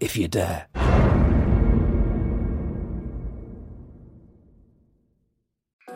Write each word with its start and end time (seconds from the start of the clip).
if 0.00 0.16
you 0.16 0.28
dare. 0.28 1.19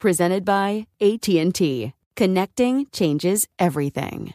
Presented 0.00 0.46
by 0.46 0.86
AT&T. 1.02 1.92
Connecting 2.16 2.86
changes 2.90 3.46
everything. 3.58 4.32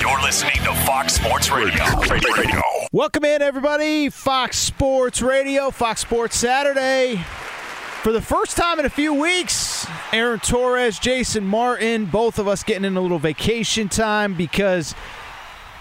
You're 0.00 0.20
listening 0.20 0.56
to 0.64 0.74
Fox 0.84 1.14
Sports 1.14 1.48
Radio. 1.52 1.84
Radio. 2.00 2.60
Welcome 2.90 3.24
in, 3.24 3.40
everybody. 3.40 4.08
Fox 4.10 4.58
Sports 4.58 5.22
Radio, 5.22 5.70
Fox 5.70 6.00
Sports 6.00 6.36
Saturday. 6.36 7.24
For 8.02 8.10
the 8.10 8.20
first 8.20 8.56
time 8.56 8.80
in 8.80 8.84
a 8.84 8.90
few 8.90 9.14
weeks, 9.14 9.86
Aaron 10.12 10.40
Torres, 10.40 10.98
Jason 10.98 11.46
Martin, 11.46 12.06
both 12.06 12.40
of 12.40 12.48
us 12.48 12.64
getting 12.64 12.84
in 12.84 12.96
a 12.96 13.00
little 13.00 13.20
vacation 13.20 13.88
time 13.88 14.34
because 14.34 14.96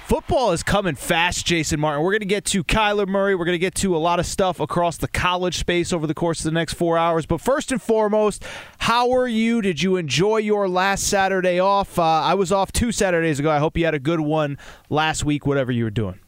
Football 0.05 0.51
is 0.51 0.61
coming 0.61 0.93
fast, 0.93 1.47
Jason 1.47 1.79
Martin. 1.79 2.03
We're 2.03 2.11
going 2.11 2.19
to 2.19 2.27
get 2.27 2.45
to 2.45 2.63
Kyler 2.63 3.07
Murray. 3.07 3.33
We're 3.33 3.43
going 3.43 3.55
to 3.55 3.59
get 3.59 3.73
to 3.75 3.95
a 3.95 3.97
lot 3.97 4.19
of 4.19 4.27
stuff 4.27 4.59
across 4.59 4.97
the 4.97 5.07
college 5.07 5.57
space 5.57 5.91
over 5.91 6.05
the 6.05 6.13
course 6.13 6.41
of 6.41 6.43
the 6.45 6.51
next 6.51 6.75
four 6.75 6.95
hours. 6.95 7.25
But 7.25 7.41
first 7.41 7.71
and 7.71 7.81
foremost, 7.81 8.45
how 8.77 9.11
are 9.13 9.27
you? 9.27 9.63
Did 9.63 9.81
you 9.81 9.95
enjoy 9.95 10.37
your 10.37 10.69
last 10.69 11.05
Saturday 11.05 11.59
off? 11.59 11.97
Uh, 11.97 12.03
I 12.03 12.35
was 12.35 12.51
off 12.51 12.71
two 12.71 12.91
Saturdays 12.91 13.39
ago. 13.39 13.49
I 13.49 13.57
hope 13.57 13.75
you 13.77 13.85
had 13.85 13.95
a 13.95 13.99
good 13.99 14.19
one 14.19 14.59
last 14.91 15.25
week, 15.25 15.47
whatever 15.47 15.71
you 15.71 15.85
were 15.85 15.89
doing. 15.89 16.19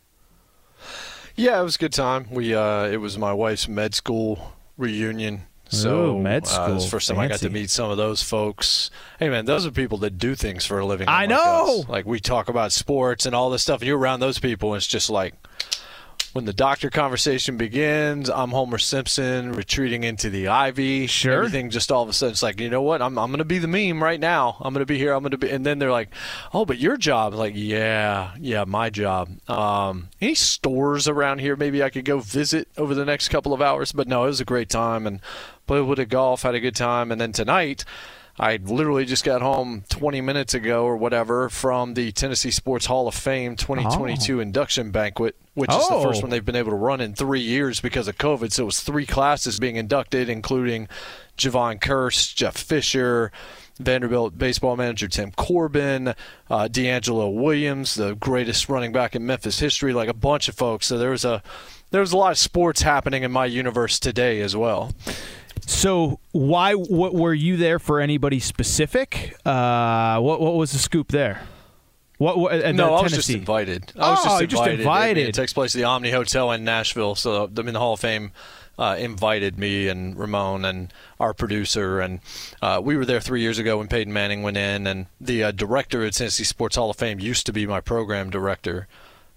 Yeah, 1.36 1.60
it 1.62 1.64
was 1.64 1.76
a 1.76 1.80
good 1.80 1.94
time. 1.94 2.26
We 2.32 2.56
uh, 2.56 2.86
it 2.86 2.98
was 2.98 3.16
my 3.20 3.32
wife's 3.32 3.68
med 3.68 3.94
school 3.94 4.54
reunion 4.76 5.44
so 5.70 6.16
Ooh, 6.16 6.20
med 6.20 6.48
school. 6.48 6.74
Uh, 6.74 6.76
it's 6.76 6.86
the 6.86 6.92
first 6.92 7.08
time 7.08 7.18
Fancy. 7.18 7.34
I 7.34 7.38
got 7.38 7.40
to 7.42 7.50
meet 7.50 7.70
some 7.70 7.90
of 7.90 7.98
those 7.98 8.22
folks. 8.22 8.90
Hey 9.20 9.30
man, 9.30 9.46
those 9.46 9.66
are 9.66 9.72
people 9.72 9.98
that 10.00 10.18
do 10.18 10.36
things 10.36 10.66
for 10.66 10.80
a 10.80 10.86
living. 10.86 11.08
I 11.08 11.24
unlike 11.24 11.40
know. 11.40 11.80
us. 11.82 11.90
Like 11.90 12.06
we 12.06 12.20
talk 12.20 12.50
about 12.50 12.72
sports 12.72 13.26
and 13.26 13.36
all 13.36 13.50
this 13.50 13.62
stuff, 13.64 13.82
and 13.82 13.88
you're 13.88 13.98
around 13.98 14.20
those 14.20 14.40
people, 14.40 14.74
and 14.74 14.78
it's 14.78 14.88
just 14.88 15.10
like 15.10 15.34
when 16.34 16.46
the 16.46 16.54
doctor 16.54 16.90
conversation 16.90 17.58
begins, 17.58 18.30
I'm 18.30 18.52
Homer 18.52 18.78
Simpson 18.78 19.54
retreating 19.54 20.04
into 20.04 20.30
the 20.30 20.48
ivy. 20.50 21.08
Sure. 21.08 21.34
Everything 21.34 21.70
just 21.70 21.92
all 21.92 22.04
of 22.04 22.10
a 22.10 22.14
sudden 22.14 22.34
it's 22.34 22.44
like, 22.44 22.60
you 22.60 22.70
know 22.70 22.82
what? 22.82 23.02
I'm 23.02 23.18
I'm 23.18 23.32
gonna 23.32 23.46
be 23.46 23.60
the 23.60 23.68
meme 23.68 24.04
right 24.04 24.20
now. 24.20 24.58
I'm 24.60 24.74
gonna 24.74 24.86
be 24.86 24.98
here. 24.98 25.14
I'm 25.14 25.24
gonna 25.24 25.38
be 25.38 25.50
and 25.50 25.66
then 25.66 25.80
they're 25.80 25.92
like, 25.92 26.10
Oh, 26.54 26.66
but 26.66 26.78
your 26.78 26.98
job. 26.98 27.34
Like, 27.34 27.54
yeah, 27.56 28.34
yeah, 28.40 28.66
my 28.66 28.90
job. 28.90 29.30
Um 29.50 30.10
any 30.22 30.36
stores 30.36 31.08
around 31.08 31.40
here 31.40 31.56
maybe 31.56 31.82
I 31.82 31.90
could 31.90 32.06
go 32.06 32.20
visit 32.20 32.68
over 32.78 32.94
the 32.94 33.06
next 33.06 33.30
couple 33.30 33.54
of 33.54 33.62
hours. 33.62 33.92
But 33.92 34.08
no, 34.08 34.24
it 34.26 34.28
was 34.28 34.42
a 34.42 34.46
great 34.46 34.70
time 34.70 35.08
and 35.08 35.22
played 35.66 35.82
a 35.82 35.86
bit 35.86 36.00
of 36.00 36.10
golf, 36.10 36.44
had 36.44 36.56
a 36.56 36.60
good 36.60 36.76
time, 36.76 37.12
and 37.12 37.20
then 37.20 37.32
tonight 37.32 37.84
I 38.40 38.58
literally 38.58 39.06
just 39.06 39.24
got 39.24 39.42
home 39.42 39.84
20 39.90 40.22
minutes 40.22 40.54
ago 40.54 40.84
or 40.86 40.96
whatever 40.96 41.50
from 41.50 41.96
the 41.96 42.12
Tennessee 42.12 42.52
Sports 42.52 42.86
Hall 42.86 43.08
of 43.08 43.16
Fame 43.16 43.56
2022 43.56 44.40
induction 44.40 44.92
banquet, 44.92 45.36
which 45.56 45.72
is 45.72 45.88
the 45.90 45.96
Oh. 45.96 46.04
first 46.04 46.22
one 46.22 46.30
they've 46.30 46.46
been 46.46 46.56
able 46.56 46.70
to 46.70 46.76
run 46.78 47.02
in 47.02 47.16
three 47.16 47.40
years 47.42 47.80
because 47.80 48.08
of 48.08 48.18
COVID. 48.20 48.52
So 48.52 48.64
it 48.64 48.66
was 48.68 48.82
three 48.82 49.08
classes 49.08 49.60
being 49.60 49.76
inducted, 49.76 50.30
including 50.30 50.88
Jevon 51.36 51.80
Kearse, 51.80 52.34
Jeff 52.36 52.56
Fisher, 52.58 53.32
Vanderbilt 53.80 54.38
baseball 54.38 54.76
manager 54.76 55.08
Tim 55.08 55.32
Corbin, 55.32 56.10
uh, 56.50 56.68
DeAngelo 56.68 57.34
Williams, 57.34 57.96
the 57.96 58.14
greatest 58.16 58.70
running 58.70 58.92
back 58.92 59.16
in 59.16 59.26
Memphis 59.26 59.60
history, 59.60 59.94
like 59.94 60.10
a 60.10 60.14
bunch 60.14 60.48
of 60.48 60.54
folks. 60.56 60.86
So 60.86 60.98
there 61.00 61.12
was 61.12 61.26
a 61.26 61.42
there 61.90 62.02
was 62.02 62.12
a 62.12 62.18
lot 62.18 62.32
of 62.32 62.38
sports 62.38 62.82
happening 62.84 63.24
in 63.24 63.32
my 63.32 63.46
universe 63.46 63.98
today 64.00 64.42
as 64.42 64.56
well. 64.56 64.92
So, 65.70 66.20
why? 66.32 66.74
What 66.76 67.14
were 67.14 67.34
you 67.34 67.58
there 67.58 67.78
for? 67.78 68.00
Anybody 68.00 68.40
specific? 68.40 69.36
Uh, 69.46 70.18
what 70.22 70.40
What 70.40 70.56
was 70.56 70.72
the 70.72 70.80
scoop 70.80 71.10
there? 71.10 71.42
What? 72.18 72.38
what 72.40 72.54
at 72.54 72.74
no, 72.74 72.96
I 72.96 73.02
was 73.04 73.12
just 73.12 73.28
Tennessee? 73.28 73.40
invited. 73.40 73.92
I 74.00 74.10
was 74.12 74.20
Oh, 74.22 74.24
just 74.24 74.40
you're 74.42 74.48
just 74.48 74.68
invited. 74.68 75.18
It- 75.24 75.30
It, 75.30 75.36
takes 75.36 75.52
place 75.54 75.76
at 75.76 75.80
the 75.80 75.84
Omni 75.84 76.10
Hotel 76.12 76.52
in 76.54 76.64
Nashville. 76.64 77.16
So 77.16 77.44
I 77.56 77.62
mean, 77.62 77.74
the 77.74 77.80
Hall 77.80 77.94
of 77.94 78.00
Fame 78.00 78.32
uh, 78.80 78.96
invited 78.98 79.60
me 79.60 79.90
and 79.90 80.18
Ramon 80.18 80.64
and 80.64 80.94
our 81.20 81.34
producer, 81.34 82.00
and 82.00 82.22
uh, 82.62 82.80
we 82.82 82.96
were 82.96 83.06
there 83.06 83.20
three 83.20 83.42
years 83.42 83.60
ago 83.60 83.78
when 83.80 83.88
Peyton 83.88 84.14
Manning 84.14 84.44
went 84.44 84.56
in, 84.56 84.88
and 84.88 85.08
the 85.20 85.44
uh, 85.44 85.52
director 85.52 86.04
at 86.06 86.14
Tennessee 86.14 86.44
Sports 86.46 86.78
Hall 86.78 86.90
of 86.90 86.96
Fame 86.96 87.20
used 87.20 87.46
to 87.48 87.52
be 87.54 87.68
my 87.68 87.82
program 87.82 88.30
director. 88.30 88.88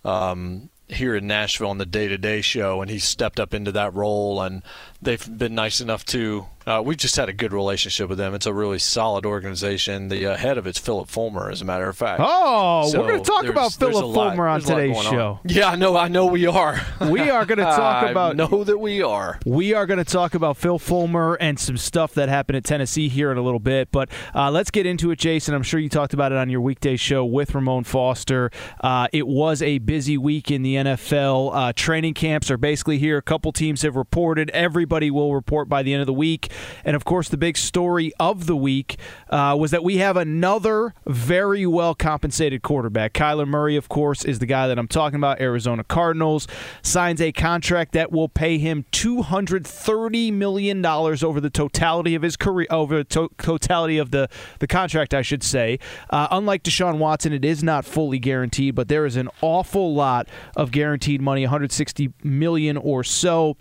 Um, 0.04 0.70
here 0.92 1.14
in 1.14 1.26
Nashville 1.26 1.70
on 1.70 1.78
the 1.78 1.86
day-to-day 1.86 2.40
show, 2.40 2.82
and 2.82 2.90
he 2.90 2.98
stepped 2.98 3.40
up 3.40 3.54
into 3.54 3.72
that 3.72 3.94
role. 3.94 4.40
And 4.42 4.62
they've 5.00 5.38
been 5.38 5.54
nice 5.54 5.80
enough 5.80 6.04
to. 6.06 6.46
Uh, 6.70 6.80
we've 6.80 6.96
just 6.98 7.16
had 7.16 7.28
a 7.28 7.32
good 7.32 7.52
relationship 7.52 8.08
with 8.08 8.16
them. 8.16 8.32
It's 8.32 8.46
a 8.46 8.54
really 8.54 8.78
solid 8.78 9.26
organization. 9.26 10.06
The 10.06 10.26
uh, 10.26 10.36
head 10.36 10.56
of 10.56 10.68
it's 10.68 10.78
Phillip 10.78 11.08
Fulmer, 11.08 11.50
as 11.50 11.60
a 11.60 11.64
matter 11.64 11.88
of 11.88 11.96
fact. 11.96 12.22
Oh, 12.24 12.88
So 12.88 13.00
we're 13.00 13.08
going 13.08 13.24
to 13.24 13.28
talk 13.28 13.44
about 13.46 13.72
Phillip 13.72 14.14
Fulmer 14.14 14.46
on 14.46 14.60
there's 14.60 14.70
a 14.70 14.72
lot 14.72 14.78
today's 14.78 14.94
going 14.94 15.06
on. 15.08 15.12
show. 15.12 15.40
Yeah, 15.44 15.70
I 15.70 15.74
know. 15.74 15.96
I 15.96 16.06
know 16.06 16.26
we 16.26 16.46
are. 16.46 16.80
We 17.00 17.28
are 17.28 17.44
going 17.44 17.58
to 17.58 17.64
talk 17.64 18.04
I 18.04 18.10
about 18.10 18.36
know 18.36 18.62
that 18.62 18.78
we 18.78 19.02
are. 19.02 19.40
We 19.44 19.74
are 19.74 19.84
going 19.84 19.98
to 19.98 20.04
talk 20.04 20.34
about 20.34 20.58
Phil 20.58 20.78
Fulmer 20.78 21.34
and 21.40 21.58
some 21.58 21.76
stuff 21.76 22.14
that 22.14 22.28
happened 22.28 22.56
at 22.56 22.62
Tennessee 22.62 23.08
here 23.08 23.32
in 23.32 23.38
a 23.38 23.42
little 23.42 23.58
bit. 23.58 23.90
But 23.90 24.08
uh, 24.32 24.52
let's 24.52 24.70
get 24.70 24.86
into 24.86 25.10
it, 25.10 25.18
Jason. 25.18 25.54
I'm 25.56 25.64
sure 25.64 25.80
you 25.80 25.88
talked 25.88 26.14
about 26.14 26.30
it 26.30 26.38
on 26.38 26.50
your 26.50 26.60
weekday 26.60 26.94
show 26.94 27.24
with 27.24 27.52
Ramon 27.52 27.82
Foster. 27.82 28.52
Uh, 28.80 29.08
it 29.12 29.26
was 29.26 29.60
a 29.60 29.78
busy 29.78 30.16
week 30.16 30.52
in 30.52 30.62
the 30.62 30.76
NFL. 30.76 31.50
Uh, 31.52 31.72
training 31.74 32.14
camps 32.14 32.48
are 32.48 32.58
basically 32.58 32.98
here. 32.98 33.16
A 33.16 33.22
couple 33.22 33.50
teams 33.50 33.82
have 33.82 33.96
reported. 33.96 34.50
Everybody 34.50 35.10
will 35.10 35.34
report 35.34 35.68
by 35.68 35.82
the 35.82 35.92
end 35.92 36.00
of 36.00 36.06
the 36.06 36.12
week. 36.12 36.48
And 36.84 36.96
of 36.96 37.04
course, 37.04 37.28
the 37.28 37.36
big 37.36 37.56
story 37.56 38.12
of 38.18 38.46
the 38.46 38.56
week 38.56 38.96
uh, 39.28 39.56
was 39.58 39.70
that 39.70 39.84
we 39.84 39.98
have 39.98 40.16
another 40.16 40.94
very 41.06 41.66
well 41.66 41.94
compensated 41.94 42.62
quarterback. 42.62 43.12
Kyler 43.12 43.46
Murray, 43.46 43.76
of 43.76 43.88
course, 43.88 44.24
is 44.24 44.38
the 44.38 44.46
guy 44.46 44.66
that 44.68 44.78
I'm 44.78 44.88
talking 44.88 45.16
about. 45.16 45.40
Arizona 45.40 45.84
Cardinals 45.84 46.46
signs 46.82 47.20
a 47.20 47.32
contract 47.32 47.92
that 47.92 48.12
will 48.12 48.28
pay 48.28 48.58
him 48.58 48.84
$230 48.92 50.32
million 50.32 50.84
over 50.84 51.40
the 51.40 51.50
totality 51.50 52.14
of 52.14 52.22
his 52.22 52.36
career, 52.36 52.66
over 52.70 52.98
the 52.98 53.04
to- 53.04 53.30
totality 53.38 53.98
of 53.98 54.10
the, 54.10 54.28
the 54.58 54.66
contract, 54.66 55.14
I 55.14 55.22
should 55.22 55.42
say. 55.42 55.78
Uh, 56.10 56.28
unlike 56.30 56.62
Deshaun 56.62 56.98
Watson, 56.98 57.32
it 57.32 57.44
is 57.44 57.62
not 57.62 57.84
fully 57.84 58.18
guaranteed, 58.18 58.74
but 58.74 58.88
there 58.88 59.06
is 59.06 59.16
an 59.16 59.28
awful 59.40 59.94
lot 59.94 60.28
of 60.56 60.70
guaranteed 60.70 61.20
money, 61.20 61.42
160 61.42 62.12
million 62.22 62.76
or 62.76 63.04
so. 63.04 63.56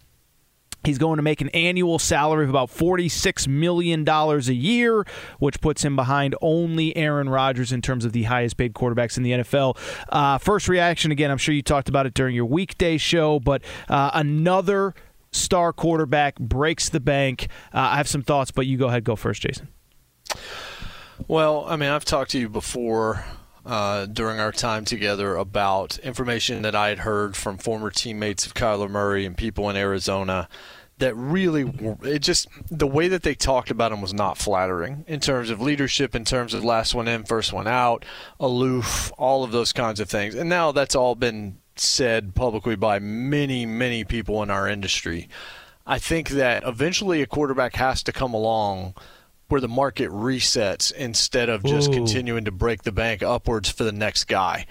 He's 0.83 0.97
going 0.97 1.17
to 1.17 1.23
make 1.23 1.41
an 1.41 1.49
annual 1.49 1.99
salary 1.99 2.45
of 2.45 2.49
about 2.49 2.69
$46 2.69 3.47
million 3.47 4.07
a 4.07 4.39
year, 4.53 5.05
which 5.39 5.59
puts 5.59 5.83
him 5.83 5.95
behind 5.95 6.35
only 6.41 6.95
Aaron 6.95 7.29
Rodgers 7.29 7.71
in 7.71 7.81
terms 7.81 8.05
of 8.05 8.13
the 8.13 8.23
highest 8.23 8.55
paid 8.57 8.73
quarterbacks 8.73 9.17
in 9.17 9.23
the 9.23 9.31
NFL. 9.31 9.77
Uh, 10.07 10.37
first 10.37 10.69
reaction, 10.69 11.11
again, 11.11 11.31
I'm 11.31 11.37
sure 11.37 11.53
you 11.53 11.61
talked 11.61 11.89
about 11.89 12.05
it 12.05 12.13
during 12.13 12.33
your 12.33 12.45
weekday 12.45 12.97
show, 12.97 13.39
but 13.39 13.61
uh, 13.89 14.11
another 14.13 14.93
star 15.31 15.73
quarterback 15.73 16.39
breaks 16.39 16.89
the 16.89 16.99
bank. 16.99 17.47
Uh, 17.73 17.79
I 17.79 17.97
have 17.97 18.07
some 18.07 18.21
thoughts, 18.21 18.51
but 18.51 18.65
you 18.65 18.77
go 18.77 18.87
ahead, 18.87 19.03
go 19.03 19.15
first, 19.15 19.41
Jason. 19.41 19.67
Well, 21.27 21.65
I 21.67 21.75
mean, 21.75 21.89
I've 21.89 22.05
talked 22.05 22.31
to 22.31 22.39
you 22.39 22.47
before 22.49 23.25
uh, 23.65 24.05
during 24.05 24.39
our 24.39 24.51
time 24.51 24.85
together 24.85 25.35
about 25.35 25.97
information 25.99 26.61
that 26.63 26.75
I 26.75 26.89
had 26.89 26.99
heard 26.99 27.35
from 27.35 27.57
former 27.57 27.91
teammates 27.91 28.45
of 28.45 28.53
Kyler 28.53 28.89
Murray 28.89 29.25
and 29.25 29.37
people 29.37 29.69
in 29.69 29.75
Arizona 29.75 30.47
that 30.99 31.15
really 31.15 31.73
it 32.03 32.19
just 32.19 32.47
the 32.69 32.87
way 32.87 33.07
that 33.07 33.23
they 33.23 33.33
talked 33.33 33.71
about 33.71 33.91
him 33.91 34.01
was 34.01 34.13
not 34.13 34.37
flattering 34.37 35.05
in 35.07 35.19
terms 35.19 35.49
of 35.49 35.61
leadership 35.61 36.13
in 36.13 36.25
terms 36.25 36.53
of 36.53 36.63
last 36.63 36.93
one 36.93 37.07
in 37.07 37.23
first 37.23 37.51
one 37.51 37.67
out 37.67 38.05
aloof 38.39 39.11
all 39.17 39.43
of 39.43 39.51
those 39.51 39.73
kinds 39.73 39.99
of 39.99 40.09
things. 40.09 40.35
And 40.35 40.49
now 40.49 40.71
that's 40.71 40.95
all 40.95 41.15
been 41.15 41.57
said 41.75 42.35
publicly 42.35 42.75
by 42.75 42.99
many 42.99 43.65
many 43.65 44.03
people 44.03 44.43
in 44.43 44.49
our 44.49 44.67
industry. 44.67 45.29
I 45.87 45.97
think 45.97 46.29
that 46.29 46.63
eventually 46.65 47.21
a 47.21 47.25
quarterback 47.25 47.75
has 47.77 48.03
to 48.03 48.11
come 48.11 48.33
along 48.33 48.93
where 49.51 49.61
the 49.61 49.67
market 49.67 50.09
resets 50.09 50.91
instead 50.91 51.49
of 51.49 51.63
just 51.63 51.89
Ooh. 51.89 51.93
continuing 51.93 52.45
to 52.45 52.51
break 52.51 52.83
the 52.83 52.91
bank 52.91 53.23
upwards 53.23 53.69
for 53.69 53.83
the 53.83 53.91
next 53.91 54.25
guy. 54.25 54.65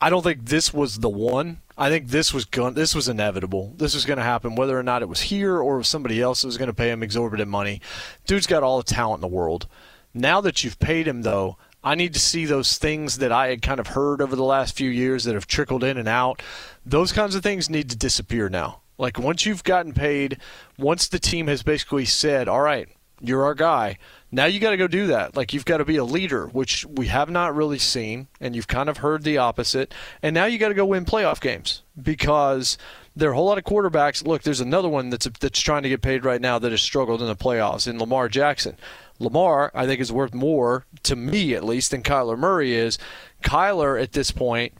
I 0.00 0.10
don't 0.10 0.22
think 0.22 0.46
this 0.46 0.74
was 0.74 0.98
the 0.98 1.08
one. 1.08 1.60
I 1.78 1.88
think 1.88 2.08
this 2.08 2.34
was 2.34 2.44
going, 2.44 2.74
this 2.74 2.94
was 2.94 3.08
inevitable. 3.08 3.74
This 3.76 3.94
was 3.94 4.04
going 4.04 4.16
to 4.16 4.24
happen 4.24 4.56
whether 4.56 4.78
or 4.78 4.82
not 4.82 5.02
it 5.02 5.08
was 5.08 5.20
here 5.20 5.58
or 5.58 5.82
somebody 5.84 6.20
else 6.20 6.44
was 6.44 6.58
going 6.58 6.68
to 6.68 6.74
pay 6.74 6.90
him 6.90 7.02
exorbitant 7.02 7.48
money. 7.48 7.80
Dude's 8.26 8.46
got 8.46 8.62
all 8.62 8.78
the 8.78 8.82
talent 8.82 9.18
in 9.18 9.20
the 9.30 9.34
world. 9.34 9.68
Now 10.12 10.40
that 10.40 10.64
you've 10.64 10.78
paid 10.78 11.06
him 11.06 11.22
though, 11.22 11.56
I 11.84 11.94
need 11.94 12.14
to 12.14 12.20
see 12.20 12.44
those 12.44 12.78
things 12.78 13.18
that 13.18 13.32
I 13.32 13.48
had 13.48 13.62
kind 13.62 13.80
of 13.80 13.88
heard 13.88 14.20
over 14.20 14.36
the 14.36 14.44
last 14.44 14.76
few 14.76 14.90
years 14.90 15.24
that 15.24 15.34
have 15.34 15.46
trickled 15.46 15.82
in 15.82 15.96
and 15.96 16.08
out. 16.08 16.42
Those 16.86 17.12
kinds 17.12 17.34
of 17.34 17.42
things 17.42 17.70
need 17.70 17.90
to 17.90 17.96
disappear 17.96 18.48
now. 18.48 18.82
Like 18.98 19.18
once 19.18 19.46
you've 19.46 19.64
gotten 19.64 19.92
paid, 19.92 20.38
once 20.78 21.08
the 21.08 21.18
team 21.18 21.48
has 21.48 21.62
basically 21.62 22.04
said, 22.04 22.46
"All 22.46 22.60
right, 22.60 22.88
you're 23.22 23.44
our 23.44 23.54
guy. 23.54 23.98
Now 24.30 24.46
you 24.46 24.60
got 24.60 24.70
to 24.70 24.76
go 24.76 24.88
do 24.88 25.06
that. 25.08 25.36
Like 25.36 25.52
you've 25.52 25.64
got 25.64 25.78
to 25.78 25.84
be 25.84 25.96
a 25.96 26.04
leader, 26.04 26.46
which 26.48 26.84
we 26.86 27.06
have 27.06 27.30
not 27.30 27.54
really 27.54 27.78
seen, 27.78 28.28
and 28.40 28.56
you've 28.56 28.68
kind 28.68 28.88
of 28.88 28.98
heard 28.98 29.22
the 29.22 29.38
opposite. 29.38 29.94
And 30.22 30.34
now 30.34 30.46
you 30.46 30.58
got 30.58 30.68
to 30.68 30.74
go 30.74 30.86
win 30.86 31.04
playoff 31.04 31.40
games 31.40 31.82
because 32.00 32.76
there 33.14 33.28
are 33.28 33.32
a 33.32 33.36
whole 33.36 33.46
lot 33.46 33.58
of 33.58 33.64
quarterbacks. 33.64 34.26
Look, 34.26 34.42
there's 34.42 34.60
another 34.60 34.88
one 34.88 35.10
that's 35.10 35.28
that's 35.40 35.60
trying 35.60 35.82
to 35.84 35.88
get 35.88 36.02
paid 36.02 36.24
right 36.24 36.40
now 36.40 36.58
that 36.58 36.72
has 36.72 36.82
struggled 36.82 37.20
in 37.20 37.28
the 37.28 37.36
playoffs 37.36 37.86
in 37.86 37.98
Lamar 37.98 38.28
Jackson. 38.28 38.76
Lamar, 39.18 39.70
I 39.74 39.86
think, 39.86 40.00
is 40.00 40.10
worth 40.10 40.34
more 40.34 40.86
to 41.04 41.14
me 41.14 41.54
at 41.54 41.64
least 41.64 41.92
than 41.92 42.02
Kyler 42.02 42.38
Murray 42.38 42.74
is. 42.74 42.98
Kyler 43.42 44.00
at 44.02 44.12
this 44.12 44.30
point 44.30 44.72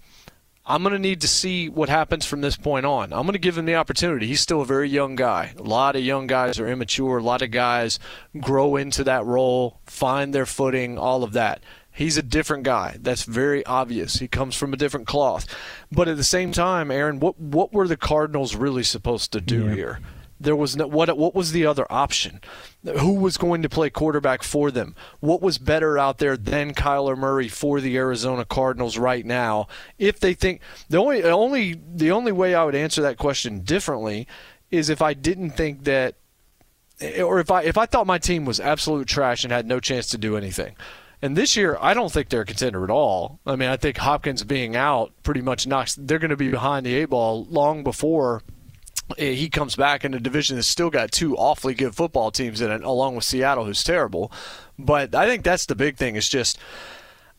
I'm 0.72 0.82
going 0.82 0.94
to 0.94 0.98
need 0.98 1.20
to 1.20 1.28
see 1.28 1.68
what 1.68 1.90
happens 1.90 2.24
from 2.24 2.40
this 2.40 2.56
point 2.56 2.86
on. 2.86 3.12
I'm 3.12 3.24
going 3.24 3.34
to 3.34 3.38
give 3.38 3.58
him 3.58 3.66
the 3.66 3.74
opportunity. 3.74 4.26
He's 4.26 4.40
still 4.40 4.62
a 4.62 4.64
very 4.64 4.88
young 4.88 5.16
guy. 5.16 5.52
A 5.58 5.62
lot 5.62 5.96
of 5.96 6.02
young 6.02 6.26
guys 6.26 6.58
are 6.58 6.66
immature. 6.66 7.18
A 7.18 7.22
lot 7.22 7.42
of 7.42 7.50
guys 7.50 7.98
grow 8.40 8.76
into 8.76 9.04
that 9.04 9.26
role, 9.26 9.80
find 9.84 10.34
their 10.34 10.46
footing, 10.46 10.96
all 10.96 11.24
of 11.24 11.34
that. 11.34 11.62
He's 11.90 12.16
a 12.16 12.22
different 12.22 12.62
guy. 12.62 12.96
That's 12.98 13.24
very 13.24 13.66
obvious. 13.66 14.14
He 14.14 14.28
comes 14.28 14.56
from 14.56 14.72
a 14.72 14.78
different 14.78 15.06
cloth. 15.06 15.46
But 15.90 16.08
at 16.08 16.16
the 16.16 16.24
same 16.24 16.52
time, 16.52 16.90
Aaron, 16.90 17.20
what 17.20 17.38
what 17.38 17.74
were 17.74 17.86
the 17.86 17.98
Cardinals 17.98 18.56
really 18.56 18.82
supposed 18.82 19.30
to 19.32 19.42
do 19.42 19.66
yeah. 19.66 19.74
here? 19.74 20.00
There 20.42 20.56
was 20.56 20.76
no, 20.76 20.86
what 20.86 21.16
what 21.16 21.34
was 21.34 21.52
the 21.52 21.66
other 21.66 21.86
option? 21.90 22.40
Who 22.98 23.14
was 23.14 23.36
going 23.36 23.62
to 23.62 23.68
play 23.68 23.90
quarterback 23.90 24.42
for 24.42 24.70
them? 24.70 24.96
What 25.20 25.40
was 25.40 25.58
better 25.58 25.96
out 25.98 26.18
there 26.18 26.36
than 26.36 26.74
Kyler 26.74 27.16
Murray 27.16 27.48
for 27.48 27.80
the 27.80 27.96
Arizona 27.96 28.44
Cardinals 28.44 28.98
right 28.98 29.24
now? 29.24 29.68
If 29.98 30.18
they 30.18 30.34
think 30.34 30.60
the 30.88 30.98
only 30.98 31.22
only 31.22 31.80
the 31.94 32.10
only 32.10 32.32
way 32.32 32.54
I 32.54 32.64
would 32.64 32.74
answer 32.74 33.02
that 33.02 33.18
question 33.18 33.60
differently 33.60 34.26
is 34.70 34.88
if 34.88 35.00
I 35.00 35.14
didn't 35.14 35.50
think 35.50 35.84
that 35.84 36.16
or 37.20 37.38
if 37.38 37.50
I 37.50 37.62
if 37.62 37.78
I 37.78 37.86
thought 37.86 38.06
my 38.06 38.18
team 38.18 38.44
was 38.44 38.58
absolute 38.58 39.06
trash 39.06 39.44
and 39.44 39.52
had 39.52 39.66
no 39.66 39.80
chance 39.80 40.08
to 40.08 40.18
do 40.18 40.36
anything. 40.36 40.76
And 41.24 41.36
this 41.36 41.54
year, 41.54 41.78
I 41.80 41.94
don't 41.94 42.10
think 42.10 42.30
they're 42.30 42.40
a 42.40 42.44
contender 42.44 42.82
at 42.82 42.90
all. 42.90 43.38
I 43.46 43.54
mean, 43.54 43.68
I 43.68 43.76
think 43.76 43.96
Hopkins 43.98 44.42
being 44.42 44.74
out 44.74 45.12
pretty 45.22 45.40
much 45.40 45.68
knocks. 45.68 45.94
They're 45.94 46.18
going 46.18 46.30
to 46.30 46.36
be 46.36 46.50
behind 46.50 46.84
the 46.84 46.94
eight 46.96 47.10
ball 47.10 47.44
long 47.44 47.84
before 47.84 48.42
Eh, 49.18 49.32
he 49.32 49.48
comes 49.48 49.76
back 49.76 50.04
in 50.04 50.14
a 50.14 50.20
division 50.20 50.56
that's 50.56 50.68
still 50.68 50.90
got 50.90 51.12
two 51.12 51.36
awfully 51.36 51.74
good 51.74 51.94
football 51.94 52.30
teams 52.30 52.60
in 52.60 52.70
it, 52.70 52.82
along 52.82 53.14
with 53.16 53.24
Seattle, 53.24 53.64
who's 53.64 53.84
terrible. 53.84 54.32
But 54.78 55.14
I 55.14 55.26
think 55.26 55.44
that's 55.44 55.66
the 55.66 55.74
big 55.74 55.96
thing. 55.96 56.16
Is 56.16 56.28
just 56.28 56.58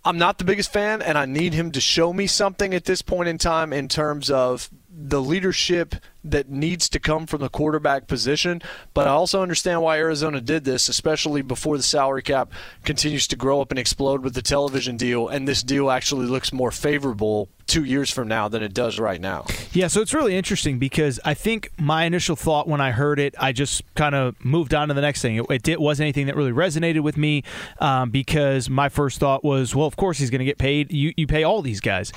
I'm 0.05 0.17
not 0.17 0.37
the 0.37 0.43
biggest 0.43 0.71
fan, 0.71 1.01
and 1.01 1.17
I 1.17 1.25
need 1.25 1.53
him 1.53 1.71
to 1.71 1.81
show 1.81 2.11
me 2.11 2.27
something 2.27 2.73
at 2.73 2.85
this 2.85 3.01
point 3.01 3.29
in 3.29 3.37
time 3.37 3.71
in 3.71 3.87
terms 3.87 4.29
of 4.29 4.69
the 4.95 5.21
leadership 5.21 5.95
that 6.23 6.49
needs 6.49 6.87
to 6.89 6.99
come 6.99 7.25
from 7.25 7.41
the 7.41 7.49
quarterback 7.49 8.07
position. 8.07 8.61
But 8.93 9.07
I 9.07 9.11
also 9.11 9.41
understand 9.41 9.81
why 9.81 9.97
Arizona 9.97 10.39
did 10.39 10.63
this, 10.63 10.87
especially 10.87 11.41
before 11.41 11.77
the 11.77 11.83
salary 11.83 12.21
cap 12.21 12.51
continues 12.85 13.27
to 13.27 13.35
grow 13.35 13.59
up 13.59 13.71
and 13.71 13.79
explode 13.79 14.23
with 14.23 14.33
the 14.33 14.41
television 14.41 14.95
deal. 14.95 15.27
And 15.27 15.47
this 15.47 15.63
deal 15.63 15.91
actually 15.91 16.27
looks 16.27 16.53
more 16.53 16.71
favorable 16.71 17.49
two 17.65 17.83
years 17.83 18.11
from 18.11 18.27
now 18.27 18.47
than 18.47 18.61
it 18.61 18.73
does 18.73 18.99
right 18.99 19.19
now. 19.19 19.45
Yeah, 19.71 19.87
so 19.87 20.01
it's 20.01 20.13
really 20.13 20.35
interesting 20.35 20.79
because 20.79 21.19
I 21.25 21.33
think 21.33 21.71
my 21.77 22.03
initial 22.03 22.35
thought 22.35 22.67
when 22.67 22.81
I 22.81 22.91
heard 22.91 23.19
it, 23.19 23.35
I 23.39 23.51
just 23.51 23.81
kind 23.95 24.13
of 24.13 24.35
moved 24.43 24.73
on 24.73 24.89
to 24.89 24.93
the 24.93 25.01
next 25.01 25.21
thing. 25.21 25.43
It, 25.49 25.67
it, 25.67 25.81
wasn't 25.81 26.05
anything 26.05 26.27
that 26.27 26.35
really 26.35 26.51
resonated 26.51 27.01
with 27.01 27.17
me 27.17 27.43
um, 27.79 28.09
because 28.09 28.69
my 28.69 28.89
first 28.89 29.19
thought 29.19 29.43
was, 29.43 29.75
well, 29.75 29.87
of 29.87 29.95
course 29.95 30.17
he's 30.17 30.29
going 30.29 30.39
to 30.39 30.45
get 30.45 30.57
paid. 30.57 30.91
You, 30.91 31.13
you 31.17 31.25
pay 31.25 31.43
all 31.43 31.61
these 31.61 31.81
guys. 31.81 32.11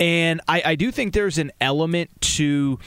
And 0.00 0.40
I, 0.48 0.62
I 0.64 0.74
do 0.74 0.90
think 0.90 1.12
there's 1.12 1.38
an 1.38 1.52
element 1.60 2.10
to 2.22 2.78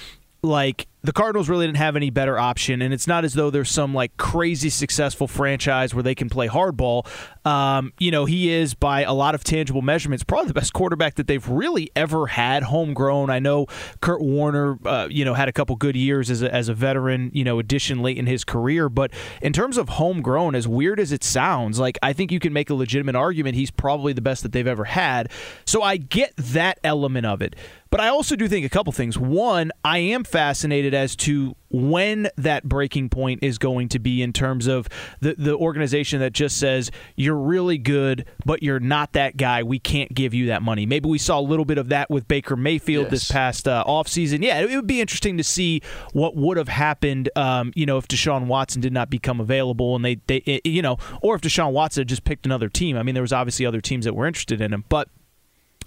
like 0.42 0.88
the 1.04 1.12
Cardinals 1.12 1.50
really 1.50 1.66
didn't 1.66 1.78
have 1.78 1.98
any 1.98 2.10
better 2.10 2.40
option, 2.40 2.82
and 2.82 2.94
it's 2.94 3.08
not 3.08 3.26
as 3.26 3.34
though 3.34 3.50
there's 3.50 3.70
some 3.70 3.94
like 3.94 4.16
crazy 4.16 4.70
successful 4.70 5.28
franchise 5.28 5.94
where 5.94 6.02
they 6.02 6.16
can 6.16 6.30
play 6.30 6.48
hardball. 6.48 7.06
Um, 7.46 7.92
you 8.00 8.10
know, 8.10 8.24
he 8.24 8.50
is 8.50 8.74
by 8.74 9.02
a 9.04 9.14
lot 9.14 9.36
of 9.36 9.44
tangible 9.44 9.82
measurements 9.82 10.24
probably 10.24 10.48
the 10.48 10.54
best 10.54 10.72
quarterback 10.72 11.16
that 11.16 11.28
they've 11.28 11.48
really 11.50 11.92
ever 11.94 12.28
had 12.28 12.64
homegrown. 12.64 13.30
I 13.30 13.40
know 13.40 13.68
Kurt 14.00 14.22
Warner, 14.22 14.80
uh, 14.86 15.10
you 15.12 15.26
know, 15.26 15.34
had 15.34 15.50
a 15.50 15.52
couple 15.52 15.76
good 15.76 15.98
years 15.98 16.30
as 16.30 16.42
a, 16.42 16.54
as 16.54 16.70
a 16.70 16.74
veteran, 16.74 17.32
you 17.34 17.44
know, 17.44 17.60
addition 17.60 18.02
late 18.02 18.18
in 18.18 18.26
his 18.26 18.46
career, 18.46 18.88
but 18.88 19.12
in 19.42 19.52
terms 19.52 19.78
of 19.78 19.90
homegrown, 19.90 20.56
as 20.56 20.70
weird 20.70 21.02
as 21.02 21.12
it 21.12 21.26
sounds, 21.26 21.80
like 21.80 21.98
I 22.02 22.14
think 22.14 22.32
you 22.32 22.40
can 22.40 22.54
make 22.54 22.70
a 22.70 22.76
legitimate 22.76 23.16
argument 23.16 23.56
he's 23.56 23.72
probably 23.72 24.14
the 24.14 24.22
best 24.22 24.42
that 24.44 24.54
they've 24.54 24.66
ever 24.66 24.86
had. 24.86 25.32
So 25.66 25.84
I 25.84 25.98
get 25.98 26.34
that 26.38 26.80
element 26.84 27.26
of 27.26 27.42
it. 27.42 27.58
But 27.94 28.02
I 28.02 28.08
also 28.08 28.36
do 28.36 28.48
think 28.48 28.66
a 28.66 28.70
couple 28.70 28.92
things. 28.92 29.20
One, 29.20 29.72
I 29.86 30.00
am 30.00 30.24
fascinated 30.24 30.96
as 30.96 31.16
to 31.18 31.56
when 31.70 32.28
that 32.38 32.64
breaking 32.64 33.10
point 33.10 33.44
is 33.44 33.60
going 33.60 33.90
to 33.90 34.00
be 34.00 34.24
in 34.24 34.34
terms 34.34 34.66
of 34.66 34.90
the, 35.20 35.36
the 35.38 35.56
organization 35.56 36.20
that 36.22 36.34
just 36.34 36.58
says, 36.58 36.90
you're 37.16 37.38
really 37.38 37.78
good, 37.78 38.26
but 38.48 38.64
you're 38.64 38.80
not 38.80 39.14
that 39.14 39.38
guy. 39.38 39.62
We 39.62 39.78
can't 39.78 40.12
give 40.12 40.34
you 40.34 40.48
that 40.48 40.64
money. 40.64 40.88
Maybe 40.88 41.08
we 41.08 41.20
saw 41.20 41.40
a 41.40 41.46
little 41.46 41.66
bit 41.66 41.78
of 41.78 41.90
that 41.90 42.10
with 42.10 42.28
Baker 42.28 42.56
Mayfield 42.56 43.04
yes. 43.04 43.12
this 43.12 43.32
past 43.32 43.68
uh, 43.68 43.84
offseason. 43.88 44.42
Yeah, 44.42 44.62
it 44.62 44.76
would 44.76 44.88
be 44.88 45.00
interesting 45.00 45.38
to 45.38 45.44
see 45.44 45.84
what 46.14 46.36
would 46.36 46.58
have 46.58 46.70
happened, 46.70 47.30
um, 47.36 47.72
you 47.76 47.86
know, 47.86 48.00
if 48.00 48.08
Deshaun 48.08 48.48
Watson 48.48 48.82
did 48.82 48.92
not 48.92 49.12
become 49.12 49.40
available 49.40 49.96
and 49.96 50.04
they, 50.04 50.16
they, 50.26 50.62
you 50.66 50.82
know, 50.82 50.98
or 51.22 51.36
if 51.36 51.42
Deshaun 51.42 51.74
Watson 51.74 52.02
had 52.02 52.08
just 52.08 52.24
picked 52.24 52.48
another 52.48 52.70
team. 52.70 52.98
I 52.98 53.04
mean, 53.04 53.14
there 53.14 53.22
was 53.22 53.34
obviously 53.34 53.68
other 53.68 53.82
teams 53.82 54.06
that 54.06 54.16
were 54.16 54.26
interested 54.26 54.62
in 54.62 54.74
him, 54.74 54.84
but– 54.90 55.10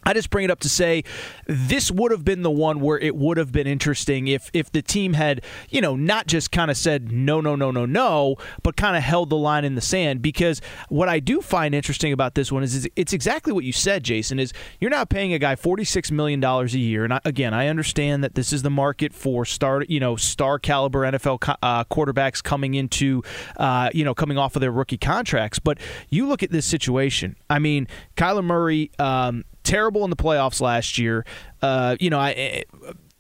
I 0.07 0.13
just 0.13 0.31
bring 0.31 0.45
it 0.45 0.51
up 0.53 0.61
to 0.61 0.69
say 0.69 1.03
this 1.47 1.91
would 1.91 2.13
have 2.13 2.25
been 2.25 2.43
the 2.43 2.51
one 2.51 2.81
where 2.81 2.97
it 2.97 3.17
would 3.17 3.37
have 3.39 3.51
been 3.51 3.67
interesting 3.67 4.29
if 4.29 4.51
if 4.55 4.71
the 4.71 4.81
team 4.81 5.15
had, 5.15 5.43
you 5.69 5.81
know, 5.81 5.97
not 5.97 6.29
just 6.29 6.53
kind 6.53 6.71
of 6.71 6.77
said 6.77 7.11
no, 7.11 7.41
no, 7.41 7.57
no, 7.57 7.73
no, 7.73 7.85
no, 7.85 8.37
but 8.63 8.77
kind 8.77 8.97
of 8.97 9.03
held 9.03 9.31
the 9.31 9.37
line 9.37 9.65
in 9.65 9.75
the 9.75 9.81
sand. 9.81 10.23
Because 10.23 10.63
what 10.89 11.09
I 11.09 11.19
do 11.19 11.41
find 11.41 11.75
interesting 11.75 12.13
about 12.13 12.37
this 12.37 12.53
one 12.53 12.63
is, 12.63 12.89
it's 12.95 13.13
exactly 13.13 13.53
what 13.53 13.65
you 13.65 13.73
said, 13.73 14.05
Jason. 14.05 14.39
Is 14.39 14.53
you're 14.81 14.91
not 14.91 15.09
paying 15.09 15.33
a 15.33 15.41
guy 15.41 15.57
forty 15.57 15.83
six 15.85 16.13
million 16.13 16.39
dollars 16.39 16.73
a 16.75 16.79
year, 16.79 17.03
and 17.03 17.13
I, 17.13 17.21
again, 17.25 17.53
I 17.53 17.67
understand 17.67 18.23
that 18.23 18.37
this 18.37 18.53
is 18.53 18.63
the 18.63 18.71
market 18.71 19.13
for 19.13 19.45
star, 19.45 19.83
you 19.89 19.99
know, 19.99 20.15
star 20.15 20.61
caliber 20.61 21.01
NFL 21.01 21.57
uh, 21.63 21.83
quarterbacks 21.85 22.41
coming 22.41 22.75
into, 22.75 23.25
uh, 23.57 23.91
you 23.93 24.05
know, 24.05 24.15
coming 24.15 24.39
off 24.39 24.55
of 24.55 24.61
their 24.61 24.71
rookie 24.71 24.99
contracts. 24.99 25.59
But 25.59 25.79
you 26.11 26.29
look 26.29 26.45
at 26.45 26.53
this 26.53 26.65
situation. 26.65 27.35
I 27.51 27.59
mean, 27.59 27.89
Kyler 28.17 28.45
Murray. 28.45 28.93
Um, 29.01 29.45
terrible 29.67 30.05
in 30.05 30.11
the 30.11 30.17
playoffs 30.17 30.61
last 30.61 30.97
year. 30.97 31.25
Uh, 31.61 31.97
you 32.01 32.09
know, 32.09 32.19
I 32.19 32.33
eh, 32.33 32.63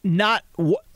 not. 0.03 0.45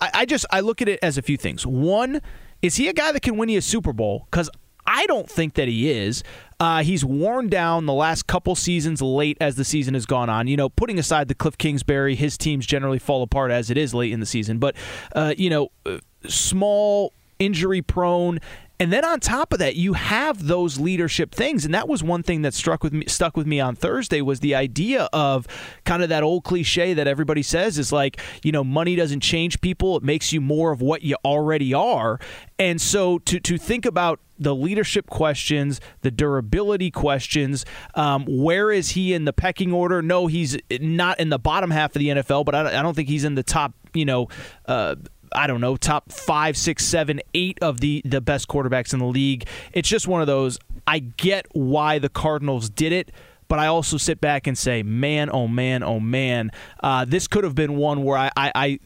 I 0.00 0.25
just 0.25 0.47
I 0.50 0.61
look 0.61 0.80
at 0.80 0.88
it 0.88 0.99
as 1.02 1.19
a 1.19 1.23
few 1.23 1.37
things. 1.37 1.66
One, 1.66 2.23
is 2.62 2.76
he 2.76 2.88
a 2.88 2.92
guy 2.92 3.12
that 3.12 3.21
can 3.21 3.37
win 3.37 3.49
you 3.49 3.59
a 3.59 3.62
Super 3.62 3.92
Bowl? 3.92 4.26
Because 4.30 4.49
I 4.87 5.07
don't 5.07 5.28
think 5.28 5.54
that 5.54 5.69
he 5.69 5.90
is. 5.90 6.23
Uh, 6.59 6.83
he's 6.83 7.04
worn 7.04 7.49
down 7.49 7.87
the 7.87 7.92
last 7.92 8.26
couple 8.26 8.54
seasons 8.54 9.00
late 9.00 9.37
as 9.40 9.57
the 9.57 9.64
season 9.64 9.95
has 9.95 10.07
gone 10.07 10.28
on. 10.28 10.47
You 10.47 10.57
know, 10.57 10.69
putting 10.69 10.99
aside 10.99 11.28
the 11.28 11.35
Cliff 11.35 11.57
Kingsbury, 11.57 12.14
his 12.14 12.37
teams 12.37 12.66
generally 12.66 12.99
fall 12.99 13.23
apart 13.23 13.50
as 13.50 13.71
it 13.71 13.78
is 13.78 13.95
late 13.95 14.12
in 14.12 14.21
the 14.21 14.26
season. 14.26 14.59
But, 14.59 14.76
uh, 15.14 15.35
you 15.37 15.50
know, 15.50 15.71
uh, 15.87 15.99
small 16.28 17.12
injury 17.38 17.83
prone. 17.83 18.40
And 18.80 18.90
then 18.90 19.04
on 19.04 19.20
top 19.20 19.52
of 19.52 19.58
that, 19.58 19.76
you 19.76 19.92
have 19.92 20.46
those 20.46 20.80
leadership 20.80 21.34
things, 21.34 21.66
and 21.66 21.75
that 21.75 21.87
was 21.87 22.02
one 22.02 22.22
thing 22.22 22.40
that 22.42 22.54
struck 22.54 22.82
with 22.82 22.94
me, 22.94 23.04
stuck 23.06 23.37
with 23.37 23.46
me 23.46 23.60
on 23.60 23.76
Thursday 23.76 24.22
was 24.22 24.40
the 24.40 24.54
idea 24.54 25.06
of 25.12 25.46
kind 25.84 26.02
of 26.02 26.08
that 26.08 26.22
old 26.22 26.44
cliche 26.44 26.94
that 26.94 27.06
everybody 27.06 27.42
says 27.42 27.78
is 27.78 27.92
like, 27.92 28.18
you 28.42 28.52
know, 28.52 28.64
money 28.64 28.96
doesn't 28.96 29.20
change 29.20 29.60
people; 29.60 29.99
it 29.99 30.02
makes 30.02 30.32
you 30.32 30.40
more 30.40 30.72
of 30.72 30.80
what 30.80 31.02
you 31.02 31.14
already 31.26 31.75
are. 31.75 32.18
And 32.58 32.80
so 32.80 33.18
to 33.18 33.38
to 33.38 33.58
think 33.58 33.84
about 33.84 34.18
the 34.38 34.54
leadership 34.54 35.10
questions, 35.10 35.78
the 36.00 36.10
durability 36.10 36.90
questions. 36.90 37.66
Um, 37.94 38.25
where 38.26 38.72
is 38.72 38.92
he 38.92 39.12
in 39.12 39.26
the 39.26 39.34
pecking 39.34 39.75
order? 39.75 40.00
No, 40.00 40.26
he's 40.26 40.56
not 40.80 41.20
in 41.20 41.28
the 41.28 41.38
bottom 41.38 41.70
half 41.70 41.94
of 41.94 42.00
the 42.00 42.08
NFL, 42.08 42.46
but 42.46 42.54
I, 42.54 42.78
I 42.78 42.82
don't 42.82 42.94
think 42.94 43.10
he's 43.10 43.25
in 43.25 43.34
the 43.34 43.42
top. 43.42 43.75
You 43.92 44.06
know. 44.06 44.28
Uh, 44.64 44.94
I 45.32 45.46
don't 45.46 45.60
know, 45.60 45.76
top 45.76 46.10
five, 46.12 46.56
six, 46.56 46.84
seven, 46.84 47.20
eight 47.34 47.58
of 47.62 47.80
the 47.80 48.02
the 48.04 48.20
best 48.20 48.49
quarterbacks 48.49 48.92
in 48.92 48.99
the 48.99 49.06
league. 49.06 49.46
It's 49.72 49.88
just 49.88 50.06
one 50.08 50.20
of 50.20 50.26
those. 50.26 50.58
I 50.87 50.99
get 50.99 51.46
why 51.52 51.99
the 51.99 52.08
Cardinals 52.08 52.68
did 52.70 52.92
it, 52.92 53.12
but 53.49 53.58
I 53.58 53.66
also 53.66 53.96
sit 53.96 54.20
back 54.20 54.46
and 54.46 54.56
say, 54.56 54.82
man, 54.82 55.30
oh 55.32 55.49
man, 55.49 55.82
oh 55.82 56.00
man, 56.00 56.50
uh, 56.82 57.04
this 57.04 57.26
could 57.26 57.44
have 57.44 57.54
been 57.54 57.76
one 57.76 58.02
where 58.04 58.16
I, 58.16 58.30
I, 58.37 58.52
I 58.54 58.78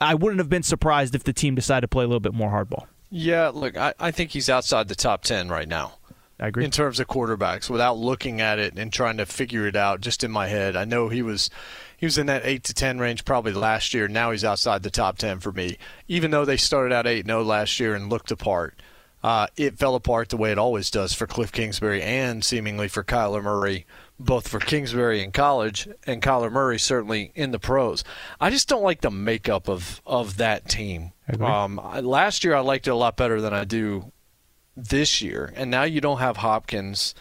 I 0.00 0.14
wouldn't 0.14 0.38
have 0.38 0.48
been 0.48 0.62
surprised 0.62 1.14
if 1.14 1.24
the 1.24 1.32
team 1.32 1.54
decided 1.54 1.82
to 1.82 1.88
play 1.88 2.04
a 2.04 2.06
little 2.06 2.20
bit 2.20 2.34
more 2.34 2.50
hardball. 2.50 2.86
Yeah, 3.10 3.48
look, 3.48 3.76
I, 3.76 3.94
I 4.00 4.10
think 4.10 4.30
he's 4.30 4.50
outside 4.50 4.88
the 4.88 4.94
top 4.94 5.22
ten 5.22 5.48
right 5.48 5.68
now. 5.68 5.94
I 6.38 6.48
agree. 6.48 6.64
In 6.64 6.70
terms 6.70 7.00
of 7.00 7.06
quarterbacks, 7.06 7.70
without 7.70 7.96
looking 7.96 8.40
at 8.40 8.58
it 8.58 8.76
and 8.76 8.92
trying 8.92 9.16
to 9.16 9.26
figure 9.26 9.66
it 9.66 9.76
out 9.76 10.02
just 10.02 10.22
in 10.22 10.30
my 10.30 10.48
head, 10.48 10.76
I 10.76 10.84
know 10.84 11.08
he 11.08 11.22
was 11.22 11.48
he 11.96 12.04
was 12.04 12.18
in 12.18 12.26
that 12.26 12.44
eight 12.44 12.62
to 12.64 12.74
ten 12.74 12.98
range 12.98 13.24
probably 13.24 13.52
last 13.52 13.94
year. 13.94 14.06
Now 14.06 14.32
he's 14.32 14.44
outside 14.44 14.82
the 14.82 14.90
top 14.90 15.16
ten 15.16 15.40
for 15.40 15.52
me. 15.52 15.78
Even 16.08 16.30
though 16.30 16.44
they 16.44 16.58
started 16.58 16.94
out 16.94 17.06
eight 17.06 17.26
0 17.26 17.42
last 17.42 17.80
year 17.80 17.94
and 17.94 18.10
looked 18.10 18.30
apart, 18.30 18.78
uh, 19.22 19.46
it 19.56 19.78
fell 19.78 19.94
apart 19.94 20.28
the 20.28 20.36
way 20.36 20.52
it 20.52 20.58
always 20.58 20.90
does 20.90 21.14
for 21.14 21.26
Cliff 21.26 21.50
Kingsbury 21.52 22.02
and 22.02 22.44
seemingly 22.44 22.86
for 22.86 23.02
Kyler 23.02 23.42
Murray, 23.42 23.86
both 24.20 24.46
for 24.46 24.60
Kingsbury 24.60 25.22
in 25.22 25.32
college 25.32 25.88
and 26.06 26.20
Kyler 26.22 26.52
Murray 26.52 26.78
certainly 26.78 27.32
in 27.34 27.50
the 27.50 27.58
pros. 27.58 28.04
I 28.40 28.50
just 28.50 28.68
don't 28.68 28.84
like 28.84 29.00
the 29.00 29.10
makeup 29.10 29.70
of 29.70 30.02
of 30.04 30.36
that 30.36 30.68
team. 30.68 31.12
Um, 31.40 31.80
last 32.02 32.44
year 32.44 32.54
I 32.54 32.60
liked 32.60 32.86
it 32.86 32.90
a 32.90 32.94
lot 32.94 33.16
better 33.16 33.40
than 33.40 33.54
I 33.54 33.64
do 33.64 34.12
this 34.76 35.22
year, 35.22 35.52
and 35.56 35.70
now 35.70 35.84
you 35.84 36.00
don't 36.00 36.18
have 36.18 36.38
Hopkins. 36.38 37.14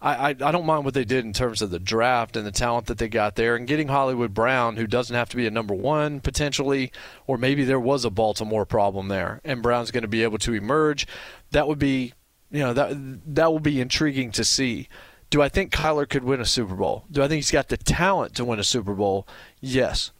I, 0.00 0.14
I, 0.14 0.28
I 0.28 0.52
don't 0.52 0.66
mind 0.66 0.84
what 0.84 0.94
they 0.94 1.04
did 1.04 1.24
in 1.24 1.32
terms 1.32 1.62
of 1.62 1.70
the 1.70 1.78
draft 1.78 2.36
and 2.36 2.46
the 2.46 2.52
talent 2.52 2.86
that 2.86 2.98
they 2.98 3.08
got 3.08 3.36
there, 3.36 3.56
and 3.56 3.66
getting 3.66 3.88
Hollywood 3.88 4.34
Brown, 4.34 4.76
who 4.76 4.86
doesn't 4.86 5.14
have 5.14 5.28
to 5.30 5.36
be 5.36 5.46
a 5.46 5.50
number 5.50 5.74
one 5.74 6.20
potentially, 6.20 6.92
or 7.26 7.38
maybe 7.38 7.64
there 7.64 7.80
was 7.80 8.04
a 8.04 8.10
Baltimore 8.10 8.66
problem 8.66 9.08
there, 9.08 9.40
and 9.44 9.62
Brown's 9.62 9.90
going 9.90 10.02
to 10.02 10.08
be 10.08 10.22
able 10.22 10.38
to 10.38 10.54
emerge. 10.54 11.06
That 11.50 11.68
would 11.68 11.78
be, 11.78 12.14
you 12.50 12.60
know, 12.60 12.72
that 12.72 12.96
that 13.34 13.52
will 13.52 13.60
be 13.60 13.80
intriguing 13.80 14.32
to 14.32 14.44
see. 14.44 14.88
Do 15.30 15.42
I 15.42 15.48
think 15.48 15.72
Kyler 15.72 16.08
could 16.08 16.24
win 16.24 16.40
a 16.40 16.46
Super 16.46 16.74
Bowl? 16.74 17.04
Do 17.10 17.22
I 17.22 17.28
think 17.28 17.38
he's 17.38 17.50
got 17.50 17.68
the 17.68 17.76
talent 17.76 18.34
to 18.36 18.44
win 18.44 18.58
a 18.58 18.64
Super 18.64 18.94
Bowl? 18.94 19.26
Yes. 19.60 20.10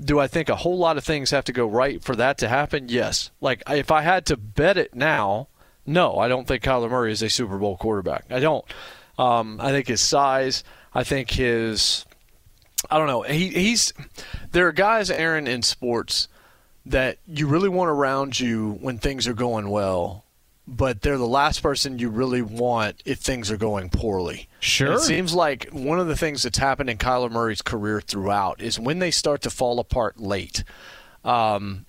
Do 0.00 0.20
I 0.20 0.26
think 0.26 0.48
a 0.48 0.56
whole 0.56 0.78
lot 0.78 0.96
of 0.96 1.04
things 1.04 1.30
have 1.30 1.44
to 1.44 1.52
go 1.52 1.66
right 1.66 2.02
for 2.02 2.14
that 2.16 2.38
to 2.38 2.48
happen? 2.48 2.86
Yes. 2.88 3.30
Like 3.40 3.62
if 3.68 3.90
I 3.90 4.02
had 4.02 4.24
to 4.26 4.36
bet 4.36 4.76
it 4.76 4.94
now, 4.94 5.48
no, 5.86 6.18
I 6.18 6.28
don't 6.28 6.46
think 6.46 6.62
Kyler 6.62 6.90
Murray 6.90 7.12
is 7.12 7.22
a 7.22 7.30
Super 7.30 7.58
Bowl 7.58 7.76
quarterback. 7.76 8.26
I 8.30 8.40
don't. 8.40 8.64
Um, 9.18 9.60
I 9.60 9.70
think 9.70 9.88
his 9.88 10.00
size. 10.00 10.64
I 10.94 11.04
think 11.04 11.30
his. 11.30 12.04
I 12.90 12.98
don't 12.98 13.06
know. 13.06 13.22
He, 13.22 13.48
he's. 13.48 13.92
There 14.52 14.66
are 14.68 14.72
guys, 14.72 15.10
Aaron, 15.10 15.46
in 15.46 15.62
sports 15.62 16.28
that 16.86 17.18
you 17.26 17.46
really 17.46 17.68
want 17.68 17.90
around 17.90 18.38
you 18.38 18.78
when 18.80 18.98
things 18.98 19.28
are 19.28 19.34
going 19.34 19.68
well, 19.68 20.24
but 20.66 21.02
they're 21.02 21.18
the 21.18 21.26
last 21.26 21.62
person 21.62 21.98
you 21.98 22.08
really 22.08 22.42
want 22.42 23.02
if 23.04 23.18
things 23.18 23.50
are 23.50 23.56
going 23.56 23.88
poorly. 23.88 24.48
Sure. 24.60 24.88
And 24.88 24.96
it 24.96 25.00
seems 25.00 25.32
like 25.34 25.68
one 25.70 26.00
of 26.00 26.08
the 26.08 26.16
things 26.16 26.42
that's 26.42 26.58
happened 26.58 26.90
in 26.90 26.98
Kyler 26.98 27.30
Murray's 27.30 27.62
career 27.62 28.00
throughout 28.00 28.60
is 28.60 28.78
when 28.78 28.98
they 28.98 29.10
start 29.10 29.42
to 29.42 29.50
fall 29.50 29.78
apart 29.78 30.18
late. 30.18 30.64
Um, 31.24 31.86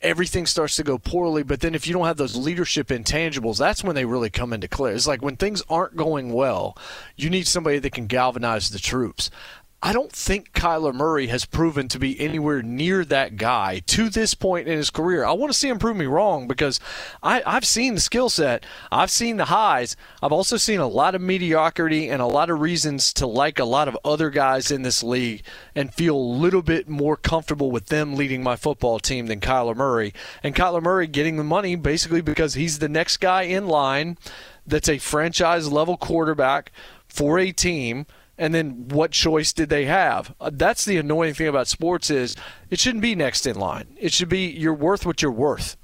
everything 0.00 0.46
starts 0.46 0.76
to 0.76 0.84
go 0.84 0.98
poorly. 0.98 1.42
But 1.42 1.60
then 1.60 1.74
if 1.74 1.86
you 1.86 1.92
don't 1.92 2.06
have 2.06 2.16
those 2.16 2.36
leadership 2.36 2.88
intangibles, 2.88 3.58
that's 3.58 3.82
when 3.82 3.94
they 3.94 4.04
really 4.04 4.30
come 4.30 4.52
into 4.52 4.68
clear. 4.68 4.94
It's 4.94 5.06
like 5.06 5.22
when 5.22 5.36
things 5.36 5.62
aren't 5.68 5.96
going 5.96 6.32
well, 6.32 6.76
you 7.16 7.30
need 7.30 7.46
somebody 7.46 7.78
that 7.78 7.92
can 7.92 8.06
galvanize 8.06 8.70
the 8.70 8.78
troops. 8.78 9.30
I 9.80 9.92
don't 9.92 10.10
think 10.10 10.52
Kyler 10.54 10.92
Murray 10.92 11.28
has 11.28 11.44
proven 11.44 11.86
to 11.88 12.00
be 12.00 12.18
anywhere 12.18 12.62
near 12.62 13.04
that 13.04 13.36
guy 13.36 13.80
to 13.86 14.08
this 14.08 14.34
point 14.34 14.66
in 14.66 14.76
his 14.76 14.90
career. 14.90 15.24
I 15.24 15.32
want 15.32 15.52
to 15.52 15.58
see 15.58 15.68
him 15.68 15.78
prove 15.78 15.96
me 15.96 16.06
wrong 16.06 16.48
because 16.48 16.80
I, 17.22 17.42
have 17.46 17.64
seen 17.64 17.94
the 17.94 18.00
skill 18.00 18.28
set, 18.28 18.66
I've 18.90 19.12
seen 19.12 19.36
the 19.36 19.44
highs, 19.44 19.94
I've 20.20 20.32
also 20.32 20.56
seen 20.56 20.80
a 20.80 20.88
lot 20.88 21.14
of 21.14 21.20
mediocrity 21.20 22.08
and 22.08 22.20
a 22.20 22.26
lot 22.26 22.50
of 22.50 22.60
reasons 22.60 23.12
to 23.14 23.26
like 23.28 23.60
a 23.60 23.64
lot 23.64 23.86
of 23.86 23.96
other 24.04 24.30
guys 24.30 24.72
in 24.72 24.82
this 24.82 25.04
league 25.04 25.42
and 25.76 25.94
feel 25.94 26.16
a 26.16 26.18
little 26.18 26.62
bit 26.62 26.88
more 26.88 27.16
comfortable 27.16 27.70
with 27.70 27.86
them 27.86 28.16
leading 28.16 28.42
my 28.42 28.56
football 28.56 28.98
team 28.98 29.28
than 29.28 29.38
Kyler 29.38 29.76
Murray. 29.76 30.12
And 30.42 30.56
Kyler 30.56 30.82
Murray 30.82 31.06
getting 31.06 31.36
the 31.36 31.44
money 31.44 31.76
basically 31.76 32.20
because 32.20 32.54
he's 32.54 32.80
the 32.80 32.88
next 32.88 33.18
guy 33.18 33.42
in 33.42 33.68
line 33.68 34.18
that's 34.66 34.88
a 34.88 34.98
franchise 34.98 35.70
level 35.70 35.96
quarterback 35.96 36.72
for 37.06 37.38
a 37.38 37.52
team 37.52 38.06
and 38.38 38.54
then 38.54 38.88
what 38.88 39.10
choice 39.10 39.52
did 39.52 39.68
they 39.68 39.84
have? 39.86 40.34
Uh, 40.40 40.50
that's 40.52 40.84
the 40.84 40.96
annoying 40.96 41.34
thing 41.34 41.48
about 41.48 41.66
sports 41.68 42.08
is 42.08 42.36
it 42.70 42.78
shouldn't 42.78 43.02
be 43.02 43.14
next 43.14 43.46
in 43.46 43.58
line. 43.58 43.88
It 43.98 44.12
should 44.12 44.28
be 44.28 44.46
you're 44.46 44.72
worth 44.72 45.04
what 45.04 45.20
you're 45.20 45.32
worth. 45.32 45.76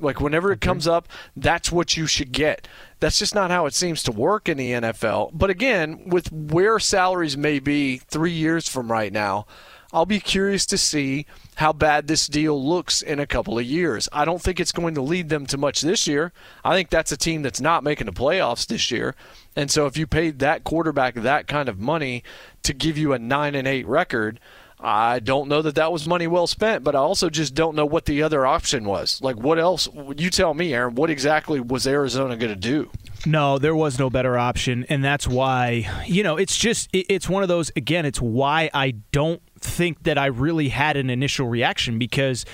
Like 0.00 0.20
whenever 0.20 0.50
it 0.50 0.60
comes 0.60 0.88
up, 0.88 1.08
that's 1.36 1.70
what 1.70 1.96
you 1.96 2.06
should 2.06 2.32
get. 2.32 2.66
That's 3.00 3.18
just 3.18 3.34
not 3.34 3.50
how 3.50 3.66
it 3.66 3.74
seems 3.74 4.02
to 4.04 4.12
work 4.12 4.48
in 4.48 4.56
the 4.56 4.72
NFL. 4.72 5.30
But 5.34 5.50
again, 5.50 6.08
with 6.08 6.32
where 6.32 6.78
salaries 6.78 7.36
may 7.36 7.58
be 7.58 7.98
3 7.98 8.32
years 8.32 8.68
from 8.68 8.90
right 8.90 9.12
now, 9.12 9.46
I'll 9.92 10.06
be 10.06 10.20
curious 10.20 10.66
to 10.66 10.78
see 10.78 11.26
how 11.60 11.74
bad 11.74 12.06
this 12.06 12.26
deal 12.26 12.66
looks 12.66 13.02
in 13.02 13.20
a 13.20 13.26
couple 13.26 13.58
of 13.58 13.64
years. 13.66 14.08
I 14.14 14.24
don't 14.24 14.40
think 14.40 14.58
it's 14.58 14.72
going 14.72 14.94
to 14.94 15.02
lead 15.02 15.28
them 15.28 15.44
to 15.44 15.58
much 15.58 15.82
this 15.82 16.06
year. 16.06 16.32
I 16.64 16.74
think 16.74 16.88
that's 16.88 17.12
a 17.12 17.18
team 17.18 17.42
that's 17.42 17.60
not 17.60 17.84
making 17.84 18.06
the 18.06 18.12
playoffs 18.12 18.66
this 18.66 18.90
year. 18.90 19.14
And 19.54 19.70
so 19.70 19.84
if 19.84 19.98
you 19.98 20.06
paid 20.06 20.38
that 20.38 20.64
quarterback 20.64 21.16
that 21.16 21.46
kind 21.48 21.68
of 21.68 21.78
money 21.78 22.24
to 22.62 22.72
give 22.72 22.96
you 22.96 23.12
a 23.12 23.18
9 23.18 23.54
and 23.54 23.68
8 23.68 23.86
record, 23.86 24.40
I 24.82 25.18
don't 25.18 25.48
know 25.48 25.60
that 25.60 25.74
that 25.74 25.92
was 25.92 26.08
money 26.08 26.26
well 26.26 26.46
spent, 26.46 26.82
but 26.82 26.94
I 26.94 27.00
also 27.00 27.28
just 27.28 27.54
don't 27.54 27.76
know 27.76 27.84
what 27.84 28.06
the 28.06 28.22
other 28.22 28.46
option 28.46 28.86
was. 28.86 29.20
Like, 29.20 29.36
what 29.36 29.58
else? 29.58 29.86
You 30.16 30.30
tell 30.30 30.54
me, 30.54 30.72
Aaron. 30.72 30.94
What 30.94 31.10
exactly 31.10 31.60
was 31.60 31.86
Arizona 31.86 32.38
going 32.38 32.54
to 32.54 32.58
do? 32.58 32.90
No, 33.26 33.58
there 33.58 33.76
was 33.76 33.98
no 33.98 34.08
better 34.08 34.38
option, 34.38 34.86
and 34.88 35.04
that's 35.04 35.28
why 35.28 35.90
you 36.06 36.22
know 36.22 36.38
it's 36.38 36.56
just 36.56 36.88
it's 36.94 37.28
one 37.28 37.42
of 37.42 37.50
those. 37.50 37.70
Again, 37.76 38.06
it's 38.06 38.22
why 38.22 38.70
I 38.72 38.92
don't 39.12 39.42
think 39.60 40.02
that 40.04 40.18
I 40.18 40.26
really 40.26 40.68
had 40.68 40.96
an 40.96 41.10
initial 41.10 41.48
reaction 41.48 41.98
because 41.98 42.44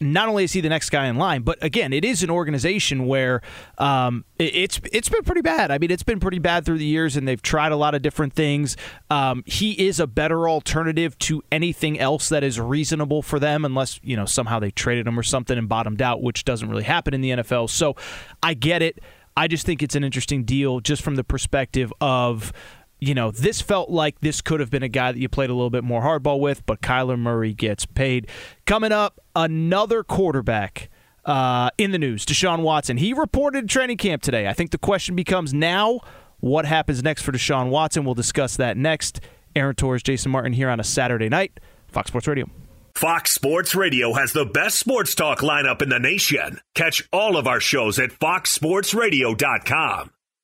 not 0.00 0.28
only 0.28 0.44
is 0.44 0.52
he 0.52 0.60
the 0.60 0.68
next 0.68 0.90
guy 0.90 1.06
in 1.06 1.16
line, 1.16 1.42
but 1.42 1.62
again, 1.62 1.92
it 1.92 2.04
is 2.04 2.22
an 2.22 2.30
organization 2.30 3.06
where 3.06 3.40
um, 3.78 4.24
it's 4.38 4.80
it's 4.92 5.08
been 5.08 5.22
pretty 5.22 5.40
bad. 5.40 5.70
I 5.70 5.78
mean, 5.78 5.90
it's 5.90 6.02
been 6.02 6.20
pretty 6.20 6.38
bad 6.38 6.64
through 6.64 6.78
the 6.78 6.84
years, 6.84 7.16
and 7.16 7.26
they've 7.26 7.42
tried 7.42 7.72
a 7.72 7.76
lot 7.76 7.94
of 7.94 8.02
different 8.02 8.32
things. 8.32 8.76
Um, 9.10 9.42
he 9.46 9.72
is 9.72 9.98
a 9.98 10.06
better 10.06 10.48
alternative 10.48 11.18
to 11.20 11.42
anything 11.50 11.98
else 11.98 12.28
that 12.28 12.44
is 12.44 12.60
reasonable 12.60 13.22
for 13.22 13.38
them, 13.38 13.64
unless 13.64 13.98
you 14.02 14.16
know 14.16 14.26
somehow 14.26 14.58
they 14.58 14.70
traded 14.70 15.06
him 15.06 15.18
or 15.18 15.22
something 15.22 15.58
and 15.58 15.68
bottomed 15.68 16.02
out, 16.02 16.22
which 16.22 16.44
doesn't 16.44 16.68
really 16.68 16.84
happen 16.84 17.14
in 17.14 17.20
the 17.20 17.30
NFL. 17.30 17.70
So 17.70 17.96
I 18.42 18.54
get 18.54 18.82
it. 18.82 19.00
I 19.36 19.46
just 19.46 19.64
think 19.64 19.82
it's 19.82 19.94
an 19.94 20.02
interesting 20.02 20.44
deal, 20.44 20.80
just 20.80 21.02
from 21.02 21.14
the 21.14 21.24
perspective 21.24 21.92
of 22.00 22.52
you 23.00 23.14
know, 23.14 23.30
this 23.30 23.60
felt 23.60 23.90
like 23.90 24.20
this 24.20 24.40
could 24.40 24.60
have 24.60 24.70
been 24.70 24.82
a 24.82 24.88
guy 24.88 25.12
that 25.12 25.18
you 25.18 25.28
played 25.28 25.50
a 25.50 25.54
little 25.54 25.70
bit 25.70 25.84
more 25.84 26.02
hardball 26.02 26.40
with, 26.40 26.64
but 26.66 26.80
Kyler 26.80 27.18
Murray 27.18 27.52
gets 27.52 27.86
paid. 27.86 28.28
Coming 28.66 28.92
up, 28.92 29.20
another 29.36 30.02
quarterback 30.02 30.90
uh, 31.24 31.70
in 31.78 31.92
the 31.92 31.98
news, 31.98 32.26
Deshaun 32.26 32.62
Watson. 32.62 32.96
He 32.96 33.12
reported 33.12 33.68
training 33.68 33.98
camp 33.98 34.22
today. 34.22 34.48
I 34.48 34.52
think 34.52 34.70
the 34.70 34.78
question 34.78 35.14
becomes 35.14 35.54
now 35.54 36.00
what 36.40 36.64
happens 36.64 37.02
next 37.02 37.22
for 37.22 37.32
Deshaun 37.32 37.70
Watson? 37.70 38.04
We'll 38.04 38.14
discuss 38.14 38.56
that 38.56 38.76
next. 38.76 39.20
Aaron 39.54 39.74
Torres, 39.74 40.02
Jason 40.02 40.32
Martin 40.32 40.52
here 40.52 40.68
on 40.68 40.80
a 40.80 40.84
Saturday 40.84 41.28
night, 41.28 41.60
Fox 41.88 42.08
Sports 42.08 42.26
Radio. 42.26 42.46
Fox 42.94 43.30
Sports 43.30 43.74
Radio 43.74 44.12
has 44.14 44.32
the 44.32 44.44
best 44.44 44.78
sports 44.78 45.14
talk 45.14 45.38
lineup 45.38 45.82
in 45.82 45.88
the 45.88 46.00
nation. 46.00 46.60
Catch 46.74 47.08
all 47.12 47.36
of 47.36 47.46
our 47.46 47.60
shows 47.60 47.98
at 47.98 48.10
foxsportsradio.com. 48.10 50.10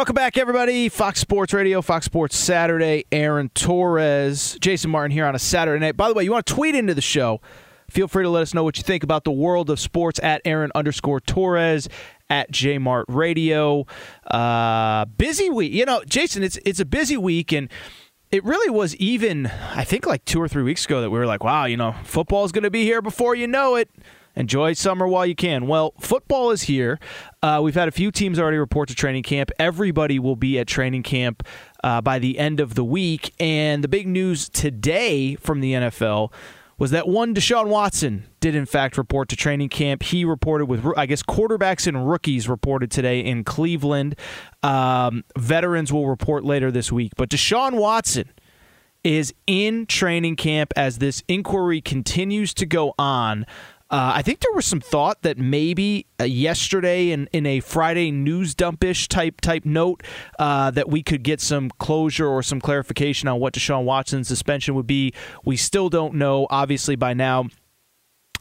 Welcome 0.00 0.14
back, 0.14 0.38
everybody. 0.38 0.88
Fox 0.88 1.20
Sports 1.20 1.52
Radio, 1.52 1.82
Fox 1.82 2.06
Sports 2.06 2.34
Saturday. 2.34 3.04
Aaron 3.12 3.50
Torres, 3.50 4.56
Jason 4.58 4.90
Martin 4.90 5.10
here 5.10 5.26
on 5.26 5.34
a 5.34 5.38
Saturday 5.38 5.78
night. 5.78 5.94
By 5.94 6.08
the 6.08 6.14
way, 6.14 6.24
you 6.24 6.32
want 6.32 6.46
to 6.46 6.54
tweet 6.54 6.74
into 6.74 6.94
the 6.94 7.02
show? 7.02 7.42
Feel 7.90 8.08
free 8.08 8.24
to 8.24 8.30
let 8.30 8.40
us 8.40 8.54
know 8.54 8.64
what 8.64 8.78
you 8.78 8.82
think 8.82 9.04
about 9.04 9.24
the 9.24 9.30
world 9.30 9.68
of 9.68 9.78
sports 9.78 10.18
at 10.22 10.40
Aaron 10.46 10.72
underscore 10.74 11.20
Torres 11.20 11.86
at 12.30 12.50
JMart 12.50 13.04
Radio. 13.08 13.84
Uh, 14.26 15.04
busy 15.04 15.50
week, 15.50 15.74
you 15.74 15.84
know, 15.84 16.02
Jason. 16.08 16.42
It's 16.42 16.58
it's 16.64 16.80
a 16.80 16.86
busy 16.86 17.18
week, 17.18 17.52
and 17.52 17.68
it 18.30 18.42
really 18.42 18.70
was 18.70 18.96
even. 18.96 19.48
I 19.48 19.84
think 19.84 20.06
like 20.06 20.24
two 20.24 20.40
or 20.40 20.48
three 20.48 20.62
weeks 20.62 20.86
ago 20.86 21.02
that 21.02 21.10
we 21.10 21.18
were 21.18 21.26
like, 21.26 21.44
wow, 21.44 21.66
you 21.66 21.76
know, 21.76 21.94
football's 22.04 22.52
going 22.52 22.64
to 22.64 22.70
be 22.70 22.84
here 22.84 23.02
before 23.02 23.34
you 23.34 23.46
know 23.46 23.76
it. 23.76 23.90
Enjoy 24.36 24.72
summer 24.72 25.06
while 25.08 25.26
you 25.26 25.34
can. 25.34 25.66
Well, 25.66 25.92
football 26.00 26.50
is 26.50 26.62
here. 26.62 26.98
Uh, 27.42 27.60
we've 27.62 27.74
had 27.74 27.88
a 27.88 27.92
few 27.92 28.10
teams 28.10 28.38
already 28.38 28.58
report 28.58 28.88
to 28.88 28.94
training 28.94 29.24
camp. 29.24 29.50
Everybody 29.58 30.18
will 30.18 30.36
be 30.36 30.58
at 30.58 30.66
training 30.66 31.02
camp 31.02 31.42
uh, 31.82 32.00
by 32.00 32.18
the 32.18 32.38
end 32.38 32.60
of 32.60 32.74
the 32.74 32.84
week. 32.84 33.34
And 33.40 33.82
the 33.82 33.88
big 33.88 34.06
news 34.06 34.48
today 34.48 35.34
from 35.34 35.60
the 35.60 35.72
NFL 35.72 36.32
was 36.78 36.92
that 36.92 37.06
one 37.06 37.34
Deshaun 37.34 37.66
Watson 37.66 38.24
did 38.40 38.54
in 38.54 38.64
fact 38.64 38.96
report 38.96 39.28
to 39.28 39.36
training 39.36 39.68
camp. 39.68 40.02
He 40.02 40.24
reported 40.24 40.64
with, 40.64 40.86
I 40.96 41.04
guess, 41.04 41.22
quarterbacks 41.22 41.86
and 41.86 42.08
rookies 42.08 42.48
reported 42.48 42.90
today 42.90 43.20
in 43.20 43.44
Cleveland. 43.44 44.16
Um, 44.62 45.24
veterans 45.36 45.92
will 45.92 46.08
report 46.08 46.42
later 46.42 46.70
this 46.70 46.90
week. 46.90 47.12
But 47.16 47.28
Deshaun 47.28 47.74
Watson 47.74 48.30
is 49.04 49.34
in 49.46 49.86
training 49.86 50.36
camp 50.36 50.72
as 50.76 50.98
this 50.98 51.22
inquiry 51.28 51.80
continues 51.82 52.54
to 52.54 52.66
go 52.66 52.94
on. 52.98 53.44
Uh, 53.90 54.12
I 54.14 54.22
think 54.22 54.38
there 54.38 54.52
was 54.52 54.66
some 54.66 54.80
thought 54.80 55.22
that 55.22 55.36
maybe 55.36 56.06
uh, 56.20 56.24
yesterday 56.24 57.10
in, 57.10 57.28
in 57.32 57.44
a 57.44 57.58
Friday 57.58 58.12
news 58.12 58.54
dumpish 58.54 59.08
type 59.08 59.40
type 59.40 59.64
note 59.64 60.04
uh, 60.38 60.70
that 60.70 60.88
we 60.88 61.02
could 61.02 61.24
get 61.24 61.40
some 61.40 61.70
closure 61.78 62.28
or 62.28 62.40
some 62.42 62.60
clarification 62.60 63.28
on 63.28 63.40
what 63.40 63.54
Deshaun 63.54 63.84
Watson's 63.84 64.28
suspension 64.28 64.76
would 64.76 64.86
be. 64.86 65.12
We 65.44 65.56
still 65.56 65.88
don't 65.88 66.14
know. 66.14 66.46
Obviously, 66.50 66.94
by 66.94 67.14
now 67.14 67.48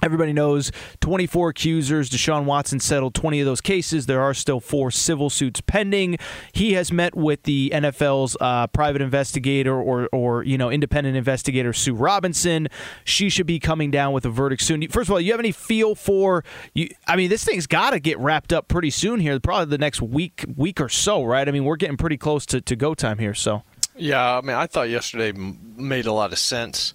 Everybody 0.02 0.34
knows 0.34 0.72
24 1.02 1.50
accusers. 1.50 2.10
Deshaun 2.10 2.46
Watson 2.46 2.80
settled 2.80 3.14
20 3.16 3.42
of 3.42 3.46
those 3.46 3.62
cases. 3.62 4.06
There 4.06 4.22
are 4.22 4.34
still 4.34 4.60
four 4.60 4.92
civil 4.92 5.30
suits 5.30 5.62
pending. 5.62 6.18
He 6.54 6.74
has 6.74 6.92
met 6.92 7.16
with 7.16 7.44
the 7.44 7.72
NFL's 7.74 8.38
uh, 8.40 8.68
private 8.68 9.02
investigator 9.02 9.76
or, 9.76 10.08
or 10.14 10.44
you 10.44 10.58
know 10.58 10.70
independent 10.70 11.18
investigator 11.18 11.74
Sue 11.74 11.94
Robinson. 11.94 12.68
She 13.04 13.30
should 13.30 13.48
be 13.48 13.60
coming 13.60 13.92
down 13.92 14.14
with 14.14 14.26
a 14.26 14.30
verdict 14.30 14.62
soon. 14.62 14.88
First 14.88 15.10
of 15.10 15.14
all, 15.14 15.22
you 15.22 15.32
have 15.32 15.40
any 15.40 15.52
feel 15.52 15.96
for? 15.96 16.44
You, 16.74 16.90
I 17.08 17.16
mean, 17.16 17.30
this 17.30 17.44
thing's 17.44 17.68
got 17.68 17.92
to 17.92 18.00
get 18.00 18.18
wrapped 18.20 18.54
up 18.54 18.68
pretty 18.68 18.90
soon 18.90 19.20
here. 19.20 19.40
Probably 19.40 19.66
the 19.66 19.78
next 19.78 20.02
week, 20.02 20.46
week 20.56 20.80
or 20.80 20.90
so, 20.90 21.24
right? 21.24 21.48
I 21.48 21.52
mean, 21.52 21.66
we're 21.66 21.76
getting 21.76 21.98
pretty 21.98 22.18
close 22.18 22.46
to, 22.48 22.62
to 22.62 22.76
go 22.76 22.94
time 22.94 23.18
here. 23.18 23.34
So. 23.34 23.64
Yeah, 23.96 24.38
I 24.38 24.42
mean, 24.42 24.56
I 24.56 24.66
thought 24.66 24.90
yesterday 24.90 25.34
made 25.34 26.06
a 26.06 26.14
lot 26.14 26.32
of 26.32 26.40
sense. 26.40 26.94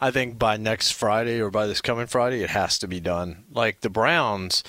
I 0.00 0.10
think 0.10 0.38
by 0.38 0.56
next 0.56 0.92
Friday 0.92 1.40
or 1.40 1.50
by 1.50 1.66
this 1.66 1.80
coming 1.80 2.06
Friday, 2.06 2.42
it 2.42 2.50
has 2.50 2.78
to 2.80 2.88
be 2.88 3.00
done. 3.00 3.44
Like 3.50 3.80
the 3.80 3.90
Browns, 3.90 4.62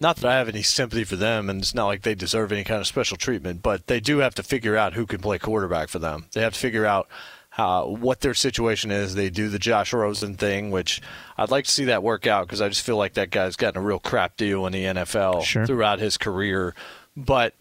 not 0.00 0.16
that 0.16 0.30
I 0.30 0.36
have 0.36 0.48
any 0.48 0.62
sympathy 0.62 1.04
for 1.04 1.16
them, 1.16 1.48
and 1.48 1.60
it's 1.60 1.74
not 1.74 1.86
like 1.86 2.02
they 2.02 2.14
deserve 2.14 2.50
any 2.50 2.64
kind 2.64 2.80
of 2.80 2.86
special 2.86 3.16
treatment, 3.16 3.62
but 3.62 3.86
they 3.86 4.00
do 4.00 4.18
have 4.18 4.34
to 4.34 4.42
figure 4.42 4.76
out 4.76 4.94
who 4.94 5.06
can 5.06 5.20
play 5.20 5.38
quarterback 5.38 5.88
for 5.88 6.00
them. 6.00 6.26
They 6.32 6.40
have 6.40 6.54
to 6.54 6.58
figure 6.58 6.84
out 6.84 7.08
how, 7.50 7.86
what 7.86 8.20
their 8.22 8.34
situation 8.34 8.90
is. 8.90 9.14
They 9.14 9.30
do 9.30 9.48
the 9.48 9.58
Josh 9.58 9.92
Rosen 9.92 10.34
thing, 10.36 10.70
which 10.70 11.00
I'd 11.36 11.50
like 11.50 11.66
to 11.66 11.70
see 11.70 11.84
that 11.84 12.02
work 12.02 12.26
out 12.26 12.46
because 12.46 12.60
I 12.60 12.68
just 12.68 12.84
feel 12.84 12.96
like 12.96 13.14
that 13.14 13.30
guy's 13.30 13.56
gotten 13.56 13.80
a 13.80 13.84
real 13.84 14.00
crap 14.00 14.36
deal 14.36 14.66
in 14.66 14.72
the 14.72 14.84
NFL 14.84 15.44
sure. 15.44 15.66
throughout 15.66 16.00
his 16.00 16.16
career. 16.16 16.74
But 17.16 17.54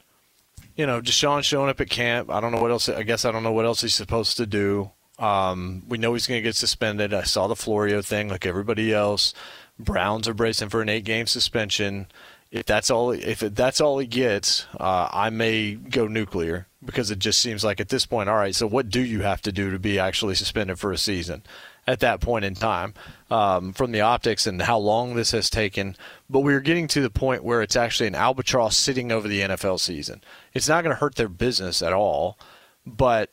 you 0.75 0.85
know, 0.87 1.01
Deshaun 1.01 1.43
showing 1.43 1.69
up 1.69 1.81
at 1.81 1.89
camp. 1.89 2.31
I 2.31 2.39
don't 2.39 2.51
know 2.51 2.61
what 2.61 2.71
else. 2.71 2.89
I 2.89 3.03
guess 3.03 3.25
I 3.25 3.31
don't 3.31 3.43
know 3.43 3.51
what 3.51 3.65
else 3.65 3.81
he's 3.81 3.93
supposed 3.93 4.37
to 4.37 4.45
do. 4.45 4.91
Um, 5.21 5.83
we 5.87 5.99
know 5.99 6.13
he's 6.13 6.25
going 6.25 6.39
to 6.39 6.47
get 6.47 6.55
suspended. 6.55 7.13
I 7.13 7.23
saw 7.23 7.47
the 7.47 7.55
Florio 7.55 8.01
thing, 8.01 8.27
like 8.27 8.45
everybody 8.45 8.91
else. 8.91 9.33
Browns 9.77 10.27
are 10.27 10.33
bracing 10.33 10.69
for 10.69 10.81
an 10.81 10.89
eight-game 10.89 11.27
suspension. 11.27 12.07
If 12.51 12.65
that's 12.65 12.89
all, 12.89 13.11
if 13.11 13.39
that's 13.39 13.79
all 13.79 13.99
he 13.99 14.07
gets, 14.07 14.65
uh, 14.79 15.09
I 15.11 15.29
may 15.29 15.75
go 15.75 16.07
nuclear 16.07 16.67
because 16.83 17.11
it 17.11 17.19
just 17.19 17.39
seems 17.39 17.63
like 17.63 17.79
at 17.79 17.89
this 17.89 18.05
point, 18.05 18.29
all 18.29 18.35
right. 18.35 18.55
So 18.55 18.65
what 18.65 18.89
do 18.89 18.99
you 18.99 19.21
have 19.21 19.41
to 19.43 19.51
do 19.51 19.69
to 19.71 19.79
be 19.79 19.99
actually 19.99 20.35
suspended 20.35 20.79
for 20.79 20.91
a 20.91 20.97
season? 20.97 21.43
At 21.87 21.99
that 22.01 22.19
point 22.19 22.45
in 22.45 22.55
time, 22.55 22.93
um, 23.29 23.73
from 23.73 23.91
the 23.91 24.01
optics 24.01 24.45
and 24.45 24.61
how 24.61 24.77
long 24.77 25.15
this 25.15 25.31
has 25.31 25.49
taken, 25.49 25.95
but 26.29 26.41
we 26.41 26.53
are 26.53 26.59
getting 26.59 26.87
to 26.89 27.01
the 27.01 27.09
point 27.09 27.43
where 27.43 27.61
it's 27.61 27.75
actually 27.75 28.07
an 28.07 28.15
albatross 28.15 28.77
sitting 28.77 29.11
over 29.11 29.27
the 29.27 29.41
NFL 29.41 29.79
season. 29.79 30.21
It's 30.53 30.69
not 30.69 30.83
going 30.83 30.95
to 30.95 30.99
hurt 30.99 31.15
their 31.15 31.29
business 31.29 31.81
at 31.81 31.93
all, 31.93 32.37
but 32.85 33.31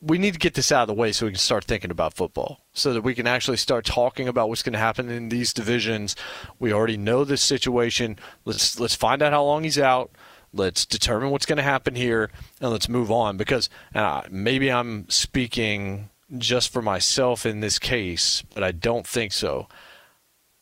we 0.00 0.18
need 0.18 0.34
to 0.34 0.38
get 0.38 0.54
this 0.54 0.70
out 0.70 0.82
of 0.82 0.88
the 0.88 0.94
way 0.94 1.10
so 1.10 1.26
we 1.26 1.32
can 1.32 1.38
start 1.38 1.64
thinking 1.64 1.90
about 1.90 2.14
football 2.14 2.60
so 2.72 2.92
that 2.92 3.02
we 3.02 3.14
can 3.14 3.26
actually 3.26 3.56
start 3.56 3.84
talking 3.84 4.28
about 4.28 4.48
what's 4.48 4.62
going 4.62 4.72
to 4.72 4.78
happen 4.78 5.10
in 5.10 5.28
these 5.28 5.52
divisions. 5.52 6.14
We 6.58 6.72
already 6.72 6.96
know 6.96 7.24
this 7.24 7.42
situation. 7.42 8.18
Let's 8.44 8.78
let's 8.78 8.94
find 8.94 9.22
out 9.22 9.32
how 9.32 9.42
long 9.42 9.64
he's 9.64 9.78
out. 9.78 10.12
Let's 10.52 10.86
determine 10.86 11.30
what's 11.30 11.46
going 11.46 11.58
to 11.58 11.62
happen 11.62 11.94
here 11.94 12.30
and 12.60 12.70
let's 12.70 12.88
move 12.88 13.10
on 13.10 13.36
because 13.36 13.68
uh, 13.94 14.22
maybe 14.30 14.70
I'm 14.70 15.08
speaking 15.10 16.10
just 16.36 16.72
for 16.72 16.80
myself 16.80 17.44
in 17.44 17.60
this 17.60 17.78
case, 17.78 18.42
but 18.54 18.62
I 18.62 18.72
don't 18.72 19.06
think 19.06 19.32
so. 19.32 19.68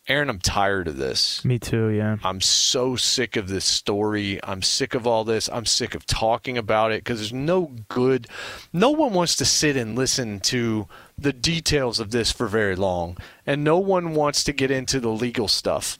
Aaron, 0.08 0.30
I'm 0.30 0.38
tired 0.38 0.86
of 0.86 0.98
this. 0.98 1.44
Me 1.44 1.58
too, 1.58 1.88
yeah. 1.88 2.16
I'm 2.22 2.40
so 2.40 2.94
sick 2.94 3.36
of 3.36 3.48
this 3.48 3.64
story. 3.64 4.38
I'm 4.44 4.62
sick 4.62 4.94
of 4.94 5.04
all 5.04 5.24
this. 5.24 5.48
I'm 5.52 5.66
sick 5.66 5.96
of 5.96 6.06
talking 6.06 6.56
about 6.56 6.92
it 6.92 7.02
because 7.02 7.18
there's 7.18 7.32
no 7.32 7.72
good. 7.88 8.28
No 8.72 8.90
one 8.90 9.12
wants 9.12 9.34
to 9.36 9.44
sit 9.44 9.76
and 9.76 9.96
listen 9.96 10.38
to 10.40 10.86
the 11.18 11.32
details 11.32 11.98
of 11.98 12.12
this 12.12 12.30
for 12.30 12.46
very 12.46 12.76
long. 12.76 13.16
And 13.46 13.64
no 13.64 13.78
one 13.78 14.14
wants 14.14 14.44
to 14.44 14.52
get 14.52 14.70
into 14.70 15.00
the 15.00 15.10
legal 15.10 15.48
stuff 15.48 15.98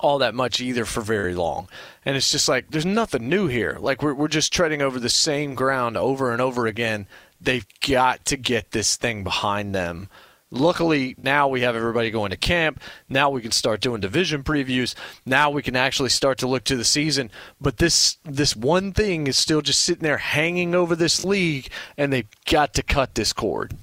all 0.00 0.18
that 0.18 0.34
much 0.34 0.60
either 0.60 0.84
for 0.84 1.00
very 1.00 1.34
long. 1.34 1.68
And 2.04 2.16
it's 2.16 2.30
just 2.30 2.48
like, 2.48 2.70
there's 2.70 2.84
nothing 2.84 3.28
new 3.28 3.46
here. 3.46 3.78
Like, 3.80 4.02
we're, 4.02 4.12
we're 4.12 4.28
just 4.28 4.52
treading 4.52 4.82
over 4.82 5.00
the 5.00 5.08
same 5.08 5.54
ground 5.54 5.96
over 5.96 6.30
and 6.30 6.42
over 6.42 6.66
again. 6.66 7.06
They've 7.40 7.66
got 7.86 8.24
to 8.26 8.36
get 8.36 8.72
this 8.72 8.96
thing 8.96 9.24
behind 9.24 9.74
them 9.74 10.08
Luckily, 10.54 11.16
now 11.20 11.48
we 11.48 11.62
have 11.62 11.74
everybody 11.74 12.12
going 12.12 12.30
to 12.30 12.36
camp. 12.36 12.80
Now 13.08 13.28
we 13.28 13.42
can 13.42 13.50
start 13.50 13.80
doing 13.80 14.00
division 14.00 14.44
previews. 14.44 14.94
Now 15.26 15.50
we 15.50 15.62
can 15.62 15.74
actually 15.74 16.10
start 16.10 16.38
to 16.38 16.46
look 16.46 16.62
to 16.64 16.76
the 16.76 16.84
season. 16.84 17.30
But 17.60 17.78
this 17.78 18.18
this 18.24 18.54
one 18.54 18.92
thing 18.92 19.26
is 19.26 19.36
still 19.36 19.62
just 19.62 19.80
sitting 19.80 20.04
there 20.04 20.18
hanging 20.18 20.74
over 20.74 20.94
this 20.94 21.24
league, 21.24 21.68
and 21.98 22.12
they've 22.12 22.28
got 22.46 22.72
to 22.74 22.84
cut 22.84 23.16
this 23.16 23.32
cord. 23.32 23.76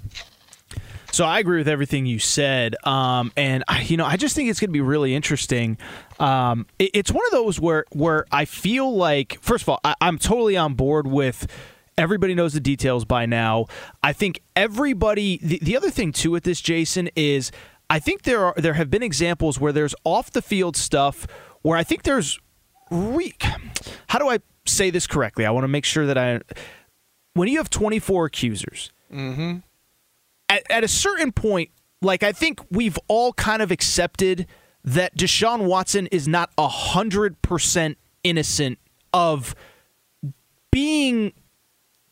So 1.11 1.25
I 1.25 1.39
agree 1.39 1.57
with 1.57 1.67
everything 1.67 2.05
you 2.05 2.19
said, 2.19 2.77
um, 2.85 3.33
and 3.35 3.65
I, 3.67 3.81
you 3.81 3.97
know 3.97 4.05
I 4.05 4.15
just 4.15 4.33
think 4.33 4.49
it's 4.49 4.61
going 4.61 4.69
to 4.69 4.73
be 4.73 4.79
really 4.79 5.13
interesting. 5.13 5.77
Um, 6.21 6.67
it, 6.79 6.91
it's 6.93 7.11
one 7.11 7.25
of 7.25 7.31
those 7.33 7.59
where 7.59 7.83
where 7.91 8.25
I 8.31 8.45
feel 8.45 8.95
like 8.95 9.37
first 9.41 9.63
of 9.63 9.69
all 9.69 9.81
I, 9.83 9.93
I'm 9.99 10.17
totally 10.17 10.55
on 10.55 10.75
board 10.75 11.05
with 11.05 11.47
Everybody 11.97 12.33
knows 12.33 12.53
the 12.53 12.59
details 12.59 13.05
by 13.05 13.25
now. 13.25 13.67
I 14.01 14.13
think 14.13 14.41
everybody. 14.55 15.39
The, 15.41 15.59
the 15.61 15.77
other 15.77 15.89
thing 15.89 16.11
too 16.11 16.31
with 16.31 16.43
this, 16.43 16.61
Jason, 16.61 17.09
is 17.15 17.51
I 17.89 17.99
think 17.99 18.23
there 18.23 18.45
are 18.45 18.53
there 18.57 18.73
have 18.73 18.89
been 18.89 19.03
examples 19.03 19.59
where 19.59 19.73
there's 19.73 19.93
off 20.03 20.31
the 20.31 20.41
field 20.41 20.77
stuff 20.77 21.27
where 21.61 21.77
I 21.77 21.83
think 21.83 22.03
there's 22.03 22.39
re- 22.89 23.35
how 24.07 24.19
do 24.19 24.29
I 24.29 24.39
say 24.65 24.89
this 24.89 25.07
correctly? 25.07 25.45
I 25.45 25.51
want 25.51 25.65
to 25.65 25.69
make 25.69 25.85
sure 25.85 26.05
that 26.05 26.17
I 26.17 26.39
when 27.33 27.47
you 27.47 27.57
have 27.57 27.69
24 27.69 28.25
accusers, 28.25 28.91
mm-hmm. 29.11 29.57
at, 30.49 30.63
at 30.69 30.83
a 30.83 30.87
certain 30.87 31.31
point, 31.31 31.69
like 32.01 32.23
I 32.23 32.31
think 32.31 32.61
we've 32.69 32.97
all 33.07 33.33
kind 33.33 33.61
of 33.61 33.71
accepted 33.71 34.47
that 34.83 35.15
Deshaun 35.15 35.65
Watson 35.65 36.07
is 36.07 36.27
not 36.27 36.51
a 36.57 36.67
hundred 36.67 37.41
percent 37.41 37.97
innocent 38.23 38.79
of 39.13 39.55
being 40.71 41.33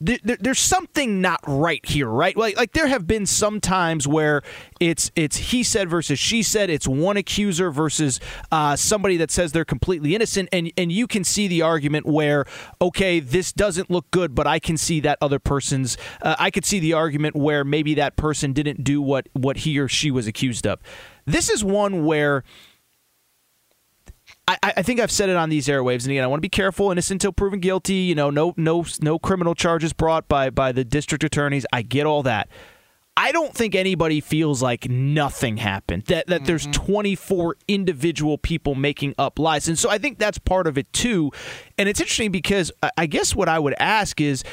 there, 0.02 0.38
there's 0.40 0.60
something 0.60 1.20
not 1.20 1.42
right 1.46 1.86
here, 1.86 2.08
right? 2.08 2.36
Like, 2.38 2.56
like 2.56 2.72
there 2.72 2.88
have 2.88 3.06
been 3.06 3.26
some 3.26 3.60
times 3.60 4.08
where 4.08 4.42
it's 4.80 5.12
it's 5.16 5.36
he 5.36 5.62
said 5.62 5.90
versus 5.90 6.18
she 6.18 6.42
said. 6.42 6.70
It's 6.70 6.88
one 6.88 7.18
accuser 7.18 7.70
versus 7.70 8.22
uh, 8.50 8.78
somebody 8.78 9.18
that 9.18 9.30
says 9.30 9.52
they're 9.52 9.66
completely 9.66 10.16
innocent, 10.16 10.48
and 10.54 10.72
and 10.78 10.90
you 10.90 11.06
can 11.06 11.26
see 11.26 11.50
the 11.50 11.62
argument 11.64 12.06
where 12.06 12.46
okay, 12.82 13.20
this 13.20 13.52
doesn't 13.52 13.90
look 13.90 14.10
good, 14.12 14.34
but 14.34 14.48
I 14.48 14.60
can 14.60 14.78
see 14.78 15.02
that 15.02 15.18
other 15.22 15.40
person's. 15.40 15.98
Uh, 16.22 16.36
I 16.40 16.50
could 16.50 16.64
see 16.64 16.80
the 16.80 16.94
argument 16.94 17.36
where 17.36 17.66
maybe 17.66 17.96
that 17.96 18.16
person 18.16 18.54
didn't 18.54 18.86
do 18.86 19.02
what 19.02 19.28
what 19.34 19.58
he 19.58 19.80
or 19.80 19.90
she 19.90 20.12
was 20.12 20.28
accused 20.28 20.66
of. 20.66 20.80
This 21.26 21.50
is 21.50 21.64
one 21.64 22.06
where 22.06 22.44
I, 24.50 24.74
I, 24.78 24.82
think 24.82 25.00
I've 25.00 25.12
said 25.12 25.30
it 25.30 25.36
on 25.36 25.50
these 25.50 25.68
airwaves, 25.68 26.04
and 26.04 26.12
again, 26.12 26.24
I 26.24 26.28
want 26.28 26.40
to 26.40 26.42
be 26.42 26.50
careful. 26.50 26.92
Innocent 26.92 27.18
until 27.18 27.32
proven 27.32 27.60
guilty. 27.60 27.94
You 27.94 28.16
know, 28.16 28.30
no, 28.30 28.54
no, 28.58 28.86
no 29.02 29.20
criminal 29.20 29.54
charges 29.54 29.94
brought 29.94 30.28
by 30.28 30.50
by 30.50 30.72
the 30.72 30.84
district 30.84 31.24
attorneys. 31.24 31.66
I 31.72 31.84
get 31.84 32.06
all 32.06 32.24
that. 32.24 32.50
I 33.16 33.34
don't 33.34 33.54
think 33.54 33.76
anybody 33.76 34.22
feels 34.22 34.64
like 34.64 34.90
nothing 34.90 35.58
happened. 35.58 36.06
That 36.06 36.28
that 36.28 36.38
mm-hmm. 36.38 36.46
there's 36.46 36.68
24 36.68 37.58
individual 37.68 38.38
people 38.38 38.76
making 38.76 39.14
up 39.18 39.38
lies, 39.38 39.68
and 39.68 39.78
so 39.78 39.90
I 39.90 39.98
think 39.98 40.18
that's 40.18 40.40
part 40.40 40.68
of 40.68 40.78
it 40.78 40.92
too. 40.94 41.32
And 41.78 41.90
it's 41.90 42.00
interesting 42.00 42.32
because 42.32 42.72
I 42.98 43.06
guess 43.06 43.36
what 43.36 43.50
I 43.50 43.60
would 43.60 43.76
ask 43.80 44.20
is 44.20 44.44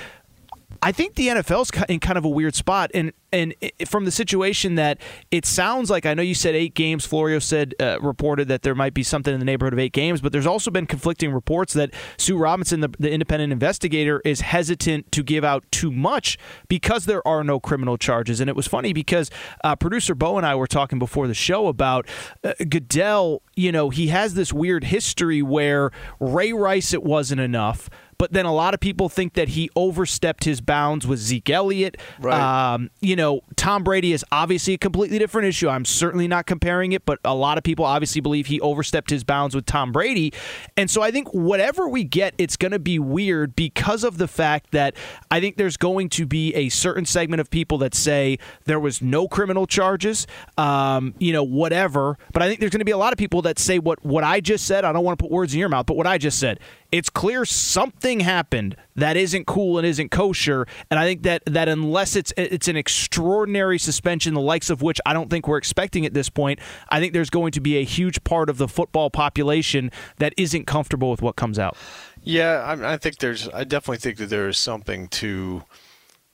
I 0.82 0.92
think 0.92 1.14
the 1.14 1.28
NFL's 1.28 1.70
in 1.88 2.00
kind 2.00 2.18
of 2.18 2.24
a 2.24 2.28
weird 2.28 2.54
spot, 2.54 2.90
and 2.94 3.12
and 3.32 3.54
from 3.86 4.04
the 4.04 4.10
situation 4.10 4.76
that 4.76 4.98
it 5.30 5.44
sounds 5.44 5.90
like, 5.90 6.06
I 6.06 6.14
know 6.14 6.22
you 6.22 6.34
said 6.34 6.54
eight 6.54 6.74
games. 6.74 7.04
Florio 7.04 7.38
said 7.38 7.74
uh, 7.80 7.98
reported 8.00 8.48
that 8.48 8.62
there 8.62 8.74
might 8.74 8.94
be 8.94 9.02
something 9.02 9.32
in 9.32 9.40
the 9.40 9.44
neighborhood 9.44 9.72
of 9.72 9.78
eight 9.78 9.92
games, 9.92 10.20
but 10.20 10.32
there's 10.32 10.46
also 10.46 10.70
been 10.70 10.86
conflicting 10.86 11.32
reports 11.32 11.72
that 11.74 11.92
Sue 12.16 12.38
Robinson, 12.38 12.80
the, 12.80 12.88
the 12.98 13.10
independent 13.10 13.52
investigator, 13.52 14.22
is 14.24 14.40
hesitant 14.40 15.10
to 15.12 15.22
give 15.22 15.44
out 15.44 15.64
too 15.70 15.90
much 15.90 16.38
because 16.68 17.04
there 17.04 17.26
are 17.26 17.44
no 17.44 17.60
criminal 17.60 17.98
charges. 17.98 18.40
And 18.40 18.48
it 18.48 18.56
was 18.56 18.66
funny 18.66 18.92
because 18.92 19.30
uh, 19.64 19.76
producer 19.76 20.14
Bo 20.14 20.38
and 20.38 20.46
I 20.46 20.54
were 20.54 20.66
talking 20.66 20.98
before 20.98 21.26
the 21.26 21.34
show 21.34 21.66
about 21.66 22.06
uh, 22.42 22.54
Goodell. 22.68 23.42
You 23.54 23.72
know, 23.72 23.90
he 23.90 24.08
has 24.08 24.34
this 24.34 24.52
weird 24.52 24.84
history 24.84 25.42
where 25.42 25.90
Ray 26.20 26.52
Rice 26.52 26.92
it 26.92 27.02
wasn't 27.02 27.40
enough. 27.40 27.90
But 28.18 28.32
then 28.32 28.46
a 28.46 28.52
lot 28.52 28.74
of 28.74 28.80
people 28.80 29.08
think 29.08 29.34
that 29.34 29.48
he 29.50 29.70
overstepped 29.76 30.44
his 30.44 30.60
bounds 30.60 31.06
with 31.06 31.18
Zeke 31.18 31.50
Elliott. 31.50 31.96
Right. 32.20 32.74
Um, 32.74 32.90
you 33.00 33.16
know, 33.16 33.42
Tom 33.56 33.84
Brady 33.84 34.12
is 34.12 34.24
obviously 34.32 34.74
a 34.74 34.78
completely 34.78 35.18
different 35.18 35.48
issue. 35.48 35.68
I'm 35.68 35.84
certainly 35.84 36.28
not 36.28 36.46
comparing 36.46 36.92
it, 36.92 37.04
but 37.04 37.18
a 37.24 37.34
lot 37.34 37.58
of 37.58 37.64
people 37.64 37.84
obviously 37.84 38.20
believe 38.20 38.46
he 38.46 38.60
overstepped 38.60 39.10
his 39.10 39.24
bounds 39.24 39.54
with 39.54 39.66
Tom 39.66 39.92
Brady. 39.92 40.32
And 40.76 40.90
so 40.90 41.02
I 41.02 41.10
think 41.10 41.28
whatever 41.32 41.88
we 41.88 42.04
get, 42.04 42.34
it's 42.38 42.56
going 42.56 42.72
to 42.72 42.78
be 42.78 42.98
weird 42.98 43.56
because 43.56 44.04
of 44.04 44.18
the 44.18 44.28
fact 44.28 44.70
that 44.72 44.94
I 45.30 45.40
think 45.40 45.56
there's 45.56 45.76
going 45.76 46.08
to 46.10 46.26
be 46.26 46.54
a 46.54 46.68
certain 46.68 47.04
segment 47.04 47.40
of 47.40 47.50
people 47.50 47.78
that 47.78 47.94
say 47.94 48.38
there 48.64 48.80
was 48.80 49.02
no 49.02 49.28
criminal 49.28 49.66
charges, 49.66 50.26
um, 50.56 51.14
you 51.18 51.32
know, 51.32 51.42
whatever. 51.42 52.18
But 52.32 52.42
I 52.42 52.48
think 52.48 52.60
there's 52.60 52.72
going 52.72 52.80
to 52.80 52.84
be 52.84 52.92
a 52.92 52.98
lot 52.98 53.12
of 53.12 53.18
people 53.18 53.42
that 53.42 53.58
say 53.58 53.78
what, 53.78 54.04
what 54.04 54.24
I 54.24 54.40
just 54.40 54.66
said. 54.66 54.84
I 54.84 54.92
don't 54.92 55.04
want 55.04 55.18
to 55.18 55.22
put 55.22 55.30
words 55.30 55.52
in 55.52 55.60
your 55.60 55.68
mouth, 55.68 55.86
but 55.86 55.96
what 55.96 56.06
I 56.06 56.18
just 56.18 56.38
said 56.38 56.60
it's 56.92 57.10
clear 57.10 57.44
something 57.44 58.05
happened 58.20 58.76
that 58.96 59.16
isn't 59.16 59.46
cool 59.46 59.78
and 59.78 59.86
isn't 59.86 60.10
kosher. 60.10 60.66
And 60.90 60.98
I 60.98 61.04
think 61.04 61.22
that 61.22 61.42
that 61.46 61.68
unless 61.68 62.16
it's 62.16 62.32
it's 62.36 62.68
an 62.68 62.76
extraordinary 62.76 63.78
suspension, 63.78 64.34
the 64.34 64.40
likes 64.40 64.70
of 64.70 64.82
which 64.82 65.00
I 65.04 65.12
don't 65.12 65.30
think 65.30 65.46
we're 65.48 65.58
expecting 65.58 66.06
at 66.06 66.14
this 66.14 66.28
point, 66.28 66.60
I 66.88 67.00
think 67.00 67.12
there's 67.12 67.30
going 67.30 67.52
to 67.52 67.60
be 67.60 67.76
a 67.78 67.84
huge 67.84 68.22
part 68.24 68.48
of 68.48 68.58
the 68.58 68.68
football 68.68 69.10
population 69.10 69.90
that 70.18 70.32
isn't 70.36 70.66
comfortable 70.66 71.10
with 71.10 71.22
what 71.22 71.36
comes 71.36 71.58
out. 71.58 71.76
Yeah, 72.22 72.62
I, 72.62 72.94
I 72.94 72.96
think 72.96 73.18
there's. 73.18 73.48
I 73.48 73.64
definitely 73.64 73.98
think 73.98 74.18
that 74.18 74.30
there 74.30 74.48
is 74.48 74.58
something 74.58 75.08
to 75.08 75.64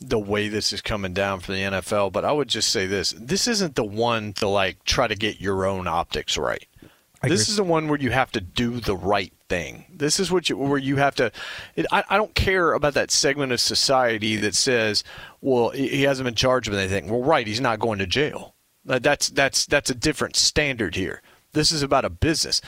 the 0.00 0.18
way 0.18 0.48
this 0.48 0.72
is 0.72 0.80
coming 0.80 1.12
down 1.12 1.40
for 1.40 1.52
the 1.52 1.58
NFL. 1.58 2.12
But 2.12 2.24
I 2.24 2.32
would 2.32 2.48
just 2.48 2.70
say 2.70 2.86
this: 2.86 3.14
this 3.18 3.46
isn't 3.48 3.74
the 3.74 3.84
one 3.84 4.32
to 4.34 4.48
like 4.48 4.84
try 4.84 5.06
to 5.06 5.14
get 5.14 5.40
your 5.40 5.66
own 5.66 5.86
optics 5.86 6.36
right. 6.36 6.66
This 7.30 7.48
is 7.48 7.56
the 7.56 7.64
one 7.64 7.88
where 7.88 7.98
you 7.98 8.10
have 8.10 8.32
to 8.32 8.40
do 8.40 8.80
the 8.80 8.96
right 8.96 9.32
thing. 9.48 9.86
This 9.92 10.18
is 10.18 10.32
what 10.32 10.48
you, 10.48 10.56
where 10.56 10.78
you 10.78 10.96
have 10.96 11.14
to. 11.16 11.30
It, 11.76 11.86
I, 11.92 12.04
I 12.08 12.16
don't 12.16 12.34
care 12.34 12.72
about 12.72 12.94
that 12.94 13.10
segment 13.10 13.52
of 13.52 13.60
society 13.60 14.36
that 14.36 14.54
says, 14.54 15.04
"Well, 15.40 15.70
he 15.70 16.02
hasn't 16.02 16.24
been 16.24 16.34
charged 16.34 16.68
with 16.68 16.78
anything." 16.78 17.08
Well, 17.08 17.22
right, 17.22 17.46
he's 17.46 17.60
not 17.60 17.78
going 17.78 17.98
to 17.98 18.06
jail. 18.06 18.54
That's 18.84 19.28
that's 19.28 19.66
that's 19.66 19.90
a 19.90 19.94
different 19.94 20.36
standard 20.36 20.96
here. 20.96 21.22
This 21.52 21.70
is 21.70 21.82
about 21.82 22.04
a 22.04 22.10
business. 22.10 22.60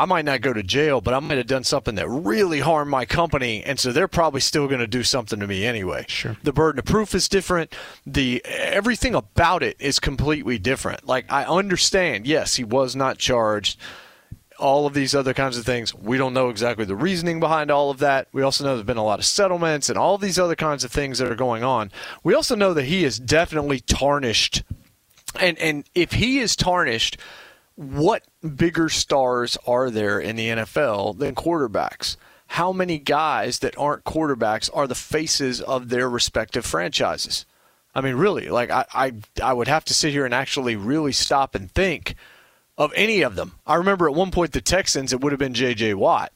I 0.00 0.06
might 0.06 0.24
not 0.24 0.40
go 0.40 0.54
to 0.54 0.62
jail, 0.62 1.02
but 1.02 1.12
I 1.12 1.20
might 1.20 1.36
have 1.36 1.46
done 1.46 1.62
something 1.62 1.96
that 1.96 2.08
really 2.08 2.60
harmed 2.60 2.90
my 2.90 3.04
company, 3.04 3.62
and 3.62 3.78
so 3.78 3.92
they're 3.92 4.08
probably 4.08 4.40
still 4.40 4.66
going 4.66 4.80
to 4.80 4.86
do 4.86 5.02
something 5.02 5.38
to 5.38 5.46
me 5.46 5.66
anyway. 5.66 6.06
Sure. 6.08 6.38
The 6.42 6.54
burden 6.54 6.78
of 6.78 6.86
proof 6.86 7.14
is 7.14 7.28
different. 7.28 7.74
The 8.06 8.42
everything 8.46 9.14
about 9.14 9.62
it 9.62 9.76
is 9.78 9.98
completely 10.00 10.58
different. 10.58 11.06
Like 11.06 11.30
I 11.30 11.44
understand, 11.44 12.26
yes, 12.26 12.54
he 12.54 12.64
was 12.64 12.96
not 12.96 13.18
charged. 13.18 13.78
All 14.58 14.86
of 14.86 14.94
these 14.94 15.14
other 15.14 15.34
kinds 15.34 15.58
of 15.58 15.66
things, 15.66 15.94
we 15.94 16.16
don't 16.16 16.32
know 16.32 16.48
exactly 16.48 16.86
the 16.86 16.96
reasoning 16.96 17.38
behind 17.38 17.70
all 17.70 17.90
of 17.90 17.98
that. 17.98 18.26
We 18.32 18.40
also 18.40 18.64
know 18.64 18.76
there's 18.76 18.86
been 18.86 18.96
a 18.96 19.04
lot 19.04 19.18
of 19.18 19.26
settlements 19.26 19.90
and 19.90 19.98
all 19.98 20.16
these 20.16 20.38
other 20.38 20.56
kinds 20.56 20.82
of 20.82 20.90
things 20.90 21.18
that 21.18 21.30
are 21.30 21.36
going 21.36 21.62
on. 21.62 21.92
We 22.24 22.34
also 22.34 22.56
know 22.56 22.72
that 22.72 22.84
he 22.86 23.04
is 23.04 23.18
definitely 23.18 23.80
tarnished, 23.80 24.62
and 25.38 25.58
and 25.58 25.84
if 25.94 26.12
he 26.12 26.38
is 26.38 26.56
tarnished 26.56 27.18
what 27.80 28.24
bigger 28.56 28.90
stars 28.90 29.56
are 29.66 29.88
there 29.88 30.20
in 30.20 30.36
the 30.36 30.48
NFL 30.48 31.18
than 31.18 31.34
quarterbacks? 31.34 32.16
How 32.48 32.72
many 32.72 32.98
guys 32.98 33.60
that 33.60 33.78
aren't 33.78 34.04
quarterbacks 34.04 34.68
are 34.74 34.86
the 34.86 34.94
faces 34.94 35.62
of 35.62 35.88
their 35.88 36.10
respective 36.10 36.66
franchises? 36.66 37.46
I 37.94 38.02
mean, 38.02 38.16
really, 38.16 38.50
like 38.50 38.70
I, 38.70 38.84
I, 38.92 39.12
I 39.42 39.54
would 39.54 39.66
have 39.68 39.86
to 39.86 39.94
sit 39.94 40.12
here 40.12 40.26
and 40.26 40.34
actually 40.34 40.76
really 40.76 41.12
stop 41.12 41.54
and 41.54 41.70
think 41.70 42.16
of 42.76 42.92
any 42.94 43.22
of 43.22 43.34
them. 43.34 43.52
I 43.66 43.76
remember 43.76 44.06
at 44.06 44.14
one 44.14 44.30
point 44.30 44.52
the 44.52 44.60
Texans, 44.60 45.14
it 45.14 45.22
would 45.22 45.32
have 45.32 45.38
been 45.38 45.54
J.J. 45.54 45.94
Watt. 45.94 46.32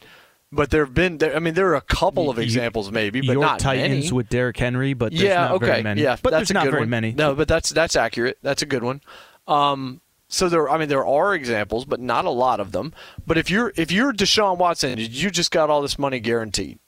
But 0.51 0.71
there 0.71 0.85
have 0.85 0.95
been, 0.95 1.19
I 1.23 1.41
mean, 1.41 1.55
there 1.55 1.69
are 1.69 1.75
a 1.75 1.81
couple 1.83 2.31
of 2.31 2.39
examples, 2.39 2.91
maybe, 2.91 3.21
but 3.21 3.33
Your 3.33 3.43
not 3.43 3.59
Titans 3.59 4.05
many. 4.05 4.13
with 4.13 4.29
Derrick 4.31 4.57
Henry, 4.57 4.95
but 4.95 5.11
there's 5.11 5.23
yeah, 5.23 5.41
not 5.41 5.53
okay, 5.53 5.67
very 5.67 5.83
many. 5.83 6.03
yeah, 6.03 6.17
but 6.23 6.31
that's 6.31 6.49
there's 6.49 6.55
not 6.55 6.71
very 6.71 6.83
one. 6.83 6.91
many. 6.91 7.13
No, 7.13 7.35
but 7.35 7.49
that's 7.49 7.71
that's 7.71 7.97
accurate. 7.97 8.39
That's 8.41 8.63
a 8.63 8.67
good 8.67 8.85
one. 8.85 9.01
Um, 9.49 10.01
so 10.35 10.49
there, 10.49 10.69
I 10.69 10.79
mean, 10.79 10.89
there 10.89 11.07
are 11.07 11.35
examples, 11.35 11.85
but 11.85 12.01
not 12.01 12.25
a 12.25 12.31
lot 12.31 12.61
of 12.61 12.73
them. 12.73 12.93
But 13.27 13.39
if 13.39 13.49
you're 13.51 13.73
if 13.77 13.93
you're 13.93 14.13
Deshaun 14.13 14.59
Watson, 14.59 14.99
you 14.99 15.31
just 15.31 15.51
got 15.51 15.71
all 15.71 15.83
this 15.83 15.99
money 15.99 16.21
guaranteed. 16.21 16.79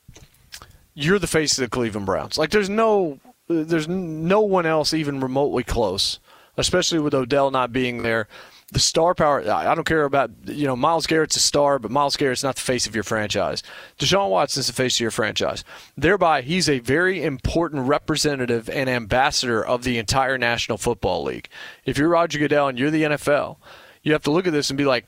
You're 0.94 1.18
the 1.18 1.26
face 1.26 1.56
of 1.56 1.62
the 1.62 1.70
Cleveland 1.70 2.06
Browns. 2.06 2.38
Like 2.38 2.50
there's 2.50 2.70
no 2.70 3.20
there's 3.48 3.88
no 3.88 4.40
one 4.40 4.66
else 4.66 4.92
even 4.92 5.20
remotely 5.20 5.62
close, 5.62 6.18
especially 6.56 6.98
with 6.98 7.14
Odell 7.14 7.50
not 7.50 7.72
being 7.72 8.02
there. 8.02 8.28
The 8.72 8.80
star 8.80 9.14
power, 9.14 9.48
I 9.48 9.76
don't 9.76 9.84
care 9.84 10.02
about, 10.02 10.30
you 10.44 10.66
know, 10.66 10.74
Myles 10.74 11.06
Garrett's 11.06 11.36
a 11.36 11.40
star, 11.40 11.78
but 11.78 11.92
Myles 11.92 12.16
Garrett's 12.16 12.42
not 12.42 12.56
the 12.56 12.62
face 12.62 12.88
of 12.88 12.96
your 12.96 13.04
franchise. 13.04 13.62
Deshaun 13.96 14.28
Watson's 14.28 14.66
the 14.66 14.72
face 14.72 14.96
of 14.96 15.00
your 15.00 15.12
franchise. 15.12 15.62
Thereby, 15.96 16.42
he's 16.42 16.68
a 16.68 16.80
very 16.80 17.22
important 17.22 17.86
representative 17.86 18.68
and 18.68 18.90
ambassador 18.90 19.64
of 19.64 19.84
the 19.84 19.98
entire 19.98 20.36
National 20.36 20.78
Football 20.78 21.22
League. 21.22 21.48
If 21.84 21.96
you're 21.96 22.08
Roger 22.08 22.40
Goodell 22.40 22.66
and 22.66 22.76
you're 22.76 22.90
the 22.90 23.04
NFL, 23.04 23.58
you 24.02 24.12
have 24.12 24.24
to 24.24 24.32
look 24.32 24.48
at 24.48 24.52
this 24.52 24.68
and 24.68 24.76
be 24.76 24.84
like, 24.84 25.06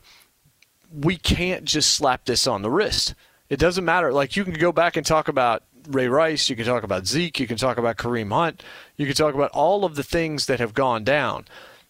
we 0.93 1.17
can't 1.17 1.65
just 1.65 1.97
slap 1.97 2.27
this 2.27 2.47
on 2.47 2.63
the 2.63 2.71
wrist. 2.71 3.15
It 3.49 3.59
doesn't 3.59 3.85
matter. 3.85 4.13
Like 4.13 4.37
you 4.37 4.45
can 4.45 4.55
go 4.55 4.71
back 4.71 4.97
and 4.97 5.05
talk 5.05 5.27
about 5.27 5.65
Ray 5.89 6.09
Rice, 6.09 6.49
you 6.49 6.57
can 6.57 6.67
talk 6.67 6.83
about 6.83 7.07
Zeke, 7.07 7.41
you 7.41 7.47
can 7.47 7.57
talk 7.57 7.79
about 7.79 7.97
Kareem 7.97 8.33
Hunt, 8.33 8.63
you 8.97 9.07
can 9.07 9.15
talk 9.15 9.35
about 9.35 9.51
all 9.53 9.85
of 9.85 9.95
the 9.97 10.03
things 10.03 10.47
that 10.47 10.61
have 10.61 10.75
gone 10.75 11.03
down. 11.03 11.47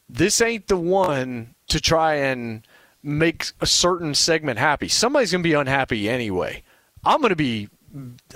This 0.09 0.40
ain't 0.40 0.68
the 0.68 0.77
one 0.77 1.55
to 1.68 1.81
try 1.81 2.14
and 2.14 2.66
make 3.03 3.53
a 3.61 3.66
certain 3.66 4.14
segment 4.14 4.59
happy. 4.59 4.88
Somebody's 4.88 5.33
going 5.33 5.42
to 5.42 5.49
be 5.49 5.55
unhappy 5.55 6.09
anyway. 6.09 6.62
I'm 7.05 7.21
going 7.21 7.31
to 7.31 7.37
be 7.37 7.68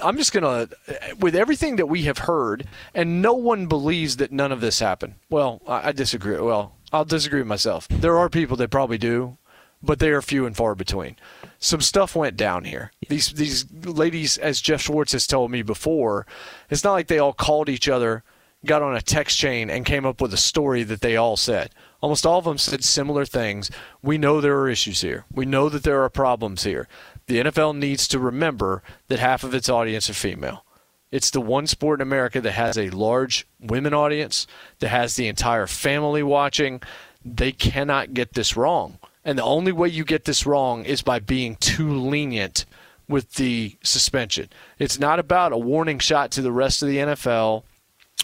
I'm 0.03 0.17
just 0.17 0.33
going 0.33 0.45
to 0.45 1.17
with 1.19 1.35
everything 1.35 1.77
that 1.77 1.87
we 1.87 2.03
have 2.05 2.19
heard 2.19 2.67
and 2.95 3.21
no 3.21 3.35
one 3.35 3.67
believes 3.67 4.17
that 4.17 4.33
none 4.33 4.53
of 4.53 4.61
this 4.61 4.79
happened. 4.79 5.15
Well, 5.29 5.61
I, 5.67 5.89
I 5.89 5.93
disagree. 5.93 6.39
Well, 6.39 6.75
I'll 6.93 7.05
disagree 7.05 7.41
with 7.41 7.49
myself. 7.49 7.89
There 7.89 8.19
are 8.19 8.29
people 8.31 8.57
that 8.59 8.71
probably 8.71 8.99
do, 8.99 9.37
but 9.83 9.99
they 9.99 10.11
are 10.11 10.23
few 10.23 10.47
and 10.47 10.57
far 10.57 10.75
between. 10.75 11.17
Some 11.59 11.81
stuff 11.81 12.17
went 12.17 12.37
down 12.37 12.65
here. 12.65 12.93
These 13.09 13.35
these 13.35 13.71
ladies, 13.73 14.39
as 14.39 14.61
Jeff 14.61 14.83
Schwartz 14.83 15.13
has 15.13 15.27
told 15.27 15.51
me 15.51 15.63
before, 15.63 16.27
it's 16.71 16.85
not 16.85 16.93
like 16.93 17.09
they 17.09 17.19
all 17.19 17.33
called 17.33 17.69
each 17.69 17.89
other, 17.89 18.25
got 18.64 18.83
on 18.83 18.96
a 18.96 19.03
text 19.03 19.38
chain, 19.38 19.70
and 19.70 19.85
came 19.85 20.07
up 20.07 20.20
with 20.20 20.33
a 20.33 20.38
story 20.38 20.83
that 20.85 21.01
they 21.01 21.16
all 21.16 21.37
said. 21.37 21.70
Almost 22.01 22.27
all 22.27 22.38
of 22.38 22.44
them 22.44 22.59
said 22.59 22.85
similar 22.85 23.25
things. 23.25 23.70
We 24.03 24.18
know 24.18 24.40
there 24.40 24.59
are 24.59 24.68
issues 24.68 25.01
here. 25.01 25.25
We 25.33 25.46
know 25.46 25.68
that 25.68 25.85
there 25.85 26.03
are 26.03 26.09
problems 26.09 26.64
here. 26.64 26.88
The 27.27 27.38
NFL 27.38 27.77
needs 27.77 28.09
to 28.09 28.18
remember 28.18 28.83
that 29.09 29.20
half 29.20 29.44
of 29.44 29.55
its 29.55 29.68
audience 29.68 30.11
are 30.11 30.14
female. 30.14 30.64
It's 31.12 31.31
the 31.31 31.40
one 31.40 31.66
sport 31.66 32.01
in 32.01 32.09
America 32.09 32.40
that 32.40 32.53
has 32.53 32.79
a 32.79 32.90
large 32.90 33.46
women 33.61 33.94
audience, 33.94 34.46
that 34.81 34.88
has 34.88 35.14
the 35.14 35.29
entire 35.29 35.66
family 35.66 36.22
watching. 36.22 36.83
They 37.25 37.53
cannot 37.53 38.14
get 38.14 38.33
this 38.33 38.57
wrong. 38.57 38.98
And 39.25 39.38
the 39.38 39.44
only 39.44 39.72
way 39.72 39.88
you 39.88 40.05
get 40.05 40.25
this 40.25 40.46
wrong 40.46 40.85
is 40.85 41.03
by 41.03 41.20
being 41.20 41.57
too 41.57 41.92
lenient 41.92 42.64
with 43.09 43.35
the 43.35 43.77
suspension. 43.83 44.48
It's 44.79 44.98
not 44.98 45.18
about 45.18 45.53
a 45.53 45.59
warning 45.59 45.98
shot 45.98 46.31
to 46.33 46.42
the 46.42 46.51
rest 46.51 46.83
of 46.83 46.88
the 46.88 46.96
NFL, 46.96 47.62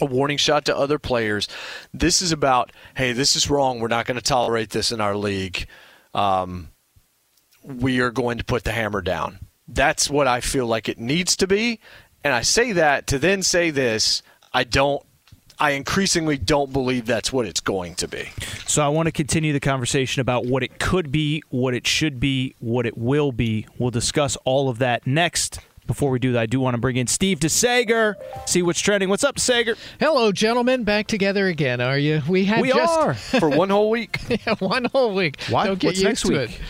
a 0.01 0.05
warning 0.05 0.39
shot 0.39 0.65
to 0.67 0.77
other 0.77 0.99
players. 0.99 1.49
This 1.93 2.23
is 2.23 2.33
about, 2.33 2.73
hey, 2.97 3.13
this 3.13 3.37
is 3.37 3.51
wrong. 3.51 3.81
We're 3.81 3.89
not 3.89 4.07
going 4.07 4.17
to 4.17 4.23
tolerate 4.23 4.71
this 4.71 4.93
in 4.93 5.01
our 5.01 5.17
league. 5.17 5.67
Um, 6.15 6.69
we 7.63 8.01
are 8.01 8.11
going 8.11 8.39
to 8.39 8.45
put 8.45 8.65
the 8.65 8.73
hammer 8.73 9.03
down. 9.03 9.41
That's 9.67 10.09
what 10.09 10.27
I 10.27 10.41
feel 10.41 10.67
like 10.67 10.89
it 10.89 10.99
needs 10.99 11.37
to 11.37 11.47
be. 11.47 11.81
And 12.25 12.35
I 12.35 12.43
say 12.43 12.73
that 12.73 13.07
to 13.09 13.19
then 13.19 13.43
say 13.43 13.71
this. 13.71 14.23
I 14.53 14.65
don't 14.65 15.03
I 15.61 15.73
increasingly 15.73 16.39
don't 16.39 16.73
believe 16.73 17.07
that's 17.07 17.33
what 17.33 17.45
it's 17.45 17.61
going 17.61 17.97
to 17.97 18.07
be. 18.07 18.31
So 18.67 18.81
I 18.81 18.89
want 18.89 19.07
to 19.07 19.13
continue 19.13 19.53
the 19.53 19.61
conversation 19.61 20.21
about 20.21 20.47
what 20.47 20.63
it 20.63 20.79
could 20.79 21.11
be, 21.11 21.43
what 21.49 21.75
it 21.75 21.85
should 21.85 22.21
be, 22.21 22.55
what 22.61 22.87
it 22.87 22.97
will 22.97 23.33
be. 23.33 23.67
We'll 23.77 23.91
discuss 23.91 24.37
all 24.45 24.69
of 24.69 24.79
that 24.79 25.05
next. 25.05 25.59
Before 25.89 26.11
we 26.11 26.19
do 26.19 26.33
that, 26.33 26.41
I 26.41 26.47
do 26.47 26.61
want 26.61 26.75
to 26.75 26.79
bring 26.79 26.97
in 26.97 27.07
Steve 27.07 27.41
DeSager, 27.41 28.15
see 28.47 28.61
what's 28.63 28.79
trending. 28.79 29.09
What's 29.09 29.25
up, 29.25 29.37
DeSager? 29.37 29.77
Hello, 29.99 30.31
gentlemen. 30.33 30.85
Back 30.85 31.07
together 31.07 31.47
again, 31.47 31.81
are 31.81 31.99
you? 31.99 32.21
We 32.29 32.45
had 32.45 32.61
We 32.61 32.69
just 32.69 32.99
are. 32.99 33.15
For 33.15 33.49
one 33.49 33.71
whole 33.71 33.89
week. 33.89 34.19
yeah, 34.29 34.55
one 34.57 34.85
whole 34.85 35.15
week. 35.15 35.41
Why? 35.49 35.67
Don't 35.67 35.79
get 35.79 35.89
What's 35.89 35.99
used 36.01 36.05
next 36.05 36.23
to 36.23 36.29
week? 36.29 36.51
it. 36.51 36.61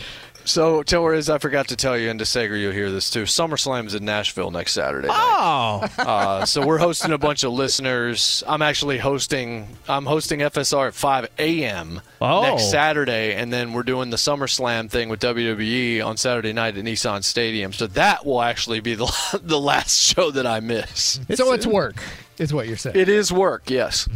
So, 0.45 0.81
Torres, 0.83 1.29
I 1.29 1.37
forgot 1.37 1.67
to 1.67 1.75
tell 1.75 1.97
you, 1.97 2.09
and 2.09 2.19
DeSager, 2.19 2.59
you'll 2.59 2.71
hear 2.71 2.89
this 2.91 3.09
too. 3.09 3.23
SummerSlam's 3.23 3.93
in 3.93 4.03
Nashville 4.03 4.49
next 4.49 4.71
Saturday. 4.73 5.09
Oh, 5.11 5.87
uh, 5.99 6.45
so 6.45 6.65
we're 6.65 6.79
hosting 6.79 7.11
a 7.11 7.17
bunch 7.17 7.43
of 7.43 7.51
listeners. 7.53 8.43
I'm 8.47 8.61
actually 8.61 8.97
hosting. 8.97 9.67
I'm 9.87 10.05
hosting 10.05 10.39
FSR 10.39 10.87
at 10.87 10.93
5 10.95 11.27
a.m. 11.37 12.01
Oh. 12.19 12.41
next 12.41 12.71
Saturday, 12.71 13.35
and 13.35 13.53
then 13.53 13.73
we're 13.73 13.83
doing 13.83 14.09
the 14.09 14.17
SummerSlam 14.17 14.89
thing 14.89 15.09
with 15.09 15.19
WWE 15.19 16.03
on 16.03 16.17
Saturday 16.17 16.53
night 16.53 16.77
at 16.77 16.83
Nissan 16.83 17.23
Stadium. 17.23 17.71
So 17.71 17.85
that 17.87 18.25
will 18.25 18.41
actually 18.41 18.79
be 18.79 18.95
the 18.95 19.39
the 19.43 19.59
last 19.59 19.97
show 19.99 20.31
that 20.31 20.47
I 20.47 20.59
miss. 20.61 21.19
so 21.35 21.53
it's 21.53 21.67
work, 21.67 22.01
is 22.37 22.53
what 22.53 22.67
you're 22.67 22.77
saying. 22.77 22.95
It 22.95 23.09
is 23.09 23.31
work, 23.31 23.69
yes. 23.69 24.09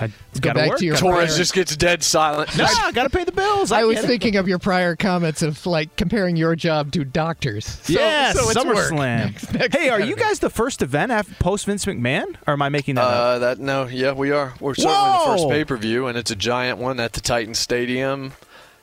I 0.00 0.10
Go 0.40 0.54
back 0.54 0.76
to 0.76 0.84
your 0.84 0.96
Torres 0.96 1.26
prior- 1.26 1.36
just 1.38 1.52
gets 1.54 1.74
dead 1.76 2.02
silent. 2.02 2.56
No, 2.56 2.64
I 2.64 2.92
got 2.92 3.04
to 3.04 3.10
pay 3.10 3.24
the 3.24 3.32
bills. 3.32 3.72
I, 3.72 3.80
I 3.80 3.84
was 3.84 3.96
get 3.96 4.04
it. 4.04 4.06
thinking 4.06 4.36
of 4.36 4.46
your 4.46 4.58
prior 4.58 4.94
comments 4.96 5.42
of 5.42 5.64
like 5.66 5.96
comparing 5.96 6.36
your 6.36 6.54
job 6.54 6.92
to 6.92 7.04
doctors. 7.04 7.64
So, 7.66 7.92
yeah, 7.94 8.32
so. 8.32 8.42
SummerSlam. 8.52 9.32
Next- 9.32 9.52
next 9.52 9.76
hey, 9.76 9.88
are 9.88 10.00
you 10.00 10.16
guys 10.16 10.38
the 10.38 10.50
first 10.50 10.82
event 10.82 11.10
after 11.12 11.34
post 11.34 11.66
Vince 11.66 11.84
McMahon, 11.86 12.36
or 12.46 12.52
am 12.52 12.62
I 12.62 12.68
making 12.68 12.94
that 12.96 13.02
up? 13.04 13.12
Uh, 13.12 13.38
that 13.40 13.58
no, 13.58 13.86
yeah, 13.86 14.12
we 14.12 14.30
are. 14.30 14.54
We're 14.60 14.74
certainly 14.74 15.18
the 15.18 15.24
first 15.24 15.48
pay 15.48 15.64
per 15.64 15.76
view, 15.76 16.06
and 16.06 16.16
it's 16.16 16.30
a 16.30 16.36
giant 16.36 16.78
one 16.78 17.00
at 17.00 17.12
the 17.14 17.20
Titan 17.20 17.54
Stadium. 17.54 18.32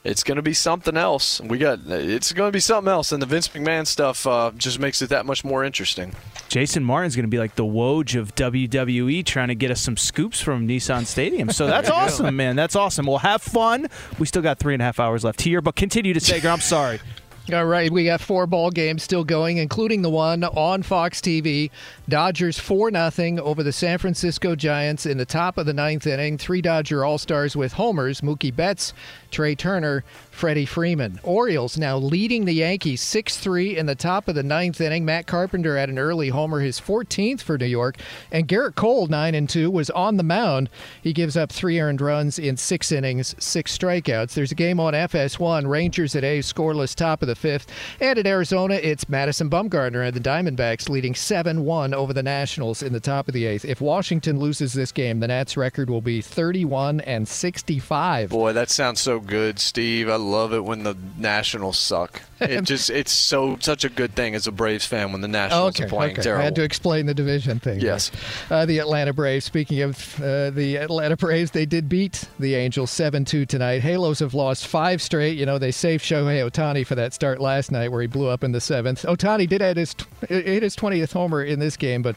It's 0.05 0.23
going 0.23 0.35
to 0.35 0.43
be 0.43 0.53
something 0.53 0.95
else. 0.95 1.41
We 1.41 1.57
got. 1.57 1.79
It's 1.87 2.31
going 2.31 2.47
to 2.49 2.51
be 2.51 2.59
something 2.59 2.91
else, 2.91 3.11
and 3.11 3.19
the 3.21 3.25
Vince 3.25 3.47
McMahon 3.47 3.87
stuff 3.87 4.27
uh, 4.27 4.51
just 4.55 4.79
makes 4.79 5.01
it 5.01 5.09
that 5.09 5.25
much 5.25 5.43
more 5.43 5.63
interesting. 5.63 6.13
Jason 6.47 6.83
Martin's 6.83 7.15
going 7.15 7.23
to 7.25 7.29
be 7.29 7.39
like 7.39 7.55
the 7.55 7.65
Woj 7.65 8.17
of 8.19 8.35
WWE, 8.35 9.25
trying 9.25 9.47
to 9.47 9.55
get 9.55 9.71
us 9.71 9.81
some 9.81 9.97
scoops 9.97 10.39
from 10.39 10.67
Nissan 10.67 11.07
Stadium. 11.07 11.49
So 11.49 11.65
that's 11.65 11.89
There 11.89 11.97
you 11.97 12.01
go. 12.01 12.05
awesome, 12.05 12.35
man. 12.35 12.55
That's 12.55 12.75
awesome. 12.75 13.07
We'll 13.07 13.17
have 13.17 13.41
fun. 13.41 13.87
We 14.19 14.27
still 14.27 14.43
got 14.43 14.59
three 14.59 14.73
and 14.75 14.81
a 14.81 14.85
half 14.85 14.99
hours 14.99 15.23
left 15.23 15.41
here, 15.41 15.59
but 15.59 15.75
continue 15.75 16.13
DeSager. 16.13 16.51
I'm 16.51 16.61
sorry. 16.61 16.99
All 17.53 17.65
right, 17.65 17.91
we 17.91 18.05
got 18.05 18.21
four 18.21 18.47
ball 18.47 18.71
games 18.71 19.03
still 19.03 19.23
going, 19.23 19.57
including 19.57 20.01
the 20.01 20.09
one 20.09 20.43
on 20.43 20.81
Fox 20.81 21.21
TV. 21.21 21.69
Dodgers 22.09 22.57
4 22.57 22.89
0 23.11 23.37
over 23.43 23.61
the 23.61 23.71
San 23.71 23.99
Francisco 23.99 24.55
Giants 24.55 25.05
in 25.05 25.19
the 25.19 25.27
top 25.27 25.59
of 25.59 25.67
the 25.67 25.73
ninth 25.73 26.07
inning. 26.07 26.39
Three 26.39 26.59
Dodger 26.59 27.05
All 27.05 27.19
Stars 27.19 27.55
with 27.55 27.73
homers 27.73 28.21
Mookie 28.21 28.55
Betts, 28.55 28.93
Trea 29.35 29.53
Turner, 29.53 30.05
Freddie 30.31 30.65
Freeman. 30.65 31.19
Orioles 31.21 31.77
now 31.77 31.97
leading 31.97 32.45
the 32.45 32.53
Yankees 32.53 33.01
6 33.01 33.35
3 33.35 33.75
in 33.75 33.85
the 33.85 33.93
top 33.93 34.29
of 34.29 34.35
the 34.35 34.43
ninth 34.43 34.79
inning. 34.79 35.03
Matt 35.03 35.27
Carpenter 35.27 35.77
had 35.77 35.89
an 35.89 35.99
early 35.99 36.29
homer, 36.29 36.61
his 36.61 36.79
14th 36.79 37.41
for 37.41 37.57
New 37.57 37.65
York. 37.65 37.97
And 38.31 38.47
Gerrit 38.47 38.75
Cole, 38.75 39.07
9 39.07 39.35
and 39.35 39.49
2, 39.49 39.69
was 39.69 39.89
on 39.89 40.15
the 40.15 40.23
mound. 40.23 40.69
He 41.01 41.11
gives 41.11 41.35
up 41.35 41.51
three 41.51 41.81
earned 41.81 41.99
runs 41.99 42.39
in 42.39 42.55
six 42.55 42.93
innings, 42.93 43.35
six 43.37 43.77
strikeouts. 43.77 44.35
There's 44.35 44.53
a 44.53 44.55
game 44.55 44.79
on 44.79 44.93
FS1. 44.93 45.67
Rangers 45.67 46.15
at 46.15 46.23
A's 46.23 46.51
scoreless 46.51 46.95
top 46.95 47.21
of 47.21 47.27
the 47.27 47.35
fifth. 47.35 47.67
And 47.99 48.17
at 48.17 48.25
Arizona, 48.25 48.75
it's 48.75 49.09
Madison 49.09 49.49
Bumgarner 49.49 50.07
and 50.07 50.15
the 50.15 50.21
Diamondbacks 50.21 50.87
leading 50.87 51.13
7 51.13 51.65
1 51.65 51.93
over 51.93 52.13
the 52.13 52.23
Nationals 52.23 52.81
in 52.81 52.93
the 52.93 53.01
top 53.01 53.27
of 53.27 53.33
the 53.33 53.45
eighth. 53.45 53.65
If 53.65 53.81
Washington 53.81 54.39
loses 54.39 54.71
this 54.71 54.93
game, 54.93 55.19
the 55.19 55.27
Nats 55.27 55.57
record 55.57 55.89
will 55.89 55.99
be 55.99 56.21
31 56.21 57.01
and 57.01 57.27
65. 57.27 58.29
Boy, 58.29 58.53
that 58.53 58.69
sounds 58.69 59.01
so 59.01 59.24
good, 59.25 59.59
Steve. 59.59 60.09
I 60.09 60.15
love 60.15 60.53
it 60.53 60.63
when 60.63 60.83
the 60.83 60.95
Nationals 61.17 61.77
suck. 61.77 62.21
It 62.39 62.61
just 62.63 62.89
it's 62.89 63.11
so 63.11 63.57
such 63.59 63.83
a 63.83 63.89
good 63.89 64.15
thing 64.15 64.35
as 64.35 64.47
a 64.47 64.51
Braves 64.51 64.85
fan 64.85 65.11
when 65.11 65.21
the 65.21 65.27
Nationals 65.27 65.75
okay, 65.75 65.85
are 65.85 65.89
playing 65.89 66.13
okay. 66.13 66.21
terrible. 66.21 66.41
I 66.41 66.45
had 66.45 66.55
to 66.55 66.63
explain 66.63 67.05
the 67.05 67.13
division 67.13 67.59
thing. 67.59 67.79
Yes. 67.79 68.11
Uh, 68.49 68.65
the 68.65 68.79
Atlanta 68.79 69.13
Braves. 69.13 69.45
Speaking 69.45 69.81
of 69.81 70.21
uh, 70.21 70.49
the 70.49 70.77
Atlanta 70.77 71.17
Braves, 71.17 71.51
they 71.51 71.65
did 71.65 71.89
beat 71.89 72.25
the 72.39 72.55
Angels 72.55 72.91
7 72.91 73.25
2 73.25 73.45
tonight. 73.45 73.81
Halos 73.81 74.19
have 74.19 74.33
lost 74.33 74.67
five 74.67 75.01
straight. 75.01 75.37
You 75.37 75.45
know, 75.45 75.57
they 75.57 75.71
saved 75.71 76.03
Shohei 76.03 76.49
Ohtani 76.49 76.85
for 76.85 76.95
that 76.95 77.13
start 77.13 77.39
last 77.39 77.71
night 77.71 77.91
where 77.91 78.01
he 78.01 78.07
blew 78.07 78.27
up 78.27 78.43
in 78.43 78.51
the 78.51 78.61
seventh. 78.61 79.03
Ohtani 79.03 79.47
did 79.47 79.61
hit 79.61 79.77
his, 79.77 79.95
hit 80.27 80.63
his 80.63 80.75
20th 80.75 81.13
homer 81.13 81.43
in 81.43 81.59
this 81.59 81.77
game, 81.77 82.01
but. 82.01 82.15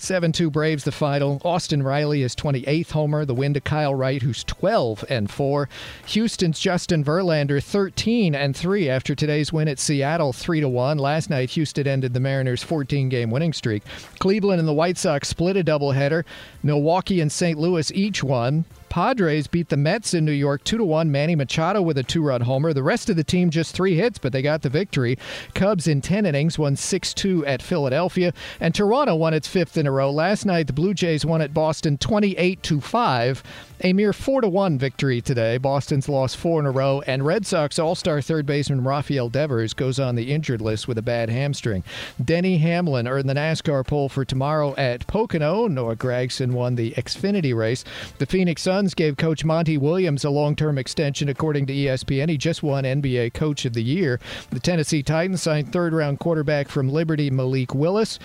7 0.00 0.32
2 0.32 0.50
Braves 0.50 0.84
the 0.84 0.92
final. 0.92 1.42
Austin 1.44 1.82
Riley 1.82 2.22
is 2.22 2.34
28th 2.34 2.90
homer. 2.92 3.26
The 3.26 3.34
win 3.34 3.52
to 3.52 3.60
Kyle 3.60 3.94
Wright, 3.94 4.22
who's 4.22 4.42
12 4.44 5.04
and 5.10 5.30
4. 5.30 5.68
Houston's 6.06 6.58
Justin 6.58 7.04
Verlander 7.04 7.62
13 7.62 8.34
and 8.34 8.56
3 8.56 8.88
after 8.88 9.14
today's 9.14 9.52
win 9.52 9.68
at 9.68 9.78
Seattle 9.78 10.32
3 10.32 10.60
to 10.60 10.68
1. 10.68 10.96
Last 10.96 11.28
night, 11.28 11.50
Houston 11.50 11.86
ended 11.86 12.14
the 12.14 12.20
Mariners' 12.20 12.62
14 12.62 13.10
game 13.10 13.30
winning 13.30 13.52
streak. 13.52 13.82
Cleveland 14.18 14.58
and 14.58 14.68
the 14.68 14.72
White 14.72 14.96
Sox 14.96 15.28
split 15.28 15.58
a 15.58 15.62
doubleheader. 15.62 16.24
Milwaukee 16.62 17.20
and 17.20 17.30
St. 17.30 17.58
Louis 17.58 17.92
each 17.92 18.24
won. 18.24 18.64
Padres 18.90 19.46
beat 19.46 19.68
the 19.68 19.76
Mets 19.76 20.14
in 20.14 20.24
New 20.24 20.32
York 20.32 20.64
2 20.64 20.78
to 20.78 20.84
1. 20.84 21.12
Manny 21.12 21.36
Machado 21.36 21.80
with 21.80 21.96
a 21.96 22.02
two 22.02 22.22
run 22.22 22.40
homer. 22.40 22.72
The 22.72 22.82
rest 22.82 23.08
of 23.08 23.14
the 23.14 23.22
team 23.22 23.48
just 23.48 23.72
three 23.72 23.94
hits, 23.94 24.18
but 24.18 24.32
they 24.32 24.42
got 24.42 24.62
the 24.62 24.68
victory. 24.68 25.16
Cubs 25.54 25.86
in 25.86 26.00
10 26.00 26.26
innings 26.26 26.58
won 26.58 26.74
6 26.74 27.14
2 27.14 27.46
at 27.46 27.62
Philadelphia. 27.62 28.32
And 28.58 28.74
Toronto 28.74 29.14
won 29.14 29.32
its 29.32 29.46
fifth 29.46 29.78
in 29.78 29.86
a 29.86 29.92
row. 29.92 30.10
Last 30.10 30.44
night, 30.44 30.66
the 30.66 30.72
Blue 30.72 30.92
Jays 30.92 31.24
won 31.24 31.40
at 31.40 31.54
Boston 31.54 31.98
28 31.98 32.62
to 32.64 32.80
5. 32.80 33.42
A 33.82 33.92
mere 33.92 34.12
4 34.12 34.40
to 34.40 34.48
1 34.48 34.78
victory 34.78 35.20
today. 35.20 35.56
Boston's 35.56 36.08
lost 36.08 36.36
four 36.36 36.58
in 36.58 36.66
a 36.66 36.70
row. 36.70 37.00
And 37.06 37.24
Red 37.24 37.46
Sox 37.46 37.78
All 37.78 37.94
Star 37.94 38.20
third 38.20 38.44
baseman 38.44 38.82
Rafael 38.82 39.28
Devers 39.28 39.72
goes 39.72 40.00
on 40.00 40.16
the 40.16 40.32
injured 40.32 40.60
list 40.60 40.88
with 40.88 40.98
a 40.98 41.02
bad 41.02 41.30
hamstring. 41.30 41.84
Denny 42.22 42.58
Hamlin 42.58 43.06
earned 43.06 43.28
the 43.28 43.34
NASCAR 43.34 43.86
pole 43.86 44.08
for 44.08 44.24
tomorrow 44.24 44.74
at 44.76 45.06
Pocono. 45.06 45.68
Noah 45.68 45.96
Gragson 45.96 46.52
won 46.52 46.74
the 46.74 46.90
Xfinity 46.92 47.54
race. 47.54 47.84
The 48.18 48.26
Phoenix 48.26 48.62
Suns 48.62 48.79
gave 48.88 49.16
coach 49.16 49.44
Monty 49.44 49.76
Williams 49.76 50.24
a 50.24 50.30
long 50.30 50.56
term 50.56 50.78
extension, 50.78 51.28
according 51.28 51.66
to 51.66 51.72
ESPN. 51.72 52.28
He 52.28 52.36
just 52.36 52.62
won 52.62 52.84
NBA 52.84 53.34
Coach 53.34 53.64
of 53.64 53.72
the 53.74 53.82
Year. 53.82 54.20
The 54.50 54.60
Tennessee 54.60 55.02
Titans 55.02 55.42
signed 55.42 55.72
third 55.72 55.92
round 55.92 56.18
quarterback 56.18 56.68
from 56.68 56.88
Liberty, 56.88 57.30
Malik 57.30 57.74
Willis. 57.74 58.18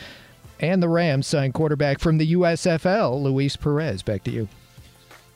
And 0.60 0.82
the 0.82 0.90
Rams 0.90 1.28
signed 1.28 1.54
quarterback 1.54 2.00
from 2.00 2.18
the 2.18 2.34
USFL, 2.34 3.22
Luis 3.22 3.58
Perez. 3.58 4.02
Back 4.02 4.24
to 4.24 4.32
you. 4.32 4.48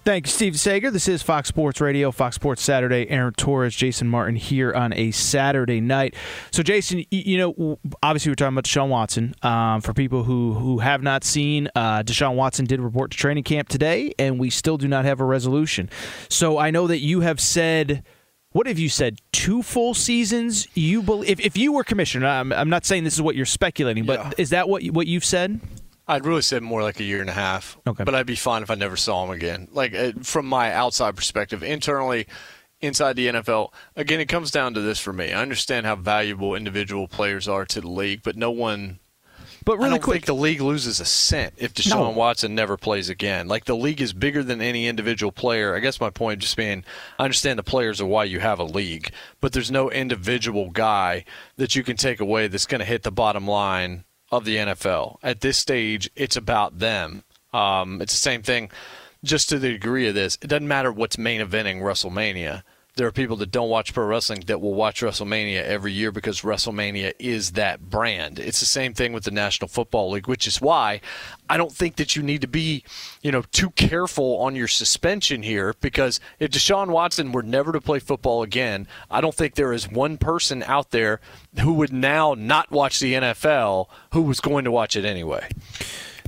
Thank 0.06 0.26
you, 0.26 0.32
Steve 0.32 0.60
Sager. 0.60 0.90
This 0.90 1.08
is 1.08 1.22
Fox 1.22 1.50
Sports 1.50 1.82
Radio, 1.82 2.10
Fox 2.12 2.34
Sports 2.36 2.64
Saturday. 2.64 3.08
Aaron 3.10 3.34
Torres, 3.34 3.76
Jason 3.76 4.08
Martin 4.08 4.36
here 4.36 4.74
on 4.74 4.92
a 4.94 5.12
Saturday 5.12 5.82
night. 5.82 6.16
So, 6.52 6.64
Jason, 6.64 7.04
you 7.12 7.38
know, 7.38 7.80
obviously 8.02 8.32
we're 8.32 8.36
talking 8.36 8.56
about 8.56 8.64
Deshaun 8.64 8.88
Watson. 8.90 9.36
Um, 9.44 9.82
for 9.82 9.94
people 9.94 10.24
who 10.24 10.54
who 10.54 10.80
have 10.80 11.04
not 11.04 11.24
seen, 11.24 11.68
uh, 11.76 12.02
Deshaun 12.02 12.36
Watson 12.36 12.66
did 12.66 12.80
report 12.80 13.12
to 13.12 13.18
training 13.18 13.44
camp 13.44 13.68
today, 13.70 14.14
and 14.18 14.40
we 14.40 14.50
still 14.50 14.78
do 14.78 14.88
not 14.88 15.06
have 15.06 15.20
a 15.20 15.26
resolution. 15.26 15.90
So, 16.30 16.58
I 16.58 16.72
know 16.72 16.88
that 16.88 17.00
you 17.00 17.20
have 17.22 17.40
said. 17.40 18.04
What 18.52 18.66
have 18.66 18.80
you 18.80 18.90
said? 18.90 19.20
Two 19.32 19.62
full 19.62 19.94
seasons? 19.94 20.68
You 20.74 21.04
believe? 21.04 21.30
If, 21.30 21.40
if 21.40 21.56
you 21.56 21.72
were 21.74 21.84
commissioner, 21.84 22.26
I'm, 22.26 22.52
I'm 22.52 22.68
not 22.70 22.84
saying 22.84 23.04
this 23.04 23.14
is 23.14 23.22
what 23.22 23.36
you're 23.36 23.46
speculating, 23.46 24.06
but 24.06 24.20
Yeah. 24.20 24.32
is 24.40 24.50
that 24.50 24.68
what 24.68 24.84
what 24.86 25.06
you've 25.06 25.24
said? 25.26 25.60
I'd 26.10 26.26
really 26.26 26.42
say 26.42 26.60
more 26.60 26.82
like 26.82 27.00
a 27.00 27.04
year 27.04 27.22
and 27.22 27.30
a 27.30 27.34
half. 27.34 27.78
Okay. 27.86 28.04
But 28.04 28.16
I'd 28.16 28.26
be 28.26 28.36
fine 28.36 28.64
if 28.64 28.72
I 28.72 28.76
never 28.76 28.98
saw 28.98 29.24
him 29.24 29.30
again. 29.30 29.68
Like 29.72 29.94
uh, 29.94 30.14
from 30.24 30.48
my 30.48 30.74
outside 30.74 31.16
perspective, 31.16 31.62
internally, 31.62 32.26
inside 32.82 33.16
the 33.16 33.28
NFL, 33.28 33.72
again, 33.96 34.20
it 34.20 34.26
comes 34.26 34.50
down 34.50 34.74
to 34.74 34.82
this 34.82 35.00
for 35.00 35.14
me. 35.14 35.32
I 35.32 35.42
understand 35.42 35.86
how 35.86 35.96
valuable 35.96 36.56
individual 36.56 37.08
players 37.08 37.48
are 37.48 37.64
to 37.68 37.80
the 37.82 37.88
league, 37.88 38.24
but 38.24 38.36
no 38.36 38.50
one. 38.50 38.98
But 39.66 39.74
I 39.74 39.76
really 39.76 39.90
don't 39.92 40.02
quick, 40.02 40.16
think 40.16 40.26
the 40.26 40.34
league 40.34 40.62
loses 40.62 41.00
a 41.00 41.06
cent 41.06 41.54
if 41.58 41.76
Deshaun 41.76 42.00
No. 42.00 42.10
Watson 42.10 42.56
never 42.56 42.76
plays 42.76 43.08
again. 43.10 43.48
Like 43.48 43.66
the 43.66 43.76
league 43.76 44.02
is 44.02 44.12
bigger 44.14 44.42
than 44.42 44.62
any 44.62 44.88
individual 44.88 45.32
player. 45.32 45.76
I 45.76 45.80
guess 45.80 46.02
my 46.02 46.10
point 46.10 46.42
just 46.42 46.58
being, 46.58 46.84
I 47.20 47.26
understand 47.26 47.60
the 47.60 47.64
players 47.64 48.02
are 48.02 48.08
why 48.08 48.24
you 48.24 48.40
have 48.40 48.58
a 48.58 48.64
league, 48.64 49.12
but 49.42 49.54
there's 49.54 49.70
no 49.70 49.92
individual 49.92 50.72
guy 50.72 51.24
that 51.58 51.76
you 51.76 51.84
can 51.84 51.98
take 51.98 52.20
away 52.20 52.48
that's 52.48 52.66
going 52.66 52.80
to 52.80 52.86
hit 52.86 53.04
the 53.04 53.12
bottom 53.12 53.48
line 53.48 54.06
of 54.32 54.46
the 54.46 54.58
NFL. 54.58 55.18
At 55.24 55.42
this 55.42 55.58
stage, 55.58 56.10
it's 56.16 56.36
about 56.36 56.80
them. 56.80 57.24
Um, 57.54 58.02
it's 58.02 58.14
the 58.14 58.20
same 58.20 58.42
thing, 58.42 58.70
just 59.24 59.50
to 59.50 59.60
the 59.60 59.72
degree 59.72 60.08
of 60.08 60.16
this. 60.16 60.38
It 60.42 60.48
doesn't 60.48 60.68
matter 60.68 60.92
what's 60.92 61.18
main 61.18 61.42
eventing 61.42 61.82
WrestleMania. 61.82 62.64
There 63.00 63.08
are 63.08 63.14
people 63.14 63.38
that 63.38 63.50
don't 63.50 63.70
watch 63.70 63.94
pro 63.94 64.06
wrestling 64.06 64.44
that 64.48 64.60
will 64.60 64.74
watch 64.74 65.00
WrestleMania 65.00 65.64
every 65.64 65.94
year 65.94 66.12
because 66.12 66.42
WrestleMania 66.42 67.14
is 67.18 67.52
that 67.52 67.90
brand. 67.90 68.40
It's 68.40 68.60
the 68.60 68.66
same 68.66 68.94
thing 68.94 69.14
with 69.14 69.24
the 69.24 69.32
National 69.32 69.70
Football 69.70 70.12
League, 70.12 70.28
which 70.28 70.46
is 70.46 70.60
why 70.60 71.00
I 71.50 71.56
don't 71.56 71.72
think 71.72 71.96
that 71.96 72.18
you 72.18 72.22
need 72.22 72.42
to 72.42 72.48
be, 72.48 72.84
you 73.22 73.32
know, 73.32 73.44
too 73.54 73.70
careful 73.70 74.40
on 74.40 74.54
your 74.54 74.68
suspension 74.68 75.44
here 75.44 75.74
because 75.80 76.20
if 76.40 76.52
Deshaun 76.52 76.90
Watson 76.90 77.32
were 77.32 77.42
never 77.42 77.72
to 77.72 77.80
play 77.80 78.00
football 78.00 78.44
again, 78.44 78.86
I 79.10 79.22
don't 79.22 79.34
think 79.34 79.56
there 79.56 79.72
is 79.72 79.90
one 79.90 80.18
person 80.18 80.62
out 80.64 80.92
there 80.92 81.22
who 81.62 81.72
would 81.76 81.94
now 81.94 82.34
not 82.34 82.70
watch 82.70 83.00
the 83.00 83.14
NFL 83.14 83.88
who 84.12 84.24
was 84.24 84.42
going 84.42 84.66
to 84.66 84.72
watch 84.72 84.98
it 84.98 85.06
anyway. 85.06 85.48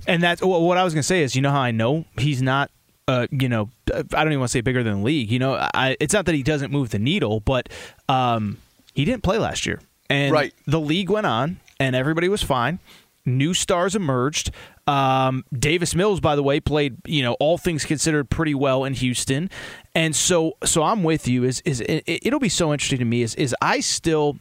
And 0.08 0.24
that's 0.24 0.42
what 0.42 0.78
I 0.78 0.86
was 0.86 0.94
going 0.94 1.02
to 1.02 1.08
say 1.08 1.22
is, 1.22 1.36
you 1.36 1.42
know 1.42 1.52
how 1.52 1.60
I 1.60 1.72
know 1.72 2.06
he's 2.18 2.42
not, 2.42 2.72
uh, 3.12 3.28
you 3.32 3.50
know, 3.50 3.70
I 3.94 4.02
don't 4.04 4.28
even 4.28 4.40
want 4.40 4.50
to 4.50 4.54
say 4.54 4.62
bigger 4.62 4.84
than 4.84 5.00
the 5.00 5.04
league. 5.06 5.32
You 5.32 5.40
know, 5.40 5.54
I, 5.74 5.98
it's 6.00 6.14
not 6.14 6.26
that 6.28 6.36
he 6.36 6.44
doesn't 6.44 6.72
move 6.72 6.90
the 6.90 7.00
needle, 7.00 7.40
but 7.42 7.70
um, 8.08 8.58
he 8.94 9.04
didn't 9.06 9.24
play 9.24 9.38
last 9.38 9.66
year, 9.66 9.80
and 10.10 10.32
Right. 10.32 10.54
the 10.66 10.80
league 10.80 11.10
went 11.10 11.26
on, 11.26 11.60
and 11.80 11.96
everybody 11.96 12.30
was 12.30 12.42
fine. 12.44 12.80
New 13.26 13.54
stars 13.54 13.96
emerged. 13.96 14.52
Um, 14.88 15.46
Davis 15.54 15.94
Mills, 15.94 16.20
by 16.20 16.36
the 16.36 16.42
way, 16.44 16.60
played 16.60 16.98
you 17.06 17.22
know 17.22 17.34
all 17.40 17.58
things 17.58 17.86
considered 17.86 18.30
pretty 18.30 18.56
well 18.56 18.84
in 18.84 18.94
Houston, 18.96 19.50
and 19.94 20.16
so 20.16 20.54
so 20.64 20.82
I'm 20.84 21.04
with 21.04 21.28
you. 21.28 21.44
Is 21.44 21.62
is 21.66 21.82
it, 21.82 22.04
it'll 22.08 22.40
be 22.40 22.50
so 22.50 22.74
interesting 22.74 23.00
to 23.00 23.06
me. 23.06 23.22
Is 23.22 23.36
is 23.36 23.56
I 23.62 23.80
still 23.82 24.38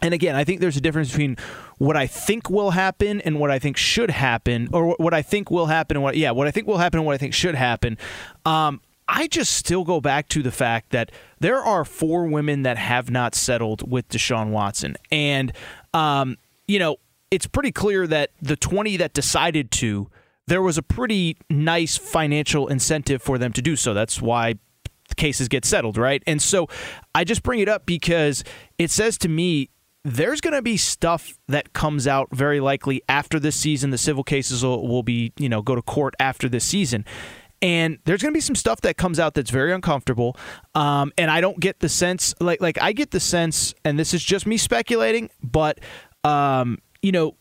and 0.00 0.14
again, 0.14 0.36
I 0.36 0.44
think 0.44 0.60
there's 0.60 0.76
a 0.76 0.80
difference 0.80 1.10
between 1.10 1.36
what 1.78 1.96
I 1.96 2.06
think 2.06 2.50
will 2.50 2.70
happen 2.70 3.20
and 3.20 3.40
what 3.40 3.50
I 3.50 3.58
think 3.58 3.76
should 3.76 4.10
happen, 4.10 4.68
or 4.72 4.94
what 4.98 5.14
I 5.14 5.22
think 5.22 5.50
will 5.50 5.66
happen 5.66 5.96
and 5.96 6.04
what 6.04 6.16
yeah, 6.16 6.30
what 6.30 6.46
I 6.46 6.50
think 6.50 6.66
will 6.66 6.78
happen 6.78 6.98
and 6.98 7.06
what 7.06 7.14
I 7.14 7.18
think 7.18 7.34
should 7.34 7.54
happen. 7.54 7.96
Um, 8.44 8.80
I 9.08 9.26
just 9.26 9.52
still 9.52 9.84
go 9.84 10.00
back 10.00 10.28
to 10.28 10.42
the 10.42 10.52
fact 10.52 10.90
that 10.90 11.10
there 11.40 11.58
are 11.58 11.84
four 11.84 12.26
women 12.26 12.62
that 12.62 12.76
have 12.76 13.10
not 13.10 13.34
settled 13.34 13.90
with 13.90 14.08
Deshaun 14.08 14.50
Watson, 14.50 14.96
and 15.10 15.52
um, 15.94 16.36
you 16.66 16.78
know 16.78 16.98
it's 17.30 17.46
pretty 17.46 17.72
clear 17.72 18.06
that 18.06 18.30
the 18.40 18.56
20 18.56 18.96
that 18.98 19.12
decided 19.12 19.70
to, 19.70 20.08
there 20.46 20.62
was 20.62 20.78
a 20.78 20.82
pretty 20.82 21.36
nice 21.50 21.96
financial 21.96 22.68
incentive 22.68 23.22
for 23.22 23.38
them 23.38 23.52
to 23.52 23.62
do 23.62 23.76
so. 23.76 23.92
That's 23.92 24.20
why 24.20 24.54
cases 25.16 25.48
get 25.48 25.64
settled, 25.64 25.96
right? 25.96 26.22
And 26.26 26.40
so 26.40 26.68
I 27.14 27.24
just 27.24 27.42
bring 27.42 27.60
it 27.60 27.68
up 27.68 27.86
because 27.86 28.44
it 28.78 28.90
says 28.90 29.18
to 29.18 29.28
me 29.28 29.68
there's 30.08 30.40
going 30.40 30.54
to 30.54 30.62
be 30.62 30.76
stuff 30.76 31.38
that 31.48 31.72
comes 31.74 32.06
out 32.06 32.28
very 32.32 32.60
likely 32.60 33.02
after 33.08 33.38
this 33.38 33.56
season. 33.56 33.90
The 33.90 33.98
civil 33.98 34.24
cases 34.24 34.64
will, 34.64 34.88
will 34.88 35.02
be, 35.02 35.32
you 35.38 35.48
know, 35.48 35.60
go 35.60 35.74
to 35.74 35.82
court 35.82 36.14
after 36.18 36.48
this 36.48 36.64
season. 36.64 37.04
And 37.60 37.98
there's 38.04 38.22
going 38.22 38.32
to 38.32 38.36
be 38.36 38.40
some 38.40 38.54
stuff 38.54 38.80
that 38.82 38.96
comes 38.96 39.20
out 39.20 39.34
that's 39.34 39.50
very 39.50 39.72
uncomfortable. 39.72 40.36
Um, 40.74 41.12
and 41.18 41.30
I 41.30 41.40
don't 41.40 41.60
get 41.60 41.80
the 41.80 41.88
sense, 41.88 42.34
like, 42.40 42.60
like 42.62 42.80
I 42.80 42.92
get 42.92 43.10
the 43.10 43.20
sense, 43.20 43.74
and 43.84 43.98
this 43.98 44.14
is 44.14 44.22
just 44.22 44.46
me 44.46 44.56
speculating, 44.56 45.28
but, 45.42 45.80
um, 46.24 46.78
you 47.02 47.12
know, 47.12 47.36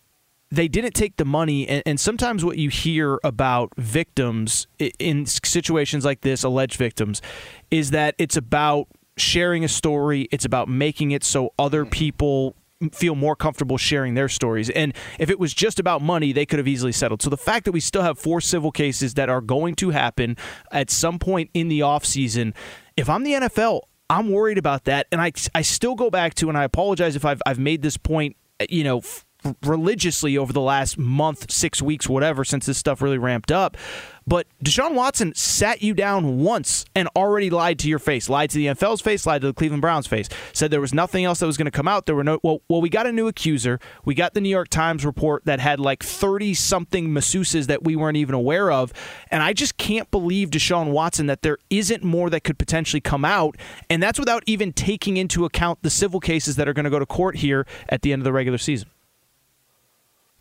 they 0.49 0.67
didn't 0.67 0.93
take 0.93 1.17
the 1.17 1.25
money 1.25 1.67
and, 1.67 1.83
and 1.85 1.99
sometimes 1.99 2.43
what 2.43 2.57
you 2.57 2.69
hear 2.69 3.19
about 3.23 3.69
victims 3.77 4.65
in 4.79 5.25
situations 5.25 6.05
like 6.05 6.21
this 6.21 6.41
alleged 6.43 6.77
victims 6.77 7.21
is 7.69 7.91
that 7.91 8.15
it's 8.17 8.37
about 8.37 8.87
sharing 9.17 9.63
a 9.63 9.67
story. 9.67 10.27
It's 10.31 10.45
about 10.45 10.69
making 10.69 11.11
it 11.11 11.23
so 11.23 11.53
other 11.57 11.83
mm-hmm. 11.83 11.91
people 11.91 12.55
feel 12.91 13.15
more 13.15 13.35
comfortable 13.35 13.77
sharing 13.77 14.13
their 14.13 14.29
stories. 14.29 14.69
And 14.69 14.93
if 15.19 15.29
it 15.29 15.39
was 15.39 15.53
just 15.53 15.79
about 15.79 16.01
money 16.01 16.31
they 16.31 16.45
could 16.45 16.59
have 16.59 16.67
easily 16.67 16.91
settled. 16.91 17.21
So 17.21 17.29
the 17.29 17.37
fact 17.37 17.65
that 17.65 17.71
we 17.71 17.79
still 17.79 18.03
have 18.03 18.19
four 18.19 18.39
civil 18.39 18.71
cases 18.71 19.15
that 19.15 19.29
are 19.29 19.41
going 19.41 19.75
to 19.75 19.89
happen 19.89 20.37
at 20.71 20.89
some 20.89 21.17
point 21.17 21.49
in 21.53 21.69
the 21.69 21.79
offseason 21.79 22.53
if 22.95 23.09
i'm 23.09 23.23
the 23.23 23.33
nfl 23.33 23.81
i'm 24.09 24.29
worried 24.29 24.57
about 24.57 24.83
that. 24.85 25.07
And 25.11 25.19
i, 25.19 25.31
I 25.55 25.61
still 25.63 25.95
go 25.95 26.09
back 26.09 26.35
to 26.35 26.49
and 26.49 26.57
i 26.57 26.63
apologize 26.63 27.15
if 27.15 27.25
i've, 27.25 27.41
I've 27.45 27.59
made 27.59 27.81
this 27.81 27.97
point 27.97 28.35
you 28.69 28.83
know 28.83 28.99
f- 28.99 29.25
religiously 29.63 30.37
over 30.37 30.53
the 30.53 30.61
last 30.61 30.97
month, 30.97 31.51
six 31.51 31.81
weeks, 31.81 32.09
whatever, 32.09 32.43
since 32.43 32.65
this 32.65 32.77
stuff 32.77 33.01
really 33.01 33.17
ramped 33.17 33.51
up. 33.51 33.77
But 34.25 34.45
Deshaun 34.61 34.93
Watson 34.93 35.33
sat 35.35 35.81
you 35.81 35.93
down 35.93 36.39
once 36.39 36.83
and 36.93 37.07
already 37.15 37.49
lied 37.49 37.79
to 37.79 37.87
your 37.87 37.99
face, 37.99 38.27
lied 38.27 38.49
to 38.49 38.57
the 38.57 38.65
NFL's 38.65 38.99
face, 38.99 39.25
lied 39.25 39.39
to 39.39 39.47
the 39.47 39.53
Cleveland 39.53 39.81
Browns 39.81 40.05
face, 40.05 40.27
said 40.51 40.69
there 40.69 40.81
was 40.81 40.93
nothing 40.93 41.23
else 41.23 41.39
that 41.39 41.45
was 41.45 41.55
going 41.55 41.65
to 41.65 41.71
come 41.71 41.87
out. 41.87 42.07
There 42.07 42.15
were 42.15 42.25
no, 42.25 42.37
well, 42.43 42.61
well, 42.67 42.81
we 42.81 42.89
got 42.89 43.07
a 43.07 43.11
new 43.13 43.27
accuser. 43.27 43.79
We 44.03 44.15
got 44.15 44.33
the 44.33 44.41
New 44.41 44.49
York 44.49 44.67
Times 44.67 45.05
report 45.05 45.45
that 45.45 45.61
had 45.61 45.79
like 45.79 46.03
30 46.03 46.53
something 46.55 47.07
masseuses 47.09 47.67
that 47.67 47.85
we 47.85 47.95
weren't 47.95 48.17
even 48.17 48.35
aware 48.35 48.69
of. 48.69 48.91
And 49.31 49.41
I 49.41 49.53
just 49.53 49.77
can't 49.77 50.11
believe 50.11 50.49
Deshaun 50.49 50.91
Watson 50.91 51.27
that 51.27 51.41
there 51.41 51.57
isn't 51.69 52.03
more 52.03 52.29
that 52.29 52.43
could 52.43 52.59
potentially 52.59 52.99
come 52.99 53.23
out. 53.23 53.55
And 53.89 54.03
that's 54.03 54.19
without 54.19 54.43
even 54.45 54.73
taking 54.73 55.15
into 55.15 55.45
account 55.45 55.83
the 55.83 55.89
civil 55.89 56.19
cases 56.19 56.57
that 56.57 56.67
are 56.67 56.73
going 56.73 56.83
to 56.83 56.91
go 56.91 56.99
to 56.99 57.05
court 57.05 57.37
here 57.37 57.65
at 57.87 58.01
the 58.01 58.11
end 58.11 58.19
of 58.21 58.25
the 58.25 58.33
regular 58.33 58.57
season. 58.57 58.89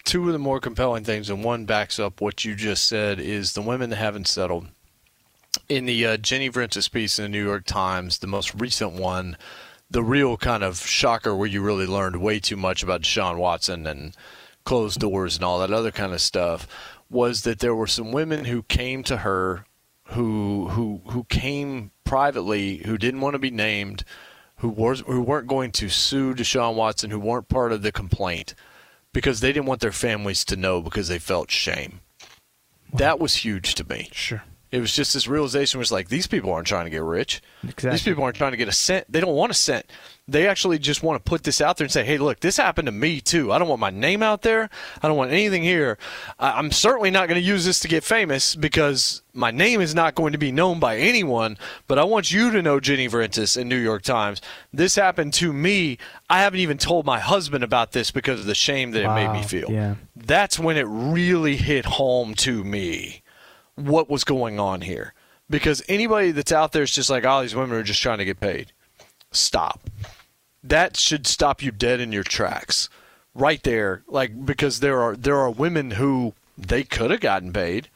Two 0.07 0.29
of 0.29 0.33
the 0.33 0.39
more 0.39 0.61
compelling 0.61 1.03
things, 1.03 1.29
and 1.29 1.43
one 1.43 1.65
backs 1.65 1.99
up 1.99 2.21
what 2.21 2.45
you 2.45 2.55
just 2.55 2.89
said, 2.89 3.19
is 3.19 3.53
the 3.53 3.61
women 3.61 3.91
that 3.91 3.97
haven't 3.97 4.29
settled. 4.29 4.69
In 5.69 5.85
the 5.85 6.07
uh, 6.07 6.17
Jenny 6.17 6.49
Vrentas 6.49 6.91
piece 6.91 7.19
in 7.19 7.25
the 7.25 7.29
New 7.29 7.45
York 7.45 7.67
Times, 7.67 8.19
the 8.19 8.29
most 8.29 8.55
recent 8.55 8.93
one, 8.93 9.37
the 9.91 10.05
real 10.05 10.37
kind 10.37 10.63
of 10.63 10.79
shocker 10.79 11.35
where 11.35 11.49
you 11.49 11.61
really 11.61 11.87
learned 11.87 12.23
way 12.23 12.39
too 12.39 12.57
much 12.57 12.85
about 12.85 13.03
Deshaun 13.03 13.37
Watson 13.37 13.85
and 13.85 14.17
closed 14.65 15.01
doors 15.01 15.35
and 15.35 15.45
all 15.45 15.59
that 15.59 15.73
other 15.73 15.91
kind 15.91 16.13
of 16.13 16.21
stuff 16.21 16.69
was 17.11 17.43
that 17.43 17.59
there 17.59 17.75
were 17.75 17.89
some 17.89 18.13
women 18.13 18.45
who 18.45 18.63
came 18.63 19.03
to 19.05 19.19
her 19.19 19.65
who 20.11 20.69
who 20.69 21.01
who 21.07 21.25
came 21.25 21.91
privately 22.05 22.79
who 22.79 22.97
didn't 22.97 23.21
want 23.21 23.35
to 23.35 23.41
be 23.41 23.51
named 23.51 24.05
who 24.59 24.69
was 24.69 25.01
who 25.01 25.21
weren't 25.21 25.49
going 25.49 25.73
to 25.73 25.89
sue 25.89 26.35
Deshaun 26.35 26.75
Watson 26.75 27.11
who 27.11 27.19
weren't 27.19 27.49
part 27.49 27.73
of 27.73 27.83
the 27.83 27.93
complaint 27.93 28.55
because 29.17 29.41
they 29.41 29.51
didn't 29.51 29.65
want 29.65 29.81
their 29.81 29.93
families 29.93 30.45
to 30.45 30.57
know 30.57 30.83
because 30.83 31.09
they 31.09 31.19
felt 31.19 31.51
shame. 31.51 32.01
That 32.93 33.19
was 33.19 33.37
huge 33.37 33.75
to 33.77 33.89
me. 33.89 34.11
Sure. 34.13 34.43
It 34.71 34.81
was 34.81 34.93
just 34.93 35.15
this 35.15 35.27
realization 35.27 35.79
was 35.79 35.91
like 35.91 36.11
these 36.11 36.27
people 36.27 36.53
aren't 36.53 36.67
trying 36.67 36.85
to 36.85 36.91
get 36.91 37.03
rich. 37.03 37.41
Exactly. 37.65 37.91
These 37.93 38.03
people 38.03 38.25
aren't 38.25 38.37
trying 38.37 38.51
to 38.51 38.59
get 38.59 38.69
a 38.69 38.73
cent. 38.73 39.07
They 39.09 39.21
don't 39.21 39.35
want 39.35 39.51
a 39.51 39.55
cent. 39.55 39.87
They 40.29 40.49
actually 40.49 40.81
just 40.81 41.05
want 41.05 41.25
to 41.25 41.29
put 41.29 41.45
this 41.45 41.61
out 41.61 41.77
there 41.77 41.85
and 41.85 41.93
say, 41.93 42.05
"Hey, 42.05 42.19
look, 42.19 42.41
this 42.41 42.57
happened 42.57 42.87
to 42.87 42.93
me 42.93 43.21
too. 43.21 43.53
I 43.53 43.59
don't 43.59 43.69
want 43.69 43.81
my 43.81 43.91
name 43.91 44.25
out 44.25 44.43
there. 44.43 44.69
I 45.01 45.07
don't 45.07 45.17
want 45.17 45.31
anything 45.31 45.63
here. 45.63 45.99
I'm 46.41 46.73
certainly 46.73 47.13
not 47.13 47.29
going 47.29 47.41
to 47.41 47.47
use 47.47 47.65
this 47.65 47.79
to 47.81 47.89
get 47.89 48.03
famous 48.03 48.57
because 48.57 49.23
my 49.33 49.53
name 49.53 49.81
is 49.81 49.95
not 49.95 50.17
going 50.17 50.33
to 50.33 50.39
be 50.39 50.51
known 50.51 50.81
by 50.81 50.97
anyone. 50.97 51.57
But 51.87 52.01
I 52.01 52.05
want 52.05 52.33
you 52.33 52.51
to 52.51 52.61
know, 52.61 52.81
Jenny 52.81 53.09
Vrentas 53.09 53.57
in 53.57 53.69
New 53.69 53.79
York 53.79 54.03
Times. 54.03 54.41
This 54.73 54.97
happened 54.97 55.33
to 55.35 55.53
me. 55.53 55.97
I 56.29 56.41
haven't 56.41 56.61
even 56.61 56.79
told 56.79 57.07
my 57.07 57.21
husband 57.21 57.63
about 57.63 57.93
this 57.93 58.11
because 58.11 58.41
of 58.41 58.47
the 58.47 58.55
shame 58.55 58.91
that 58.93 59.05
it 59.05 59.15
made 59.15 59.31
me 59.31 59.45
feel. 59.45 59.71
Yeah. 59.71 59.95
That's 60.17 60.59
when 60.59 60.77
it 60.77 60.87
really 60.89 61.57
hit 61.57 61.85
home 61.85 62.35
to 62.35 62.65
me 62.65 63.23
what 63.77 64.11
was 64.11 64.25
going 64.25 64.59
on 64.59 64.81
here. 64.81 65.15
Because 65.49 65.85
anybody 65.89 66.33
that's 66.33 66.51
out 66.51 66.73
there 66.73 66.83
is 66.83 66.91
just 66.91 67.11
like, 67.11 67.25
oh, 67.25 67.43
these 67.43 67.55
women 67.55 67.77
are 67.77 67.85
just 67.85 68.03
trying 68.03 68.19
to 68.19 68.25
get 68.25 68.41
paid. 68.41 68.73
Stop. 69.31 69.89
That 70.69 70.97
should 70.97 71.27
stop 71.27 71.63
you 71.63 71.71
dead 71.71 72.01
in 72.01 72.13
your 72.13 72.25
tracks. 72.25 72.89
Right 73.35 73.63
there. 73.63 74.03
Like 74.07 74.45
because 74.45 74.81
there 74.81 75.01
are 75.01 75.17
there 75.17 75.39
are 75.39 75.51
women 75.51 75.93
who 75.93 76.35
they 76.57 76.83
could 76.83 77.11
have 77.11 77.21
gotten 77.21 77.53
paid. 77.53 77.89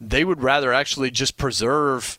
They 0.00 0.24
would 0.24 0.42
rather 0.42 0.72
actually 0.72 1.10
just 1.10 1.36
preserve 1.36 2.18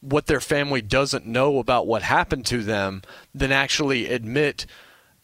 what 0.00 0.26
their 0.26 0.40
family 0.40 0.80
doesn't 0.80 1.26
know 1.26 1.58
about 1.58 1.86
what 1.86 2.02
happened 2.02 2.46
to 2.46 2.62
them 2.62 3.02
than 3.34 3.50
actually 3.50 4.06
admit 4.06 4.66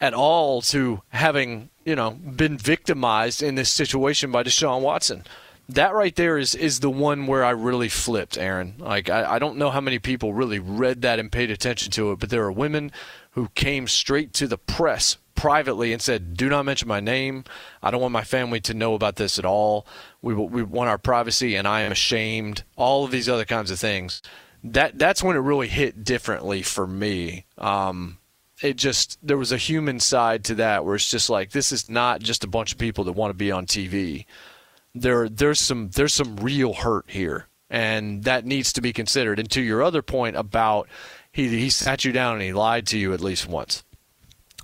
at 0.00 0.14
all 0.14 0.60
to 0.60 1.02
having, 1.10 1.70
you 1.84 1.94
know, 1.94 2.10
been 2.10 2.58
victimized 2.58 3.42
in 3.42 3.54
this 3.54 3.70
situation 3.70 4.32
by 4.32 4.42
Deshaun 4.42 4.80
Watson. 4.80 5.24
That 5.68 5.94
right 5.94 6.14
there 6.16 6.36
is 6.36 6.56
is 6.56 6.80
the 6.80 6.90
one 6.90 7.28
where 7.28 7.44
I 7.44 7.50
really 7.50 7.88
flipped, 7.88 8.36
Aaron. 8.36 8.74
Like 8.78 9.08
I, 9.08 9.36
I 9.36 9.38
don't 9.38 9.56
know 9.56 9.70
how 9.70 9.80
many 9.80 10.00
people 10.00 10.34
really 10.34 10.58
read 10.58 11.02
that 11.02 11.20
and 11.20 11.30
paid 11.30 11.50
attention 11.52 11.92
to 11.92 12.10
it, 12.10 12.18
but 12.18 12.30
there 12.30 12.42
are 12.42 12.52
women 12.52 12.90
who 13.32 13.48
came 13.54 13.88
straight 13.88 14.32
to 14.34 14.46
the 14.46 14.58
press 14.58 15.16
privately 15.34 15.92
and 15.92 16.00
said, 16.00 16.36
"Do 16.36 16.48
not 16.48 16.64
mention 16.64 16.88
my 16.88 17.00
name. 17.00 17.44
I 17.82 17.90
don't 17.90 18.00
want 18.00 18.12
my 18.12 18.24
family 18.24 18.60
to 18.60 18.74
know 18.74 18.94
about 18.94 19.16
this 19.16 19.38
at 19.38 19.44
all. 19.44 19.86
We 20.20 20.34
we 20.34 20.62
want 20.62 20.90
our 20.90 20.98
privacy, 20.98 21.56
and 21.56 21.66
I 21.66 21.80
am 21.82 21.92
ashamed." 21.92 22.64
All 22.76 23.04
of 23.04 23.10
these 23.10 23.28
other 23.28 23.44
kinds 23.44 23.70
of 23.70 23.78
things. 23.78 24.22
That 24.62 24.98
that's 24.98 25.22
when 25.22 25.36
it 25.36 25.40
really 25.40 25.68
hit 25.68 26.04
differently 26.04 26.62
for 26.62 26.86
me. 26.86 27.46
Um, 27.58 28.18
it 28.62 28.76
just 28.76 29.18
there 29.22 29.38
was 29.38 29.52
a 29.52 29.56
human 29.56 29.98
side 29.98 30.44
to 30.44 30.54
that 30.56 30.84
where 30.84 30.94
it's 30.94 31.10
just 31.10 31.28
like 31.28 31.50
this 31.50 31.72
is 31.72 31.90
not 31.90 32.20
just 32.20 32.44
a 32.44 32.48
bunch 32.48 32.72
of 32.72 32.78
people 32.78 33.04
that 33.04 33.12
want 33.12 33.30
to 33.30 33.34
be 33.36 33.50
on 33.50 33.66
TV. 33.66 34.26
There 34.94 35.28
there's 35.28 35.58
some 35.58 35.90
there's 35.90 36.14
some 36.14 36.36
real 36.36 36.74
hurt 36.74 37.06
here, 37.08 37.48
and 37.68 38.24
that 38.24 38.44
needs 38.44 38.72
to 38.74 38.80
be 38.80 38.92
considered. 38.92 39.38
And 39.40 39.50
to 39.50 39.60
your 39.60 39.82
other 39.82 40.02
point 40.02 40.36
about 40.36 40.88
he 41.32 41.48
he 41.48 41.70
sat 41.70 42.04
you 42.04 42.12
down 42.12 42.34
and 42.34 42.42
he 42.42 42.52
lied 42.52 42.86
to 42.88 42.98
you 42.98 43.12
at 43.12 43.20
least 43.20 43.48
once. 43.48 43.82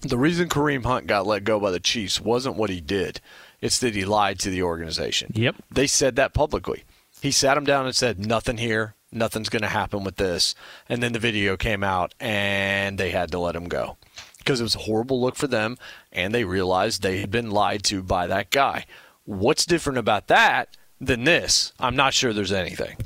The 0.02 0.18
reason 0.18 0.48
Kareem 0.48 0.84
Hunt 0.84 1.06
got 1.06 1.26
let 1.26 1.42
go 1.42 1.58
by 1.58 1.70
the 1.70 1.80
Chiefs 1.80 2.20
wasn't 2.20 2.56
what 2.56 2.70
he 2.70 2.80
did; 2.80 3.20
it's 3.60 3.78
that 3.80 3.94
he 3.94 4.04
lied 4.04 4.38
to 4.40 4.50
the 4.50 4.62
organization. 4.62 5.32
Yep. 5.34 5.56
They 5.70 5.86
said 5.86 6.16
that 6.16 6.34
publicly. 6.34 6.84
He 7.20 7.32
sat 7.32 7.56
him 7.56 7.64
down 7.64 7.86
and 7.86 7.96
said, 7.96 8.24
"Nothing 8.24 8.58
here. 8.58 8.94
Nothing's 9.10 9.48
going 9.48 9.62
to 9.62 9.68
happen 9.68 10.04
with 10.04 10.16
this." 10.16 10.54
And 10.88 11.02
then 11.02 11.12
the 11.12 11.18
video 11.18 11.56
came 11.56 11.82
out, 11.82 12.14
and 12.20 12.98
they 12.98 13.10
had 13.10 13.30
to 13.32 13.38
let 13.38 13.56
him 13.56 13.68
go 13.68 13.96
because 14.38 14.60
it 14.60 14.64
was 14.64 14.76
a 14.76 14.80
horrible 14.80 15.20
look 15.20 15.36
for 15.36 15.46
them, 15.46 15.76
and 16.12 16.34
they 16.34 16.44
realized 16.44 17.02
they 17.02 17.18
had 17.18 17.30
been 17.30 17.50
lied 17.50 17.82
to 17.84 18.02
by 18.02 18.26
that 18.26 18.50
guy. 18.50 18.86
What's 19.24 19.66
different 19.66 19.98
about 19.98 20.28
that 20.28 20.76
than 20.98 21.24
this? 21.24 21.72
I'm 21.78 21.96
not 21.96 22.14
sure 22.14 22.32
there's 22.32 22.52
anything. 22.52 22.96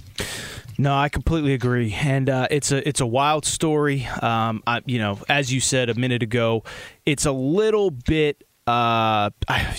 No, 0.83 0.97
I 0.97 1.11
completely 1.11 1.55
agree, 1.55 1.95
and 1.95 2.28
uh, 2.28 2.49
it's 2.51 2.72
a 2.72 2.87
it's 2.89 3.01
a 3.01 3.07
wild 3.07 3.45
story. 3.45 4.05
Um, 4.20 4.64
I, 4.66 4.83
you 4.85 4.99
know, 4.99 5.20
as 5.28 5.53
you 5.53 5.61
said 5.61 5.89
a 5.89 5.95
minute 5.95 6.24
ago, 6.24 6.64
it's 7.07 7.24
a 7.24 7.30
little 7.30 7.93
bit. 7.93 8.43
Uh, 8.66 9.30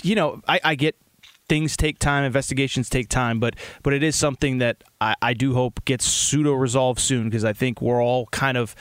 you 0.02 0.16
know, 0.16 0.42
I, 0.48 0.62
I 0.64 0.76
get 0.76 0.96
things 1.50 1.76
take 1.76 2.00
time, 2.00 2.24
investigations 2.24 2.88
take 2.88 3.10
time, 3.10 3.42
but 3.42 3.58
but 3.84 3.92
it 3.92 4.02
is 4.02 4.16
something 4.16 4.60
that 4.60 4.82
I, 5.02 5.16
I 5.22 5.34
do 5.34 5.54
hope 5.54 5.84
gets 5.84 6.06
pseudo 6.06 6.54
resolved 6.54 7.02
soon 7.02 7.26
because 7.26 7.44
I 7.44 7.52
think 7.52 7.82
we're 7.82 8.02
all 8.02 8.28
kind 8.28 8.56
of. 8.56 8.74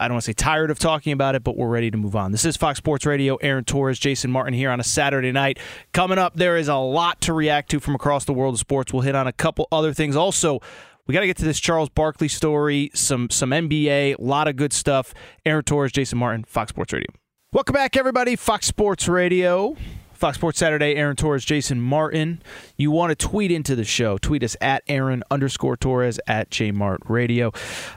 I 0.00 0.06
don't 0.06 0.14
want 0.14 0.24
to 0.24 0.30
say 0.30 0.32
tired 0.32 0.70
of 0.70 0.78
talking 0.78 1.12
about 1.12 1.34
it, 1.34 1.42
but 1.42 1.56
we're 1.56 1.68
ready 1.68 1.90
to 1.90 1.96
move 1.96 2.14
on. 2.14 2.30
This 2.30 2.44
is 2.44 2.56
Fox 2.56 2.78
Sports 2.78 3.04
Radio. 3.04 3.34
Aaron 3.36 3.64
Torres, 3.64 3.98
Jason 3.98 4.30
Martin 4.30 4.54
here 4.54 4.70
on 4.70 4.78
a 4.78 4.84
Saturday 4.84 5.32
night. 5.32 5.58
Coming 5.92 6.18
up, 6.18 6.36
there 6.36 6.56
is 6.56 6.68
a 6.68 6.76
lot 6.76 7.20
to 7.22 7.32
react 7.32 7.72
to 7.72 7.80
from 7.80 7.96
across 7.96 8.24
the 8.24 8.32
world 8.32 8.54
of 8.54 8.60
sports. 8.60 8.92
We'll 8.92 9.02
hit 9.02 9.16
on 9.16 9.26
a 9.26 9.32
couple 9.32 9.66
other 9.72 9.92
things. 9.92 10.14
Also, 10.14 10.60
we 11.08 11.14
got 11.14 11.20
to 11.20 11.26
get 11.26 11.38
to 11.38 11.44
this 11.44 11.58
Charles 11.58 11.88
Barkley 11.88 12.28
story, 12.28 12.90
some 12.94 13.30
some 13.30 13.50
NBA, 13.50 14.18
a 14.18 14.22
lot 14.22 14.46
of 14.46 14.56
good 14.56 14.74
stuff. 14.74 15.14
Aaron 15.44 15.64
Torres, 15.64 15.90
Jason 15.90 16.18
Martin, 16.18 16.44
Fox 16.44 16.68
Sports 16.68 16.92
Radio. 16.92 17.08
Welcome 17.50 17.72
back, 17.72 17.96
everybody. 17.96 18.36
Fox 18.36 18.66
Sports 18.66 19.08
Radio. 19.08 19.74
Fox 20.12 20.36
Sports 20.36 20.58
Saturday, 20.58 20.96
Aaron 20.96 21.14
Torres, 21.14 21.44
Jason 21.44 21.80
Martin. 21.80 22.42
You 22.76 22.90
want 22.90 23.10
to 23.10 23.14
tweet 23.14 23.52
into 23.52 23.76
the 23.76 23.84
show. 23.84 24.18
Tweet 24.18 24.42
us 24.42 24.56
at 24.60 24.82
Aaron 24.88 25.22
underscore 25.30 25.76
Torres 25.76 26.18
at 26.26 26.50
JMart 26.50 26.98
Radio. 27.08 27.52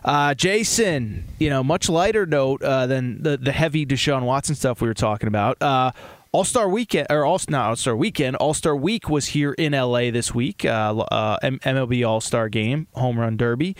Uh, 0.06 0.36
Jason, 0.36 1.26
you 1.40 1.50
know, 1.50 1.64
much 1.64 1.90
lighter 1.90 2.28
note 2.28 2.62
uh, 2.62 2.86
than 2.86 3.24
the, 3.24 3.38
the 3.38 3.52
heavy 3.52 3.88
Deshaun 3.88 4.22
Watson 4.22 4.54
stuff 4.54 4.82
we 4.82 4.88
were 4.88 4.94
talking 4.94 5.28
about. 5.28 5.60
Uh, 5.64 5.92
all 6.34 6.46
Star 6.46 6.70
Weekend, 6.70 7.08
or 7.10 7.26
All 7.26 7.40
not 7.50 7.70
All 7.70 7.76
Star 7.76 7.96
Weekend, 7.96 8.36
All 8.38 8.54
Star 8.54 8.76
Week 8.76 9.10
was 9.10 9.28
here 9.28 9.54
in 9.54 9.74
LA 9.74 10.12
this 10.12 10.34
week. 10.34 10.64
Uh, 10.64 10.98
uh, 11.12 11.38
MLB 11.42 12.08
All 12.08 12.22
Star 12.22 12.50
Game, 12.50 12.88
Home 12.94 13.20
Run 13.20 13.38
Derby. 13.38 13.76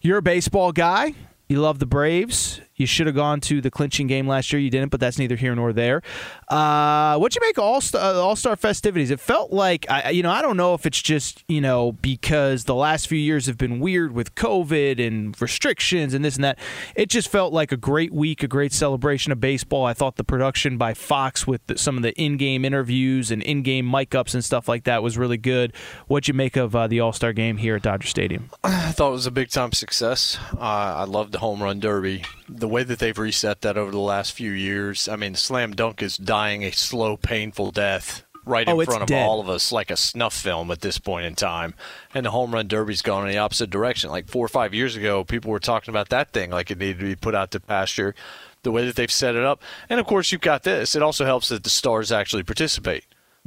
You're 0.00 0.18
a 0.18 0.22
baseball 0.22 0.72
guy. 0.72 1.14
You 1.48 1.60
love 1.60 1.78
the 1.78 1.86
Braves. 1.86 2.60
You 2.76 2.86
should 2.86 3.06
have 3.06 3.16
gone 3.16 3.40
to 3.42 3.60
the 3.60 3.70
clinching 3.70 4.06
game 4.06 4.26
last 4.26 4.52
year. 4.52 4.60
You 4.60 4.70
didn't, 4.70 4.90
but 4.90 5.00
that's 5.00 5.18
neither 5.18 5.36
here 5.36 5.54
nor 5.54 5.72
there. 5.72 6.02
Uh, 6.48 7.16
what'd 7.18 7.34
you 7.34 7.46
make 7.46 7.58
All 7.58 7.80
Star 7.80 8.14
All 8.14 8.36
Star 8.36 8.56
festivities? 8.56 9.10
It 9.10 9.20
felt 9.20 9.52
like 9.52 9.86
I, 9.88 10.10
you 10.10 10.22
know, 10.22 10.30
I 10.30 10.42
don't 10.42 10.56
know 10.56 10.74
if 10.74 10.86
it's 10.86 11.00
just 11.00 11.44
you 11.48 11.60
know 11.60 11.92
because 11.92 12.64
the 12.64 12.74
last 12.74 13.08
few 13.08 13.18
years 13.18 13.46
have 13.46 13.58
been 13.58 13.80
weird 13.80 14.12
with 14.12 14.34
COVID 14.34 15.04
and 15.04 15.40
restrictions 15.40 16.14
and 16.14 16.24
this 16.24 16.36
and 16.36 16.44
that. 16.44 16.58
It 16.94 17.08
just 17.08 17.28
felt 17.28 17.52
like 17.52 17.72
a 17.72 17.76
great 17.76 18.12
week, 18.12 18.42
a 18.42 18.48
great 18.48 18.72
celebration 18.72 19.32
of 19.32 19.40
baseball. 19.40 19.84
I 19.84 19.94
thought 19.94 20.16
the 20.16 20.24
production 20.24 20.78
by 20.78 20.94
Fox 20.94 21.46
with 21.46 21.66
the, 21.66 21.78
some 21.78 21.96
of 21.96 22.02
the 22.02 22.12
in-game 22.20 22.64
interviews 22.64 23.30
and 23.30 23.42
in-game 23.42 23.90
mic 23.90 24.14
ups 24.14 24.34
and 24.34 24.44
stuff 24.44 24.68
like 24.68 24.84
that 24.84 25.02
was 25.02 25.16
really 25.16 25.38
good. 25.38 25.72
What'd 26.06 26.28
you 26.28 26.34
make 26.34 26.56
of 26.56 26.74
uh, 26.76 26.86
the 26.86 27.00
All 27.00 27.12
Star 27.12 27.32
game 27.32 27.56
here 27.56 27.76
at 27.76 27.82
Dodger 27.82 28.06
Stadium? 28.06 28.50
I 28.62 28.92
thought 28.92 29.08
it 29.08 29.12
was 29.12 29.26
a 29.26 29.30
big 29.30 29.50
time 29.50 29.72
success. 29.72 30.38
Uh, 30.54 30.60
I 30.60 31.04
loved 31.04 31.32
the 31.32 31.38
home 31.38 31.62
run 31.62 31.80
derby. 31.80 32.24
The 32.48 32.65
way 32.68 32.82
that 32.84 32.98
they've 32.98 33.16
reset 33.18 33.60
that 33.62 33.76
over 33.76 33.90
the 33.90 33.98
last 33.98 34.32
few 34.32 34.50
years. 34.52 35.08
I 35.08 35.16
mean, 35.16 35.34
slam 35.34 35.74
dunk 35.74 36.02
is 36.02 36.16
dying 36.16 36.62
a 36.64 36.70
slow, 36.70 37.16
painful 37.16 37.70
death 37.72 38.24
right 38.44 38.66
in 38.68 38.74
Oh, 38.74 38.80
it's 38.80 38.88
front 38.88 39.02
of 39.02 39.08
dead. 39.08 39.26
all 39.26 39.40
of 39.40 39.48
us, 39.48 39.72
like 39.72 39.90
a 39.90 39.96
snuff 39.96 40.32
film 40.34 40.70
at 40.70 40.80
this 40.80 40.98
point 40.98 41.26
in 41.26 41.34
time. 41.34 41.74
And 42.14 42.24
the 42.26 42.30
home 42.30 42.52
run 42.54 42.68
derby's 42.68 43.02
gone 43.02 43.26
in 43.26 43.32
the 43.32 43.38
opposite 43.38 43.70
direction. 43.70 44.10
Like 44.10 44.28
four 44.28 44.44
or 44.44 44.48
five 44.48 44.72
years 44.72 44.94
ago, 44.96 45.24
people 45.24 45.50
were 45.50 45.58
talking 45.58 45.90
about 45.92 46.08
that 46.10 46.32
thing 46.32 46.50
like 46.50 46.70
it 46.70 46.78
needed 46.78 47.00
to 47.00 47.04
be 47.06 47.16
put 47.16 47.34
out 47.34 47.50
to 47.52 47.60
pasture. 47.60 48.14
The 48.62 48.72
way 48.72 48.84
that 48.86 48.96
they've 48.96 49.10
set 49.12 49.36
it 49.36 49.44
up, 49.44 49.62
and 49.88 50.00
of 50.00 50.06
course, 50.06 50.32
you've 50.32 50.40
got 50.40 50.64
this. 50.64 50.96
It 50.96 51.02
also 51.02 51.24
helps 51.24 51.48
that 51.50 51.62
the 51.62 51.70
stars 51.70 52.10
actually 52.10 52.42
participate. 52.42 53.04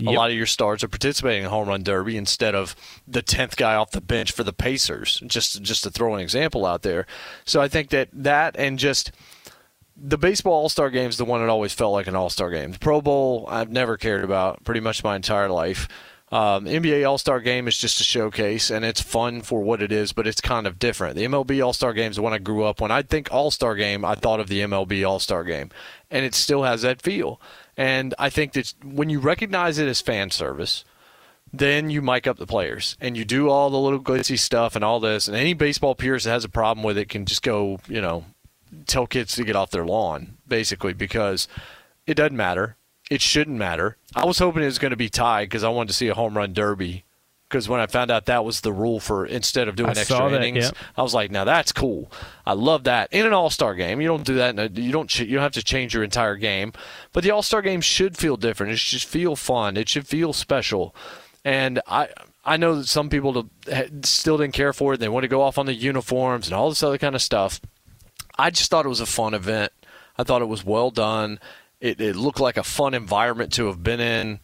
A 0.08 0.12
lot 0.12 0.30
of 0.30 0.36
your 0.36 0.46
stars 0.46 0.84
are 0.84 0.88
participating 0.88 1.44
in 1.44 1.50
home 1.50 1.68
run 1.68 1.84
derby 1.84 2.18
instead 2.18 2.56
of 2.56 2.76
the 3.08 3.22
tenth 3.22 3.56
guy 3.56 3.76
off 3.76 3.92
the 3.92 4.02
bench 4.02 4.32
for 4.32 4.44
the 4.44 4.54
Pacers. 4.54 5.22
Just 5.26 5.62
just 5.62 5.84
to 5.84 5.90
throw 5.90 6.14
an 6.16 6.22
example 6.22 6.66
out 6.66 6.84
there. 6.84 7.06
So 7.46 7.62
I 7.62 7.68
think 7.68 7.90
that 7.90 8.10
that 8.14 8.56
and 8.58 8.80
just 8.80 9.12
the 10.02 10.18
baseball 10.18 10.54
All 10.54 10.70
Star 10.70 10.90
game 10.90 11.10
is 11.10 11.18
the 11.18 11.26
one 11.26 11.42
that 11.42 11.50
always 11.50 11.74
felt 11.74 11.94
like 11.94 12.08
an 12.08 12.16
All 12.16 12.30
Star 12.30 12.50
game. 12.50 12.72
The 12.72 12.80
Pro 12.80 13.02
Bowl 13.02 13.46
I've 13.50 13.72
never 13.72 13.98
cared 13.98 14.24
about 14.24 14.64
pretty 14.64 14.80
much 14.80 15.04
my 15.04 15.16
entire 15.16 15.50
life. 15.50 15.88
Um, 16.32 16.66
NBA 16.66 17.10
All 17.10 17.18
Star 17.18 17.40
Game 17.40 17.68
is 17.68 17.78
just 17.78 18.00
a 18.00 18.04
showcase, 18.04 18.70
and 18.70 18.86
it's 18.86 19.02
fun 19.02 19.42
for 19.42 19.62
what 19.62 19.82
it 19.82 19.92
is, 19.92 20.14
but 20.14 20.28
it's 20.28 20.42
kind 20.42 20.68
of 20.68 20.78
different. 20.78 21.16
The 21.16 21.26
MLB 21.26 21.66
All 21.66 21.74
Star 21.74 21.92
Game 21.92 22.12
is 22.12 22.18
the 22.18 22.22
one 22.22 22.34
I 22.34 22.38
grew 22.38 22.64
up. 22.64 22.80
When 22.80 22.92
I 22.92 23.02
think 23.02 23.30
All 23.32 23.50
Star 23.50 23.76
Game, 23.76 24.06
I 24.06 24.14
thought 24.14 24.40
of 24.40 24.48
the 24.48 24.60
MLB 24.60 25.08
All 25.08 25.20
Star 25.20 25.44
Game, 25.44 25.72
and 26.12 26.24
it 26.24 26.36
still 26.36 26.64
has 26.64 26.84
that 26.84 27.02
feel. 27.02 27.42
And 27.80 28.14
I 28.20 28.30
think 28.30 28.52
that 28.54 28.74
when 28.84 29.10
you 29.10 29.22
recognize 29.22 29.78
it 29.78 29.88
as 29.88 30.02
fan 30.02 30.32
service, 30.32 30.84
then 31.54 31.90
you 31.90 32.02
mic 32.02 32.28
up 32.28 32.38
the 32.38 32.46
players 32.46 32.98
and 33.00 33.16
you 33.16 33.24
do 33.24 33.48
all 33.48 33.70
the 33.70 33.80
little 33.80 34.02
glitzy 34.02 34.38
stuff 34.38 34.76
and 34.76 34.84
all 34.84 35.00
this. 35.00 35.30
And 35.30 35.38
any 35.38 35.54
baseball 35.54 35.96
purist 35.96 36.26
that 36.26 36.32
has 36.32 36.44
a 36.44 36.50
problem 36.50 36.84
with 36.84 36.98
it 36.98 37.08
can 37.08 37.26
just 37.26 37.42
go, 37.42 37.80
you 37.88 38.02
know, 38.02 38.26
tell 38.86 39.08
kids 39.08 39.34
to 39.36 39.46
get 39.46 39.56
off 39.56 39.72
their 39.72 39.86
lawn, 39.86 40.36
basically, 40.46 40.92
because 40.92 41.48
it 42.06 42.16
doesn't 42.16 42.36
matter. 42.36 42.76
It 43.10 43.22
shouldn't 43.22 43.58
matter. 43.58 43.96
I 44.14 44.26
was 44.26 44.40
hoping 44.40 44.62
it 44.62 44.66
was 44.66 44.78
going 44.78 44.92
to 44.92 44.98
be 44.98 45.08
tied 45.08 45.46
because 45.46 45.64
I 45.64 45.70
wanted 45.70 45.88
to 45.88 45.94
see 45.94 46.10
a 46.10 46.14
home 46.14 46.36
run 46.36 46.52
derby. 46.52 47.06
Because 47.50 47.68
when 47.68 47.80
I 47.80 47.88
found 47.88 48.12
out 48.12 48.28
that 48.28 48.46
was 48.46 48.62
the 48.62 48.72
rule 48.72 49.00
for 49.00 49.26
instead 49.26 49.68
of 49.68 49.76
doing 49.76 49.90
I 49.90 50.02
extra 50.02 50.30
that, 50.30 50.44
innings, 50.44 50.66
yeah. 50.66 50.72
I 50.96 51.02
was 51.02 51.16
like, 51.16 51.32
"Now 51.32 51.46
that's 51.46 51.72
cool. 51.72 52.12
I 52.46 52.54
love 52.54 52.84
that." 52.84 53.12
In 53.12 53.26
an 53.26 53.34
All 53.34 53.50
Star 53.50 53.74
game, 53.74 54.00
you 54.00 54.08
don't 54.08 54.24
do 54.24 54.36
that. 54.36 54.52
In 54.52 54.60
a, 54.60 54.68
you 54.80 54.92
don't. 54.92 55.20
You 55.20 55.34
don't 55.34 55.42
have 55.42 55.54
to 55.54 55.64
change 55.64 55.96
your 55.96 56.04
entire 56.04 56.36
game. 56.36 56.74
But 57.12 57.24
the 57.24 57.32
All 57.32 57.42
Star 57.42 57.64
game 57.64 57.82
should 57.82 58.18
feel 58.18 58.38
different. 58.38 58.74
It 58.74 58.80
should 58.80 59.02
feel 59.02 59.36
fun. 59.36 59.78
It 59.78 59.90
should 59.90 60.08
feel 60.08 60.32
special. 60.32 60.96
And 61.44 61.82
I, 61.88 62.10
I 62.46 62.58
know 62.58 62.76
that 62.76 62.88
some 62.88 63.10
people 63.10 63.50
still 64.04 64.38
didn't 64.38 64.54
care 64.54 64.74
for 64.74 64.94
it. 64.94 65.00
They 65.00 65.10
want 65.10 65.24
to 65.24 65.28
go 65.30 65.42
off 65.42 65.58
on 65.58 65.66
the 65.66 65.74
uniforms 65.74 66.48
and 66.48 66.54
all 66.54 66.70
this 66.70 66.84
other 66.84 66.98
kind 66.98 67.16
of 67.16 67.22
stuff. 67.22 67.60
I 68.38 68.52
just 68.52 68.70
thought 68.70 68.86
it 68.86 68.90
was 68.90 69.02
a 69.02 69.06
fun 69.06 69.34
event. 69.34 69.72
I 70.18 70.24
thought 70.24 70.42
it 70.42 70.48
was 70.48 70.66
well 70.66 70.92
done. 70.92 71.40
It, 71.80 72.00
it 72.00 72.16
looked 72.16 72.40
like 72.40 72.58
a 72.58 72.64
fun 72.64 72.94
environment 72.94 73.54
to 73.54 73.68
have 73.68 73.82
been 73.82 74.00
in 74.00 74.40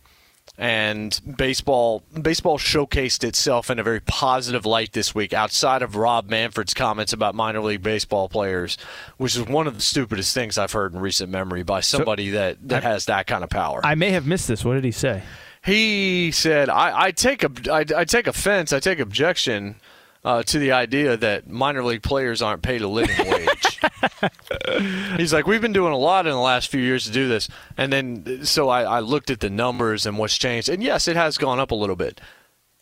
and 0.58 1.20
baseball 1.38 2.04
baseball 2.22 2.58
showcased 2.58 3.24
itself 3.24 3.70
in 3.70 3.78
a 3.78 3.84
very 3.84 4.00
positive 4.00 4.66
light 4.66 4.94
this 4.94 5.14
week 5.14 5.34
outside 5.34 5.82
of 5.82 5.96
Rob 5.96 6.30
Manfred's 6.30 6.74
comments 6.74 7.12
about 7.12 7.36
minor 7.36 7.60
league 7.60 7.84
baseball 7.84 8.30
players 8.30 8.78
which 9.18 9.36
is 9.36 9.44
one 9.44 9.68
of 9.68 9.76
the 9.76 9.82
stupidest 9.82 10.34
things 10.34 10.58
I've 10.58 10.72
heard 10.72 10.94
in 10.94 11.00
recent 11.00 11.30
memory 11.30 11.64
by 11.64 11.82
somebody 11.82 12.32
so, 12.32 12.38
that, 12.38 12.68
that 12.70 12.86
I, 12.86 12.90
has 12.90 13.06
that 13.06 13.28
kind 13.28 13.44
of 13.44 13.50
power. 13.50 13.82
I 13.84 13.96
may 13.96 14.12
have 14.12 14.26
missed 14.26 14.48
this. 14.48 14.64
What 14.64 14.76
did 14.76 14.86
he 14.86 14.92
say? 14.92 15.24
He 15.64 16.32
said 16.32 16.70
I, 16.70 17.06
I 17.06 17.12
take 17.12 17.44
a 17.44 17.52
I, 17.72 17.86
I 18.02 18.06
take 18.06 18.28
offense, 18.28 18.72
I 18.72 18.80
take 18.80 19.00
objection 19.00 19.76
uh, 20.24 20.42
to 20.44 20.58
the 20.58 20.72
idea 20.72 21.18
that 21.18 21.50
minor 21.50 21.84
league 21.84 22.02
players 22.02 22.42
aren't 22.42 22.62
paid 22.62 22.82
a 22.82 22.88
living 22.88 23.30
wage. 23.30 23.50
He's 25.18 25.34
like, 25.34 25.48
we've 25.48 25.62
been 25.62 25.74
doing 25.74 25.94
a 25.94 25.98
lot 25.98 26.26
in 26.26 26.32
the 26.32 26.40
last 26.40 26.70
few 26.70 26.82
years 26.82 27.06
to 27.06 27.12
do 27.12 27.28
this, 27.28 27.50
and 27.78 27.92
then 27.92 28.46
so 28.46 28.70
I, 28.70 28.84
I 28.84 29.00
looked 29.00 29.30
at 29.30 29.40
the 29.40 29.50
numbers 29.50 30.06
and 30.06 30.18
what's 30.18 30.38
changed, 30.38 30.70
and 30.70 30.84
yes, 30.84 31.08
it 31.08 31.16
has 31.16 31.38
gone 31.38 31.60
up 31.60 31.72
a 31.72 31.76
little 31.76 31.96
bit. 31.96 32.20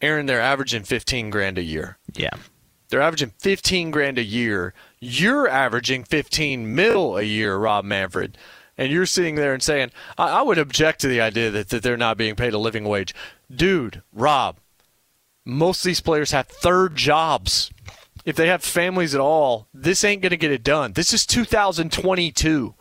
Aaron, 0.01 0.25
they're 0.25 0.41
averaging 0.41 0.83
fifteen 0.83 1.29
grand 1.29 1.57
a 1.57 1.63
year. 1.63 1.97
Yeah, 2.13 2.35
they're 2.89 3.01
averaging 3.01 3.31
fifteen 3.39 3.91
grand 3.91 4.17
a 4.17 4.23
year. 4.23 4.73
You're 4.99 5.47
averaging 5.47 6.03
fifteen 6.03 6.75
mil 6.75 7.17
a 7.17 7.23
year, 7.23 7.57
Rob 7.57 7.85
Manfred 7.85 8.37
and 8.77 8.91
you're 8.91 9.05
sitting 9.05 9.35
there 9.35 9.53
and 9.53 9.61
saying, 9.61 9.91
I, 10.17 10.39
I, 10.39 10.41
would 10.41 10.57
object 10.57 11.01
to 11.01 11.07
the 11.07 11.21
idea 11.21 11.51
that, 11.51 11.69
that 11.69 11.83
they're 11.83 11.97
not 11.97 12.17
being 12.17 12.35
paid 12.35 12.53
a 12.53 12.57
living 12.57 12.85
wage. 12.85 13.13
Dude, 13.53 14.01
Rob, 14.11 14.57
most 15.45 15.79
of 15.79 15.83
these 15.85 16.01
players 16.01 16.31
have 16.31 16.47
third 16.47 16.95
jobs. 16.95 17.71
If 18.25 18.35
they 18.35 18.47
have 18.47 18.63
families 18.63 19.13
at 19.13 19.21
all, 19.21 19.67
this 19.73 20.03
ain't 20.03 20.21
going 20.21 20.31
to 20.31 20.37
get 20.37 20.51
it 20.51 20.63
done. 20.63 20.93
This 20.93 21.13
is 21.13 21.25
2022. 21.25 22.75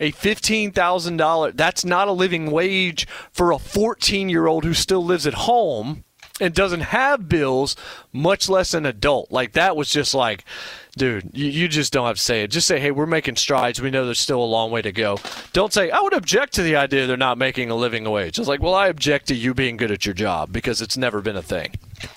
A 0.00 0.12
$15,000, 0.12 1.56
that's 1.56 1.84
not 1.84 2.08
a 2.08 2.12
living 2.12 2.50
wage 2.50 3.06
for 3.30 3.52
a 3.52 3.58
14 3.58 4.28
year 4.28 4.46
old 4.46 4.64
who 4.64 4.74
still 4.74 5.04
lives 5.04 5.26
at 5.26 5.34
home 5.34 6.04
and 6.40 6.54
doesn't 6.54 6.80
have 6.80 7.28
bills, 7.28 7.76
much 8.12 8.48
less 8.48 8.74
an 8.74 8.86
adult. 8.86 9.30
Like, 9.30 9.52
that 9.52 9.76
was 9.76 9.90
just 9.90 10.14
like, 10.14 10.44
dude, 10.96 11.30
you, 11.32 11.46
you 11.46 11.68
just 11.68 11.92
don't 11.92 12.06
have 12.06 12.16
to 12.16 12.22
say 12.22 12.42
it. 12.42 12.48
Just 12.48 12.66
say, 12.66 12.80
hey, 12.80 12.90
we're 12.90 13.06
making 13.06 13.36
strides. 13.36 13.80
We 13.80 13.90
know 13.90 14.04
there's 14.04 14.18
still 14.18 14.42
a 14.42 14.44
long 14.44 14.70
way 14.70 14.82
to 14.82 14.92
go. 14.92 15.18
Don't 15.52 15.72
say, 15.72 15.90
I 15.90 16.00
would 16.00 16.14
object 16.14 16.54
to 16.54 16.62
the 16.62 16.76
idea 16.76 17.06
they're 17.06 17.16
not 17.16 17.38
making 17.38 17.70
a 17.70 17.74
living 17.76 18.08
wage. 18.10 18.38
It's 18.38 18.48
like, 18.48 18.62
well, 18.62 18.74
I 18.74 18.88
object 18.88 19.28
to 19.28 19.34
you 19.34 19.54
being 19.54 19.76
good 19.76 19.90
at 19.90 20.06
your 20.06 20.14
job 20.14 20.52
because 20.52 20.80
it's 20.80 20.96
never 20.96 21.20
been 21.20 21.36
a 21.36 21.42
thing. 21.42 21.74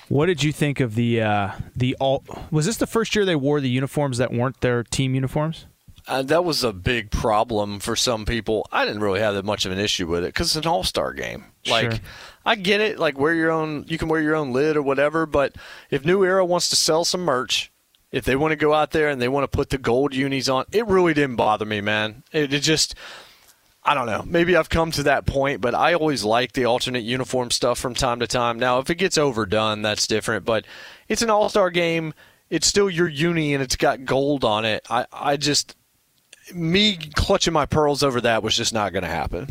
What 0.08 0.26
did 0.26 0.42
you 0.42 0.52
think 0.52 0.80
of 0.80 0.94
the 0.94 1.22
uh, 1.22 1.52
the 1.74 1.96
all? 2.00 2.24
Was 2.50 2.66
this 2.66 2.76
the 2.76 2.86
first 2.86 3.14
year 3.14 3.24
they 3.24 3.36
wore 3.36 3.60
the 3.60 3.68
uniforms 3.68 4.18
that 4.18 4.32
weren't 4.32 4.60
their 4.60 4.82
team 4.82 5.14
uniforms? 5.14 5.66
Uh, 6.08 6.22
that 6.22 6.44
was 6.44 6.62
a 6.62 6.72
big 6.72 7.10
problem 7.10 7.80
for 7.80 7.96
some 7.96 8.24
people. 8.24 8.66
I 8.70 8.84
didn't 8.84 9.00
really 9.00 9.20
have 9.20 9.34
that 9.34 9.44
much 9.44 9.66
of 9.66 9.72
an 9.72 9.78
issue 9.78 10.06
with 10.06 10.22
it 10.22 10.28
because 10.28 10.56
it's 10.56 10.64
an 10.64 10.70
all 10.70 10.84
star 10.84 11.12
game. 11.12 11.46
Like, 11.66 11.90
sure. 11.90 12.00
I 12.46 12.54
get 12.54 12.80
it. 12.80 12.98
Like, 12.98 13.18
wear 13.18 13.34
your 13.34 13.50
own. 13.50 13.84
You 13.88 13.98
can 13.98 14.08
wear 14.08 14.22
your 14.22 14.36
own 14.36 14.52
lid 14.52 14.76
or 14.76 14.82
whatever. 14.82 15.26
But 15.26 15.56
if 15.90 16.04
New 16.04 16.24
Era 16.24 16.44
wants 16.44 16.70
to 16.70 16.76
sell 16.76 17.04
some 17.04 17.22
merch, 17.22 17.72
if 18.12 18.24
they 18.24 18.36
want 18.36 18.52
to 18.52 18.56
go 18.56 18.72
out 18.72 18.92
there 18.92 19.08
and 19.08 19.20
they 19.20 19.28
want 19.28 19.44
to 19.44 19.54
put 19.54 19.70
the 19.70 19.78
gold 19.78 20.14
unis 20.14 20.48
on, 20.48 20.64
it 20.72 20.86
really 20.86 21.12
didn't 21.12 21.36
bother 21.36 21.66
me, 21.66 21.80
man. 21.80 22.22
It, 22.32 22.54
it 22.54 22.60
just, 22.60 22.94
I 23.82 23.94
don't 23.94 24.06
know. 24.06 24.22
Maybe 24.24 24.56
I've 24.56 24.68
come 24.68 24.92
to 24.92 25.02
that 25.02 25.26
point, 25.26 25.60
but 25.60 25.74
I 25.74 25.94
always 25.94 26.24
like 26.24 26.52
the 26.52 26.64
alternate 26.64 27.04
uniform 27.04 27.50
stuff 27.50 27.78
from 27.78 27.94
time 27.94 28.20
to 28.20 28.26
time. 28.26 28.58
Now, 28.58 28.78
if 28.78 28.88
it 28.88 28.94
gets 28.94 29.18
overdone, 29.18 29.82
that's 29.82 30.06
different. 30.06 30.44
But 30.44 30.64
it's 31.08 31.22
an 31.22 31.30
All 31.30 31.48
Star 31.48 31.70
game. 31.70 32.14
It's 32.48 32.68
still 32.68 32.88
your 32.88 33.08
uni, 33.08 33.54
and 33.54 33.62
it's 33.62 33.76
got 33.76 34.04
gold 34.04 34.44
on 34.44 34.64
it. 34.64 34.86
I, 34.88 35.06
I 35.12 35.36
just 35.36 35.75
me 36.54 36.96
clutching 37.14 37.52
my 37.52 37.66
pearls 37.66 38.02
over 38.02 38.20
that 38.20 38.42
was 38.42 38.56
just 38.56 38.72
not 38.72 38.92
going 38.92 39.02
to 39.02 39.08
happen. 39.08 39.48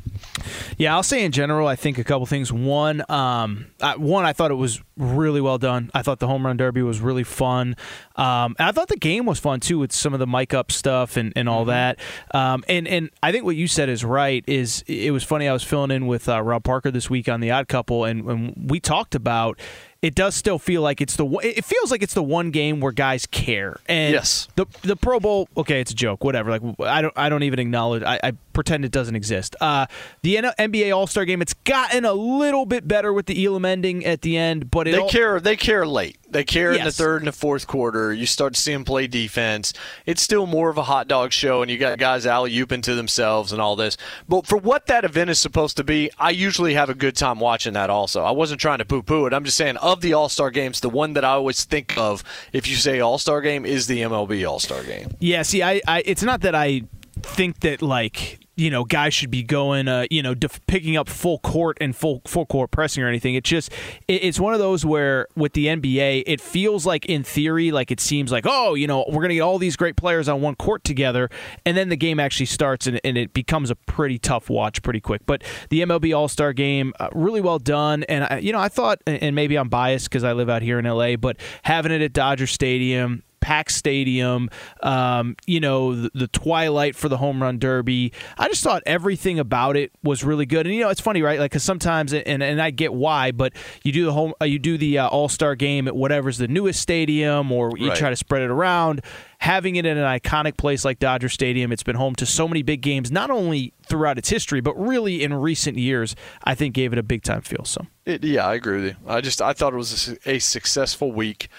Yeah, 0.77 0.95
I'll 0.95 1.03
say 1.03 1.23
in 1.23 1.31
general, 1.31 1.67
I 1.67 1.75
think 1.75 1.97
a 1.97 2.03
couple 2.03 2.25
things. 2.25 2.51
One, 2.51 3.03
um, 3.09 3.67
I, 3.81 3.95
one, 3.97 4.25
I 4.25 4.33
thought 4.33 4.51
it 4.51 4.55
was 4.55 4.81
really 4.97 5.41
well 5.41 5.57
done. 5.57 5.91
I 5.93 6.01
thought 6.01 6.19
the 6.19 6.27
home 6.27 6.45
run 6.45 6.57
derby 6.57 6.81
was 6.81 7.01
really 7.01 7.23
fun. 7.23 7.75
Um, 8.15 8.55
I 8.59 8.71
thought 8.71 8.87
the 8.87 8.97
game 8.97 9.25
was 9.25 9.39
fun 9.39 9.59
too 9.59 9.79
with 9.79 9.91
some 9.91 10.13
of 10.13 10.19
the 10.19 10.27
mic 10.27 10.53
up 10.53 10.71
stuff 10.71 11.17
and, 11.17 11.33
and 11.35 11.49
all 11.49 11.61
mm-hmm. 11.61 11.71
that. 11.71 11.99
Um, 12.31 12.63
and 12.67 12.87
and 12.87 13.09
I 13.21 13.31
think 13.31 13.43
what 13.43 13.55
you 13.55 13.67
said 13.67 13.89
is 13.89 14.05
right. 14.05 14.43
Is 14.47 14.83
it 14.87 15.11
was 15.11 15.23
funny. 15.23 15.47
I 15.47 15.53
was 15.53 15.63
filling 15.63 15.91
in 15.91 16.07
with 16.07 16.29
uh, 16.29 16.41
Rob 16.41 16.63
Parker 16.63 16.91
this 16.91 17.09
week 17.09 17.27
on 17.27 17.41
the 17.41 17.51
Odd 17.51 17.67
Couple, 17.67 18.05
and, 18.05 18.25
and 18.29 18.69
we 18.69 18.79
talked 18.79 19.15
about 19.15 19.59
it 20.05 20.13
does 20.13 20.35
still 20.35 20.59
feel 20.59 20.83
like 20.83 21.01
it's 21.01 21.15
the 21.15 21.25
it 21.41 21.65
feels 21.65 21.89
like 21.89 22.03
it's 22.03 22.13
the 22.13 22.21
one 22.21 22.51
game 22.51 22.79
where 22.79 22.91
guys 22.91 23.25
care. 23.25 23.79
And 23.87 24.13
yes, 24.13 24.47
the 24.55 24.67
the 24.83 24.95
Pro 24.95 25.19
Bowl, 25.19 25.49
okay, 25.57 25.81
it's 25.81 25.89
a 25.89 25.95
joke, 25.95 26.23
whatever. 26.23 26.51
Like 26.51 26.61
I 26.79 27.01
don't 27.01 27.13
I 27.17 27.27
don't 27.27 27.41
even 27.41 27.57
acknowledge. 27.57 28.03
I, 28.03 28.19
I 28.23 28.33
pretend 28.55 28.83
it 28.85 28.91
doesn't 28.91 29.15
exist. 29.15 29.55
Uh, 29.61 29.85
the 30.23 30.37
NBA 30.37 30.95
All 30.95 31.05
Star 31.05 31.25
Game, 31.25 31.41
it's 31.41 31.53
gotten 31.53 32.05
a 32.05 32.13
little 32.13 32.65
bit 32.65 32.87
better 32.87 33.13
with 33.13 33.27
the 33.27 33.45
Elam 33.45 33.65
ending 33.65 34.03
at 34.05 34.21
the 34.21 34.37
end, 34.37 34.71
but 34.71 34.85
they 34.85 34.97
all, 34.97 35.09
care. 35.09 35.39
They 35.39 35.55
care 35.55 35.85
late. 35.85 36.17
They 36.27 36.43
care 36.43 36.71
yes. 36.71 36.79
in 36.79 36.85
the 36.85 36.91
third 36.91 37.21
and 37.21 37.27
the 37.27 37.31
fourth 37.31 37.67
quarter. 37.67 38.11
You 38.11 38.25
start 38.25 38.55
to 38.55 38.59
see 38.59 38.73
them 38.73 38.83
play 38.83 39.07
defense. 39.07 39.73
It's 40.05 40.21
still 40.21 40.47
more 40.47 40.69
of 40.69 40.77
a 40.77 40.83
hot 40.83 41.07
dog 41.07 41.31
show, 41.31 41.61
and 41.61 41.69
you 41.69 41.77
got 41.77 41.99
guys 41.99 42.25
alley 42.25 42.51
ooping 42.51 42.83
to 42.83 42.95
themselves 42.95 43.51
and 43.51 43.61
all 43.61 43.75
this. 43.75 43.95
But 44.27 44.47
for 44.47 44.57
what 44.57 44.87
that 44.87 45.05
event 45.05 45.29
is 45.29 45.39
supposed 45.39 45.77
to 45.77 45.83
be, 45.83 46.09
I 46.17 46.31
usually 46.31 46.73
have 46.73 46.89
a 46.89 46.95
good 46.95 47.15
time 47.15 47.39
watching 47.39 47.73
that. 47.73 47.89
Also, 47.89 48.23
I 48.23 48.31
wasn't 48.31 48.59
trying 48.59 48.79
to 48.79 48.85
poo 48.85 49.03
poo 49.03 49.27
it. 49.27 49.33
I'm 49.33 49.43
just 49.43 49.57
saying 49.57 49.77
of 49.77 50.01
the 50.01 50.13
All 50.13 50.29
Star 50.29 50.49
games, 50.49 50.79
the 50.79 50.89
one 50.89 51.13
that 51.13 51.23
I 51.23 51.29
always 51.29 51.63
think 51.63 51.97
of 51.97 52.23
if 52.51 52.67
you 52.67 52.75
say 52.75 52.99
All 52.99 53.17
Star 53.17 53.41
game 53.41 53.65
is 53.65 53.87
the 53.87 53.99
MLB 54.01 54.49
All 54.49 54.59
Star 54.59 54.83
game. 54.83 55.15
Yeah. 55.19 55.43
See, 55.43 55.61
I, 55.61 55.81
I 55.87 56.03
it's 56.05 56.23
not 56.23 56.41
that 56.41 56.55
I 56.55 56.83
think 57.21 57.59
that 57.61 57.81
like 57.81 58.44
you 58.55 58.69
know 58.69 58.83
guys 58.83 59.13
should 59.13 59.31
be 59.31 59.43
going 59.43 59.87
uh, 59.87 60.05
you 60.09 60.23
know 60.23 60.33
def- 60.33 60.65
picking 60.67 60.97
up 60.97 61.09
full 61.09 61.39
court 61.39 61.77
and 61.81 61.95
full 61.95 62.21
full 62.25 62.45
court 62.45 62.71
pressing 62.71 63.03
or 63.03 63.07
anything. 63.07 63.35
It's 63.35 63.49
just 63.49 63.71
it, 64.07 64.23
it's 64.23 64.39
one 64.39 64.53
of 64.53 64.59
those 64.59 64.85
where 64.85 65.27
with 65.35 65.53
the 65.53 65.67
NBA 65.67 66.23
it 66.25 66.41
feels 66.41 66.85
like 66.85 67.05
in 67.05 67.23
theory 67.23 67.71
like 67.71 67.91
it 67.91 67.99
seems 67.99 68.31
like 68.31 68.45
oh 68.47 68.73
you 68.73 68.87
know 68.87 69.05
we're 69.07 69.21
going 69.21 69.29
to 69.29 69.35
get 69.35 69.41
all 69.41 69.57
these 69.57 69.75
great 69.75 69.95
players 69.95 70.29
on 70.29 70.41
one 70.41 70.55
court 70.55 70.83
together 70.83 71.29
and 71.65 71.75
then 71.75 71.89
the 71.89 71.97
game 71.97 72.19
actually 72.19 72.45
starts 72.45 72.87
and, 72.87 72.99
and 73.03 73.17
it 73.17 73.33
becomes 73.33 73.69
a 73.69 73.75
pretty 73.75 74.17
tough 74.17 74.49
watch 74.49 74.81
pretty 74.81 75.01
quick. 75.01 75.21
But 75.25 75.43
the 75.69 75.81
MLB 75.81 76.15
All-Star 76.15 76.53
game 76.53 76.93
uh, 76.99 77.09
really 77.13 77.41
well 77.41 77.59
done 77.59 78.03
and 78.03 78.25
I, 78.25 78.37
you 78.39 78.51
know 78.51 78.59
I 78.59 78.69
thought 78.69 79.01
and 79.05 79.35
maybe 79.35 79.57
I'm 79.57 79.69
biased 79.69 80.09
cuz 80.11 80.23
I 80.23 80.33
live 80.33 80.49
out 80.49 80.61
here 80.61 80.79
in 80.79 80.85
LA 80.85 81.15
but 81.15 81.37
having 81.63 81.91
it 81.91 82.01
at 82.01 82.13
Dodger 82.13 82.47
Stadium 82.47 83.23
packed 83.45 83.71
stadium, 83.71 84.49
um, 84.81 85.35
you 85.45 85.59
know, 85.59 85.93
the, 85.93 86.09
the, 86.15 86.27
twilight 86.27 86.95
for 86.95 87.09
the 87.09 87.17
home 87.17 87.43
run 87.43 87.59
derby. 87.59 88.11
I 88.39 88.47
just 88.47 88.63
thought 88.63 88.81
everything 88.87 89.37
about 89.37 89.77
it 89.77 89.91
was 90.01 90.23
really 90.23 90.47
good. 90.47 90.65
And 90.65 90.73
you 90.73 90.81
know, 90.81 90.89
it's 90.89 90.99
funny, 90.99 91.21
right? 91.21 91.37
Like, 91.37 91.51
because 91.51 91.61
sometimes, 91.61 92.11
and 92.11 92.41
and 92.41 92.59
I 92.59 92.71
get 92.71 92.91
why, 92.91 93.31
but 93.31 93.53
you 93.83 93.91
do 93.91 94.05
the 94.05 94.13
home, 94.13 94.33
uh, 94.41 94.45
you 94.45 94.57
do 94.57 94.79
the 94.79 94.97
uh, 94.97 95.09
All 95.09 95.29
Star 95.29 95.53
game 95.53 95.87
at 95.87 95.95
whatever's 95.95 96.39
the 96.39 96.47
newest 96.47 96.81
stadium, 96.81 97.51
or 97.51 97.77
you 97.77 97.89
right. 97.89 97.97
try 97.97 98.09
to 98.09 98.15
spread 98.15 98.41
it 98.41 98.49
around. 98.49 99.01
Having 99.37 99.75
it 99.75 99.85
in 99.85 99.95
an 99.95 100.19
iconic 100.19 100.57
place 100.57 100.83
like 100.83 100.97
Dodger 100.97 101.29
Stadium, 101.29 101.71
it's 101.71 101.83
been 101.83 101.97
home 101.97 102.15
to 102.15 102.25
so 102.25 102.47
many 102.47 102.63
big 102.63 102.81
games, 102.81 103.11
not 103.11 103.29
only 103.29 103.73
throughout 103.83 104.17
its 104.17 104.29
history, 104.29 104.59
but 104.59 104.73
really 104.73 105.21
in 105.23 105.35
recent 105.35 105.77
years, 105.77 106.15
I 106.43 106.55
think 106.55 106.73
gave 106.73 106.93
it 106.93 106.97
a 106.97 107.03
big 107.03 107.21
time 107.21 107.41
feel. 107.41 107.63
So, 107.63 107.85
it, 108.05 108.23
yeah, 108.23 108.47
I 108.47 108.55
agree 108.55 108.77
with 108.77 108.85
you. 108.85 108.95
I 109.07 109.21
just 109.21 109.39
I 109.39 109.53
thought 109.53 109.73
it 109.73 109.77
was 109.77 110.17
a, 110.25 110.31
a 110.31 110.39
successful 110.39 111.11
week 111.11 111.49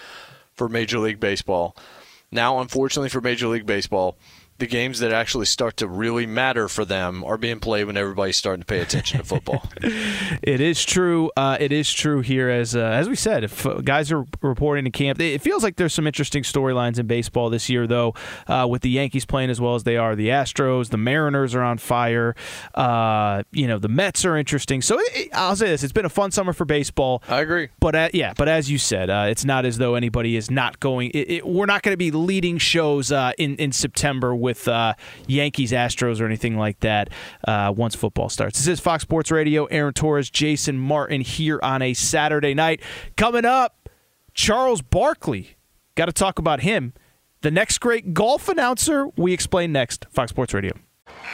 for 0.57 0.67
Major 0.67 0.99
League 0.99 1.19
Baseball. 1.19 1.77
Now, 2.31 2.59
unfortunately 2.59 3.09
for 3.09 3.21
Major 3.21 3.47
League 3.47 3.65
Baseball, 3.65 4.17
the 4.59 4.67
games 4.67 4.99
that 4.99 5.11
actually 5.11 5.45
start 5.45 5.77
to 5.77 5.87
really 5.87 6.25
matter 6.25 6.67
for 6.67 6.83
them 6.83 7.23
are 7.23 7.37
being 7.37 7.59
played 7.59 7.85
when 7.85 7.95
everybody's 7.95 8.37
starting 8.37 8.61
to 8.61 8.65
pay 8.65 8.79
attention 8.79 9.19
to 9.19 9.23
football. 9.23 9.63
it 10.41 10.59
is 10.59 10.83
true. 10.83 11.31
Uh, 11.37 11.57
it 11.59 11.71
is 11.71 11.91
true 11.93 12.21
here, 12.21 12.49
as 12.49 12.75
uh, 12.75 12.79
as 12.79 13.07
we 13.07 13.15
said, 13.15 13.43
if 13.43 13.65
uh, 13.65 13.75
guys 13.81 14.11
are 14.11 14.25
reporting 14.41 14.85
to 14.85 14.89
camp, 14.89 15.19
it 15.21 15.41
feels 15.41 15.63
like 15.63 15.75
there's 15.75 15.93
some 15.93 16.07
interesting 16.07 16.41
storylines 16.41 16.97
in 16.97 17.05
baseball 17.05 17.49
this 17.51 17.69
year, 17.69 17.85
though, 17.85 18.15
uh, 18.47 18.65
with 18.67 18.81
the 18.81 18.89
Yankees 18.89 19.25
playing 19.25 19.51
as 19.51 19.61
well 19.61 19.75
as 19.75 19.83
they 19.83 19.95
are. 19.95 20.15
The 20.15 20.29
Astros, 20.29 20.89
the 20.89 20.97
Mariners 20.97 21.53
are 21.53 21.63
on 21.63 21.77
fire. 21.77 22.35
Uh, 22.73 23.43
you 23.51 23.67
know, 23.67 23.77
the 23.77 23.89
Mets 23.89 24.25
are 24.25 24.37
interesting. 24.37 24.81
So 24.81 24.97
it, 24.99 25.29
I'll 25.33 25.55
say 25.55 25.67
this: 25.67 25.83
it's 25.83 25.93
been 25.93 26.05
a 26.05 26.09
fun 26.09 26.31
summer 26.31 26.53
for 26.53 26.65
baseball. 26.65 27.21
I 27.27 27.41
agree. 27.41 27.69
But 27.79 27.95
uh, 27.95 28.09
yeah, 28.11 28.33
but 28.35 28.47
as 28.47 28.71
you 28.71 28.79
said, 28.79 29.09
it's 29.29 29.45
not 29.45 29.65
as 29.65 29.77
though 29.77 29.93
anybody 29.93 30.35
is 30.35 30.49
not 30.49 30.79
going. 30.79 31.11
It, 31.11 31.29
it, 31.29 31.47
we're 31.47 31.67
not 31.67 31.83
going 31.83 31.93
to 31.93 31.97
be 31.97 32.09
leading 32.09 32.57
shows 32.57 33.11
in 33.11 33.55
in 33.57 33.71
September. 33.71 34.35
With 34.35 34.46
with 34.47 34.65
uh, 34.69 34.93
Yankees, 35.27 35.73
Astros, 35.73 36.21
or 36.21 36.25
anything 36.25 36.57
like 36.57 36.79
that 36.79 37.09
uh, 37.45 37.73
once 37.75 37.95
football 37.95 38.29
starts. 38.29 38.57
This 38.57 38.67
is 38.67 38.79
Fox 38.79 39.03
Sports 39.03 39.29
Radio. 39.29 39.65
Aaron 39.65 39.93
Torres, 39.93 40.29
Jason 40.29 40.79
Martin 40.79 41.19
here 41.19 41.59
on 41.61 41.81
a 41.81 41.93
Saturday 41.93 42.53
night. 42.53 42.81
Coming 43.17 43.43
up, 43.43 43.89
Charles 44.33 44.81
Barkley. 44.81 45.57
Got 45.95 46.05
to 46.05 46.13
talk 46.13 46.39
about 46.39 46.61
him. 46.61 46.93
The 47.41 47.51
next 47.51 47.79
great 47.79 48.13
golf 48.13 48.47
announcer 48.47 49.07
we 49.17 49.33
explain 49.33 49.73
next. 49.73 50.05
Fox 50.11 50.29
Sports 50.29 50.53
Radio. 50.53 50.71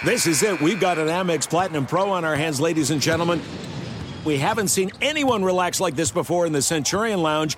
This 0.04 0.26
is 0.26 0.42
it. 0.42 0.60
We've 0.60 0.80
got 0.80 0.98
an 0.98 1.08
Amex 1.08 1.48
Platinum 1.48 1.86
Pro 1.86 2.10
on 2.10 2.26
our 2.26 2.36
hands, 2.36 2.60
ladies 2.60 2.90
and 2.90 3.00
gentlemen. 3.00 3.44
We 4.26 4.38
haven't 4.40 4.70
seen 4.70 4.90
anyone 5.02 5.44
relax 5.44 5.80
like 5.80 5.96
this 5.96 6.10
before 6.10 6.48
in 6.48 6.52
the 6.52 6.64
Centurion 6.64 7.22
Lounge. 7.22 7.58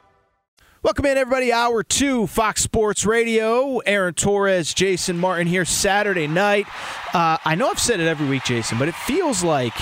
Welcome 0.83 1.05
in, 1.05 1.15
everybody. 1.15 1.53
Hour 1.53 1.83
two, 1.83 2.25
Fox 2.25 2.63
Sports 2.63 3.05
Radio. 3.05 3.77
Aaron 3.85 4.15
Torres, 4.15 4.73
Jason 4.73 5.15
Martin 5.15 5.45
here, 5.45 5.63
Saturday 5.63 6.25
night. 6.25 6.65
Uh, 7.13 7.37
I 7.45 7.53
know 7.53 7.69
I've 7.69 7.77
said 7.77 7.99
it 7.99 8.07
every 8.07 8.27
week, 8.27 8.45
Jason, 8.45 8.79
but 8.79 8.87
it 8.87 8.95
feels 8.95 9.43
like 9.43 9.75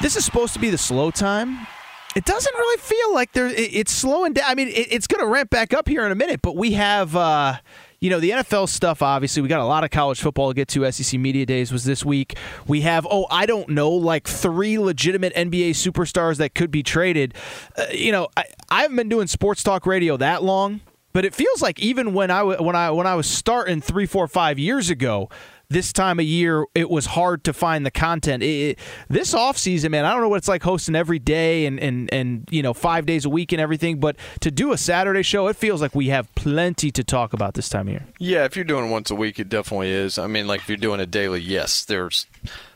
this 0.00 0.14
is 0.14 0.24
supposed 0.24 0.54
to 0.54 0.60
be 0.60 0.70
the 0.70 0.78
slow 0.78 1.10
time. 1.10 1.66
It 2.14 2.24
doesn't 2.24 2.54
really 2.54 2.78
feel 2.78 3.12
like 3.12 3.32
there. 3.32 3.48
It's 3.48 3.90
slowing 3.90 4.34
down. 4.34 4.44
I 4.46 4.54
mean, 4.54 4.68
it's 4.70 5.08
going 5.08 5.20
to 5.20 5.26
ramp 5.26 5.50
back 5.50 5.74
up 5.74 5.88
here 5.88 6.06
in 6.06 6.12
a 6.12 6.16
minute, 6.16 6.42
but 6.42 6.54
we 6.54 6.74
have. 6.74 7.16
Uh, 7.16 7.56
you 8.06 8.10
know, 8.10 8.20
the 8.20 8.30
NFL 8.30 8.68
stuff, 8.68 9.02
obviously, 9.02 9.42
we 9.42 9.48
got 9.48 9.58
a 9.58 9.64
lot 9.64 9.82
of 9.82 9.90
college 9.90 10.20
football 10.20 10.50
to 10.50 10.54
get 10.54 10.68
to. 10.68 10.88
SEC 10.92 11.18
Media 11.18 11.44
Days 11.44 11.72
was 11.72 11.82
this 11.82 12.04
week. 12.04 12.36
We 12.68 12.82
have, 12.82 13.04
oh, 13.10 13.26
I 13.32 13.46
don't 13.46 13.70
know, 13.70 13.90
like 13.90 14.28
three 14.28 14.78
legitimate 14.78 15.34
NBA 15.34 15.70
superstars 15.70 16.36
that 16.36 16.54
could 16.54 16.70
be 16.70 16.84
traded. 16.84 17.34
Uh, 17.76 17.86
you 17.90 18.12
know, 18.12 18.28
I, 18.36 18.44
I 18.70 18.82
haven't 18.82 18.96
been 18.96 19.08
doing 19.08 19.26
sports 19.26 19.64
talk 19.64 19.86
radio 19.86 20.16
that 20.18 20.44
long, 20.44 20.82
but 21.14 21.24
it 21.24 21.34
feels 21.34 21.60
like 21.60 21.80
even 21.80 22.14
when 22.14 22.30
I, 22.30 22.44
when 22.44 22.76
I, 22.76 22.92
when 22.92 23.08
I 23.08 23.16
was 23.16 23.28
starting 23.28 23.80
three, 23.80 24.06
four, 24.06 24.28
five 24.28 24.56
years 24.56 24.88
ago, 24.88 25.28
this 25.68 25.92
time 25.92 26.20
of 26.20 26.26
year 26.26 26.64
it 26.74 26.88
was 26.88 27.06
hard 27.06 27.44
to 27.44 27.52
find 27.52 27.84
the 27.84 27.90
content. 27.90 28.42
It, 28.42 28.46
it, 28.46 28.78
this 29.08 29.34
offseason, 29.34 29.90
man, 29.90 30.04
I 30.04 30.12
don't 30.12 30.22
know 30.22 30.28
what 30.28 30.38
it's 30.38 30.48
like 30.48 30.62
hosting 30.62 30.94
every 30.94 31.18
day 31.18 31.66
and, 31.66 31.80
and, 31.80 32.12
and 32.12 32.48
you 32.50 32.62
know 32.62 32.72
five 32.72 33.06
days 33.06 33.24
a 33.24 33.30
week 33.30 33.52
and 33.52 33.60
everything, 33.60 33.98
but 33.98 34.16
to 34.40 34.50
do 34.50 34.72
a 34.72 34.78
Saturday 34.78 35.22
show, 35.22 35.48
it 35.48 35.56
feels 35.56 35.80
like 35.80 35.94
we 35.94 36.08
have 36.08 36.32
plenty 36.34 36.90
to 36.90 37.02
talk 37.02 37.32
about 37.32 37.54
this 37.54 37.68
time 37.68 37.88
of 37.88 37.92
year. 37.92 38.06
Yeah, 38.18 38.44
if 38.44 38.56
you're 38.56 38.64
doing 38.64 38.90
once 38.90 39.10
a 39.10 39.14
week, 39.14 39.38
it 39.38 39.48
definitely 39.48 39.90
is. 39.90 40.18
I 40.18 40.26
mean, 40.26 40.46
like 40.46 40.60
if 40.60 40.68
you're 40.68 40.76
doing 40.76 41.00
it 41.00 41.10
daily, 41.10 41.40
yes, 41.40 41.84
there's 41.84 42.26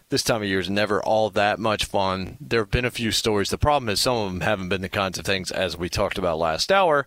this 0.09 0.23
time 0.25 0.43
of 0.43 0.49
year 0.49 0.59
is 0.59 0.69
never 0.69 1.03
all 1.03 1.31
that 1.31 1.59
much 1.59 1.85
fun. 1.85 2.37
There 2.41 2.61
have 2.61 2.71
been 2.71 2.85
a 2.85 2.91
few 2.91 3.13
stories. 3.13 3.51
The 3.51 3.59
problem 3.59 3.89
is 3.89 4.01
some 4.01 4.17
of 4.17 4.33
them 4.33 4.41
haven't 4.41 4.69
been 4.69 4.83
the 4.83 4.89
kinds 4.89 5.19
of 5.19 5.25
things 5.25 5.51
as 5.53 5.77
we 5.77 5.89
talked 5.89 6.19
about 6.19 6.39
last 6.39 6.73
hour, 6.73 7.07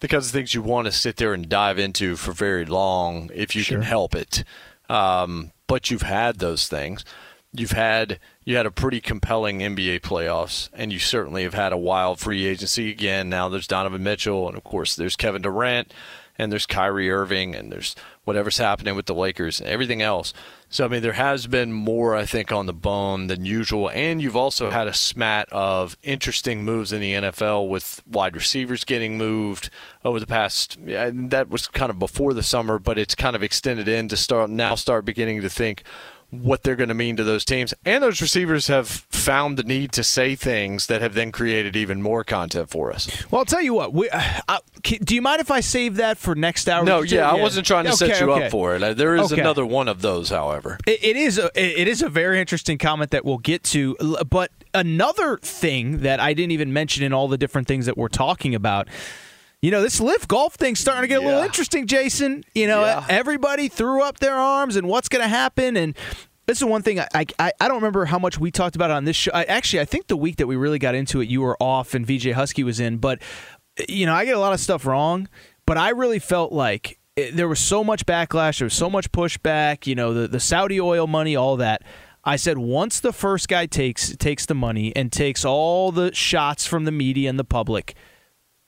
the 0.00 0.08
kinds 0.08 0.26
of 0.26 0.32
things 0.32 0.54
you 0.54 0.60
want 0.60 0.86
to 0.86 0.92
sit 0.92 1.16
there 1.16 1.32
and 1.32 1.48
dive 1.48 1.78
into 1.78 2.16
for 2.16 2.32
very 2.32 2.66
long 2.66 3.30
if 3.34 3.56
you 3.56 3.62
sure. 3.62 3.78
can 3.78 3.86
help 3.86 4.14
it. 4.14 4.44
Um, 4.92 5.52
but 5.66 5.90
you've 5.90 6.02
had 6.02 6.38
those 6.38 6.68
things. 6.68 7.02
You've 7.54 7.70
had 7.72 8.18
you 8.44 8.56
had 8.56 8.66
a 8.66 8.70
pretty 8.70 9.00
compelling 9.00 9.60
NBA 9.60 10.00
playoffs, 10.00 10.68
and 10.74 10.92
you 10.92 10.98
certainly 10.98 11.44
have 11.44 11.54
had 11.54 11.72
a 11.72 11.78
wild 11.78 12.20
free 12.20 12.44
agency 12.44 12.90
again. 12.90 13.30
Now 13.30 13.48
there's 13.48 13.66
Donovan 13.66 14.02
Mitchell, 14.02 14.48
and 14.48 14.56
of 14.56 14.64
course 14.64 14.94
there's 14.94 15.16
Kevin 15.16 15.42
Durant, 15.42 15.94
and 16.36 16.52
there's 16.52 16.66
Kyrie 16.66 17.10
Irving, 17.10 17.54
and 17.54 17.72
there's 17.72 17.96
whatever's 18.24 18.58
happening 18.58 18.94
with 18.94 19.06
the 19.06 19.14
Lakers 19.14 19.60
and 19.60 19.68
everything 19.68 20.02
else. 20.02 20.32
So 20.68 20.84
I 20.84 20.88
mean, 20.88 21.02
there 21.02 21.12
has 21.12 21.46
been 21.46 21.72
more, 21.72 22.16
I 22.16 22.24
think, 22.24 22.50
on 22.50 22.66
the 22.66 22.72
bone 22.72 23.26
than 23.26 23.44
usual, 23.44 23.90
and 23.90 24.22
you've 24.22 24.36
also 24.36 24.70
had 24.70 24.88
a 24.88 24.94
smat 24.94 25.48
of 25.52 25.98
interesting 26.02 26.64
moves 26.64 26.92
in 26.92 27.00
the 27.00 27.12
NFL 27.12 27.68
with 27.68 28.02
wide 28.10 28.34
receivers 28.34 28.84
getting 28.84 29.18
moved 29.18 29.68
over 30.04 30.18
the 30.18 30.26
past. 30.26 30.78
That 30.80 31.50
was 31.50 31.66
kind 31.66 31.90
of 31.90 31.98
before 31.98 32.32
the 32.32 32.42
summer, 32.42 32.78
but 32.78 32.98
it's 32.98 33.14
kind 33.14 33.36
of 33.36 33.42
extended 33.42 33.86
in 33.86 34.08
to 34.08 34.16
start 34.16 34.48
now. 34.48 34.74
Start 34.76 35.04
beginning 35.04 35.42
to 35.42 35.50
think 35.50 35.82
what 36.32 36.62
they're 36.62 36.76
going 36.76 36.88
to 36.88 36.94
mean 36.94 37.16
to 37.16 37.24
those 37.24 37.44
teams. 37.44 37.74
And 37.84 38.02
those 38.02 38.22
receivers 38.22 38.68
have 38.68 38.88
found 38.88 39.58
the 39.58 39.62
need 39.62 39.92
to 39.92 40.02
say 40.02 40.34
things 40.34 40.86
that 40.86 41.02
have 41.02 41.12
then 41.12 41.30
created 41.30 41.76
even 41.76 42.00
more 42.00 42.24
content 42.24 42.70
for 42.70 42.90
us. 42.90 43.06
Well, 43.30 43.40
I'll 43.40 43.44
tell 43.44 43.60
you 43.60 43.74
what. 43.74 43.92
We, 43.92 44.08
uh, 44.08 44.40
uh 44.48 44.58
do 44.82 45.14
you 45.14 45.20
mind 45.22 45.40
if 45.40 45.50
I 45.50 45.60
save 45.60 45.96
that 45.96 46.16
for 46.16 46.34
next 46.34 46.68
hour? 46.68 46.84
No, 46.84 47.02
yeah, 47.02 47.30
I 47.30 47.34
wasn't 47.34 47.66
trying 47.66 47.84
to 47.84 47.90
okay, 47.90 48.08
set 48.08 48.20
you 48.20 48.32
okay. 48.32 48.46
up 48.46 48.50
for 48.50 48.74
it. 48.74 48.82
Uh, 48.82 48.94
there 48.94 49.14
is 49.14 49.30
okay. 49.30 49.42
another 49.42 49.66
one 49.66 49.88
of 49.88 50.00
those, 50.00 50.30
however. 50.30 50.78
It, 50.86 51.04
it 51.04 51.16
is 51.16 51.38
a 51.38 51.50
it 51.54 51.86
is 51.86 52.02
a 52.02 52.08
very 52.08 52.40
interesting 52.40 52.78
comment 52.78 53.10
that 53.10 53.24
we'll 53.24 53.38
get 53.38 53.62
to, 53.64 53.94
but 54.28 54.50
another 54.74 55.36
thing 55.38 55.98
that 55.98 56.18
I 56.18 56.32
didn't 56.32 56.52
even 56.52 56.72
mention 56.72 57.04
in 57.04 57.12
all 57.12 57.28
the 57.28 57.38
different 57.38 57.68
things 57.68 57.86
that 57.86 57.96
we're 57.96 58.08
talking 58.08 58.54
about 58.54 58.88
you 59.62 59.70
know, 59.70 59.80
this 59.80 60.00
LIV 60.00 60.26
golf 60.26 60.54
thing's 60.56 60.80
starting 60.80 61.02
to 61.02 61.08
get 61.08 61.22
a 61.22 61.24
little 61.24 61.42
interesting, 61.42 61.86
Jason. 61.86 62.42
You 62.52 62.66
know, 62.66 62.82
yeah. 62.82 63.06
everybody 63.08 63.68
threw 63.68 64.02
up 64.02 64.18
their 64.18 64.34
arms 64.34 64.74
and 64.74 64.88
what's 64.88 65.08
going 65.08 65.22
to 65.22 65.28
happen. 65.28 65.76
And 65.76 65.96
this 66.46 66.58
is 66.58 66.64
one 66.64 66.82
thing 66.82 66.98
I, 66.98 67.06
I 67.38 67.52
I 67.60 67.68
don't 67.68 67.76
remember 67.76 68.04
how 68.06 68.18
much 68.18 68.38
we 68.38 68.50
talked 68.50 68.74
about 68.74 68.90
it 68.90 68.94
on 68.94 69.04
this 69.04 69.14
show. 69.14 69.30
I, 69.32 69.44
actually, 69.44 69.80
I 69.80 69.84
think 69.84 70.08
the 70.08 70.16
week 70.16 70.36
that 70.36 70.48
we 70.48 70.56
really 70.56 70.80
got 70.80 70.96
into 70.96 71.20
it, 71.20 71.28
you 71.28 71.40
were 71.40 71.56
off 71.60 71.94
and 71.94 72.04
VJ 72.04 72.32
Husky 72.32 72.64
was 72.64 72.80
in. 72.80 72.98
But 72.98 73.22
you 73.88 74.04
know, 74.04 74.14
I 74.14 74.24
get 74.24 74.36
a 74.36 74.40
lot 74.40 74.52
of 74.52 74.58
stuff 74.58 74.84
wrong, 74.84 75.28
but 75.64 75.78
I 75.78 75.90
really 75.90 76.18
felt 76.18 76.52
like 76.52 76.98
it, 77.14 77.36
there 77.36 77.48
was 77.48 77.60
so 77.60 77.84
much 77.84 78.04
backlash, 78.04 78.58
there 78.58 78.66
was 78.66 78.74
so 78.74 78.90
much 78.90 79.12
pushback. 79.12 79.86
You 79.86 79.94
know, 79.94 80.12
the 80.12 80.26
the 80.26 80.40
Saudi 80.40 80.80
oil 80.80 81.06
money, 81.06 81.36
all 81.36 81.56
that. 81.58 81.82
I 82.24 82.34
said 82.34 82.58
once 82.58 82.98
the 82.98 83.12
first 83.12 83.48
guy 83.48 83.66
takes 83.66 84.16
takes 84.16 84.44
the 84.44 84.54
money 84.54 84.94
and 84.96 85.12
takes 85.12 85.44
all 85.44 85.92
the 85.92 86.12
shots 86.12 86.66
from 86.66 86.84
the 86.84 86.92
media 86.92 87.30
and 87.30 87.38
the 87.38 87.44
public 87.44 87.94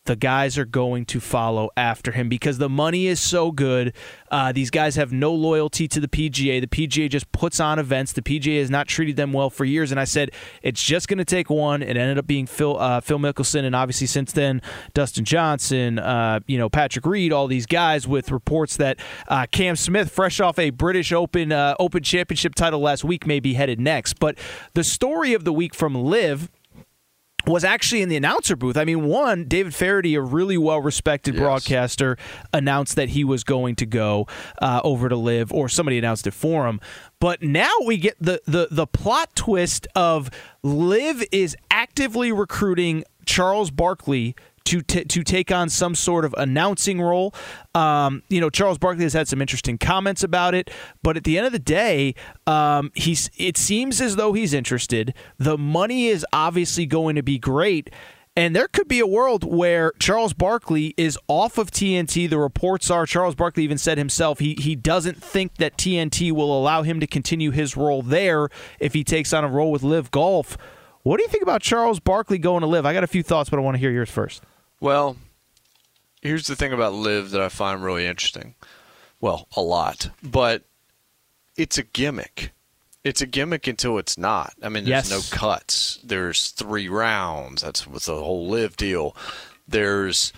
the 0.06 0.16
guys 0.16 0.58
are 0.58 0.66
going 0.66 1.06
to 1.06 1.18
follow 1.18 1.70
after 1.76 2.12
him 2.12 2.28
because 2.28 2.58
the 2.58 2.68
money 2.68 3.06
is 3.06 3.20
so 3.20 3.50
good. 3.50 3.94
Uh, 4.30 4.52
these 4.52 4.70
guys 4.70 4.96
have 4.96 5.12
no 5.12 5.32
loyalty 5.32 5.88
to 5.88 5.98
the 5.98 6.08
PGA. 6.08 6.60
The 6.60 6.66
PGA 6.66 7.08
just 7.08 7.30
puts 7.32 7.58
on 7.58 7.78
events. 7.78 8.12
The 8.12 8.20
PGA 8.20 8.58
has 8.58 8.68
not 8.68 8.86
treated 8.86 9.16
them 9.16 9.32
well 9.32 9.48
for 9.48 9.64
years. 9.64 9.90
And 9.90 9.98
I 9.98 10.04
said 10.04 10.30
it's 10.62 10.82
just 10.82 11.08
going 11.08 11.18
to 11.18 11.24
take 11.24 11.48
one. 11.48 11.82
It 11.82 11.96
ended 11.96 12.18
up 12.18 12.26
being 12.26 12.46
Phil 12.46 12.78
uh, 12.78 13.00
Phil 13.00 13.18
Mickelson, 13.18 13.64
and 13.64 13.74
obviously 13.74 14.06
since 14.06 14.32
then 14.32 14.60
Dustin 14.92 15.24
Johnson, 15.24 15.98
uh, 15.98 16.40
you 16.46 16.58
know 16.58 16.68
Patrick 16.68 17.06
Reed, 17.06 17.32
all 17.32 17.46
these 17.46 17.66
guys 17.66 18.06
with 18.06 18.30
reports 18.30 18.76
that 18.76 18.98
uh, 19.28 19.46
Cam 19.50 19.76
Smith, 19.76 20.10
fresh 20.10 20.40
off 20.40 20.58
a 20.58 20.70
British 20.70 21.12
Open 21.12 21.50
uh, 21.50 21.76
Open 21.78 22.02
Championship 22.02 22.54
title 22.54 22.80
last 22.80 23.04
week, 23.04 23.26
may 23.26 23.40
be 23.40 23.54
headed 23.54 23.80
next. 23.80 24.18
But 24.18 24.36
the 24.74 24.84
story 24.84 25.32
of 25.32 25.44
the 25.44 25.52
week 25.52 25.74
from 25.74 25.94
LIV 25.94 26.50
was 27.46 27.64
actually 27.64 28.02
in 28.02 28.08
the 28.08 28.16
announcer 28.16 28.56
booth. 28.56 28.76
I 28.76 28.84
mean, 28.84 29.04
one, 29.04 29.44
David 29.44 29.74
Feherty, 29.74 30.14
a 30.14 30.20
really 30.20 30.58
well 30.58 30.80
respected 30.80 31.34
yes. 31.34 31.42
broadcaster, 31.42 32.16
announced 32.52 32.96
that 32.96 33.10
he 33.10 33.24
was 33.24 33.44
going 33.44 33.76
to 33.76 33.86
go 33.86 34.26
uh, 34.60 34.80
over 34.84 35.08
to 35.08 35.16
LIV, 35.16 35.52
or 35.52 35.68
somebody 35.68 35.98
announced 35.98 36.26
it 36.26 36.34
for 36.34 36.66
him. 36.66 36.80
But 37.20 37.42
now 37.42 37.72
we 37.86 37.96
get 37.96 38.16
the, 38.20 38.40
the, 38.46 38.68
the 38.70 38.86
plot 38.86 39.34
twist 39.34 39.86
of 39.94 40.30
LIV 40.62 41.24
is 41.32 41.56
actively 41.70 42.32
recruiting 42.32 43.04
Charles 43.24 43.70
Barkley 43.70 44.34
to 44.64 44.82
t- 44.82 45.04
to 45.04 45.22
take 45.22 45.52
on 45.52 45.68
some 45.68 45.94
sort 45.94 46.24
of 46.24 46.34
announcing 46.38 47.00
role. 47.00 47.34
Um, 47.74 48.22
you 48.28 48.40
know, 48.40 48.50
Charles 48.50 48.78
Barkley 48.78 49.04
has 49.04 49.12
had 49.12 49.28
some 49.28 49.40
interesting 49.40 49.78
comments 49.78 50.22
about 50.22 50.54
it, 50.54 50.70
but 51.02 51.16
at 51.16 51.24
the 51.24 51.36
end 51.36 51.46
of 51.46 51.52
the 51.52 51.58
day, 51.58 52.14
um, 52.46 52.90
he's 52.94 53.30
it 53.36 53.56
seems 53.56 54.00
as 54.00 54.16
though 54.16 54.32
he's 54.32 54.54
interested. 54.54 55.14
The 55.38 55.58
money 55.58 56.06
is 56.06 56.26
obviously 56.32 56.86
going 56.86 57.16
to 57.16 57.22
be 57.22 57.38
great. 57.38 57.90
And 58.36 58.56
there 58.56 58.66
could 58.66 58.88
be 58.88 58.98
a 58.98 59.06
world 59.06 59.44
where 59.44 59.92
Charles 60.00 60.32
Barkley 60.32 60.92
is 60.96 61.16
off 61.28 61.56
of 61.56 61.70
TNT. 61.70 62.28
The 62.28 62.38
reports 62.38 62.90
are 62.90 63.06
Charles 63.06 63.36
Barkley 63.36 63.62
even 63.62 63.78
said 63.78 63.96
himself 63.96 64.40
he 64.40 64.56
he 64.58 64.74
doesn't 64.74 65.22
think 65.22 65.58
that 65.58 65.76
TNT 65.76 66.32
will 66.32 66.56
allow 66.58 66.82
him 66.82 66.98
to 66.98 67.06
continue 67.06 67.52
his 67.52 67.76
role 67.76 68.02
there 68.02 68.48
if 68.80 68.92
he 68.92 69.04
takes 69.04 69.32
on 69.32 69.44
a 69.44 69.48
role 69.48 69.70
with 69.70 69.84
LIV 69.84 70.10
Golf. 70.10 70.58
What 71.04 71.18
do 71.18 71.22
you 71.22 71.28
think 71.28 71.42
about 71.42 71.60
Charles 71.60 72.00
Barkley 72.00 72.38
going 72.38 72.62
to 72.62 72.66
LIV? 72.66 72.86
I 72.86 72.92
got 72.92 73.04
a 73.04 73.06
few 73.06 73.22
thoughts, 73.22 73.50
but 73.50 73.58
I 73.58 73.62
want 73.62 73.76
to 73.76 73.78
hear 73.78 73.90
yours 73.90 74.10
first. 74.10 74.42
Well, 74.80 75.16
here's 76.22 76.46
the 76.46 76.56
thing 76.56 76.72
about 76.72 76.94
LIV 76.94 77.30
that 77.30 77.40
I 77.40 77.48
find 77.48 77.82
really 77.82 78.06
interesting. 78.06 78.54
Well, 79.20 79.48
a 79.56 79.62
lot, 79.62 80.10
but 80.22 80.64
it's 81.56 81.78
a 81.78 81.82
gimmick. 81.82 82.50
It's 83.04 83.20
a 83.20 83.26
gimmick 83.26 83.66
until 83.66 83.98
it's 83.98 84.18
not. 84.18 84.54
I 84.62 84.68
mean, 84.68 84.84
there's 84.84 85.10
yes. 85.10 85.32
no 85.32 85.36
cuts. 85.36 86.00
There's 86.02 86.50
three 86.50 86.88
rounds. 86.88 87.62
That's 87.62 87.86
with 87.86 88.06
the 88.06 88.16
whole 88.16 88.48
LIV 88.48 88.76
deal. 88.76 89.16
There's 89.68 90.32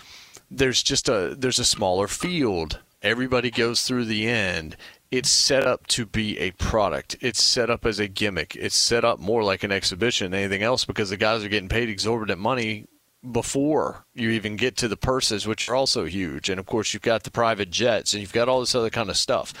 there's 0.51 0.83
just 0.83 1.09
a 1.09 1.35
there's 1.37 1.59
a 1.59 1.65
smaller 1.65 2.07
field. 2.07 2.79
Everybody 3.01 3.51
goes 3.51 3.83
through 3.83 4.05
the 4.05 4.27
end. 4.27 4.75
It's 5.11 5.29
set 5.29 5.65
up 5.65 5.87
to 5.87 6.05
be 6.05 6.37
a 6.39 6.51
product. 6.51 7.15
It's 7.21 7.41
set 7.41 7.69
up 7.69 7.85
as 7.85 7.99
a 7.99 8.09
gimmick. 8.09 8.55
It's 8.57 8.75
set 8.75 9.05
up 9.05 9.19
more 9.19 9.43
like 9.43 9.63
an 9.63 9.71
exhibition 9.71 10.31
than 10.31 10.41
anything 10.41 10.63
else 10.63 10.83
because 10.83 11.09
the 11.09 11.17
guys 11.17 11.43
are 11.43 11.49
getting 11.49 11.69
paid 11.69 11.89
exorbitant 11.89 12.39
money 12.39 12.87
before 13.31 14.05
you 14.13 14.29
even 14.29 14.55
get 14.55 14.77
to 14.77 14.87
the 14.87 14.97
purses, 14.97 15.47
which 15.47 15.69
are 15.69 15.75
also 15.75 16.05
huge. 16.05 16.49
And 16.49 16.59
of 16.59 16.65
course, 16.65 16.93
you've 16.93 17.03
got 17.03 17.23
the 17.23 17.31
private 17.31 17.71
jets 17.71 18.13
and 18.13 18.21
you've 18.21 18.33
got 18.33 18.49
all 18.49 18.59
this 18.59 18.75
other 18.75 18.89
kind 18.89 19.09
of 19.09 19.17
stuff. 19.17 19.53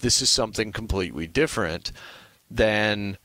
This 0.00 0.22
is 0.22 0.30
something 0.30 0.72
completely 0.72 1.26
different 1.26 1.92
than 2.50 3.18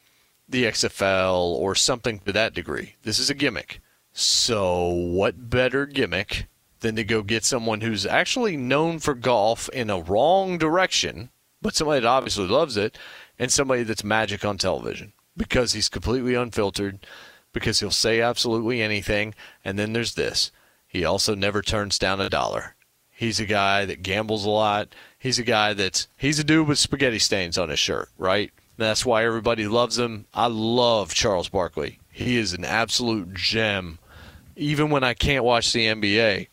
the 0.47 0.63
XFL 0.65 1.39
or 1.39 1.75
something 1.75 2.19
to 2.19 2.31
that 2.31 2.53
degree. 2.53 2.95
This 3.03 3.19
is 3.19 3.29
a 3.29 3.35
gimmick. 3.35 3.81
So, 4.13 4.87
what 4.87 5.49
better 5.49 5.85
gimmick 5.85 6.47
than 6.79 6.95
to 6.95 7.03
go 7.03 7.21
get 7.21 7.43
someone 7.43 7.81
who's 7.81 8.05
actually 8.05 8.57
known 8.57 8.99
for 8.99 9.13
golf 9.13 9.69
in 9.69 9.89
a 9.89 9.99
wrong 9.99 10.57
direction, 10.57 11.29
but 11.61 11.75
somebody 11.75 12.01
that 12.01 12.07
obviously 12.07 12.47
loves 12.47 12.77
it, 12.77 12.97
and 13.37 13.51
somebody 13.51 13.83
that's 13.83 14.03
magic 14.03 14.45
on 14.45 14.57
television 14.57 15.13
because 15.35 15.73
he's 15.73 15.89
completely 15.89 16.33
unfiltered 16.33 17.05
because 17.59 17.79
he'll 17.79 17.91
say 17.91 18.21
absolutely 18.21 18.81
anything. 18.81 19.33
And 19.65 19.77
then 19.77 19.93
there's 19.93 20.15
this 20.15 20.51
he 20.87 21.03
also 21.03 21.35
never 21.35 21.61
turns 21.61 21.99
down 21.99 22.21
a 22.21 22.29
dollar. 22.29 22.75
He's 23.09 23.39
a 23.39 23.45
guy 23.45 23.85
that 23.85 24.03
gambles 24.03 24.45
a 24.45 24.49
lot. 24.49 24.93
He's 25.17 25.39
a 25.39 25.43
guy 25.43 25.73
that's 25.73 26.07
he's 26.17 26.39
a 26.39 26.43
dude 26.43 26.67
with 26.67 26.79
spaghetti 26.79 27.19
stains 27.19 27.57
on 27.57 27.69
his 27.69 27.79
shirt, 27.79 28.09
right? 28.17 28.51
That's 28.77 29.05
why 29.05 29.25
everybody 29.25 29.67
loves 29.67 29.97
him. 29.97 30.25
I 30.33 30.47
love 30.47 31.13
Charles 31.13 31.49
Barkley. 31.49 31.99
He 32.11 32.37
is 32.37 32.53
an 32.53 32.63
absolute 32.63 33.33
gem. 33.33 33.97
Even 34.55 34.89
when 34.89 35.03
I 35.03 35.13
can't 35.13 35.43
watch 35.43 35.73
the 35.73 35.87
NBA, 35.87 36.47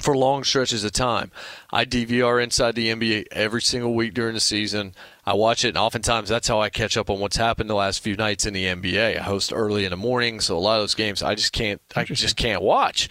for 0.00 0.16
long 0.16 0.44
stretches 0.44 0.84
of 0.84 0.92
time. 0.92 1.30
I 1.72 1.84
DVR 1.84 2.42
inside 2.42 2.74
the 2.74 2.88
NBA 2.88 3.26
every 3.32 3.62
single 3.62 3.94
week 3.94 4.14
during 4.14 4.34
the 4.34 4.40
season. 4.40 4.94
I 5.30 5.34
watch 5.34 5.64
it, 5.64 5.68
and 5.68 5.78
oftentimes 5.78 6.28
that's 6.28 6.48
how 6.48 6.60
I 6.60 6.70
catch 6.70 6.96
up 6.96 7.08
on 7.08 7.20
what's 7.20 7.36
happened 7.36 7.70
the 7.70 7.74
last 7.74 8.02
few 8.02 8.16
nights 8.16 8.46
in 8.46 8.52
the 8.52 8.64
NBA. 8.64 9.16
I 9.16 9.22
host 9.22 9.52
early 9.54 9.84
in 9.84 9.90
the 9.90 9.96
morning, 9.96 10.40
so 10.40 10.56
a 10.56 10.58
lot 10.58 10.78
of 10.78 10.82
those 10.82 10.96
games 10.96 11.22
I 11.22 11.36
just 11.36 11.52
can't 11.52 11.80
I 11.94 12.02
just 12.02 12.36
can't 12.36 12.62
watch. 12.62 13.08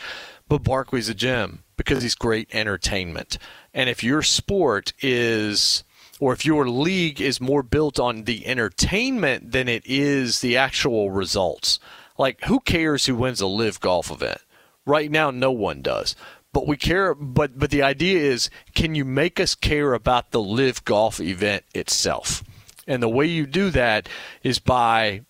But 0.49 0.63
Barkley's 0.63 1.07
a 1.07 1.13
gem 1.13 1.63
because 1.77 2.03
he's 2.03 2.15
great 2.15 2.53
entertainment. 2.53 3.37
And 3.73 3.89
if 3.89 4.03
your 4.03 4.21
sport 4.21 4.91
is 4.99 5.85
or 6.19 6.33
if 6.33 6.45
your 6.45 6.67
league 6.67 7.21
is 7.21 7.39
more 7.39 7.63
built 7.63 8.01
on 8.01 8.25
the 8.25 8.45
entertainment 8.45 9.53
than 9.53 9.69
it 9.69 9.83
is 9.85 10.41
the 10.41 10.57
actual 10.57 11.11
results. 11.11 11.79
Like 12.17 12.43
who 12.43 12.59
cares 12.59 13.05
who 13.05 13.15
wins 13.15 13.39
a 13.39 13.47
LIV 13.47 13.79
golf 13.79 14.11
event? 14.11 14.41
Right 14.85 15.09
now 15.09 15.31
no 15.31 15.51
one 15.51 15.81
does 15.81 16.17
but 16.53 16.67
we 16.67 16.77
care 16.77 17.13
but 17.13 17.57
but 17.57 17.69
the 17.69 17.81
idea 17.81 18.19
is 18.19 18.49
can 18.73 18.95
you 18.95 19.05
make 19.05 19.39
us 19.39 19.55
care 19.55 19.93
about 19.93 20.31
the 20.31 20.41
LIV 20.41 20.85
golf 20.85 21.19
event 21.19 21.63
itself? 21.73 22.43
And 22.87 23.03
the 23.03 23.09
way 23.09 23.25
you 23.25 23.45
do 23.45 23.69
that 23.71 24.09
is 24.43 24.59
by 24.59 25.21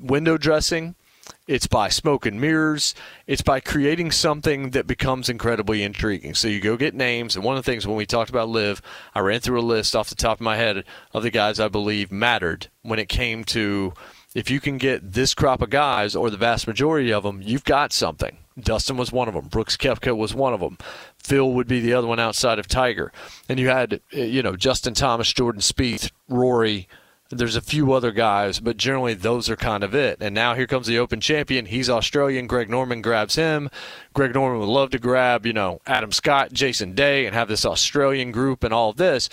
window 0.00 0.38
dressing 0.38 0.94
it's 1.46 1.66
by 1.66 1.88
smoke 1.88 2.24
and 2.24 2.40
mirrors 2.40 2.94
it's 3.26 3.42
by 3.42 3.60
creating 3.60 4.10
something 4.10 4.70
that 4.70 4.86
becomes 4.86 5.28
incredibly 5.28 5.82
intriguing. 5.82 6.34
So 6.34 6.48
you 6.48 6.60
go 6.60 6.76
get 6.76 6.94
names 6.94 7.36
and 7.36 7.44
one 7.44 7.56
of 7.56 7.64
the 7.64 7.70
things 7.70 7.86
when 7.86 7.96
we 7.96 8.06
talked 8.06 8.30
about 8.30 8.48
LIV 8.48 8.80
i 9.14 9.20
ran 9.20 9.40
through 9.40 9.60
a 9.60 9.62
list 9.62 9.94
off 9.94 10.08
the 10.08 10.14
top 10.14 10.38
of 10.38 10.42
my 10.42 10.56
head 10.56 10.84
of 11.12 11.22
the 11.22 11.30
guys 11.30 11.60
i 11.60 11.68
believe 11.68 12.10
mattered 12.10 12.68
when 12.82 12.98
it 12.98 13.08
came 13.08 13.44
to 13.44 13.92
if 14.34 14.50
you 14.50 14.60
can 14.60 14.78
get 14.78 15.12
this 15.12 15.34
crop 15.34 15.60
of 15.60 15.70
guys 15.70 16.16
or 16.16 16.30
the 16.30 16.36
vast 16.36 16.66
majority 16.66 17.12
of 17.12 17.22
them 17.22 17.42
you've 17.42 17.64
got 17.64 17.92
something 17.92 18.38
Dustin 18.60 18.96
was 18.96 19.12
one 19.12 19.28
of 19.28 19.34
them. 19.34 19.46
Brooks 19.46 19.76
Koepka 19.76 20.16
was 20.16 20.34
one 20.34 20.52
of 20.52 20.60
them. 20.60 20.78
Phil 21.18 21.52
would 21.52 21.68
be 21.68 21.80
the 21.80 21.92
other 21.92 22.06
one 22.06 22.20
outside 22.20 22.58
of 22.58 22.66
Tiger. 22.66 23.12
And 23.48 23.58
you 23.58 23.68
had, 23.68 24.00
uh, 24.14 24.20
you 24.20 24.42
know, 24.42 24.56
Justin 24.56 24.94
Thomas, 24.94 25.32
Jordan 25.32 25.60
Spieth, 25.60 26.10
Rory. 26.28 26.88
There's 27.30 27.56
a 27.56 27.60
few 27.60 27.92
other 27.92 28.10
guys, 28.10 28.58
but 28.58 28.78
generally 28.78 29.12
those 29.12 29.50
are 29.50 29.56
kind 29.56 29.84
of 29.84 29.94
it. 29.94 30.18
And 30.20 30.34
now 30.34 30.54
here 30.54 30.66
comes 30.66 30.86
the 30.86 30.98
Open 30.98 31.20
champion. 31.20 31.66
He's 31.66 31.90
Australian. 31.90 32.46
Greg 32.46 32.70
Norman 32.70 33.02
grabs 33.02 33.34
him. 33.34 33.68
Greg 34.14 34.34
Norman 34.34 34.60
would 34.60 34.68
love 34.68 34.90
to 34.90 34.98
grab, 34.98 35.44
you 35.44 35.52
know, 35.52 35.80
Adam 35.86 36.10
Scott, 36.10 36.52
Jason 36.54 36.94
Day, 36.94 37.26
and 37.26 37.34
have 37.34 37.48
this 37.48 37.66
Australian 37.66 38.32
group 38.32 38.64
and 38.64 38.72
all 38.72 38.94
this. 38.94 39.28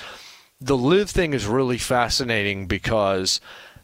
The 0.60 0.78
LIV 0.78 1.10
thing 1.10 1.34
is 1.34 1.46
really 1.46 1.78
fascinating 1.78 2.68
because 2.68 3.40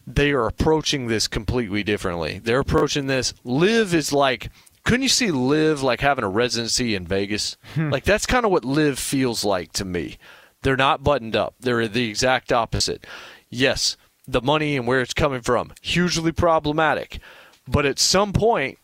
they 0.06 0.32
are 0.32 0.48
approaching 0.48 1.08
this 1.08 1.28
completely 1.28 1.84
differently. 1.84 2.40
They're 2.40 2.60
approaching 2.60 3.08
this. 3.08 3.34
LIV 3.44 3.94
is 3.94 4.14
like 4.14 4.50
couldn't 4.84 5.04
you 5.04 5.10
see 5.10 5.32
LIV 5.32 5.84
like 5.84 6.02
having 6.02 6.24
a 6.24 6.30
residency 6.30 6.96
in 6.96 7.06
Vegas? 7.06 7.58
Hmm. 7.76 7.90
like 7.90 8.04
that's 8.04 8.26
kind 8.26 8.46
of 8.46 8.52
what 8.52 8.66
LIV 8.66 8.98
feels 9.00 9.44
like 9.44 9.72
to 9.74 9.86
me. 9.86 10.18
They're 10.64 10.78
not 10.78 11.04
buttoned 11.04 11.36
up. 11.36 11.56
They're 11.60 11.88
the 11.88 12.10
exact 12.10 12.52
opposite. 12.52 13.06
Yes, 13.50 13.98
the 14.28 14.42
money 14.42 14.78
and 14.78 14.88
where 14.88 15.02
it's 15.02 15.14
coming 15.14 15.42
from 15.42 15.74
hugely 15.82 16.32
problematic, 16.32 17.20
but 17.68 17.86
at 17.86 18.00
some 18.00 18.34
point 18.34 18.78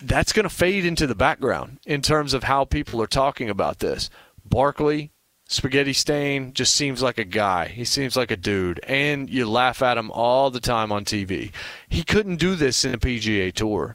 that's 0.00 0.32
going 0.32 0.44
to 0.44 0.54
fade 0.54 0.84
into 0.84 1.06
the 1.06 1.14
background 1.14 1.78
in 1.86 2.02
terms 2.02 2.34
of 2.34 2.44
how 2.44 2.64
people 2.64 3.00
are 3.00 3.06
talking 3.06 3.48
about 3.48 3.78
this. 3.78 4.10
Barkley, 4.44 5.12
Spaghetti 5.46 5.92
Stain 5.92 6.52
just 6.54 6.74
seems 6.74 7.02
like 7.02 7.18
a 7.18 7.24
guy. 7.24 7.68
He 7.68 7.84
seems 7.84 8.16
like 8.16 8.30
a 8.30 8.36
dude, 8.36 8.80
and 8.84 9.30
you 9.30 9.48
laugh 9.48 9.80
at 9.82 9.98
him 9.98 10.10
all 10.10 10.50
the 10.50 10.60
time 10.60 10.90
on 10.90 11.04
TV. 11.04 11.52
He 11.88 12.02
couldn't 12.02 12.36
do 12.36 12.56
this 12.56 12.84
in 12.84 12.94
a 12.94 12.98
PGA 12.98 13.52
Tour 13.52 13.94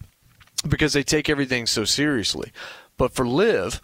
because 0.67 0.93
they 0.93 1.03
take 1.03 1.29
everything 1.29 1.65
so 1.65 1.85
seriously. 1.85 2.51
But 2.97 3.13
for 3.13 3.27
LIV, 3.27 3.81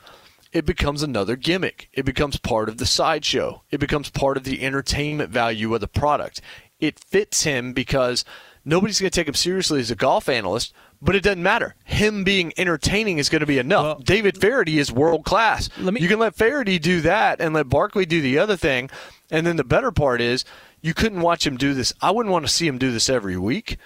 it 0.52 0.66
becomes 0.66 1.04
another 1.04 1.36
gimmick. 1.36 1.90
It 1.94 2.06
becomes 2.06 2.38
part 2.38 2.70
of 2.70 2.78
the 2.78 2.86
sideshow. 2.86 3.64
It 3.72 3.80
becomes 3.80 4.10
part 4.10 4.38
of 4.38 4.44
the 4.44 4.64
entertainment 4.64 5.32
value 5.32 5.74
of 5.74 5.82
the 5.82 5.88
product. 5.88 6.42
It 6.80 7.00
fits 7.00 7.44
him 7.44 7.74
because 7.74 8.24
nobody's 8.64 9.00
going 9.00 9.10
to 9.10 9.16
take 9.16 9.28
him 9.28 9.34
seriously 9.34 9.80
as 9.80 9.92
a 9.92 9.96
golf 9.96 10.30
analyst, 10.30 10.74
but 11.02 11.16
it 11.16 11.24
doesn't 11.24 11.44
matter. 11.44 11.76
Him 11.84 12.24
being 12.24 12.54
entertaining 12.58 13.18
is 13.18 13.30
going 13.30 13.42
to 13.42 13.46
be 13.46 13.58
enough. 13.58 13.84
Well, 13.84 14.00
David 14.00 14.38
Feherty 14.40 14.80
is 14.80 14.92
world 14.92 15.26
class. 15.26 15.76
Me, 15.78 16.00
you 16.00 16.08
can 16.08 16.20
let 16.20 16.36
Feherty 16.36 16.80
do 16.80 17.02
that 17.02 17.42
and 17.42 17.54
let 17.54 17.70
Barkley 17.70 18.06
do 18.06 18.22
the 18.22 18.38
other 18.38 18.56
thing. 18.56 18.90
And 19.32 19.48
then 19.48 19.56
the 19.56 19.64
better 19.64 19.92
part 19.92 20.22
is 20.22 20.46
you 20.82 20.94
couldn't 20.94 21.22
watch 21.22 21.48
him 21.48 21.58
do 21.58 21.74
this. 21.74 21.94
I 22.02 22.12
wouldn't 22.12 22.32
want 22.32 22.46
to 22.46 22.52
see 22.52 22.68
him 22.68 22.78
do 22.78 22.92
this 22.92 23.10
every 23.10 23.38
week. 23.38 23.78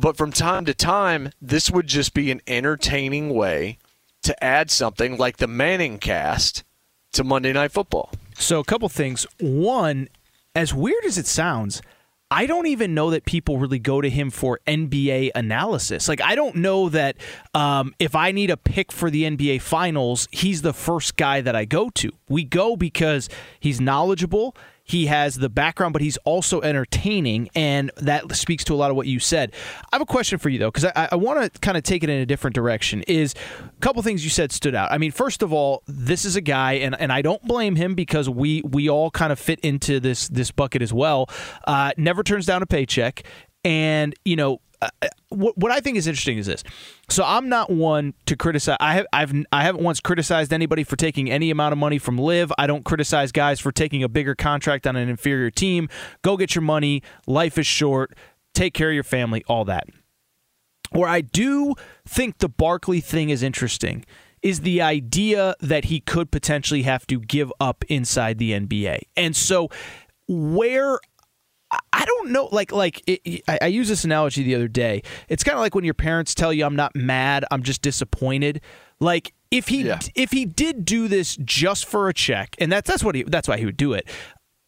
But 0.00 0.16
from 0.16 0.32
time 0.32 0.64
to 0.64 0.72
time, 0.72 1.30
this 1.42 1.70
would 1.70 1.86
just 1.86 2.14
be 2.14 2.30
an 2.30 2.40
entertaining 2.46 3.34
way 3.34 3.76
to 4.22 4.42
add 4.42 4.70
something 4.70 5.18
like 5.18 5.36
the 5.36 5.46
Manning 5.46 5.98
cast 5.98 6.64
to 7.12 7.22
Monday 7.22 7.52
Night 7.52 7.70
Football. 7.70 8.10
So, 8.34 8.60
a 8.60 8.64
couple 8.64 8.88
things. 8.88 9.26
One, 9.40 10.08
as 10.54 10.72
weird 10.72 11.04
as 11.04 11.18
it 11.18 11.26
sounds, 11.26 11.82
I 12.30 12.46
don't 12.46 12.66
even 12.66 12.94
know 12.94 13.10
that 13.10 13.26
people 13.26 13.58
really 13.58 13.78
go 13.78 14.00
to 14.00 14.08
him 14.08 14.30
for 14.30 14.60
NBA 14.66 15.32
analysis. 15.34 16.08
Like, 16.08 16.22
I 16.22 16.34
don't 16.34 16.56
know 16.56 16.88
that 16.88 17.18
um, 17.52 17.94
if 17.98 18.14
I 18.14 18.32
need 18.32 18.48
a 18.48 18.56
pick 18.56 18.92
for 18.92 19.10
the 19.10 19.24
NBA 19.24 19.60
Finals, 19.60 20.28
he's 20.30 20.62
the 20.62 20.72
first 20.72 21.18
guy 21.18 21.42
that 21.42 21.54
I 21.54 21.66
go 21.66 21.90
to. 21.90 22.10
We 22.26 22.44
go 22.44 22.74
because 22.74 23.28
he's 23.58 23.82
knowledgeable 23.82 24.56
he 24.90 25.06
has 25.06 25.36
the 25.36 25.48
background, 25.48 25.92
but 25.92 26.02
he's 26.02 26.16
also 26.18 26.60
entertaining, 26.62 27.48
and 27.54 27.92
that 27.96 28.34
speaks 28.34 28.64
to 28.64 28.74
a 28.74 28.76
lot 28.76 28.90
of 28.90 28.96
what 28.96 29.06
you 29.06 29.20
said. 29.20 29.52
I 29.92 29.96
have 29.96 30.02
a 30.02 30.06
question 30.06 30.38
for 30.38 30.48
you 30.48 30.58
though, 30.58 30.70
because 30.70 30.84
I, 30.84 31.08
I 31.12 31.14
want 31.14 31.52
to 31.52 31.60
kind 31.60 31.76
of 31.76 31.84
take 31.84 32.02
it 32.02 32.10
in 32.10 32.20
a 32.20 32.26
different 32.26 32.54
direction. 32.54 33.02
Is 33.06 33.34
a 33.60 33.80
couple 33.80 34.02
things 34.02 34.24
you 34.24 34.30
said 34.30 34.50
stood 34.50 34.74
out. 34.74 34.90
I 34.90 34.98
mean, 34.98 35.12
first 35.12 35.42
of 35.42 35.52
all, 35.52 35.82
this 35.86 36.24
is 36.24 36.34
a 36.34 36.40
guy, 36.40 36.72
and, 36.74 37.00
and 37.00 37.12
I 37.12 37.22
don't 37.22 37.42
blame 37.44 37.76
him 37.76 37.94
because 37.94 38.28
we 38.28 38.62
we 38.62 38.90
all 38.90 39.10
kind 39.10 39.32
of 39.32 39.38
fit 39.38 39.60
into 39.60 40.00
this 40.00 40.26
this 40.28 40.50
bucket 40.50 40.82
as 40.82 40.92
well. 40.92 41.30
Uh, 41.66 41.92
never 41.96 42.24
turns 42.24 42.46
down 42.46 42.60
a 42.62 42.66
paycheck, 42.66 43.22
and 43.64 44.14
you 44.24 44.34
know 44.34 44.60
what, 45.28 45.56
what 45.58 45.72
I 45.72 45.80
think 45.80 45.96
is 45.96 46.06
interesting 46.06 46.38
is 46.38 46.46
this. 46.46 46.62
So 47.08 47.24
I'm 47.24 47.48
not 47.48 47.70
one 47.70 48.14
to 48.26 48.36
criticize. 48.36 48.76
I 48.80 48.94
have 48.94 49.06
I've 49.12 49.32
I 49.52 49.62
haven't 49.62 49.82
once 49.82 50.00
criticized 50.00 50.52
anybody 50.52 50.84
for 50.84 50.96
taking 50.96 51.30
any 51.30 51.50
amount 51.50 51.72
of 51.72 51.78
money 51.78 51.98
from 51.98 52.18
LIV. 52.18 52.52
I 52.58 52.66
don't 52.66 52.84
criticize 52.84 53.32
guys 53.32 53.60
for 53.60 53.72
taking 53.72 54.02
a 54.02 54.08
bigger 54.08 54.34
contract 54.34 54.86
on 54.86 54.96
an 54.96 55.08
inferior 55.08 55.50
team. 55.50 55.88
Go 56.22 56.36
get 56.36 56.54
your 56.54 56.62
money. 56.62 57.02
Life 57.26 57.58
is 57.58 57.66
short. 57.66 58.14
Take 58.54 58.74
care 58.74 58.88
of 58.88 58.94
your 58.94 59.04
family. 59.04 59.44
All 59.46 59.64
that. 59.66 59.86
Where 60.92 61.08
I 61.08 61.20
do 61.20 61.74
think 62.06 62.38
the 62.38 62.48
Barkley 62.48 63.00
thing 63.00 63.30
is 63.30 63.42
interesting 63.42 64.04
is 64.42 64.60
the 64.60 64.80
idea 64.80 65.54
that 65.60 65.86
he 65.86 66.00
could 66.00 66.30
potentially 66.30 66.82
have 66.82 67.06
to 67.06 67.20
give 67.20 67.52
up 67.60 67.84
inside 67.88 68.38
the 68.38 68.52
NBA. 68.52 69.00
And 69.16 69.36
so 69.36 69.68
where 70.26 70.98
I 71.92 72.04
don't 72.04 72.30
know. 72.30 72.48
Like, 72.50 72.72
like 72.72 73.02
it, 73.06 73.42
I, 73.46 73.58
I 73.62 73.66
used 73.66 73.90
this 73.90 74.04
analogy 74.04 74.42
the 74.42 74.54
other 74.54 74.68
day. 74.68 75.02
It's 75.28 75.44
kind 75.44 75.56
of 75.56 75.60
like 75.60 75.74
when 75.74 75.84
your 75.84 75.94
parents 75.94 76.34
tell 76.34 76.52
you, 76.52 76.64
"I'm 76.64 76.76
not 76.76 76.96
mad, 76.96 77.44
I'm 77.50 77.62
just 77.62 77.82
disappointed." 77.82 78.60
Like, 78.98 79.32
if 79.50 79.68
he 79.68 79.82
yeah. 79.82 80.00
if 80.14 80.32
he 80.32 80.44
did 80.44 80.84
do 80.84 81.08
this 81.08 81.36
just 81.36 81.86
for 81.86 82.08
a 82.08 82.14
check, 82.14 82.56
and 82.58 82.70
that's 82.70 82.88
that's 82.88 83.04
what 83.04 83.14
he 83.14 83.22
that's 83.22 83.48
why 83.48 83.56
he 83.56 83.66
would 83.66 83.76
do 83.76 83.92
it. 83.92 84.08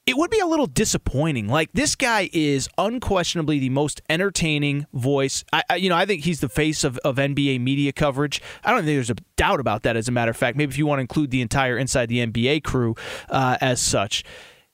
It 0.04 0.16
would 0.16 0.30
be 0.30 0.40
a 0.40 0.46
little 0.46 0.66
disappointing. 0.66 1.46
Like 1.46 1.70
this 1.74 1.94
guy 1.94 2.28
is 2.32 2.68
unquestionably 2.76 3.60
the 3.60 3.70
most 3.70 4.00
entertaining 4.10 4.86
voice. 4.92 5.44
I, 5.52 5.62
I, 5.70 5.76
you 5.76 5.88
know, 5.88 5.96
I 5.96 6.06
think 6.06 6.24
he's 6.24 6.40
the 6.40 6.48
face 6.48 6.82
of, 6.82 6.98
of 6.98 7.16
NBA 7.16 7.60
media 7.60 7.92
coverage. 7.92 8.42
I 8.64 8.70
don't 8.70 8.80
think 8.80 8.96
there's 8.96 9.10
a 9.10 9.16
doubt 9.36 9.60
about 9.60 9.82
that. 9.82 9.96
As 9.96 10.08
a 10.08 10.12
matter 10.12 10.32
of 10.32 10.36
fact, 10.36 10.56
maybe 10.56 10.70
if 10.70 10.78
you 10.78 10.86
want 10.86 10.98
to 10.98 11.02
include 11.02 11.30
the 11.30 11.40
entire 11.40 11.78
inside 11.78 12.08
the 12.08 12.26
NBA 12.26 12.64
crew 12.64 12.96
uh, 13.28 13.58
as 13.60 13.80
such. 13.80 14.24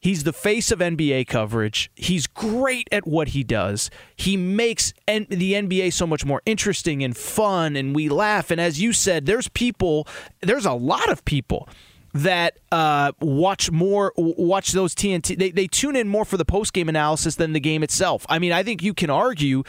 He's 0.00 0.22
the 0.22 0.32
face 0.32 0.70
of 0.70 0.78
NBA 0.78 1.26
coverage. 1.26 1.90
He's 1.96 2.26
great 2.28 2.88
at 2.92 3.06
what 3.06 3.28
he 3.28 3.42
does. 3.42 3.90
He 4.16 4.36
makes 4.36 4.92
N- 5.08 5.26
the 5.28 5.54
NBA 5.54 5.92
so 5.92 6.06
much 6.06 6.24
more 6.24 6.40
interesting 6.46 7.02
and 7.02 7.16
fun, 7.16 7.74
and 7.74 7.94
we 7.94 8.08
laugh. 8.08 8.50
And 8.50 8.60
as 8.60 8.80
you 8.80 8.92
said, 8.92 9.26
there's 9.26 9.48
people, 9.48 10.06
there's 10.40 10.66
a 10.66 10.72
lot 10.72 11.10
of 11.10 11.24
people 11.24 11.68
that 12.14 12.58
uh, 12.70 13.12
watch 13.20 13.70
more, 13.70 14.12
watch 14.16 14.72
those 14.72 14.94
TNT. 14.94 15.36
They, 15.36 15.50
they 15.50 15.66
tune 15.66 15.96
in 15.96 16.08
more 16.08 16.24
for 16.24 16.36
the 16.36 16.44
post 16.44 16.72
game 16.72 16.88
analysis 16.88 17.34
than 17.34 17.52
the 17.52 17.60
game 17.60 17.82
itself. 17.82 18.24
I 18.28 18.38
mean, 18.38 18.52
I 18.52 18.62
think 18.62 18.82
you 18.82 18.94
can 18.94 19.10
argue 19.10 19.64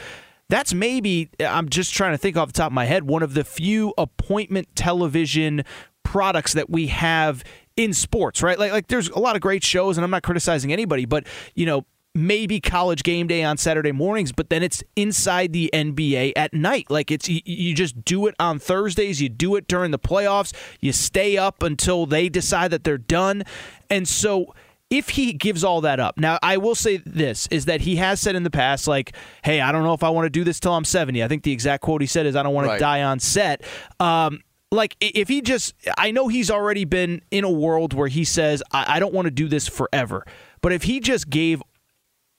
that's 0.48 0.74
maybe, 0.74 1.30
I'm 1.40 1.68
just 1.68 1.92
trying 1.92 2.12
to 2.12 2.18
think 2.18 2.36
off 2.36 2.48
the 2.48 2.54
top 2.54 2.68
of 2.68 2.72
my 2.72 2.84
head, 2.84 3.04
one 3.04 3.22
of 3.22 3.34
the 3.34 3.44
few 3.44 3.94
appointment 3.98 4.68
television 4.74 5.64
products 6.02 6.54
that 6.54 6.68
we 6.68 6.88
have 6.88 7.44
in 7.80 7.94
sports, 7.94 8.42
right? 8.42 8.58
Like 8.58 8.72
like 8.72 8.88
there's 8.88 9.08
a 9.08 9.18
lot 9.18 9.36
of 9.36 9.42
great 9.42 9.64
shows 9.64 9.96
and 9.96 10.04
I'm 10.04 10.10
not 10.10 10.22
criticizing 10.22 10.72
anybody, 10.72 11.06
but 11.06 11.26
you 11.54 11.64
know, 11.64 11.86
maybe 12.14 12.60
college 12.60 13.02
game 13.02 13.26
day 13.26 13.42
on 13.42 13.56
Saturday 13.56 13.92
mornings, 13.92 14.32
but 14.32 14.50
then 14.50 14.62
it's 14.62 14.82
inside 14.96 15.52
the 15.52 15.70
NBA 15.72 16.32
at 16.36 16.52
night. 16.52 16.90
Like 16.90 17.10
it's 17.10 17.28
you, 17.28 17.40
you, 17.44 17.74
just 17.74 18.04
do 18.04 18.26
it 18.26 18.34
on 18.38 18.58
Thursdays, 18.58 19.22
you 19.22 19.28
do 19.28 19.56
it 19.56 19.66
during 19.66 19.92
the 19.92 19.98
playoffs, 19.98 20.52
you 20.80 20.92
stay 20.92 21.38
up 21.38 21.62
until 21.62 22.04
they 22.04 22.28
decide 22.28 22.70
that 22.72 22.84
they're 22.84 22.98
done. 22.98 23.44
And 23.88 24.06
so 24.06 24.54
if 24.90 25.10
he 25.10 25.32
gives 25.32 25.62
all 25.62 25.80
that 25.82 26.00
up. 26.00 26.18
Now, 26.18 26.38
I 26.42 26.56
will 26.56 26.74
say 26.74 26.96
this 26.98 27.46
is 27.46 27.66
that 27.66 27.80
he 27.80 27.96
has 27.96 28.20
said 28.20 28.34
in 28.34 28.42
the 28.42 28.50
past 28.50 28.88
like, 28.88 29.14
"Hey, 29.44 29.60
I 29.60 29.70
don't 29.70 29.84
know 29.84 29.94
if 29.94 30.02
I 30.02 30.10
want 30.10 30.26
to 30.26 30.30
do 30.30 30.42
this 30.42 30.58
till 30.58 30.74
I'm 30.74 30.84
70." 30.84 31.22
I 31.22 31.28
think 31.28 31.44
the 31.44 31.52
exact 31.52 31.84
quote 31.84 32.00
he 32.00 32.08
said 32.08 32.26
is, 32.26 32.34
"I 32.34 32.42
don't 32.42 32.52
want 32.52 32.66
right. 32.66 32.74
to 32.74 32.80
die 32.80 33.02
on 33.04 33.20
set." 33.20 33.62
Um, 34.00 34.40
like 34.70 34.96
if 35.00 35.28
he 35.28 35.40
just 35.40 35.74
i 35.98 36.10
know 36.10 36.28
he's 36.28 36.50
already 36.50 36.84
been 36.84 37.22
in 37.30 37.44
a 37.44 37.50
world 37.50 37.92
where 37.92 38.08
he 38.08 38.24
says 38.24 38.62
I, 38.72 38.96
I, 38.96 39.00
don't 39.00 39.12
want 39.12 39.26
to 39.26 39.30
do 39.30 39.48
this 39.48 39.68
forever. 39.68 40.24
But 40.62 40.72
if 40.72 40.84
he 40.84 41.00
just 41.00 41.30
gave 41.30 41.62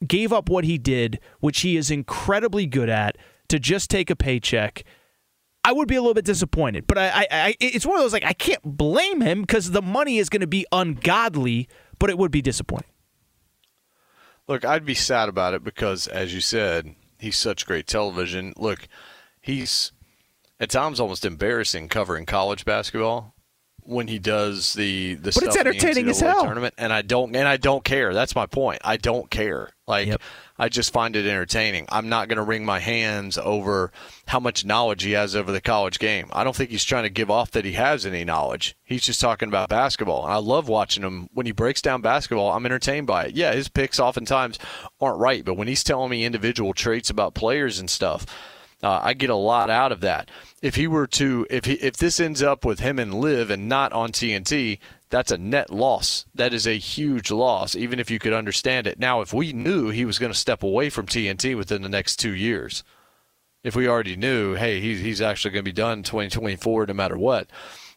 gave 0.06 0.32
up 0.32 0.50
what 0.50 0.64
he 0.64 0.78
did 0.78 1.20
which 1.40 1.62
he 1.62 1.78
is 1.78 1.92
incredibly 1.92 2.66
good 2.66 2.90
at 2.90 3.18
to 3.50 3.60
just 3.60 3.90
take 3.90 4.10
a 4.10 4.16
paycheck 4.16 4.84
i 5.64 5.72
would 5.72 5.88
be 5.88 5.96
a 5.96 6.02
little 6.02 6.14
bit 6.14 6.26
disappointed. 6.26 6.88
But 6.88 6.98
i, 6.98 7.08
I, 7.10 7.28
I 7.32 7.56
it's 7.60 7.86
one 7.86 7.98
of 7.98 8.04
those 8.04 8.14
like 8.14 8.26
i 8.26 8.34
can't 8.34 8.64
blame 8.64 9.22
him 9.22 9.42
because 9.42 9.72
the 9.72 9.82
money 9.82 10.18
is 10.18 10.30
going 10.30 10.42
to 10.42 10.48
be 10.48 10.66
ungodly 10.72 11.68
but 12.00 12.10
it 12.10 12.18
would 12.18 12.32
be 12.32 12.42
disappointing. 12.42 12.90
Look 14.48 14.66
i'd 14.66 14.86
be 14.86 14.96
sad 14.96 15.30
about 15.30 15.54
it 15.54 15.64
because 15.64 16.08
as 16.08 16.34
you 16.34 16.42
said 16.42 16.96
he's 17.20 17.38
such 17.38 17.66
great 17.66 17.88
television. 17.88 18.54
Look 18.58 18.88
he's 19.42 19.92
at 20.62 20.70
times 20.70 21.00
almost 21.00 21.26
embarrassing 21.26 21.90
covering 21.90 22.26
college 22.26 22.64
basketball 22.64 23.34
when 23.84 24.08
he 24.08 24.20
does 24.20 24.74
the 24.74 25.16
the 25.16 25.24
but 25.24 25.34
stuff 25.34 25.48
it's 25.48 25.58
entertaining 25.58 26.02
in 26.02 26.06
the 26.06 26.12
as 26.12 26.20
hell. 26.20 26.44
tournament, 26.44 26.76
and 26.78 26.94
I 26.94 27.02
don't 27.02 27.36
and 27.36 27.48
I 27.48 27.58
don't 27.58 27.84
care. 27.84 28.14
That's 28.14 28.36
my 28.36 28.46
point. 28.46 28.80
I 28.84 28.98
don't 28.98 29.30
care. 29.30 29.70
Like 29.88 30.08
yep. 30.08 30.22
I 30.58 30.70
just 30.70 30.94
find 30.94 31.16
it 31.16 31.26
entertaining. 31.26 31.88
I'm 31.90 32.08
not 32.08 32.28
going 32.28 32.38
to 32.38 32.44
wring 32.44 32.64
my 32.64 32.80
hands 32.80 33.40
over 33.40 33.92
how 34.28 34.40
much 34.40 34.64
knowledge 34.64 35.02
he 35.02 35.14
has 35.14 35.36
over 35.36 35.52
the 35.52 35.60
college 35.60 35.98
game. 35.98 36.30
I 36.32 36.44
don't 36.44 36.56
think 36.56 36.70
he's 36.70 36.84
trying 36.84 37.04
to 37.04 37.10
give 37.10 37.32
off 37.32 37.52
that 37.52 37.66
he 37.66 37.74
has 37.74 38.06
any 38.06 38.24
knowledge. 38.24 38.76
He's 38.84 39.02
just 39.02 39.20
talking 39.20 39.50
about 39.50 39.70
basketball. 39.70 40.24
And 40.24 40.32
I 40.32 40.38
love 40.38 40.70
watching 40.70 41.04
him 41.04 41.28
when 41.34 41.48
he 41.48 41.52
breaks 41.52 41.82
down 41.82 42.02
basketball. 42.02 42.52
I'm 42.52 42.66
entertained 42.66 43.08
by 43.08 43.26
it. 43.26 43.36
Yeah, 43.36 43.54
his 43.54 43.68
picks 43.68 44.00
oftentimes 44.00 44.60
aren't 45.02 45.20
right, 45.20 45.44
but 45.44 45.56
when 45.56 45.68
he's 45.68 45.84
telling 45.84 46.12
me 46.12 46.24
individual 46.24 46.74
traits 46.74 47.10
about 47.10 47.34
players 47.34 47.80
and 47.80 47.90
stuff 47.90 48.28
uh, 48.84 49.00
I 49.02 49.14
get 49.14 49.30
a 49.30 49.36
lot 49.36 49.70
out 49.70 49.92
of 49.92 50.02
that. 50.02 50.30
If 50.62 50.76
he 50.76 50.88
were 50.88 51.08
to, 51.08 51.46
if 51.50 51.66
he, 51.66 51.74
if 51.74 51.98
this 51.98 52.20
ends 52.20 52.42
up 52.42 52.66
with 52.66 52.80
him 52.80 53.00
and 53.00 53.14
LIV 53.14 53.52
and 53.52 53.70
not 53.70 53.94
on 53.94 54.12
TNT, 54.12 54.80
that's 55.10 55.32
a 55.32 55.38
net 55.38 55.70
loss. 55.70 56.26
That 56.34 56.54
is 56.54 56.66
a 56.66 56.78
huge 56.78 57.32
loss, 57.32 57.76
even 57.76 58.00
if 58.00 58.10
you 58.10 58.18
could 58.18 58.34
understand 58.34 58.88
it. 58.88 58.98
Now, 58.98 59.22
if 59.22 59.34
we 59.34 59.54
knew 59.54 59.90
he 59.90 60.06
was 60.06 60.18
going 60.18 60.32
to 60.32 60.38
step 60.38 60.64
away 60.64 60.90
from 60.90 61.06
TNT 61.06 61.56
within 61.56 61.82
the 61.82 61.90
next 61.90 62.16
two 62.18 62.34
years, 62.34 62.84
if 63.64 63.76
we 63.76 63.88
already 63.88 64.16
knew, 64.16 64.56
hey, 64.56 64.80
he's, 64.80 65.02
he's 65.02 65.22
actually 65.22 65.52
going 65.52 65.66
to 65.66 65.70
be 65.70 65.74
done 65.74 66.02
2024 66.02 66.88
no 66.88 66.94
matter 66.94 67.18
what, 67.18 67.48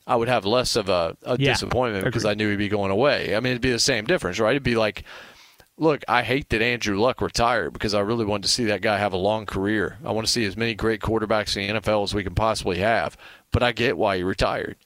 I 0.06 0.16
would 0.16 0.28
have 0.28 0.44
less 0.44 0.76
of 0.76 0.88
a, 0.90 1.16
a 1.22 1.38
yeah, 1.38 1.52
disappointment 1.52 2.04
because 2.04 2.26
I 2.26 2.34
knew 2.34 2.50
he'd 2.50 2.56
be 2.56 2.68
going 2.68 2.90
away. 2.90 3.34
I 3.34 3.40
mean, 3.40 3.52
it'd 3.52 3.62
be 3.62 3.70
the 3.70 3.78
same 3.78 4.04
difference, 4.04 4.38
right? 4.38 4.50
It'd 4.50 4.62
be 4.62 4.76
like 4.76 5.04
look, 5.76 6.02
I 6.08 6.22
hate 6.22 6.48
that 6.50 6.62
Andrew 6.62 6.98
Luck 6.98 7.20
retired 7.20 7.72
because 7.72 7.94
I 7.94 8.00
really 8.00 8.24
wanted 8.24 8.44
to 8.44 8.48
see 8.48 8.64
that 8.64 8.82
guy 8.82 8.98
have 8.98 9.12
a 9.12 9.18
long 9.18 9.46
career. 9.46 9.98
I 10.04 10.12
want 10.12 10.26
to 10.26 10.32
see 10.32 10.44
as 10.44 10.56
many 10.56 10.74
great 10.74 11.00
quarterbacks 11.00 11.56
in 11.56 11.74
the 11.74 11.80
NFL 11.80 12.04
as 12.04 12.14
we 12.14 12.24
can 12.24 12.34
possibly 12.34 12.78
have. 12.78 13.16
But 13.50 13.62
I 13.62 13.72
get 13.72 13.96
why 13.96 14.16
he 14.16 14.22
retired. 14.22 14.76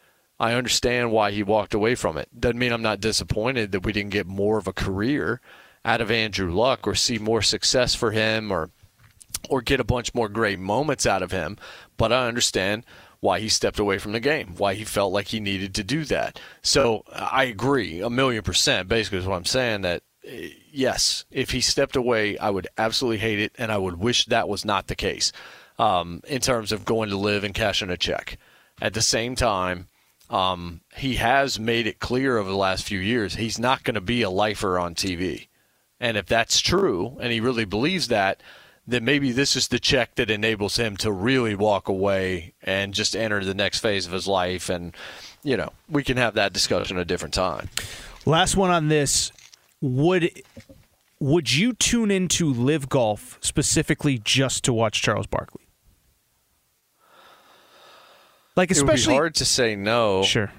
I 0.41 0.53
understand 0.53 1.11
why 1.11 1.33
he 1.33 1.43
walked 1.43 1.75
away 1.75 1.95
from 1.95 2.17
it. 2.17 2.29
Doesn't 2.39 2.59
mean 2.59 2.73
I'm 2.73 2.83
not 2.83 3.01
disappointed 3.01 3.73
that 3.73 3.85
we 3.85 3.93
didn't 3.93 4.13
get 4.13 4.27
more 4.27 4.59
of 4.59 4.69
a 4.69 4.73
career 4.73 5.41
out 5.85 6.01
of 6.01 6.11
Andrew 6.11 6.53
Luck 6.53 6.87
or 6.87 6.95
see 6.95 7.19
more 7.19 7.43
success 7.43 7.95
for 7.95 8.13
him 8.13 8.53
or 8.53 8.71
or 9.49 9.63
get 9.63 9.81
a 9.81 9.85
bunch 9.85 10.15
more 10.15 10.29
great 10.29 10.59
moments 10.59 11.07
out 11.07 11.23
of 11.23 11.31
him. 11.31 11.57
But 11.97 12.13
I 12.13 12.27
understand 12.27 12.85
why 13.21 13.41
he 13.41 13.49
stepped 13.49 13.79
away 13.79 13.99
from 13.99 14.13
the 14.13 14.21
game, 14.21 14.55
why 14.57 14.75
he 14.75 14.85
felt 14.85 15.13
like 15.13 15.29
he 15.29 15.41
needed 15.41 15.75
to 15.75 15.85
do 15.85 16.05
that. 16.05 16.41
So 16.63 17.05
I 17.13 17.45
agree 17.45 18.01
a 18.01 18.11
million 18.11 18.43
percent. 18.43 18.89
Basically, 18.89 19.19
is 19.19 19.27
what 19.27 19.37
I'm 19.37 19.45
saying 19.45 19.83
that 19.83 20.03
eh, 20.25 20.51
yes, 20.73 21.25
if 21.31 21.51
he 21.51 21.61
stepped 21.61 21.97
away, 21.97 22.39
I 22.39 22.51
would 22.51 22.69
absolutely 22.77 23.19
hate 23.19 23.39
it, 23.39 23.53
and 23.59 23.71
I 23.73 23.79
would 23.79 23.99
wish 23.99 24.27
that 24.27 24.49
was 24.49 24.65
not 24.65 24.87
the 24.87 24.95
case 24.95 25.33
um, 25.79 26.23
in 26.27 26.41
terms 26.41 26.73
of 26.73 26.85
going 26.85 27.11
to 27.11 27.17
LIV 27.17 27.45
and 27.45 27.55
cashing 27.55 27.91
a 27.91 27.97
check. 27.97 28.39
At 28.81 28.95
the 28.95 29.03
same 29.03 29.35
time, 29.35 29.89
um, 30.31 30.81
he 30.97 31.15
has 31.15 31.59
made 31.59 31.87
it 31.87 32.01
clear 32.01 32.39
over 32.39 32.49
the 32.49 32.57
last 32.57 32.85
few 32.85 32.99
years 32.99 33.37
he's 33.37 33.59
not 33.59 33.83
going 33.83 33.95
to 33.95 34.01
be 34.01 34.23
a 34.23 34.31
lifer 34.31 34.79
on 34.79 34.95
TV. 34.95 35.49
And 36.01 36.17
if 36.17 36.27
that's 36.27 36.61
true, 36.61 37.17
and 37.21 37.33
he 37.33 37.41
really 37.41 37.65
believes 37.65 38.09
that, 38.09 38.41
then 38.87 39.05
maybe 39.05 39.33
this 39.33 39.57
is 39.57 39.69
the 39.69 39.79
check 39.79 40.15
that 40.15 40.31
enables 40.31 40.77
him 40.77 40.97
to 40.99 41.13
really 41.13 41.55
walk 41.55 41.89
away 41.89 42.55
and 42.63 42.95
just 42.95 43.17
enter 43.17 43.45
the 43.45 43.55
next 43.55 43.81
phase 43.81 44.07
of 44.07 44.13
his 44.13 44.27
life. 44.27 44.71
And, 44.71 44.95
you 45.43 45.57
know, 45.57 45.73
we 45.91 46.03
can 46.03 46.17
have 46.17 46.35
that 46.35 46.53
discussion 46.53 46.99
a 46.99 47.05
different 47.05 47.35
time. 47.35 47.69
Last 48.25 48.57
one 48.57 48.71
on 48.71 48.89
this 48.89 49.33
would 49.81 50.43
would 51.21 51.53
you 51.53 51.73
tune 51.73 52.11
into 52.11 52.53
LIV 52.53 52.89
Golf 52.89 53.39
specifically 53.41 54.19
just 54.19 54.65
to 54.65 54.73
watch 54.73 55.03
Charles 55.03 55.27
Barkley? 55.27 55.69
Like 58.57 58.71
especially 58.71 58.93
it 58.93 59.07
would 59.07 59.13
be 59.13 59.17
hard 59.17 59.35
to 59.37 59.45
say 59.45 59.77
no. 59.77 60.23
Sure. 60.23 60.53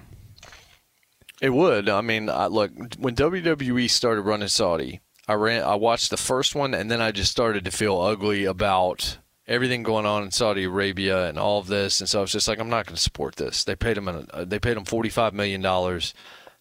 It 1.40 1.50
would. 1.50 1.88
I 1.88 2.02
mean, 2.02 2.28
I, 2.28 2.46
look, 2.46 2.70
when 2.98 3.14
WWE 3.14 3.88
started 3.88 4.22
running 4.22 4.48
Saudi, 4.48 5.00
I 5.26 5.34
ran 5.34 5.62
I 5.62 5.74
watched 5.74 6.10
the 6.10 6.16
first 6.16 6.54
one 6.54 6.74
and 6.74 6.90
then 6.90 7.00
I 7.00 7.12
just 7.12 7.30
started 7.30 7.64
to 7.64 7.70
feel 7.70 8.00
ugly 8.00 8.44
about 8.44 9.18
everything 9.46 9.82
going 9.82 10.06
on 10.06 10.22
in 10.22 10.30
Saudi 10.30 10.64
Arabia 10.64 11.28
and 11.28 11.38
all 11.38 11.58
of 11.58 11.66
this 11.66 12.00
and 12.00 12.08
so 12.08 12.18
I 12.18 12.22
was 12.22 12.32
just 12.32 12.48
like 12.48 12.58
I'm 12.58 12.68
not 12.68 12.86
going 12.86 12.96
to 12.96 13.00
support 13.00 13.36
this. 13.36 13.64
They 13.64 13.76
paid 13.76 13.96
him 13.96 14.08
a, 14.08 14.24
uh, 14.32 14.44
they 14.44 14.58
paid 14.58 14.76
him 14.76 14.84
45 14.84 15.32
million 15.34 15.60
dollars 15.60 16.14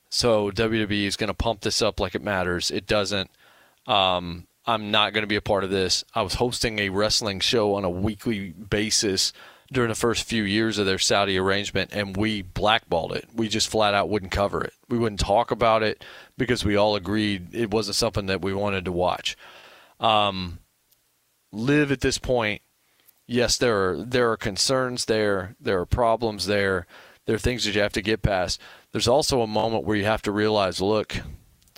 So 0.10 0.52
WWE 0.52 1.06
is 1.06 1.16
going 1.16 1.28
to 1.28 1.34
pump 1.34 1.62
this 1.62 1.82
up 1.82 2.00
like 2.00 2.16
it 2.16 2.24
matters. 2.24 2.72
It 2.72 2.88
doesn't. 2.88 3.30
Um, 3.86 4.48
I'm 4.66 4.92
not 4.92 5.14
going 5.14 5.24
to 5.24 5.28
be 5.28 5.36
a 5.36 5.42
part 5.42 5.64
of 5.64 5.70
this. 5.70 6.04
I 6.14 6.22
was 6.22 6.36
hosting 6.36 6.80
a 6.80 6.90
wrestling 6.90 7.40
show 7.40 7.76
on 7.76 7.84
a 7.84 7.90
weekly 7.90 8.50
basis 8.50 9.34
during 9.72 9.90
the 9.90 9.96
first 9.96 10.24
few 10.24 10.44
years 10.44 10.78
of 10.78 10.86
their 10.86 11.00
Saudi 11.00 11.38
arrangement, 11.38 11.92
and 11.94 12.18
we 12.18 12.42
blackballed 12.42 13.14
it. 13.14 13.26
We 13.34 13.48
just 13.48 13.70
flat 13.70 13.94
out 13.94 14.10
wouldn't 14.10 14.32
cover 14.32 14.64
it. 14.64 14.74
We 14.90 14.98
wouldn't 14.98 15.20
talk 15.20 15.52
about 15.52 15.84
it 15.84 16.04
because 16.38 16.66
we 16.66 16.76
all 16.76 16.96
agreed 16.96 17.54
it 17.54 17.72
wasn't 17.72 17.96
something 17.96 18.26
that 18.28 18.42
we 18.42 18.54
wanted 18.54 18.86
to 18.86 18.92
watch. 18.92 19.38
Um, 20.00 20.60
LIV 21.52 21.92
at 21.92 22.02
this 22.02 22.18
point. 22.18 22.62
Yes, 23.28 23.58
there 23.58 23.92
are 23.92 24.04
there 24.04 24.32
are 24.32 24.38
concerns 24.38 25.06
there. 25.06 25.56
There 25.60 25.80
are 25.80 25.86
problems 25.86 26.48
there. 26.48 26.88
There 27.26 27.36
are 27.36 27.40
things 27.40 27.64
that 27.66 27.76
you 27.76 27.82
have 27.82 27.94
to 27.94 28.02
get 28.02 28.24
past. 28.24 28.60
There's 28.92 29.08
also 29.08 29.42
a 29.42 29.48
moment 29.48 29.86
where 29.86 29.98
you 29.98 30.06
have 30.06 30.24
to 30.24 30.32
realize, 30.32 30.82
look, 30.82 31.16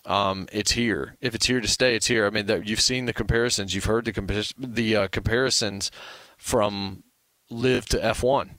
um, 0.05 0.47
it's 0.51 0.71
here. 0.71 1.17
If 1.21 1.35
it's 1.35 1.45
here 1.45 1.61
to 1.61 1.67
stay, 1.67 1.95
it's 1.95 2.07
here. 2.07 2.25
I 2.25 2.29
mean, 2.29 2.63
you've 2.65 2.81
seen 2.81 3.05
the 3.05 3.13
comparisons. 3.13 3.75
You've 3.75 3.85
heard 3.85 4.05
the 4.05 4.53
the 4.57 4.95
uh, 4.95 5.07
comparisons 5.09 5.91
from 6.37 7.03
LIV 7.49 7.87
to 7.87 7.97
F1. 7.97 8.51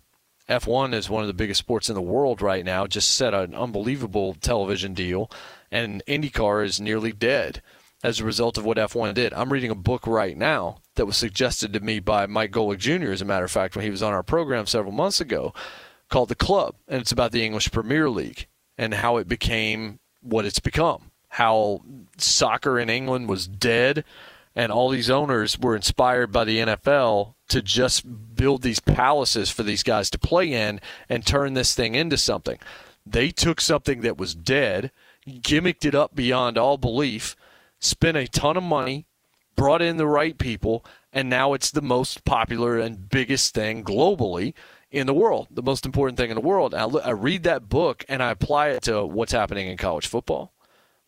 F1 0.48 0.92
is 0.92 1.08
one 1.08 1.22
of 1.22 1.28
the 1.28 1.34
biggest 1.34 1.60
sports 1.60 1.88
in 1.88 1.94
the 1.94 2.02
world 2.02 2.42
right 2.42 2.64
now. 2.64 2.86
Just 2.86 3.14
set 3.14 3.32
an 3.32 3.54
unbelievable 3.54 4.34
television 4.34 4.92
deal, 4.92 5.30
and 5.70 6.02
IndyCar 6.06 6.64
is 6.64 6.80
nearly 6.80 7.12
dead 7.12 7.62
as 8.04 8.20
a 8.20 8.24
result 8.24 8.58
of 8.58 8.64
what 8.64 8.76
F1 8.76 9.14
did. 9.14 9.32
I'm 9.32 9.52
reading 9.52 9.70
a 9.70 9.76
book 9.76 10.06
right 10.06 10.36
now 10.36 10.78
that 10.96 11.06
was 11.06 11.16
suggested 11.16 11.72
to 11.72 11.80
me 11.80 12.00
by 12.00 12.26
Mike 12.26 12.50
Golic 12.50 12.78
Jr., 12.78 13.12
as 13.12 13.22
a 13.22 13.24
matter 13.24 13.44
of 13.44 13.50
fact, 13.50 13.76
when 13.76 13.84
he 13.84 13.90
was 13.90 14.02
on 14.02 14.12
our 14.12 14.24
program 14.24 14.66
several 14.66 14.92
months 14.92 15.20
ago, 15.20 15.54
called 16.12 16.28
The 16.28 16.34
Club, 16.34 16.74
and 16.86 17.00
it's 17.00 17.10
about 17.10 17.32
the 17.32 17.42
English 17.42 17.72
Premier 17.72 18.10
League 18.10 18.46
and 18.76 18.92
how 18.92 19.16
it 19.16 19.26
became 19.26 19.98
what 20.20 20.44
it's 20.44 20.60
become. 20.60 21.10
How 21.30 21.80
soccer 22.18 22.78
in 22.78 22.90
England 22.90 23.30
was 23.30 23.48
dead, 23.48 24.04
and 24.54 24.70
all 24.70 24.90
these 24.90 25.08
owners 25.08 25.58
were 25.58 25.74
inspired 25.74 26.30
by 26.30 26.44
the 26.44 26.58
NFL 26.58 27.34
to 27.48 27.62
just 27.62 28.36
build 28.36 28.60
these 28.60 28.78
palaces 28.78 29.50
for 29.50 29.62
these 29.62 29.82
guys 29.82 30.10
to 30.10 30.18
play 30.18 30.52
in 30.52 30.82
and 31.08 31.24
turn 31.24 31.54
this 31.54 31.74
thing 31.74 31.94
into 31.94 32.18
something. 32.18 32.58
They 33.06 33.30
took 33.30 33.62
something 33.62 34.02
that 34.02 34.18
was 34.18 34.34
dead, 34.34 34.92
gimmicked 35.26 35.86
it 35.86 35.94
up 35.94 36.14
beyond 36.14 36.58
all 36.58 36.76
belief, 36.76 37.34
spent 37.80 38.18
a 38.18 38.28
ton 38.28 38.58
of 38.58 38.62
money, 38.62 39.06
brought 39.56 39.80
in 39.80 39.96
the 39.96 40.06
right 40.06 40.36
people, 40.36 40.84
and 41.10 41.30
now 41.30 41.54
it's 41.54 41.70
the 41.70 41.80
most 41.80 42.26
popular 42.26 42.78
and 42.78 43.08
biggest 43.08 43.54
thing 43.54 43.82
globally 43.82 44.52
in 44.92 45.06
the 45.06 45.14
world, 45.14 45.48
the 45.50 45.62
most 45.62 45.86
important 45.86 46.18
thing 46.18 46.30
in 46.30 46.34
the 46.34 46.40
world. 46.42 46.74
I, 46.74 46.84
I 46.84 47.10
read 47.10 47.44
that 47.44 47.68
book 47.68 48.04
and 48.08 48.22
I 48.22 48.30
apply 48.30 48.68
it 48.68 48.82
to 48.84 49.04
what's 49.04 49.32
happening 49.32 49.66
in 49.66 49.78
college 49.78 50.06
football 50.06 50.52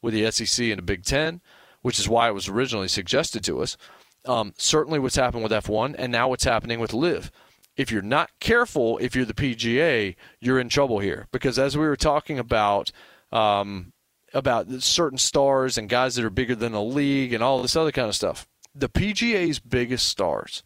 with 0.00 0.14
the 0.14 0.30
SEC 0.30 0.66
and 0.66 0.78
the 0.78 0.82
Big 0.82 1.04
Ten, 1.04 1.42
which 1.82 2.00
is 2.00 2.08
why 2.08 2.28
it 2.28 2.34
was 2.34 2.48
originally 2.48 2.88
suggested 2.88 3.44
to 3.44 3.60
us. 3.60 3.76
Um, 4.24 4.54
certainly, 4.56 4.98
what's 4.98 5.16
happened 5.16 5.42
with 5.42 5.52
F1, 5.52 5.96
and 5.98 6.10
now 6.10 6.28
what's 6.28 6.44
happening 6.44 6.80
with 6.80 6.94
LIV. 6.94 7.30
If 7.76 7.92
you're 7.92 8.00
not 8.00 8.30
careful, 8.40 8.96
if 8.98 9.14
you're 9.14 9.26
the 9.26 9.34
PGA, 9.34 10.16
you're 10.40 10.58
in 10.58 10.70
trouble 10.70 11.00
here 11.00 11.26
because 11.30 11.58
as 11.58 11.76
we 11.76 11.86
were 11.86 11.96
talking 11.96 12.38
about. 12.38 12.90
Um, 13.30 13.92
about 14.32 14.68
certain 14.82 15.16
stars 15.16 15.78
and 15.78 15.88
guys 15.88 16.16
that 16.16 16.24
are 16.24 16.30
bigger 16.30 16.56
than 16.56 16.72
the 16.72 16.82
league 16.82 17.32
and 17.32 17.42
all 17.42 17.62
this 17.62 17.76
other 17.76 17.92
kind 17.92 18.08
of 18.08 18.16
stuff. 18.16 18.48
The 18.74 18.88
PGA's 18.88 19.60
biggest 19.60 20.08
stars 20.08 20.64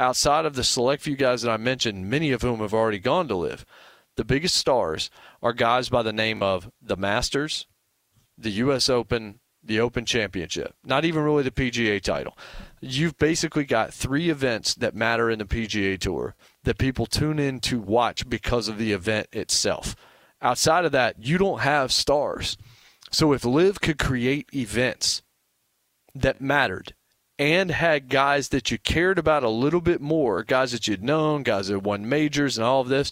outside 0.00 0.46
of 0.46 0.54
the 0.54 0.64
select 0.64 1.02
few 1.02 1.14
guys 1.14 1.42
that 1.42 1.50
I 1.50 1.58
mentioned, 1.58 2.10
many 2.10 2.32
of 2.32 2.42
whom 2.42 2.60
have 2.60 2.74
already 2.74 2.98
gone 2.98 3.28
to 3.28 3.36
LIV, 3.36 3.64
the 4.16 4.24
biggest 4.24 4.56
stars 4.56 5.10
are 5.42 5.52
guys 5.52 5.88
by 5.88 6.02
the 6.02 6.12
name 6.12 6.42
of 6.42 6.70
the 6.82 6.96
Masters, 6.96 7.66
the 8.36 8.50
U.S. 8.50 8.88
Open, 8.88 9.40
the 9.62 9.78
Open 9.78 10.06
Championship, 10.06 10.74
not 10.82 11.04
even 11.04 11.22
really 11.22 11.42
the 11.42 11.50
PGA 11.50 12.00
title. 12.00 12.36
You've 12.80 13.18
basically 13.18 13.64
got 13.64 13.92
three 13.92 14.30
events 14.30 14.74
that 14.76 14.94
matter 14.94 15.30
in 15.30 15.38
the 15.38 15.44
PGA 15.44 15.98
Tour 15.98 16.34
that 16.64 16.78
people 16.78 17.06
tune 17.06 17.38
in 17.38 17.60
to 17.60 17.78
watch 17.78 18.28
because 18.28 18.68
of 18.68 18.78
the 18.78 18.92
event 18.92 19.28
itself. 19.32 19.94
Outside 20.42 20.86
of 20.86 20.92
that, 20.92 21.16
you 21.18 21.36
don't 21.36 21.60
have 21.60 21.92
stars. 21.92 22.56
So 23.10 23.32
if 23.32 23.44
LIV 23.44 23.80
could 23.80 23.98
create 23.98 24.48
events 24.54 25.22
that 26.14 26.40
mattered 26.40 26.94
and 27.40 27.70
had 27.70 28.10
guys 28.10 28.50
that 28.50 28.70
you 28.70 28.76
cared 28.78 29.18
about 29.18 29.42
a 29.42 29.48
little 29.48 29.80
bit 29.80 30.02
more, 30.02 30.44
guys 30.44 30.72
that 30.72 30.86
you'd 30.86 31.02
known, 31.02 31.42
guys 31.42 31.68
that 31.68 31.80
won 31.80 32.06
majors 32.06 32.58
and 32.58 32.66
all 32.66 32.82
of 32.82 32.88
this, 32.88 33.10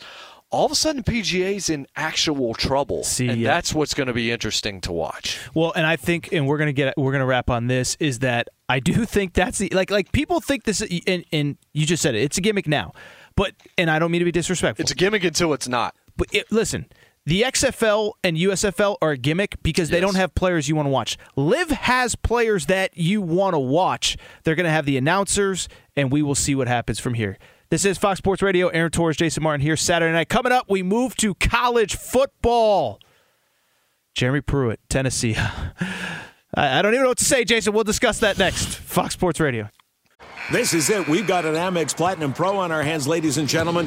all 0.50 0.66
of 0.66 0.72
a 0.72 0.74
sudden 0.74 1.02
PGA's 1.02 1.70
in 1.70 1.86
actual 1.96 2.52
trouble. 2.52 3.04
See, 3.04 3.26
and 3.28 3.40
yeah. 3.40 3.54
that's 3.54 3.74
what's 3.74 3.94
going 3.94 4.06
to 4.06 4.12
be 4.12 4.30
interesting 4.30 4.82
to 4.82 4.92
watch. 4.92 5.40
Well, 5.54 5.72
and 5.74 5.86
I 5.86 5.96
think, 5.96 6.28
and 6.30 6.46
we're 6.46 6.58
gonna 6.58 6.74
get, 6.74 6.94
we're 6.98 7.12
gonna 7.12 7.26
wrap 7.26 7.48
on 7.48 7.68
this. 7.68 7.96
Is 8.00 8.18
that 8.18 8.48
I 8.68 8.80
do 8.80 9.04
think 9.06 9.32
that's 9.32 9.58
the 9.58 9.70
like, 9.72 9.90
like 9.90 10.12
people 10.12 10.40
think 10.40 10.64
this, 10.64 10.82
and, 11.06 11.24
and 11.32 11.56
you 11.72 11.86
just 11.86 12.02
said 12.02 12.14
it. 12.14 12.22
It's 12.22 12.36
a 12.36 12.42
gimmick 12.42 12.68
now, 12.68 12.92
but 13.34 13.54
and 13.78 13.90
I 13.90 13.98
don't 13.98 14.10
mean 14.10 14.20
to 14.20 14.26
be 14.26 14.32
disrespectful. 14.32 14.82
It's 14.82 14.92
a 14.92 14.94
gimmick 14.94 15.24
until 15.24 15.54
it's 15.54 15.68
not. 15.68 15.96
But 16.18 16.28
it, 16.34 16.52
listen, 16.52 16.86
the 17.28 17.42
XFL 17.42 18.12
and 18.24 18.38
USFL 18.38 18.96
are 19.02 19.10
a 19.10 19.16
gimmick 19.18 19.62
because 19.62 19.90
they 19.90 20.00
don't 20.00 20.14
have 20.14 20.34
players 20.34 20.66
you 20.66 20.74
want 20.74 20.86
to 20.86 20.90
watch. 20.90 21.18
LIV 21.36 21.72
has 21.72 22.14
players 22.14 22.64
that 22.66 22.96
you 22.96 23.20
want 23.20 23.52
to 23.52 23.58
watch. 23.58 24.16
They're 24.44 24.54
going 24.54 24.64
to 24.64 24.70
have 24.70 24.86
the 24.86 24.96
announcers, 24.96 25.68
and 25.94 26.10
we 26.10 26.22
will 26.22 26.34
see 26.34 26.54
what 26.54 26.68
happens 26.68 26.98
from 26.98 27.12
here. 27.12 27.36
This 27.68 27.84
is 27.84 27.98
Fox 27.98 28.16
Sports 28.16 28.40
Radio. 28.40 28.68
Aaron 28.68 28.90
Torres, 28.90 29.18
Jason 29.18 29.42
Martin 29.42 29.60
here. 29.60 29.76
Saturday 29.76 30.10
night. 30.10 30.30
Coming 30.30 30.52
up, 30.52 30.70
we 30.70 30.82
move 30.82 31.16
to 31.16 31.34
college 31.34 31.96
football. 31.96 32.98
Jeremy 34.14 34.40
Pruitt, 34.40 34.80
Tennessee. 34.88 35.36
I, 36.56 36.78
I 36.78 36.80
don't 36.80 36.94
even 36.94 37.02
know 37.02 37.10
what 37.10 37.18
to 37.18 37.26
say, 37.26 37.44
Jason. 37.44 37.74
We'll 37.74 37.84
discuss 37.84 38.20
that 38.20 38.38
next. 38.38 38.68
Fox 38.68 39.12
Sports 39.12 39.38
Radio. 39.38 39.68
This 40.50 40.72
is 40.72 40.88
it. 40.88 41.06
We've 41.06 41.26
got 41.26 41.44
an 41.44 41.56
Amex 41.56 41.94
Platinum 41.94 42.32
Pro 42.32 42.56
on 42.56 42.72
our 42.72 42.82
hands, 42.82 43.06
ladies 43.06 43.36
and 43.36 43.46
gentlemen. 43.46 43.86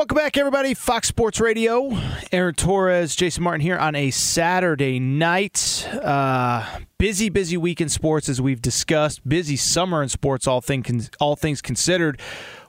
Welcome 0.00 0.16
back, 0.16 0.38
everybody. 0.38 0.72
Fox 0.72 1.08
Sports 1.08 1.40
Radio. 1.40 1.90
Aaron 2.32 2.54
Torres, 2.54 3.14
Jason 3.14 3.44
Martin 3.44 3.60
here 3.60 3.76
on 3.76 3.94
a 3.94 4.10
Saturday 4.10 4.98
night. 4.98 5.86
Uh, 5.92 6.78
busy, 6.96 7.28
busy 7.28 7.58
week 7.58 7.82
in 7.82 7.90
sports, 7.90 8.26
as 8.30 8.40
we've 8.40 8.62
discussed. 8.62 9.28
Busy 9.28 9.56
summer 9.56 10.02
in 10.02 10.08
sports, 10.08 10.46
all, 10.46 10.62
thing, 10.62 11.06
all 11.20 11.36
things 11.36 11.60
considered. 11.60 12.18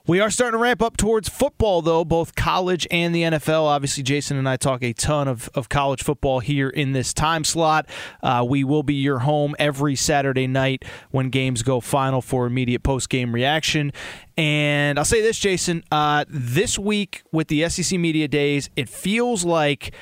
We 0.04 0.18
are 0.18 0.30
starting 0.30 0.58
to 0.58 0.62
ramp 0.62 0.82
up 0.82 0.96
towards 0.96 1.28
football, 1.28 1.80
though, 1.80 2.04
both 2.04 2.34
college 2.34 2.88
and 2.90 3.14
the 3.14 3.22
NFL. 3.22 3.62
Obviously, 3.62 4.02
Jason 4.02 4.36
and 4.36 4.48
I 4.48 4.56
talk 4.56 4.82
a 4.82 4.92
ton 4.92 5.28
of, 5.28 5.48
of 5.54 5.68
college 5.68 6.02
football 6.02 6.40
here 6.40 6.68
in 6.68 6.90
this 6.90 7.14
time 7.14 7.44
slot. 7.44 7.88
Uh, 8.20 8.44
we 8.48 8.64
will 8.64 8.82
be 8.82 8.94
your 8.94 9.20
home 9.20 9.54
every 9.60 9.94
Saturday 9.94 10.48
night 10.48 10.84
when 11.12 11.30
games 11.30 11.62
go 11.62 11.78
final 11.78 12.20
for 12.20 12.46
immediate 12.46 12.82
post 12.82 13.10
game 13.10 13.32
reaction. 13.32 13.92
And 14.36 14.98
I'll 14.98 15.04
say 15.04 15.22
this, 15.22 15.38
Jason, 15.38 15.84
uh, 15.92 16.24
this 16.28 16.80
week 16.80 17.22
with 17.30 17.46
the 17.46 17.68
SEC 17.68 17.96
Media 17.96 18.26
Days, 18.26 18.70
it 18.74 18.88
feels 18.88 19.44
like 19.44 19.94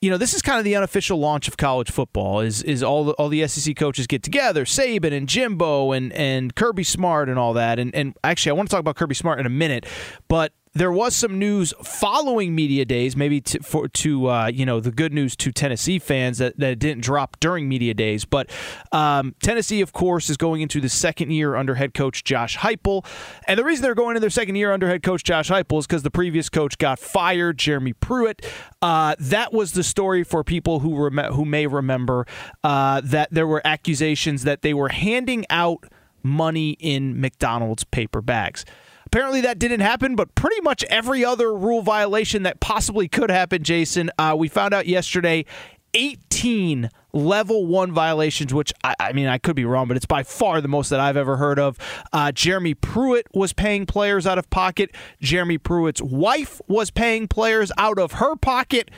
you 0.00 0.10
know, 0.10 0.16
this 0.16 0.32
is 0.32 0.42
kind 0.42 0.58
of 0.58 0.64
the 0.64 0.76
unofficial 0.76 1.18
launch 1.18 1.48
of 1.48 1.56
college 1.56 1.90
football. 1.90 2.40
Is 2.40 2.62
is 2.62 2.82
all 2.82 3.04
the, 3.04 3.12
all 3.14 3.28
the 3.28 3.46
SEC 3.48 3.74
coaches 3.76 4.06
get 4.06 4.22
together, 4.22 4.64
Saban 4.64 5.12
and 5.12 5.28
Jimbo 5.28 5.92
and 5.92 6.12
and 6.12 6.54
Kirby 6.54 6.84
Smart 6.84 7.28
and 7.28 7.38
all 7.38 7.52
that. 7.54 7.78
And 7.78 7.94
and 7.94 8.16
actually, 8.22 8.50
I 8.50 8.52
want 8.54 8.68
to 8.68 8.72
talk 8.72 8.80
about 8.80 8.96
Kirby 8.96 9.16
Smart 9.16 9.40
in 9.40 9.46
a 9.46 9.50
minute, 9.50 9.86
but 10.28 10.52
there 10.74 10.92
was 10.92 11.14
some 11.14 11.38
news 11.38 11.72
following 11.82 12.54
media 12.54 12.84
days, 12.84 13.16
maybe 13.16 13.40
to, 13.40 13.62
for 13.62 13.88
to 13.88 14.28
uh, 14.28 14.46
you 14.46 14.66
know 14.66 14.80
the 14.80 14.90
good 14.90 15.12
news 15.12 15.36
to 15.36 15.52
Tennessee 15.52 15.98
fans 15.98 16.38
that, 16.38 16.58
that 16.58 16.72
it 16.72 16.78
didn't 16.78 17.02
drop 17.02 17.38
during 17.40 17.68
media 17.68 17.94
days. 17.94 18.24
But 18.24 18.50
um, 18.92 19.34
Tennessee, 19.42 19.80
of 19.80 19.92
course, 19.92 20.30
is 20.30 20.36
going 20.36 20.60
into 20.60 20.80
the 20.80 20.88
second 20.88 21.30
year 21.30 21.56
under 21.56 21.74
head 21.74 21.94
coach 21.94 22.24
Josh 22.24 22.56
Heupel, 22.58 23.04
and 23.46 23.58
the 23.58 23.64
reason 23.64 23.82
they're 23.82 23.94
going 23.94 24.10
into 24.10 24.20
their 24.20 24.30
second 24.30 24.56
year 24.56 24.72
under 24.72 24.88
head 24.88 25.02
coach 25.02 25.24
Josh 25.24 25.50
Heupel 25.50 25.78
is 25.78 25.86
because 25.86 26.02
the 26.02 26.10
previous 26.10 26.48
coach 26.48 26.78
got 26.78 26.98
fired, 26.98 27.58
Jeremy 27.58 27.92
Pruitt. 27.92 28.44
Uh, 28.80 29.14
that 29.18 29.52
was 29.52 29.72
the 29.72 29.82
story 29.82 30.24
for 30.24 30.44
people 30.44 30.80
who 30.80 30.96
rem- 30.96 31.32
who 31.32 31.44
may 31.44 31.66
remember 31.66 32.26
uh, 32.64 33.00
that 33.04 33.28
there 33.30 33.46
were 33.46 33.62
accusations 33.64 34.44
that 34.44 34.62
they 34.62 34.74
were 34.74 34.88
handing 34.88 35.44
out 35.50 35.84
money 36.22 36.70
in 36.80 37.20
McDonald's 37.20 37.84
paper 37.84 38.20
bags. 38.20 38.64
Apparently 39.08 39.40
that 39.40 39.58
didn't 39.58 39.80
happen, 39.80 40.16
but 40.16 40.34
pretty 40.34 40.60
much 40.60 40.84
every 40.90 41.24
other 41.24 41.54
rule 41.54 41.80
violation 41.80 42.42
that 42.42 42.60
possibly 42.60 43.08
could 43.08 43.30
happen, 43.30 43.62
Jason, 43.62 44.10
uh, 44.18 44.34
we 44.36 44.48
found 44.48 44.74
out 44.74 44.86
yesterday 44.86 45.46
18 45.94 46.90
level 47.14 47.66
one 47.66 47.90
violations, 47.90 48.52
which 48.52 48.70
I, 48.84 48.94
I, 49.00 49.12
mean, 49.14 49.26
I 49.26 49.38
could 49.38 49.56
be 49.56 49.64
wrong, 49.64 49.88
but 49.88 49.96
it's 49.96 50.04
by 50.04 50.24
far 50.24 50.60
the 50.60 50.68
most 50.68 50.90
that 50.90 51.00
I've 51.00 51.16
ever 51.16 51.38
heard 51.38 51.58
of. 51.58 51.78
Uh, 52.12 52.32
Jeremy 52.32 52.74
Pruitt 52.74 53.26
was 53.32 53.54
paying 53.54 53.86
players 53.86 54.26
out 54.26 54.36
of 54.36 54.50
pocket. 54.50 54.94
Jeremy 55.22 55.56
Pruitt's 55.56 56.02
wife 56.02 56.60
was 56.68 56.90
paying 56.90 57.28
players 57.28 57.72
out 57.78 57.98
of 57.98 58.12
her 58.12 58.36
pocket. 58.36 58.90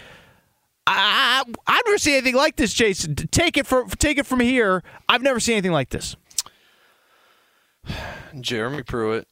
I, 0.89 1.45
have 1.69 1.83
never 1.87 1.99
seen 1.99 2.15
anything 2.15 2.35
like 2.35 2.57
this, 2.57 2.75
Jason. 2.75 3.15
Take 3.15 3.57
it 3.57 3.65
from 3.65 3.89
take 3.91 4.19
it 4.19 4.27
from 4.27 4.41
here. 4.41 4.83
I've 5.09 5.23
never 5.23 5.39
seen 5.39 5.53
anything 5.53 5.71
like 5.71 5.91
this. 5.91 6.17
Jeremy 8.41 8.83
Pruitt 8.83 9.29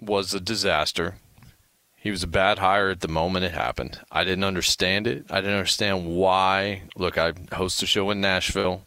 was 0.00 0.34
a 0.34 0.40
disaster. 0.40 1.16
He 1.96 2.10
was 2.10 2.22
a 2.22 2.28
bad 2.28 2.58
hire 2.58 2.90
at 2.90 3.00
the 3.00 3.08
moment 3.08 3.44
it 3.44 3.52
happened. 3.52 4.00
I 4.12 4.24
didn't 4.24 4.44
understand 4.44 5.06
it. 5.06 5.26
I 5.30 5.40
didn't 5.40 5.56
understand 5.56 6.06
why. 6.06 6.82
Look, 6.94 7.18
I 7.18 7.32
host 7.52 7.82
a 7.82 7.86
show 7.86 8.10
in 8.10 8.20
Nashville. 8.20 8.86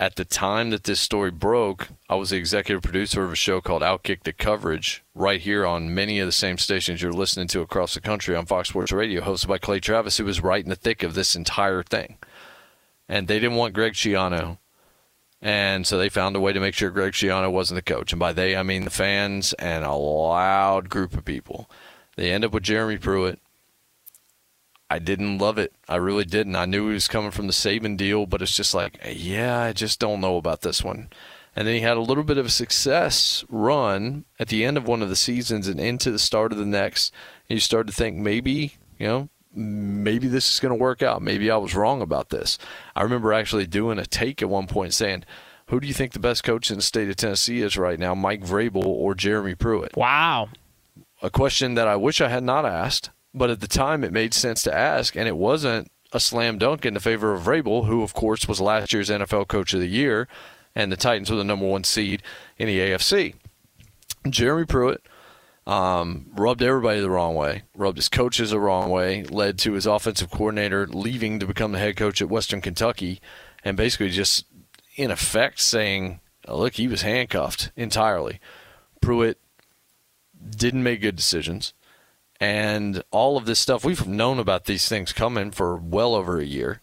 At 0.00 0.14
the 0.14 0.24
time 0.24 0.70
that 0.70 0.84
this 0.84 1.00
story 1.00 1.32
broke, 1.32 1.88
I 2.08 2.14
was 2.14 2.30
the 2.30 2.36
executive 2.36 2.82
producer 2.82 3.24
of 3.24 3.32
a 3.32 3.36
show 3.36 3.60
called 3.60 3.82
Outkick 3.82 4.22
the 4.22 4.32
Coverage 4.32 5.02
right 5.14 5.40
here 5.40 5.66
on 5.66 5.94
many 5.94 6.20
of 6.20 6.26
the 6.26 6.32
same 6.32 6.56
stations 6.56 7.02
you're 7.02 7.12
listening 7.12 7.48
to 7.48 7.62
across 7.62 7.94
the 7.94 8.00
country 8.00 8.36
on 8.36 8.46
Fox 8.46 8.68
Sports 8.68 8.92
Radio, 8.92 9.22
hosted 9.22 9.48
by 9.48 9.58
Clay 9.58 9.80
Travis, 9.80 10.18
who 10.18 10.24
was 10.24 10.40
right 10.40 10.62
in 10.62 10.70
the 10.70 10.76
thick 10.76 11.02
of 11.02 11.14
this 11.14 11.34
entire 11.34 11.82
thing. 11.82 12.18
And 13.08 13.26
they 13.26 13.40
didn't 13.40 13.56
want 13.56 13.74
Greg 13.74 13.94
Schiano 13.94 14.58
and 15.40 15.86
so 15.86 15.98
they 15.98 16.08
found 16.08 16.34
a 16.34 16.40
way 16.40 16.52
to 16.52 16.60
make 16.60 16.74
sure 16.74 16.90
Greg 16.90 17.12
Schiano 17.12 17.50
wasn't 17.50 17.76
the 17.76 17.94
coach. 17.94 18.12
And 18.12 18.18
by 18.18 18.32
they, 18.32 18.56
I 18.56 18.62
mean 18.62 18.84
the 18.84 18.90
fans 18.90 19.52
and 19.54 19.84
a 19.84 19.92
loud 19.92 20.88
group 20.88 21.16
of 21.16 21.24
people. 21.24 21.70
They 22.16 22.32
end 22.32 22.44
up 22.44 22.52
with 22.52 22.64
Jeremy 22.64 22.98
Pruitt. 22.98 23.38
I 24.90 24.98
didn't 24.98 25.38
love 25.38 25.58
it. 25.58 25.72
I 25.88 25.96
really 25.96 26.24
didn't. 26.24 26.56
I 26.56 26.64
knew 26.64 26.88
he 26.88 26.94
was 26.94 27.08
coming 27.08 27.30
from 27.30 27.46
the 27.46 27.52
Saban 27.52 27.96
deal, 27.96 28.26
but 28.26 28.42
it's 28.42 28.56
just 28.56 28.74
like, 28.74 28.98
yeah, 29.06 29.60
I 29.60 29.72
just 29.72 30.00
don't 30.00 30.20
know 30.20 30.36
about 30.38 30.62
this 30.62 30.82
one. 30.82 31.10
And 31.54 31.68
then 31.68 31.74
he 31.74 31.80
had 31.80 31.96
a 31.96 32.00
little 32.00 32.24
bit 32.24 32.38
of 32.38 32.46
a 32.46 32.50
success 32.50 33.44
run 33.48 34.24
at 34.38 34.48
the 34.48 34.64
end 34.64 34.76
of 34.76 34.86
one 34.86 35.02
of 35.02 35.08
the 35.08 35.16
seasons 35.16 35.68
and 35.68 35.78
into 35.78 36.10
the 36.10 36.18
start 36.18 36.52
of 36.52 36.58
the 36.58 36.64
next. 36.64 37.12
And 37.48 37.56
you 37.56 37.60
start 37.60 37.86
to 37.88 37.92
think 37.92 38.16
maybe, 38.16 38.76
you 38.98 39.06
know, 39.06 39.28
maybe 39.54 40.28
this 40.28 40.52
is 40.52 40.60
going 40.60 40.76
to 40.76 40.82
work 40.82 41.02
out. 41.02 41.22
Maybe 41.22 41.50
I 41.50 41.56
was 41.56 41.74
wrong 41.74 42.02
about 42.02 42.30
this. 42.30 42.58
I 42.94 43.02
remember 43.02 43.32
actually 43.32 43.66
doing 43.66 43.98
a 43.98 44.06
take 44.06 44.42
at 44.42 44.48
one 44.48 44.66
point 44.66 44.94
saying, 44.94 45.24
who 45.66 45.80
do 45.80 45.86
you 45.86 45.94
think 45.94 46.12
the 46.12 46.18
best 46.18 46.44
coach 46.44 46.70
in 46.70 46.76
the 46.76 46.82
state 46.82 47.08
of 47.08 47.16
Tennessee 47.16 47.60
is 47.60 47.76
right 47.76 47.98
now, 47.98 48.14
Mike 48.14 48.42
Vrabel 48.42 48.84
or 48.84 49.14
Jeremy 49.14 49.54
Pruitt? 49.54 49.96
Wow. 49.96 50.48
A 51.22 51.30
question 51.30 51.74
that 51.74 51.88
I 51.88 51.96
wish 51.96 52.20
I 52.20 52.28
had 52.28 52.44
not 52.44 52.64
asked, 52.64 53.10
but 53.34 53.50
at 53.50 53.60
the 53.60 53.66
time 53.66 54.04
it 54.04 54.12
made 54.12 54.32
sense 54.32 54.62
to 54.62 54.74
ask, 54.74 55.16
and 55.16 55.28
it 55.28 55.36
wasn't 55.36 55.90
a 56.12 56.20
slam 56.20 56.56
dunk 56.56 56.86
in 56.86 56.94
the 56.94 57.00
favor 57.00 57.34
of 57.34 57.42
Vrabel, 57.42 57.86
who, 57.86 58.02
of 58.02 58.14
course, 58.14 58.48
was 58.48 58.60
last 58.60 58.92
year's 58.92 59.10
NFL 59.10 59.48
Coach 59.48 59.74
of 59.74 59.80
the 59.80 59.88
Year, 59.88 60.26
and 60.74 60.90
the 60.90 60.96
Titans 60.96 61.30
were 61.30 61.36
the 61.36 61.44
number 61.44 61.66
one 61.66 61.84
seed 61.84 62.22
in 62.56 62.66
the 62.66 62.78
AFC. 62.78 63.34
Jeremy 64.28 64.64
Pruitt– 64.64 65.02
um, 65.68 66.24
rubbed 66.34 66.62
everybody 66.62 66.98
the 66.98 67.10
wrong 67.10 67.34
way, 67.34 67.62
rubbed 67.76 67.98
his 67.98 68.08
coaches 68.08 68.50
the 68.50 68.58
wrong 68.58 68.88
way, 68.88 69.22
led 69.24 69.58
to 69.58 69.74
his 69.74 69.84
offensive 69.84 70.30
coordinator 70.30 70.86
leaving 70.86 71.38
to 71.38 71.46
become 71.46 71.72
the 71.72 71.78
head 71.78 71.94
coach 71.94 72.22
at 72.22 72.30
Western 72.30 72.62
Kentucky, 72.62 73.20
and 73.62 73.76
basically 73.76 74.08
just 74.08 74.46
in 74.96 75.10
effect 75.10 75.60
saying, 75.60 76.20
look, 76.48 76.74
he 76.74 76.88
was 76.88 77.02
handcuffed 77.02 77.70
entirely. 77.76 78.40
Pruitt 79.02 79.38
didn't 80.50 80.82
make 80.82 81.02
good 81.02 81.16
decisions. 81.16 81.74
And 82.40 83.02
all 83.10 83.36
of 83.36 83.44
this 83.44 83.58
stuff, 83.58 83.84
we've 83.84 84.06
known 84.06 84.38
about 84.38 84.64
these 84.64 84.88
things 84.88 85.12
coming 85.12 85.50
for 85.50 85.76
well 85.76 86.14
over 86.14 86.38
a 86.38 86.46
year. 86.46 86.80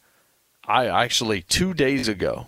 I 0.67 0.85
actually, 0.85 1.41
two 1.41 1.73
days 1.73 2.07
ago, 2.07 2.47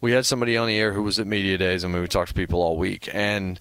we 0.00 0.12
had 0.12 0.24
somebody 0.24 0.56
on 0.56 0.68
the 0.68 0.78
air 0.78 0.94
who 0.94 1.02
was 1.02 1.18
at 1.18 1.26
Media 1.26 1.58
Days, 1.58 1.84
and 1.84 1.92
we 1.92 2.06
talked 2.06 2.28
to 2.28 2.34
people 2.34 2.62
all 2.62 2.78
week. 2.78 3.08
And 3.12 3.60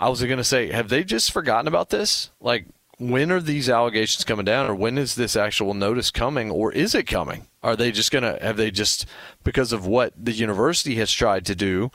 I 0.00 0.08
was 0.08 0.22
going 0.22 0.38
to 0.38 0.44
say, 0.44 0.72
have 0.72 0.88
they 0.88 1.04
just 1.04 1.30
forgotten 1.30 1.68
about 1.68 1.90
this? 1.90 2.30
Like, 2.40 2.66
when 2.98 3.30
are 3.30 3.40
these 3.40 3.68
allegations 3.68 4.24
coming 4.24 4.44
down, 4.44 4.68
or 4.68 4.74
when 4.74 4.98
is 4.98 5.14
this 5.14 5.36
actual 5.36 5.74
notice 5.74 6.10
coming, 6.10 6.50
or 6.50 6.72
is 6.72 6.94
it 6.94 7.06
coming? 7.06 7.46
Are 7.62 7.76
they 7.76 7.92
just 7.92 8.10
going 8.10 8.24
to 8.24 8.42
have 8.42 8.56
they 8.56 8.70
just 8.70 9.06
because 9.44 9.72
of 9.72 9.86
what 9.86 10.12
the 10.16 10.32
university 10.32 10.96
has 10.96 11.12
tried 11.12 11.46
to 11.46 11.54
do? 11.54 11.90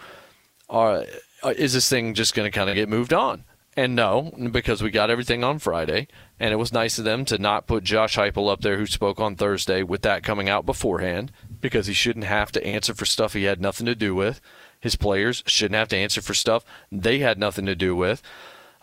Are 0.70 1.06
uh, 1.43 1.49
is 1.49 1.74
this 1.74 1.89
thing 1.89 2.14
just 2.14 2.34
going 2.34 2.49
to 2.49 2.58
kind 2.58 2.70
of 2.70 2.76
get 2.76 2.89
moved 2.89 3.14
on? 3.14 3.43
And 3.78 3.93
no, 3.95 4.32
because 4.51 4.82
we 4.82 4.89
got 4.89 5.10
everything 5.10 5.43
on 5.43 5.60
Friday, 5.60 6.08
and 6.39 6.53
it 6.53 6.58
was 6.58 6.72
nice 6.72 6.97
of 6.97 7.03
them 7.03 7.26
to 7.26 7.38
not 7.38 7.68
put 7.68 7.84
Josh 7.84 8.16
Heupel 8.16 8.49
up 8.49 8.62
there, 8.62 8.78
who 8.78 8.86
spoke 8.86 9.20
on 9.20 9.36
Thursday, 9.36 9.84
with 9.84 10.01
that 10.03 10.24
coming 10.24 10.47
out 10.47 10.66
beforehand, 10.66 11.32
because 11.60 11.88
he 11.88 11.93
shouldn't 11.93 12.26
have 12.26 12.51
to 12.53 12.66
answer 12.66 12.93
for 12.93 13.06
stuff 13.06 13.34
he 13.34 13.43
had 13.43 13.60
nothing 13.60 13.86
to 13.86 13.95
do 13.95 14.16
with. 14.16 14.39
His 14.86 14.95
players 14.95 15.41
shouldn't 15.47 15.79
have 15.79 15.88
to 15.88 15.97
answer 15.97 16.21
for 16.21 16.36
stuff 16.36 16.63
they 16.91 17.17
had 17.17 17.39
nothing 17.39 17.66
to 17.66 17.74
do 17.74 17.95
with. 17.95 18.21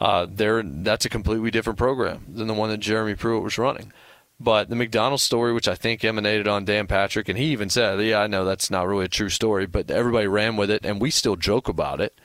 Uh, 0.00 0.26
that's 0.28 1.04
a 1.04 1.08
completely 1.08 1.52
different 1.52 1.78
program 1.78 2.26
than 2.28 2.48
the 2.48 2.54
one 2.54 2.70
that 2.70 2.78
Jeremy 2.78 3.14
Pruitt 3.14 3.44
was 3.44 3.56
running. 3.56 3.92
But 4.40 4.68
the 4.68 4.74
McDonald's 4.74 5.22
story, 5.22 5.52
which 5.52 5.68
I 5.68 5.76
think 5.76 6.02
emanated 6.02 6.48
on 6.48 6.64
Dan 6.64 6.88
Patrick, 6.88 7.28
and 7.28 7.38
he 7.38 7.52
even 7.52 7.70
said, 7.70 8.00
"Yeah, 8.00 8.18
I 8.18 8.26
know 8.26 8.44
that's 8.44 8.68
not 8.68 8.88
really 8.88 9.04
a 9.04 9.08
true 9.08 9.28
story, 9.28 9.64
but 9.64 9.92
everybody 9.92 10.26
ran 10.26 10.56
with 10.56 10.72
it, 10.72 10.84
and 10.84 11.00
we 11.00 11.12
still 11.12 11.36
joke 11.36 11.68
about 11.68 12.00
it." 12.00 12.20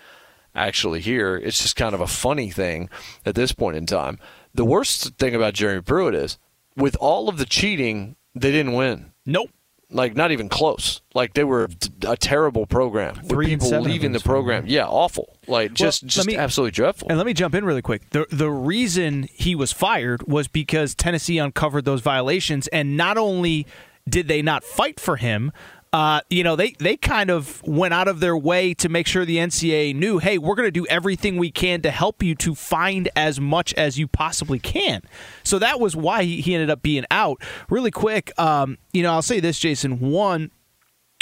Actually, 0.55 1.01
here 1.01 1.35
it's 1.35 1.61
just 1.61 1.75
kind 1.75 1.93
of 1.93 2.01
a 2.01 2.07
funny 2.07 2.49
thing 2.49 2.89
at 3.27 3.35
this 3.35 3.51
point 3.51 3.77
in 3.77 3.85
time. 3.85 4.17
The 4.55 4.65
worst 4.65 5.17
thing 5.19 5.35
about 5.35 5.53
Jeremy 5.53 5.83
Pruitt 5.83 6.15
is, 6.15 6.39
with 6.75 6.97
all 6.99 7.29
of 7.29 7.37
the 7.37 7.45
cheating, 7.45 8.15
they 8.33 8.51
didn't 8.51 8.73
win. 8.73 9.11
Nope 9.23 9.51
like 9.89 10.15
not 10.15 10.31
even 10.31 10.49
close. 10.49 11.01
Like 11.13 11.33
they 11.33 11.43
were 11.43 11.69
a 12.07 12.17
terrible 12.17 12.65
program. 12.65 13.15
Three 13.15 13.47
people 13.47 13.81
leaving 13.81 14.11
the 14.11 14.19
program. 14.19 14.63
Mm-hmm. 14.63 14.71
Yeah, 14.71 14.87
awful. 14.87 15.37
Like 15.47 15.73
just 15.73 16.03
well, 16.03 16.09
just 16.09 16.27
me, 16.27 16.35
absolutely 16.35 16.71
dreadful. 16.71 17.09
And 17.09 17.17
let 17.17 17.25
me 17.25 17.33
jump 17.33 17.55
in 17.55 17.65
really 17.65 17.81
quick. 17.81 18.09
The 18.09 18.25
the 18.31 18.49
reason 18.49 19.27
he 19.31 19.55
was 19.55 19.71
fired 19.71 20.27
was 20.27 20.47
because 20.47 20.93
Tennessee 20.95 21.37
uncovered 21.37 21.85
those 21.85 22.01
violations, 22.01 22.67
and 22.67 22.97
not 22.97 23.17
only 23.17 23.65
did 24.07 24.27
they 24.27 24.41
not 24.41 24.63
fight 24.63 24.99
for 24.99 25.17
him, 25.17 25.51
uh, 25.93 26.21
you 26.29 26.43
know, 26.43 26.55
they, 26.55 26.71
they 26.79 26.97
kind 26.97 27.29
of 27.29 27.61
went 27.63 27.93
out 27.93 28.07
of 28.07 28.19
their 28.19 28.37
way 28.37 28.73
to 28.75 28.89
make 28.89 29.07
sure 29.07 29.25
the 29.25 29.37
NCAA 29.37 29.95
knew, 29.95 30.17
hey, 30.19 30.37
we're 30.37 30.55
going 30.55 30.67
to 30.67 30.71
do 30.71 30.85
everything 30.87 31.37
we 31.37 31.51
can 31.51 31.81
to 31.81 31.91
help 31.91 32.21
you 32.21 32.35
to 32.35 32.55
find 32.55 33.09
as 33.15 33.39
much 33.39 33.73
as 33.75 33.97
you 33.97 34.07
possibly 34.07 34.59
can. 34.59 35.01
So 35.43 35.59
that 35.59 35.79
was 35.79 35.95
why 35.95 36.23
he, 36.23 36.41
he 36.41 36.53
ended 36.53 36.69
up 36.69 36.81
being 36.81 37.05
out. 37.09 37.41
Really 37.69 37.91
quick, 37.91 38.37
um, 38.39 38.77
you 38.93 39.03
know, 39.03 39.13
I'll 39.13 39.21
say 39.21 39.39
this, 39.39 39.59
Jason. 39.59 39.99
One, 39.99 40.51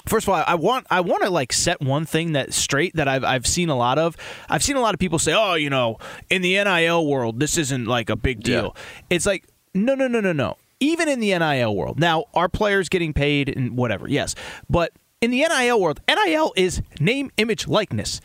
First 0.08 0.28
of 0.28 0.36
all, 0.36 0.44
I 0.46 0.54
want 0.54 0.86
I 0.92 1.02
want 1.02 1.24
to 1.24 1.32
like 1.32 1.52
set 1.52 1.82
one 1.82 2.06
thing 2.06 2.34
that 2.34 2.54
straight 2.54 2.96
that 2.96 3.08
I've 3.08 3.24
I've 3.24 3.48
seen 3.48 3.70
a 3.70 3.76
lot 3.76 3.98
of. 3.98 4.16
I've 4.48 4.62
seen 4.62 4.76
a 4.76 4.80
lot 4.80 4.94
of 4.94 5.00
people 5.00 5.18
say, 5.18 5.34
"Oh, 5.34 5.56
you 5.56 5.72
know, 5.72 5.98
in 6.30 6.44
the 6.44 6.64
NIL 6.64 7.08
world, 7.08 7.40
this 7.40 7.58
isn't 7.58 7.86
like 7.86 8.12
a 8.12 8.16
big 8.16 8.44
deal." 8.44 8.76
Yeah. 8.76 9.06
It's 9.10 9.26
like, 9.26 9.46
no, 9.74 9.96
no, 9.96 10.08
no, 10.08 10.22
no, 10.22 10.32
no. 10.32 10.58
Even 10.80 11.08
in 11.08 11.20
the 11.20 11.38
NIL 11.38 11.76
world, 11.76 12.00
now 12.00 12.26
are 12.34 12.50
players 12.50 12.90
getting 12.90 13.14
paid 13.14 13.50
and 13.50 13.78
whatever? 13.78 14.08
Yes, 14.08 14.36
but 14.70 14.92
in 15.22 15.32
the 15.32 15.46
NIL 15.48 15.80
world, 15.80 16.02
NIL 16.08 16.54
is 16.56 16.82
name, 17.00 17.32
image, 17.38 17.68
likeness. 17.68 18.22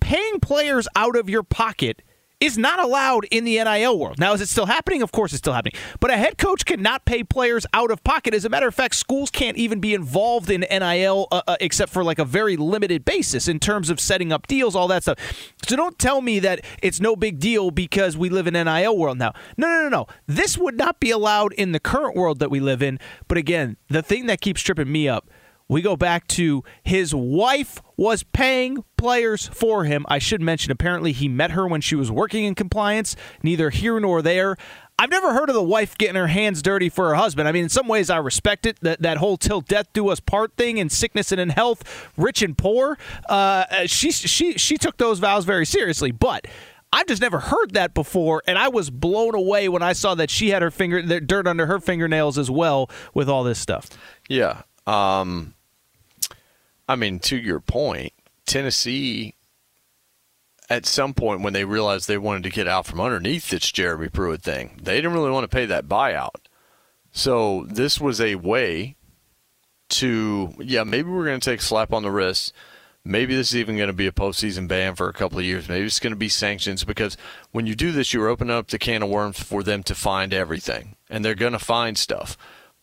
Paying 0.00 0.40
players 0.40 0.86
out 0.94 1.16
of 1.16 1.30
your 1.30 1.42
pocket 1.42 2.02
is 2.44 2.58
not 2.58 2.78
allowed 2.78 3.24
in 3.30 3.44
the 3.44 3.62
NIL 3.62 3.98
world. 3.98 4.18
Now, 4.18 4.32
is 4.34 4.40
it 4.40 4.48
still 4.48 4.66
happening? 4.66 5.02
Of 5.02 5.12
course, 5.12 5.32
it's 5.32 5.38
still 5.38 5.52
happening. 5.52 5.74
But 6.00 6.10
a 6.10 6.16
head 6.16 6.38
coach 6.38 6.64
cannot 6.64 7.04
pay 7.04 7.24
players 7.24 7.66
out 7.72 7.90
of 7.90 8.02
pocket. 8.04 8.34
As 8.34 8.44
a 8.44 8.48
matter 8.48 8.68
of 8.68 8.74
fact, 8.74 8.94
schools 8.94 9.30
can't 9.30 9.56
even 9.56 9.80
be 9.80 9.94
involved 9.94 10.50
in 10.50 10.60
NIL 10.60 11.28
uh, 11.30 11.42
uh, 11.46 11.56
except 11.60 11.92
for 11.92 12.04
like 12.04 12.18
a 12.18 12.24
very 12.24 12.56
limited 12.56 13.04
basis 13.04 13.48
in 13.48 13.58
terms 13.58 13.90
of 13.90 13.98
setting 14.00 14.32
up 14.32 14.46
deals, 14.46 14.76
all 14.76 14.88
that 14.88 15.02
stuff. 15.02 15.18
So 15.66 15.76
don't 15.76 15.98
tell 15.98 16.20
me 16.20 16.38
that 16.40 16.64
it's 16.82 17.00
no 17.00 17.16
big 17.16 17.38
deal 17.38 17.70
because 17.70 18.16
we 18.16 18.28
live 18.28 18.46
in 18.46 18.54
NIL 18.54 18.96
world 18.96 19.18
now. 19.18 19.32
No, 19.56 19.66
no, 19.66 19.82
no, 19.84 19.88
no. 19.88 20.06
This 20.26 20.58
would 20.58 20.76
not 20.76 21.00
be 21.00 21.10
allowed 21.10 21.52
in 21.54 21.72
the 21.72 21.80
current 21.80 22.16
world 22.16 22.38
that 22.40 22.50
we 22.50 22.60
live 22.60 22.82
in. 22.82 22.98
But 23.28 23.38
again, 23.38 23.76
the 23.88 24.02
thing 24.02 24.26
that 24.26 24.40
keeps 24.40 24.60
tripping 24.60 24.90
me 24.90 25.08
up 25.08 25.28
we 25.68 25.82
go 25.82 25.96
back 25.96 26.26
to 26.28 26.62
his 26.82 27.14
wife 27.14 27.80
was 27.96 28.22
paying 28.22 28.84
players 28.96 29.46
for 29.46 29.84
him. 29.84 30.04
I 30.08 30.18
should 30.18 30.40
mention, 30.40 30.72
apparently, 30.72 31.12
he 31.12 31.28
met 31.28 31.52
her 31.52 31.66
when 31.66 31.80
she 31.80 31.94
was 31.94 32.10
working 32.10 32.44
in 32.44 32.54
compliance, 32.54 33.16
neither 33.42 33.70
here 33.70 33.98
nor 34.00 34.22
there. 34.22 34.56
I've 34.98 35.10
never 35.10 35.32
heard 35.32 35.48
of 35.48 35.54
the 35.54 35.62
wife 35.62 35.98
getting 35.98 36.14
her 36.14 36.28
hands 36.28 36.62
dirty 36.62 36.88
for 36.88 37.08
her 37.08 37.14
husband. 37.16 37.48
I 37.48 37.52
mean, 37.52 37.64
in 37.64 37.68
some 37.68 37.88
ways, 37.88 38.10
I 38.10 38.18
respect 38.18 38.64
it. 38.64 38.78
That 38.82 39.02
that 39.02 39.16
whole 39.16 39.36
"till 39.36 39.60
death 39.60 39.92
do 39.92 40.08
us 40.08 40.20
part" 40.20 40.56
thing, 40.56 40.78
in 40.78 40.88
sickness 40.88 41.32
and 41.32 41.40
in 41.40 41.48
health, 41.48 42.12
rich 42.16 42.42
and 42.42 42.56
poor. 42.56 42.96
Uh, 43.28 43.86
she 43.86 44.12
she 44.12 44.52
she 44.56 44.76
took 44.76 44.96
those 44.98 45.18
vows 45.18 45.44
very 45.44 45.66
seriously, 45.66 46.10
but. 46.10 46.46
I've 46.96 47.08
just 47.08 47.20
never 47.20 47.40
heard 47.40 47.72
that 47.72 47.92
before, 47.92 48.40
and 48.46 48.56
I 48.56 48.68
was 48.68 48.88
blown 48.88 49.34
away 49.34 49.68
when 49.68 49.82
I 49.82 49.94
saw 49.94 50.14
that 50.14 50.30
she 50.30 50.50
had 50.50 50.62
her 50.62 50.70
finger 50.70 51.02
dirt 51.18 51.48
under 51.48 51.66
her 51.66 51.80
fingernails 51.80 52.38
as 52.38 52.52
well 52.52 52.88
with 53.12 53.28
all 53.28 53.42
this 53.42 53.58
stuff. 53.58 53.90
Yeah, 54.28 54.62
um, 54.86 55.54
I 56.88 56.96
mean, 56.96 57.18
to 57.20 57.36
your 57.36 57.60
point, 57.60 58.12
Tennessee, 58.46 59.34
at 60.68 60.86
some 60.86 61.14
point 61.14 61.40
when 61.40 61.52
they 61.52 61.64
realized 61.64 62.08
they 62.08 62.18
wanted 62.18 62.42
to 62.44 62.50
get 62.50 62.68
out 62.68 62.86
from 62.86 63.00
underneath 63.00 63.50
this 63.50 63.70
Jeremy 63.72 64.08
Pruitt 64.08 64.42
thing, 64.42 64.80
they 64.82 64.96
didn't 64.96 65.12
really 65.12 65.30
want 65.30 65.44
to 65.44 65.54
pay 65.54 65.66
that 65.66 65.88
buyout. 65.88 66.46
So 67.12 67.66
this 67.68 68.00
was 68.00 68.20
a 68.20 68.34
way 68.34 68.96
to, 69.90 70.54
yeah, 70.58 70.84
maybe 70.84 71.10
we're 71.10 71.24
going 71.24 71.40
to 71.40 71.50
take 71.50 71.60
a 71.60 71.64
slap 71.64 71.92
on 71.92 72.02
the 72.02 72.10
wrist. 72.10 72.52
Maybe 73.04 73.36
this 73.36 73.50
is 73.50 73.56
even 73.56 73.76
going 73.76 73.88
to 73.88 73.92
be 73.92 74.06
a 74.06 74.12
postseason 74.12 74.66
ban 74.66 74.94
for 74.94 75.08
a 75.08 75.12
couple 75.12 75.38
of 75.38 75.44
years. 75.44 75.68
Maybe 75.68 75.84
it's 75.84 76.00
going 76.00 76.14
to 76.14 76.18
be 76.18 76.30
sanctions 76.30 76.84
because 76.84 77.16
when 77.52 77.66
you 77.66 77.74
do 77.74 77.92
this, 77.92 78.12
you're 78.12 78.28
opening 78.28 78.54
up 78.54 78.68
the 78.68 78.78
can 78.78 79.02
of 79.02 79.10
worms 79.10 79.38
for 79.38 79.62
them 79.62 79.82
to 79.84 79.94
find 79.94 80.32
everything, 80.32 80.96
and 81.10 81.22
they're 81.22 81.34
going 81.34 81.52
to 81.52 81.58
find 81.58 81.96
stuff. 81.96 82.36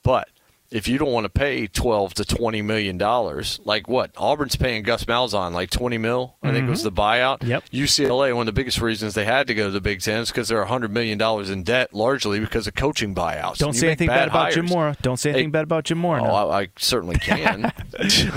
But– 0.04 0.30
if 0.72 0.88
you 0.88 0.98
don't 0.98 1.12
want 1.12 1.26
to 1.26 1.30
pay 1.30 1.68
12 1.68 2.14
to 2.16 2.26
20 2.26 2.62
million 2.62 2.98
dollars 2.98 3.60
like 3.66 3.88
what? 3.88 4.12
Auburn's 4.18 4.56
paying 4.56 4.84
gus 4.84 5.04
malzahn 5.06 5.52
like 5.52 5.70
20 5.70 5.98
mil 5.98 6.38
i 6.42 6.48
mm-hmm. 6.48 6.56
think 6.56 6.70
was 6.70 6.84
the 6.84 6.92
buyout. 6.92 7.46
Yep. 7.46 7.66
Ucla 7.72 8.34
one 8.34 8.42
of 8.42 8.46
the 8.48 8.60
biggest 8.60 8.82
reasons 8.82 9.14
they 9.14 9.26
had 9.26 9.48
to 9.48 9.54
go 9.54 9.66
to 9.66 9.72
the 9.72 9.82
big 9.82 10.02
ten 10.02 10.22
is 10.22 10.30
because 10.30 10.48
they're 10.48 10.60
100 10.60 10.92
million 10.92 11.18
dollars 11.18 11.50
in 11.50 11.64
debt 11.64 11.94
largely 11.94 12.40
because 12.40 12.68
of 12.68 12.76
coaching 12.76 13.14
buyouts. 13.14 13.58
Don't 13.58 13.74
say 13.74 13.88
anything 13.88 14.08
bad, 14.08 14.20
bad 14.20 14.28
about 14.30 14.54
jim 14.54 14.66
mora. 14.66 14.96
Don't 15.02 15.18
say 15.18 15.32
anything 15.32 15.50
hey, 15.50 15.52
bad 15.52 15.64
about 15.64 15.84
jim 15.84 15.98
mora 15.98 16.24
oh. 16.24 16.50
I, 16.50 16.62
I, 16.62 16.68
certainly 16.78 17.18
can. 17.18 17.72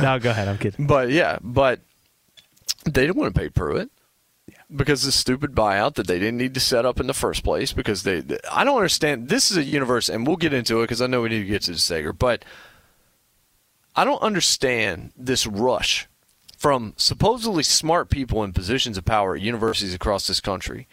No 0.01 0.19
go 0.19 0.31
ahead. 0.31 0.49
I'm 0.49 0.59
kidding. 0.59 0.87
But 0.87 1.11
yeah 1.11 1.39
but 1.41 1.81
they 2.85 3.07
didn't 3.07 3.17
want 3.17 3.35
to 3.35 3.41
pay 3.41 3.49
pruitt 3.49 3.91
because 4.75 5.03
the 5.03 5.13
stupid 5.13 5.53
buyout 5.53 5.95
that 5.95 6.07
they 6.07 6.19
didn't 6.19 6.39
need 6.39 6.55
to 6.55 6.61
set 6.61 6.85
up 6.85 7.01
in 7.01 7.07
the 7.07 7.15
first 7.15 7.45
place. 7.45 7.73
Because 7.73 8.03
they, 8.03 8.21
they 8.21 8.39
I 8.51 8.65
don't 8.65 8.77
understand. 8.77 9.29
This 9.29 9.51
is 9.51 9.57
a 9.57 9.63
universe, 9.63 10.09
and 10.09 10.27
we'll 10.27 10.37
get 10.37 10.53
into 10.53 10.81
it 10.81 10.85
because 10.85 11.03
I 11.03 11.07
know 11.07 11.23
we 11.23 11.29
need 11.29 11.41
to 11.41 11.47
get 11.47 11.63
to 11.63 11.73
DeSager, 11.73 12.17
but 12.17 12.45
I 13.97 14.05
don't 14.05 14.23
understand 14.23 15.13
this 15.17 15.47
rush 15.47 16.09
from 16.57 16.95
supposedly 16.97 17.63
smart 17.63 18.11
people 18.11 18.43
in 18.43 18.53
positions 18.53 18.97
of 18.97 19.05
power 19.05 19.37
at 19.37 19.43
universities 19.43 19.95
across 19.95 20.27
this 20.27 20.41
country 20.41 20.89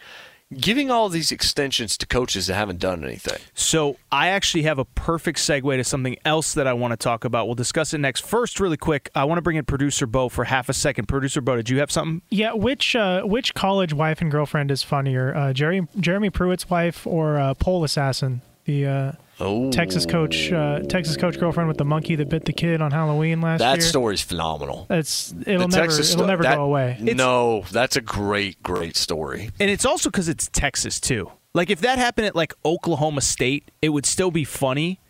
giving 0.60 0.90
all 0.90 1.08
these 1.08 1.32
extensions 1.32 1.96
to 1.98 2.06
coaches 2.06 2.46
that 2.46 2.54
haven't 2.54 2.78
done 2.78 3.04
anything. 3.04 3.40
So 3.54 3.96
I 4.10 4.28
actually 4.28 4.62
have 4.62 4.78
a 4.78 4.84
perfect 4.84 5.38
segue 5.38 5.76
to 5.76 5.84
something 5.84 6.16
else 6.24 6.54
that 6.54 6.66
I 6.66 6.72
want 6.72 6.92
to 6.92 6.96
talk 6.96 7.24
about. 7.24 7.46
We'll 7.46 7.54
discuss 7.54 7.94
it 7.94 7.98
next. 7.98 8.24
First, 8.24 8.60
really 8.60 8.76
quick, 8.76 9.10
I 9.14 9.24
want 9.24 9.38
to 9.38 9.42
bring 9.42 9.56
in 9.56 9.64
producer 9.64 10.06
Bo 10.06 10.28
for 10.28 10.44
half 10.44 10.68
a 10.68 10.74
second. 10.74 11.06
Producer 11.06 11.40
Bo, 11.40 11.56
did 11.56 11.68
you 11.68 11.78
have 11.78 11.90
something? 11.90 12.22
Yeah. 12.30 12.52
Which 12.52 12.94
uh, 12.96 13.22
which 13.22 13.54
college 13.54 13.92
wife 13.92 14.20
and 14.20 14.30
girlfriend 14.30 14.70
is 14.70 14.82
funnier, 14.82 15.34
uh, 15.34 15.52
Jerry 15.52 15.86
Jeremy 15.98 16.30
Pruitt's 16.30 16.68
wife 16.68 17.06
or 17.06 17.38
uh, 17.38 17.54
Pole 17.54 17.84
Assassin? 17.84 18.42
The 18.64 18.86
uh, 18.86 19.12
Oh. 19.42 19.70
Texas 19.72 20.06
coach, 20.06 20.52
uh, 20.52 20.80
Texas 20.88 21.16
coach 21.16 21.38
girlfriend 21.38 21.66
with 21.66 21.76
the 21.76 21.84
monkey 21.84 22.14
that 22.14 22.28
bit 22.28 22.44
the 22.44 22.52
kid 22.52 22.80
on 22.80 22.92
Halloween 22.92 23.40
last 23.40 23.58
that 23.58 23.68
year. 23.68 23.76
That 23.78 23.82
story's 23.82 24.22
phenomenal. 24.22 24.86
It's 24.88 25.34
it'll 25.46 25.66
the 25.66 25.76
never 25.76 25.86
Texas 25.88 26.12
it'll 26.12 26.26
never 26.26 26.44
that, 26.44 26.56
go 26.56 26.64
away. 26.64 26.96
It's, 27.00 27.16
no, 27.16 27.64
that's 27.72 27.96
a 27.96 28.00
great 28.00 28.62
great 28.62 28.96
story. 28.96 29.50
And 29.58 29.68
it's 29.68 29.84
also 29.84 30.10
because 30.10 30.28
it's 30.28 30.48
Texas 30.52 31.00
too. 31.00 31.32
Like 31.54 31.70
if 31.70 31.80
that 31.80 31.98
happened 31.98 32.28
at 32.28 32.36
like 32.36 32.54
Oklahoma 32.64 33.20
State, 33.20 33.70
it 33.82 33.88
would 33.88 34.06
still 34.06 34.30
be 34.30 34.44
funny. 34.44 35.00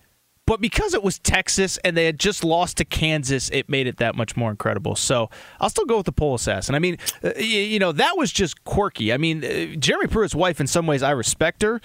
But 0.44 0.60
because 0.60 0.92
it 0.92 1.04
was 1.04 1.20
Texas 1.20 1.78
and 1.84 1.96
they 1.96 2.04
had 2.04 2.18
just 2.18 2.42
lost 2.42 2.78
to 2.78 2.84
Kansas, 2.84 3.48
it 3.50 3.68
made 3.68 3.86
it 3.86 3.98
that 3.98 4.16
much 4.16 4.36
more 4.36 4.50
incredible. 4.50 4.96
So 4.96 5.30
I'll 5.60 5.70
still 5.70 5.84
go 5.84 5.98
with 5.98 6.06
the 6.06 6.12
pole 6.12 6.34
assassin. 6.34 6.74
I 6.74 6.80
mean, 6.80 6.98
uh, 7.22 7.30
you, 7.36 7.44
you, 7.44 7.78
know, 7.78 7.92
that 7.92 8.16
was 8.16 8.32
just 8.32 8.64
quirky. 8.64 9.12
I 9.12 9.18
mean, 9.18 9.44
uh, 9.44 9.76
Jeremy 9.76 10.08
Pruitt's 10.08 10.34
wife, 10.34 10.60
in 10.60 10.66
some 10.66 10.88
ways, 10.88 11.00
I 11.00 11.12
respect 11.12 11.62
her 11.62 11.80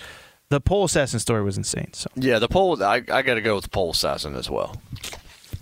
the 0.49 0.61
pole 0.61 0.85
assassin 0.85 1.19
story 1.19 1.43
was 1.43 1.57
insane. 1.57 1.89
So 1.93 2.09
yeah, 2.15 2.39
the 2.39 2.47
pole. 2.47 2.81
I, 2.83 2.95
I 2.95 3.21
got 3.21 3.35
to 3.35 3.41
go 3.41 3.55
with 3.55 3.65
the 3.65 3.69
pole 3.69 3.91
assassin 3.91 4.35
as 4.35 4.49
well. 4.49 4.81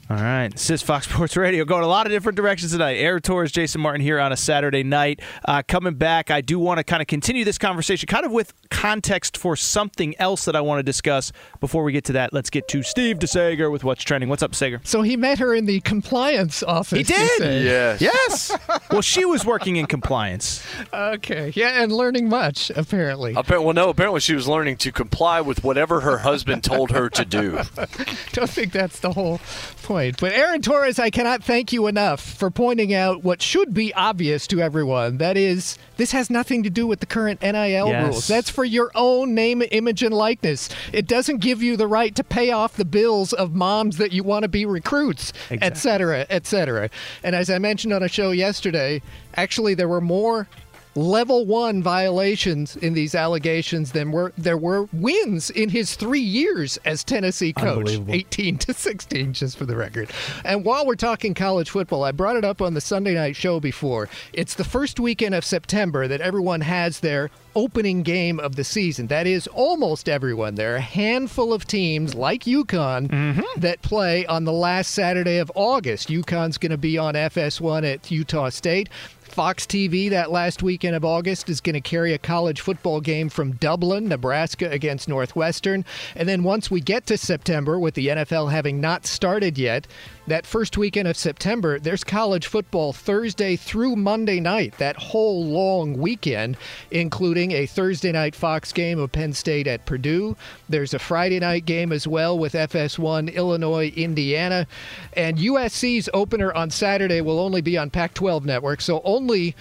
All 0.07 0.17
right. 0.17 0.51
This 0.51 0.69
is 0.69 0.83
Fox 0.83 1.09
Sports 1.11 1.35
Radio 1.35 1.65
going 1.65 1.83
a 1.83 1.87
lot 1.87 2.05
of 2.05 2.11
different 2.11 2.35
directions 2.35 2.71
tonight. 2.71 2.97
Aaron 2.97 3.23
Torres, 3.23 3.51
Jason 3.51 3.81
Martin 3.81 4.01
here 4.01 4.19
on 4.19 4.31
a 4.31 4.37
Saturday 4.37 4.83
night. 4.83 5.19
Uh, 5.45 5.63
coming 5.67 5.95
back, 5.95 6.29
I 6.29 6.41
do 6.41 6.59
want 6.59 6.77
to 6.77 6.83
kind 6.83 7.01
of 7.01 7.07
continue 7.07 7.43
this 7.43 7.57
conversation, 7.57 8.05
kind 8.05 8.23
of 8.23 8.31
with 8.31 8.53
context 8.69 9.35
for 9.35 9.55
something 9.55 10.13
else 10.19 10.45
that 10.45 10.55
I 10.55 10.61
want 10.61 10.77
to 10.77 10.83
discuss. 10.83 11.31
Before 11.59 11.83
we 11.83 11.91
get 11.91 12.03
to 12.05 12.13
that, 12.13 12.33
let's 12.33 12.51
get 12.51 12.67
to 12.67 12.83
Steve 12.83 13.17
DeSager 13.17 13.71
with 13.71 13.83
What's 13.83 14.03
Trending. 14.03 14.29
What's 14.29 14.43
up, 14.43 14.53
Sager? 14.53 14.79
So 14.83 15.01
he 15.01 15.17
met 15.17 15.39
her 15.39 15.55
in 15.55 15.65
the 15.65 15.79
compliance 15.79 16.61
office. 16.61 16.99
He 16.99 17.03
did? 17.03 17.63
Yes. 17.63 17.99
Yes. 17.99 18.55
well, 18.91 19.01
she 19.01 19.25
was 19.25 19.43
working 19.43 19.77
in 19.77 19.87
compliance. 19.87 20.63
Okay. 20.93 21.51
Yeah, 21.55 21.81
and 21.81 21.91
learning 21.91 22.29
much, 22.29 22.69
apparently. 22.69 23.33
Apparently, 23.35 23.65
well, 23.65 23.73
no, 23.73 23.89
apparently 23.89 24.19
she 24.19 24.35
was 24.35 24.47
learning 24.47 24.77
to 24.77 24.91
comply 24.91 25.41
with 25.41 25.63
whatever 25.63 26.01
her 26.01 26.19
husband 26.19 26.63
told 26.63 26.91
her 26.91 27.09
to 27.09 27.25
do. 27.25 27.53
Don't 28.33 28.49
think 28.51 28.71
that's 28.71 28.99
the 28.99 29.11
whole 29.11 29.39
point. 29.81 29.94
But 30.19 30.33
Aaron 30.33 30.61
Torres, 30.61 30.99
I 30.99 31.09
cannot 31.09 31.43
thank 31.43 31.71
you 31.71 31.87
enough 31.87 32.19
for 32.21 32.51
pointing 32.51 32.93
out 32.93 33.23
what 33.23 33.41
should 33.41 33.73
be 33.73 33.93
obvious 33.93 34.45
to 34.47 34.61
everyone. 34.61 35.17
That 35.17 35.37
is, 35.37 35.77
this 35.97 36.11
has 36.11 36.29
nothing 36.29 36.63
to 36.63 36.69
do 36.69 36.85
with 36.85 36.99
the 36.99 37.05
current 37.05 37.41
NIL 37.41 37.87
yes. 37.87 38.03
rules. 38.03 38.27
That's 38.27 38.49
for 38.49 38.65
your 38.65 38.91
own 38.95 39.33
name, 39.33 39.63
image, 39.71 40.03
and 40.03 40.13
likeness. 40.13 40.69
It 40.91 41.07
doesn't 41.07 41.37
give 41.37 41.63
you 41.63 41.77
the 41.77 41.87
right 41.87 42.13
to 42.15 42.23
pay 42.23 42.51
off 42.51 42.75
the 42.75 42.85
bills 42.85 43.33
of 43.33 43.53
moms 43.53 43.97
that 43.97 44.11
you 44.11 44.23
want 44.23 44.43
to 44.43 44.49
be 44.49 44.65
recruits, 44.65 45.31
exactly. 45.49 45.59
et 45.61 45.77
cetera, 45.77 46.25
et 46.29 46.45
cetera. 46.45 46.89
And 47.23 47.35
as 47.35 47.49
I 47.49 47.57
mentioned 47.59 47.93
on 47.93 48.03
a 48.03 48.09
show 48.09 48.31
yesterday, 48.31 49.01
actually, 49.35 49.73
there 49.75 49.87
were 49.87 50.01
more 50.01 50.47
level 50.95 51.45
one 51.45 51.83
violations 51.83 52.75
in 52.77 52.93
these 52.93 53.13
allegations 53.13 53.91
than 53.91 54.11
were 54.11 54.31
there 54.37 54.57
were 54.57 54.87
wins 54.93 55.49
in 55.49 55.69
his 55.69 55.95
three 55.95 56.19
years 56.19 56.77
as 56.85 57.03
Tennessee 57.03 57.53
coach, 57.53 57.99
18 58.07 58.57
to 58.59 58.73
16, 58.73 59.33
just 59.33 59.57
for 59.57 59.65
the 59.65 59.75
record. 59.75 60.09
And 60.43 60.63
while 60.63 60.85
we're 60.85 60.95
talking 60.95 61.33
college 61.33 61.69
football, 61.69 62.03
I 62.03 62.11
brought 62.11 62.37
it 62.37 62.45
up 62.45 62.61
on 62.61 62.73
the 62.73 62.81
Sunday 62.81 63.13
night 63.13 63.35
show 63.35 63.59
before. 63.59 64.09
It's 64.33 64.55
the 64.55 64.63
first 64.63 64.99
weekend 64.99 65.35
of 65.35 65.43
September 65.43 66.07
that 66.07 66.21
everyone 66.21 66.61
has 66.61 67.01
their 67.01 67.29
opening 67.55 68.03
game 68.03 68.39
of 68.39 68.55
the 68.55 68.63
season. 68.63 69.07
That 69.07 69.27
is 69.27 69.47
almost 69.47 70.09
everyone. 70.09 70.55
There 70.55 70.73
are 70.73 70.77
a 70.77 70.81
handful 70.81 71.53
of 71.53 71.65
teams 71.65 72.13
like 72.13 72.43
UConn 72.43 73.07
mm-hmm. 73.07 73.59
that 73.59 73.81
play 73.81 74.25
on 74.25 74.43
the 74.43 74.51
last 74.51 74.91
Saturday 74.91 75.37
of 75.37 75.51
August. 75.55 76.09
UConn's 76.09 76.57
going 76.57 76.71
to 76.71 76.77
be 76.77 76.97
on 76.97 77.13
FS1 77.13 77.93
at 77.93 78.11
Utah 78.11 78.49
State. 78.49 78.89
Fox 79.35 79.65
TV 79.65 80.09
that 80.11 80.31
last 80.31 80.63
weekend 80.63 80.95
of 80.95 81.03
August 81.03 81.49
is 81.49 81.59
going 81.59 81.73
to 81.73 81.81
carry 81.81 82.13
a 82.13 82.17
college 82.17 82.61
football 82.61 83.01
game 83.01 83.27
from 83.27 83.51
Dublin, 83.57 84.07
Nebraska 84.07 84.71
against 84.71 85.09
Northwestern. 85.09 85.83
And 86.15 86.29
then 86.29 86.41
once 86.41 86.71
we 86.71 86.79
get 86.79 87.05
to 87.07 87.17
September, 87.17 87.77
with 87.77 87.95
the 87.95 88.07
NFL 88.07 88.49
having 88.49 88.79
not 88.79 89.05
started 89.05 89.57
yet, 89.57 89.87
that 90.27 90.45
first 90.45 90.77
weekend 90.77 91.07
of 91.07 91.17
September, 91.17 91.79
there's 91.79 92.03
college 92.03 92.47
football 92.47 92.93
Thursday 92.93 93.55
through 93.55 93.95
Monday 93.95 94.39
night, 94.39 94.77
that 94.77 94.95
whole 94.95 95.45
long 95.45 95.97
weekend, 95.97 96.57
including 96.91 97.51
a 97.51 97.65
Thursday 97.65 98.11
night 98.11 98.35
Fox 98.35 98.71
game 98.71 98.99
of 98.99 99.11
Penn 99.11 99.33
State 99.33 99.67
at 99.67 99.85
Purdue. 99.85 100.35
There's 100.67 100.93
a 100.93 100.99
Friday 100.99 101.39
night 101.39 101.65
game 101.65 101.91
as 101.91 102.07
well 102.07 102.37
with 102.37 102.53
FS1 102.53 103.33
Illinois, 103.33 103.93
Indiana. 103.95 104.67
And 105.13 105.37
USC's 105.37 106.09
opener 106.13 106.53
on 106.53 106.69
Saturday 106.69 107.21
will 107.21 107.39
only 107.39 107.61
be 107.61 107.77
on 107.77 107.89
Pac 107.89 108.13
12 108.13 108.45
network, 108.45 108.81
so 108.81 109.01
only. 109.03 109.55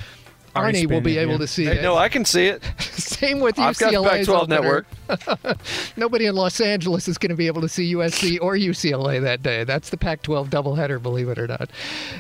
Arnie 0.54 0.88
will 0.88 1.00
be 1.00 1.18
able 1.18 1.32
yeah. 1.32 1.38
to 1.38 1.46
see 1.46 1.64
hey, 1.64 1.78
it. 1.78 1.82
No, 1.82 1.96
I 1.96 2.08
can 2.08 2.24
see 2.24 2.46
it. 2.46 2.62
Same 2.80 3.40
with 3.40 3.58
I've 3.58 3.76
got 3.78 3.92
UCLA's 3.92 4.26
Pac-12 4.26 4.48
network. 4.48 4.86
Nobody 5.96 6.26
in 6.26 6.34
Los 6.34 6.60
Angeles 6.60 7.08
is 7.08 7.18
going 7.18 7.30
to 7.30 7.36
be 7.36 7.46
able 7.46 7.60
to 7.60 7.68
see 7.68 7.94
USC 7.94 8.38
or 8.40 8.54
UCLA 8.54 9.20
that 9.22 9.42
day. 9.42 9.64
That's 9.64 9.90
the 9.90 9.96
Pac-12 9.96 10.48
doubleheader, 10.48 11.02
believe 11.02 11.28
it 11.28 11.38
or 11.38 11.46
not. 11.46 11.70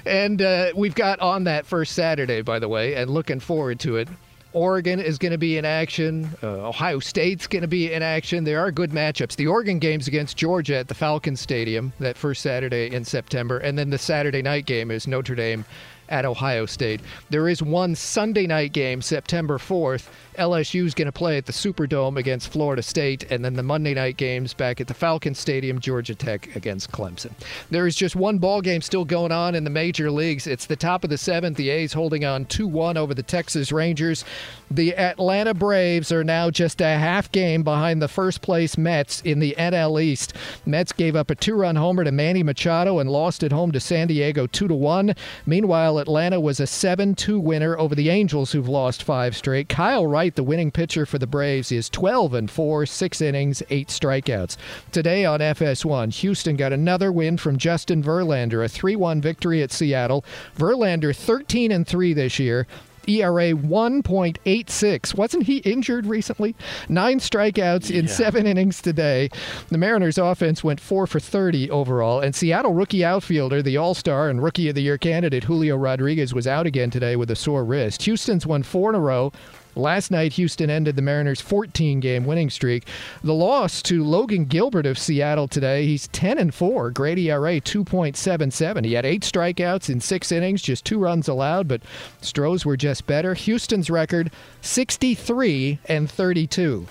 And 0.04 0.42
uh, 0.42 0.72
we've 0.76 0.94
got 0.94 1.20
on 1.20 1.44
that 1.44 1.66
first 1.66 1.92
Saturday, 1.92 2.42
by 2.42 2.58
the 2.58 2.68
way, 2.68 2.94
and 2.94 3.10
looking 3.10 3.40
forward 3.40 3.78
to 3.80 3.96
it. 3.96 4.08
Oregon 4.54 5.00
is 5.00 5.18
going 5.18 5.32
to 5.32 5.38
be 5.38 5.58
in 5.58 5.64
action. 5.64 6.30
Uh, 6.40 6.68
Ohio 6.68 7.00
State's 7.00 7.48
going 7.48 7.62
to 7.62 7.68
be 7.68 7.92
in 7.92 8.02
action. 8.02 8.44
There 8.44 8.60
are 8.60 8.70
good 8.70 8.92
matchups. 8.92 9.34
The 9.34 9.48
Oregon 9.48 9.80
game's 9.80 10.06
against 10.06 10.36
Georgia 10.36 10.76
at 10.76 10.86
the 10.86 10.94
Falcon 10.94 11.34
Stadium 11.34 11.92
that 11.98 12.16
first 12.16 12.40
Saturday 12.40 12.94
in 12.94 13.04
September, 13.04 13.58
and 13.58 13.76
then 13.76 13.90
the 13.90 13.98
Saturday 13.98 14.42
night 14.42 14.64
game 14.64 14.92
is 14.92 15.08
Notre 15.08 15.34
Dame 15.34 15.64
at 16.08 16.24
Ohio 16.24 16.66
State. 16.66 17.00
There 17.30 17.48
is 17.48 17.62
one 17.62 17.94
Sunday 17.94 18.46
night 18.46 18.72
game, 18.72 19.02
September 19.02 19.58
4th. 19.58 20.08
LSU 20.36 20.84
is 20.84 20.94
going 20.94 21.06
to 21.06 21.12
play 21.12 21.36
at 21.36 21.46
the 21.46 21.52
Superdome 21.52 22.16
against 22.18 22.48
Florida 22.48 22.82
State, 22.82 23.30
and 23.30 23.44
then 23.44 23.54
the 23.54 23.62
Monday 23.62 23.94
night 23.94 24.16
games 24.16 24.54
back 24.54 24.80
at 24.80 24.86
the 24.86 24.94
Falcon 24.94 25.34
Stadium, 25.34 25.78
Georgia 25.78 26.14
Tech 26.14 26.54
against 26.56 26.90
Clemson. 26.90 27.32
There 27.70 27.86
is 27.86 27.94
just 27.94 28.16
one 28.16 28.38
ball 28.38 28.60
game 28.60 28.82
still 28.82 29.04
going 29.04 29.32
on 29.32 29.54
in 29.54 29.64
the 29.64 29.70
major 29.70 30.10
leagues. 30.10 30.46
It's 30.46 30.66
the 30.66 30.76
top 30.76 31.04
of 31.04 31.10
the 31.10 31.18
seventh. 31.18 31.56
The 31.56 31.70
A's 31.70 31.92
holding 31.92 32.24
on 32.24 32.44
2 32.46 32.66
1 32.66 32.96
over 32.96 33.14
the 33.14 33.22
Texas 33.22 33.72
Rangers. 33.72 34.24
The 34.70 34.96
Atlanta 34.96 35.54
Braves 35.54 36.10
are 36.10 36.24
now 36.24 36.50
just 36.50 36.80
a 36.80 36.98
half 36.98 37.30
game 37.30 37.62
behind 37.62 38.00
the 38.00 38.08
first 38.08 38.42
place 38.42 38.78
Mets 38.78 39.20
in 39.20 39.38
the 39.38 39.54
NL 39.58 40.02
East. 40.02 40.34
Mets 40.66 40.92
gave 40.92 41.16
up 41.16 41.30
a 41.30 41.34
two 41.34 41.54
run 41.54 41.76
homer 41.76 42.04
to 42.04 42.12
Manny 42.12 42.42
Machado 42.42 42.98
and 42.98 43.10
lost 43.10 43.42
at 43.42 43.52
home 43.52 43.72
to 43.72 43.80
San 43.80 44.08
Diego 44.08 44.46
2 44.46 44.68
1. 44.68 45.14
Meanwhile, 45.46 45.98
Atlanta 45.98 46.40
was 46.40 46.60
a 46.60 46.66
7 46.66 47.14
2 47.14 47.38
winner 47.38 47.78
over 47.78 47.94
the 47.94 48.08
Angels, 48.08 48.52
who've 48.52 48.68
lost 48.68 49.02
five 49.02 49.36
straight. 49.36 49.68
Kyle 49.68 50.06
Wright, 50.06 50.23
the 50.32 50.42
winning 50.42 50.70
pitcher 50.70 51.04
for 51.04 51.18
the 51.18 51.26
Braves, 51.26 51.70
is 51.70 51.90
12 51.90 52.32
and 52.32 52.50
4, 52.50 52.86
six 52.86 53.20
innings, 53.20 53.62
eight 53.68 53.88
strikeouts. 53.88 54.56
Today 54.92 55.26
on 55.26 55.40
FS1, 55.40 56.14
Houston 56.14 56.56
got 56.56 56.72
another 56.72 57.12
win 57.12 57.36
from 57.36 57.58
Justin 57.58 58.02
Verlander, 58.02 58.64
a 58.64 58.68
3 58.68 58.96
1 58.96 59.20
victory 59.20 59.62
at 59.62 59.70
Seattle. 59.70 60.24
Verlander 60.56 61.14
13 61.14 61.70
and 61.70 61.86
3 61.86 62.14
this 62.14 62.38
year. 62.38 62.66
ERA 63.08 63.52
1.86. 63.52 65.14
Wasn't 65.14 65.42
he 65.44 65.58
injured 65.58 66.06
recently? 66.06 66.54
Nine 66.88 67.18
strikeouts 67.18 67.90
in 67.90 68.08
seven 68.08 68.46
innings 68.46 68.80
today. 68.80 69.30
The 69.68 69.78
Mariners' 69.78 70.18
offense 70.18 70.64
went 70.64 70.80
four 70.80 71.06
for 71.06 71.20
30 71.20 71.70
overall, 71.70 72.20
and 72.20 72.34
Seattle 72.34 72.72
rookie 72.72 73.04
outfielder, 73.04 73.62
the 73.62 73.76
All 73.76 73.94
Star 73.94 74.28
and 74.28 74.42
Rookie 74.42 74.68
of 74.68 74.74
the 74.74 74.82
Year 74.82 74.98
candidate 74.98 75.44
Julio 75.44 75.76
Rodriguez, 75.76 76.34
was 76.34 76.46
out 76.46 76.66
again 76.66 76.90
today 76.90 77.16
with 77.16 77.30
a 77.30 77.36
sore 77.36 77.64
wrist. 77.64 78.02
Houston's 78.02 78.46
won 78.46 78.62
four 78.62 78.90
in 78.90 78.96
a 78.96 79.00
row. 79.00 79.32
Last 79.76 80.10
night, 80.10 80.34
Houston 80.34 80.70
ended 80.70 80.94
the 80.94 81.02
Mariners' 81.02 81.40
14 81.40 82.00
game 82.00 82.24
winning 82.24 82.50
streak. 82.50 82.86
The 83.22 83.34
loss 83.34 83.82
to 83.82 84.04
Logan 84.04 84.44
Gilbert 84.44 84.86
of 84.86 84.98
Seattle 84.98 85.48
today, 85.48 85.86
he's 85.86 86.08
10 86.08 86.38
and 86.38 86.54
4, 86.54 86.90
great 86.90 87.18
ERA 87.18 87.60
2.77. 87.60 88.84
He 88.84 88.92
had 88.92 89.04
eight 89.04 89.22
strikeouts 89.22 89.90
in 89.90 90.00
six 90.00 90.30
innings, 90.30 90.62
just 90.62 90.84
two 90.84 90.98
runs 90.98 91.28
allowed, 91.28 91.66
but 91.66 91.82
Stros 92.20 92.64
were 92.64 92.76
just 92.76 93.06
better. 93.06 93.34
Houston's 93.34 93.90
record 93.90 94.30
63 94.60 95.80
and 95.86 96.08
32. 96.10 96.86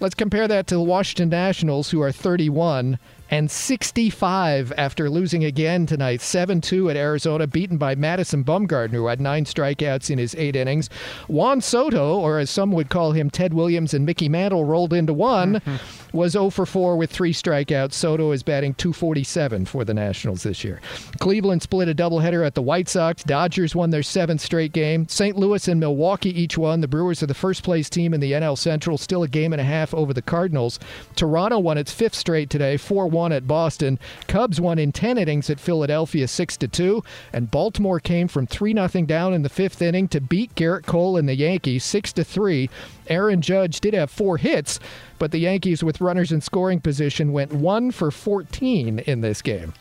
Let's 0.00 0.14
compare 0.14 0.46
that 0.46 0.68
to 0.68 0.76
the 0.76 0.82
Washington 0.82 1.30
Nationals, 1.30 1.90
who 1.90 2.00
are 2.00 2.12
31 2.12 3.00
and 3.30 3.50
65 3.50 4.72
after 4.76 5.10
losing 5.10 5.44
again 5.44 5.86
tonight, 5.86 6.20
7 6.20 6.60
2 6.60 6.90
at 6.90 6.96
Arizona, 6.96 7.46
beaten 7.46 7.76
by 7.76 7.94
Madison 7.94 8.44
Bumgarner, 8.44 8.90
who 8.90 9.06
had 9.06 9.20
nine 9.20 9.44
strikeouts 9.44 10.10
in 10.10 10.18
his 10.18 10.34
eight 10.36 10.56
innings. 10.56 10.88
Juan 11.28 11.60
Soto, 11.60 12.18
or 12.18 12.38
as 12.38 12.50
some 12.50 12.72
would 12.72 12.88
call 12.88 13.12
him, 13.12 13.30
Ted 13.30 13.54
Williams 13.54 13.94
and 13.94 14.06
Mickey 14.06 14.28
Mantle 14.28 14.64
rolled 14.64 14.92
into 14.92 15.12
one, 15.12 15.54
mm-hmm. 15.54 16.07
Was 16.12 16.32
0 16.32 16.50
for 16.50 16.64
4 16.64 16.96
with 16.96 17.10
three 17.10 17.32
strikeouts. 17.32 17.92
Soto 17.92 18.32
is 18.32 18.42
batting 18.42 18.74
247 18.74 19.66
for 19.66 19.84
the 19.84 19.92
Nationals 19.92 20.42
this 20.42 20.64
year. 20.64 20.80
Cleveland 21.18 21.62
split 21.62 21.88
a 21.88 21.94
doubleheader 21.94 22.46
at 22.46 22.54
the 22.54 22.62
White 22.62 22.88
Sox. 22.88 23.22
Dodgers 23.22 23.74
won 23.74 23.90
their 23.90 24.02
seventh 24.02 24.40
straight 24.40 24.72
game. 24.72 25.06
St. 25.08 25.36
Louis 25.36 25.68
and 25.68 25.78
Milwaukee 25.78 26.30
each 26.40 26.56
won. 26.56 26.80
The 26.80 26.88
Brewers 26.88 27.22
are 27.22 27.26
the 27.26 27.34
first 27.34 27.62
place 27.62 27.90
team 27.90 28.14
in 28.14 28.20
the 28.20 28.32
NL 28.32 28.56
Central, 28.56 28.96
still 28.96 29.22
a 29.22 29.28
game 29.28 29.52
and 29.52 29.60
a 29.60 29.64
half 29.64 29.92
over 29.92 30.14
the 30.14 30.22
Cardinals. 30.22 30.78
Toronto 31.14 31.58
won 31.58 31.76
its 31.78 31.92
fifth 31.92 32.14
straight 32.14 32.48
today, 32.48 32.76
4 32.76 33.06
1 33.06 33.32
at 33.32 33.46
Boston. 33.46 33.98
Cubs 34.26 34.60
won 34.60 34.78
in 34.78 34.92
10 34.92 35.18
innings 35.18 35.50
at 35.50 35.60
Philadelphia 35.60 36.26
6 36.26 36.56
2. 36.56 37.04
And 37.32 37.50
Baltimore 37.50 38.00
came 38.00 38.28
from 38.28 38.46
3 38.46 38.72
0 38.72 38.88
down 39.06 39.34
in 39.34 39.42
the 39.42 39.48
fifth 39.48 39.82
inning 39.82 40.08
to 40.08 40.20
beat 40.20 40.54
Gerrit 40.54 40.86
Cole 40.86 41.16
and 41.16 41.28
the 41.28 41.36
Yankees 41.36 41.84
6 41.84 42.12
3. 42.12 42.70
Aaron 43.08 43.40
Judge 43.40 43.80
did 43.80 43.94
have 43.94 44.10
four 44.10 44.36
hits, 44.36 44.78
but 45.18 45.32
the 45.32 45.38
Yankees, 45.38 45.82
with 45.82 46.00
runners 46.00 46.32
in 46.32 46.40
scoring 46.40 46.80
position, 46.80 47.32
went 47.32 47.52
1 47.52 47.90
for 47.90 48.10
14 48.10 49.00
in 49.00 49.20
this 49.20 49.42
game. 49.42 49.74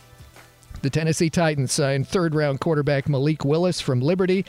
The 0.82 0.90
Tennessee 0.90 1.30
Titans 1.30 1.72
signed 1.72 2.08
third 2.08 2.36
round 2.36 2.60
quarterback 2.60 3.10
Malik 3.10 3.44
Willis 3.44 3.82
from 3.82 4.00
Liberty. 4.00 4.46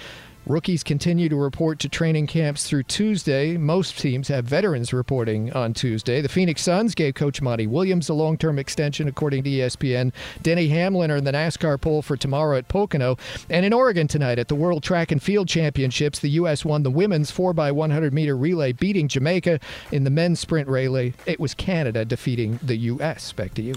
Rookies 0.48 0.82
continue 0.82 1.28
to 1.28 1.36
report 1.36 1.78
to 1.80 1.90
training 1.90 2.26
camps 2.26 2.66
through 2.66 2.84
Tuesday. 2.84 3.58
Most 3.58 3.98
teams 3.98 4.28
have 4.28 4.46
veterans 4.46 4.94
reporting 4.94 5.52
on 5.52 5.74
Tuesday. 5.74 6.22
The 6.22 6.28
Phoenix 6.30 6.62
Suns 6.62 6.94
gave 6.94 7.14
Coach 7.14 7.42
Monty 7.42 7.66
Williams 7.66 8.08
a 8.08 8.14
long 8.14 8.38
term 8.38 8.58
extension, 8.58 9.08
according 9.08 9.42
to 9.44 9.50
ESPN. 9.50 10.10
Denny 10.40 10.68
Hamlin 10.68 11.10
are 11.10 11.16
in 11.16 11.24
the 11.24 11.32
NASCAR 11.32 11.78
pole 11.78 12.00
for 12.00 12.16
tomorrow 12.16 12.56
at 12.56 12.66
Pocono. 12.66 13.18
And 13.50 13.66
in 13.66 13.74
Oregon 13.74 14.08
tonight 14.08 14.38
at 14.38 14.48
the 14.48 14.54
World 14.54 14.82
Track 14.82 15.12
and 15.12 15.22
Field 15.22 15.48
Championships, 15.48 16.18
the 16.18 16.30
U.S. 16.30 16.64
won 16.64 16.82
the 16.82 16.90
women's 16.90 17.30
4x100 17.30 18.12
meter 18.12 18.34
relay, 18.34 18.72
beating 18.72 19.06
Jamaica. 19.06 19.60
In 19.92 20.04
the 20.04 20.10
men's 20.10 20.40
sprint 20.40 20.66
relay, 20.66 21.12
it 21.26 21.38
was 21.38 21.52
Canada 21.52 22.06
defeating 22.06 22.58
the 22.62 22.76
U.S. 22.76 23.32
Back 23.34 23.52
to 23.54 23.62
you. 23.62 23.74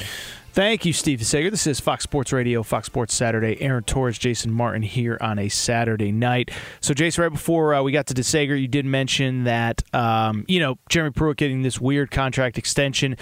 Thank 0.53 0.83
you, 0.83 0.91
Steve 0.91 1.25
Sager. 1.25 1.49
This 1.49 1.65
is 1.65 1.79
Fox 1.79 2.03
Sports 2.03 2.33
Radio, 2.33 2.61
Fox 2.61 2.85
Sports 2.85 3.13
Saturday. 3.13 3.61
Aaron 3.61 3.83
Torres, 3.83 4.17
Jason 4.17 4.51
Martin 4.51 4.81
here 4.81 5.17
on 5.21 5.39
a 5.39 5.47
Saturday 5.47 6.11
night. 6.11 6.51
So, 6.81 6.93
Jason, 6.93 7.23
right 7.23 7.31
before 7.31 7.73
uh, 7.73 7.81
we 7.81 7.93
got 7.93 8.07
to 8.07 8.13
DeSager, 8.13 8.59
you 8.59 8.67
did 8.67 8.85
mention 8.85 9.45
that, 9.45 9.81
um, 9.93 10.43
you 10.49 10.59
know, 10.59 10.77
Jeremy 10.89 11.11
Pruitt 11.11 11.37
getting 11.37 11.61
this 11.61 11.79
weird 11.79 12.11
contract 12.11 12.57
extension. 12.57 13.15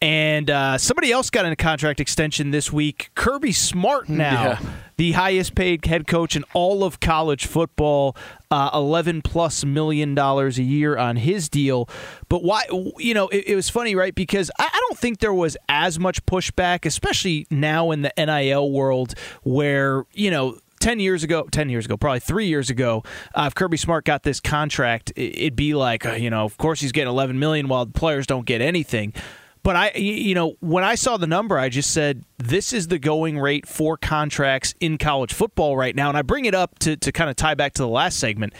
And 0.00 0.50
uh, 0.50 0.76
somebody 0.76 1.12
else 1.12 1.30
got 1.30 1.46
a 1.46 1.56
contract 1.56 1.98
extension 1.98 2.50
this 2.50 2.70
week. 2.70 3.10
Kirby 3.14 3.52
Smart 3.52 4.08
now, 4.08 4.42
Yeah. 4.44 4.58
the 4.98 5.12
highest 5.12 5.54
paid 5.54 5.86
head 5.86 6.06
coach 6.06 6.36
in 6.36 6.44
all 6.52 6.84
of 6.84 7.00
college 7.00 7.46
football, 7.46 8.14
uh, 8.50 8.68
eleven 8.74 9.22
plus 9.22 9.64
million 9.64 10.14
dollars 10.14 10.58
a 10.58 10.62
year 10.62 10.98
on 10.98 11.16
his 11.16 11.48
deal. 11.48 11.88
But 12.28 12.42
why? 12.42 12.64
You 12.98 13.14
know, 13.14 13.28
it, 13.28 13.44
it 13.46 13.54
was 13.56 13.70
funny, 13.70 13.94
right? 13.94 14.14
Because 14.14 14.50
I, 14.58 14.64
I 14.70 14.80
don't 14.88 14.98
think 14.98 15.20
there 15.20 15.32
was 15.32 15.56
as 15.70 15.98
much 15.98 16.24
pushback, 16.26 16.84
especially 16.84 17.46
now 17.50 17.90
in 17.90 18.02
the 18.02 18.12
NIL 18.18 18.70
world, 18.70 19.14
where 19.42 20.04
you 20.12 20.30
know 20.30 20.58
10 20.80 21.00
years 21.00 21.22
ago, 21.24 21.44
10 21.50 21.70
years 21.70 21.86
ago, 21.86 21.96
probably 21.96 22.20
three 22.20 22.46
years 22.46 22.68
ago, 22.68 23.02
uh, 23.34 23.44
if 23.46 23.54
Kirby 23.54 23.78
Smart 23.78 24.04
got 24.04 24.22
this 24.22 24.38
contract, 24.38 25.12
it'd 25.16 25.56
be 25.56 25.72
like, 25.72 26.04
uh, 26.04 26.12
you 26.12 26.28
know, 26.28 26.44
of 26.44 26.58
course 26.58 26.80
he's 26.82 26.92
getting 26.92 27.08
11 27.08 27.38
million 27.38 27.68
while 27.68 27.86
the 27.86 27.92
players 27.92 28.26
don't 28.26 28.44
get 28.44 28.60
anything. 28.60 29.14
But 29.64 29.76
I, 29.76 29.92
you 29.92 30.34
know, 30.34 30.56
when 30.60 30.84
I 30.84 30.94
saw 30.94 31.16
the 31.16 31.26
number, 31.26 31.58
I 31.58 31.70
just 31.70 31.90
said, 31.90 32.22
this 32.36 32.74
is 32.74 32.88
the 32.88 32.98
going 32.98 33.38
rate 33.38 33.66
for 33.66 33.96
contracts 33.96 34.74
in 34.78 34.98
college 34.98 35.32
football 35.32 35.74
right 35.74 35.96
now. 35.96 36.10
And 36.10 36.18
I 36.18 36.22
bring 36.22 36.44
it 36.44 36.54
up 36.54 36.78
to, 36.80 36.96
to 36.98 37.10
kind 37.10 37.30
of 37.30 37.36
tie 37.36 37.54
back 37.54 37.72
to 37.74 37.82
the 37.82 37.88
last 37.88 38.18
segment. 38.18 38.52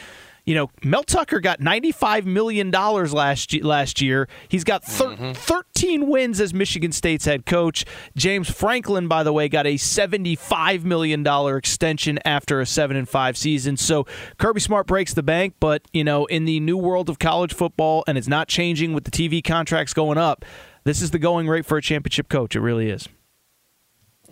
You 0.46 0.54
know, 0.54 0.70
Mel 0.82 1.02
Tucker 1.02 1.40
got 1.40 1.60
$95 1.60 2.24
million 2.24 2.70
last, 2.70 3.54
last 3.62 4.00
year. 4.00 4.28
He's 4.48 4.64
got 4.64 4.82
thir- 4.82 5.16
mm-hmm. 5.16 5.32
13 5.32 6.08
wins 6.08 6.40
as 6.40 6.54
Michigan 6.54 6.92
State's 6.92 7.26
head 7.26 7.44
coach. 7.44 7.84
James 8.16 8.50
Franklin, 8.50 9.06
by 9.06 9.22
the 9.22 9.32
way, 9.32 9.50
got 9.50 9.66
a 9.66 9.74
$75 9.74 10.84
million 10.84 11.26
extension 11.56 12.18
after 12.24 12.60
a 12.60 12.66
7 12.66 12.96
and 12.96 13.08
5 13.08 13.36
season. 13.36 13.76
So 13.76 14.06
Kirby 14.38 14.60
Smart 14.60 14.86
breaks 14.86 15.12
the 15.12 15.22
bank, 15.22 15.54
but, 15.60 15.82
you 15.92 16.04
know, 16.04 16.24
in 16.26 16.46
the 16.46 16.60
new 16.60 16.78
world 16.78 17.10
of 17.10 17.18
college 17.18 17.52
football, 17.52 18.04
and 18.06 18.16
it's 18.16 18.28
not 18.28 18.48
changing 18.48 18.94
with 18.94 19.04
the 19.04 19.10
TV 19.10 19.44
contracts 19.44 19.92
going 19.92 20.18
up, 20.18 20.46
this 20.84 21.02
is 21.02 21.10
the 21.10 21.18
going 21.18 21.48
rate 21.48 21.66
for 21.66 21.76
a 21.76 21.82
championship 21.82 22.28
coach. 22.28 22.54
It 22.54 22.60
really 22.60 22.90
is. 22.90 23.08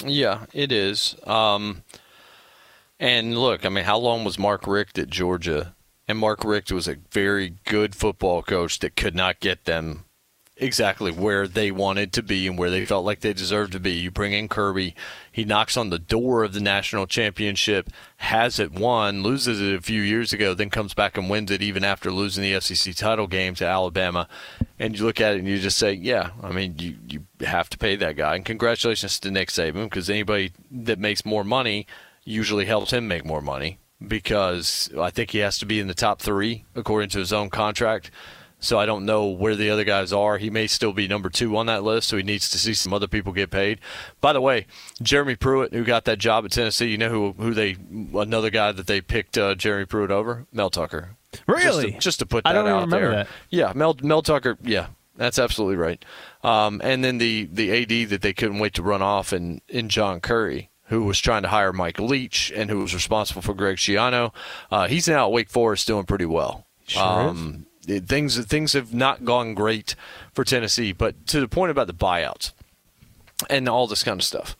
Yeah, 0.04 0.46
it 0.52 0.72
is. 0.72 1.16
Um, 1.26 1.82
and 2.98 3.38
look, 3.38 3.66
I 3.66 3.68
mean, 3.68 3.84
how 3.84 3.98
long 3.98 4.24
was 4.24 4.38
Mark 4.38 4.66
Richt 4.66 4.98
at 4.98 5.10
Georgia? 5.10 5.74
And 6.08 6.18
Mark 6.18 6.44
Richt 6.44 6.72
was 6.72 6.88
a 6.88 6.96
very 7.10 7.56
good 7.64 7.94
football 7.94 8.42
coach 8.42 8.80
that 8.80 8.96
could 8.96 9.14
not 9.14 9.40
get 9.40 9.64
them 9.64 10.04
exactly 10.62 11.10
where 11.10 11.48
they 11.48 11.70
wanted 11.70 12.12
to 12.12 12.22
be 12.22 12.46
and 12.46 12.56
where 12.56 12.70
they 12.70 12.86
felt 12.86 13.04
like 13.04 13.20
they 13.20 13.32
deserved 13.32 13.72
to 13.72 13.80
be. 13.80 13.92
You 13.92 14.10
bring 14.10 14.32
in 14.32 14.48
Kirby, 14.48 14.94
he 15.30 15.44
knocks 15.44 15.76
on 15.76 15.90
the 15.90 15.98
door 15.98 16.44
of 16.44 16.54
the 16.54 16.60
national 16.60 17.06
championship, 17.06 17.90
has 18.18 18.58
it 18.58 18.72
won, 18.72 19.22
loses 19.22 19.60
it 19.60 19.74
a 19.74 19.80
few 19.80 20.00
years 20.00 20.32
ago, 20.32 20.54
then 20.54 20.70
comes 20.70 20.94
back 20.94 21.18
and 21.18 21.28
wins 21.28 21.50
it 21.50 21.62
even 21.62 21.84
after 21.84 22.10
losing 22.10 22.42
the 22.42 22.60
SEC 22.60 22.94
title 22.94 23.26
game 23.26 23.54
to 23.56 23.66
Alabama. 23.66 24.28
And 24.78 24.98
you 24.98 25.04
look 25.04 25.20
at 25.20 25.34
it 25.34 25.40
and 25.40 25.48
you 25.48 25.58
just 25.58 25.78
say, 25.78 25.92
yeah, 25.92 26.30
I 26.42 26.52
mean, 26.52 26.76
you, 26.78 26.96
you 27.08 27.46
have 27.46 27.68
to 27.70 27.78
pay 27.78 27.96
that 27.96 28.16
guy. 28.16 28.36
And 28.36 28.44
congratulations 28.44 29.18
to 29.20 29.30
Nick 29.30 29.48
Saban 29.48 29.84
because 29.84 30.08
anybody 30.08 30.52
that 30.70 30.98
makes 30.98 31.24
more 31.24 31.44
money 31.44 31.86
usually 32.24 32.66
helps 32.66 32.92
him 32.92 33.08
make 33.08 33.24
more 33.24 33.42
money 33.42 33.78
because 34.06 34.90
I 34.98 35.10
think 35.10 35.30
he 35.30 35.38
has 35.38 35.58
to 35.58 35.66
be 35.66 35.80
in 35.80 35.88
the 35.88 35.94
top 35.94 36.20
three 36.20 36.64
according 36.74 37.10
to 37.10 37.18
his 37.18 37.32
own 37.32 37.50
contract. 37.50 38.10
So 38.62 38.78
I 38.78 38.86
don't 38.86 39.04
know 39.04 39.26
where 39.26 39.56
the 39.56 39.70
other 39.70 39.82
guys 39.82 40.12
are. 40.12 40.38
He 40.38 40.48
may 40.48 40.68
still 40.68 40.92
be 40.92 41.08
number 41.08 41.28
two 41.28 41.56
on 41.56 41.66
that 41.66 41.82
list, 41.82 42.08
so 42.08 42.16
he 42.16 42.22
needs 42.22 42.48
to 42.50 42.58
see 42.58 42.74
some 42.74 42.94
other 42.94 43.08
people 43.08 43.32
get 43.32 43.50
paid. 43.50 43.80
By 44.20 44.32
the 44.32 44.40
way, 44.40 44.66
Jeremy 45.02 45.34
Pruitt, 45.34 45.72
who 45.74 45.82
got 45.82 46.04
that 46.04 46.20
job 46.20 46.44
at 46.44 46.52
Tennessee, 46.52 46.86
you 46.86 46.96
know 46.96 47.08
who 47.08 47.32
who 47.32 47.54
they 47.54 47.76
another 48.14 48.50
guy 48.50 48.70
that 48.70 48.86
they 48.86 49.00
picked 49.00 49.36
uh, 49.36 49.56
Jeremy 49.56 49.84
Pruitt 49.84 50.12
over? 50.12 50.46
Mel 50.52 50.70
Tucker. 50.70 51.16
Really? 51.48 51.84
Just 51.84 51.94
to, 51.94 52.00
just 52.00 52.18
to 52.20 52.26
put 52.26 52.44
that 52.44 52.50
I 52.50 52.52
don't 52.52 52.68
out 52.68 52.82
remember 52.82 53.00
there. 53.00 53.10
that. 53.24 53.28
Yeah, 53.50 53.72
Mel 53.74 53.96
Mel 54.00 54.22
Tucker. 54.22 54.56
Yeah, 54.62 54.86
that's 55.16 55.40
absolutely 55.40 55.76
right. 55.76 56.02
Um, 56.44 56.80
and 56.84 57.02
then 57.04 57.18
the 57.18 57.48
the 57.52 57.82
AD 57.82 58.10
that 58.10 58.22
they 58.22 58.32
couldn't 58.32 58.60
wait 58.60 58.74
to 58.74 58.82
run 58.82 59.02
off 59.02 59.32
in 59.32 59.60
in 59.68 59.88
John 59.88 60.20
Currie 60.20 60.70
who 60.86 61.04
was 61.04 61.18
trying 61.18 61.40
to 61.42 61.48
hire 61.48 61.72
Mike 61.72 61.98
Leach 61.98 62.52
and 62.54 62.68
who 62.68 62.80
was 62.80 62.92
responsible 62.94 63.40
for 63.40 63.54
Greg 63.54 63.78
Schiano. 63.78 64.30
Uh, 64.70 64.86
he's 64.88 65.08
now 65.08 65.24
at 65.24 65.32
Wake 65.32 65.48
Forest 65.48 65.86
doing 65.86 66.04
pretty 66.04 66.26
well. 66.26 66.66
Sure 66.86 67.02
um, 67.02 67.64
it- 67.86 68.06
things 68.06 68.38
things 68.46 68.72
have 68.74 68.92
not 68.94 69.24
gone 69.24 69.54
great 69.54 69.94
for 70.32 70.44
Tennessee, 70.44 70.92
but 70.92 71.26
to 71.28 71.40
the 71.40 71.48
point 71.48 71.70
about 71.70 71.86
the 71.86 71.94
buyouts 71.94 72.52
and 73.50 73.68
all 73.68 73.86
this 73.86 74.02
kind 74.02 74.20
of 74.20 74.24
stuff. 74.24 74.56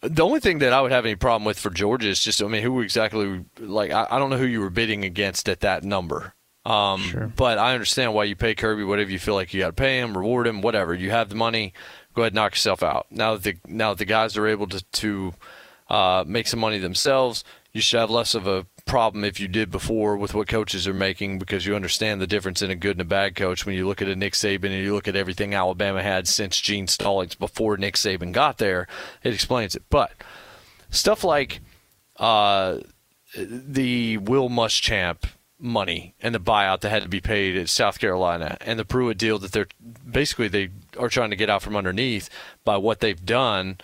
The 0.00 0.24
only 0.24 0.40
thing 0.40 0.58
that 0.58 0.72
I 0.72 0.80
would 0.80 0.90
have 0.90 1.06
any 1.06 1.14
problem 1.14 1.44
with 1.44 1.60
for 1.60 1.70
Georgia 1.70 2.08
is 2.08 2.20
just, 2.24 2.42
I 2.42 2.48
mean, 2.48 2.62
who 2.64 2.80
exactly, 2.80 3.44
like, 3.60 3.92
I, 3.92 4.08
I 4.10 4.18
don't 4.18 4.30
know 4.30 4.36
who 4.36 4.46
you 4.46 4.58
were 4.60 4.68
bidding 4.70 5.04
against 5.04 5.48
at 5.48 5.60
that 5.60 5.84
number. 5.84 6.34
Um, 6.66 7.02
But 7.36 7.58
I 7.58 7.72
understand 7.74 8.12
why 8.12 8.24
you 8.24 8.34
pay 8.34 8.56
Kirby 8.56 8.82
whatever 8.82 9.10
you 9.10 9.20
feel 9.20 9.34
like 9.34 9.54
you 9.54 9.60
got 9.60 9.68
to 9.68 9.72
pay 9.72 9.98
him, 10.00 10.16
reward 10.16 10.48
him, 10.48 10.60
whatever. 10.60 10.92
You 10.92 11.10
have 11.12 11.28
the 11.28 11.34
money, 11.36 11.72
go 12.14 12.22
ahead 12.22 12.32
and 12.32 12.36
knock 12.36 12.52
yourself 12.52 12.82
out. 12.82 13.06
Now 13.10 13.34
that 13.36 13.42
the 13.44 13.56
now 13.68 13.90
that 13.90 13.98
the 13.98 14.04
guys 14.04 14.36
are 14.36 14.46
able 14.48 14.66
to 14.68 14.82
to 14.82 15.34
uh, 15.88 16.24
make 16.26 16.46
some 16.48 16.60
money 16.60 16.78
themselves, 16.78 17.44
you 17.72 17.80
should 17.80 18.00
have 18.00 18.10
less 18.10 18.34
of 18.34 18.46
a 18.48 18.66
problem 18.84 19.24
if 19.24 19.40
you 19.40 19.48
did 19.48 19.70
before 19.70 20.16
with 20.16 20.34
what 20.34 20.48
coaches 20.48 20.86
are 20.86 20.94
making 20.94 21.38
because 21.38 21.66
you 21.66 21.74
understand 21.74 22.20
the 22.20 22.26
difference 22.26 22.62
in 22.62 22.70
a 22.70 22.74
good 22.74 22.92
and 22.92 23.00
a 23.00 23.04
bad 23.04 23.34
coach 23.34 23.64
when 23.64 23.74
you 23.74 23.86
look 23.86 24.02
at 24.02 24.08
a 24.08 24.16
Nick 24.16 24.34
Saban 24.34 24.66
and 24.66 24.84
you 24.84 24.94
look 24.94 25.08
at 25.08 25.16
everything 25.16 25.54
Alabama 25.54 26.02
had 26.02 26.28
since 26.28 26.60
Gene 26.60 26.86
Stallings 26.86 27.34
before 27.34 27.76
Nick 27.76 27.94
Saban 27.94 28.32
got 28.32 28.58
there. 28.58 28.86
It 29.22 29.34
explains 29.34 29.74
it, 29.74 29.84
but 29.88 30.12
stuff 30.90 31.24
like 31.24 31.60
uh, 32.18 32.78
the 33.36 34.18
Will 34.18 34.48
Muschamp 34.48 35.24
money 35.58 36.14
and 36.20 36.34
the 36.34 36.40
buyout 36.40 36.80
that 36.80 36.90
had 36.90 37.04
to 37.04 37.08
be 37.08 37.20
paid 37.20 37.56
at 37.56 37.68
South 37.68 37.98
Carolina 38.00 38.56
and 38.60 38.78
the 38.78 38.84
Pruitt 38.84 39.16
deal 39.16 39.38
that 39.38 39.52
they're 39.52 39.68
basically 40.10 40.48
they 40.48 40.70
are 40.98 41.08
trying 41.08 41.30
to 41.30 41.36
get 41.36 41.48
out 41.48 41.62
from 41.62 41.76
underneath 41.76 42.28
by 42.64 42.76
what 42.76 43.00
they've 43.00 43.24
done 43.24 43.78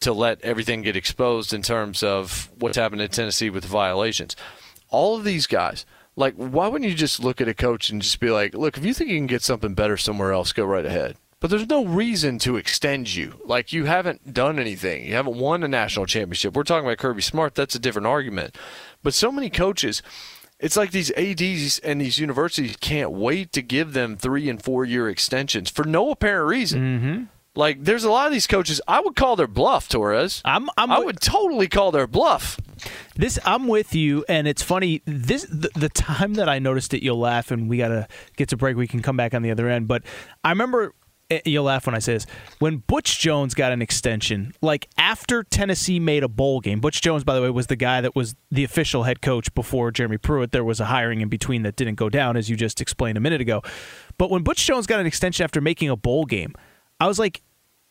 to 0.00 0.12
let 0.12 0.40
everything 0.42 0.82
get 0.82 0.96
exposed 0.96 1.52
in 1.52 1.62
terms 1.62 2.02
of 2.02 2.50
what's 2.58 2.76
happened 2.76 3.02
in 3.02 3.10
Tennessee 3.10 3.50
with 3.50 3.64
the 3.64 3.68
violations. 3.68 4.34
All 4.88 5.16
of 5.16 5.24
these 5.24 5.46
guys, 5.46 5.84
like, 6.16 6.34
why 6.34 6.68
wouldn't 6.68 6.90
you 6.90 6.96
just 6.96 7.20
look 7.20 7.40
at 7.40 7.48
a 7.48 7.54
coach 7.54 7.90
and 7.90 8.02
just 8.02 8.18
be 8.18 8.30
like, 8.30 8.54
look, 8.54 8.76
if 8.76 8.84
you 8.84 8.94
think 8.94 9.10
you 9.10 9.18
can 9.18 9.26
get 9.26 9.42
something 9.42 9.74
better 9.74 9.96
somewhere 9.96 10.32
else, 10.32 10.52
go 10.52 10.64
right 10.64 10.86
ahead. 10.86 11.16
But 11.38 11.48
there's 11.48 11.68
no 11.68 11.86
reason 11.86 12.38
to 12.40 12.56
extend 12.56 13.14
you. 13.14 13.40
Like, 13.44 13.72
you 13.72 13.86
haven't 13.86 14.34
done 14.34 14.58
anything. 14.58 15.06
You 15.06 15.14
haven't 15.14 15.38
won 15.38 15.62
a 15.62 15.68
national 15.68 16.04
championship. 16.04 16.54
We're 16.54 16.64
talking 16.64 16.86
about 16.86 16.98
Kirby 16.98 17.22
Smart. 17.22 17.54
That's 17.54 17.74
a 17.74 17.78
different 17.78 18.06
argument. 18.06 18.58
But 19.02 19.14
so 19.14 19.32
many 19.32 19.48
coaches, 19.48 20.02
it's 20.58 20.76
like 20.76 20.90
these 20.90 21.10
ADs 21.12 21.78
and 21.78 22.00
these 22.00 22.18
universities 22.18 22.76
can't 22.76 23.12
wait 23.12 23.52
to 23.52 23.62
give 23.62 23.94
them 23.94 24.18
three 24.18 24.50
and 24.50 24.62
four 24.62 24.84
year 24.84 25.08
extensions 25.08 25.70
for 25.70 25.84
no 25.84 26.10
apparent 26.10 26.48
reason. 26.48 26.80
Mm-hmm. 26.80 27.24
Like, 27.56 27.82
there's 27.82 28.04
a 28.04 28.10
lot 28.10 28.26
of 28.26 28.32
these 28.32 28.46
coaches. 28.46 28.80
I 28.86 29.00
would 29.00 29.16
call 29.16 29.34
their 29.36 29.48
bluff, 29.48 29.88
Torres. 29.88 30.40
I'm, 30.44 30.68
I'm 30.78 30.90
I 30.90 31.00
would 31.00 31.20
totally 31.20 31.66
call 31.68 31.90
their 31.90 32.06
bluff. 32.06 32.60
This 33.16 33.38
I'm 33.44 33.66
with 33.66 33.94
you, 33.94 34.24
and 34.28 34.46
it's 34.46 34.62
funny. 34.62 35.02
This 35.04 35.42
the, 35.44 35.68
the 35.74 35.88
time 35.88 36.34
that 36.34 36.48
I 36.48 36.58
noticed 36.60 36.94
it, 36.94 37.02
you'll 37.02 37.18
laugh, 37.18 37.50
and 37.50 37.68
we 37.68 37.76
gotta 37.78 38.06
get 38.36 38.48
to 38.50 38.56
break. 38.56 38.76
We 38.76 38.86
can 38.86 39.02
come 39.02 39.16
back 39.16 39.34
on 39.34 39.42
the 39.42 39.50
other 39.50 39.68
end, 39.68 39.88
but 39.88 40.02
I 40.44 40.50
remember. 40.50 40.94
eh, 41.30 41.40
You'll 41.44 41.64
laugh 41.64 41.86
when 41.86 41.94
I 41.94 41.98
say 41.98 42.14
this. 42.14 42.26
When 42.60 42.78
Butch 42.78 43.18
Jones 43.18 43.52
got 43.54 43.72
an 43.72 43.82
extension, 43.82 44.52
like 44.62 44.88
after 44.96 45.42
Tennessee 45.42 45.98
made 46.00 46.22
a 46.22 46.28
bowl 46.28 46.60
game, 46.60 46.80
Butch 46.80 47.02
Jones, 47.02 47.24
by 47.24 47.34
the 47.34 47.42
way, 47.42 47.50
was 47.50 47.66
the 47.66 47.76
guy 47.76 48.00
that 48.00 48.14
was 48.14 48.34
the 48.50 48.62
official 48.64 49.02
head 49.02 49.20
coach 49.20 49.52
before 49.54 49.90
Jeremy 49.90 50.18
Pruitt. 50.18 50.52
There 50.52 50.64
was 50.64 50.78
a 50.80 50.86
hiring 50.86 51.20
in 51.20 51.28
between 51.28 51.62
that 51.64 51.74
didn't 51.76 51.96
go 51.96 52.08
down, 52.08 52.36
as 52.36 52.48
you 52.48 52.54
just 52.56 52.80
explained 52.80 53.18
a 53.18 53.20
minute 53.20 53.40
ago. 53.40 53.60
But 54.18 54.30
when 54.30 54.42
Butch 54.44 54.64
Jones 54.64 54.86
got 54.86 55.00
an 55.00 55.06
extension 55.06 55.44
after 55.44 55.60
making 55.60 55.90
a 55.90 55.96
bowl 55.96 56.24
game, 56.24 56.54
I 57.00 57.06
was 57.06 57.18
like, 57.18 57.42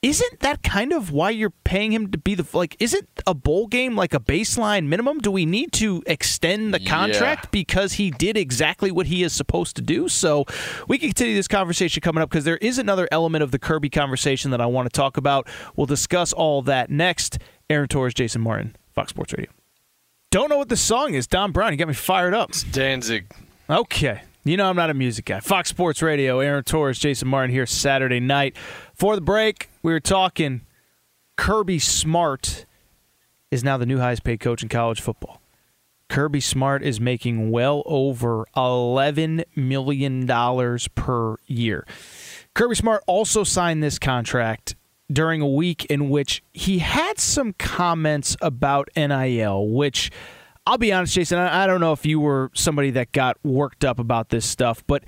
isn't 0.01 0.39
that 0.39 0.63
kind 0.63 0.93
of 0.93 1.11
why 1.11 1.29
you're 1.29 1.49
paying 1.49 1.91
him 1.91 2.09
to 2.11 2.17
be 2.17 2.33
the 2.33 2.45
like 2.53 2.77
isn't 2.79 3.09
a 3.27 3.33
bowl 3.33 3.67
game 3.67 3.97
like 3.97 4.13
a 4.13 4.19
baseline 4.19 4.87
minimum? 4.87 5.19
Do 5.19 5.29
we 5.29 5.45
need 5.45 5.73
to 5.73 6.01
extend 6.05 6.73
the 6.73 6.79
contract 6.79 7.51
because 7.51 7.93
he 7.93 8.09
did 8.09 8.37
exactly 8.37 8.91
what 8.91 9.07
he 9.07 9.23
is 9.23 9.33
supposed 9.33 9.75
to 9.75 9.81
do? 9.81 10.07
So 10.07 10.45
we 10.87 10.97
can 10.97 11.09
continue 11.09 11.35
this 11.35 11.49
conversation 11.49 11.99
coming 11.99 12.21
up 12.21 12.29
because 12.29 12.45
there 12.45 12.57
is 12.57 12.77
another 12.77 13.09
element 13.11 13.43
of 13.43 13.51
the 13.51 13.59
kirby 13.59 13.89
conversation 13.89 14.51
that 14.51 14.61
i 14.61 14.65
want 14.65 14.85
to 14.85 14.95
talk 14.95 15.17
about. 15.17 15.47
We'll 15.75 15.87
discuss 15.87 16.31
all 16.31 16.61
that 16.61 16.89
next. 16.89 17.37
Aaron 17.69 17.89
torres 17.89 18.13
jason 18.13 18.41
martin 18.41 18.77
fox 18.95 19.09
sports 19.09 19.33
radio. 19.33 19.51
Don't 20.31 20.49
know 20.49 20.57
what 20.57 20.69
the 20.69 20.77
song 20.77 21.13
is. 21.13 21.27
Don 21.27 21.51
brown 21.51 21.73
you 21.73 21.77
got 21.77 21.89
me 21.89 21.93
fired 21.93 22.33
up. 22.33 22.51
It's 22.51 22.63
danzig. 22.63 23.25
Okay. 23.69 24.21
You 24.45 24.55
know 24.55 24.69
I'm 24.69 24.75
not 24.77 24.89
a 24.89 24.93
music 24.93 25.25
guy. 25.25 25.41
Fox 25.41 25.69
Sports 25.69 26.01
Radio, 26.01 26.39
Aaron 26.39 26.63
Torres, 26.63 26.97
Jason 26.97 27.27
Martin 27.27 27.51
here 27.51 27.65
Saturday 27.65 28.21
night. 28.21 28.55
For 28.99 29.15
the 29.15 29.21
break, 29.21 29.69
we 29.81 29.93
were 29.93 30.01
talking 30.01 30.63
Kirby 31.37 31.79
Smart 31.79 32.65
is 33.49 33.63
now 33.63 33.77
the 33.77 33.85
new 33.85 33.97
highest 33.97 34.25
paid 34.25 34.41
coach 34.41 34.61
in 34.61 34.67
college 34.67 34.99
football. 34.99 35.41
Kirby 36.09 36.41
Smart 36.41 36.83
is 36.83 36.99
making 36.99 37.49
well 37.49 37.81
over 37.85 38.43
$11 38.57 39.45
million 39.55 40.27
per 40.95 41.37
year. 41.47 41.87
Kirby 42.53 42.75
Smart 42.75 43.01
also 43.07 43.45
signed 43.45 43.81
this 43.81 43.99
contract 43.99 44.75
during 45.09 45.39
a 45.39 45.47
week 45.47 45.85
in 45.85 46.09
which 46.09 46.43
he 46.51 46.79
had 46.79 47.19
some 47.19 47.53
comments 47.53 48.35
about 48.41 48.89
NIL, 48.97 49.65
which 49.69 50.11
I'll 50.65 50.77
be 50.77 50.91
honest, 50.91 51.13
Jason, 51.13 51.37
I 51.37 51.67
don't 51.67 51.79
know 51.79 51.93
if 51.93 52.05
you 52.05 52.19
were 52.19 52.51
somebody 52.53 52.91
that 52.91 53.13
got 53.13 53.37
worked 53.45 53.85
up 53.85 53.97
about 53.97 54.27
this 54.27 54.45
stuff, 54.45 54.83
but 54.85 55.05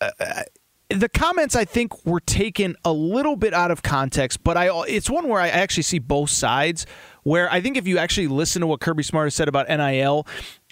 uh, 0.00 0.44
the 0.90 1.08
comments 1.08 1.54
I 1.56 1.64
think 1.64 2.04
were 2.04 2.20
taken 2.20 2.76
a 2.84 2.92
little 2.92 3.36
bit 3.36 3.54
out 3.54 3.70
of 3.70 3.82
context, 3.82 4.42
but 4.42 4.56
I 4.56 4.70
it's 4.88 5.08
one 5.08 5.28
where 5.28 5.40
I 5.40 5.48
actually 5.48 5.84
see 5.84 5.98
both 5.98 6.30
sides. 6.30 6.86
Where 7.22 7.50
I 7.52 7.60
think 7.60 7.76
if 7.76 7.86
you 7.86 7.98
actually 7.98 8.28
listen 8.28 8.60
to 8.60 8.66
what 8.66 8.80
Kirby 8.80 9.02
Smart 9.02 9.26
has 9.26 9.34
said 9.34 9.48
about 9.48 9.68
NIL, 9.68 10.26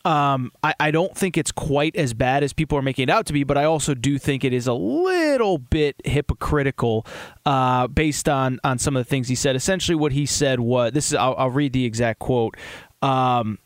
um, 0.05 0.51
I, 0.63 0.75
I 0.81 0.91
don't 0.91 1.15
think 1.15 1.37
it's 1.37 1.53
quite 1.53 1.95
as 1.95 2.15
bad 2.15 2.43
as 2.43 2.53
people 2.53 2.79
are 2.79 2.83
making 2.83 3.05
it 3.05 3.11
out 3.11 3.27
to 3.27 3.33
be, 3.33 3.45
but 3.45 3.59
I 3.59 3.65
also 3.65 3.95
do 3.95 4.19
think 4.19 4.45
it 4.45 4.53
is 4.53 4.67
a 4.67 4.73
little 4.73 5.59
bit 5.59 5.97
hypocritical 6.05 7.07
uh, 7.45 7.87
based 7.87 8.29
on 8.29 8.59
on 8.65 8.79
some 8.79 8.97
of 8.97 9.05
the 9.05 9.09
things 9.09 9.29
he 9.29 9.35
said. 9.35 9.57
Essentially, 9.57 9.95
what 9.97 10.13
he 10.13 10.27
said 10.27 10.61
was 10.61 10.93
this 10.93 11.09
is 11.09 11.15
I'll, 11.15 11.35
I'll 11.37 11.51
read 11.51 11.73
the 11.73 11.85
exact 11.85 12.19
quote. 12.19 12.57
Um, 13.03 13.59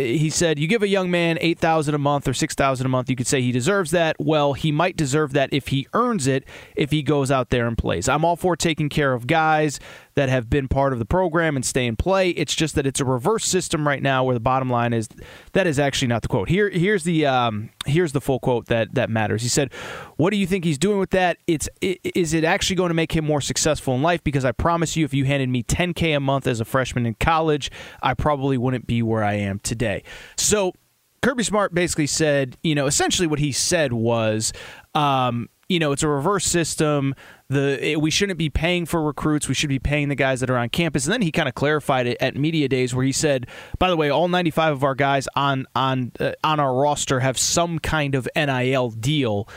he 0.00 0.30
said 0.30 0.58
you 0.58 0.66
give 0.66 0.82
a 0.82 0.88
young 0.88 1.10
man 1.10 1.38
8000 1.40 1.94
a 1.94 1.98
month 1.98 2.26
or 2.28 2.34
6000 2.34 2.84
a 2.84 2.88
month 2.88 3.10
you 3.10 3.16
could 3.16 3.26
say 3.26 3.40
he 3.40 3.52
deserves 3.52 3.90
that. 3.92 4.16
Well 4.18 4.52
he 4.54 4.72
might 4.72 4.96
deserve 4.96 5.32
that 5.32 5.52
if 5.52 5.68
he 5.68 5.86
earns 5.94 6.26
it 6.26 6.44
if 6.76 6.90
he 6.90 7.02
goes 7.02 7.30
out 7.30 7.50
there 7.50 7.66
and 7.66 7.76
plays. 7.76 8.08
I'm 8.08 8.24
all 8.24 8.36
for 8.36 8.56
taking 8.56 8.88
care 8.88 9.12
of 9.12 9.26
guys 9.26 9.80
that 10.20 10.28
have 10.28 10.50
been 10.50 10.68
part 10.68 10.92
of 10.92 10.98
the 10.98 11.06
program 11.06 11.56
and 11.56 11.64
stay 11.64 11.86
in 11.86 11.96
play. 11.96 12.28
It's 12.28 12.54
just 12.54 12.74
that 12.74 12.86
it's 12.86 13.00
a 13.00 13.06
reverse 13.06 13.46
system 13.46 13.88
right 13.88 14.02
now 14.02 14.22
where 14.22 14.34
the 14.34 14.38
bottom 14.40 14.68
line 14.68 14.92
is 14.92 15.08
that 15.54 15.66
is 15.66 15.78
actually 15.78 16.08
not 16.08 16.20
the 16.20 16.28
quote. 16.28 16.50
Here 16.50 16.68
here's 16.68 17.04
the 17.04 17.24
um, 17.24 17.70
here's 17.86 18.12
the 18.12 18.20
full 18.20 18.38
quote 18.38 18.66
that 18.66 18.94
that 18.96 19.08
matters. 19.08 19.40
He 19.40 19.48
said 19.48 19.72
what 20.18 20.28
do 20.30 20.36
you 20.36 20.46
think 20.46 20.64
he's 20.64 20.76
doing 20.76 20.98
with 20.98 21.08
that? 21.10 21.38
It's 21.46 21.70
i- 21.82 21.98
is 22.14 22.34
it 22.34 22.44
actually 22.44 22.76
going 22.76 22.90
to 22.90 22.94
make 22.94 23.12
him 23.12 23.24
more 23.24 23.40
successful 23.40 23.94
in 23.94 24.02
life? 24.02 24.22
Because 24.22 24.44
i 24.44 24.52
promise 24.52 24.94
you 24.94 25.06
if 25.06 25.14
you 25.14 25.24
handed 25.24 25.48
me 25.48 25.62
10k 25.62 26.14
a 26.14 26.20
month 26.20 26.46
as 26.46 26.60
a 26.60 26.66
freshman 26.66 27.06
in 27.06 27.14
college 27.14 27.70
i 28.02 28.12
probably 28.12 28.58
wouldn't 28.58 28.86
be 28.86 29.02
where 29.02 29.24
i 29.24 29.32
am 29.32 29.58
today. 29.60 30.02
So 30.36 30.74
Kirby 31.22 31.44
Smart 31.44 31.74
basically 31.74 32.06
said, 32.06 32.58
you 32.62 32.74
know, 32.74 32.86
essentially 32.86 33.26
what 33.26 33.38
he 33.38 33.52
said 33.52 33.92
was, 33.94 34.52
um, 34.94 35.48
you 35.70 35.78
know, 35.78 35.92
it's 35.92 36.02
a 36.02 36.08
reverse 36.08 36.44
system. 36.44 37.14
The 37.48 37.92
it, 37.92 38.00
we 38.00 38.10
shouldn't 38.10 38.38
be 38.38 38.50
paying 38.50 38.86
for 38.86 39.02
recruits. 39.02 39.48
We 39.48 39.54
should 39.54 39.68
be 39.68 39.78
paying 39.78 40.08
the 40.08 40.16
guys 40.16 40.40
that 40.40 40.50
are 40.50 40.58
on 40.58 40.68
campus. 40.68 41.06
And 41.06 41.12
then 41.12 41.22
he 41.22 41.30
kind 41.30 41.48
of 41.48 41.54
clarified 41.54 42.06
it 42.08 42.18
at 42.20 42.36
media 42.36 42.68
days, 42.68 42.94
where 42.94 43.04
he 43.04 43.12
said, 43.12 43.46
by 43.78 43.88
the 43.88 43.96
way, 43.96 44.10
all 44.10 44.28
95 44.28 44.72
of 44.74 44.84
our 44.84 44.96
guys 44.96 45.28
on 45.36 45.66
on 45.76 46.12
uh, 46.20 46.32
on 46.44 46.58
our 46.60 46.74
roster 46.74 47.20
have 47.20 47.38
some 47.38 47.78
kind 47.78 48.14
of 48.16 48.28
NIL 48.34 48.90
deal. 48.90 49.48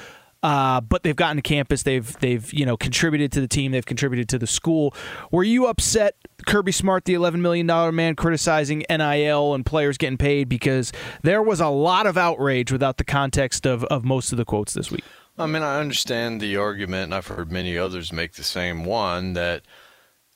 uh, 0.44 0.82
but 0.82 1.04
they've 1.04 1.16
gotten 1.16 1.38
to 1.38 1.42
campus. 1.42 1.84
They've 1.84 2.20
they've 2.20 2.52
you 2.54 2.66
know 2.66 2.78
contributed 2.78 3.32
to 3.34 3.42
the 3.42 3.48
team. 3.48 3.72
They've 3.72 3.86
contributed 3.86 4.30
to 4.30 4.38
the 4.38 4.48
school. 4.48 4.94
Were 5.32 5.44
you 5.44 5.68
upset, 5.68 6.16
Kirby 6.46 6.74
Smart, 6.74 7.06
the 7.06 7.14
eleven 7.14 7.42
million 7.42 7.66
dollar 7.66 7.92
man, 7.92 8.16
criticizing 8.16 8.84
NIL 8.90 9.54
and 9.56 9.66
players 9.66 9.98
getting 9.98 10.18
paid 10.18 10.50
because 10.50 10.92
there 11.24 11.42
was 11.42 11.60
a 11.62 11.70
lot 11.70 12.06
of 12.06 12.18
outrage 12.18 12.72
without 12.72 12.98
the 12.98 13.06
context 13.06 13.66
of 13.66 13.84
of 13.86 14.04
most 14.04 14.32
of 14.32 14.38
the 14.38 14.46
quotes 14.46 14.74
this 14.74 14.92
week. 14.92 15.04
I 15.38 15.48
mean, 15.48 15.64
I 15.64 15.80
understand 15.80 16.42
the 16.42 16.58
argument, 16.58 17.06
and 17.06 17.16
I've 17.16 17.28
heard 17.28 17.52
many 17.52 17.76
others 17.76 18.14
make 18.14 18.34
the 18.34 18.44
same 18.44 18.86
one 18.86 19.34
that 19.34 19.64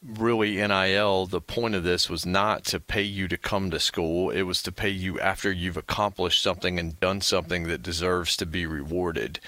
really 0.03 0.55
NIL, 0.55 1.27
the 1.27 1.41
point 1.41 1.75
of 1.75 1.83
this 1.83 2.09
was 2.09 2.25
not 2.25 2.63
to 2.65 2.79
pay 2.79 3.03
you 3.03 3.27
to 3.27 3.37
come 3.37 3.69
to 3.69 3.79
school. 3.79 4.31
It 4.31 4.43
was 4.43 4.63
to 4.63 4.71
pay 4.71 4.89
you 4.89 5.19
after 5.19 5.51
you've 5.51 5.77
accomplished 5.77 6.41
something 6.41 6.79
and 6.79 6.99
done 6.99 7.21
something 7.21 7.63
that 7.63 7.83
deserves 7.83 8.35
to 8.37 8.45
be 8.47 8.65
rewarded, 8.65 9.39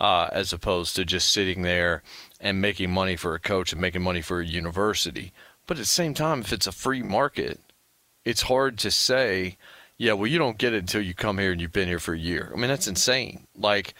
uh, 0.00 0.28
as 0.32 0.54
opposed 0.54 0.96
to 0.96 1.04
just 1.04 1.30
sitting 1.30 1.62
there 1.62 2.02
and 2.40 2.62
making 2.62 2.90
money 2.90 3.16
for 3.16 3.34
a 3.34 3.40
coach 3.40 3.72
and 3.72 3.80
making 3.80 4.02
money 4.02 4.22
for 4.22 4.40
a 4.40 4.46
university. 4.46 5.32
But 5.66 5.76
at 5.76 5.80
the 5.80 5.86
same 5.86 6.14
time, 6.14 6.40
if 6.40 6.52
it's 6.52 6.66
a 6.66 6.72
free 6.72 7.02
market, 7.02 7.60
it's 8.24 8.42
hard 8.42 8.78
to 8.78 8.90
say, 8.90 9.58
yeah, 9.98 10.14
well, 10.14 10.26
you 10.26 10.38
don't 10.38 10.58
get 10.58 10.72
it 10.72 10.78
until 10.78 11.02
you 11.02 11.12
come 11.12 11.38
here 11.38 11.52
and 11.52 11.60
you've 11.60 11.72
been 11.72 11.88
here 11.88 11.98
for 11.98 12.14
a 12.14 12.18
year. 12.18 12.50
I 12.54 12.58
mean, 12.58 12.68
that's 12.68 12.88
insane. 12.88 13.46
Like, 13.54 13.94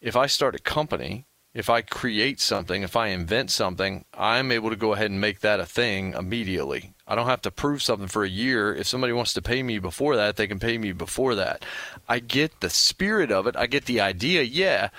if 0.00 0.16
I 0.16 0.26
start 0.26 0.54
a 0.54 0.60
company 0.60 1.26
if 1.56 1.70
I 1.70 1.80
create 1.80 2.38
something, 2.38 2.82
if 2.82 2.96
I 2.96 3.06
invent 3.06 3.50
something, 3.50 4.04
I'm 4.12 4.52
able 4.52 4.68
to 4.68 4.76
go 4.76 4.92
ahead 4.92 5.10
and 5.10 5.18
make 5.18 5.40
that 5.40 5.58
a 5.58 5.64
thing 5.64 6.12
immediately. 6.12 6.92
I 7.06 7.14
don't 7.14 7.28
have 7.28 7.40
to 7.42 7.50
prove 7.50 7.82
something 7.82 8.08
for 8.08 8.24
a 8.24 8.28
year. 8.28 8.74
If 8.74 8.86
somebody 8.86 9.14
wants 9.14 9.32
to 9.32 9.40
pay 9.40 9.62
me 9.62 9.78
before 9.78 10.16
that, 10.16 10.36
they 10.36 10.46
can 10.46 10.58
pay 10.58 10.76
me 10.76 10.92
before 10.92 11.34
that. 11.36 11.64
I 12.06 12.18
get 12.18 12.60
the 12.60 12.68
spirit 12.68 13.32
of 13.32 13.46
it. 13.46 13.56
I 13.56 13.68
get 13.68 13.86
the 13.86 14.02
idea. 14.02 14.42
Yeah. 14.42 14.90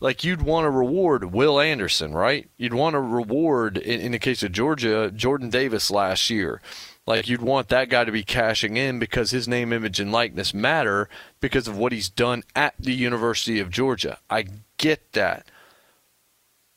Like 0.00 0.24
you'd 0.24 0.40
want 0.40 0.64
to 0.64 0.70
reward 0.70 1.34
Will 1.34 1.60
Anderson, 1.60 2.14
right? 2.14 2.48
You'd 2.56 2.72
want 2.72 2.94
to 2.94 3.00
reward, 3.00 3.76
in, 3.76 4.00
in 4.00 4.12
the 4.12 4.18
case 4.18 4.42
of 4.42 4.52
Georgia, 4.52 5.10
Jordan 5.10 5.50
Davis 5.50 5.90
last 5.90 6.30
year. 6.30 6.62
Like 7.06 7.28
you'd 7.28 7.42
want 7.42 7.68
that 7.68 7.88
guy 7.88 8.04
to 8.04 8.12
be 8.12 8.24
cashing 8.24 8.76
in 8.76 8.98
because 8.98 9.30
his 9.30 9.46
name, 9.46 9.72
image, 9.72 10.00
and 10.00 10.10
likeness 10.10 10.52
matter 10.52 11.08
because 11.40 11.68
of 11.68 11.78
what 11.78 11.92
he's 11.92 12.08
done 12.08 12.42
at 12.54 12.74
the 12.78 12.94
University 12.94 13.60
of 13.60 13.70
Georgia. 13.70 14.18
I 14.28 14.46
get 14.76 15.12
that 15.12 15.46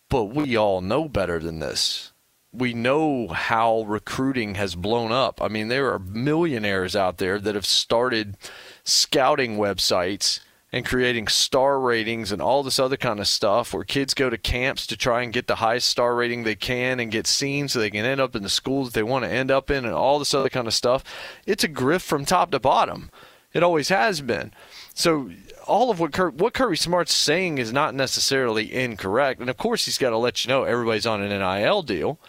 but 0.09 0.25
we 0.25 0.57
all 0.57 0.81
know 0.81 1.07
better 1.07 1.39
than 1.39 1.59
this. 1.59 2.11
We 2.51 2.73
know 2.73 3.27
how 3.27 3.83
recruiting 3.83 4.55
has 4.55 4.73
blown 4.73 5.11
up. 5.11 5.39
I 5.39 5.47
mean, 5.47 5.67
there 5.67 5.93
are 5.93 5.99
millionaires 5.99 6.95
out 6.95 7.19
there 7.19 7.39
that 7.39 7.53
have 7.53 7.65
started 7.65 8.35
scouting 8.83 9.57
websites 9.57 10.39
and 10.71 10.85
creating 10.85 11.27
star 11.27 11.79
ratings 11.79 12.31
and 12.31 12.41
all 12.41 12.61
this 12.61 12.77
other 12.79 12.97
kind 12.97 13.19
of 13.19 13.27
stuff 13.27 13.73
where 13.73 13.83
kids 13.83 14.13
go 14.13 14.29
to 14.29 14.37
camps 14.37 14.85
to 14.85 14.95
try 14.95 15.23
and 15.23 15.33
get 15.33 15.47
the 15.47 15.55
highest 15.55 15.89
star 15.89 16.15
rating 16.15 16.43
they 16.43 16.55
can 16.55 16.99
and 16.99 17.11
get 17.11 17.25
seen 17.25 17.67
so 17.67 17.79
they 17.79 17.89
can 17.89 18.05
end 18.05 18.21
up 18.21 18.35
in 18.35 18.43
the 18.43 18.49
schools 18.49 18.89
that 18.89 18.93
they 18.93 19.03
want 19.03 19.25
to 19.25 19.31
end 19.31 19.49
up 19.49 19.71
in 19.71 19.83
and 19.83 19.93
all 19.93 20.19
this 20.19 20.33
other 20.33 20.49
kind 20.49 20.67
of 20.67 20.73
stuff. 20.73 21.03
It's 21.47 21.63
a 21.63 21.69
grift 21.69 22.03
from 22.03 22.23
top 22.23 22.51
to 22.51 22.59
bottom. 22.59 23.09
It 23.51 23.63
always 23.63 23.89
has 23.89 24.21
been. 24.21 24.51
So 24.93 25.31
all 25.65 25.89
of 25.89 25.99
what 25.99 26.11
Kirby, 26.11 26.37
what 26.37 26.53
Kirby 26.53 26.75
Smart's 26.75 27.13
saying 27.13 27.57
is 27.57 27.71
not 27.71 27.95
necessarily 27.95 28.73
incorrect. 28.73 29.39
And 29.39 29.49
of 29.49 29.57
course, 29.57 29.85
he's 29.85 29.97
got 29.97 30.09
to 30.09 30.17
let 30.17 30.43
you 30.43 30.49
know 30.49 30.63
everybody's 30.63 31.05
on 31.05 31.21
an 31.21 31.29
NIL 31.29 31.83
deal, 31.83 32.19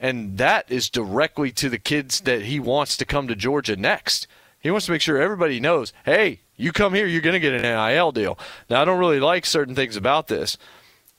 and 0.00 0.38
that 0.38 0.70
is 0.70 0.90
directly 0.90 1.50
to 1.52 1.68
the 1.68 1.78
kids 1.78 2.20
that 2.22 2.42
he 2.42 2.58
wants 2.58 2.96
to 2.96 3.04
come 3.04 3.28
to 3.28 3.36
Georgia 3.36 3.76
next. 3.76 4.26
He 4.60 4.70
wants 4.70 4.86
to 4.86 4.92
make 4.92 5.02
sure 5.02 5.18
everybody 5.18 5.60
knows, 5.60 5.92
hey, 6.04 6.40
you 6.58 6.72
come 6.72 6.92
here, 6.92 7.06
you're 7.06 7.22
going 7.22 7.32
to 7.32 7.40
get 7.40 7.54
an 7.54 7.62
NIL 7.62 8.12
deal. 8.12 8.38
Now, 8.68 8.82
I 8.82 8.84
don't 8.84 8.98
really 8.98 9.20
like 9.20 9.46
certain 9.46 9.74
things 9.74 9.96
about 9.96 10.28
this. 10.28 10.58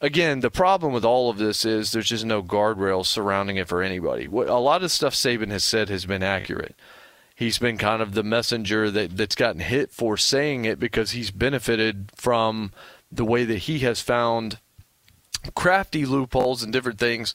Again, 0.02 0.42
the 0.42 0.52
problem 0.52 0.94
with 0.94 1.04
all 1.04 1.32
of 1.32 1.40
this 1.40 1.66
is 1.66 1.92
there's 1.92 2.10
just 2.10 2.26
no 2.26 2.44
guardrails 2.44 3.08
surrounding 3.08 3.58
it 3.58 3.68
for 3.68 3.82
anybody. 3.82 4.28
What, 4.28 4.48
a 4.48 4.58
lot 4.58 4.84
of 4.84 4.92
stuff 4.92 5.16
Saban 5.16 5.50
has 5.50 5.64
said 5.64 5.90
has 5.90 6.06
been 6.06 6.24
accurate 6.24 6.76
he's 7.40 7.58
been 7.58 7.78
kind 7.78 8.02
of 8.02 8.14
the 8.14 8.24
messenger 8.24 8.92
that, 8.92 9.16
that's 9.16 9.34
gotten 9.34 9.62
hit 9.62 9.92
for 9.92 10.18
saying 10.18 10.66
it 10.66 10.78
because 10.78 11.12
he's 11.12 11.32
benefited 11.32 12.12
from 12.14 12.70
the 13.10 13.24
way 13.24 13.46
that 13.46 13.60
he 13.60 13.80
has 13.80 14.02
found 14.02 14.60
crafty 15.56 16.06
loopholes 16.06 16.62
and 16.62 16.74
different 16.74 17.00
things, 17.00 17.34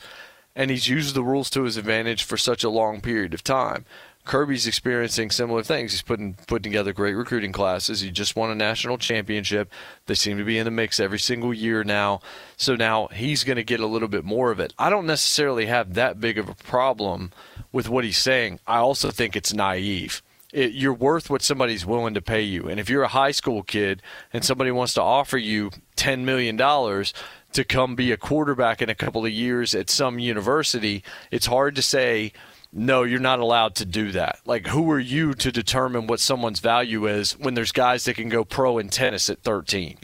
and 0.54 0.70
he's 0.70 0.88
used 0.88 1.14
the 1.14 1.24
rules 1.24 1.48
to 1.48 1.62
his 1.62 1.78
advantage 1.78 2.22
for 2.22 2.36
such 2.36 2.62
a 2.62 2.68
long 2.68 3.00
period 3.00 3.32
of 3.32 3.42
time. 3.42 3.86
Kirby's 4.24 4.66
experiencing 4.66 5.30
similar 5.30 5.62
things. 5.62 5.92
He's 5.92 6.02
putting 6.02 6.34
putting 6.46 6.62
together 6.62 6.94
great 6.94 7.14
recruiting 7.14 7.52
classes. 7.52 8.00
He 8.00 8.10
just 8.10 8.36
won 8.36 8.50
a 8.50 8.54
national 8.54 8.96
championship. 8.96 9.70
They 10.06 10.14
seem 10.14 10.38
to 10.38 10.44
be 10.44 10.56
in 10.56 10.64
the 10.64 10.70
mix 10.70 10.98
every 10.98 11.18
single 11.18 11.52
year 11.52 11.84
now. 11.84 12.20
So 12.56 12.74
now 12.74 13.08
he's 13.08 13.44
going 13.44 13.56
to 13.56 13.64
get 13.64 13.80
a 13.80 13.86
little 13.86 14.08
bit 14.08 14.24
more 14.24 14.50
of 14.50 14.60
it. 14.60 14.72
I 14.78 14.88
don't 14.88 15.06
necessarily 15.06 15.66
have 15.66 15.94
that 15.94 16.20
big 16.20 16.38
of 16.38 16.48
a 16.48 16.54
problem 16.54 17.32
with 17.70 17.88
what 17.88 18.04
he's 18.04 18.18
saying. 18.18 18.60
I 18.66 18.78
also 18.78 19.10
think 19.10 19.36
it's 19.36 19.52
naive. 19.52 20.22
It, 20.52 20.72
you're 20.72 20.94
worth 20.94 21.28
what 21.28 21.42
somebody's 21.42 21.84
willing 21.84 22.14
to 22.14 22.22
pay 22.22 22.42
you. 22.42 22.68
And 22.68 22.78
if 22.80 22.88
you're 22.88 23.02
a 23.02 23.08
high 23.08 23.32
school 23.32 23.62
kid 23.62 24.00
and 24.32 24.44
somebody 24.44 24.70
wants 24.70 24.94
to 24.94 25.02
offer 25.02 25.36
you 25.36 25.70
$10 25.96 26.20
million 26.20 26.56
to 26.56 27.64
come 27.64 27.96
be 27.96 28.12
a 28.12 28.16
quarterback 28.16 28.80
in 28.80 28.88
a 28.88 28.94
couple 28.94 29.26
of 29.26 29.32
years 29.32 29.74
at 29.74 29.90
some 29.90 30.18
university, 30.20 31.02
it's 31.32 31.46
hard 31.46 31.74
to 31.74 31.82
say, 31.82 32.32
no, 32.74 33.04
you're 33.04 33.20
not 33.20 33.38
allowed 33.38 33.76
to 33.76 33.84
do 33.84 34.10
that. 34.12 34.40
Like, 34.44 34.66
who 34.66 34.90
are 34.90 34.98
you 34.98 35.32
to 35.34 35.52
determine 35.52 36.06
what 36.06 36.20
someone's 36.20 36.60
value 36.60 37.06
is 37.06 37.38
when 37.38 37.54
there's 37.54 37.72
guys 37.72 38.04
that 38.04 38.14
can 38.14 38.28
go 38.28 38.44
pro 38.44 38.78
in 38.78 38.88
tennis 38.88 39.30
at 39.30 39.42
13? 39.42 39.96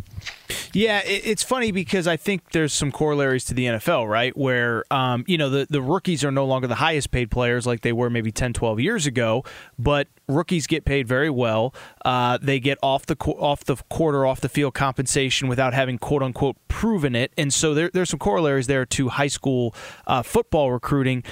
Yeah, 0.73 1.01
it's 1.05 1.43
funny 1.43 1.73
because 1.73 2.07
I 2.07 2.17
think 2.17 2.51
there's 2.53 2.73
some 2.73 2.93
corollaries 2.93 3.45
to 3.47 3.55
the 3.55 3.67
NFL, 3.67 4.09
right? 4.09 4.37
Where, 4.37 4.85
um, 4.93 5.25
you 5.27 5.39
know, 5.39 5.51
the, 5.51 5.67
the 5.69 5.83
rookies 5.83 6.25
are 6.25 6.31
no 6.31 6.45
longer 6.45 6.67
the 6.67 6.77
highest 6.77 7.11
paid 7.11 7.31
players 7.31 7.67
like 7.67 7.81
they 7.81 7.93
were 7.93 8.11
maybe 8.11 8.31
10, 8.31 8.53
12 8.53 8.81
years 8.81 9.07
ago, 9.07 9.45
but 9.79 10.09
rookies 10.29 10.67
get 10.67 10.85
paid 10.85 11.09
very 11.09 11.31
well. 11.31 11.75
Uh, 12.05 12.39
they 12.41 12.61
get 12.61 12.79
off 12.83 13.07
the 13.07 13.17
off 13.17 13.65
the 13.65 13.77
quarter, 13.89 14.27
off 14.27 14.41
the 14.41 14.49
field 14.49 14.75
compensation 14.75 15.49
without 15.49 15.75
having 15.75 15.99
quote 15.99 16.23
unquote 16.23 16.57
proven 16.69 17.15
it. 17.15 17.33
And 17.37 17.53
so 17.53 17.75
there, 17.75 17.91
there's 17.93 18.11
some 18.11 18.21
corollaries 18.21 18.67
there 18.67 18.87
to 18.87 19.09
high 19.09 19.29
school 19.29 19.75
uh, 20.07 20.23
football 20.23 20.73
recruiting. 20.73 21.25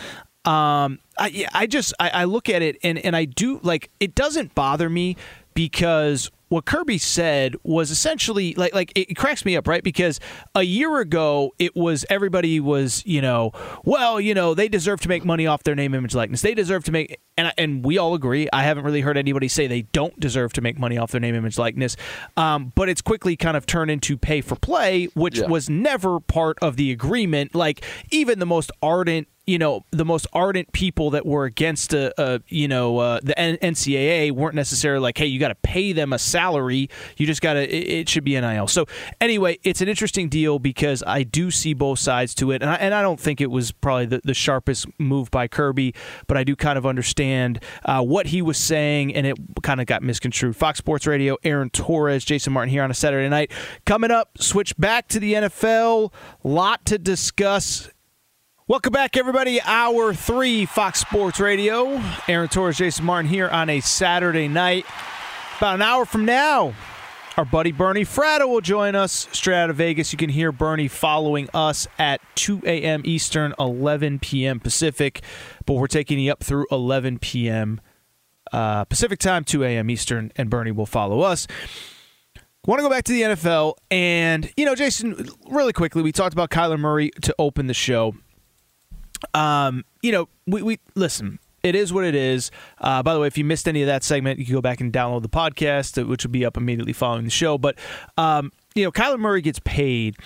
Um, 0.44 1.00
I, 1.18 1.46
I 1.52 1.66
just 1.66 1.92
I, 1.98 2.10
I 2.10 2.24
look 2.24 2.48
at 2.48 2.62
it 2.62 2.78
and, 2.82 2.98
and 2.98 3.14
I 3.14 3.24
do 3.24 3.60
like 3.62 3.90
it 4.00 4.14
doesn't 4.14 4.54
bother 4.54 4.88
me 4.88 5.16
because 5.52 6.30
what 6.48 6.64
Kirby 6.64 6.98
said 6.98 7.56
was 7.62 7.90
essentially 7.90 8.54
like 8.54 8.74
like 8.74 8.92
it 8.94 9.16
cracks 9.16 9.44
me 9.44 9.56
up, 9.56 9.66
right? 9.66 9.82
Because 9.82 10.18
a 10.54 10.62
year 10.62 10.98
ago 10.98 11.54
it 11.58 11.76
was 11.76 12.04
everybody 12.08 12.58
was 12.60 13.02
you 13.04 13.20
know 13.20 13.52
well 13.84 14.20
you 14.20 14.34
know 14.34 14.54
they 14.54 14.68
deserve 14.68 15.00
to 15.02 15.08
make 15.08 15.24
money 15.24 15.46
off 15.46 15.62
their 15.62 15.74
name, 15.74 15.94
image, 15.94 16.14
likeness. 16.14 16.40
They 16.40 16.54
deserve 16.54 16.84
to 16.84 16.92
make 16.92 17.20
and 17.36 17.52
and 17.58 17.84
we 17.84 17.98
all 17.98 18.14
agree. 18.14 18.48
I 18.52 18.62
haven't 18.62 18.84
really 18.84 19.02
heard 19.02 19.16
anybody 19.16 19.48
say 19.48 19.66
they 19.66 19.82
don't 19.82 20.18
deserve 20.18 20.52
to 20.54 20.60
make 20.60 20.78
money 20.78 20.96
off 20.96 21.10
their 21.10 21.20
name, 21.20 21.34
image, 21.34 21.58
likeness. 21.58 21.96
Um, 22.36 22.72
but 22.74 22.88
it's 22.88 23.02
quickly 23.02 23.36
kind 23.36 23.56
of 23.56 23.66
turned 23.66 23.90
into 23.90 24.16
pay 24.16 24.40
for 24.40 24.56
play, 24.56 25.06
which 25.14 25.38
yeah. 25.40 25.46
was 25.46 25.68
never 25.68 26.20
part 26.20 26.58
of 26.62 26.76
the 26.76 26.90
agreement. 26.90 27.54
Like 27.54 27.84
even 28.10 28.38
the 28.38 28.46
most 28.46 28.70
ardent 28.82 29.28
you 29.48 29.58
know 29.58 29.82
the 29.92 30.04
most 30.04 30.26
ardent 30.34 30.70
people 30.72 31.10
that 31.10 31.24
were 31.24 31.46
against 31.46 31.94
a, 31.94 32.12
a 32.22 32.40
you 32.48 32.68
know 32.68 32.98
uh, 32.98 33.18
the 33.22 33.34
NCAA 33.34 34.30
weren't 34.30 34.54
necessarily 34.54 35.00
like 35.00 35.16
hey 35.16 35.24
you 35.24 35.40
got 35.40 35.48
to 35.48 35.54
pay 35.54 35.92
them 35.92 36.12
a 36.12 36.18
salary. 36.18 36.90
You 37.16 37.26
just 37.26 37.40
got 37.40 37.54
to 37.54 37.62
it, 37.62 38.00
it, 38.00 38.08
should 38.10 38.24
be 38.24 38.38
NIL 38.38 38.68
so 38.68 38.84
anyway 39.20 39.58
it's 39.62 39.80
an 39.80 39.88
interesting 39.88 40.28
deal 40.28 40.58
because 40.58 41.02
I 41.06 41.22
do 41.22 41.50
see 41.50 41.72
both 41.72 41.98
sides 41.98 42.34
to 42.36 42.50
it 42.50 42.62
and 42.62 42.70
I, 42.70 42.74
and 42.74 42.92
I 42.92 43.00
don't 43.00 43.18
think 43.18 43.40
it 43.40 43.50
was 43.50 43.72
probably 43.72 44.04
the, 44.04 44.20
the 44.22 44.34
sharpest 44.34 44.86
move 44.98 45.30
by 45.30 45.48
Kirby 45.48 45.94
but 46.26 46.36
I 46.36 46.44
do 46.44 46.54
kind 46.54 46.76
of 46.76 46.84
understand 46.84 47.62
uh, 47.86 48.02
what 48.02 48.26
he 48.26 48.42
was 48.42 48.58
saying 48.58 49.14
and 49.14 49.26
it 49.26 49.36
kind 49.62 49.80
of 49.80 49.86
got 49.86 50.02
misconstrued. 50.02 50.56
Fox 50.56 50.78
Sports 50.78 51.06
Radio 51.06 51.38
Aaron 51.42 51.70
Torres 51.70 52.22
Jason 52.22 52.52
Martin 52.52 52.70
here 52.70 52.82
on 52.82 52.90
a 52.90 52.94
Saturday 52.94 53.28
night. 53.30 53.50
Coming 53.86 54.10
up 54.10 54.36
switch 54.38 54.76
back 54.76 55.08
to 55.08 55.18
the 55.18 55.32
NFL 55.32 56.12
lot 56.44 56.84
to 56.84 56.98
discuss 56.98 57.88
Welcome 58.68 58.92
back, 58.92 59.16
everybody. 59.16 59.62
Hour 59.62 60.12
three, 60.12 60.66
Fox 60.66 61.00
Sports 61.00 61.40
Radio. 61.40 62.02
Aaron 62.28 62.50
Torres, 62.50 62.76
Jason 62.76 63.06
Martin 63.06 63.26
here 63.26 63.48
on 63.48 63.70
a 63.70 63.80
Saturday 63.80 64.46
night. 64.46 64.84
About 65.56 65.76
an 65.76 65.80
hour 65.80 66.04
from 66.04 66.26
now, 66.26 66.74
our 67.38 67.46
buddy 67.46 67.72
Bernie 67.72 68.04
Fratto 68.04 68.46
will 68.46 68.60
join 68.60 68.94
us 68.94 69.26
straight 69.32 69.56
out 69.56 69.70
of 69.70 69.76
Vegas. 69.76 70.12
You 70.12 70.18
can 70.18 70.28
hear 70.28 70.52
Bernie 70.52 70.86
following 70.86 71.48
us 71.54 71.88
at 71.98 72.20
2 72.34 72.60
a.m. 72.66 73.00
Eastern, 73.06 73.54
11 73.58 74.18
p.m. 74.18 74.60
Pacific. 74.60 75.22
But 75.64 75.72
we're 75.72 75.86
taking 75.86 76.18
you 76.18 76.30
up 76.30 76.44
through 76.44 76.66
11 76.70 77.20
p.m. 77.20 77.80
Uh, 78.52 78.84
Pacific 78.84 79.18
time, 79.18 79.44
2 79.44 79.64
a.m. 79.64 79.88
Eastern, 79.88 80.30
and 80.36 80.50
Bernie 80.50 80.72
will 80.72 80.84
follow 80.84 81.22
us 81.22 81.46
want 82.66 82.80
to 82.80 82.82
go 82.82 82.90
back 82.90 83.02
to 83.02 83.12
the 83.12 83.22
NFL 83.22 83.72
and 83.90 84.52
you 84.58 84.66
know 84.66 84.74
Jason 84.74 85.26
really 85.48 85.72
quickly 85.72 86.02
we 86.02 86.12
talked 86.12 86.34
about 86.34 86.50
Kyler 86.50 86.78
Murray 86.78 87.10
to 87.22 87.34
open 87.38 87.66
the 87.66 87.72
show 87.72 88.14
um, 89.34 89.84
you 90.02 90.12
know, 90.12 90.28
we, 90.46 90.62
we 90.62 90.78
listen. 90.94 91.38
It 91.62 91.74
is 91.74 91.92
what 91.92 92.04
it 92.04 92.14
is. 92.14 92.50
Uh, 92.80 93.02
by 93.02 93.14
the 93.14 93.20
way, 93.20 93.26
if 93.26 93.36
you 93.36 93.44
missed 93.44 93.66
any 93.66 93.82
of 93.82 93.88
that 93.88 94.04
segment, 94.04 94.38
you 94.38 94.44
can 94.44 94.54
go 94.54 94.60
back 94.60 94.80
and 94.80 94.92
download 94.92 95.22
the 95.22 95.28
podcast, 95.28 96.00
uh, 96.00 96.06
which 96.06 96.24
will 96.24 96.30
be 96.30 96.44
up 96.44 96.56
immediately 96.56 96.92
following 96.92 97.24
the 97.24 97.30
show. 97.30 97.58
But 97.58 97.76
um, 98.16 98.52
you 98.74 98.84
know, 98.84 98.92
Kyler 98.92 99.18
Murray 99.18 99.42
gets 99.42 99.58
paid 99.60 100.16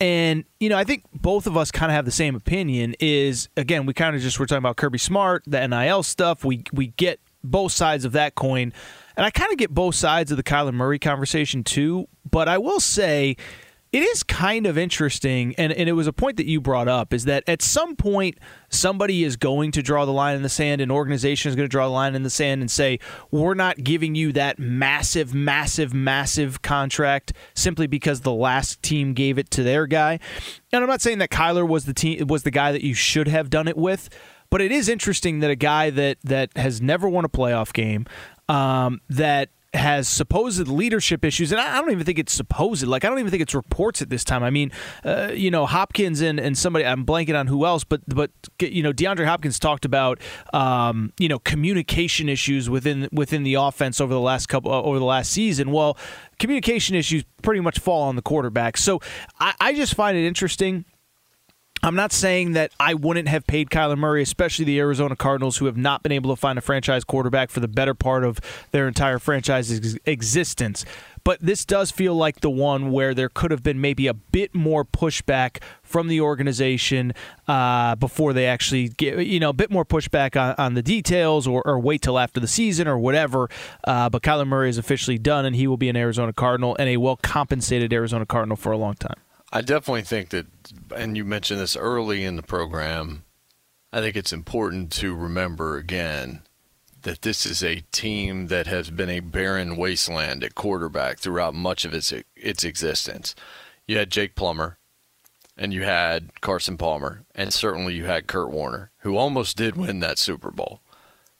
And, 0.00 0.44
you 0.58 0.70
know, 0.70 0.78
I 0.78 0.84
think 0.84 1.04
both 1.12 1.46
of 1.46 1.56
us 1.58 1.70
kind 1.70 1.92
of 1.92 1.94
have 1.94 2.06
the 2.06 2.10
same 2.10 2.34
opinion 2.34 2.94
is, 3.00 3.50
again, 3.56 3.84
we 3.84 3.92
kind 3.92 4.16
of 4.16 4.22
just 4.22 4.40
were 4.40 4.46
talking 4.46 4.58
about 4.58 4.76
Kirby 4.76 4.98
Smart, 4.98 5.44
the 5.46 5.66
NIL 5.66 6.02
stuff. 6.02 6.42
We, 6.42 6.64
we 6.72 6.88
get 6.88 7.20
both 7.44 7.72
sides 7.72 8.06
of 8.06 8.12
that 8.12 8.34
coin. 8.34 8.72
And 9.16 9.26
I 9.26 9.30
kind 9.30 9.52
of 9.52 9.58
get 9.58 9.70
both 9.70 9.94
sides 9.94 10.30
of 10.30 10.38
the 10.38 10.42
Kyler 10.42 10.72
Murray 10.72 10.98
conversation 10.98 11.62
too. 11.62 12.08
But 12.28 12.48
I 12.48 12.56
will 12.56 12.80
say, 12.80 13.36
it 13.92 14.02
is 14.04 14.22
kind 14.22 14.66
of 14.66 14.78
interesting, 14.78 15.52
and, 15.58 15.72
and 15.72 15.88
it 15.88 15.94
was 15.94 16.06
a 16.06 16.12
point 16.12 16.36
that 16.36 16.46
you 16.46 16.60
brought 16.60 16.86
up, 16.86 17.12
is 17.12 17.24
that 17.24 17.42
at 17.48 17.60
some 17.60 17.96
point 17.96 18.38
somebody 18.68 19.24
is 19.24 19.34
going 19.36 19.72
to 19.72 19.82
draw 19.82 20.04
the 20.04 20.12
line 20.12 20.36
in 20.36 20.42
the 20.42 20.48
sand, 20.48 20.80
an 20.80 20.92
organization 20.92 21.48
is 21.48 21.56
going 21.56 21.64
to 21.64 21.70
draw 21.70 21.86
the 21.86 21.92
line 21.92 22.14
in 22.14 22.22
the 22.22 22.30
sand 22.30 22.60
and 22.60 22.70
say, 22.70 23.00
we're 23.32 23.54
not 23.54 23.82
giving 23.82 24.14
you 24.14 24.32
that 24.32 24.60
massive, 24.60 25.34
massive, 25.34 25.92
massive 25.92 26.62
contract 26.62 27.32
simply 27.54 27.88
because 27.88 28.20
the 28.20 28.32
last 28.32 28.80
team 28.80 29.12
gave 29.12 29.38
it 29.38 29.50
to 29.50 29.64
their 29.64 29.88
guy. 29.88 30.20
And 30.72 30.84
I'm 30.84 30.88
not 30.88 31.00
saying 31.00 31.18
that 31.18 31.30
Kyler 31.30 31.66
was 31.66 31.84
the 31.84 31.94
team 31.94 32.28
was 32.28 32.44
the 32.44 32.52
guy 32.52 32.70
that 32.70 32.84
you 32.84 32.94
should 32.94 33.26
have 33.26 33.50
done 33.50 33.66
it 33.66 33.76
with, 33.76 34.08
but 34.50 34.60
it 34.60 34.70
is 34.70 34.88
interesting 34.88 35.40
that 35.40 35.50
a 35.50 35.56
guy 35.56 35.90
that 35.90 36.18
that 36.22 36.56
has 36.56 36.80
never 36.80 37.08
won 37.08 37.24
a 37.24 37.28
playoff 37.28 37.72
game, 37.72 38.06
um, 38.48 39.00
that 39.08 39.48
has 39.72 40.08
supposed 40.08 40.66
leadership 40.66 41.24
issues, 41.24 41.52
and 41.52 41.60
I 41.60 41.80
don't 41.80 41.92
even 41.92 42.04
think 42.04 42.18
it's 42.18 42.32
supposed. 42.32 42.84
Like 42.84 43.04
I 43.04 43.08
don't 43.08 43.18
even 43.20 43.30
think 43.30 43.42
it's 43.42 43.54
reports 43.54 44.02
at 44.02 44.10
this 44.10 44.24
time. 44.24 44.42
I 44.42 44.50
mean, 44.50 44.72
uh, 45.04 45.30
you 45.32 45.50
know, 45.50 45.64
Hopkins 45.64 46.20
and, 46.20 46.40
and 46.40 46.58
somebody 46.58 46.84
I'm 46.84 47.06
blanking 47.06 47.38
on 47.38 47.46
who 47.46 47.64
else, 47.64 47.84
but 47.84 48.00
but 48.06 48.30
you 48.60 48.82
know, 48.82 48.92
DeAndre 48.92 49.26
Hopkins 49.26 49.58
talked 49.58 49.84
about 49.84 50.20
um, 50.52 51.12
you 51.18 51.28
know 51.28 51.38
communication 51.38 52.28
issues 52.28 52.68
within 52.68 53.08
within 53.12 53.44
the 53.44 53.54
offense 53.54 54.00
over 54.00 54.12
the 54.12 54.20
last 54.20 54.48
couple 54.48 54.72
uh, 54.72 54.82
over 54.82 54.98
the 54.98 55.04
last 55.04 55.30
season. 55.30 55.70
Well, 55.70 55.96
communication 56.40 56.96
issues 56.96 57.24
pretty 57.42 57.60
much 57.60 57.78
fall 57.78 58.02
on 58.02 58.16
the 58.16 58.22
quarterback. 58.22 58.76
So 58.76 59.00
I, 59.38 59.54
I 59.60 59.74
just 59.74 59.94
find 59.94 60.16
it 60.16 60.26
interesting 60.26 60.84
I'm 61.82 61.96
not 61.96 62.12
saying 62.12 62.52
that 62.52 62.72
I 62.78 62.92
wouldn't 62.92 63.28
have 63.28 63.46
paid 63.46 63.70
Kyler 63.70 63.96
Murray, 63.96 64.22
especially 64.22 64.66
the 64.66 64.78
Arizona 64.78 65.16
Cardinals, 65.16 65.56
who 65.56 65.64
have 65.64 65.78
not 65.78 66.02
been 66.02 66.12
able 66.12 66.30
to 66.30 66.36
find 66.36 66.58
a 66.58 66.62
franchise 66.62 67.04
quarterback 67.04 67.50
for 67.50 67.60
the 67.60 67.68
better 67.68 67.94
part 67.94 68.22
of 68.22 68.38
their 68.70 68.86
entire 68.86 69.18
franchise's 69.18 69.94
ex- 69.94 69.98
existence. 70.04 70.84
But 71.24 71.40
this 71.40 71.64
does 71.64 71.90
feel 71.90 72.14
like 72.14 72.40
the 72.40 72.50
one 72.50 72.90
where 72.90 73.14
there 73.14 73.28
could 73.28 73.50
have 73.50 73.62
been 73.62 73.80
maybe 73.80 74.06
a 74.06 74.14
bit 74.14 74.54
more 74.54 74.84
pushback 74.84 75.62
from 75.82 76.08
the 76.08 76.20
organization 76.20 77.12
uh, 77.48 77.94
before 77.96 78.32
they 78.32 78.46
actually 78.46 78.88
get, 78.88 79.26
you 79.26 79.40
know, 79.40 79.50
a 79.50 79.54
bit 79.54 79.70
more 79.70 79.84
pushback 79.84 80.40
on, 80.40 80.54
on 80.58 80.74
the 80.74 80.82
details 80.82 81.46
or, 81.46 81.62
or, 81.66 81.78
wait 81.78 82.02
till 82.02 82.18
after 82.18 82.40
the 82.40 82.48
season 82.48 82.86
or 82.86 82.98
whatever. 82.98 83.48
Uh, 83.84 84.08
but 84.08 84.22
Kyler 84.22 84.46
Murray 84.46 84.68
is 84.68 84.78
officially 84.78 85.18
done, 85.18 85.44
and 85.46 85.56
he 85.56 85.66
will 85.66 85.76
be 85.76 85.88
an 85.88 85.96
Arizona 85.96 86.32
Cardinal 86.32 86.76
and 86.78 86.88
a 86.88 86.98
well 86.98 87.16
compensated 87.16 87.92
Arizona 87.92 88.26
Cardinal 88.26 88.56
for 88.56 88.70
a 88.72 88.76
long 88.76 88.94
time. 88.94 89.16
I 89.52 89.62
definitely 89.62 90.02
think 90.02 90.28
that, 90.30 90.46
and 90.94 91.16
you 91.16 91.24
mentioned 91.24 91.60
this 91.60 91.76
early 91.76 92.24
in 92.24 92.36
the 92.36 92.42
program, 92.42 93.24
I 93.92 94.00
think 94.00 94.16
it's 94.16 94.32
important 94.32 94.92
to 94.92 95.14
remember 95.14 95.76
again 95.76 96.42
that 97.02 97.22
this 97.22 97.46
is 97.46 97.62
a 97.62 97.82
team 97.92 98.48
that 98.48 98.66
has 98.66 98.90
been 98.90 99.08
a 99.08 99.20
barren 99.20 99.76
wasteland 99.76 100.44
at 100.44 100.54
quarterback 100.54 101.18
throughout 101.18 101.54
much 101.54 101.84
of 101.84 101.94
its 101.94 102.12
its 102.36 102.64
existence. 102.64 103.34
You 103.86 103.96
had 103.98 104.10
Jake 104.10 104.34
Plummer, 104.34 104.78
and 105.56 105.72
you 105.72 105.82
had 105.82 106.40
Carson 106.40 106.76
Palmer, 106.76 107.24
and 107.34 107.52
certainly 107.52 107.94
you 107.94 108.04
had 108.04 108.26
Kurt 108.26 108.50
Warner, 108.50 108.90
who 108.98 109.16
almost 109.16 109.56
did 109.56 109.76
win 109.76 110.00
that 110.00 110.18
Super 110.18 110.50
Bowl. 110.50 110.80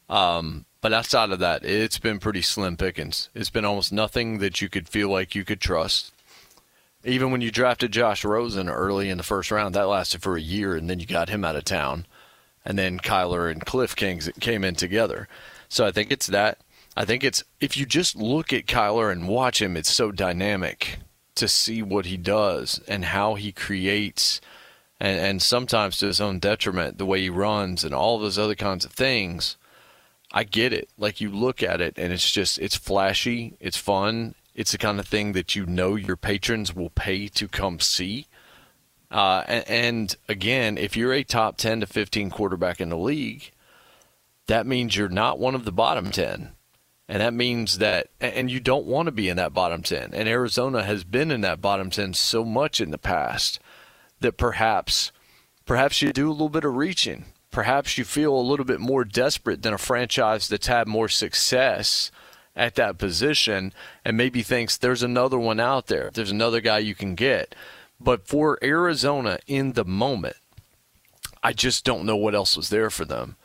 Um, 0.08 0.64
but 0.80 0.92
outside 0.92 1.30
of 1.30 1.38
that, 1.40 1.64
it's 1.64 1.98
been 1.98 2.18
pretty 2.18 2.42
slim 2.42 2.76
pickings. 2.76 3.28
It's 3.34 3.50
been 3.50 3.64
almost 3.64 3.92
nothing 3.92 4.38
that 4.38 4.60
you 4.60 4.68
could 4.68 4.88
feel 4.88 5.08
like 5.10 5.34
you 5.34 5.44
could 5.44 5.60
trust 5.60 6.12
even 7.04 7.30
when 7.30 7.40
you 7.40 7.50
drafted 7.50 7.92
Josh 7.92 8.24
Rosen 8.24 8.68
early 8.68 9.08
in 9.08 9.16
the 9.16 9.24
first 9.24 9.50
round, 9.50 9.74
that 9.74 9.88
lasted 9.88 10.22
for 10.22 10.36
a 10.36 10.40
year, 10.40 10.74
and 10.74 10.88
then 10.88 11.00
you 11.00 11.06
got 11.06 11.28
him 11.28 11.44
out 11.44 11.56
of 11.56 11.64
town, 11.64 12.06
and 12.64 12.78
then 12.78 12.98
Kyler 12.98 13.50
and 13.50 13.64
Kliff 13.64 13.96
Kings 13.96 14.28
came 14.40 14.64
in 14.64 14.74
together. 14.74 15.28
So 15.68 15.86
I 15.86 15.92
think 15.92 16.10
it's 16.10 16.26
that. 16.26 16.58
I 16.96 17.04
think 17.04 17.24
it's 17.24 17.42
if 17.60 17.76
you 17.76 17.86
just 17.86 18.16
look 18.16 18.52
at 18.52 18.66
Kyler 18.66 19.10
and 19.10 19.28
watch 19.28 19.62
him, 19.62 19.76
it's 19.76 19.90
so 19.90 20.10
dynamic 20.10 20.98
to 21.36 21.48
see 21.48 21.82
what 21.82 22.06
he 22.06 22.16
does 22.16 22.80
and 22.86 23.06
how 23.06 23.34
he 23.34 23.52
creates, 23.52 24.40
and, 24.98 25.18
and 25.18 25.42
sometimes 25.42 25.96
to 25.98 26.06
his 26.06 26.20
own 26.20 26.38
detriment, 26.38 26.98
the 26.98 27.06
way 27.06 27.20
he 27.22 27.30
runs 27.30 27.84
and 27.84 27.94
all 27.94 28.18
those 28.18 28.38
other 28.38 28.54
kinds 28.56 28.84
of 28.84 28.92
things. 28.92 29.56
I 30.32 30.44
get 30.44 30.72
it. 30.72 30.88
Like 30.98 31.20
you 31.20 31.30
look 31.30 31.62
at 31.62 31.80
it 31.80 31.94
and 31.96 32.12
it's 32.12 32.30
just 32.30 32.58
it's 32.58 32.76
flashy, 32.76 33.54
it's 33.58 33.76
fun, 33.76 34.34
it's 34.54 34.72
the 34.72 34.78
kind 34.78 34.98
of 34.98 35.06
thing 35.06 35.32
that 35.32 35.54
you 35.54 35.66
know 35.66 35.94
your 35.94 36.16
patrons 36.16 36.74
will 36.74 36.90
pay 36.90 37.28
to 37.28 37.48
come 37.48 37.80
see. 37.80 38.26
Uh, 39.10 39.42
and, 39.48 39.68
and, 39.68 40.16
again, 40.28 40.78
if 40.78 40.96
you're 40.96 41.12
a 41.12 41.24
top 41.24 41.56
10 41.56 41.80
to 41.80 41.86
15 41.86 42.30
quarterback 42.30 42.80
in 42.80 42.90
the 42.90 42.96
league, 42.96 43.50
that 44.46 44.66
means 44.66 44.96
you're 44.96 45.08
not 45.08 45.38
one 45.38 45.54
of 45.54 45.64
the 45.64 45.72
bottom 45.72 46.10
10. 46.10 46.50
And 47.08 47.20
that 47.20 47.34
means 47.34 47.78
that, 47.78 48.08
and 48.20 48.48
you 48.48 48.60
don't 48.60 48.86
want 48.86 49.06
to 49.06 49.12
be 49.12 49.28
in 49.28 49.36
that 49.36 49.52
bottom 49.52 49.82
10. 49.82 50.10
And 50.14 50.28
Arizona 50.28 50.84
has 50.84 51.02
been 51.02 51.32
in 51.32 51.40
that 51.40 51.60
bottom 51.60 51.90
10 51.90 52.14
so 52.14 52.44
much 52.44 52.80
in 52.80 52.92
the 52.92 52.98
past 52.98 53.58
that 54.20 54.36
perhaps, 54.36 55.10
perhaps 55.66 56.02
you 56.02 56.12
do 56.12 56.28
a 56.28 56.32
little 56.32 56.48
bit 56.48 56.64
of 56.64 56.76
reaching. 56.76 57.24
Perhaps 57.50 57.98
you 57.98 58.04
feel 58.04 58.32
a 58.32 58.40
little 58.40 58.64
bit 58.64 58.78
more 58.78 59.04
desperate 59.04 59.62
than 59.62 59.74
a 59.74 59.78
franchise 59.78 60.46
that's 60.46 60.68
had 60.68 60.86
more 60.86 61.08
success 61.08 62.12
at 62.56 62.74
that 62.74 62.98
position 62.98 63.72
and 64.04 64.16
maybe 64.16 64.42
thinks 64.42 64.76
there's 64.76 65.02
another 65.02 65.38
one 65.38 65.60
out 65.60 65.86
there. 65.86 66.10
There's 66.12 66.30
another 66.30 66.60
guy 66.60 66.78
you 66.78 66.94
can 66.94 67.14
get. 67.14 67.54
But 68.00 68.26
for 68.26 68.58
Arizona 68.62 69.38
in 69.46 69.72
the 69.72 69.84
moment, 69.84 70.36
I 71.42 71.52
just 71.52 71.84
don't 71.84 72.04
know 72.04 72.16
what 72.16 72.34
else 72.34 72.56
was 72.56 72.70
there 72.70 72.90
for 72.90 73.04
them. 73.04 73.36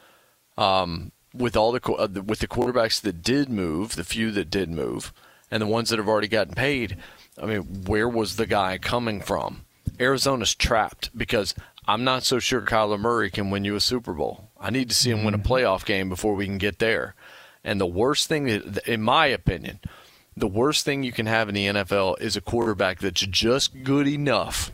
Um, 0.57 1.11
with 1.33 1.57
all 1.57 1.73
the 1.73 1.81
uh, 1.91 2.07
with 2.25 2.39
the 2.39 2.47
quarterbacks 2.47 3.01
that 3.01 3.21
did 3.21 3.49
move, 3.49 3.95
the 3.95 4.05
few 4.05 4.31
that 4.31 4.49
did 4.49 4.69
move, 4.69 5.11
and 5.51 5.61
the 5.61 5.67
ones 5.67 5.89
that 5.89 5.99
have 5.99 6.07
already 6.07 6.29
gotten 6.29 6.55
paid, 6.55 6.97
I 7.41 7.45
mean, 7.45 7.83
where 7.85 8.07
was 8.07 8.37
the 8.37 8.47
guy 8.47 8.77
coming 8.77 9.21
from? 9.21 9.65
Arizona's 9.99 10.55
trapped 10.55 11.15
because 11.17 11.53
I'm 11.87 12.03
not 12.03 12.23
so 12.23 12.39
sure 12.39 12.61
Kyler 12.61 12.99
Murray 12.99 13.29
can 13.29 13.49
win 13.49 13.65
you 13.65 13.75
a 13.75 13.81
Super 13.81 14.13
Bowl. 14.13 14.49
I 14.59 14.69
need 14.69 14.89
to 14.89 14.95
see 14.95 15.11
him 15.11 15.23
win 15.23 15.33
a 15.33 15.37
mm-hmm. 15.37 15.51
playoff 15.51 15.85
game 15.85 16.09
before 16.09 16.33
we 16.33 16.45
can 16.45 16.57
get 16.57 16.79
there. 16.79 17.15
And 17.65 17.81
the 17.81 17.85
worst 17.87 18.27
thing, 18.27 18.47
in 18.47 19.01
my 19.01 19.25
opinion, 19.25 19.79
the 20.37 20.47
worst 20.47 20.85
thing 20.85 21.01
you 21.01 21.11
can 21.11 21.25
have 21.25 21.49
in 21.49 21.55
the 21.55 21.65
NFL 21.65 22.21
is 22.21 22.37
a 22.37 22.41
quarterback 22.41 22.99
that's 22.99 23.25
just 23.25 23.83
good 23.83 24.07
enough, 24.07 24.71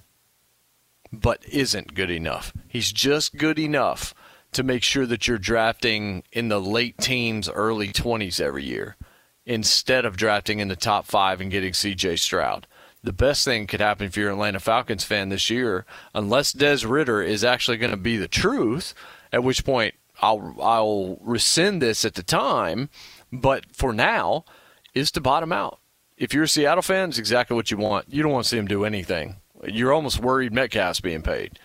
but 1.12 1.44
isn't 1.50 1.94
good 1.96 2.12
enough. 2.12 2.52
He's 2.68 2.92
just 2.92 3.38
good 3.38 3.58
enough 3.58 4.14
to 4.52 4.64
make 4.64 4.84
sure 4.84 5.06
that 5.06 5.26
you're 5.26 5.38
drafting 5.38 6.24
in 6.34 6.50
the 6.50 6.60
late 6.60 6.98
teens, 6.98 7.50
early 7.50 7.88
20s 7.88 8.42
every 8.42 8.66
year 8.66 8.98
instead 9.46 10.06
of 10.06 10.18
drafting 10.18 10.60
in 10.60 10.68
the 10.68 10.76
top 10.76 11.06
five 11.06 11.42
and 11.42 11.50
getting 11.50 11.72
CJ 11.72 12.20
Stroud. 12.20 12.68
The 13.04 13.14
best 13.14 13.46
thing 13.46 13.66
could 13.66 13.80
happen 13.80 14.06
if 14.06 14.16
you're 14.16 14.28
an 14.28 14.36
Atlanta 14.36 14.60
Falcons 14.60 15.04
fan 15.04 15.30
this 15.30 15.50
year, 15.50 15.86
unless 16.14 16.52
Des 16.52 16.86
Ridder 16.86 17.22
is 17.24 17.44
actually 17.44 17.78
going 17.78 17.92
to 17.92 17.98
be 17.98 18.18
the 18.18 18.28
truth, 18.28 18.94
at 19.32 19.44
which 19.44 19.66
point 19.66 19.96
I'll 20.22 20.56
I'll 20.62 21.18
rescind 21.22 21.82
this 21.82 22.06
at 22.06 22.14
the 22.14 22.24
time, 22.24 22.90
but 23.32 23.66
for 23.74 23.94
now, 23.94 24.46
is 24.94 25.12
to 25.12 25.22
bottom 25.22 25.52
out. 25.52 25.80
If 26.18 26.34
you're 26.34 26.44
a 26.44 26.48
Seattle 26.48 26.84
fan, 26.84 27.10
it's 27.10 27.18
exactly 27.18 27.56
what 27.56 27.72
you 27.72 27.78
want. 27.78 28.06
You 28.10 28.22
don't 28.22 28.32
want 28.32 28.46
to 28.46 28.50
see 28.50 28.58
him 28.58 28.68
do 28.68 28.86
anything. 28.86 29.38
You're 29.66 29.94
almost 29.94 30.20
worried 30.20 30.54
Metcalf's 30.54 31.02
being 31.02 31.22
paid. 31.22 31.60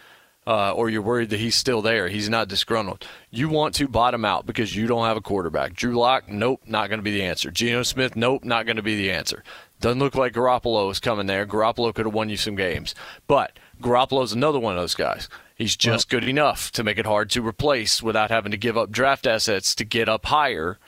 Uh, 0.48 0.70
or 0.70 0.88
you're 0.88 1.02
worried 1.02 1.30
that 1.30 1.40
he's 1.40 1.56
still 1.56 1.82
there. 1.82 2.06
He's 2.06 2.28
not 2.28 2.46
disgruntled. 2.46 3.04
You 3.32 3.48
want 3.48 3.74
to 3.74 3.88
bottom 3.88 4.24
out 4.24 4.46
because 4.46 4.76
you 4.76 4.86
don't 4.86 5.04
have 5.04 5.16
a 5.16 5.20
quarterback. 5.20 5.74
Drew 5.74 5.98
Lock, 5.98 6.28
nope, 6.28 6.62
not 6.66 6.88
going 6.88 7.00
to 7.00 7.02
be 7.04 7.10
the 7.10 7.24
answer. 7.24 7.50
Geno 7.50 7.82
Smith, 7.82 8.14
nope, 8.14 8.44
not 8.44 8.64
going 8.64 8.76
to 8.76 8.82
be 8.82 8.96
the 8.96 9.10
answer. 9.10 9.42
Doesn't 9.80 9.98
look 9.98 10.14
like 10.14 10.34
Garoppolo 10.34 10.88
is 10.92 11.00
coming 11.00 11.26
there. 11.26 11.46
Garoppolo 11.46 11.92
could 11.92 12.06
have 12.06 12.14
won 12.14 12.28
you 12.28 12.36
some 12.36 12.54
games. 12.54 12.94
But 13.26 13.58
Garoppolo's 13.82 14.32
another 14.32 14.60
one 14.60 14.76
of 14.76 14.80
those 14.80 14.94
guys. 14.94 15.28
He's 15.56 15.74
just 15.74 16.12
well, 16.12 16.20
good 16.20 16.28
enough 16.28 16.70
to 16.72 16.84
make 16.84 16.98
it 16.98 17.06
hard 17.06 17.30
to 17.30 17.46
replace 17.46 18.02
without 18.02 18.30
having 18.30 18.52
to 18.52 18.58
give 18.58 18.76
up 18.76 18.90
draft 18.90 19.26
assets 19.26 19.74
to 19.76 19.84
get 19.84 20.06
up 20.06 20.26
higher 20.26 20.78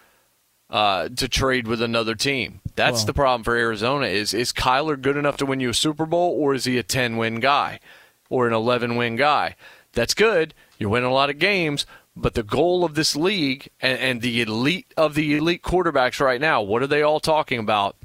uh, 0.69 1.09
to 1.09 1.27
trade 1.27 1.67
with 1.67 1.81
another 1.81 2.15
team. 2.15 2.61
That's 2.77 2.99
well, 2.99 3.07
the 3.07 3.15
problem 3.15 3.45
for 3.45 3.57
Arizona. 3.57 4.07
Is 4.07 4.35
is 4.35 4.53
Kyler 4.53 5.01
good 5.01 5.17
enough 5.17 5.39
to 5.39 5.47
win 5.47 5.61
you 5.61 5.71
a 5.71 5.75
Super 5.75 6.05
Bowl, 6.05 6.37
or 6.39 6.55
is 6.55 6.65
he 6.65 6.77
a 6.77 6.83
ten 6.83 7.17
win 7.17 7.41
guy, 7.41 7.81
or 8.29 8.47
an 8.47 8.53
eleven 8.53 8.97
win 8.97 9.17
guy? 9.17 9.57
That's 9.93 10.13
good. 10.13 10.53
You're 10.79 10.91
winning 10.91 11.11
a 11.11 11.15
lot 11.15 11.31
of 11.31 11.39
games, 11.39 11.87
but 12.15 12.35
the 12.35 12.43
goal 12.43 12.85
of 12.85 12.95
this 12.95 13.17
league 13.17 13.71
and, 13.81 13.99
and 13.99 14.21
the 14.21 14.43
elite 14.43 14.93
of 14.99 15.15
the 15.15 15.37
elite 15.37 15.63
quarterbacks 15.63 16.21
right 16.21 16.41
now, 16.41 16.61
what 16.61 16.83
are 16.83 16.87
they 16.87 17.03
all 17.03 17.21
talking 17.21 17.59
about? 17.59 17.97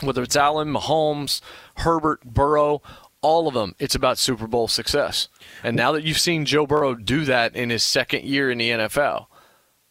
Whether 0.00 0.22
it's 0.22 0.36
Allen, 0.36 0.72
Mahomes, 0.72 1.40
Herbert, 1.76 2.24
Burrow, 2.24 2.82
all 3.22 3.46
of 3.48 3.54
them, 3.54 3.74
it's 3.78 3.94
about 3.94 4.18
Super 4.18 4.46
Bowl 4.46 4.68
success. 4.68 5.28
And 5.62 5.76
now 5.76 5.92
that 5.92 6.04
you've 6.04 6.18
seen 6.18 6.44
Joe 6.46 6.66
Burrow 6.66 6.94
do 6.94 7.24
that 7.24 7.54
in 7.54 7.70
his 7.70 7.82
second 7.82 8.24
year 8.24 8.50
in 8.50 8.58
the 8.58 8.70
NFL, 8.70 9.26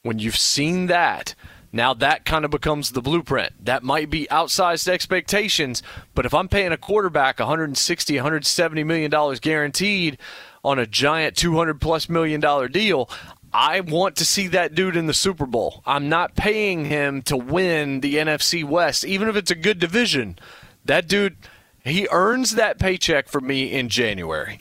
when 0.01 0.19
you've 0.19 0.37
seen 0.37 0.87
that, 0.87 1.35
Now 1.71 1.93
that 1.93 2.25
kind 2.25 2.45
of 2.45 2.51
becomes 2.51 2.91
the 2.91 3.01
blueprint. 3.01 3.53
That 3.63 3.83
might 3.83 4.09
be 4.09 4.27
outsized 4.31 4.87
expectations, 4.87 5.83
but 6.15 6.25
if 6.25 6.33
I'm 6.33 6.47
paying 6.47 6.71
a 6.71 6.77
quarterback 6.77 7.39
160, 7.39 8.15
170 8.15 8.83
million 8.83 9.11
dollars 9.11 9.39
guaranteed 9.39 10.17
on 10.63 10.79
a 10.79 10.87
giant 10.87 11.37
200 11.37 11.79
plus 11.79 12.09
million 12.09 12.41
dollar 12.41 12.67
deal, 12.67 13.09
I 13.53 13.81
want 13.81 14.15
to 14.17 14.25
see 14.25 14.47
that 14.47 14.75
dude 14.75 14.95
in 14.95 15.07
the 15.07 15.13
Super 15.13 15.45
Bowl. 15.45 15.81
I'm 15.85 16.09
not 16.09 16.35
paying 16.35 16.85
him 16.85 17.21
to 17.23 17.37
win 17.37 18.01
the 18.01 18.15
NFC 18.15 18.63
West, 18.63 19.05
even 19.05 19.27
if 19.27 19.35
it's 19.35 19.51
a 19.51 19.55
good 19.55 19.79
division. 19.79 20.37
That 20.85 21.07
dude, 21.07 21.37
he 21.83 22.07
earns 22.11 22.55
that 22.55 22.79
paycheck 22.79 23.27
for 23.27 23.41
me 23.41 23.71
in 23.71 23.89
January. 23.89 24.59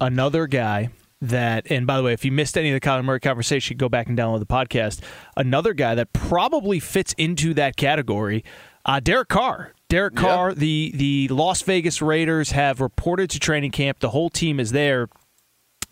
Another 0.00 0.46
guy 0.46 0.90
that, 1.20 1.70
and 1.70 1.86
by 1.86 1.96
the 1.96 2.02
way, 2.02 2.12
if 2.12 2.24
you 2.24 2.32
missed 2.32 2.56
any 2.58 2.70
of 2.70 2.74
the 2.74 2.86
Kyler 2.86 3.04
Murray 3.04 3.20
conversation, 3.20 3.76
go 3.76 3.88
back 3.88 4.08
and 4.08 4.18
download 4.18 4.40
the 4.40 4.46
podcast. 4.46 5.00
Another 5.36 5.72
guy 5.72 5.94
that 5.94 6.12
probably 6.12 6.80
fits 6.80 7.14
into 7.18 7.54
that 7.54 7.76
category, 7.76 8.44
uh, 8.84 9.00
Derek 9.00 9.28
Carr. 9.28 9.72
Derek 9.88 10.16
Carr, 10.16 10.50
yeah. 10.50 10.54
the 10.56 10.92
the 10.94 11.28
Las 11.28 11.62
Vegas 11.62 12.02
Raiders 12.02 12.50
have 12.50 12.80
reported 12.80 13.30
to 13.30 13.38
training 13.38 13.70
camp. 13.70 14.00
The 14.00 14.10
whole 14.10 14.30
team 14.30 14.58
is 14.58 14.72
there. 14.72 15.08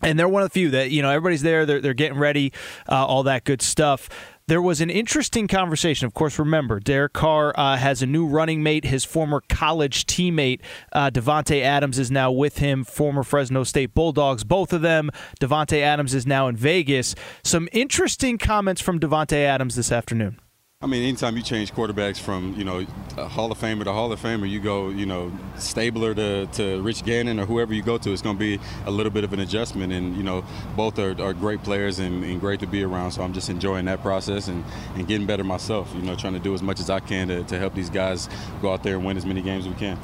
And 0.01 0.19
they're 0.19 0.27
one 0.27 0.43
of 0.43 0.49
the 0.49 0.53
few 0.53 0.69
that, 0.71 0.91
you 0.91 1.01
know, 1.01 1.09
everybody's 1.09 1.43
there. 1.43 1.65
They're, 1.65 1.79
they're 1.79 1.93
getting 1.93 2.17
ready, 2.17 2.51
uh, 2.89 3.05
all 3.05 3.23
that 3.23 3.45
good 3.45 3.61
stuff 3.61 4.09
there 4.47 4.61
was 4.61 4.81
an 4.81 4.89
interesting 4.89 5.47
conversation. 5.47 6.05
Of 6.05 6.13
course, 6.13 6.37
remember, 6.37 6.79
Derek 6.79 7.13
Carr 7.13 7.53
uh, 7.57 7.77
has 7.77 8.01
a 8.01 8.05
new 8.05 8.25
running 8.25 8.61
mate. 8.61 8.85
His 8.85 9.05
former 9.05 9.41
college 9.47 10.05
teammate, 10.05 10.59
uh, 10.91 11.09
Davante 11.09 11.61
Adams, 11.61 11.97
is 11.97 12.11
now 12.11 12.31
with 12.31 12.57
him, 12.57 12.83
former 12.83 13.23
Fresno 13.23 13.63
State 13.63 13.93
Bulldogs, 13.93 14.43
both 14.43 14.73
of 14.73 14.81
them. 14.81 15.09
Davante 15.39 15.79
Adams 15.81 16.13
is 16.13 16.27
now 16.27 16.47
in 16.47 16.55
Vegas. 16.55 17.15
Some 17.43 17.69
interesting 17.71 18.37
comments 18.37 18.81
from 18.81 18.99
Davante 18.99 19.37
Adams 19.37 19.75
this 19.75 19.91
afternoon. 19.91 20.39
I 20.83 20.85
mean, 20.85 21.01
anytime 21.03 21.37
you 21.37 21.43
change 21.43 21.73
quarterbacks 21.73 22.19
from, 22.19 22.55
you 22.57 22.65
know, 22.65 22.85
Hall 23.15 23.53
of 23.53 23.57
Famer 23.57 23.85
to 23.85 23.93
Hall 23.93 24.11
of 24.11 24.21
Famer, 24.21 24.49
you 24.49 24.59
go, 24.59 24.89
you 24.89 25.05
know, 25.05 25.31
Stabler 25.55 26.13
to, 26.13 26.45
to 26.47 26.81
Rich 26.81 27.05
Gannon 27.05 27.39
or 27.39 27.45
whoever 27.45 27.73
you 27.73 27.81
go 27.81 27.97
to, 27.97 28.11
it's 28.11 28.21
going 28.21 28.35
to 28.35 28.39
be 28.39 28.59
a 28.85 28.91
little 28.91 29.09
bit 29.09 29.23
of 29.23 29.31
an 29.31 29.39
adjustment. 29.39 29.93
And, 29.93 30.17
you 30.17 30.23
know, 30.23 30.43
both 30.75 30.99
are, 30.99 31.19
are 31.21 31.33
great 31.33 31.63
players 31.63 31.99
and, 31.99 32.25
and, 32.25 32.41
great 32.41 32.59
to 32.59 32.67
be 32.67 32.83
around. 32.83 33.11
So 33.11 33.23
I'm 33.23 33.31
just 33.31 33.49
enjoying 33.49 33.85
that 33.85 34.01
process 34.01 34.49
and, 34.49 34.65
and 34.95 35.07
getting 35.07 35.25
better 35.25 35.45
myself, 35.45 35.89
you 35.95 36.01
know, 36.01 36.17
trying 36.17 36.33
to 36.33 36.39
do 36.39 36.53
as 36.53 36.61
much 36.61 36.81
as 36.81 36.89
I 36.89 36.99
can 36.99 37.29
to, 37.29 37.43
to 37.45 37.57
help 37.57 37.75
these 37.75 37.89
guys 37.89 38.27
go 38.61 38.73
out 38.73 38.83
there 38.83 38.97
and 38.97 39.05
win 39.05 39.15
as 39.15 39.25
many 39.25 39.41
games 39.41 39.65
as 39.65 39.71
we 39.71 39.79
can. 39.79 39.97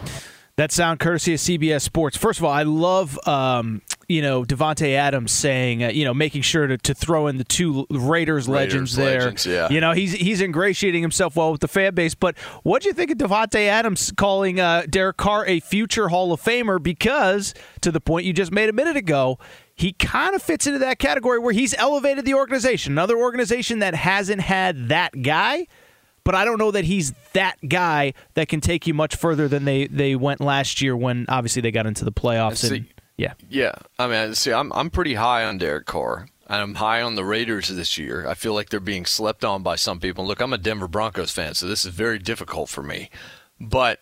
That 0.60 0.74
sound 0.74 1.00
courtesy 1.00 1.36
of 1.36 1.40
CBS 1.40 1.84
Sports. 1.84 2.18
First 2.18 2.40
of 2.40 2.44
all, 2.44 2.52
I 2.52 2.64
love 2.64 3.18
um, 3.26 3.82
you 4.10 4.22
know 4.22 4.44
Davante 4.44 4.94
Adams 4.94 5.32
saying 5.32 5.86
uh, 5.86 5.88
you 5.88 6.04
know 6.04 6.14
making 6.14 6.42
sure 6.42 6.68
to, 6.68 6.78
to 6.80 6.94
throw 6.94 7.28
in 7.28 7.38
the 7.38 7.46
two 7.46 7.88
Raiders, 7.90 8.46
Raiders 8.46 8.50
legends 8.50 8.96
there. 8.98 9.20
Legends, 9.22 9.46
yeah. 9.46 9.70
You 9.70 9.80
know 9.80 9.94
he's 9.94 10.12
he's 10.12 10.42
ingratiating 10.42 11.02
himself 11.02 11.38
well 11.38 11.54
with 11.54 11.62
the 11.62 11.70
fan 11.70 11.96
base. 11.96 12.14
But 12.14 12.38
what 12.64 12.82
do 12.82 12.90
you 12.90 12.94
think 12.94 13.10
of 13.10 13.18
Davante 13.18 13.68
Adams 13.68 14.12
calling 14.18 14.60
uh, 14.60 14.84
Derek 14.90 15.16
Carr 15.16 15.46
a 15.46 15.62
future 15.62 16.10
Hall 16.10 16.34
of 16.34 16.42
Famer? 16.42 16.84
Because 16.84 17.54
to 17.80 17.90
the 17.90 18.02
point 18.02 18.26
you 18.26 18.34
just 18.34 18.52
made 18.52 18.68
a 18.68 18.74
minute 18.74 18.98
ago, 18.98 19.40
he 19.74 19.94
kind 19.94 20.36
of 20.36 20.42
fits 20.42 20.68
into 20.68 20.80
that 20.80 21.00
category 21.00 21.40
where 21.40 21.54
he's 21.54 21.74
elevated 21.76 22.26
the 22.26 22.34
organization. 22.34 22.92
Another 22.92 23.18
organization 23.18 23.80
that 23.80 23.96
hasn't 23.96 24.42
had 24.42 24.90
that 24.90 25.22
guy 25.22 25.68
but 26.30 26.36
I 26.36 26.46
don't 26.46 26.60
know 26.60 26.70
that 26.70 26.86
he's 26.86 27.12
that 27.34 27.58
guy 27.68 28.14
that 28.36 28.50
can 28.50 28.62
take 28.62 28.86
you 28.86 28.94
much 28.94 29.16
further 29.16 29.48
than 29.48 29.66
they, 29.66 29.88
they 29.88 30.16
went 30.16 30.42
last 30.42 30.80
year 30.80 30.96
when 30.96 31.26
obviously 31.28 31.64
they 31.64 31.72
got 31.72 31.88
into 31.88 32.06
the 32.06 32.12
playoffs. 32.12 32.58
See, 32.58 32.76
and, 32.76 32.86
yeah, 33.18 33.34
yeah. 33.50 33.72
I 33.98 34.06
mean, 34.06 34.36
see, 34.36 34.54
I'm 34.54 34.72
I'm 34.74 34.92
pretty 34.92 35.16
high 35.16 35.44
on 35.44 35.58
Derek 35.58 35.88
Carr. 35.88 36.28
I'm 36.46 36.76
high 36.76 37.02
on 37.02 37.16
the 37.16 37.26
Raiders 37.26 37.70
this 37.70 37.98
year. 37.98 38.28
I 38.28 38.36
feel 38.36 38.54
like 38.54 38.70
they're 38.70 38.80
being 38.80 39.08
slept 39.08 39.44
on 39.44 39.64
by 39.64 39.76
some 39.76 40.00
people. 40.00 40.24
Look, 40.24 40.40
I'm 40.40 40.54
a 40.54 40.60
Denver 40.60 40.88
Broncos 40.88 41.32
fan, 41.32 41.56
so 41.56 41.66
this 41.66 41.84
is 41.84 41.96
very 41.96 42.20
difficult 42.20 42.70
for 42.70 42.84
me. 42.84 43.10
But 43.60 44.00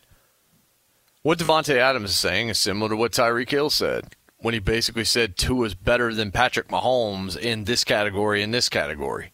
what 1.21 1.39
Davante 1.39 1.77
Adams 1.77 2.09
is 2.09 2.17
saying 2.17 2.49
is 2.49 2.57
similar 2.57 2.89
to 2.89 2.97
what 2.97 3.13
Tyreek 3.13 3.51
Hill 3.51 3.69
said 3.69 4.17
when 4.39 4.53
he 4.53 4.59
basically 4.59 5.05
said 5.05 5.37
Tua 5.37 5.67
is 5.67 5.75
better 5.75 6.13
than 6.13 6.33
Patrick 6.33 6.67
Mahomes 6.67 7.37
in 7.37 7.63
this 7.63 7.85
category, 7.85 8.43
in 8.43 8.51
this 8.51 8.67
category. 8.67 9.31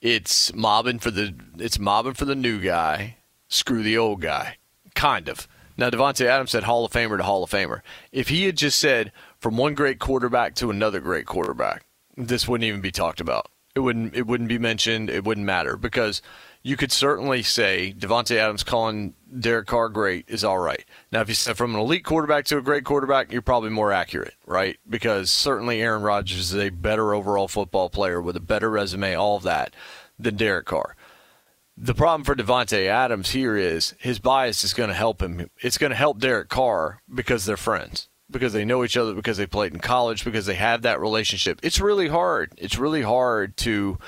It's 0.00 0.54
mobbing 0.54 0.98
for 0.98 1.10
the 1.10 1.34
it's 1.58 1.78
mobbing 1.78 2.14
for 2.14 2.24
the 2.24 2.34
new 2.34 2.60
guy. 2.60 3.16
Screw 3.48 3.82
the 3.82 3.98
old 3.98 4.20
guy. 4.20 4.56
Kind 4.94 5.28
of. 5.28 5.48
Now 5.76 5.90
Davante 5.90 6.26
Adams 6.26 6.50
said 6.50 6.64
Hall 6.64 6.84
of 6.84 6.92
Famer 6.92 7.16
to 7.18 7.22
Hall 7.22 7.42
of 7.44 7.50
Famer. 7.50 7.80
If 8.12 8.28
he 8.28 8.44
had 8.44 8.56
just 8.56 8.78
said 8.78 9.12
from 9.38 9.56
one 9.56 9.74
great 9.74 9.98
quarterback 9.98 10.54
to 10.56 10.70
another 10.70 11.00
great 11.00 11.26
quarterback, 11.26 11.84
this 12.16 12.48
wouldn't 12.48 12.66
even 12.66 12.80
be 12.80 12.90
talked 12.90 13.20
about. 13.20 13.48
It 13.74 13.80
wouldn't 13.80 14.14
it 14.14 14.26
wouldn't 14.26 14.48
be 14.48 14.58
mentioned. 14.58 15.10
It 15.10 15.24
wouldn't 15.24 15.46
matter 15.46 15.76
because 15.76 16.22
you 16.66 16.76
could 16.76 16.90
certainly 16.90 17.44
say 17.44 17.94
Davante 17.96 18.34
Adams 18.34 18.64
calling 18.64 19.14
Derek 19.38 19.68
Carr 19.68 19.88
great 19.88 20.24
is 20.26 20.42
all 20.42 20.58
right. 20.58 20.84
Now, 21.12 21.20
if 21.20 21.28
you 21.28 21.34
said 21.36 21.56
from 21.56 21.76
an 21.76 21.80
elite 21.80 22.02
quarterback 22.02 22.44
to 22.46 22.58
a 22.58 22.60
great 22.60 22.82
quarterback, 22.82 23.30
you're 23.30 23.40
probably 23.40 23.70
more 23.70 23.92
accurate, 23.92 24.34
right? 24.46 24.76
Because 24.90 25.30
certainly 25.30 25.80
Aaron 25.80 26.02
Rodgers 26.02 26.52
is 26.52 26.56
a 26.56 26.70
better 26.70 27.14
overall 27.14 27.46
football 27.46 27.88
player 27.88 28.20
with 28.20 28.34
a 28.34 28.40
better 28.40 28.68
resume, 28.68 29.14
all 29.14 29.36
of 29.36 29.44
that, 29.44 29.74
than 30.18 30.34
Derek 30.34 30.66
Carr. 30.66 30.96
The 31.76 31.94
problem 31.94 32.24
for 32.24 32.34
Davante 32.34 32.86
Adams 32.86 33.30
here 33.30 33.56
is 33.56 33.94
his 34.00 34.18
bias 34.18 34.64
is 34.64 34.74
going 34.74 34.88
to 34.88 34.94
help 34.94 35.22
him. 35.22 35.48
It's 35.60 35.78
going 35.78 35.90
to 35.90 35.96
help 35.96 36.18
Derek 36.18 36.48
Carr 36.48 37.00
because 37.14 37.44
they're 37.44 37.56
friends, 37.56 38.08
because 38.28 38.52
they 38.52 38.64
know 38.64 38.82
each 38.82 38.96
other, 38.96 39.14
because 39.14 39.36
they 39.36 39.46
played 39.46 39.72
in 39.72 39.78
college, 39.78 40.24
because 40.24 40.46
they 40.46 40.56
have 40.56 40.82
that 40.82 41.00
relationship. 41.00 41.60
It's 41.62 41.80
really 41.80 42.08
hard. 42.08 42.54
It's 42.56 42.76
really 42.76 43.02
hard 43.02 43.56
to 43.58 43.98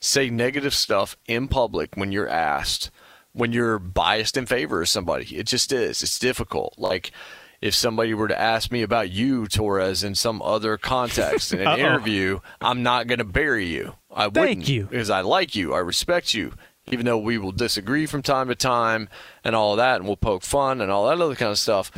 say 0.00 0.30
negative 0.30 0.74
stuff 0.74 1.16
in 1.26 1.46
public 1.48 1.94
when 1.94 2.10
you're 2.10 2.28
asked, 2.28 2.90
when 3.32 3.52
you're 3.52 3.78
biased 3.78 4.36
in 4.36 4.46
favor 4.46 4.82
of 4.82 4.88
somebody. 4.88 5.36
It 5.36 5.46
just 5.46 5.72
is. 5.72 6.02
It's 6.02 6.18
difficult. 6.18 6.74
Like 6.78 7.12
if 7.60 7.74
somebody 7.74 8.14
were 8.14 8.28
to 8.28 8.40
ask 8.40 8.72
me 8.72 8.82
about 8.82 9.10
you, 9.10 9.46
Torres, 9.46 10.02
in 10.02 10.14
some 10.14 10.40
other 10.42 10.78
context 10.78 11.52
in 11.52 11.60
an 11.60 11.78
interview, 11.78 12.40
I'm 12.60 12.82
not 12.82 13.06
going 13.06 13.18
to 13.18 13.24
bury 13.24 13.66
you. 13.66 13.94
I 14.10 14.24
Thank 14.24 14.34
wouldn't 14.36 14.68
you. 14.68 14.84
because 14.84 15.10
I 15.10 15.20
like 15.20 15.54
you. 15.54 15.74
I 15.74 15.78
respect 15.78 16.34
you. 16.34 16.54
Even 16.86 17.06
though 17.06 17.18
we 17.18 17.38
will 17.38 17.52
disagree 17.52 18.06
from 18.06 18.22
time 18.22 18.48
to 18.48 18.54
time 18.56 19.08
and 19.44 19.54
all 19.54 19.76
that, 19.76 19.96
and 19.96 20.06
we'll 20.06 20.16
poke 20.16 20.42
fun 20.42 20.80
and 20.80 20.90
all 20.90 21.06
that 21.06 21.20
other 21.20 21.36
kind 21.36 21.52
of 21.52 21.58
stuff, 21.58 21.92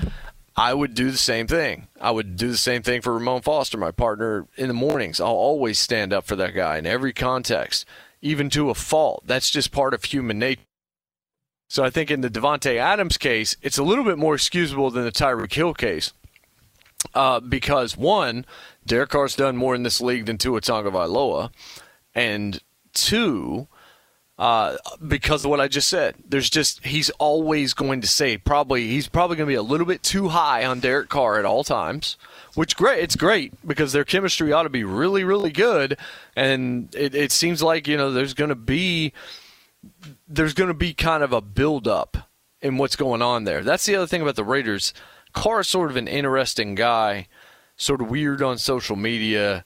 I 0.57 0.75
would 0.75 0.95
do 0.95 1.11
the 1.11 1.19
same 1.19 1.47
thing. 1.47 1.89
I 2.01 2.11
would 2.11 2.37
do 2.37 2.51
the 2.51 2.57
same 2.59 2.83
thing 2.83 3.01
for 3.01 3.15
Ramon 3.15 3.43
Foster, 3.43 3.79
my 3.79 3.91
partner 3.91 4.47
in 4.57 4.69
the 4.69 4.75
mornings. 4.75 5.21
I'll 5.21 5.29
always 5.29 5.79
stand 5.79 6.13
up 6.13 6.25
for 6.27 6.37
that 6.37 6.55
guy 6.55 6.77
in 6.77 6.87
every 6.87 7.13
context, 7.13 7.87
even 8.21 8.51
to 8.51 8.69
a 8.69 8.75
fault. 8.75 9.23
That's 9.27 9.51
just 9.51 9.73
part 9.73 9.95
of 9.95 10.05
human 10.05 10.39
nature. 10.39 10.63
So 11.69 11.83
I 11.83 11.89
think 11.89 12.11
in 12.11 12.21
the 12.21 12.29
Davante 12.29 12.77
Adams 12.77 13.17
case, 13.17 13.57
it's 13.63 13.79
a 13.79 13.83
little 13.83 14.05
bit 14.05 14.19
more 14.19 14.35
excusable 14.35 14.91
than 14.91 15.05
the 15.05 15.11
Tyreek 15.11 15.55
Hill 15.55 15.73
case. 15.73 16.13
Uh, 17.15 17.41
because 17.41 17.97
one, 17.97 18.45
Derek 18.85 19.09
Carr's 19.09 19.35
done 19.35 19.57
more 19.57 19.75
in 19.75 19.83
this 19.83 20.01
league 20.01 20.27
than 20.27 20.37
Tua 20.37 20.61
Tagovailoa, 20.61 21.51
and 22.15 22.61
two, 22.93 23.69
uh, 24.43 24.77
because 25.07 25.45
of 25.45 25.53
what 25.53 25.61
I 25.61 25.69
just 25.69 25.87
said. 25.87 26.17
There's 26.29 26.51
just 26.51 26.85
he's 26.85 27.11
always 27.11 27.75
going 27.75 28.01
to 28.01 28.09
say 28.09 28.37
probably 28.37 28.89
he's 28.89 29.07
probably 29.07 29.37
going 29.37 29.47
to 29.47 29.53
be 29.53 29.55
a 29.55 29.63
little 29.63 29.87
bit 29.87 30.03
too 30.03 30.31
high 30.31 30.65
on 30.65 30.81
Derek 30.81 31.09
Carr 31.09 31.39
at 31.39 31.45
all 31.45 31.63
times, 31.63 32.17
which 32.57 32.77
great. 32.77 33.05
It's 33.05 33.15
great 33.15 33.53
because 33.65 33.93
their 33.93 34.05
chemistry 34.05 34.53
ought 34.53 34.65
to 34.65 34.69
be 34.69 34.83
really 34.83 35.23
really 35.23 35.53
good, 35.53 35.97
and 36.35 36.93
it, 36.93 37.15
it 37.15 37.31
seems 37.31 37.63
like 37.63 37.87
you 37.87 37.97
know 37.97 38.11
there's 38.11 38.35
going 38.35 38.49
to 38.49 38.57
be 38.57 39.13
there's 40.27 40.55
going 40.55 40.67
to 40.67 40.75
be 40.75 40.93
kind 40.93 41.23
of 41.23 41.33
a 41.33 41.41
build 41.41 41.87
up 41.87 42.29
in 42.61 42.79
what's 42.79 42.97
going 42.97 43.23
on 43.23 43.45
there. 43.45 43.63
That's 43.63 43.87
the 43.87 43.95
other 43.95 44.09
thing 44.09 44.23
about 44.23 44.35
the 44.35 44.43
Raiders. 44.43 44.93
Carr 45.33 45.61
is 45.61 45.69
sort 45.69 45.89
of 45.89 45.97
an 45.97 46.09
interesting 46.09 46.75
guy, 46.75 47.29
sort 47.77 48.01
of 48.01 48.11
weird 48.11 48.43
on 48.43 48.59
social 48.59 48.97
media, 48.97 49.65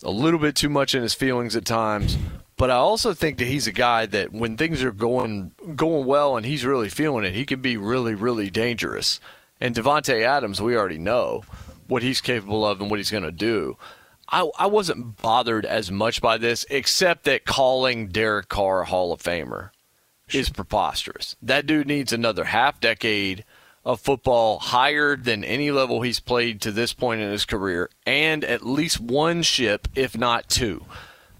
a 0.00 0.12
little 0.12 0.38
bit 0.38 0.54
too 0.54 0.68
much 0.68 0.94
in 0.94 1.02
his 1.02 1.12
feelings 1.12 1.56
at 1.56 1.64
times. 1.64 2.16
But 2.62 2.70
I 2.70 2.76
also 2.76 3.12
think 3.12 3.38
that 3.38 3.48
he's 3.48 3.66
a 3.66 3.72
guy 3.72 4.06
that 4.06 4.30
when 4.30 4.56
things 4.56 4.84
are 4.84 4.92
going 4.92 5.50
going 5.74 6.06
well 6.06 6.36
and 6.36 6.46
he's 6.46 6.64
really 6.64 6.88
feeling 6.88 7.24
it, 7.24 7.34
he 7.34 7.44
can 7.44 7.60
be 7.60 7.76
really, 7.76 8.14
really 8.14 8.50
dangerous. 8.50 9.18
And 9.60 9.74
Davante 9.74 10.22
Adams, 10.22 10.62
we 10.62 10.76
already 10.76 10.98
know 10.98 11.42
what 11.88 12.04
he's 12.04 12.20
capable 12.20 12.64
of 12.64 12.80
and 12.80 12.88
what 12.88 13.00
he's 13.00 13.10
going 13.10 13.24
to 13.24 13.32
do. 13.32 13.78
I, 14.28 14.48
I 14.60 14.66
wasn't 14.66 15.20
bothered 15.20 15.66
as 15.66 15.90
much 15.90 16.22
by 16.22 16.38
this, 16.38 16.64
except 16.70 17.24
that 17.24 17.46
calling 17.46 18.06
Derek 18.06 18.48
Carr 18.48 18.84
Hall 18.84 19.12
of 19.12 19.20
Famer 19.20 19.70
is 20.30 20.48
preposterous. 20.48 21.34
That 21.42 21.66
dude 21.66 21.88
needs 21.88 22.12
another 22.12 22.44
half 22.44 22.78
decade 22.80 23.44
of 23.84 24.00
football 24.00 24.60
higher 24.60 25.16
than 25.16 25.42
any 25.42 25.72
level 25.72 26.02
he's 26.02 26.20
played 26.20 26.60
to 26.60 26.70
this 26.70 26.92
point 26.92 27.22
in 27.22 27.32
his 27.32 27.44
career, 27.44 27.90
and 28.06 28.44
at 28.44 28.64
least 28.64 29.00
one 29.00 29.42
ship, 29.42 29.88
if 29.96 30.16
not 30.16 30.48
two. 30.48 30.84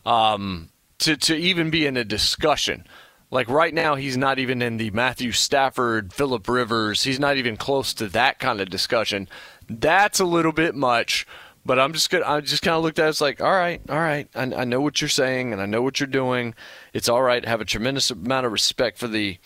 Um, 0.05 0.70
to, 1.03 1.16
to 1.16 1.37
even 1.37 1.70
be 1.70 1.87
in 1.87 1.97
a 1.97 2.05
discussion. 2.05 2.87
Like 3.31 3.49
right 3.49 3.73
now, 3.73 3.95
he's 3.95 4.16
not 4.16 4.39
even 4.39 4.61
in 4.61 4.77
the 4.77 4.91
Matthew 4.91 5.33
Stafford, 5.33 6.12
Philip 6.12 6.47
Rivers. 6.49 7.03
He's 7.03 7.20
not 7.20 7.37
even 7.37 7.57
close 7.57 7.95
to 7.95 8.09
that 8.09 8.39
kind 8.39 8.61
of 8.61 8.69
discussion. 8.69 9.29
That's 9.69 10.20
a 10.20 10.24
little 10.24 10.53
bit 10.53 10.74
much. 10.74 11.27
But 11.65 11.79
I'm 11.79 11.93
just 11.93 12.11
gonna, 12.11 12.27
I 12.27 12.41
just 12.41 12.62
kind 12.62 12.77
of 12.77 12.83
looked 12.83 12.99
at 12.99 13.07
it 13.07 13.09
as 13.09 13.20
like, 13.20 13.41
all 13.41 13.53
right, 13.53 13.81
all 13.89 13.99
right, 13.99 14.29
I, 14.35 14.43
I 14.43 14.65
know 14.65 14.81
what 14.81 15.01
you're 15.01 15.09
saying 15.09 15.53
and 15.53 15.62
I 15.62 15.66
know 15.66 15.81
what 15.81 16.01
you're 16.01 16.09
doing. 16.09 16.55
It's 16.93 17.09
all 17.09 17.23
right. 17.23 17.45
Have 17.45 17.61
a 17.61 17.65
tremendous 17.65 18.11
amount 18.11 18.47
of 18.47 18.53
respect 18.53 18.99
for 18.99 19.07
the 19.07 19.39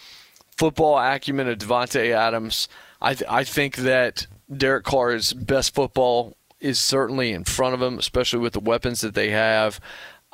football 0.56 0.98
acumen 0.98 1.46
of 1.48 1.58
Davante 1.58 2.10
Adams. 2.12 2.68
I 3.02 3.14
th- 3.14 3.30
I 3.30 3.44
think 3.44 3.76
that 3.76 4.26
Derek 4.54 4.84
Carr's 4.84 5.34
best 5.34 5.74
football 5.74 6.36
is 6.58 6.78
certainly 6.78 7.32
in 7.32 7.44
front 7.44 7.74
of 7.74 7.82
him, 7.82 7.98
especially 7.98 8.38
with 8.38 8.54
the 8.54 8.60
weapons 8.60 9.02
that 9.02 9.14
they 9.14 9.30
have. 9.30 9.78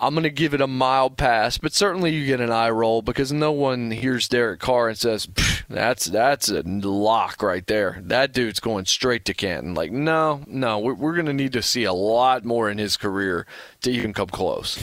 I'm 0.03 0.15
going 0.15 0.25
to 0.25 0.31
give 0.31 0.53
it 0.53 0.61
a 0.61 0.67
mild 0.67 1.17
pass, 1.17 1.59
but 1.59 1.73
certainly 1.73 2.13
you 2.13 2.27
get 2.27 2.41
an 2.41 2.51
eye 2.51 2.71
roll 2.71 3.03
because 3.03 3.33
no 3.33 3.53
one 3.53 3.93
hears 3.93 4.27
Derek 4.27 4.59
Carr 4.59 4.89
and 4.89 4.99
says, 4.99 5.29
"That's 5.69 6.07
that's 6.07 6.49
a 6.49 6.63
lock 6.65 7.41
right 7.41 7.65
there. 7.65 8.01
That 8.03 8.33
dude's 8.33 8.59
going 8.59 8.87
straight 8.87 9.25
to 9.27 9.35
Canton." 9.35 9.75
Like, 9.75 9.93
no, 9.93 10.43
no, 10.49 10.81
we're, 10.81 10.95
we're 10.95 11.15
going 11.15 11.27
to 11.27 11.33
need 11.33 11.53
to 11.53 11.63
see 11.63 11.85
a 11.85 11.93
lot 11.93 12.45
more 12.45 12.69
in 12.69 12.79
his 12.79 12.97
career 12.97 13.47
to 13.83 13.93
even 13.93 14.13
come 14.13 14.27
close. 14.27 14.77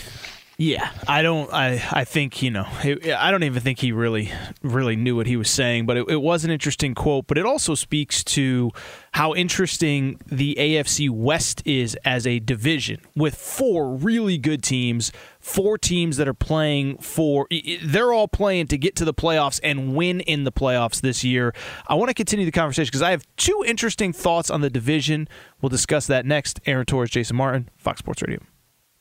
Yeah, 0.61 0.91
I 1.07 1.21
don't. 1.21 1.49
I 1.53 1.81
I 1.89 2.03
think 2.03 2.41
you 2.41 2.51
know. 2.51 2.67
It, 2.83 3.13
I 3.13 3.31
don't 3.31 3.43
even 3.43 3.63
think 3.63 3.79
he 3.79 3.93
really 3.93 4.29
really 4.61 4.97
knew 4.97 5.15
what 5.15 5.25
he 5.25 5.37
was 5.37 5.49
saying, 5.49 5.85
but 5.85 5.95
it, 5.95 6.09
it, 6.09 6.21
was 6.21 6.43
an 6.43 6.51
interesting 6.51 6.93
quote. 6.93 7.27
But 7.27 7.37
it 7.37 7.45
also 7.45 7.75
speaks 7.75 8.25
to 8.25 8.71
how 9.13 9.33
interesting 9.33 10.19
the 10.25 10.57
AFC 10.59 11.09
West 11.09 11.61
is 11.63 11.95
as 12.03 12.27
a 12.27 12.39
division 12.39 12.99
with 13.15 13.35
four 13.35 13.95
really 13.95 14.37
good 14.37 14.61
teams, 14.61 15.13
four 15.39 15.77
teams 15.77 16.17
that 16.17 16.27
are 16.27 16.33
playing 16.33 16.97
for. 16.97 17.47
They're 17.81 18.11
all 18.11 18.27
playing 18.27 18.67
to 18.67 18.77
get 18.77 18.97
to 18.97 19.05
the 19.05 19.13
playoffs 19.13 19.61
and 19.63 19.95
win 19.95 20.19
in 20.19 20.43
the 20.43 20.51
playoffs 20.51 20.99
this 20.99 21.23
year. 21.23 21.53
I 21.87 21.95
want 21.95 22.09
to 22.09 22.13
continue 22.13 22.45
the 22.45 22.51
conversation 22.51 22.89
because 22.89 23.01
I 23.01 23.11
have 23.11 23.25
two 23.37 23.63
interesting 23.65 24.11
thoughts 24.11 24.49
on 24.49 24.59
the 24.59 24.69
division. 24.69 25.29
We'll 25.61 25.69
discuss 25.69 26.05
that 26.07 26.25
next. 26.25 26.59
Aaron 26.65 26.85
Torres, 26.85 27.11
Jason 27.11 27.37
Martin, 27.37 27.69
Fox 27.77 27.99
Sports 27.99 28.21
Radio. 28.21 28.41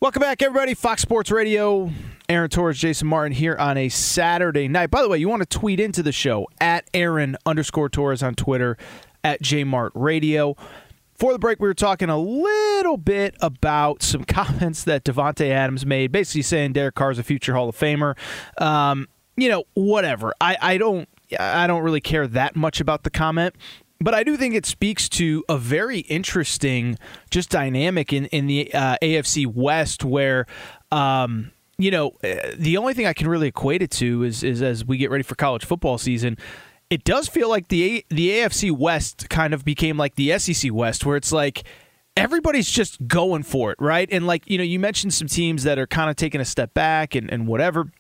Welcome 0.01 0.21
back, 0.21 0.43
everybody. 0.43 0.75
Fox 0.75 1.03
Sports 1.03 1.29
Radio. 1.33 1.91
Aaron 2.29 2.49
Torres, 2.49 2.79
Jason 2.79 3.09
Martin 3.09 3.33
here 3.33 3.57
on 3.57 3.77
a 3.77 3.89
Saturday 3.89 4.69
night. 4.69 4.93
By 4.93 5.03
the 5.03 5.09
way, 5.09 5.19
you 5.19 5.29
want 5.29 5.43
to 5.43 5.59
tweet 5.59 5.81
into 5.81 6.05
the 6.05 6.13
show 6.13 6.47
at 6.61 6.89
Aaron 6.95 7.37
underscore 7.45 7.89
Torres 7.89 8.23
on 8.23 8.37
Twitter, 8.37 8.77
at 9.25 9.43
JMart 9.43 9.91
Radio. 9.95 10.55
For 11.17 11.33
the 11.33 11.39
break, 11.41 11.59
we 11.59 11.67
were 11.67 11.75
talking 11.75 12.11
a 12.11 12.17
little 12.17 12.97
bit 12.97 13.35
about 13.41 14.05
some 14.05 14.23
comments 14.29 14.85
that 14.85 15.03
Davante 15.03 15.51
Adams 15.51 15.85
made, 15.85 16.13
basically 16.13 16.43
saying 16.43 16.75
Derek 16.75 16.95
Carr 16.95 17.11
is 17.11 17.19
a 17.19 17.25
future 17.25 17.55
Hall 17.55 17.69
of 17.69 17.77
Famer. 17.77 18.17
Um, 18.63 19.09
you 19.37 19.49
know, 19.49 19.65
whatever. 19.75 20.33
I, 20.41 20.57
I 20.63 20.79
don't 20.79 21.09
I 21.41 21.67
don't 21.67 21.83
really 21.83 22.01
care 22.01 22.29
that 22.29 22.55
much 22.55 22.81
about 22.81 23.03
the 23.03 23.11
comment 23.11 23.57
but 24.01 24.15
I 24.15 24.23
do 24.23 24.37
think 24.37 24.55
it 24.55 24.67
speaks 24.67 25.09
to 25.11 25.45
a 25.49 25.59
very 25.59 26.01
interesting 26.01 26.99
just 27.31 27.51
dynamic 27.51 28.13
in 28.13 28.27
in 28.27 28.47
the 28.47 28.73
uh, 28.73 28.97
AFC 29.03 29.47
West 29.47 30.05
where. 30.05 30.47
Um, 30.91 31.53
you 31.81 31.93
know, 31.93 32.09
uh, 32.25 32.55
the 32.57 32.77
only 32.77 32.93
thing 32.93 33.07
I 33.07 33.13
can 33.13 33.29
really 33.29 33.47
equate 33.47 33.83
it 33.83 33.93
to 33.93 34.25
is, 34.25 34.43
is 34.43 34.63
as 34.63 34.85
we 34.85 34.97
get 34.97 35.13
ready 35.13 35.23
for 35.23 35.37
college 35.37 35.65
football 35.65 35.97
season, 35.97 36.37
it 36.91 37.05
does 37.05 37.29
feel 37.29 37.49
like 37.49 37.69
the 37.69 38.05
the 38.09 38.31
AFC 38.31 38.77
West 38.77 39.29
kind 39.29 39.55
of 39.55 39.65
became 39.65 39.97
like 39.97 40.15
the 40.17 40.37
SEC 40.39 40.73
West, 40.73 41.07
where 41.07 41.17
it's 41.17 41.33
like 41.33 41.65
everybody's 42.17 42.69
just 42.69 43.07
going 43.07 43.43
for 43.43 43.71
it, 43.71 43.79
right? 43.81 44.09
And 44.11 44.27
like 44.27 44.49
you 44.51 44.59
know, 44.59 44.65
you 44.65 44.81
mentioned 44.81 45.15
some 45.15 45.29
teams 45.29 45.63
that 45.65 45.79
are 45.79 45.87
kind 45.87 46.11
of 46.11 46.17
taking 46.17 46.41
a 46.41 46.45
step 46.45 46.75
back 46.75 47.15
and, 47.15 47.31
and 47.31 47.47
whatever. 47.47 47.93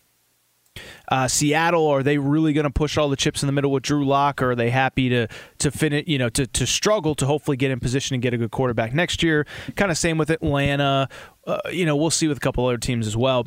Uh, 1.09 1.28
Seattle, 1.28 1.86
are 1.86 2.02
they 2.02 2.18
really 2.18 2.52
going 2.52 2.64
to 2.64 2.70
push 2.70 2.96
all 2.96 3.09
the 3.09 3.16
chips 3.16 3.42
in 3.42 3.46
the 3.46 3.52
middle 3.52 3.70
with 3.70 3.82
Drew 3.82 4.06
Lock, 4.06 4.42
or 4.42 4.52
are 4.52 4.56
they 4.56 4.70
happy 4.70 5.09
to 5.09 5.28
to 5.59 5.70
finish, 5.70 6.05
you 6.06 6.18
know, 6.18 6.28
to 6.30 6.46
to 6.46 6.66
struggle 6.66 7.14
to 7.16 7.26
hopefully 7.26 7.56
get 7.56 7.70
in 7.70 7.80
position 7.80 8.14
and 8.14 8.22
get 8.22 8.34
a 8.34 8.38
good 8.38 8.50
quarterback 8.50 8.94
next 8.94 9.22
year? 9.22 9.46
Kind 9.76 9.90
of 9.90 9.98
same 9.98 10.18
with 10.18 10.30
Atlanta. 10.30 11.09
Uh, 11.46 11.60
you 11.70 11.86
know, 11.86 11.96
we'll 11.96 12.10
see 12.10 12.28
with 12.28 12.36
a 12.36 12.40
couple 12.40 12.66
other 12.66 12.78
teams 12.78 13.06
as 13.06 13.16
well. 13.16 13.46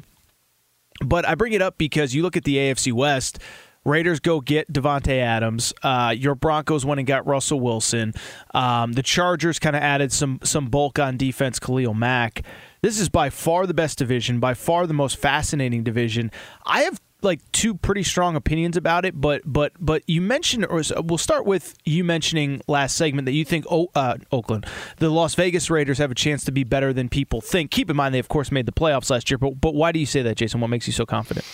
But 1.04 1.28
I 1.28 1.36
bring 1.36 1.54
it 1.54 1.62
up 1.62 1.78
because 1.78 2.14
you 2.14 2.22
look 2.22 2.38
at 2.38 2.44
the 2.44 2.58
AFC 2.58 2.94
West. 2.94 3.40
Raiders 3.84 4.20
go 4.20 4.42
get 4.42 4.72
Davante 4.72 5.18
Adams. 5.20 5.74
Uh, 5.82 6.14
your 6.16 6.36
Broncos 6.36 6.86
went 6.86 7.00
and 7.00 7.08
got 7.08 7.26
Russell 7.26 7.60
Wilson. 7.60 8.14
Um, 8.54 8.94
the 8.94 9.02
Chargers 9.02 9.58
kind 9.58 9.76
of 9.76 9.82
added 9.82 10.12
some 10.12 10.40
some 10.44 10.68
bulk 10.68 11.00
on 11.00 11.18
defense, 11.18 11.60
Khalil 11.60 11.96
Mack. 11.96 12.44
This 12.84 13.00
is 13.00 13.10
by 13.10 13.32
far 13.32 13.66
the 13.66 13.74
best 13.74 13.98
division, 13.98 14.40
by 14.40 14.54
far 14.54 14.86
the 14.86 14.94
most 14.94 15.18
fascinating 15.18 15.84
division. 15.84 16.32
I 16.66 16.82
have 16.82 17.02
like 17.24 17.40
two 17.52 17.76
pretty 17.76 18.04
strong 18.04 18.36
opinions 18.36 18.78
about 18.78 19.06
it, 19.06 19.20
but 19.20 19.42
but 19.46 19.74
but 19.80 20.04
you 20.08 20.22
mentioned, 20.22 20.66
or 20.66 20.82
we'll 21.04 21.18
start 21.18 21.46
with 21.46 21.76
you 21.86 22.04
mentioning 22.04 22.62
last 22.68 22.96
segment 22.96 23.26
that 23.26 23.34
you 23.34 23.46
think 23.46 23.66
oh, 23.70 23.90
uh, 23.96 24.18
Oakland, 24.32 24.66
the 24.98 25.10
Las 25.10 25.36
Vegas 25.36 25.70
Raiders 25.70 25.98
have 25.98 26.12
a 26.12 26.16
chance 26.16 26.44
to 26.46 26.52
be 26.52 26.64
better 26.64 26.94
than 26.94 27.10
people 27.10 27.42
think. 27.42 27.72
Keep 27.72 27.90
in 27.90 27.96
mind 27.96 28.14
they 28.14 28.20
of 28.20 28.28
course 28.28 28.52
made 28.52 28.66
the 28.66 28.72
playoffs 28.72 29.10
last 29.10 29.30
year, 29.30 29.38
but 29.38 29.62
but 29.62 29.74
why 29.74 29.92
do 29.92 30.00
you 30.00 30.06
say 30.06 30.22
that, 30.22 30.36
Jason? 30.36 30.62
What 30.62 30.70
makes 30.70 30.88
you 30.88 30.94
so 30.94 31.06
confident? 31.06 31.46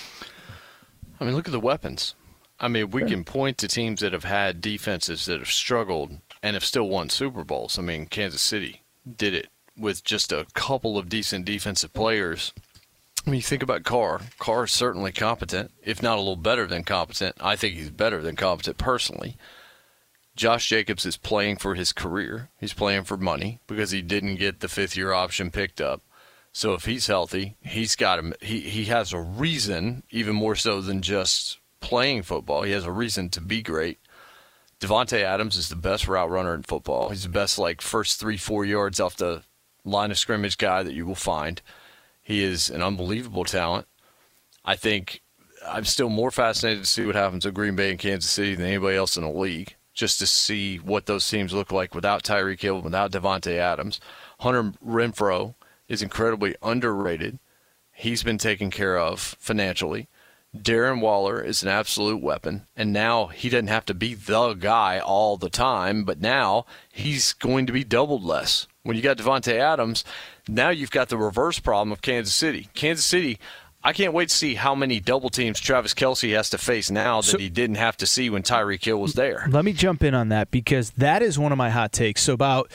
I 1.19 1.25
mean, 1.25 1.35
look 1.35 1.47
at 1.47 1.51
the 1.51 1.59
weapons. 1.59 2.15
I 2.59 2.67
mean, 2.67 2.89
we 2.89 3.03
can 3.03 3.23
point 3.23 3.59
to 3.59 3.67
teams 3.67 4.01
that 4.01 4.13
have 4.13 4.23
had 4.23 4.61
defenses 4.61 5.25
that 5.25 5.39
have 5.39 5.49
struggled 5.49 6.17
and 6.41 6.55
have 6.55 6.65
still 6.65 6.89
won 6.89 7.09
Super 7.09 7.43
Bowls. 7.43 7.77
I 7.77 7.83
mean, 7.83 8.07
Kansas 8.07 8.41
City 8.41 8.81
did 9.15 9.33
it 9.33 9.47
with 9.77 10.03
just 10.03 10.31
a 10.31 10.47
couple 10.53 10.97
of 10.97 11.07
decent 11.07 11.45
defensive 11.45 11.93
players 11.93 12.53
when 13.27 13.35
you 13.35 13.41
think 13.41 13.61
about 13.61 13.83
Carr, 13.83 14.21
Carr 14.39 14.63
is 14.63 14.71
certainly 14.71 15.11
competent, 15.11 15.71
if 15.83 16.01
not 16.01 16.15
a 16.15 16.21
little 16.21 16.37
better 16.37 16.65
than 16.65 16.85
competent. 16.85 17.35
I 17.41 17.57
think 17.57 17.75
he's 17.75 17.89
better 17.89 18.21
than 18.21 18.37
competent 18.37 18.77
personally. 18.77 19.35
Josh 20.37 20.69
Jacobs 20.69 21.05
is 21.05 21.17
playing 21.17 21.57
for 21.57 21.75
his 21.75 21.91
career. 21.91 22.49
He's 22.57 22.73
playing 22.73 23.03
for 23.03 23.17
money 23.17 23.59
because 23.67 23.91
he 23.91 24.01
didn't 24.01 24.37
get 24.37 24.61
the 24.61 24.69
fifth 24.69 24.95
year 24.95 25.11
option 25.11 25.51
picked 25.51 25.81
up. 25.81 26.03
So 26.53 26.73
if 26.73 26.85
he's 26.85 27.07
healthy, 27.07 27.57
he's 27.61 27.97
got 27.97 28.17
him. 28.17 28.33
He 28.41 28.61
he 28.61 28.85
has 28.85 29.11
a 29.11 29.19
reason, 29.19 30.03
even 30.09 30.35
more 30.35 30.55
so 30.55 30.79
than 30.79 31.01
just 31.01 31.59
playing 31.81 32.23
football. 32.23 32.61
He 32.61 32.71
has 32.71 32.85
a 32.85 32.91
reason 32.91 33.29
to 33.31 33.41
be 33.41 33.61
great. 33.61 33.99
Davante 34.79 35.21
Adams 35.21 35.57
is 35.57 35.67
the 35.67 35.75
best 35.75 36.07
route 36.07 36.29
runner 36.29 36.53
in 36.53 36.63
football. 36.63 37.09
He's 37.09 37.23
the 37.23 37.29
best 37.29 37.59
like 37.59 37.81
first 37.81 38.21
three 38.21 38.37
four 38.37 38.63
yards 38.63 39.01
off 39.01 39.17
the 39.17 39.43
line 39.83 40.11
of 40.11 40.17
scrimmage 40.17 40.57
guy 40.57 40.81
that 40.81 40.93
you 40.93 41.05
will 41.05 41.15
find. 41.15 41.61
He 42.27 42.43
is 42.43 42.69
an 42.69 42.81
unbelievable 42.83 43.45
talent. 43.45 43.87
I 44.65 44.75
think 44.75 45.21
I'm 45.65 45.85
still 45.85 46.09
more 46.09 46.29
fascinated 46.29 46.83
to 46.83 46.89
see 46.89 47.05
what 47.05 47.15
happens 47.15 47.45
with 47.45 47.53
Green 47.53 47.77
Bay 47.77 47.89
and 47.89 47.97
Kansas 47.97 48.29
City 48.29 48.53
than 48.53 48.65
anybody 48.65 48.97
else 48.97 49.15
in 49.15 49.23
the 49.23 49.29
league, 49.29 49.77
just 49.93 50.19
to 50.19 50.27
see 50.27 50.75
what 50.75 51.05
those 51.05 51.25
teams 51.25 51.53
look 51.53 51.71
like 51.71 51.95
without 51.95 52.23
Tyreek 52.23 52.59
Hill, 52.59 52.81
without 52.81 53.13
Davante 53.13 53.55
Adams. 53.55 54.01
Hunter 54.41 54.73
Renfrow 54.85 55.55
is 55.87 56.01
incredibly 56.01 56.53
underrated. 56.61 57.39
He's 57.93 58.23
been 58.23 58.37
taken 58.37 58.71
care 58.71 58.97
of 58.97 59.21
financially. 59.39 60.09
Darren 60.53 60.99
Waller 60.99 61.41
is 61.41 61.63
an 61.63 61.69
absolute 61.69 62.21
weapon, 62.21 62.67
and 62.75 62.91
now 62.91 63.27
he 63.27 63.47
doesn't 63.47 63.67
have 63.67 63.85
to 63.85 63.93
be 63.93 64.15
the 64.15 64.53
guy 64.53 64.99
all 64.99 65.37
the 65.37 65.49
time, 65.49 66.03
but 66.03 66.19
now 66.19 66.65
he's 66.91 67.31
going 67.31 67.65
to 67.67 67.73
be 67.73 67.85
doubled 67.85 68.23
less. 68.23 68.67
When 68.83 68.95
you 68.95 69.01
got 69.01 69.17
Davante 69.17 69.53
Adams, 69.53 70.03
now 70.47 70.69
you've 70.69 70.91
got 70.91 71.09
the 71.09 71.17
reverse 71.17 71.59
problem 71.59 71.91
of 71.91 72.01
Kansas 72.01 72.33
City. 72.33 72.69
Kansas 72.73 73.05
City, 73.05 73.39
I 73.83 73.93
can't 73.93 74.13
wait 74.13 74.29
to 74.29 74.35
see 74.35 74.55
how 74.55 74.75
many 74.75 74.99
double 74.99 75.29
teams 75.29 75.59
Travis 75.59 75.93
Kelce 75.93 76.35
has 76.35 76.49
to 76.51 76.57
face 76.57 76.91
now 76.91 77.21
that 77.21 77.27
so, 77.27 77.37
he 77.37 77.49
didn't 77.49 77.77
have 77.77 77.97
to 77.97 78.07
see 78.07 78.29
when 78.29 78.43
Tyreek 78.43 78.83
Hill 78.83 78.99
was 78.99 79.13
there. 79.13 79.47
Let 79.49 79.65
me 79.65 79.73
jump 79.73 80.03
in 80.03 80.13
on 80.13 80.29
that 80.29 80.51
because 80.51 80.91
that 80.91 81.21
is 81.21 81.37
one 81.39 81.51
of 81.51 81.57
my 81.57 81.69
hot 81.69 81.91
takes. 81.91 82.23
So 82.23 82.33
about 82.33 82.71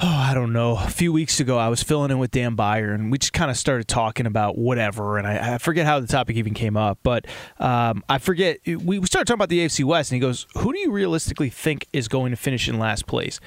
oh, 0.00 0.06
I 0.06 0.32
don't 0.32 0.52
know, 0.52 0.76
a 0.76 0.88
few 0.88 1.12
weeks 1.12 1.40
ago, 1.40 1.58
I 1.58 1.68
was 1.68 1.82
filling 1.82 2.10
in 2.10 2.18
with 2.18 2.30
Dan 2.30 2.54
Beyer, 2.54 2.92
and 2.92 3.10
we 3.10 3.18
just 3.18 3.32
kind 3.32 3.50
of 3.50 3.56
started 3.56 3.88
talking 3.88 4.26
about 4.26 4.56
whatever. 4.56 5.18
And 5.18 5.26
I, 5.26 5.54
I, 5.54 5.58
forget 5.58 5.86
how 5.86 5.98
the 5.98 6.06
topic 6.06 6.36
even 6.36 6.54
came 6.54 6.76
up, 6.76 6.98
but 7.02 7.26
um, 7.58 8.04
I 8.08 8.18
forget. 8.18 8.58
We 8.66 9.04
started 9.06 9.26
talking 9.26 9.34
about 9.34 9.48
the 9.48 9.64
AFC 9.64 9.84
West, 9.84 10.12
and 10.12 10.16
he 10.16 10.20
goes, 10.20 10.46
Who 10.56 10.72
do 10.72 10.78
you 10.78 10.92
realistically 10.92 11.50
think 11.50 11.86
is 11.92 12.08
going 12.08 12.30
to 12.30 12.36
finish 12.36 12.68
in 12.68 12.78
last 12.78 13.06
place? 13.06 13.40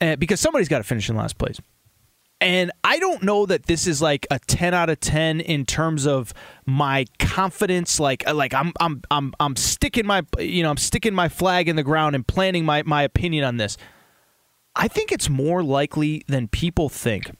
Uh, 0.00 0.16
because 0.16 0.40
somebody's 0.40 0.68
got 0.68 0.78
to 0.78 0.84
finish 0.84 1.08
in 1.08 1.16
last 1.16 1.38
place. 1.38 1.60
And 2.42 2.72
I 2.82 2.98
don't 2.98 3.22
know 3.22 3.46
that 3.46 3.66
this 3.66 3.86
is 3.86 4.02
like 4.02 4.26
a 4.28 4.40
10 4.40 4.74
out 4.74 4.90
of 4.90 4.98
10 4.98 5.40
in 5.40 5.64
terms 5.64 6.08
of 6.08 6.34
my 6.66 7.06
confidence 7.20 8.00
like 8.00 8.26
uh, 8.26 8.34
like 8.34 8.52
I'm 8.52 8.72
I'm 8.80 9.00
I'm 9.12 9.32
I'm 9.38 9.54
sticking 9.54 10.06
my 10.06 10.22
you 10.40 10.64
know 10.64 10.70
I'm 10.70 10.76
sticking 10.76 11.14
my 11.14 11.28
flag 11.28 11.68
in 11.68 11.76
the 11.76 11.84
ground 11.84 12.16
and 12.16 12.26
planting 12.26 12.64
my 12.64 12.82
my 12.82 13.04
opinion 13.04 13.44
on 13.44 13.58
this. 13.58 13.78
I 14.74 14.88
think 14.88 15.12
it's 15.12 15.28
more 15.28 15.62
likely 15.62 16.24
than 16.26 16.48
people 16.48 16.88
think 16.88 17.30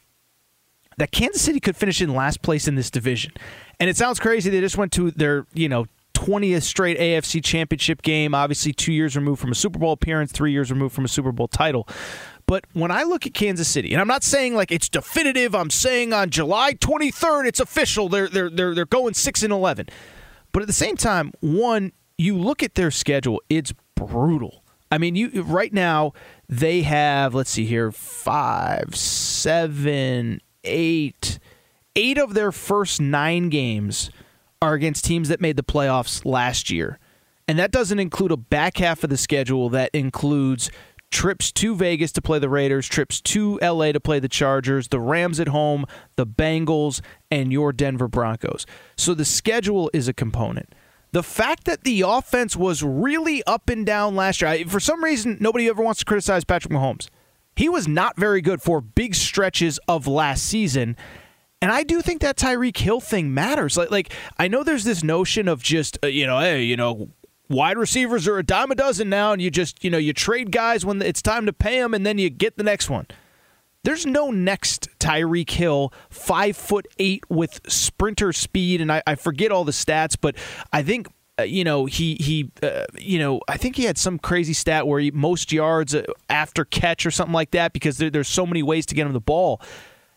that 0.99 1.11
Kansas 1.11 1.43
City 1.43 1.59
could 1.59 1.77
finish 1.77 2.01
in 2.01 2.15
last 2.15 2.41
place 2.43 2.69
in 2.69 2.77
this 2.77 2.91
division. 2.91 3.33
And 3.81 3.91
it 3.91 3.97
sounds 3.97 4.21
crazy 4.21 4.51
they 4.51 4.61
just 4.61 4.77
went 4.77 4.93
to 4.93 5.11
their, 5.11 5.47
you 5.53 5.69
know, 5.69 5.87
20th 6.15 6.63
straight 6.63 6.99
AFC 6.99 7.43
championship 7.43 8.03
game, 8.03 8.35
obviously 8.35 8.73
2 8.73 8.93
years 8.93 9.17
removed 9.17 9.41
from 9.41 9.51
a 9.51 9.55
Super 9.55 9.79
Bowl 9.79 9.93
appearance, 9.93 10.31
3 10.31 10.53
years 10.53 10.71
removed 10.71 10.95
from 10.95 11.05
a 11.05 11.09
Super 11.09 11.33
Bowl 11.33 11.49
title. 11.49 11.89
But 12.53 12.67
when 12.75 12.91
I 12.91 13.05
look 13.05 13.25
at 13.25 13.33
Kansas 13.33 13.67
City, 13.67 13.95
and 13.95 14.01
I'm 14.03 14.07
not 14.07 14.23
saying 14.23 14.55
like 14.55 14.71
it's 14.71 14.91
definitive, 14.91 15.55
I'm 15.55 15.71
saying 15.71 16.13
on 16.13 16.29
July 16.29 16.75
23rd 16.75 17.47
it's 17.47 17.61
official. 17.61 18.11
They're 18.11 18.29
they're 18.29 18.51
they're 18.51 18.75
they're 18.75 18.85
going 18.85 19.15
6 19.15 19.43
and 19.43 19.51
11. 19.51 19.89
But 20.53 20.61
at 20.61 20.67
the 20.67 20.75
same 20.75 20.99
time, 20.99 21.33
one, 21.41 21.93
you 22.19 22.37
look 22.37 22.63
at 22.63 22.75
their 22.75 22.91
schedule, 22.91 23.41
it's 23.49 23.73
brutal. 23.95 24.65
I 24.91 24.99
mean, 24.99 25.17
you 25.17 25.43
right 25.43 25.73
now 25.73 26.13
they 26.47 26.83
have 26.83 27.35
let's 27.35 27.49
see 27.49 27.65
here 27.65 27.91
five, 27.91 28.95
seven, 28.97 30.43
eight, 30.63 31.39
eight 31.97 32.19
of 32.19 32.35
their 32.35 32.53
first 32.53 33.01
nine 33.01 33.49
games 33.49 34.11
are 34.61 34.75
against 34.75 35.07
teams 35.07 35.31
that 35.31 35.41
made 35.41 35.57
the 35.57 35.63
playoffs 35.63 36.27
last 36.27 36.69
year, 36.69 36.99
and 37.49 37.59
that 37.59 37.71
doesn't 37.71 37.99
include 37.99 38.31
a 38.31 38.37
back 38.37 38.77
half 38.77 39.03
of 39.03 39.09
the 39.09 39.17
schedule 39.17 39.71
that 39.71 39.89
includes 39.95 40.71
trips 41.13 41.53
to 41.53 41.77
Vegas 41.77 42.11
to 42.13 42.23
play 42.23 42.39
the 42.39 42.49
Raiders, 42.49 42.89
trips 42.89 43.21
to 43.21 43.59
LA 43.63 43.93
to 43.93 44.01
play 44.01 44.19
the 44.19 44.29
Chargers, 44.29 44.89
the 44.89 44.99
Rams 44.99 45.39
at 45.39 45.49
home, 45.49 45.85
the 46.17 46.27
Bengals, 46.27 47.01
and 47.31 47.53
your 47.53 47.73
Denver 47.73 48.09
Broncos. 48.09 48.67
So 48.97 49.15
the 49.15 49.25
schedule 49.25 49.91
is 49.93 50.09
a 50.09 50.13
component. 50.13 50.75
The 51.13 51.23
fact 51.23 51.65
that 51.65 51.85
the 51.85 52.03
offense 52.07 52.57
was 52.57 52.83
really 52.83 53.45
up 53.45 53.69
and 53.69 53.85
down 53.85 54.17
last 54.17 54.41
year, 54.41 54.65
for 54.67 54.81
some 54.81 55.05
reason, 55.05 55.37
nobody 55.41 55.69
ever 55.69 55.83
wants 55.83 56.01
to 56.01 56.07
criticize 56.07 56.43
Patrick 56.43 56.73
Mahomes. 56.73 57.09
He 57.55 57.69
was 57.69 57.87
not 57.87 58.17
very 58.17 58.41
good 58.41 58.63
for 58.63 58.81
big 58.81 59.15
stretches 59.15 59.79
of 59.87 60.07
last 60.07 60.43
season. 60.45 60.97
And 61.61 61.71
I 61.71 61.83
do 61.83 62.01
think 62.01 62.23
that 62.23 62.37
Tyreek 62.37 62.79
Hill 62.79 63.01
thing 63.01 63.35
matters. 63.35 63.77
Like, 63.77 63.91
like 63.91 64.13
I 64.39 64.49
know 64.49 64.63
there's 64.63 64.85
this 64.85 65.05
notion 65.05 65.49
of 65.49 65.63
just, 65.63 65.99
uh, 66.03 66.07
you 66.07 66.27
know, 66.27 66.41
hey, 66.41 66.63
you 66.63 66.77
know, 66.77 67.11
wide 67.53 67.79
receivers 67.79 68.27
are 68.27 68.39
a 68.39 68.43
dime 68.43 68.71
a 68.71 68.75
dozen 68.75 69.09
now, 69.09 69.33
and 69.33 69.41
you 69.41 69.51
just 69.51 69.83
you 69.85 69.91
know 69.91 69.99
you 69.99 70.13
trade 70.13 70.51
guys 70.51 70.85
when 70.85 71.01
it's 71.03 71.23
time 71.23 71.47
to 71.47 71.53
pay 71.53 71.79
them, 71.79 71.95
and 71.95 72.05
then 72.05 72.19
you 72.19 72.31
get 72.31 72.57
the 72.57 72.65
next 72.65 72.91
one. 72.91 73.07
There's 73.85 74.07
no 74.07 74.31
next 74.31 74.89
Tyreek 74.99 75.51
Hill, 75.51 75.93
five 76.09 76.57
foot 76.57 76.87
eight 76.99 77.25
with 77.29 77.61
sprinter 77.69 78.33
speed, 78.33 78.81
and 78.81 78.93
I, 78.93 79.03
I 79.07 79.15
forget 79.17 79.51
all 79.53 79.65
the 79.65 79.73
stats, 79.73 80.17
but 80.21 80.37
I 80.73 80.83
think 80.83 81.09
uh, 81.39 81.43
you 81.43 81.65
know 81.65 81.87
he 81.87 82.17
he 82.21 82.51
uh, 82.63 82.85
you 82.99 83.19
know 83.19 83.41
I 83.49 83.57
think 83.57 83.77
he 83.77 83.85
had 83.85 83.99
some 83.99 84.19
crazy 84.19 84.53
stat 84.53 84.87
where 84.87 85.01
he 85.01 85.11
most 85.11 85.53
yards 85.53 85.95
uh, 85.95 86.05
after 86.29 86.65
catch 86.65 87.05
or 87.07 87.11
something 87.11 87.35
like 87.35 87.51
that 87.53 87.73
because 87.73 87.99
there, 87.99 88.11
there's 88.11 88.29
so 88.29 88.47
many 88.47 88.63
ways 88.63 88.87
to 88.87 88.95
get 88.95 89.07
him 89.07 89.13
the 89.13 89.21
ball. 89.21 89.61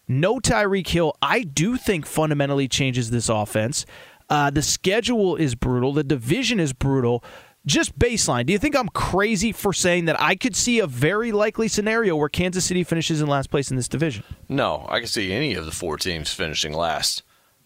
No 0.08 0.40
Tyreek 0.40 0.88
Hill, 0.88 1.16
I 1.22 1.42
do 1.42 1.78
think 1.78 2.06
fundamentally 2.06 2.68
changes 2.68 3.10
this 3.10 3.28
offense. 3.28 3.88
Uh, 4.30 4.50
the 4.50 4.62
schedule 4.62 5.36
is 5.36 5.56
brutal. 5.56 5.94
The 5.94 6.04
division 6.04 6.60
is 6.60 6.74
brutal. 6.74 7.24
Just 7.66 7.98
baseline, 7.98 8.46
do 8.46 8.54
you 8.54 8.60
think 8.60 8.76
I'm 8.76 8.90
crazy 8.90 9.52
for 9.52 9.74
saying 9.74 10.06
that 10.06 10.22
I 10.22 10.36
could 10.36 10.56
see 10.56 10.80
a 10.80 10.86
very 10.86 11.32
likely 11.32 11.68
scenario 11.68 12.16
where 12.16 12.30
Kansas 12.30 12.64
City 12.64 12.84
finishes 12.84 13.22
in 13.22 13.28
last 13.28 13.50
place 13.50 13.72
in 13.72 13.76
this 13.78 13.88
division? 13.88 14.24
No, 14.48 14.86
I 14.88 15.00
can 15.00 15.08
see 15.08 15.34
any 15.34 15.56
of 15.56 15.66
the 15.66 15.72
four 15.72 15.98
teams 15.98 16.32
finishing 16.32 16.74
last 16.74 17.24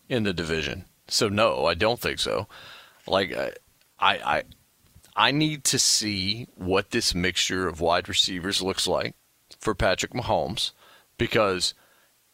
in 0.07 0.23
the 0.23 0.31
division. 0.31 0.85
So 1.09 1.27
no, 1.27 1.65
I 1.65 1.73
don't 1.73 1.99
think 1.99 2.19
so. 2.19 2.47
Like 3.07 3.35
I, 3.35 3.51
I, 3.99 4.43
I 5.17 5.31
need 5.31 5.65
to 5.65 5.77
see 5.77 6.47
what 6.55 6.91
this 6.91 7.13
mixture 7.13 7.67
of 7.67 7.81
wide 7.81 8.07
receivers 8.07 8.61
looks 8.61 8.87
like 8.87 9.15
for 9.59 9.75
Patrick 9.75 10.13
Mahomes, 10.13 10.71
because 11.17 11.73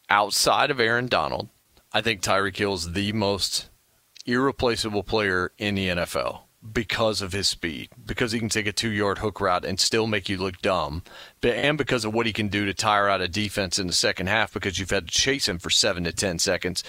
outside 0.07 0.69
of 0.69 0.79
Aaron 0.79 1.07
Donald, 1.07 1.49
I 1.91 2.01
think 2.01 2.21
Tyreek 2.21 2.71
is 2.71 2.91
the 2.91 3.11
most 3.13 3.69
irreplaceable 4.25 5.03
player 5.03 5.51
in 5.57 5.75
the 5.75 5.87
NFL 5.89 6.41
because 6.73 7.21
of 7.21 7.31
his 7.31 7.47
speed, 7.47 7.89
because 8.05 8.31
he 8.31 8.39
can 8.39 8.49
take 8.49 8.65
a 8.67 8.73
two 8.73 8.89
yard 8.89 9.19
hook 9.19 9.39
route 9.39 9.65
and 9.65 9.79
still 9.79 10.07
make 10.07 10.27
you 10.27 10.37
look 10.37 10.61
dumb, 10.61 11.03
and 11.43 11.77
because 11.77 12.03
of 12.05 12.13
what 12.13 12.25
he 12.25 12.33
can 12.33 12.47
do 12.47 12.65
to 12.65 12.73
tire 12.73 13.07
out 13.07 13.21
a 13.21 13.27
defense 13.27 13.77
in 13.77 13.87
the 13.87 13.93
second 13.93 14.27
half 14.27 14.51
because 14.53 14.79
you've 14.79 14.89
had 14.89 15.07
to 15.07 15.13
chase 15.13 15.47
him 15.47 15.59
for 15.59 15.69
seven 15.69 16.03
to 16.03 16.11
ten 16.11 16.39
seconds 16.39 16.83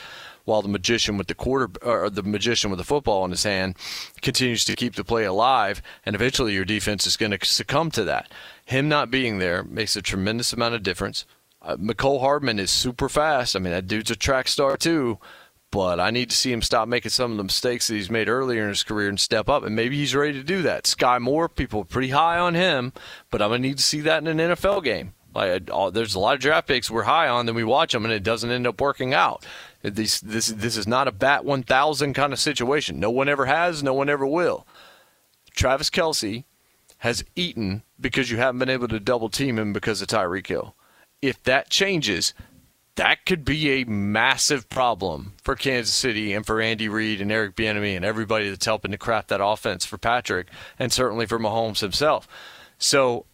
while 0.44 0.62
the 0.62 0.68
magician 0.68 1.18
with 1.18 1.26
the 1.26 1.34
quarter 1.34 1.68
or 1.82 2.08
the 2.08 2.22
magician 2.22 2.70
with 2.70 2.78
the 2.78 2.84
football 2.84 3.24
in 3.24 3.32
his 3.32 3.42
hand 3.42 3.76
continues 4.22 4.64
to 4.64 4.76
keep 4.76 4.94
the 4.94 5.04
play 5.04 5.24
alive 5.24 5.82
and 6.06 6.14
eventually 6.14 6.54
your 6.54 6.64
defense 6.64 7.06
is 7.06 7.16
going 7.16 7.32
to 7.32 7.44
succumb 7.44 7.90
to 7.90 8.04
that. 8.04 8.32
Him 8.64 8.88
not 8.88 9.10
being 9.10 9.38
there 9.38 9.62
makes 9.64 9.96
a 9.96 10.02
tremendous 10.02 10.52
amount 10.52 10.74
of 10.74 10.82
difference. 10.82 11.26
Uh, 11.60 11.76
Mecole 11.76 12.20
Hardman 12.20 12.60
is 12.60 12.70
super 12.70 13.08
fast. 13.08 13.56
I 13.56 13.58
mean, 13.58 13.72
that 13.72 13.88
dude's 13.88 14.10
a 14.10 14.16
track 14.16 14.46
star 14.46 14.76
too 14.76 15.18
but 15.76 16.00
I 16.00 16.10
need 16.10 16.30
to 16.30 16.36
see 16.36 16.50
him 16.50 16.62
stop 16.62 16.88
making 16.88 17.10
some 17.10 17.32
of 17.32 17.36
the 17.36 17.44
mistakes 17.44 17.86
that 17.86 17.96
he's 17.96 18.08
made 18.08 18.30
earlier 18.30 18.62
in 18.62 18.70
his 18.70 18.82
career 18.82 19.10
and 19.10 19.20
step 19.20 19.46
up. 19.46 19.62
And 19.62 19.76
maybe 19.76 19.98
he's 19.98 20.14
ready 20.14 20.32
to 20.32 20.42
do 20.42 20.62
that. 20.62 20.86
Sky 20.86 21.18
Moore, 21.18 21.50
people 21.50 21.82
are 21.82 21.84
pretty 21.84 22.08
high 22.08 22.38
on 22.38 22.54
him, 22.54 22.94
but 23.30 23.42
I'm 23.42 23.50
going 23.50 23.60
to 23.60 23.68
need 23.68 23.76
to 23.76 23.82
see 23.82 24.00
that 24.00 24.26
in 24.26 24.40
an 24.40 24.52
NFL 24.52 24.84
game. 24.84 25.12
Like, 25.34 25.66
there's 25.92 26.14
a 26.14 26.18
lot 26.18 26.34
of 26.34 26.40
draft 26.40 26.66
picks 26.66 26.90
we're 26.90 27.02
high 27.02 27.28
on, 27.28 27.44
then 27.44 27.54
we 27.54 27.62
watch 27.62 27.92
them 27.92 28.06
and 28.06 28.14
it 28.14 28.22
doesn't 28.22 28.50
end 28.50 28.66
up 28.66 28.80
working 28.80 29.12
out. 29.12 29.44
This, 29.82 30.18
this, 30.18 30.46
this 30.46 30.78
is 30.78 30.88
not 30.88 31.08
a 31.08 31.12
bat 31.12 31.44
1,000 31.44 32.14
kind 32.14 32.32
of 32.32 32.38
situation. 32.38 32.98
No 32.98 33.10
one 33.10 33.28
ever 33.28 33.44
has, 33.44 33.82
no 33.82 33.92
one 33.92 34.08
ever 34.08 34.26
will. 34.26 34.66
Travis 35.54 35.90
Kelce 35.90 36.44
has 37.00 37.22
eaten 37.34 37.82
because 38.00 38.30
you 38.30 38.38
haven't 38.38 38.60
been 38.60 38.70
able 38.70 38.88
to 38.88 38.98
double 38.98 39.28
team 39.28 39.58
him 39.58 39.74
because 39.74 40.00
of 40.00 40.08
Tyreek 40.08 40.46
Hill. 40.46 40.74
If 41.20 41.42
that 41.42 41.68
changes, 41.68 42.32
that 42.96 43.24
could 43.26 43.44
be 43.44 43.70
a 43.70 43.84
massive 43.84 44.68
problem 44.68 45.34
for 45.42 45.54
Kansas 45.54 45.94
City 45.94 46.32
and 46.32 46.44
for 46.44 46.60
Andy 46.60 46.88
Reid 46.88 47.20
and 47.20 47.30
Eric 47.30 47.54
Bieniemy 47.54 47.94
and 47.94 48.04
everybody 48.04 48.48
that's 48.48 48.64
helping 48.64 48.90
to 48.90 48.98
craft 48.98 49.28
that 49.28 49.44
offense 49.44 49.84
for 49.84 49.98
Patrick 49.98 50.48
and 50.78 50.92
certainly 50.92 51.26
for 51.26 51.38
Mahomes 51.38 51.80
himself. 51.80 52.26
So 52.78 53.26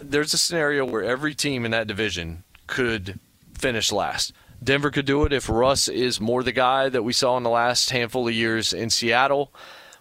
there's 0.00 0.34
a 0.34 0.38
scenario 0.38 0.84
where 0.84 1.04
every 1.04 1.34
team 1.34 1.64
in 1.64 1.70
that 1.70 1.86
division 1.86 2.42
could 2.66 3.20
finish 3.56 3.92
last. 3.92 4.32
Denver 4.62 4.90
could 4.90 5.06
do 5.06 5.24
it 5.24 5.32
if 5.32 5.48
Russ 5.48 5.88
is 5.88 6.20
more 6.20 6.42
the 6.42 6.52
guy 6.52 6.88
that 6.88 7.02
we 7.02 7.12
saw 7.12 7.36
in 7.36 7.42
the 7.44 7.50
last 7.50 7.90
handful 7.90 8.26
of 8.26 8.34
years 8.34 8.72
in 8.72 8.90
Seattle, 8.90 9.52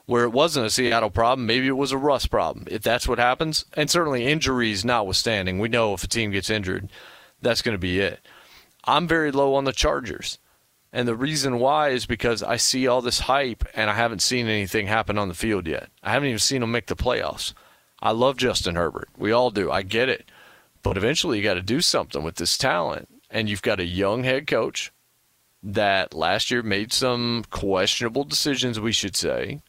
where 0.06 0.24
it 0.24 0.32
wasn't 0.32 0.66
a 0.66 0.70
Seattle 0.70 1.10
problem. 1.10 1.46
Maybe 1.46 1.68
it 1.68 1.72
was 1.72 1.92
a 1.92 1.98
Russ 1.98 2.26
problem. 2.26 2.66
If 2.72 2.82
that's 2.82 3.08
what 3.08 3.20
happens, 3.20 3.66
and 3.74 3.90
certainly 3.90 4.26
injuries 4.26 4.84
notwithstanding, 4.86 5.60
we 5.60 5.70
know 5.70 5.94
if 5.94 6.04
a 6.04 6.08
team 6.08 6.32
gets 6.32 6.50
injured, 6.50 6.90
that's 7.42 7.62
going 7.62 7.76
to 7.76 7.80
be 7.80 8.00
it. 8.00 8.26
I'm 8.84 9.08
very 9.08 9.32
low 9.32 9.56
on 9.56 9.64
the 9.64 9.72
Chargers. 9.72 10.40
And 10.92 11.08
the 11.08 11.16
reason 11.16 11.60
why 11.60 11.90
is 11.90 12.06
because 12.06 12.44
I 12.44 12.58
see 12.58 12.88
all 12.88 13.02
this 13.02 13.22
hype 13.22 13.64
and 13.74 13.90
I 13.90 13.96
haven't 13.96 14.22
seen 14.22 14.48
anything 14.48 14.86
happen 14.86 15.18
on 15.18 15.28
the 15.28 15.34
field 15.34 15.68
yet. 15.68 15.90
I 16.04 16.12
haven't 16.12 16.30
even 16.30 16.40
seen 16.40 16.62
them 16.62 16.72
make 16.72 16.86
the 16.86 16.96
playoffs. 16.96 17.54
I 18.00 18.12
love 18.12 18.38
Justin 18.38 18.76
Herbert. 18.76 19.10
We 19.18 19.32
all 19.32 19.50
do. 19.50 19.72
I 19.72 19.82
get 19.82 20.10
it. 20.10 20.30
But 20.84 20.98
eventually 20.98 21.38
you 21.38 21.44
got 21.44 21.56
to 21.56 21.62
do 21.62 21.82
something 21.82 22.22
with 22.24 22.36
this 22.36 22.58
talent. 22.58 23.10
And 23.32 23.50
you've 23.50 23.64
got 23.64 23.80
a 23.80 23.86
young 23.86 24.24
head 24.24 24.46
coach 24.46 24.92
that 25.64 26.14
last 26.14 26.52
year 26.52 26.62
made 26.62 26.94
some 26.94 27.46
questionable 27.50 28.26
decisions, 28.26 28.80
we 28.80 28.92
should 28.92 29.16
say. 29.16 29.62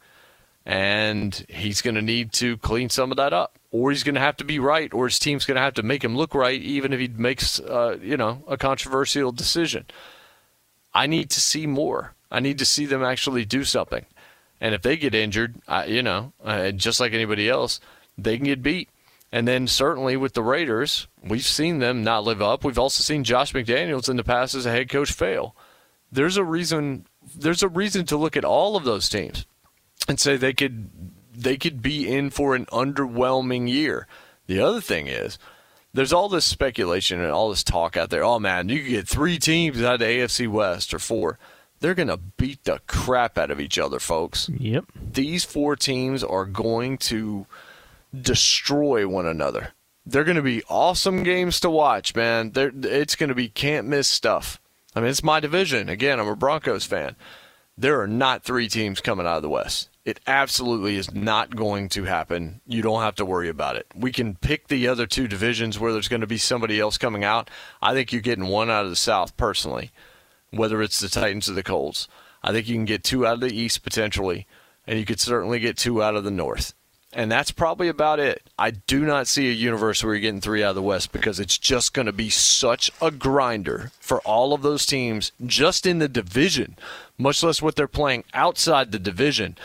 And 0.66 1.44
he's 1.48 1.82
going 1.82 1.96
to 1.96 2.02
need 2.02 2.32
to 2.34 2.56
clean 2.58 2.88
some 2.88 3.10
of 3.10 3.18
that 3.18 3.32
up 3.32 3.58
or 3.74 3.90
he's 3.90 4.04
going 4.04 4.14
to 4.14 4.20
have 4.20 4.36
to 4.36 4.44
be 4.44 4.60
right, 4.60 4.94
or 4.94 5.06
his 5.06 5.18
team's 5.18 5.44
going 5.44 5.56
to 5.56 5.60
have 5.60 5.74
to 5.74 5.82
make 5.82 6.04
him 6.04 6.16
look 6.16 6.32
right, 6.32 6.62
even 6.62 6.92
if 6.92 7.00
he 7.00 7.08
makes, 7.08 7.58
uh, 7.58 7.98
you 8.00 8.16
know, 8.16 8.40
a 8.46 8.56
controversial 8.56 9.32
decision. 9.32 9.84
I 10.94 11.08
need 11.08 11.28
to 11.30 11.40
see 11.40 11.66
more. 11.66 12.14
I 12.30 12.38
need 12.38 12.58
to 12.58 12.64
see 12.64 12.86
them 12.86 13.02
actually 13.02 13.44
do 13.44 13.64
something. 13.64 14.06
And 14.60 14.76
if 14.76 14.82
they 14.82 14.96
get 14.96 15.12
injured, 15.12 15.56
I, 15.66 15.86
you 15.86 16.04
know, 16.04 16.32
uh, 16.44 16.70
just 16.70 17.00
like 17.00 17.14
anybody 17.14 17.48
else, 17.48 17.80
they 18.16 18.36
can 18.36 18.46
get 18.46 18.62
beat. 18.62 18.90
And 19.32 19.48
then 19.48 19.66
certainly 19.66 20.16
with 20.16 20.34
the 20.34 20.42
Raiders, 20.44 21.08
we've 21.20 21.44
seen 21.44 21.80
them 21.80 22.04
not 22.04 22.22
live 22.22 22.40
up. 22.40 22.62
We've 22.62 22.78
also 22.78 23.02
seen 23.02 23.24
Josh 23.24 23.52
McDaniels 23.54 24.08
in 24.08 24.16
the 24.16 24.22
past 24.22 24.54
as 24.54 24.66
a 24.66 24.70
head 24.70 24.88
coach 24.88 25.10
fail. 25.10 25.56
There's 26.12 26.36
a 26.36 26.44
reason. 26.44 27.06
There's 27.36 27.64
a 27.64 27.68
reason 27.68 28.06
to 28.06 28.16
look 28.16 28.36
at 28.36 28.44
all 28.44 28.76
of 28.76 28.84
those 28.84 29.08
teams 29.08 29.46
and 30.08 30.18
say 30.18 30.36
they 30.36 30.52
could 30.52 30.90
they 31.36 31.56
could 31.56 31.82
be 31.82 32.08
in 32.08 32.30
for 32.30 32.54
an 32.54 32.66
underwhelming 32.66 33.68
year. 33.68 34.06
The 34.46 34.60
other 34.60 34.80
thing 34.80 35.06
is, 35.06 35.38
there's 35.92 36.12
all 36.12 36.28
this 36.28 36.44
speculation 36.44 37.20
and 37.20 37.30
all 37.30 37.50
this 37.50 37.64
talk 37.64 37.96
out 37.96 38.10
there. 38.10 38.24
Oh 38.24 38.38
man, 38.38 38.68
you 38.68 38.80
could 38.80 38.90
get 38.90 39.08
three 39.08 39.38
teams 39.38 39.82
out 39.82 39.94
of 39.94 40.00
the 40.00 40.06
AFC 40.06 40.48
West 40.48 40.92
or 40.92 40.98
four. 40.98 41.38
They're 41.80 41.94
going 41.94 42.08
to 42.08 42.16
beat 42.16 42.64
the 42.64 42.80
crap 42.86 43.36
out 43.36 43.50
of 43.50 43.60
each 43.60 43.78
other, 43.78 43.98
folks. 43.98 44.48
Yep. 44.48 44.86
These 45.12 45.44
four 45.44 45.76
teams 45.76 46.24
are 46.24 46.46
going 46.46 46.96
to 46.98 47.46
destroy 48.18 49.06
one 49.06 49.26
another. 49.26 49.74
They're 50.06 50.24
going 50.24 50.36
to 50.36 50.42
be 50.42 50.62
awesome 50.68 51.22
games 51.22 51.60
to 51.60 51.70
watch, 51.70 52.14
man. 52.14 52.52
They're, 52.52 52.72
it's 52.74 53.16
going 53.16 53.28
to 53.28 53.34
be 53.34 53.48
can't 53.48 53.86
miss 53.86 54.08
stuff. 54.08 54.60
I 54.94 55.00
mean, 55.00 55.10
it's 55.10 55.22
my 55.22 55.40
division. 55.40 55.88
Again, 55.88 56.20
I'm 56.20 56.28
a 56.28 56.36
Broncos 56.36 56.84
fan. 56.84 57.16
There 57.76 58.01
are 58.01 58.06
not 58.06 58.44
three 58.44 58.68
teams 58.68 59.01
coming 59.01 59.26
out 59.26 59.36
of 59.36 59.42
the 59.42 59.48
West. 59.48 59.88
It 60.05 60.20
absolutely 60.26 60.96
is 60.96 61.12
not 61.12 61.56
going 61.56 61.88
to 61.90 62.05
happen. 62.05 62.60
You 62.66 62.82
don't 62.82 63.02
have 63.02 63.16
to 63.16 63.24
worry 63.24 63.48
about 63.48 63.74
it. 63.74 63.86
We 63.96 64.12
can 64.12 64.36
pick 64.36 64.68
the 64.68 64.86
other 64.86 65.06
two 65.06 65.26
divisions 65.26 65.78
where 65.78 65.92
there's 65.92 66.09
going 66.09 66.20
to 66.20 66.26
be 66.26 66.38
somebody 66.38 66.78
else 66.78 66.98
coming 66.98 67.24
out. 67.24 67.51
I 67.82 67.92
think 67.92 68.12
you're 68.12 68.22
getting 68.22 68.46
one 68.46 68.70
out 68.70 68.84
of 68.84 68.90
the 68.90 68.96
South 68.96 69.36
personally, 69.36 69.90
whether 70.51 70.82
it's 70.82 71.01
the 71.01 71.09
Titans 71.09 71.48
or 71.48 71.55
the 71.55 71.62
Colts. 71.64 72.06
I 72.44 72.52
think 72.52 72.68
you 72.68 72.76
can 72.76 72.84
get 72.84 73.02
two 73.02 73.26
out 73.26 73.34
of 73.34 73.40
the 73.40 73.56
East 73.56 73.82
potentially, 73.82 74.46
and 74.86 74.98
you 74.98 75.05
could 75.05 75.20
certainly 75.20 75.59
get 75.59 75.76
two 75.76 76.01
out 76.01 76.14
of 76.14 76.22
the 76.22 76.30
North. 76.30 76.74
And 77.14 77.30
that's 77.30 77.52
probably 77.52 77.88
about 77.88 78.18
it. 78.18 78.42
I 78.58 78.72
do 78.72 79.04
not 79.04 79.28
see 79.28 79.48
a 79.48 79.52
universe 79.52 80.02
where 80.02 80.14
you're 80.14 80.20
getting 80.20 80.40
three 80.40 80.64
out 80.64 80.70
of 80.70 80.74
the 80.74 80.82
West 80.82 81.12
because 81.12 81.38
it's 81.38 81.56
just 81.56 81.94
going 81.94 82.06
to 82.06 82.12
be 82.12 82.28
such 82.28 82.90
a 83.00 83.10
grinder 83.10 83.92
for 84.00 84.20
all 84.22 84.52
of 84.52 84.62
those 84.62 84.84
teams 84.84 85.30
just 85.46 85.86
in 85.86 86.00
the 86.00 86.08
division, 86.08 86.76
much 87.16 87.42
less 87.42 87.62
what 87.62 87.76
they're 87.76 87.86
playing 87.86 88.24
outside 88.34 88.90
the 88.90 88.98
division 88.98 89.56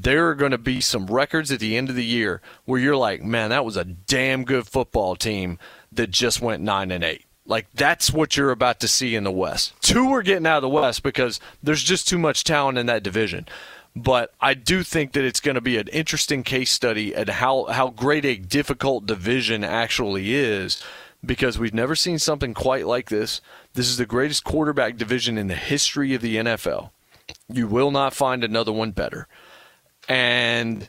there 0.00 0.28
are 0.28 0.34
going 0.34 0.52
to 0.52 0.58
be 0.58 0.80
some 0.80 1.06
records 1.06 1.52
at 1.52 1.60
the 1.60 1.76
end 1.76 1.90
of 1.90 1.94
the 1.94 2.04
year 2.04 2.40
where 2.64 2.80
you're 2.80 2.96
like, 2.96 3.22
man, 3.22 3.50
that 3.50 3.64
was 3.64 3.76
a 3.76 3.84
damn 3.84 4.44
good 4.44 4.66
football 4.66 5.14
team 5.14 5.58
that 5.92 6.10
just 6.10 6.40
went 6.40 6.62
nine 6.62 6.90
and 6.90 7.04
eight. 7.04 7.26
Like 7.44 7.66
that's 7.74 8.10
what 8.10 8.36
you're 8.36 8.52
about 8.52 8.80
to 8.80 8.88
see 8.88 9.14
in 9.14 9.24
the 9.24 9.30
West. 9.30 9.74
Two 9.82 10.10
are 10.12 10.22
getting 10.22 10.46
out 10.46 10.56
of 10.56 10.62
the 10.62 10.68
West 10.68 11.02
because 11.02 11.40
there's 11.62 11.82
just 11.82 12.08
too 12.08 12.18
much 12.18 12.44
talent 12.44 12.78
in 12.78 12.86
that 12.86 13.02
division. 13.02 13.46
But 13.94 14.32
I 14.40 14.54
do 14.54 14.82
think 14.82 15.12
that 15.12 15.24
it's 15.24 15.40
going 15.40 15.54
to 15.54 15.60
be 15.60 15.76
an 15.76 15.88
interesting 15.88 16.42
case 16.42 16.70
study 16.70 17.14
at 17.14 17.28
how, 17.28 17.64
how 17.66 17.90
great 17.90 18.24
a 18.24 18.36
difficult 18.36 19.06
division 19.06 19.64
actually 19.64 20.34
is 20.34 20.82
because 21.24 21.58
we've 21.58 21.74
never 21.74 21.94
seen 21.94 22.18
something 22.18 22.54
quite 22.54 22.86
like 22.86 23.10
this. 23.10 23.40
This 23.74 23.88
is 23.88 23.98
the 23.98 24.06
greatest 24.06 24.44
quarterback 24.44 24.96
division 24.96 25.36
in 25.36 25.48
the 25.48 25.54
history 25.54 26.14
of 26.14 26.22
the 26.22 26.36
NFL. 26.36 26.90
You 27.48 27.66
will 27.66 27.90
not 27.90 28.14
find 28.14 28.42
another 28.42 28.72
one 28.72 28.92
better. 28.92 29.28
And 30.08 30.88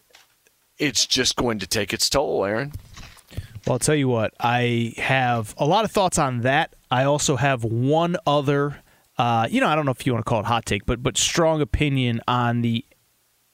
it's 0.78 1.06
just 1.06 1.36
going 1.36 1.60
to 1.60 1.68
take 1.68 1.94
its 1.94 2.10
toll, 2.10 2.46
Aaron. 2.46 2.72
Well, 3.66 3.74
I'll 3.74 3.80
tell 3.80 3.96
you 3.96 4.10
what, 4.10 4.34
I 4.40 4.94
have 4.98 5.54
a 5.58 5.66
lot 5.66 5.86
of 5.86 5.92
thoughts 5.92 6.18
on 6.18 6.42
that. 6.42 6.76
I 6.92 7.06
also 7.06 7.38
have 7.38 7.64
one 7.64 8.18
other, 8.28 8.82
uh, 9.18 9.48
you 9.50 9.62
know, 9.62 9.68
I 9.68 9.76
don't 9.76 9.86
know 9.86 9.92
if 9.92 10.06
you 10.06 10.14
want 10.14 10.26
to 10.26 10.30
call 10.30 10.42
it 10.42 10.46
hot 10.46 10.66
take, 10.66 10.86
but 10.86 11.02
but 11.02 11.18
strong 11.18 11.62
opinion 11.62 12.20
on 12.28 12.62
the 12.62 12.84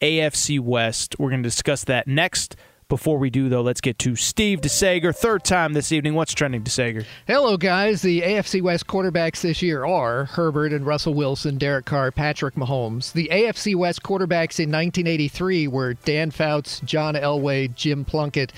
AFC 0.02 0.60
West. 0.60 1.16
We're 1.20 1.30
going 1.30 1.44
to 1.44 1.48
discuss 1.50 1.84
that 1.86 2.08
next. 2.08 2.56
Before 2.88 3.20
we 3.20 3.30
do, 3.30 3.50
though, 3.50 3.62
let's 3.62 3.82
get 3.82 4.00
to 4.00 4.16
Steve 4.16 4.62
DeSager. 4.62 5.16
Third 5.16 5.44
time 5.44 5.74
this 5.74 5.92
evening. 5.92 6.16
What's 6.16 6.34
trending, 6.34 6.64
DeSager? 6.64 7.06
Hello, 7.28 7.56
guys. 7.56 8.02
The 8.02 8.22
AFC 8.22 8.64
West 8.64 8.88
quarterbacks 8.88 9.42
this 9.42 9.62
year 9.62 9.86
are 9.86 10.26
Herbert 10.26 10.74
and 10.74 10.88
Russell 10.88 11.14
Wilson, 11.14 11.60
Derek 11.60 11.86
Carr, 11.86 12.12
Patrick 12.12 12.56
Mahomes. 12.56 13.14
The 13.14 13.30
AFC 13.32 13.76
West 13.76 14.02
quarterbacks 14.02 14.58
in 14.60 14.72
1983 14.72 15.68
were 15.68 15.94
Dan 15.94 16.32
Fouts, 16.32 16.80
John 16.80 17.14
Elway, 17.14 17.76
Jim 17.76 18.06
Plunkett. 18.06 18.52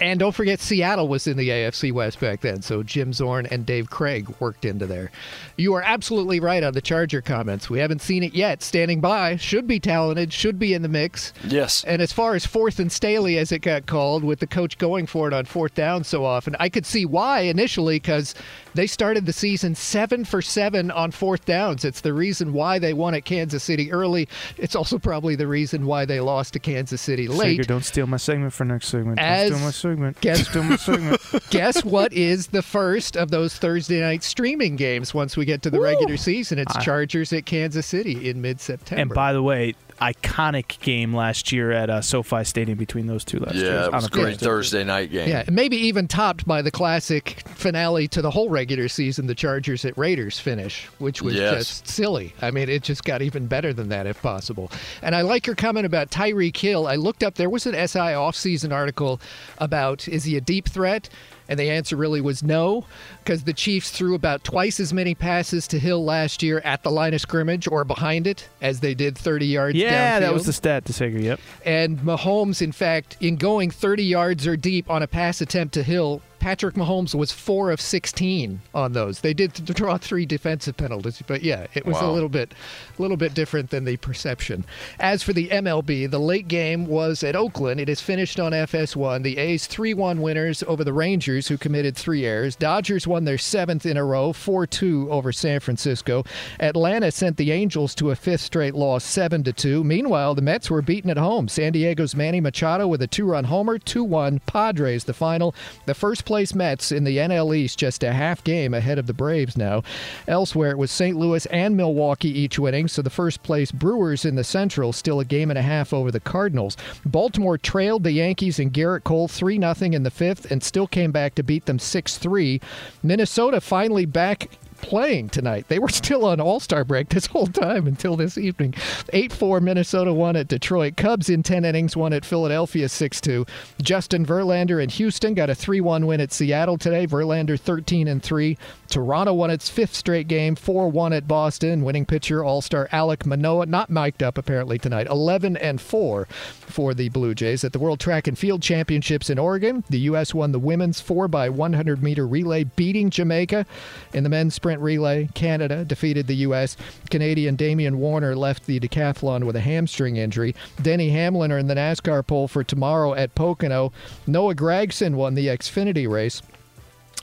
And 0.00 0.20
don't 0.20 0.34
forget, 0.34 0.60
Seattle 0.60 1.08
was 1.08 1.26
in 1.26 1.36
the 1.36 1.48
AFC 1.48 1.92
West 1.92 2.20
back 2.20 2.40
then, 2.40 2.62
so 2.62 2.82
Jim 2.82 3.12
Zorn 3.12 3.46
and 3.46 3.66
Dave 3.66 3.90
Craig 3.90 4.28
worked 4.38 4.64
into 4.64 4.86
there. 4.86 5.10
You 5.56 5.74
are 5.74 5.82
absolutely 5.82 6.40
right 6.40 6.62
on 6.62 6.72
the 6.72 6.80
Charger 6.80 7.20
comments. 7.20 7.68
We 7.68 7.80
haven't 7.80 8.02
seen 8.02 8.22
it 8.22 8.34
yet. 8.34 8.62
Standing 8.62 9.00
by, 9.00 9.36
should 9.36 9.66
be 9.66 9.80
talented, 9.80 10.32
should 10.32 10.58
be 10.58 10.72
in 10.74 10.82
the 10.82 10.88
mix. 10.88 11.32
Yes. 11.44 11.82
And 11.84 12.00
as 12.00 12.12
far 12.12 12.34
as 12.34 12.46
fourth 12.46 12.78
and 12.78 12.92
Staley, 12.92 13.38
as 13.38 13.50
it 13.50 13.60
got 13.60 13.86
called, 13.86 14.22
with 14.22 14.38
the 14.38 14.46
coach 14.46 14.78
going 14.78 15.06
for 15.06 15.26
it 15.26 15.34
on 15.34 15.44
fourth 15.44 15.74
down 15.74 16.04
so 16.04 16.24
often, 16.24 16.54
I 16.60 16.68
could 16.68 16.86
see 16.86 17.04
why 17.04 17.40
initially, 17.40 17.96
because 17.96 18.34
they 18.74 18.86
started 18.86 19.26
the 19.26 19.32
season 19.32 19.74
seven 19.74 20.24
for 20.24 20.40
seven 20.40 20.90
on 20.90 21.10
fourth 21.10 21.44
downs. 21.44 21.84
It's 21.84 22.00
the 22.00 22.12
reason 22.12 22.52
why 22.52 22.78
they 22.78 22.92
won 22.92 23.14
at 23.14 23.24
Kansas 23.24 23.64
City 23.64 23.90
early. 23.90 24.28
It's 24.56 24.76
also 24.76 24.98
probably 24.98 25.34
the 25.34 25.48
reason 25.48 25.86
why 25.86 26.04
they 26.04 26.20
lost 26.20 26.52
to 26.52 26.58
Kansas 26.60 27.00
City 27.00 27.26
late. 27.26 27.60
DeSager, 27.60 27.66
don't 27.66 27.84
steal 27.84 28.06
my 28.06 28.16
segment 28.16 28.52
for 28.52 28.64
next 28.64 28.88
segment. 28.88 29.18
As- 29.18 29.50
don't 29.50 29.58
steal 29.58 29.66
my 29.66 29.72
segment. 29.88 30.20
Guess, 30.20 30.48
segment. 30.80 31.20
guess 31.50 31.84
what 31.84 32.12
is 32.12 32.48
the 32.48 32.62
first 32.62 33.16
of 33.16 33.30
those 33.30 33.56
Thursday 33.56 34.00
night 34.00 34.22
streaming 34.22 34.76
games 34.76 35.14
once 35.14 35.36
we 35.36 35.44
get 35.44 35.62
to 35.62 35.70
the 35.70 35.80
regular 35.80 36.16
season? 36.16 36.58
It's 36.58 36.76
I- 36.76 36.80
Chargers 36.80 37.32
at 37.32 37.46
Kansas 37.46 37.86
City 37.86 38.28
in 38.28 38.40
mid 38.40 38.60
September. 38.60 39.00
And 39.02 39.10
by 39.12 39.32
the 39.32 39.42
way, 39.42 39.74
iconic 40.00 40.78
game 40.80 41.14
last 41.14 41.52
year 41.52 41.72
at 41.72 41.90
uh, 41.90 42.00
SoFi 42.00 42.44
Stadium 42.44 42.78
between 42.78 43.06
those 43.06 43.24
two 43.24 43.38
last 43.40 43.54
year. 43.56 43.72
Yeah, 43.72 43.86
it 43.86 43.92
was 43.92 44.06
a 44.06 44.10
great 44.10 44.38
Thursday 44.38 44.84
night 44.84 45.10
game. 45.10 45.28
Yeah, 45.28 45.44
maybe 45.50 45.76
even 45.76 46.08
topped 46.08 46.46
by 46.46 46.62
the 46.62 46.70
classic 46.70 47.42
finale 47.46 48.08
to 48.08 48.22
the 48.22 48.30
whole 48.30 48.48
regular 48.48 48.88
season, 48.88 49.26
the 49.26 49.34
Chargers 49.34 49.84
at 49.84 49.96
Raiders 49.98 50.38
finish, 50.38 50.86
which 50.98 51.20
was 51.22 51.34
Yes. 51.34 51.58
just 51.58 51.88
silly. 51.88 52.34
I 52.40 52.50
mean, 52.50 52.68
it 52.68 52.82
just 52.82 53.04
got 53.04 53.22
even 53.22 53.46
better 53.46 53.72
than 53.72 53.88
that 53.88 54.06
if 54.06 54.20
possible. 54.22 54.70
And 55.02 55.14
I 55.14 55.22
like 55.22 55.46
your 55.46 55.56
comment 55.56 55.86
about 55.86 56.10
Tyreek 56.10 56.56
Hill. 56.56 56.86
I 56.86 56.96
looked 56.96 57.22
up, 57.22 57.34
there 57.34 57.50
was 57.50 57.66
an 57.66 57.74
SI 57.74 57.98
offseason 57.98 58.72
article 58.72 59.20
about 59.58 60.08
is 60.08 60.24
he 60.24 60.36
a 60.36 60.40
deep 60.40 60.68
threat? 60.68 61.08
And 61.48 61.58
the 61.58 61.70
answer 61.70 61.96
really 61.96 62.20
was 62.20 62.42
no, 62.42 62.84
because 63.24 63.44
the 63.44 63.54
Chiefs 63.54 63.90
threw 63.90 64.14
about 64.14 64.44
twice 64.44 64.78
as 64.80 64.92
many 64.92 65.14
passes 65.14 65.66
to 65.68 65.78
Hill 65.78 66.04
last 66.04 66.42
year 66.42 66.60
at 66.64 66.82
the 66.82 66.90
line 66.90 67.14
of 67.14 67.20
scrimmage 67.20 67.66
or 67.66 67.84
behind 67.84 68.26
it 68.26 68.48
as 68.60 68.80
they 68.80 68.94
did 68.94 69.16
30 69.16 69.46
yards 69.46 69.76
Yeah, 69.76 70.20
that 70.20 70.34
was 70.34 70.44
the 70.44 70.52
stat, 70.52 70.84
DeSager. 70.84 71.22
Yep. 71.22 71.40
And 71.64 71.98
Mahomes, 72.00 72.60
in 72.60 72.72
fact, 72.72 73.16
in 73.20 73.36
going 73.36 73.70
30 73.70 74.04
yards 74.04 74.46
or 74.46 74.56
deep 74.56 74.90
on 74.90 75.02
a 75.02 75.06
pass 75.06 75.40
attempt 75.40 75.74
to 75.74 75.82
Hill, 75.82 76.20
Patrick 76.40 76.74
Mahomes 76.74 77.14
was 77.14 77.32
four 77.32 77.70
of 77.70 77.80
16 77.80 78.60
on 78.74 78.92
those. 78.92 79.20
They 79.20 79.34
did 79.34 79.52
draw 79.52 79.98
three 79.98 80.26
defensive 80.26 80.76
penalties, 80.76 81.22
but 81.26 81.42
yeah, 81.42 81.66
it 81.74 81.84
was 81.84 82.00
a 82.00 82.06
little 82.06 82.28
bit, 82.28 82.54
a 82.98 83.02
little 83.02 83.16
bit 83.16 83.34
different 83.34 83.70
than 83.70 83.84
the 83.84 83.96
perception. 83.96 84.64
As 85.00 85.22
for 85.22 85.32
the 85.32 85.48
MLB, 85.48 86.10
the 86.10 86.18
late 86.18 86.48
game 86.48 86.86
was 86.86 87.22
at 87.22 87.36
Oakland. 87.36 87.80
It 87.80 87.88
is 87.88 88.00
finished 88.00 88.38
on 88.38 88.52
FS1. 88.52 89.22
The 89.22 89.38
A's 89.38 89.66
3-1 89.66 90.20
winners 90.20 90.62
over 90.66 90.84
the 90.84 90.92
Rangers, 90.92 91.48
who 91.48 91.58
committed 91.58 91.96
three 91.96 92.24
errors. 92.24 92.56
Dodgers 92.56 93.06
won 93.06 93.24
their 93.24 93.38
seventh 93.38 93.84
in 93.84 93.96
a 93.96 94.04
row, 94.04 94.32
4-2 94.32 95.08
over 95.08 95.32
San 95.32 95.60
Francisco. 95.60 96.24
Atlanta 96.60 97.10
sent 97.10 97.36
the 97.36 97.50
Angels 97.50 97.94
to 97.96 98.10
a 98.10 98.16
fifth 98.16 98.42
straight 98.42 98.74
loss, 98.74 99.04
7-2. 99.04 99.82
Meanwhile, 99.84 100.34
the 100.34 100.42
Mets 100.42 100.70
were 100.70 100.82
beaten 100.82 101.10
at 101.10 101.16
home. 101.16 101.48
San 101.48 101.72
Diego's 101.72 102.14
Manny 102.14 102.40
Machado 102.40 102.86
with 102.86 103.02
a 103.02 103.06
two-run 103.06 103.44
homer, 103.44 103.78
2-1 103.78 104.40
Padres 104.46 105.04
the 105.04 105.14
final. 105.14 105.54
The 105.86 105.94
first 105.94 106.24
place 106.28 106.54
Mets 106.54 106.92
in 106.92 107.04
the 107.04 107.16
NL 107.16 107.56
East 107.56 107.78
just 107.78 108.02
a 108.02 108.12
half 108.12 108.44
game 108.44 108.74
ahead 108.74 108.98
of 108.98 109.06
the 109.06 109.14
Braves 109.14 109.56
now. 109.56 109.82
Elsewhere, 110.26 110.72
it 110.72 110.76
was 110.76 110.90
St. 110.90 111.16
Louis 111.16 111.46
and 111.46 111.74
Milwaukee 111.74 112.28
each 112.28 112.58
winning, 112.58 112.86
so 112.86 113.00
the 113.00 113.08
first 113.08 113.42
place 113.42 113.72
Brewers 113.72 114.26
in 114.26 114.34
the 114.34 114.44
Central 114.44 114.92
still 114.92 115.20
a 115.20 115.24
game 115.24 115.48
and 115.48 115.58
a 115.58 115.62
half 115.62 115.94
over 115.94 116.10
the 116.10 116.20
Cardinals. 116.20 116.76
Baltimore 117.06 117.56
trailed 117.56 118.04
the 118.04 118.12
Yankees 118.12 118.58
and 118.58 118.74
Gerrit 118.74 119.04
Cole 119.04 119.26
3 119.26 119.58
0 119.58 119.74
in 119.90 120.02
the 120.02 120.10
fifth 120.10 120.50
and 120.50 120.62
still 120.62 120.86
came 120.86 121.12
back 121.12 121.34
to 121.34 121.42
beat 121.42 121.64
them 121.64 121.78
6 121.78 122.18
3. 122.18 122.60
Minnesota 123.02 123.58
finally 123.62 124.04
back 124.04 124.50
playing 124.80 125.28
tonight. 125.28 125.66
They 125.68 125.78
were 125.78 125.88
still 125.98 126.24
on 126.24 126.40
All 126.40 126.60
Star 126.60 126.84
break 126.84 127.08
this 127.08 127.26
whole 127.26 127.46
time 127.46 127.86
until 127.86 128.16
this 128.16 128.38
evening. 128.38 128.74
8 129.12 129.32
4 129.32 129.60
Minnesota 129.60 130.12
won 130.12 130.36
at 130.36 130.48
Detroit. 130.48 130.96
Cubs 130.96 131.28
in 131.28 131.42
10 131.42 131.64
innings 131.64 131.96
won 131.96 132.12
at 132.12 132.24
Philadelphia 132.24 132.88
6 132.88 133.20
2. 133.20 133.46
Justin 133.82 134.24
Verlander 134.24 134.82
in 134.82 134.88
Houston 134.90 135.34
got 135.34 135.50
a 135.50 135.54
3 135.54 135.80
1 135.80 136.06
win 136.06 136.20
at 136.20 136.32
Seattle 136.32 136.78
today. 136.78 137.06
Verlander 137.06 137.58
13 137.58 138.08
and 138.08 138.22
3. 138.22 138.56
Toronto 138.88 139.34
won 139.34 139.50
its 139.50 139.68
fifth 139.68 139.94
straight 139.94 140.28
game, 140.28 140.54
4 140.54 140.88
1 140.88 141.12
at 141.12 141.28
Boston. 141.28 141.84
Winning 141.84 142.06
pitcher 142.06 142.44
All 142.44 142.62
Star 142.62 142.88
Alek 142.92 143.26
Manoah, 143.26 143.66
not 143.66 143.90
mic'd 143.90 144.22
up 144.22 144.38
apparently 144.38 144.78
tonight, 144.78 145.06
11 145.08 145.56
and 145.56 145.80
4 145.80 146.26
for 146.26 146.94
the 146.94 147.08
Blue 147.08 147.34
Jays. 147.34 147.64
At 147.64 147.72
the 147.72 147.78
World 147.78 148.00
Track 148.00 148.26
and 148.26 148.38
Field 148.38 148.62
Championships 148.62 149.30
in 149.30 149.38
Oregon, 149.38 149.84
the 149.90 150.00
U.S. 150.00 150.34
won 150.34 150.52
the 150.52 150.58
women's 150.58 151.00
4 151.00 151.28
by 151.28 151.48
100 151.48 152.02
meter 152.02 152.26
relay, 152.26 152.64
beating 152.64 153.10
Jamaica. 153.10 153.66
In 154.12 154.22
the 154.22 154.30
men's 154.30 154.54
sprint 154.54 154.67
relay, 154.76 155.28
Canada 155.34 155.84
defeated 155.84 156.26
the 156.26 156.36
U.S. 156.36 156.76
Canadian 157.10 157.56
Damian 157.56 157.98
Warner 157.98 158.36
left 158.36 158.66
the 158.66 158.78
decathlon 158.78 159.44
with 159.44 159.56
a 159.56 159.60
hamstring 159.60 160.16
injury. 160.16 160.54
Denny 160.82 161.10
Hamlin 161.10 161.50
in 161.52 161.66
the 161.66 161.74
NASCAR 161.74 162.26
pole 162.26 162.48
for 162.48 162.62
tomorrow 162.62 163.14
at 163.14 163.34
Pocono. 163.34 163.92
Noah 164.26 164.54
Gragson 164.54 165.14
won 165.14 165.34
the 165.34 165.46
Xfinity 165.46 166.08
race. 166.08 166.42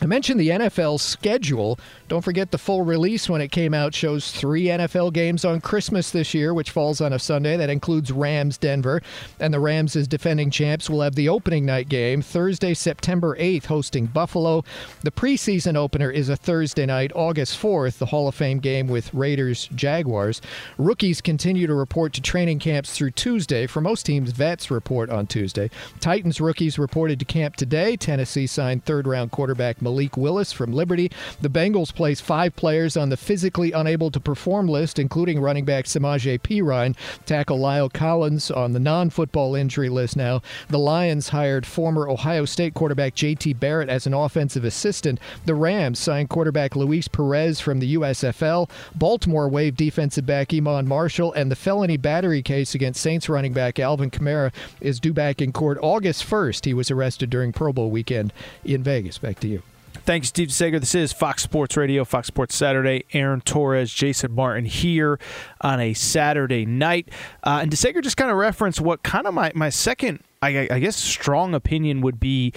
I 0.02 0.08
mentioned 0.08 0.40
the 0.42 0.50
NFL 0.50 1.00
schedule. 1.00 1.80
Don't 2.08 2.22
forget 2.22 2.52
the 2.52 2.60
full 2.60 2.84
release 2.84 3.28
when 3.28 3.42
it 3.42 3.52
came 3.52 3.74
out 3.74 3.96
shows 3.96 4.32
three 4.32 4.66
NFL 4.66 5.12
games 5.12 5.44
on 5.44 5.60
Christmas 5.60 6.12
this 6.12 6.36
year, 6.36 6.54
which 6.54 6.70
falls 6.70 7.02
on 7.02 7.14
a 7.14 7.18
Sunday. 7.18 7.58
That 7.58 7.72
includes 7.72 8.12
Rams 8.12 8.60
Denver. 8.60 9.02
And 9.40 9.52
the 9.52 9.60
Rams, 9.60 9.96
as 9.96 10.08
defending 10.08 10.52
champs, 10.52 10.88
will 10.88 11.02
have 11.02 11.16
the 11.16 11.30
opening 11.30 11.66
night 11.66 11.90
game 11.90 12.22
Thursday, 12.22 12.76
September 12.76 13.36
8th, 13.38 13.66
hosting 13.66 14.06
Buffalo. 14.06 14.64
The 15.02 15.10
preseason 15.10 15.76
opener 15.76 16.12
is 16.12 16.30
a 16.30 16.36
Thursday 16.36 16.86
night, 16.86 17.12
August 17.16 17.60
4th, 17.60 17.98
the 17.98 18.06
Hall 18.06 18.28
of 18.28 18.36
Fame 18.36 18.60
game 18.60 18.88
with 18.88 19.12
Raiders 19.12 19.68
Jaguars. 19.74 20.42
Rookies 20.78 21.22
continue 21.22 21.66
to 21.66 21.74
report 21.74 22.14
to 22.14 22.22
training 22.22 22.60
camps 22.60 22.96
through 22.96 23.12
Tuesday. 23.12 23.66
For 23.66 23.82
most 23.82 24.06
teams, 24.06 24.30
vets 24.32 24.70
report 24.70 25.10
on 25.10 25.26
Tuesday. 25.26 25.72
Titans 26.00 26.40
rookies 26.40 26.78
reported 26.78 27.18
to 27.18 27.26
camp 27.26 27.56
today. 27.56 27.98
Tennessee 27.98 28.46
signed 28.46 28.86
third 28.86 29.08
round 29.08 29.32
quarterback 29.32 29.82
Malik 29.82 30.18
Willis 30.18 30.52
from 30.52 30.72
Liberty. 30.72 31.10
The 31.42 31.50
Bengals 31.50 31.95
placed 31.96 32.22
five 32.22 32.56
players 32.56 32.96
on 32.96 33.10
the 33.10 33.18
physically 33.18 33.72
unable 33.72 34.12
to 34.12 34.20
perform 34.20 34.68
list, 34.68 35.00
including 35.00 35.40
running 35.40 35.66
back 35.66 35.86
Samaje 35.86 36.40
Perine, 36.40 36.96
tackle 37.26 37.58
La'el 37.58 37.92
Collins 37.92 38.52
on 38.52 38.74
the 38.74 38.80
non 38.80 39.10
football 39.10 39.56
injury 39.56 39.90
list 39.90 40.16
now. 40.16 40.42
The 40.70 40.80
Lions 40.80 41.30
hired 41.30 41.66
former 41.66 42.10
Ohio 42.10 42.46
State 42.46 42.74
quarterback 42.74 43.16
J.T. 43.16 43.54
Barrett 43.54 43.90
as 43.90 44.06
an 44.06 44.14
offensive 44.14 44.64
assistant. 44.64 45.20
The 45.46 45.56
Rams 45.56 46.00
signed 46.00 46.30
quarterback 46.30 46.76
Luis 46.76 47.08
Perez 47.08 47.60
from 47.60 47.80
the 47.80 47.96
USFL. 47.96 48.70
Baltimore 48.94 49.50
waived 49.50 49.78
defensive 49.78 50.26
back 50.26 50.54
Iman 50.54 50.88
Marshall, 50.88 51.34
and 51.34 51.52
the 51.52 51.56
felony 51.56 51.98
battery 51.98 52.42
case 52.42 52.76
against 52.76 53.02
Saints 53.02 53.30
running 53.30 53.54
back 53.54 53.80
Alvin 53.80 54.12
Kamara 54.12 54.52
is 54.82 55.00
due 55.00 55.14
back 55.14 55.42
in 55.42 55.52
court 55.52 55.78
August 55.82 56.26
1st. 56.26 56.66
He 56.66 56.74
was 56.74 56.92
arrested 56.92 57.30
during 57.30 57.54
Pro 57.54 57.72
Bowl 57.74 57.90
weekend 57.90 58.34
in 58.64 58.84
Vegas. 58.84 59.18
Back 59.18 59.40
to 59.40 59.48
you. 59.48 59.64
Thank 60.06 60.22
you, 60.22 60.28
Steve 60.28 60.54
Sager. 60.54 60.80
This 60.80 60.94
is 60.94 61.12
Fox 61.12 61.42
Sports 61.42 61.76
Radio, 61.76 62.06
Fox 62.06 62.28
Sports 62.28 62.54
Saturday. 62.54 63.06
Aaron 63.14 63.42
Torres, 63.42 63.92
Jason 63.92 64.34
Martin 64.34 64.66
here 64.66 65.20
on 65.62 65.80
a 65.80 65.96
Saturday 65.96 66.64
night. 66.64 67.10
Uh, 67.44 67.62
and 67.64 67.72
DeSager 67.72 68.04
just 68.04 68.16
kind 68.16 68.30
of 68.30 68.38
referenced 68.38 68.80
what 68.80 69.02
kind 69.02 69.26
of 69.26 69.34
my, 69.34 69.52
my 69.56 69.70
second, 69.70 70.20
I, 70.44 70.68
I 70.70 70.78
guess, 70.78 70.96
strong 70.96 71.56
opinion 71.56 72.02
would 72.02 72.20
be 72.20 72.54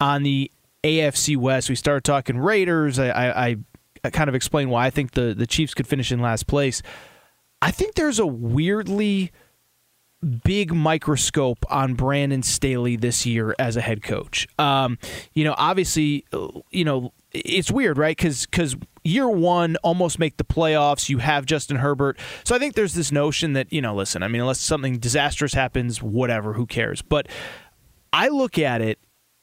on 0.00 0.22
the 0.22 0.52
AFC 0.84 1.36
West. 1.36 1.68
We 1.68 1.74
started 1.74 2.04
talking 2.04 2.38
Raiders. 2.38 3.00
I, 3.00 3.08
I, 3.10 3.56
I 4.04 4.10
kind 4.10 4.28
of 4.28 4.36
explained 4.36 4.70
why 4.70 4.86
I 4.86 4.90
think 4.90 5.12
the, 5.12 5.34
the 5.34 5.48
Chiefs 5.48 5.74
could 5.74 5.88
finish 5.88 6.12
in 6.12 6.20
last 6.20 6.46
place. 6.46 6.80
I 7.60 7.72
think 7.72 7.96
there's 7.96 8.20
a 8.20 8.26
weirdly 8.26 9.32
big 10.24 10.72
microscope 10.72 11.64
on 11.70 11.94
Brandon 11.94 12.42
Staley 12.42 12.96
this 12.96 13.26
year 13.26 13.54
as 13.58 13.76
a 13.76 13.80
head 13.80 14.02
coach. 14.02 14.46
Um, 14.58 14.98
you 15.32 15.44
know, 15.44 15.54
obviously, 15.56 16.24
you 16.70 16.84
know, 16.84 17.12
it's 17.32 17.70
weird, 17.70 17.98
right? 17.98 18.16
Because 18.16 18.46
because 18.46 18.76
year 19.02 19.28
one 19.28 19.76
almost 19.82 20.18
make 20.18 20.36
the 20.36 20.44
playoffs. 20.44 21.08
You 21.08 21.18
have 21.18 21.46
Justin 21.46 21.76
Herbert, 21.76 22.18
so 22.44 22.54
I 22.54 22.58
think 22.58 22.74
there's 22.74 22.94
this 22.94 23.12
notion 23.12 23.52
that 23.54 23.72
you 23.72 23.80
know, 23.80 23.94
listen, 23.94 24.22
I 24.22 24.28
mean, 24.28 24.40
unless 24.40 24.60
something 24.60 24.98
disastrous 24.98 25.54
happens, 25.54 26.02
whatever, 26.02 26.54
who 26.54 26.66
cares? 26.66 27.02
But 27.02 27.28
I 28.12 28.28
look 28.28 28.58
at 28.58 28.80
it. 28.80 28.98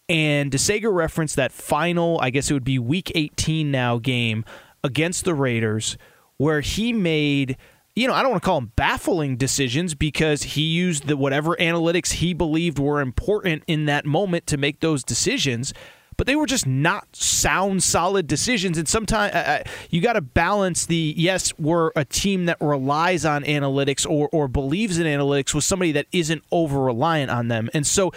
And 0.10 0.52
DeSager 0.52 0.94
referenced 0.94 1.38
that 1.38 1.54
final, 1.54 2.20
I 2.22 2.32
guess 2.32 2.52
it 2.52 2.54
would 2.54 2.66
be 2.66 2.78
week 2.78 3.14
18 3.16 3.72
now 3.72 3.98
game 3.98 4.44
against 4.84 5.24
the 5.24 5.34
Raiders, 5.34 5.98
where 6.36 6.60
he 6.60 6.92
made 6.92 7.56
you 8.02 8.08
know, 8.08 8.16
I 8.16 8.24
don't 8.24 8.32
want 8.32 8.42
to 8.42 8.46
call 8.48 8.58
him 8.58 8.72
baffling 8.76 9.38
decisions 9.38 9.94
because 9.94 10.42
he 10.42 10.64
used 10.64 11.06
the 11.06 11.16
whatever 11.16 11.56
analytics 11.58 12.14
he 12.14 12.34
believed 12.34 12.80
were 12.80 13.00
important 13.00 13.64
in 13.68 13.86
that 13.86 14.08
moment 14.08 14.48
to 14.48 14.58
make 14.58 14.80
those 14.80 15.04
decisions, 15.04 15.72
but 16.18 16.26
they 16.26 16.36
were 16.36 16.48
just 16.48 16.66
not 16.66 17.16
sound, 17.16 17.84
solid 17.84 18.26
decisions. 18.26 18.80
And 18.80 18.90
sometimes 18.90 19.36
uh 19.36 19.62
you 19.92 20.02
got 20.02 20.14
to 20.14 20.22
balance 20.22 20.88
the 20.88 21.14
yes, 21.16 21.54
we're 21.60 21.92
a 21.96 22.04
team 22.04 22.46
that 22.46 22.58
relies 22.60 23.24
on 23.24 23.44
analytics 23.44 24.10
or 24.10 24.30
or 24.32 24.48
believes 24.48 24.98
in 24.98 25.06
analytics 25.06 25.54
with 25.54 25.64
somebody 25.64 25.92
that 25.92 26.08
isn't 26.12 26.44
over 26.52 26.82
reliant 26.82 27.30
on 27.30 27.50
them. 27.50 27.70
And 27.72 27.86
so, 27.86 28.12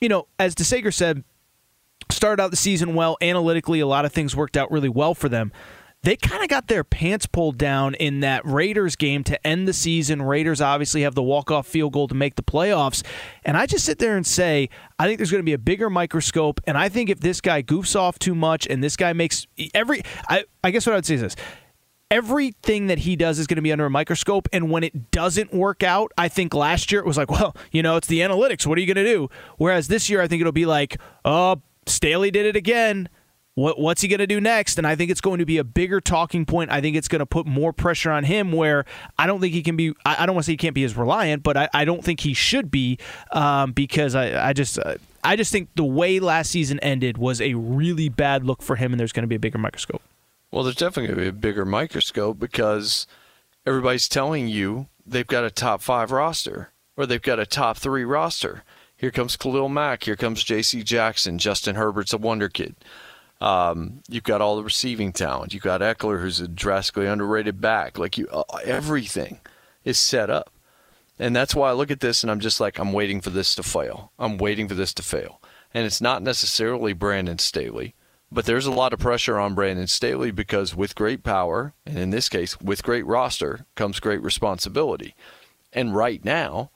you 0.00 0.08
know, 0.08 0.26
as 0.40 0.56
DeSager 0.56 0.92
said, 0.92 1.22
started 2.10 2.42
out 2.42 2.50
the 2.50 2.56
season 2.56 2.96
well 2.96 3.16
analytically. 3.20 3.78
A 3.78 3.86
lot 3.86 4.04
of 4.04 4.12
things 4.12 4.34
worked 4.34 4.56
out 4.56 4.72
really 4.72 4.88
well 4.88 5.14
for 5.14 5.28
them 5.28 5.52
they 6.02 6.16
kind 6.16 6.42
of 6.42 6.48
got 6.48 6.68
their 6.68 6.84
pants 6.84 7.26
pulled 7.26 7.58
down 7.58 7.94
in 7.94 8.20
that 8.20 8.46
Raiders 8.46 8.94
game 8.94 9.24
to 9.24 9.46
end 9.46 9.66
the 9.66 9.72
season. 9.72 10.22
Raiders 10.22 10.60
obviously 10.60 11.02
have 11.02 11.14
the 11.14 11.22
walk-off 11.22 11.66
field 11.66 11.92
goal 11.92 12.06
to 12.08 12.14
make 12.14 12.36
the 12.36 12.42
playoffs. 12.42 13.04
And 13.44 13.56
I 13.56 13.66
just 13.66 13.84
sit 13.84 13.98
there 13.98 14.16
and 14.16 14.26
say, 14.26 14.68
I 14.98 15.06
think 15.06 15.18
there's 15.18 15.30
going 15.30 15.42
to 15.42 15.46
be 15.46 15.54
a 15.54 15.58
bigger 15.58 15.90
microscope. 15.90 16.60
And 16.66 16.78
I 16.78 16.88
think 16.88 17.10
if 17.10 17.20
this 17.20 17.40
guy 17.40 17.62
goofs 17.62 17.96
off 17.96 18.18
too 18.18 18.34
much 18.34 18.66
and 18.66 18.82
this 18.82 18.96
guy 18.96 19.12
makes 19.12 19.46
every, 19.74 20.02
I, 20.28 20.44
I 20.62 20.70
guess 20.70 20.86
what 20.86 20.92
I 20.92 20.96
would 20.96 21.06
say 21.06 21.14
is 21.14 21.20
this 21.20 21.36
everything 22.10 22.86
that 22.86 23.00
he 23.00 23.16
does 23.16 23.38
is 23.38 23.46
going 23.46 23.56
to 23.56 23.62
be 23.62 23.72
under 23.72 23.84
a 23.84 23.90
microscope. 23.90 24.48
And 24.52 24.70
when 24.70 24.82
it 24.82 25.10
doesn't 25.10 25.52
work 25.52 25.82
out, 25.82 26.12
I 26.16 26.28
think 26.28 26.54
last 26.54 26.90
year 26.90 27.00
it 27.00 27.06
was 27.06 27.18
like, 27.18 27.30
well, 27.30 27.54
you 27.70 27.82
know, 27.82 27.96
it's 27.96 28.08
the 28.08 28.20
analytics. 28.20 28.66
What 28.66 28.78
are 28.78 28.80
you 28.80 28.92
going 28.92 29.04
to 29.04 29.12
do? 29.12 29.28
Whereas 29.58 29.88
this 29.88 30.08
year, 30.08 30.22
I 30.22 30.28
think 30.28 30.40
it'll 30.40 30.52
be 30.52 30.64
like, 30.64 30.98
oh, 31.24 31.60
Staley 31.86 32.30
did 32.30 32.46
it 32.46 32.56
again. 32.56 33.08
What, 33.58 33.76
what's 33.76 34.02
he 34.02 34.06
going 34.06 34.20
to 34.20 34.26
do 34.28 34.40
next? 34.40 34.78
And 34.78 34.86
I 34.86 34.94
think 34.94 35.10
it's 35.10 35.20
going 35.20 35.40
to 35.40 35.44
be 35.44 35.58
a 35.58 35.64
bigger 35.64 36.00
talking 36.00 36.46
point. 36.46 36.70
I 36.70 36.80
think 36.80 36.94
it's 36.94 37.08
going 37.08 37.18
to 37.18 37.26
put 37.26 37.44
more 37.44 37.72
pressure 37.72 38.12
on 38.12 38.22
him 38.22 38.52
where 38.52 38.84
I 39.18 39.26
don't 39.26 39.40
think 39.40 39.52
he 39.52 39.64
can 39.64 39.74
be, 39.74 39.94
I, 40.06 40.22
I 40.22 40.26
don't 40.26 40.36
want 40.36 40.44
to 40.44 40.46
say 40.46 40.52
he 40.52 40.56
can't 40.56 40.76
be 40.76 40.84
as 40.84 40.96
reliant, 40.96 41.42
but 41.42 41.56
I, 41.56 41.68
I 41.74 41.84
don't 41.84 42.04
think 42.04 42.20
he 42.20 42.34
should 42.34 42.70
be 42.70 42.98
um, 43.32 43.72
because 43.72 44.14
I, 44.14 44.50
I 44.50 44.52
just, 44.52 44.78
uh, 44.78 44.94
I 45.24 45.34
just 45.34 45.50
think 45.50 45.70
the 45.74 45.82
way 45.82 46.20
last 46.20 46.52
season 46.52 46.78
ended 46.78 47.18
was 47.18 47.40
a 47.40 47.54
really 47.54 48.08
bad 48.08 48.44
look 48.44 48.62
for 48.62 48.76
him, 48.76 48.92
and 48.92 49.00
there's 49.00 49.10
going 49.10 49.24
to 49.24 49.28
be 49.28 49.34
a 49.34 49.40
bigger 49.40 49.58
microscope. 49.58 50.02
Well, 50.52 50.62
there's 50.62 50.76
definitely 50.76 51.08
going 51.08 51.26
to 51.26 51.32
be 51.32 51.36
a 51.36 51.40
bigger 51.40 51.64
microscope 51.64 52.38
because 52.38 53.08
everybody's 53.66 54.08
telling 54.08 54.46
you 54.46 54.86
they've 55.04 55.26
got 55.26 55.42
a 55.42 55.50
top 55.50 55.82
five 55.82 56.12
roster 56.12 56.70
or 56.96 57.06
they've 57.06 57.20
got 57.20 57.40
a 57.40 57.46
top 57.46 57.76
three 57.76 58.04
roster. 58.04 58.62
Here 58.96 59.10
comes 59.10 59.36
Khalil 59.36 59.68
Mack. 59.68 60.04
Here 60.04 60.16
comes 60.16 60.44
J.C. 60.44 60.84
Jackson. 60.84 61.38
Justin 61.38 61.74
Herbert's 61.74 62.12
a 62.12 62.18
wonder 62.18 62.48
kid. 62.48 62.76
Um, 63.40 64.02
you've 64.08 64.24
got 64.24 64.40
all 64.40 64.56
the 64.56 64.64
receiving 64.64 65.12
talent. 65.12 65.54
You've 65.54 65.62
got 65.62 65.80
Ekeler, 65.80 66.20
who's 66.20 66.40
a 66.40 66.48
drastically 66.48 67.06
underrated 67.06 67.60
back. 67.60 67.98
Like 67.98 68.18
you, 68.18 68.26
uh, 68.28 68.42
everything 68.64 69.40
is 69.84 69.98
set 69.98 70.28
up, 70.28 70.50
and 71.18 71.34
that's 71.36 71.54
why 71.54 71.70
I 71.70 71.72
look 71.72 71.90
at 71.90 72.00
this 72.00 72.22
and 72.22 72.30
I'm 72.30 72.40
just 72.40 72.60
like, 72.60 72.78
I'm 72.78 72.92
waiting 72.92 73.20
for 73.20 73.30
this 73.30 73.54
to 73.54 73.62
fail. 73.62 74.12
I'm 74.18 74.38
waiting 74.38 74.68
for 74.68 74.74
this 74.74 74.92
to 74.94 75.02
fail, 75.02 75.40
and 75.72 75.86
it's 75.86 76.00
not 76.00 76.22
necessarily 76.22 76.92
Brandon 76.92 77.38
Staley, 77.38 77.94
but 78.30 78.44
there's 78.44 78.66
a 78.66 78.72
lot 78.72 78.92
of 78.92 78.98
pressure 78.98 79.38
on 79.38 79.54
Brandon 79.54 79.86
Staley 79.86 80.32
because 80.32 80.74
with 80.74 80.96
great 80.96 81.22
power, 81.22 81.74
and 81.86 81.96
in 81.96 82.10
this 82.10 82.28
case, 82.28 82.60
with 82.60 82.82
great 82.82 83.06
roster, 83.06 83.66
comes 83.76 84.00
great 84.00 84.22
responsibility. 84.22 85.14
And 85.72 85.94
right 85.94 86.24
now, 86.24 86.70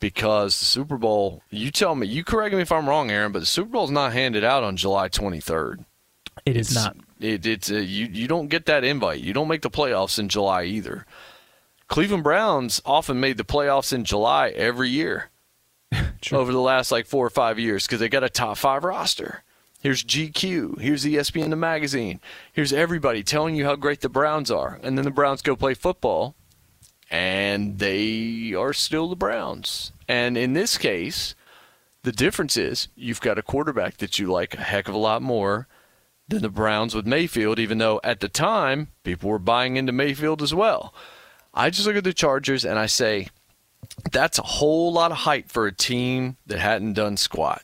because 0.00 0.58
the 0.58 0.64
Super 0.64 0.96
Bowl, 0.96 1.42
you 1.50 1.70
tell 1.70 1.94
me, 1.94 2.06
you 2.06 2.24
correct 2.24 2.54
me 2.54 2.62
if 2.62 2.72
I'm 2.72 2.88
wrong, 2.88 3.10
Aaron, 3.10 3.32
but 3.32 3.40
the 3.40 3.46
Super 3.46 3.70
Bowl 3.70 3.84
is 3.84 3.90
not 3.90 4.12
handed 4.12 4.44
out 4.44 4.62
on 4.62 4.76
July 4.76 5.08
23rd. 5.08 5.84
It 6.48 6.56
is 6.56 6.74
not. 6.74 6.96
It, 7.20 7.44
it's 7.44 7.70
a, 7.70 7.84
you. 7.84 8.06
You 8.06 8.26
don't 8.26 8.48
get 8.48 8.64
that 8.66 8.84
invite. 8.84 9.20
You 9.20 9.34
don't 9.34 9.48
make 9.48 9.60
the 9.60 9.70
playoffs 9.70 10.18
in 10.18 10.30
July 10.30 10.64
either. 10.64 11.04
Cleveland 11.88 12.24
Browns 12.24 12.80
often 12.86 13.20
made 13.20 13.36
the 13.36 13.44
playoffs 13.44 13.92
in 13.92 14.04
July 14.04 14.48
every 14.50 14.88
year 14.88 15.30
over 16.32 16.52
the 16.52 16.60
last 16.60 16.90
like 16.90 17.06
four 17.06 17.26
or 17.26 17.30
five 17.30 17.58
years 17.58 17.86
because 17.86 18.00
they 18.00 18.08
got 18.08 18.24
a 18.24 18.30
top 18.30 18.56
five 18.56 18.82
roster. 18.82 19.42
Here's 19.80 20.02
GQ. 20.02 20.80
Here's 20.80 21.04
ESPN 21.04 21.50
the 21.50 21.56
magazine. 21.56 22.20
Here's 22.52 22.72
everybody 22.72 23.22
telling 23.22 23.54
you 23.54 23.66
how 23.66 23.76
great 23.76 24.00
the 24.00 24.08
Browns 24.08 24.50
are, 24.50 24.80
and 24.82 24.96
then 24.96 25.04
the 25.04 25.10
Browns 25.10 25.42
go 25.42 25.54
play 25.54 25.74
football, 25.74 26.34
and 27.10 27.78
they 27.78 28.54
are 28.54 28.72
still 28.72 29.08
the 29.08 29.16
Browns. 29.16 29.92
And 30.08 30.38
in 30.38 30.54
this 30.54 30.78
case, 30.78 31.34
the 32.02 32.12
difference 32.12 32.56
is 32.56 32.88
you've 32.96 33.20
got 33.20 33.38
a 33.38 33.42
quarterback 33.42 33.98
that 33.98 34.18
you 34.18 34.32
like 34.32 34.54
a 34.54 34.62
heck 34.62 34.88
of 34.88 34.94
a 34.94 34.98
lot 34.98 35.20
more 35.20 35.68
than 36.28 36.42
the 36.42 36.50
Browns 36.50 36.94
with 36.94 37.06
Mayfield, 37.06 37.58
even 37.58 37.78
though 37.78 38.00
at 38.04 38.20
the 38.20 38.28
time 38.28 38.88
people 39.02 39.30
were 39.30 39.38
buying 39.38 39.76
into 39.76 39.92
Mayfield 39.92 40.42
as 40.42 40.54
well. 40.54 40.94
I 41.54 41.70
just 41.70 41.86
look 41.86 41.96
at 41.96 42.04
the 42.04 42.12
Chargers 42.12 42.64
and 42.64 42.78
I 42.78 42.86
say, 42.86 43.28
that's 44.12 44.38
a 44.38 44.42
whole 44.42 44.92
lot 44.92 45.10
of 45.10 45.18
hype 45.18 45.48
for 45.48 45.66
a 45.66 45.72
team 45.72 46.36
that 46.46 46.58
hadn't 46.58 46.92
done 46.92 47.16
squat. 47.16 47.62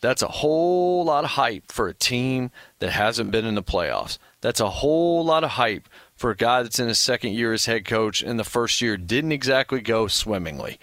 That's 0.00 0.22
a 0.22 0.28
whole 0.28 1.04
lot 1.04 1.24
of 1.24 1.30
hype 1.30 1.70
for 1.70 1.88
a 1.88 1.94
team 1.94 2.50
that 2.78 2.90
hasn't 2.90 3.30
been 3.30 3.44
in 3.44 3.54
the 3.54 3.62
playoffs. 3.62 4.18
That's 4.40 4.60
a 4.60 4.70
whole 4.70 5.24
lot 5.24 5.44
of 5.44 5.50
hype 5.50 5.88
for 6.16 6.30
a 6.30 6.36
guy 6.36 6.62
that's 6.62 6.78
in 6.78 6.88
his 6.88 6.98
second 6.98 7.32
year 7.32 7.52
as 7.52 7.66
head 7.66 7.84
coach 7.84 8.22
and 8.22 8.38
the 8.38 8.44
first 8.44 8.80
year 8.80 8.96
didn't 8.96 9.32
exactly 9.32 9.80
go 9.80 10.06
swimmingly. 10.06 10.80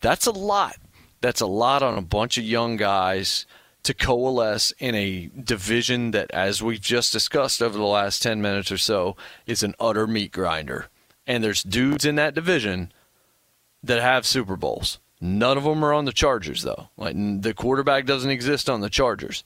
That's 0.00 0.26
a 0.26 0.30
lot. 0.30 0.76
That's 1.20 1.40
a 1.40 1.46
lot 1.46 1.82
on 1.82 1.98
a 1.98 2.02
bunch 2.02 2.38
of 2.38 2.44
young 2.44 2.76
guys 2.76 3.46
to 3.88 3.94
coalesce 3.94 4.70
in 4.78 4.94
a 4.94 5.30
division 5.42 6.10
that, 6.10 6.30
as 6.30 6.62
we've 6.62 6.78
just 6.78 7.10
discussed 7.10 7.62
over 7.62 7.78
the 7.78 7.84
last 7.84 8.22
10 8.22 8.42
minutes 8.42 8.70
or 8.70 8.76
so, 8.76 9.16
is 9.46 9.62
an 9.62 9.74
utter 9.80 10.06
meat 10.06 10.30
grinder. 10.30 10.88
And 11.26 11.42
there's 11.42 11.62
dudes 11.62 12.04
in 12.04 12.16
that 12.16 12.34
division 12.34 12.92
that 13.82 14.02
have 14.02 14.26
Super 14.26 14.56
Bowls. 14.56 14.98
None 15.22 15.56
of 15.56 15.64
them 15.64 15.82
are 15.82 15.94
on 15.94 16.04
the 16.04 16.12
Chargers, 16.12 16.60
though. 16.60 16.90
Like 16.98 17.16
the 17.16 17.54
quarterback 17.54 18.04
doesn't 18.04 18.30
exist 18.30 18.68
on 18.68 18.82
the 18.82 18.90
Chargers. 18.90 19.42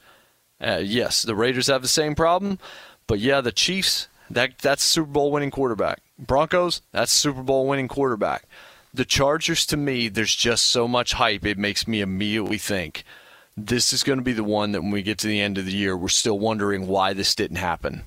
Uh, 0.61 0.81
yes, 0.83 1.23
the 1.23 1.37
Raiders 1.37 1.69
have 1.69 1.83
the 1.83 1.87
same 1.87 2.17
problem, 2.17 2.59
but 3.07 3.21
yeah, 3.21 3.41
the 3.41 3.53
Chiefs 3.53 4.09
that 4.29 4.59
that's 4.59 4.83
Super 4.83 5.11
Bowl 5.11 5.31
winning 5.31 5.53
quarterback. 5.53 6.01
Broncos 6.19 6.83
that's 6.91 7.13
Super 7.13 7.45
Bowl 7.45 7.69
winning 7.69 7.87
quarterback. 7.87 8.49
The 8.93 9.05
Chargers, 9.05 9.65
to 9.67 9.77
me, 9.77 10.09
there's 10.09 10.35
just 10.35 10.65
so 10.65 10.89
much 10.89 11.13
hype. 11.13 11.47
It 11.47 11.59
makes 11.59 11.87
me 11.87 12.01
immediately 12.01 12.59
think 12.59 13.05
this 13.57 13.93
is 13.93 14.03
going 14.03 14.19
to 14.19 14.25
be 14.25 14.33
the 14.33 14.45
one 14.45 14.73
that 14.73 14.83
when 14.83 14.91
we 14.91 15.03
get 15.03 15.19
to 15.19 15.27
the 15.27 15.41
end 15.41 15.59
of 15.59 15.67
the 15.67 15.73
year, 15.73 15.97
we're 15.97 16.09
still 16.09 16.39
wondering 16.39 16.87
why 16.87 17.13
this 17.13 17.35
didn't 17.35 17.57
happen. 17.57 18.05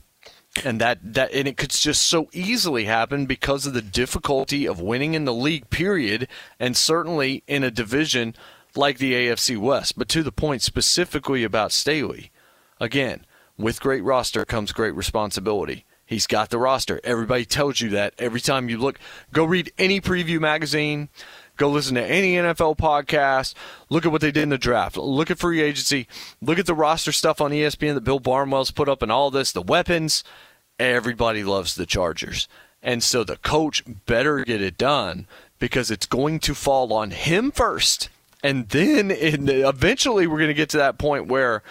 And 0.64 0.80
that, 0.80 1.00
that 1.14 1.34
and 1.34 1.48
it 1.48 1.58
could 1.58 1.72
just 1.72 2.04
so 2.04 2.30
easily 2.32 2.86
happen 2.86 3.26
because 3.26 3.66
of 3.66 3.74
the 3.74 3.82
difficulty 3.82 4.66
of 4.66 4.80
winning 4.80 5.14
in 5.14 5.26
the 5.26 5.34
league, 5.34 5.70
period, 5.70 6.28
and 6.60 6.78
certainly 6.78 7.44
in 7.46 7.64
a 7.64 7.72
division 7.72 8.36
like 8.76 8.98
the 8.98 9.14
AFC 9.14 9.58
West. 9.58 9.98
But 9.98 10.08
to 10.10 10.24
the 10.24 10.32
point 10.32 10.62
specifically 10.62 11.44
about 11.44 11.74
Staley, 11.74 12.32
again, 12.80 13.26
with 13.58 13.82
great 13.82 14.04
roster 14.04 14.46
comes 14.46 14.72
great 14.72 14.96
responsibility. 14.96 15.86
He's 16.06 16.28
got 16.28 16.52
the 16.52 16.60
roster. 16.60 17.02
Everybody 17.04 17.46
tells 17.46 17.82
you 17.82 17.90
that 17.90 18.14
every 18.20 18.40
time 18.40 18.70
you 18.70 18.78
look. 18.78 19.00
Go 19.34 19.44
read 19.44 19.72
any 19.78 20.00
preview 20.00 20.40
magazine. 20.40 21.10
Go 21.58 21.70
listen 21.70 21.96
to 21.96 22.06
any 22.06 22.34
NFL 22.34 22.78
podcast. 22.78 23.54
Look 23.90 24.06
at 24.06 24.12
what 24.12 24.22
they 24.22 24.32
did 24.32 24.44
in 24.44 24.50
the 24.50 24.58
draft. 24.58 24.98
Look 24.98 25.32
at 25.32 25.40
free 25.40 25.62
agency. 25.62 26.08
Look 26.42 26.60
at 26.60 26.66
the 26.66 26.74
roster 26.74 27.12
stuff 27.12 27.40
on 27.40 27.52
ESPN 27.52 27.94
that 27.96 28.04
Bill 28.04 28.20
Barnwell's 28.20 28.72
put 28.72 28.90
up 28.90 29.02
and 29.02 29.12
all 29.12 29.32
this, 29.32 29.52
the 29.52 29.62
weapons. 29.62 30.24
Everybody 30.80 31.44
loves 31.44 31.76
the 31.76 31.86
Chargers. 31.86 32.48
And 32.82 33.02
so 33.02 33.24
the 33.24 33.38
coach 33.38 33.84
better 34.06 34.44
get 34.44 34.62
it 34.62 34.78
done 34.78 35.28
because 35.58 35.90
it's 35.90 36.06
going 36.06 36.40
to 36.42 36.54
fall 36.54 36.94
on 36.94 37.12
him 37.12 37.52
first. 37.52 38.10
And 38.44 38.70
then 38.70 39.10
in, 39.10 39.50
eventually 39.50 40.28
we're 40.28 40.38
going 40.38 40.50
to 40.50 40.54
get 40.54 40.70
to 40.70 40.78
that 40.78 41.00
point 41.00 41.28
where 41.28 41.64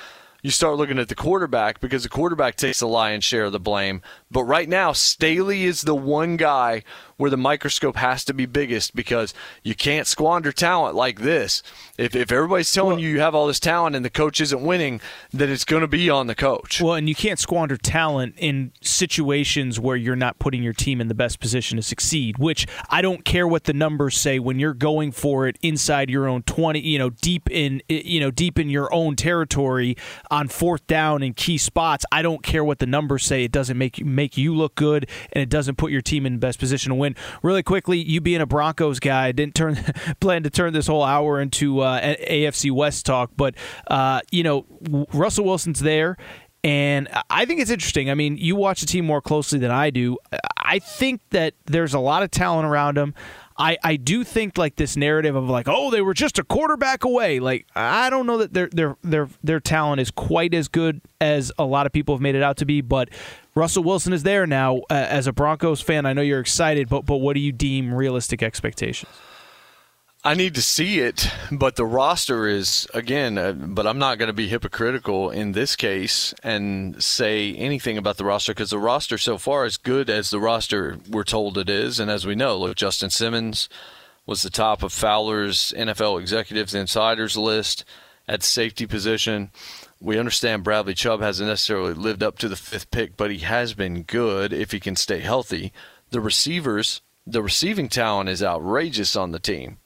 you 0.43 0.51
start 0.51 0.77
looking 0.77 0.99
at 0.99 1.09
the 1.09 1.15
quarterback 1.15 1.81
because 1.81 2.03
the 2.03 2.09
quarterback 2.09 2.57
takes 2.57 2.81
the 2.81 2.89
lion's 2.89 3.25
share 3.25 3.45
of 3.45 3.53
the 3.53 3.61
blame. 3.61 4.03
But 4.35 4.45
right 4.45 4.69
now, 4.69 4.93
Staley 4.93 5.63
is 5.63 5.83
the 5.83 5.95
one 5.95 6.37
guy 6.37 6.83
where 7.17 7.31
the 7.31 7.37
microscope 7.37 7.95
has 7.95 8.25
to 8.25 8.35
be 8.35 8.47
biggest 8.47 8.95
because 8.97 9.33
you 9.63 9.77
can't 9.77 10.09
squander 10.09 10.51
talent 10.51 10.97
like 10.97 11.21
this. 11.21 11.63
If, 11.97 12.17
if 12.17 12.33
everybody's 12.33 12.73
telling 12.73 12.97
well, 12.97 12.99
you 12.99 13.11
you 13.11 13.21
have 13.21 13.37
all 13.37 13.47
this 13.47 13.61
talent 13.61 13.95
and 13.95 14.05
the 14.05 14.11
coach 14.11 14.41
isn't 14.41 14.61
winning, 14.61 15.01
then 15.33 15.49
it's 15.49 15.65
going 15.65 15.83
to 15.83 15.89
be 15.89 16.11
on 16.11 16.27
the 16.27 16.35
coach. 16.35 16.81
Well, 16.81 16.95
and 16.95 17.09
you 17.09 17.15
can't 17.15 17.39
squander 17.39 17.77
talent 17.77 18.35
in 18.37 18.73
situations 18.81 19.79
where 19.79 19.95
you're 19.95 20.17
not 20.17 20.41
putting 20.41 20.65
your 20.65 20.73
team 20.73 21.01
in 21.01 21.07
the 21.07 21.15
best 21.15 21.39
position 21.39 21.77
to 21.77 21.83
succeed, 21.83 22.39
which 22.39 22.67
I 22.91 23.01
don't 23.03 23.25
care 23.25 23.47
what 23.47 23.65
the 23.65 23.73
numbers 23.73 24.17
say 24.17 24.41
when 24.41 24.59
you're 24.59 24.75
going 24.75 25.13
for 25.13 25.47
it 25.47 25.57
inside 25.63 26.11
your 26.11 26.27
own 26.27 26.43
20, 26.43 26.81
you 26.81 26.99
know, 26.99 27.11
deep 27.11 27.49
in 27.49 27.81
you 27.89 28.19
know, 28.19 28.33
deep 28.33 28.59
in 28.59 28.69
your 28.69 28.93
own 28.93 29.15
territory 29.15 29.97
on 30.31 30.49
fourth 30.49 30.85
down 30.89 31.23
in 31.23 31.35
key 31.35 31.59
spots. 31.59 32.05
I 32.11 32.23
don't 32.23 32.43
care 32.43 32.65
what 32.65 32.81
the 32.81 32.87
numbers 32.87 33.25
say. 33.25 33.45
It 33.45 33.53
doesn't 33.53 33.79
make 33.79 33.99
you 33.99 34.05
make 34.05 34.24
you 34.37 34.55
look 34.55 34.75
good 34.75 35.09
and 35.33 35.43
it 35.43 35.49
doesn't 35.49 35.77
put 35.77 35.93
your 35.93 36.01
team 36.01 36.27
in 36.27 36.39
best 36.39 36.59
position 36.59 36.91
to 36.91 36.95
win. 36.95 37.15
Really 37.43 37.63
quickly, 37.63 37.99
you 37.99 38.21
being 38.21 38.41
a 38.41 38.47
Broncos 38.47 39.01
guy, 39.01 39.33
didn't 39.33 39.55
turn 39.55 39.75
plan 40.21 40.43
to 40.43 40.51
turn 40.51 40.73
this 40.73 40.87
whole 40.87 41.05
hour 41.05 41.41
into 41.41 41.81
uh, 41.81 42.15
AFC 42.29 42.71
West 42.71 43.07
talk, 43.07 43.31
but 43.37 43.55
uh, 43.89 44.21
you 44.31 44.43
know, 44.43 44.67
Russell 45.13 45.45
Wilson's 45.45 45.81
there. 45.81 46.17
And 46.65 47.09
I 47.29 47.45
think 47.45 47.61
it's 47.61 47.71
interesting. 47.71 48.11
I 48.11 48.15
mean, 48.15 48.39
you 48.39 48.57
watch 48.57 48.81
the 48.81 48.87
team 48.87 49.05
more 49.05 49.21
closely 49.21 49.59
than 49.59 49.71
I 49.71 49.91
do. 49.91 50.17
I 50.57 50.79
think 50.79 51.21
that 51.31 51.53
there's 51.67 51.93
a 51.93 51.99
lot 51.99 52.23
of 52.23 52.31
talent 52.31 52.67
around 52.67 52.97
him. 52.97 53.15
I, 53.57 53.79
I 53.85 53.97
do 53.97 54.25
think 54.25 54.59
like 54.59 54.77
this 54.77 54.97
narrative 54.97 55.37
of 55.37 55.49
like 55.49 55.69
oh 55.69 55.91
they 55.91 56.01
were 56.01 56.15
just 56.15 56.39
a 56.39 56.45
quarterback 56.45 57.05
away. 57.05 57.41
Like 57.41 57.67
I 57.75 58.11
don't 58.11 58.27
know 58.27 58.39
that 58.39 58.53
their 58.53 58.69
their 58.69 58.97
their 59.03 59.29
their 59.43 59.61
talent 59.61 60.01
is 60.01 60.11
quite 60.11 60.55
as 60.55 60.69
good 60.69 61.01
as 61.21 61.53
a 61.59 61.65
lot 61.65 61.87
of 61.87 61.93
people 61.93 62.15
have 62.15 62.23
made 62.23 62.35
it 62.35 62.43
out 62.43 62.57
to 62.59 62.65
be 62.65 62.81
but 62.81 63.09
Russell 63.55 63.85
Wilson 63.85 64.13
is 64.13 64.25
there 64.25 64.47
now 64.47 64.79
uh, 64.91 64.95
as 64.95 65.29
a 65.29 65.33
Broncos 65.33 65.81
fan. 65.81 66.07
I 66.07 66.13
know 66.13 66.23
you're 66.23 66.41
excited 66.41 66.89
but 66.89 67.07
but 67.07 67.19
what 67.19 67.35
do 67.35 67.41
you 67.41 67.53
deem 67.53 67.95
realistic 67.95 68.43
expectations 68.43 69.13
I 70.27 70.33
need 70.33 70.55
to 70.55 70.63
see 70.63 71.01
it, 71.01 71.29
but 71.53 71.77
the 71.77 71.85
roster 71.85 72.49
is 72.49 72.89
again. 72.95 73.37
Uh, 73.37 73.53
but 73.53 73.87
I'm 73.87 73.99
not 73.99 74.17
going 74.17 74.29
to 74.29 74.33
be 74.33 74.49
hypocritical 74.49 75.29
in 75.29 75.53
this 75.53 75.77
case 75.77 76.33
and 76.43 77.03
say 77.05 77.55
anything 77.55 77.99
about 77.99 78.17
the 78.17 78.25
roster 78.25 78.53
because 78.53 78.71
the 78.71 78.79
roster 78.79 79.19
so 79.19 79.37
far 79.37 79.67
is 79.67 79.77
good 79.77 80.09
as 80.09 80.31
the 80.31 80.41
roster 80.41 80.99
we're 81.11 81.25
told 81.25 81.59
it 81.59 81.69
is, 81.69 82.01
and 82.01 82.11
as 82.11 82.27
we 82.27 82.35
know, 82.35 82.57
look, 82.57 82.75
Justin 82.75 83.11
Simmons 83.11 83.69
was 84.25 84.41
the 84.41 84.49
top 84.49 84.83
of 84.83 84.95
Fowler's 84.95 85.75
NFL 85.77 86.19
executives 86.19 86.75
insiders 86.75 87.37
list 87.37 87.85
at 88.27 88.43
safety 88.43 88.87
position. 88.87 89.51
We 90.01 90.19
understand 90.19 90.65
Bradley 90.65 90.95
Chubb 90.95 91.21
hasn't 91.21 91.51
necessarily 91.51 91.93
lived 91.93 92.23
up 92.23 92.39
to 92.39 92.49
the 92.49 92.57
fifth 92.57 92.91
pick, 92.91 93.19
but 93.19 93.31
he 93.31 93.41
has 93.41 93.75
been 93.75 94.05
good 94.05 94.55
if 94.55 94.73
he 94.73 94.81
can 94.81 94.97
stay 94.97 95.21
healthy. 95.21 95.71
The 96.09 96.23
receivers, 96.23 97.03
the 97.27 97.43
receiving 97.43 97.91
talent 97.91 98.31
is 98.31 98.43
outrageous 98.43 99.17
on 99.17 99.33
the 99.33 99.39
team. 99.39 99.77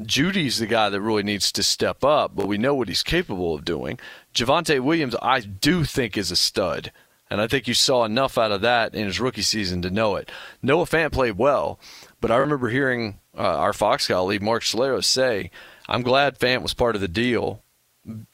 Jeudy's 0.00 0.58
the 0.58 0.66
guy 0.66 0.90
that 0.90 1.00
really 1.00 1.22
needs 1.22 1.50
to 1.52 1.62
step 1.62 2.04
up, 2.04 2.34
but 2.34 2.46
we 2.46 2.58
know 2.58 2.74
what 2.74 2.88
he's 2.88 3.02
capable 3.02 3.54
of 3.54 3.64
doing. 3.64 3.98
Javonte 4.34 4.80
Williams, 4.80 5.16
I 5.22 5.40
do 5.40 5.84
think, 5.84 6.16
is 6.16 6.30
a 6.30 6.36
stud. 6.36 6.92
And 7.30 7.40
I 7.40 7.48
think 7.48 7.66
you 7.66 7.74
saw 7.74 8.04
enough 8.04 8.38
out 8.38 8.52
of 8.52 8.60
that 8.60 8.94
in 8.94 9.06
his 9.06 9.18
rookie 9.18 9.42
season 9.42 9.82
to 9.82 9.90
know 9.90 10.16
it. 10.16 10.30
Noah 10.62 10.84
Fant 10.84 11.12
played 11.12 11.38
well, 11.38 11.80
but 12.20 12.30
I 12.30 12.36
remember 12.36 12.68
hearing 12.68 13.18
uh, 13.36 13.40
our 13.40 13.72
Fox 13.72 14.06
colleague, 14.06 14.42
Mark 14.42 14.62
Schlereth, 14.62 15.04
say, 15.04 15.50
I'm 15.88 16.02
glad 16.02 16.38
Fant 16.38 16.62
was 16.62 16.74
part 16.74 16.94
of 16.94 17.00
the 17.00 17.08
deal 17.08 17.62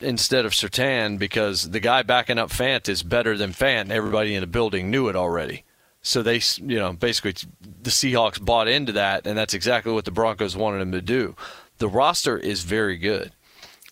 instead 0.01 0.45
of 0.45 0.53
Surtain 0.53 1.19
because 1.19 1.71
the 1.71 1.81
guy 1.81 2.03
backing 2.03 2.39
up 2.39 2.51
Fant 2.51 2.89
is 2.89 3.03
better 3.03 3.37
than 3.39 3.53
Fant, 3.53 3.91
everybody 3.91 4.35
in 4.35 4.43
the 4.43 4.47
building 4.47 4.91
knew 4.91 5.09
it 5.09 5.17
already. 5.17 5.65
So 6.03 6.23
they, 6.23 6.41
you 6.57 6.79
know, 6.79 6.93
basically 6.93 7.35
the 7.83 7.91
Seahawks 7.91 8.45
bought 8.45 8.69
into 8.69 8.93
that, 8.93 9.27
and 9.27 9.39
that's 9.39 9.55
exactly 9.55 9.93
what 9.93 10.05
the 10.05 10.11
Broncos 10.11 10.57
wanted 10.57 10.81
them 10.81 10.93
to 10.93 11.01
do. 11.01 11.37
The 11.79 11.89
roster 11.89 12.37
is 12.37 12.63
very 12.65 12.97
good. 12.97 13.33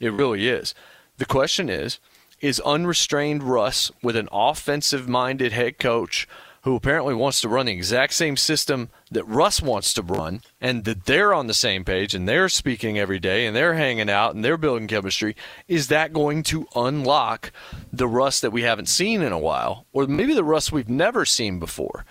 It 0.00 0.12
really 0.12 0.48
is. 0.48 0.74
The 1.18 1.26
question 1.26 1.68
is, 1.68 1.98
is 2.40 2.58
unrestrained 2.60 3.42
Russ 3.42 3.92
with 4.02 4.16
an 4.16 4.28
offensive 4.32 5.08
minded 5.08 5.52
head 5.52 5.78
coach 5.78 6.26
who 6.62 6.76
apparently 6.76 7.14
wants 7.14 7.40
to 7.40 7.48
run 7.48 7.66
the 7.66 7.72
exact 7.72 8.12
same 8.12 8.36
system 8.36 8.90
that 9.10 9.24
Russ 9.24 9.62
wants 9.62 9.94
to 9.94 10.02
run, 10.02 10.42
and 10.60 10.84
that 10.84 11.06
they're 11.06 11.32
on 11.32 11.46
the 11.46 11.54
same 11.54 11.84
page 11.84 12.14
and 12.14 12.28
they're 12.28 12.50
speaking 12.50 12.98
every 12.98 13.18
day 13.18 13.46
and 13.46 13.56
they're 13.56 13.74
hanging 13.74 14.10
out 14.10 14.34
and 14.34 14.44
they're 14.44 14.58
building 14.58 14.86
chemistry, 14.86 15.34
is 15.68 15.88
that 15.88 16.12
going 16.12 16.42
to 16.42 16.66
unlock 16.76 17.50
the 17.92 18.08
Russ 18.08 18.40
that 18.40 18.52
we 18.52 18.62
haven't 18.62 18.88
seen 18.88 19.22
in 19.22 19.32
a 19.32 19.38
while, 19.38 19.86
or 19.92 20.06
maybe 20.06 20.34
the 20.34 20.44
Russ 20.44 20.70
we've 20.70 20.88
never 20.88 21.24
seen 21.24 21.58
before? 21.58 22.04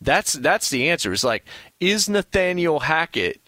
That's 0.00 0.34
that's 0.34 0.68
the 0.68 0.90
answer. 0.90 1.12
It's 1.12 1.24
like, 1.24 1.46
is 1.80 2.08
Nathaniel 2.08 2.80
Hackett 2.80 3.40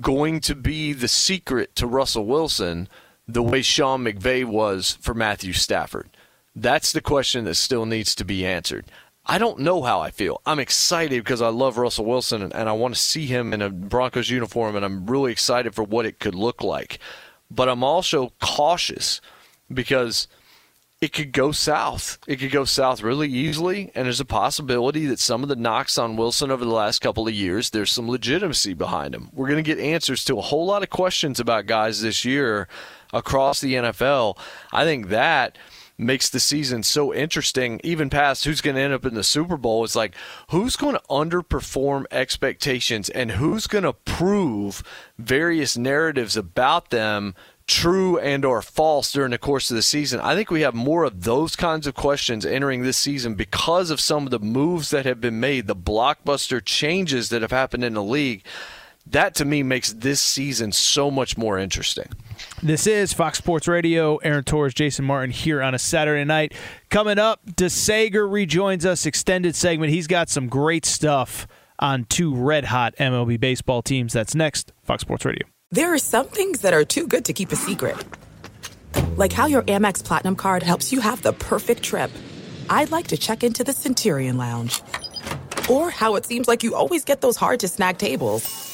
going 0.00 0.40
to 0.40 0.56
be 0.56 0.92
the 0.92 1.06
secret 1.06 1.76
to 1.76 1.86
Russell 1.86 2.26
Wilson 2.26 2.88
the 3.28 3.44
way 3.44 3.62
Sean 3.62 4.04
McVay 4.04 4.44
was 4.44 4.98
for 5.00 5.14
Matthew 5.14 5.52
Stafford? 5.52 6.08
That's 6.56 6.92
the 6.92 7.00
question 7.00 7.44
that 7.44 7.54
still 7.54 7.86
needs 7.86 8.14
to 8.16 8.24
be 8.24 8.44
answered. 8.46 8.86
I 9.26 9.38
don't 9.38 9.60
know 9.60 9.82
how 9.82 10.00
I 10.00 10.10
feel. 10.10 10.42
I'm 10.44 10.58
excited 10.58 11.24
because 11.24 11.40
I 11.40 11.48
love 11.48 11.78
Russell 11.78 12.04
Wilson 12.04 12.42
and, 12.42 12.54
and 12.54 12.68
I 12.68 12.72
want 12.72 12.94
to 12.94 13.00
see 13.00 13.26
him 13.26 13.54
in 13.54 13.62
a 13.62 13.70
Broncos 13.70 14.28
uniform, 14.28 14.76
and 14.76 14.84
I'm 14.84 15.06
really 15.06 15.32
excited 15.32 15.74
for 15.74 15.82
what 15.82 16.04
it 16.04 16.18
could 16.18 16.34
look 16.34 16.62
like. 16.62 16.98
But 17.50 17.68
I'm 17.68 17.82
also 17.82 18.32
cautious 18.40 19.22
because 19.72 20.28
it 21.00 21.14
could 21.14 21.32
go 21.32 21.52
south. 21.52 22.18
It 22.26 22.36
could 22.36 22.50
go 22.50 22.66
south 22.66 23.02
really 23.02 23.28
easily, 23.28 23.90
and 23.94 24.04
there's 24.04 24.20
a 24.20 24.26
possibility 24.26 25.06
that 25.06 25.18
some 25.18 25.42
of 25.42 25.48
the 25.48 25.56
knocks 25.56 25.96
on 25.96 26.16
Wilson 26.16 26.50
over 26.50 26.64
the 26.64 26.70
last 26.70 27.00
couple 27.00 27.26
of 27.26 27.32
years, 27.32 27.70
there's 27.70 27.92
some 27.92 28.10
legitimacy 28.10 28.74
behind 28.74 29.14
him. 29.14 29.30
We're 29.32 29.48
going 29.48 29.62
to 29.62 29.74
get 29.74 29.82
answers 29.82 30.22
to 30.26 30.38
a 30.38 30.42
whole 30.42 30.66
lot 30.66 30.82
of 30.82 30.90
questions 30.90 31.40
about 31.40 31.64
guys 31.64 32.02
this 32.02 32.26
year 32.26 32.68
across 33.12 33.62
the 33.62 33.74
NFL. 33.74 34.36
I 34.70 34.84
think 34.84 35.08
that– 35.08 35.56
makes 35.96 36.28
the 36.28 36.40
season 36.40 36.82
so 36.82 37.14
interesting, 37.14 37.80
even 37.84 38.10
past 38.10 38.44
who's 38.44 38.60
going 38.60 38.76
to 38.76 38.82
end 38.82 38.92
up 38.92 39.06
in 39.06 39.14
the 39.14 39.22
Super 39.22 39.56
Bowl. 39.56 39.84
It's 39.84 39.94
like 39.94 40.14
who's 40.50 40.76
going 40.76 40.94
to 40.94 41.02
underperform 41.08 42.04
expectations 42.10 43.08
and 43.08 43.32
who's 43.32 43.66
going 43.66 43.84
to 43.84 43.92
prove 43.92 44.82
various 45.18 45.76
narratives 45.76 46.36
about 46.36 46.90
them 46.90 47.34
true 47.66 48.18
and 48.18 48.44
or 48.44 48.60
false 48.60 49.12
during 49.12 49.30
the 49.30 49.38
course 49.38 49.70
of 49.70 49.76
the 49.76 49.82
season. 49.82 50.20
I 50.20 50.34
think 50.34 50.50
we 50.50 50.60
have 50.62 50.74
more 50.74 51.04
of 51.04 51.24
those 51.24 51.56
kinds 51.56 51.86
of 51.86 51.94
questions 51.94 52.44
entering 52.44 52.82
this 52.82 52.98
season 52.98 53.34
because 53.34 53.90
of 53.90 54.00
some 54.00 54.24
of 54.24 54.30
the 54.30 54.38
moves 54.38 54.90
that 54.90 55.06
have 55.06 55.20
been 55.20 55.40
made, 55.40 55.66
the 55.66 55.76
blockbuster 55.76 56.62
changes 56.62 57.30
that 57.30 57.42
have 57.42 57.50
happened 57.50 57.84
in 57.84 57.94
the 57.94 58.02
league. 58.02 58.44
That 59.06 59.34
to 59.36 59.44
me 59.44 59.62
makes 59.62 59.92
this 59.92 60.20
season 60.20 60.72
so 60.72 61.10
much 61.10 61.36
more 61.36 61.58
interesting. 61.58 62.08
This 62.64 62.86
is 62.86 63.12
Fox 63.12 63.36
Sports 63.36 63.68
Radio. 63.68 64.16
Aaron 64.16 64.42
Torres, 64.42 64.72
Jason 64.72 65.04
Martin 65.04 65.30
here 65.30 65.60
on 65.60 65.74
a 65.74 65.78
Saturday 65.78 66.24
night. 66.24 66.54
Coming 66.88 67.18
up, 67.18 67.44
DeSager 67.44 68.26
rejoins 68.26 68.86
us. 68.86 69.04
Extended 69.04 69.54
segment. 69.54 69.92
He's 69.92 70.06
got 70.06 70.30
some 70.30 70.48
great 70.48 70.86
stuff 70.86 71.46
on 71.78 72.04
two 72.04 72.34
red 72.34 72.64
hot 72.64 72.96
MLB 72.96 73.38
baseball 73.38 73.82
teams. 73.82 74.14
That's 74.14 74.34
next. 74.34 74.72
Fox 74.82 75.02
Sports 75.02 75.26
Radio. 75.26 75.46
There 75.72 75.92
are 75.92 75.98
some 75.98 76.26
things 76.28 76.62
that 76.62 76.72
are 76.72 76.86
too 76.86 77.06
good 77.06 77.26
to 77.26 77.34
keep 77.34 77.52
a 77.52 77.56
secret, 77.56 78.02
like 79.18 79.34
how 79.34 79.44
your 79.44 79.60
Amex 79.64 80.02
Platinum 80.02 80.34
card 80.34 80.62
helps 80.62 80.90
you 80.90 81.02
have 81.02 81.20
the 81.20 81.34
perfect 81.34 81.82
trip. 81.82 82.10
I'd 82.70 82.90
like 82.90 83.08
to 83.08 83.18
check 83.18 83.44
into 83.44 83.62
the 83.62 83.74
Centurion 83.74 84.38
Lounge, 84.38 84.80
or 85.68 85.90
how 85.90 86.14
it 86.14 86.24
seems 86.24 86.48
like 86.48 86.62
you 86.62 86.74
always 86.74 87.04
get 87.04 87.20
those 87.20 87.36
hard 87.36 87.60
to 87.60 87.68
snag 87.68 87.98
tables. 87.98 88.73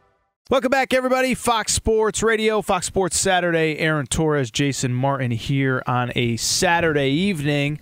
Welcome 0.51 0.69
back, 0.71 0.93
everybody. 0.93 1.33
Fox 1.33 1.71
Sports 1.71 2.21
Radio, 2.21 2.61
Fox 2.61 2.85
Sports 2.85 3.17
Saturday. 3.17 3.77
Aaron 3.77 4.05
Torres, 4.05 4.51
Jason 4.51 4.93
Martin 4.93 5.31
here 5.31 5.81
on 5.87 6.11
a 6.13 6.35
Saturday 6.35 7.09
evening. 7.09 7.79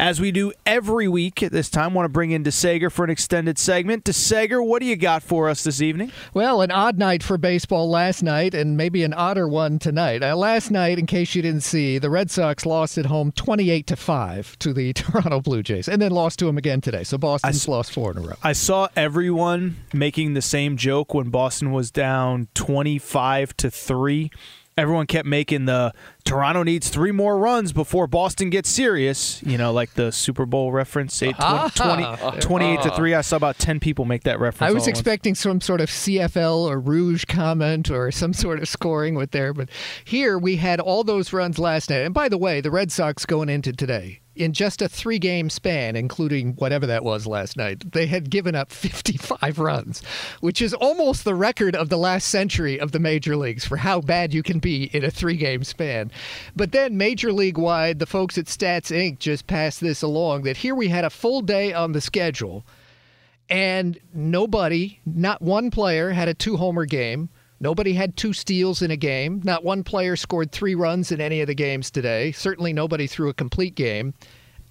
As 0.00 0.18
we 0.18 0.32
do 0.32 0.50
every 0.64 1.08
week 1.08 1.42
at 1.42 1.52
this 1.52 1.68
time, 1.68 1.92
want 1.92 2.06
to 2.06 2.08
bring 2.08 2.30
in 2.30 2.42
DeSager 2.42 2.90
for 2.90 3.04
an 3.04 3.10
extended 3.10 3.58
segment. 3.58 4.04
DeSager, 4.04 4.66
what 4.66 4.80
do 4.80 4.86
you 4.86 4.96
got 4.96 5.22
for 5.22 5.46
us 5.46 5.62
this 5.62 5.82
evening? 5.82 6.10
Well, 6.32 6.62
an 6.62 6.70
odd 6.70 6.96
night 6.96 7.22
for 7.22 7.36
baseball 7.36 7.86
last 7.86 8.22
night, 8.22 8.54
and 8.54 8.78
maybe 8.78 9.04
an 9.04 9.12
odder 9.12 9.46
one 9.46 9.78
tonight. 9.78 10.22
Uh, 10.22 10.34
last 10.36 10.70
night, 10.70 10.98
in 10.98 11.04
case 11.04 11.34
you 11.34 11.42
didn't 11.42 11.60
see, 11.60 11.98
the 11.98 12.08
Red 12.08 12.30
Sox 12.30 12.64
lost 12.64 12.96
at 12.96 13.04
home 13.04 13.30
28 13.32 13.86
to 13.88 13.96
five 13.96 14.58
to 14.60 14.72
the 14.72 14.92
Toronto 14.94 15.42
Blue 15.42 15.62
Jays, 15.62 15.86
and 15.86 16.00
then 16.00 16.12
lost 16.12 16.38
to 16.38 16.46
them 16.46 16.56
again 16.56 16.80
today. 16.80 17.04
So 17.04 17.18
Boston's 17.18 17.68
lost 17.68 17.92
four 17.92 18.12
in 18.12 18.16
a 18.16 18.20
row. 18.22 18.36
I 18.42 18.54
saw 18.54 18.88
everyone 18.96 19.76
making 19.92 20.32
the 20.32 20.40
same 20.40 20.78
joke 20.78 21.12
when 21.12 21.28
Boston 21.28 21.72
was 21.72 21.90
down 21.90 22.48
25 22.54 23.54
to 23.58 23.70
3 23.70 24.30
everyone 24.80 25.06
kept 25.06 25.26
making 25.26 25.66
the 25.66 25.92
Toronto 26.30 26.62
needs 26.62 26.90
three 26.90 27.10
more 27.10 27.36
runs 27.36 27.72
before 27.72 28.06
Boston 28.06 28.50
gets 28.50 28.68
serious. 28.68 29.42
You 29.42 29.58
know, 29.58 29.72
like 29.72 29.94
the 29.94 30.12
Super 30.12 30.46
Bowl 30.46 30.70
reference, 30.70 31.20
eight, 31.24 31.34
ah. 31.40 31.68
20, 31.74 32.04
20, 32.40 32.40
28 32.40 32.82
to 32.82 32.94
3. 32.94 33.14
I 33.14 33.20
saw 33.20 33.34
about 33.34 33.58
10 33.58 33.80
people 33.80 34.04
make 34.04 34.22
that 34.22 34.38
reference. 34.38 34.70
I 34.70 34.72
was 34.72 34.86
expecting 34.86 35.34
some 35.34 35.60
sort 35.60 35.80
of 35.80 35.88
CFL 35.88 36.70
or 36.70 36.78
Rouge 36.78 37.24
comment 37.24 37.90
or 37.90 38.12
some 38.12 38.32
sort 38.32 38.60
of 38.60 38.68
scoring 38.68 39.16
with 39.16 39.32
there, 39.32 39.52
but 39.52 39.70
here 40.04 40.38
we 40.38 40.54
had 40.54 40.78
all 40.78 41.02
those 41.02 41.32
runs 41.32 41.58
last 41.58 41.90
night. 41.90 42.02
And 42.02 42.14
by 42.14 42.28
the 42.28 42.38
way, 42.38 42.60
the 42.60 42.70
Red 42.70 42.92
Sox 42.92 43.26
going 43.26 43.48
into 43.48 43.72
today, 43.72 44.20
in 44.36 44.52
just 44.52 44.80
a 44.80 44.88
three 44.88 45.18
game 45.18 45.50
span, 45.50 45.96
including 45.96 46.54
whatever 46.54 46.86
that 46.86 47.04
was 47.04 47.26
last 47.26 47.56
night, 47.56 47.92
they 47.92 48.06
had 48.06 48.30
given 48.30 48.54
up 48.54 48.70
55 48.70 49.58
runs, 49.58 50.02
which 50.40 50.62
is 50.62 50.72
almost 50.74 51.24
the 51.24 51.34
record 51.34 51.74
of 51.74 51.88
the 51.88 51.98
last 51.98 52.28
century 52.28 52.78
of 52.78 52.92
the 52.92 52.98
major 52.98 53.36
leagues 53.36 53.64
for 53.64 53.76
how 53.76 54.00
bad 54.00 54.32
you 54.32 54.42
can 54.42 54.58
be 54.58 54.84
in 54.94 55.04
a 55.04 55.10
three 55.10 55.36
game 55.36 55.64
span. 55.64 56.10
But 56.54 56.72
then, 56.72 56.96
major 56.96 57.32
league 57.32 57.58
wide, 57.58 57.98
the 57.98 58.06
folks 58.06 58.38
at 58.38 58.46
Stats 58.46 58.94
Inc. 58.94 59.18
just 59.18 59.46
passed 59.46 59.80
this 59.80 60.02
along 60.02 60.42
that 60.42 60.58
here 60.58 60.74
we 60.74 60.88
had 60.88 61.04
a 61.04 61.10
full 61.10 61.42
day 61.42 61.72
on 61.72 61.92
the 61.92 62.00
schedule, 62.00 62.64
and 63.48 63.98
nobody, 64.14 65.00
not 65.04 65.42
one 65.42 65.70
player, 65.70 66.10
had 66.10 66.28
a 66.28 66.34
two 66.34 66.56
homer 66.56 66.86
game. 66.86 67.28
Nobody 67.62 67.92
had 67.92 68.16
two 68.16 68.32
steals 68.32 68.80
in 68.80 68.90
a 68.90 68.96
game. 68.96 69.42
Not 69.44 69.62
one 69.62 69.84
player 69.84 70.16
scored 70.16 70.50
three 70.50 70.74
runs 70.74 71.12
in 71.12 71.20
any 71.20 71.42
of 71.42 71.46
the 71.46 71.54
games 71.54 71.90
today. 71.90 72.32
Certainly 72.32 72.72
nobody 72.72 73.06
threw 73.06 73.28
a 73.28 73.34
complete 73.34 73.74
game. 73.74 74.14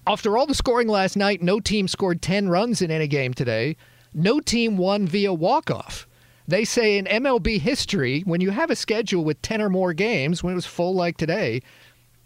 After 0.08 0.36
all 0.36 0.46
the 0.46 0.56
scoring 0.56 0.88
last 0.88 1.16
night, 1.16 1.40
no 1.40 1.60
team 1.60 1.86
scored 1.86 2.20
10 2.20 2.48
runs 2.48 2.82
in 2.82 2.90
any 2.90 3.06
game 3.06 3.32
today. 3.32 3.76
No 4.12 4.40
team 4.40 4.76
won 4.76 5.06
via 5.06 5.32
walk-off. 5.32 6.08
They 6.48 6.64
say 6.64 6.98
in 6.98 7.04
MLB 7.04 7.60
history, 7.60 8.22
when 8.22 8.40
you 8.40 8.50
have 8.50 8.70
a 8.70 8.76
schedule 8.76 9.22
with 9.22 9.40
10 9.40 9.62
or 9.62 9.68
more 9.68 9.92
games, 9.92 10.42
when 10.42 10.52
it 10.52 10.56
was 10.56 10.66
full 10.66 10.92
like 10.92 11.16
today, 11.16 11.62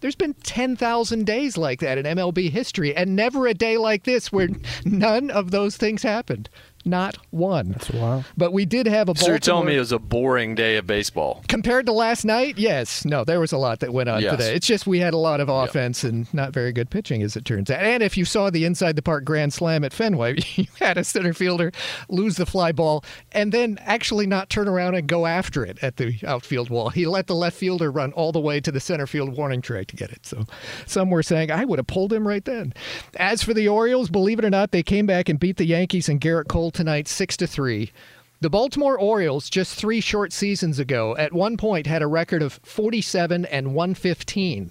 there's 0.00 0.16
been 0.16 0.32
10,000 0.32 1.26
days 1.26 1.58
like 1.58 1.80
that 1.80 1.98
in 1.98 2.04
MLB 2.06 2.50
history, 2.50 2.96
and 2.96 3.14
never 3.14 3.46
a 3.46 3.54
day 3.54 3.76
like 3.76 4.04
this 4.04 4.32
where 4.32 4.48
none 4.86 5.30
of 5.30 5.50
those 5.50 5.76
things 5.76 6.02
happened. 6.02 6.48
Not 6.84 7.16
one. 7.30 7.70
That's 7.70 7.90
wild. 7.90 8.24
But 8.36 8.52
we 8.52 8.64
did 8.66 8.86
have 8.86 9.08
a 9.08 9.16
So 9.16 9.28
you're 9.28 9.38
telling 9.38 9.66
me 9.66 9.76
it 9.76 9.78
was 9.78 9.92
a 9.92 9.98
boring 9.98 10.54
day 10.54 10.76
of 10.76 10.86
baseball? 10.86 11.42
Compared 11.48 11.86
to 11.86 11.92
last 11.92 12.24
night, 12.24 12.58
yes. 12.58 13.04
No, 13.04 13.24
there 13.24 13.40
was 13.40 13.52
a 13.52 13.58
lot 13.58 13.80
that 13.80 13.92
went 13.92 14.08
on 14.08 14.20
Yes. 14.20 14.32
today. 14.32 14.54
It's 14.54 14.66
just 14.66 14.86
we 14.86 14.98
had 15.00 15.14
a 15.14 15.18
lot 15.18 15.40
of 15.40 15.48
offense 15.48 16.04
and 16.04 16.32
not 16.34 16.52
very 16.52 16.72
good 16.72 16.90
pitching, 16.90 17.22
as 17.22 17.36
it 17.36 17.44
turns 17.44 17.70
out. 17.70 17.80
And 17.82 18.02
if 18.02 18.16
you 18.16 18.24
saw 18.24 18.50
the 18.50 18.64
inside 18.64 18.96
the 18.96 19.02
park 19.02 19.24
grand 19.24 19.52
slam 19.54 19.82
at 19.84 19.92
Fenway, 19.94 20.36
you 20.56 20.66
had 20.78 20.98
a 20.98 21.04
center 21.04 21.32
fielder 21.32 21.72
lose 22.08 22.36
the 22.36 22.46
fly 22.46 22.72
ball 22.72 23.04
and 23.32 23.50
then 23.52 23.78
actually 23.82 24.26
not 24.26 24.50
turn 24.50 24.68
around 24.68 24.94
and 24.94 25.06
go 25.06 25.26
after 25.26 25.64
it 25.64 25.78
at 25.82 25.96
the 25.96 26.18
outfield 26.26 26.68
wall. 26.70 26.90
He 26.90 27.06
let 27.06 27.26
the 27.26 27.34
left 27.34 27.56
fielder 27.56 27.90
run 27.90 28.12
all 28.12 28.30
the 28.32 28.40
way 28.40 28.60
to 28.60 28.70
the 28.70 28.80
center 28.80 29.06
field 29.06 29.36
warning 29.36 29.62
track 29.62 29.86
to 29.88 29.96
get 29.96 30.10
it. 30.10 30.26
So 30.26 30.44
some 30.86 31.10
were 31.10 31.22
saying 31.22 31.50
I 31.50 31.64
would 31.64 31.78
have 31.78 31.86
pulled 31.86 32.12
him 32.12 32.28
right 32.28 32.44
then. 32.44 32.74
As 33.16 33.42
for 33.42 33.54
the 33.54 33.68
Orioles, 33.68 34.10
believe 34.10 34.38
it 34.38 34.44
or 34.44 34.50
not, 34.50 34.70
they 34.70 34.82
came 34.82 35.06
back 35.06 35.28
and 35.28 35.40
beat 35.40 35.56
the 35.56 35.64
Yankees 35.66 36.08
and 36.08 36.20
Gerrit 36.20 36.48
Cole 36.48 36.70
tonight, 36.74 37.08
six 37.08 37.36
to 37.38 37.46
three. 37.46 37.92
The 38.40 38.50
Baltimore 38.50 38.98
Orioles, 38.98 39.48
just 39.48 39.74
three 39.74 40.00
short 40.00 40.32
seasons 40.32 40.78
ago, 40.78 41.16
at 41.16 41.32
one 41.32 41.56
point 41.56 41.86
had 41.86 42.02
a 42.02 42.06
record 42.06 42.42
of 42.42 42.60
47 42.62 43.46
and 43.46 43.74
115. 43.74 44.70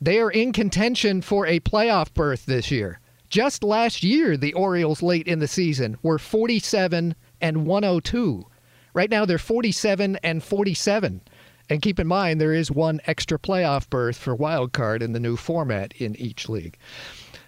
They 0.00 0.20
are 0.20 0.30
in 0.30 0.52
contention 0.52 1.20
for 1.20 1.46
a 1.46 1.58
playoff 1.60 2.14
berth 2.14 2.46
this 2.46 2.70
year. 2.70 3.00
Just 3.28 3.64
last 3.64 4.02
year, 4.02 4.36
the 4.36 4.52
Orioles 4.52 5.02
late 5.02 5.26
in 5.26 5.40
the 5.40 5.48
season 5.48 5.98
were 6.02 6.18
47 6.18 7.14
and 7.40 7.66
102. 7.66 8.46
Right 8.94 9.10
now, 9.10 9.24
they're 9.24 9.38
47 9.38 10.16
and 10.22 10.42
47. 10.42 11.20
And 11.68 11.82
keep 11.82 12.00
in 12.00 12.06
mind, 12.08 12.40
there 12.40 12.52
is 12.52 12.70
one 12.70 13.00
extra 13.06 13.38
playoff 13.38 13.88
berth 13.88 14.16
for 14.16 14.34
wild 14.34 14.72
card 14.72 15.02
in 15.02 15.12
the 15.12 15.20
new 15.20 15.36
format 15.36 15.92
in 15.98 16.16
each 16.16 16.48
league. 16.48 16.76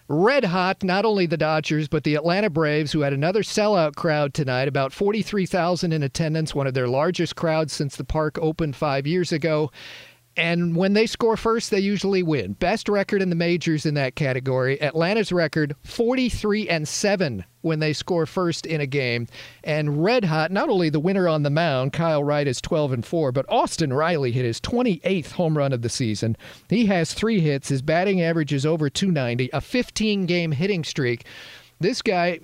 Red 0.09 0.45
hot, 0.45 0.83
not 0.83 1.05
only 1.05 1.27
the 1.27 1.37
Dodgers, 1.37 1.89
but 1.89 2.05
the 2.05 2.16
Atlanta 2.16 2.51
Braves, 2.51 2.93
who 2.93 3.01
had 3.01 3.12
another 3.12 3.43
sellout 3.43 3.95
crowd 3.95 4.35
tonight, 4.35 4.69
about 4.69 4.93
43,000 4.93 5.93
in 5.93 6.03
attendance, 6.03 6.55
one 6.55 6.66
of 6.66 6.74
their 6.74 6.89
largest 6.89 7.37
crowds 7.37 7.73
since 7.73 7.97
the 7.97 8.05
park 8.05 8.39
opened 8.41 8.74
five 8.74 9.07
years 9.07 9.33
ago. 9.33 9.70
And 10.37 10.75
when 10.77 10.95
they 10.95 11.07
score 11.07 11.37
first, 11.37 11.71
they 11.71 11.81
usually 11.81 12.23
win. 12.23 12.55
Best 12.55 12.89
record 12.89 13.21
in 13.21 13.29
the 13.29 13.37
majors 13.37 13.85
in 13.85 13.95
that 13.95 14.15
category. 14.15 14.81
Atlanta's 14.81 15.31
record 15.31 15.77
43 15.85 16.69
and 16.71 16.89
7 16.89 17.45
when 17.61 17.81
they 17.81 17.93
score 17.93 18.25
first 18.25 18.65
in 18.65 18.81
a 18.81 18.87
game. 18.87 19.27
And 19.63 20.03
red 20.03 20.25
hot, 20.25 20.51
not 20.51 20.71
only 20.71 20.89
the 20.89 20.99
winner 21.01 21.29
on 21.29 21.43
the 21.43 21.51
mound, 21.51 21.93
Kyle 21.93 22.25
Wright 22.25 22.47
is 22.47 22.63
12 22.63 22.93
and 22.93 23.05
4, 23.05 23.31
but 23.31 23.47
Austin 23.49 23.93
Riley 23.93 24.33
hit 24.33 24.45
his 24.45 24.61
28th 24.61 25.33
home 25.33 25.57
run 25.57 25.73
of 25.73 25.83
the 25.83 25.91
season. 25.91 26.37
He 26.71 26.87
has 26.87 27.13
3 27.13 27.41
hits, 27.41 27.69
his 27.69 27.83
batting 27.83 28.23
average 28.23 28.55
is 28.55 28.65
over 28.65 28.89
290, 28.89 29.51
a 29.53 29.61
15-game 29.61 30.53
hitting 30.53 30.83
streak. 30.83 31.27
This 31.79 32.01
guy 32.01 32.41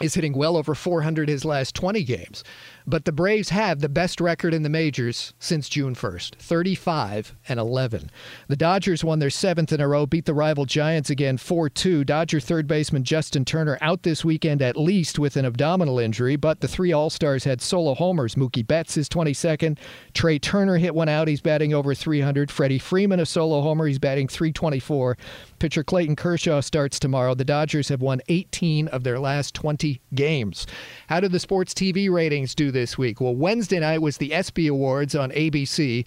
is 0.00 0.14
hitting 0.14 0.32
well 0.32 0.56
over 0.56 0.74
400 0.74 1.28
his 1.28 1.44
last 1.44 1.74
20 1.76 2.02
games. 2.02 2.42
But 2.86 3.04
the 3.04 3.12
Braves 3.12 3.50
have 3.50 3.80
the 3.80 3.88
best 3.88 4.20
record 4.20 4.52
in 4.52 4.62
the 4.62 4.68
majors 4.68 5.34
since 5.38 5.68
June 5.68 5.94
1st 5.94 6.36
35 6.36 7.34
and 7.48 7.60
11. 7.60 8.10
The 8.48 8.56
Dodgers 8.56 9.04
won 9.04 9.18
their 9.18 9.30
seventh 9.30 9.72
in 9.72 9.80
a 9.80 9.88
row, 9.88 10.06
beat 10.06 10.24
the 10.24 10.34
rival 10.34 10.64
Giants 10.64 11.10
again 11.10 11.38
4 11.38 11.68
2. 11.68 12.04
Dodger 12.04 12.40
third 12.40 12.66
baseman 12.66 13.04
Justin 13.04 13.44
Turner 13.44 13.78
out 13.80 14.02
this 14.02 14.24
weekend 14.24 14.62
at 14.62 14.76
least 14.76 15.18
with 15.18 15.36
an 15.36 15.44
abdominal 15.44 15.98
injury, 15.98 16.36
but 16.36 16.60
the 16.60 16.68
three 16.68 16.92
All 16.92 17.10
Stars 17.10 17.44
had 17.44 17.60
solo 17.60 17.94
homers. 17.94 18.34
Mookie 18.34 18.66
Betts 18.66 18.96
is 18.96 19.08
22nd. 19.08 19.78
Trea 20.14 20.38
Turner 20.40 20.78
hit 20.78 20.94
one 20.94 21.08
out. 21.08 21.28
He's 21.28 21.40
batting 21.40 21.72
over 21.72 21.94
300. 21.94 22.50
Freddie 22.50 22.78
Freeman, 22.78 23.20
a 23.20 23.26
solo 23.26 23.60
homer. 23.60 23.86
He's 23.86 23.98
batting 24.00 24.26
324. 24.26 25.16
Pitcher 25.60 25.84
Clayton 25.84 26.16
Kershaw 26.16 26.60
starts 26.60 26.98
tomorrow. 26.98 27.34
The 27.34 27.44
Dodgers 27.44 27.88
have 27.88 28.02
won 28.02 28.20
18 28.28 28.88
of 28.88 29.04
their 29.04 29.20
last 29.20 29.54
20 29.54 30.00
games. 30.14 30.66
How 31.08 31.20
did 31.20 31.30
the 31.30 31.38
sports 31.38 31.72
TV 31.72 32.10
ratings 32.10 32.54
do 32.56 32.71
this 32.72 32.98
week? 32.98 33.20
Well, 33.20 33.34
Wednesday 33.34 33.78
night 33.78 34.02
was 34.02 34.16
the 34.16 34.32
ESPY 34.32 34.66
Awards 34.66 35.14
on 35.14 35.30
ABC, 35.30 36.04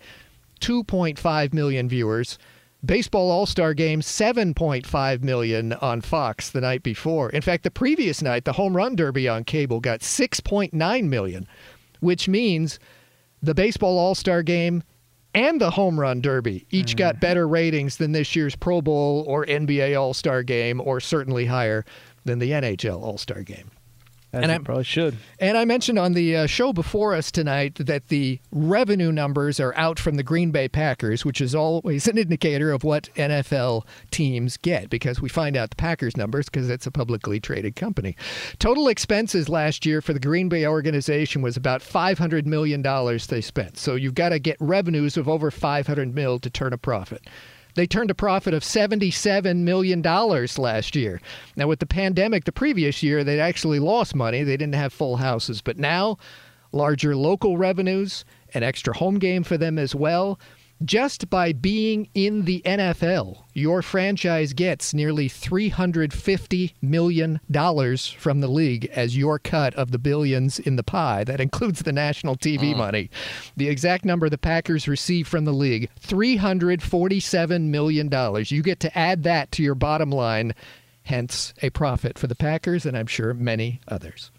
2.5 0.59 1.53
million 1.53 1.87
viewers. 1.87 2.37
Baseball 2.83 3.31
All 3.31 3.45
Star 3.45 3.73
Game, 3.73 4.01
7.5 4.01 5.23
million 5.23 5.73
on 5.73 6.01
Fox 6.01 6.51
the 6.51 6.61
night 6.61 6.83
before. 6.83 7.29
In 7.29 7.41
fact, 7.41 7.63
the 7.63 7.71
previous 7.71 8.21
night, 8.21 8.45
the 8.45 8.53
Home 8.53 8.75
Run 8.75 8.95
Derby 8.95 9.27
on 9.27 9.43
cable 9.43 9.79
got 9.79 10.01
6.9 10.01 11.03
million 11.07 11.47
which 12.05 12.27
means 12.27 12.79
the 13.41 13.53
baseball 13.53 13.97
All 13.97 14.15
Star 14.15 14.43
game 14.43 14.83
and 15.33 15.59
the 15.59 15.71
home 15.71 15.99
run 15.99 16.21
derby 16.21 16.65
each 16.71 16.93
mm. 16.93 16.97
got 16.97 17.19
better 17.19 17.45
ratings 17.47 17.97
than 17.97 18.13
this 18.13 18.35
year's 18.35 18.55
Pro 18.55 18.81
Bowl 18.81 19.25
or 19.27 19.45
NBA 19.45 19.99
All 19.99 20.13
Star 20.13 20.43
game, 20.43 20.79
or 20.79 20.99
certainly 20.99 21.45
higher 21.45 21.83
than 22.23 22.39
the 22.39 22.51
NHL 22.51 23.01
All 23.01 23.17
Star 23.17 23.41
game. 23.41 23.71
And 24.43 24.51
I'm- 24.51 24.63
probably 24.63 24.83
should. 24.83 25.17
And 25.39 25.57
I 25.57 25.65
mentioned 25.65 25.99
on 25.99 26.13
the 26.13 26.35
uh, 26.35 26.45
show 26.47 26.73
before 26.73 27.13
us 27.13 27.31
tonight 27.31 27.75
that 27.75 28.07
the 28.07 28.39
revenue 28.51 29.11
numbers 29.11 29.59
are 29.59 29.73
out 29.75 29.99
from 29.99 30.15
the 30.15 30.23
Green 30.23 30.51
Bay 30.51 30.67
Packers, 30.67 31.23
which 31.25 31.41
is 31.41 31.53
always 31.53 32.07
an 32.07 32.17
indicator 32.17 32.71
of 32.71 32.83
what 32.83 33.09
NFL 33.15 33.83
teams 34.11 34.57
get 34.57 34.89
because 34.89 35.21
we 35.21 35.29
find 35.29 35.55
out 35.57 35.69
the 35.69 35.75
Packers 35.75 36.17
numbers 36.17 36.45
because 36.45 36.69
it's 36.69 36.87
a 36.87 36.91
publicly 36.91 37.39
traded 37.39 37.75
company. 37.75 38.15
Total 38.59 38.87
expenses 38.87 39.49
last 39.49 39.85
year 39.85 40.01
for 40.01 40.13
the 40.13 40.19
Green 40.19 40.49
Bay 40.49 40.65
organization 40.65 41.41
was 41.41 41.57
about 41.57 41.81
$500 41.81 42.45
million 42.45 42.81
they 43.27 43.41
spent. 43.41 43.77
So 43.77 43.95
you've 43.95 44.15
got 44.15 44.29
to 44.29 44.39
get 44.39 44.57
revenues 44.59 45.17
of 45.17 45.27
over 45.29 45.51
500 45.51 46.13
mil 46.13 46.39
to 46.39 46.49
turn 46.49 46.73
a 46.73 46.77
profit. 46.77 47.27
They 47.75 47.85
turned 47.85 48.09
a 48.09 48.15
profit 48.15 48.53
of 48.53 48.63
$77 48.63 49.57
million 49.57 50.01
last 50.01 50.95
year. 50.95 51.21
Now, 51.55 51.67
with 51.67 51.79
the 51.79 51.85
pandemic 51.85 52.45
the 52.45 52.51
previous 52.51 53.03
year, 53.03 53.23
they'd 53.23 53.39
actually 53.39 53.79
lost 53.79 54.15
money. 54.15 54.43
They 54.43 54.57
didn't 54.57 54.75
have 54.75 54.93
full 54.93 55.17
houses. 55.17 55.61
But 55.61 55.77
now, 55.77 56.17
larger 56.71 57.15
local 57.15 57.57
revenues, 57.57 58.25
an 58.53 58.63
extra 58.63 58.95
home 58.95 59.19
game 59.19 59.43
for 59.43 59.57
them 59.57 59.77
as 59.77 59.93
well. 59.93 60.39
Just 60.83 61.29
by 61.29 61.53
being 61.53 62.09
in 62.13 62.43
the 62.43 62.61
NFL, 62.65 63.37
your 63.53 63.81
franchise 63.81 64.51
gets 64.51 64.93
nearly 64.93 65.29
$350 65.29 66.73
million 66.81 67.39
from 68.17 68.41
the 68.41 68.49
league 68.49 68.85
as 68.91 69.15
your 69.15 69.39
cut 69.39 69.73
of 69.75 69.91
the 69.91 69.97
billions 69.97 70.59
in 70.59 70.75
the 70.75 70.83
pie. 70.83 71.23
That 71.23 71.39
includes 71.39 71.83
the 71.83 71.93
national 71.93 72.35
TV 72.35 72.73
mm. 72.73 72.77
money. 72.77 73.09
The 73.55 73.69
exact 73.69 74.03
number 74.03 74.27
the 74.27 74.37
Packers 74.37 74.85
receive 74.85 75.29
from 75.29 75.45
the 75.45 75.53
league 75.53 75.89
$347 76.01 77.61
million. 77.61 78.45
You 78.45 78.61
get 78.61 78.81
to 78.81 78.97
add 78.97 79.23
that 79.23 79.53
to 79.53 79.63
your 79.63 79.75
bottom 79.75 80.09
line, 80.09 80.53
hence 81.03 81.53
a 81.61 81.69
profit 81.69 82.19
for 82.19 82.27
the 82.27 82.35
Packers 82.35 82.85
and 82.85 82.97
I'm 82.97 83.07
sure 83.07 83.33
many 83.33 83.79
others. 83.87 84.29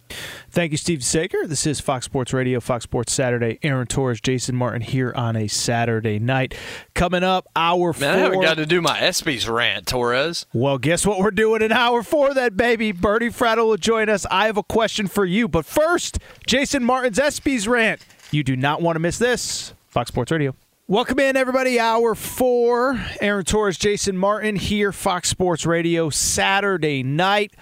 Thank 0.50 0.72
you, 0.72 0.78
Steve 0.78 1.04
Sager. 1.04 1.46
This 1.46 1.66
is 1.66 1.80
Fox 1.80 2.04
Sports 2.04 2.32
Radio, 2.32 2.60
Fox 2.60 2.84
Sports 2.84 3.12
Saturday. 3.12 3.58
Aaron 3.62 3.86
Torres, 3.86 4.20
Jason 4.20 4.56
Martin 4.56 4.80
here 4.80 5.12
on 5.14 5.36
a 5.36 5.48
Saturday 5.48 6.18
night. 6.18 6.54
Coming 6.94 7.22
up, 7.22 7.46
hour 7.54 7.92
four. 7.92 8.00
Man, 8.00 8.14
I 8.14 8.18
haven't 8.18 8.42
got 8.42 8.56
to 8.56 8.66
do 8.66 8.80
my 8.80 8.98
ESPYS 8.98 9.52
rant, 9.52 9.86
Torres. 9.86 10.46
Well, 10.52 10.78
guess 10.78 11.06
what 11.06 11.18
we're 11.18 11.30
doing 11.30 11.62
in 11.62 11.72
hour 11.72 12.02
four, 12.02 12.34
that 12.34 12.56
baby. 12.56 12.92
Bernie 12.92 13.28
Fratto 13.28 13.66
will 13.66 13.76
join 13.76 14.08
us. 14.08 14.26
I 14.30 14.46
have 14.46 14.56
a 14.56 14.62
question 14.62 15.06
for 15.06 15.24
you. 15.24 15.48
But 15.48 15.66
first, 15.66 16.18
Jason 16.46 16.84
Martin's 16.84 17.18
ESPYs 17.18 17.68
rant. 17.68 18.00
You 18.30 18.42
do 18.42 18.56
not 18.56 18.82
want 18.82 18.96
to 18.96 19.00
miss 19.00 19.18
this. 19.18 19.74
Fox 19.88 20.08
Sports 20.08 20.32
Radio. 20.32 20.54
Welcome 20.88 21.18
in, 21.18 21.36
everybody. 21.36 21.80
Hour 21.80 22.14
four. 22.14 23.00
Aaron 23.20 23.44
Torres, 23.44 23.76
Jason 23.76 24.16
Martin 24.16 24.54
here, 24.54 24.92
Fox 24.92 25.28
Sports 25.28 25.66
Radio, 25.66 26.10
Saturday 26.10 27.02
night. 27.02 27.52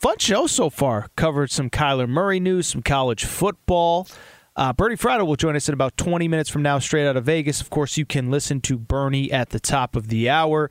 Fun 0.00 0.16
show 0.16 0.46
so 0.46 0.70
far. 0.70 1.08
Covered 1.14 1.50
some 1.50 1.68
Kyler 1.68 2.08
Murray 2.08 2.40
news, 2.40 2.68
some 2.68 2.80
college 2.80 3.26
football. 3.26 4.08
Uh, 4.56 4.72
Bernie 4.72 4.96
Fratto 4.96 5.26
will 5.26 5.36
join 5.36 5.56
us 5.56 5.68
in 5.68 5.74
about 5.74 5.98
20 5.98 6.26
minutes 6.26 6.48
from 6.48 6.62
now, 6.62 6.78
straight 6.78 7.06
out 7.06 7.18
of 7.18 7.24
Vegas. 7.26 7.60
Of 7.60 7.68
course, 7.68 7.98
you 7.98 8.06
can 8.06 8.30
listen 8.30 8.62
to 8.62 8.78
Bernie 8.78 9.30
at 9.30 9.50
the 9.50 9.60
top 9.60 9.96
of 9.96 10.08
the 10.08 10.30
hour. 10.30 10.70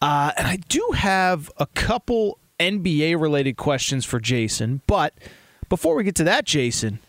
Uh, 0.00 0.32
and 0.38 0.46
I 0.46 0.56
do 0.56 0.92
have 0.94 1.50
a 1.58 1.66
couple 1.66 2.38
NBA 2.58 3.20
related 3.20 3.58
questions 3.58 4.06
for 4.06 4.18
Jason. 4.18 4.80
But 4.86 5.18
before 5.68 5.94
we 5.94 6.02
get 6.02 6.14
to 6.14 6.24
that, 6.24 6.46
Jason, 6.46 7.00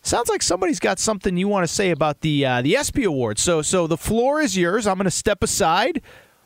sounds 0.00 0.30
like 0.30 0.40
somebody's 0.40 0.80
got 0.80 0.98
something 0.98 1.36
you 1.36 1.46
want 1.46 1.68
to 1.68 1.72
say 1.74 1.90
about 1.90 2.22
the 2.22 2.46
uh, 2.46 2.62
the 2.62 2.74
ESPY 2.74 3.04
Awards. 3.04 3.42
So, 3.42 3.60
so 3.60 3.86
the 3.86 3.98
floor 3.98 4.40
is 4.40 4.56
yours. 4.56 4.86
I'm 4.86 4.96
going 4.96 5.04
to 5.04 5.10
step 5.10 5.42
aside. 5.42 6.00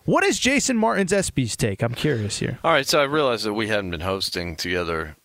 What 0.06 0.22
is 0.22 0.38
Jason 0.38 0.76
Martin's 0.76 1.10
ESPYs 1.10 1.56
take? 1.56 1.82
I'm 1.82 1.92
curious 1.92 2.38
here. 2.38 2.60
All 2.62 2.70
right, 2.70 2.86
so 2.86 3.00
I 3.00 3.04
realized 3.04 3.44
that 3.44 3.54
we 3.54 3.66
hadn't 3.66 3.90
been 3.90 4.02
hosting 4.02 4.54
together 4.54 5.16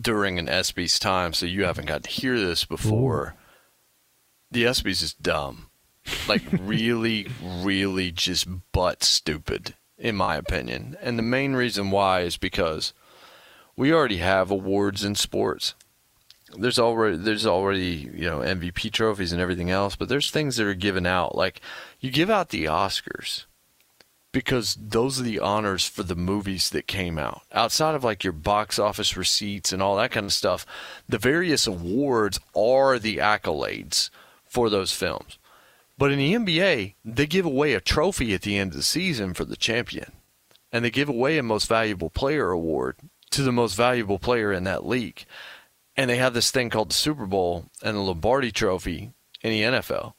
during 0.00 0.38
an 0.38 0.46
ESPYS 0.46 1.00
time, 1.00 1.32
so 1.32 1.44
you 1.44 1.64
haven't 1.64 1.86
got 1.86 2.04
to 2.04 2.10
hear 2.10 2.38
this 2.38 2.64
before. 2.64 3.34
The 4.52 4.62
ESPYs 4.62 5.02
is 5.02 5.12
dumb. 5.12 5.70
Like, 6.28 6.42
really, 6.52 7.26
really 7.42 8.12
just 8.12 8.46
butt 8.70 9.02
stupid, 9.02 9.74
in 9.98 10.14
my 10.14 10.36
opinion. 10.36 10.96
And 11.02 11.18
the 11.18 11.24
main 11.24 11.54
reason 11.54 11.90
why 11.90 12.20
is 12.20 12.36
because 12.36 12.94
we 13.74 13.92
already 13.92 14.18
have 14.18 14.52
awards 14.52 15.02
in 15.02 15.16
sports. 15.16 15.74
There's 16.56 16.78
already 16.78 17.16
there's 17.16 17.46
already 17.46 18.08
you 18.14 18.28
know 18.28 18.38
MVP 18.38 18.92
trophies 18.92 19.32
and 19.32 19.40
everything 19.40 19.70
else, 19.70 19.96
but 19.96 20.08
there's 20.08 20.30
things 20.30 20.58
that 20.58 20.66
are 20.66 20.74
given 20.74 21.06
out. 21.06 21.34
Like 21.34 21.60
you 21.98 22.10
give 22.10 22.28
out 22.28 22.50
the 22.50 22.66
Oscars 22.66 23.46
because 24.32 24.76
those 24.80 25.20
are 25.20 25.24
the 25.24 25.38
honors 25.38 25.86
for 25.86 26.02
the 26.02 26.16
movies 26.16 26.70
that 26.70 26.86
came 26.86 27.18
out. 27.18 27.42
Outside 27.52 27.94
of 27.94 28.02
like 28.02 28.24
your 28.24 28.32
box 28.32 28.78
office 28.78 29.16
receipts 29.16 29.72
and 29.72 29.82
all 29.82 29.96
that 29.96 30.10
kind 30.10 30.24
of 30.24 30.32
stuff, 30.32 30.66
the 31.08 31.18
various 31.18 31.66
awards 31.66 32.40
are 32.56 32.98
the 32.98 33.18
accolades 33.18 34.08
for 34.44 34.70
those 34.70 34.92
films. 34.92 35.38
But 35.98 36.10
in 36.10 36.18
the 36.18 36.34
NBA, 36.34 36.94
they 37.04 37.26
give 37.26 37.44
away 37.44 37.74
a 37.74 37.80
trophy 37.80 38.32
at 38.34 38.42
the 38.42 38.56
end 38.56 38.72
of 38.72 38.76
the 38.78 38.82
season 38.82 39.34
for 39.34 39.44
the 39.44 39.56
champion. 39.56 40.12
And 40.72 40.84
they 40.84 40.90
give 40.90 41.10
away 41.10 41.36
a 41.36 41.42
most 41.42 41.68
valuable 41.68 42.08
player 42.08 42.50
award 42.50 42.96
to 43.30 43.42
the 43.42 43.52
most 43.52 43.74
valuable 43.74 44.18
player 44.18 44.52
in 44.52 44.64
that 44.64 44.86
league. 44.86 45.26
And 45.94 46.08
they 46.08 46.16
have 46.16 46.32
this 46.32 46.50
thing 46.50 46.70
called 46.70 46.90
the 46.90 46.94
Super 46.94 47.26
Bowl 47.26 47.66
and 47.82 47.96
the 47.96 48.00
Lombardi 48.00 48.50
trophy 48.50 49.12
in 49.42 49.50
the 49.50 49.62
NFL. 49.62 50.14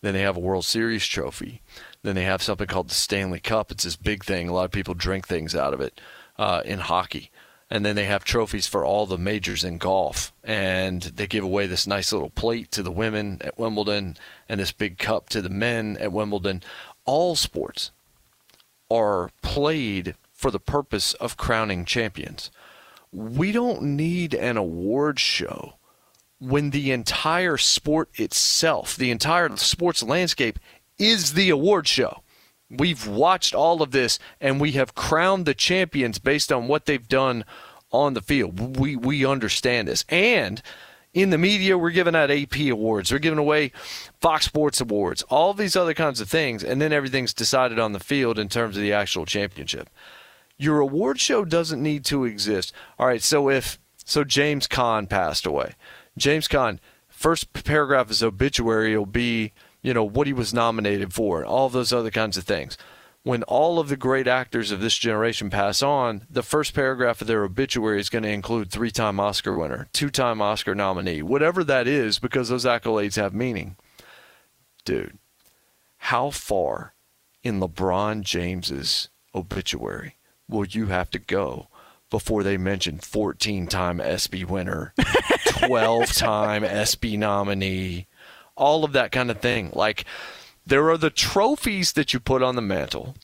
Then 0.00 0.14
they 0.14 0.22
have 0.22 0.38
a 0.38 0.40
World 0.40 0.64
Series 0.64 1.06
trophy. 1.06 1.60
Then 2.02 2.14
they 2.14 2.24
have 2.24 2.42
something 2.42 2.66
called 2.66 2.88
the 2.88 2.94
Stanley 2.94 3.40
Cup. 3.40 3.70
It's 3.70 3.84
this 3.84 3.96
big 3.96 4.24
thing. 4.24 4.48
A 4.48 4.52
lot 4.52 4.64
of 4.64 4.70
people 4.70 4.94
drink 4.94 5.26
things 5.26 5.54
out 5.54 5.74
of 5.74 5.80
it 5.80 6.00
uh, 6.38 6.62
in 6.64 6.78
hockey. 6.78 7.30
And 7.68 7.84
then 7.86 7.94
they 7.94 8.06
have 8.06 8.24
trophies 8.24 8.66
for 8.66 8.84
all 8.84 9.06
the 9.06 9.18
majors 9.18 9.62
in 9.62 9.78
golf. 9.78 10.32
And 10.42 11.02
they 11.02 11.26
give 11.26 11.44
away 11.44 11.66
this 11.66 11.86
nice 11.86 12.12
little 12.12 12.30
plate 12.30 12.70
to 12.72 12.82
the 12.82 12.90
women 12.90 13.38
at 13.42 13.58
Wimbledon 13.58 14.16
and 14.48 14.58
this 14.58 14.72
big 14.72 14.98
cup 14.98 15.28
to 15.30 15.42
the 15.42 15.50
men 15.50 15.96
at 16.00 16.12
Wimbledon. 16.12 16.62
All 17.04 17.36
sports 17.36 17.92
are 18.90 19.30
played 19.42 20.16
for 20.32 20.50
the 20.50 20.58
purpose 20.58 21.14
of 21.14 21.36
crowning 21.36 21.84
champions. 21.84 22.50
We 23.12 23.52
don't 23.52 23.82
need 23.82 24.34
an 24.34 24.56
award 24.56 25.20
show 25.20 25.74
when 26.38 26.70
the 26.70 26.90
entire 26.90 27.58
sport 27.58 28.08
itself, 28.14 28.96
the 28.96 29.10
entire 29.10 29.54
sports 29.56 30.02
landscape, 30.02 30.58
is 31.00 31.32
the 31.32 31.50
award 31.50 31.88
show. 31.88 32.22
We've 32.70 33.06
watched 33.06 33.54
all 33.54 33.82
of 33.82 33.90
this 33.90 34.18
and 34.40 34.60
we 34.60 34.72
have 34.72 34.94
crowned 34.94 35.46
the 35.46 35.54
champions 35.54 36.18
based 36.18 36.52
on 36.52 36.68
what 36.68 36.86
they've 36.86 37.08
done 37.08 37.44
on 37.90 38.14
the 38.14 38.22
field. 38.22 38.78
We 38.78 38.94
we 38.94 39.24
understand 39.24 39.88
this. 39.88 40.04
And 40.08 40.62
in 41.12 41.30
the 41.30 41.38
media, 41.38 41.76
we're 41.76 41.90
giving 41.90 42.14
out 42.14 42.30
AP 42.30 42.56
awards. 42.70 43.10
We're 43.10 43.18
giving 43.18 43.38
away 43.38 43.72
Fox 44.20 44.44
Sports 44.44 44.80
awards, 44.80 45.22
all 45.24 45.54
these 45.54 45.74
other 45.74 45.94
kinds 45.94 46.20
of 46.20 46.28
things, 46.28 46.62
and 46.62 46.80
then 46.80 46.92
everything's 46.92 47.34
decided 47.34 47.80
on 47.80 47.92
the 47.92 47.98
field 47.98 48.38
in 48.38 48.48
terms 48.48 48.76
of 48.76 48.82
the 48.82 48.92
actual 48.92 49.26
championship. 49.26 49.90
Your 50.56 50.78
award 50.78 51.18
show 51.18 51.44
doesn't 51.44 51.82
need 51.82 52.04
to 52.04 52.24
exist. 52.24 52.72
All 52.98 53.08
right, 53.08 53.22
so 53.22 53.48
if 53.50 53.78
so 54.04 54.24
James 54.24 54.68
Caan 54.68 55.08
passed 55.08 55.46
away. 55.46 55.74
James 56.16 56.46
Caan, 56.46 56.78
first 57.08 57.52
paragraph 57.52 58.02
of 58.02 58.08
his 58.08 58.22
obituary 58.22 58.96
will 58.96 59.06
be, 59.06 59.52
you 59.82 59.94
know, 59.94 60.04
what 60.04 60.26
he 60.26 60.32
was 60.32 60.54
nominated 60.54 61.12
for, 61.12 61.38
and 61.38 61.46
all 61.46 61.68
those 61.68 61.92
other 61.92 62.10
kinds 62.10 62.36
of 62.36 62.44
things. 62.44 62.76
When 63.22 63.42
all 63.42 63.78
of 63.78 63.88
the 63.88 63.96
great 63.96 64.26
actors 64.26 64.70
of 64.70 64.80
this 64.80 64.96
generation 64.96 65.50
pass 65.50 65.82
on, 65.82 66.26
the 66.30 66.42
first 66.42 66.72
paragraph 66.72 67.20
of 67.20 67.26
their 67.26 67.44
obituary 67.44 68.00
is 68.00 68.08
going 68.08 68.22
to 68.22 68.30
include 68.30 68.70
three 68.70 68.90
time 68.90 69.20
Oscar 69.20 69.56
winner, 69.56 69.88
two 69.92 70.08
time 70.08 70.40
Oscar 70.40 70.74
nominee, 70.74 71.22
whatever 71.22 71.62
that 71.64 71.86
is, 71.86 72.18
because 72.18 72.48
those 72.48 72.64
accolades 72.64 73.16
have 73.16 73.34
meaning. 73.34 73.76
Dude, 74.86 75.18
how 75.98 76.30
far 76.30 76.94
in 77.42 77.60
LeBron 77.60 78.22
James's 78.22 79.10
obituary 79.34 80.16
will 80.48 80.66
you 80.66 80.86
have 80.86 81.10
to 81.10 81.18
go 81.18 81.68
before 82.10 82.42
they 82.42 82.56
mention 82.56 82.98
14 82.98 83.66
time 83.68 84.00
ESPY 84.00 84.44
winner, 84.44 84.92
12 85.46 86.12
time 86.12 86.64
ESPY 86.64 87.16
nominee, 87.16 88.06
all 88.60 88.84
of 88.84 88.92
that 88.92 89.10
kind 89.10 89.30
of 89.30 89.40
thing? 89.40 89.70
Like, 89.74 90.04
there 90.66 90.88
are 90.90 90.98
the 90.98 91.10
trophies 91.10 91.92
that 91.92 92.12
you 92.12 92.20
put 92.20 92.42
on 92.42 92.54
the 92.54 92.62
mantle, 92.62 93.16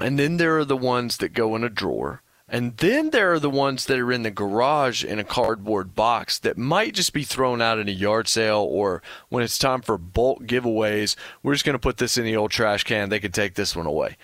and 0.00 0.18
then 0.18 0.38
there 0.38 0.58
are 0.58 0.64
the 0.64 0.76
ones 0.76 1.18
that 1.18 1.34
go 1.34 1.54
in 1.56 1.64
a 1.64 1.68
drawer. 1.68 2.22
And 2.46 2.76
then 2.76 3.10
there 3.10 3.32
are 3.32 3.40
the 3.40 3.50
ones 3.50 3.86
that 3.86 3.98
are 3.98 4.12
in 4.12 4.22
the 4.22 4.30
garage 4.30 5.02
in 5.02 5.18
a 5.18 5.24
cardboard 5.24 5.94
box 5.94 6.38
that 6.40 6.58
might 6.58 6.94
just 6.94 7.14
be 7.14 7.24
thrown 7.24 7.62
out 7.62 7.78
in 7.78 7.88
a 7.88 7.92
yard 7.92 8.28
sale 8.28 8.60
or 8.60 9.02
when 9.30 9.42
it's 9.42 9.58
time 9.58 9.80
for 9.80 9.96
bulk 9.96 10.42
giveaways, 10.42 11.16
we're 11.42 11.54
just 11.54 11.64
going 11.64 11.74
to 11.74 11.78
put 11.78 11.96
this 11.96 12.18
in 12.18 12.24
the 12.24 12.36
old 12.36 12.50
trash 12.50 12.84
can. 12.84 13.08
They 13.08 13.18
can 13.18 13.32
take 13.32 13.54
this 13.54 13.74
one 13.74 13.86
away. 13.86 14.18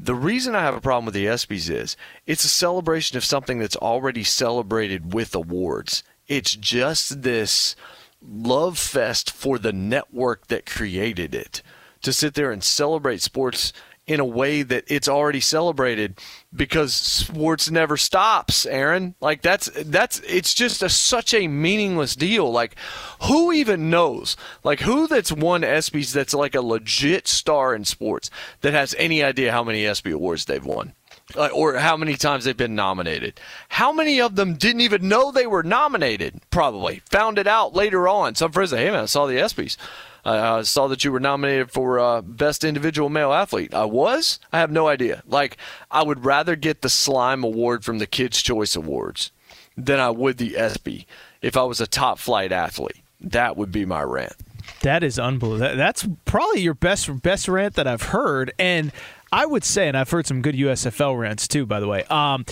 The 0.00 0.14
reason 0.14 0.54
I 0.54 0.62
have 0.62 0.74
a 0.74 0.80
problem 0.80 1.04
with 1.04 1.14
the 1.14 1.26
ESPYs 1.26 1.70
is 1.70 1.96
it's 2.26 2.44
a 2.44 2.48
celebration 2.48 3.16
of 3.16 3.24
something 3.24 3.58
that's 3.58 3.76
already 3.76 4.24
celebrated 4.24 5.12
with 5.12 5.34
awards. 5.34 6.02
It's 6.26 6.56
just 6.56 7.22
this 7.22 7.76
love 8.22 8.78
fest 8.78 9.30
for 9.30 9.58
the 9.58 9.72
network 9.72 10.46
that 10.48 10.66
created 10.66 11.34
it 11.34 11.62
to 12.02 12.12
sit 12.12 12.34
there 12.34 12.50
and 12.50 12.62
celebrate 12.62 13.20
sports 13.20 13.72
in 14.06 14.18
a 14.18 14.24
way 14.24 14.62
that 14.62 14.82
it's 14.88 15.08
already 15.08 15.38
celebrated 15.38 16.18
because 16.52 16.92
sports 16.92 17.70
never 17.70 17.96
stops 17.96 18.66
aaron. 18.66 19.14
Like 19.20 19.40
that's 19.40 19.70
that's 19.84 20.20
it's 20.20 20.52
just 20.52 20.82
a, 20.82 20.88
such 20.88 21.32
a 21.32 21.46
meaningless 21.46 22.16
deal. 22.16 22.50
Like 22.50 22.74
who 23.22 23.52
even 23.52 23.88
knows? 23.88 24.36
Like 24.64 24.80
who 24.80 25.06
that's 25.06 25.30
won 25.30 25.62
ESPYs 25.62 26.12
that's 26.12 26.34
like 26.34 26.56
a 26.56 26.60
legit 26.60 27.28
star 27.28 27.72
in 27.72 27.84
sports 27.84 28.30
that 28.62 28.72
has 28.72 28.96
any 28.98 29.22
idea 29.22 29.52
how 29.52 29.62
many 29.62 29.86
ESPY 29.86 30.10
awards 30.10 30.46
they've 30.46 30.64
won 30.64 30.94
uh, 31.36 31.48
or 31.52 31.74
how 31.74 31.96
many 31.96 32.16
times 32.16 32.44
they've 32.44 32.56
been 32.56 32.74
nominated. 32.74 33.40
How 33.68 33.92
many 33.92 34.20
of 34.20 34.36
them 34.36 34.54
didn't 34.54 34.82
even 34.82 35.08
know 35.08 35.30
they 35.30 35.46
were 35.46 35.62
nominated? 35.62 36.40
Probably 36.50 37.02
found 37.10 37.38
it 37.38 37.46
out 37.46 37.74
later 37.74 38.08
on. 38.08 38.34
Some 38.34 38.52
friends 38.52 38.70
say, 38.70 38.84
"Hey 38.84 38.90
man, 38.90 39.02
I 39.02 39.06
saw 39.06 39.26
the 39.26 39.34
ESPYS. 39.38 39.76
I 40.24 40.62
saw 40.62 40.86
that 40.88 41.02
you 41.04 41.12
were 41.12 41.20
nominated 41.20 41.70
for 41.70 41.98
uh, 41.98 42.20
best 42.20 42.64
individual 42.64 43.08
male 43.08 43.32
athlete. 43.32 43.72
I 43.72 43.84
was. 43.84 44.38
I 44.52 44.58
have 44.58 44.70
no 44.70 44.88
idea. 44.88 45.22
Like 45.26 45.56
I 45.90 46.02
would 46.02 46.24
rather 46.24 46.56
get 46.56 46.82
the 46.82 46.88
slime 46.88 47.42
award 47.42 47.84
from 47.84 47.98
the 47.98 48.06
Kids 48.06 48.42
Choice 48.42 48.76
Awards 48.76 49.30
than 49.76 49.98
I 49.98 50.10
would 50.10 50.38
the 50.38 50.56
ESPY 50.56 51.06
if 51.40 51.56
I 51.56 51.62
was 51.62 51.80
a 51.80 51.86
top 51.86 52.18
flight 52.18 52.52
athlete. 52.52 53.02
That 53.20 53.56
would 53.56 53.72
be 53.72 53.84
my 53.84 54.02
rant. 54.02 54.36
That 54.82 55.02
is 55.02 55.18
unbelievable. 55.18 55.76
That's 55.76 56.06
probably 56.24 56.62
your 56.62 56.74
best 56.74 57.22
best 57.22 57.48
rant 57.48 57.74
that 57.74 57.86
I've 57.86 58.02
heard, 58.02 58.52
and 58.58 58.92
I 59.32 59.46
would 59.46 59.64
say, 59.64 59.88
and 59.88 59.96
I've 59.96 60.10
heard 60.10 60.26
some 60.26 60.42
good 60.42 60.54
USFL 60.54 61.18
rants 61.18 61.46
too, 61.46 61.66
by 61.66 61.80
the 61.80 61.86
way. 61.88 62.04
Um, 62.04 62.44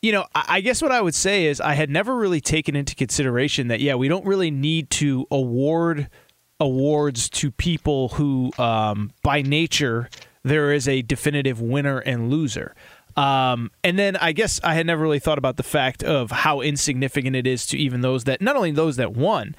you 0.00 0.10
know, 0.10 0.26
I 0.34 0.60
guess 0.60 0.82
what 0.82 0.90
I 0.90 1.00
would 1.00 1.14
say 1.14 1.46
is 1.46 1.60
I 1.60 1.74
had 1.74 1.88
never 1.88 2.16
really 2.16 2.40
taken 2.40 2.74
into 2.74 2.96
consideration 2.96 3.68
that, 3.68 3.80
yeah, 3.80 3.94
we 3.94 4.08
don't 4.08 4.26
really 4.26 4.50
need 4.50 4.90
to 4.90 5.26
award 5.30 6.08
awards 6.58 7.28
to 7.28 7.50
people 7.50 8.10
who, 8.10 8.52
um, 8.58 9.10
by 9.22 9.42
nature, 9.42 10.08
there 10.44 10.72
is 10.72 10.88
a 10.88 11.02
definitive 11.02 11.60
winner 11.60 11.98
and 11.98 12.30
loser. 12.30 12.74
Um, 13.16 13.70
and 13.84 13.98
then 13.98 14.16
I 14.16 14.32
guess 14.32 14.60
I 14.64 14.74
had 14.74 14.86
never 14.86 15.02
really 15.02 15.18
thought 15.18 15.38
about 15.38 15.56
the 15.56 15.62
fact 15.62 16.02
of 16.02 16.30
how 16.30 16.60
insignificant 16.60 17.36
it 17.36 17.46
is 17.46 17.66
to 17.66 17.78
even 17.78 18.00
those 18.00 18.24
that, 18.24 18.40
not 18.40 18.56
only 18.56 18.70
those 18.70 18.96
that 18.96 19.12
won, 19.12 19.54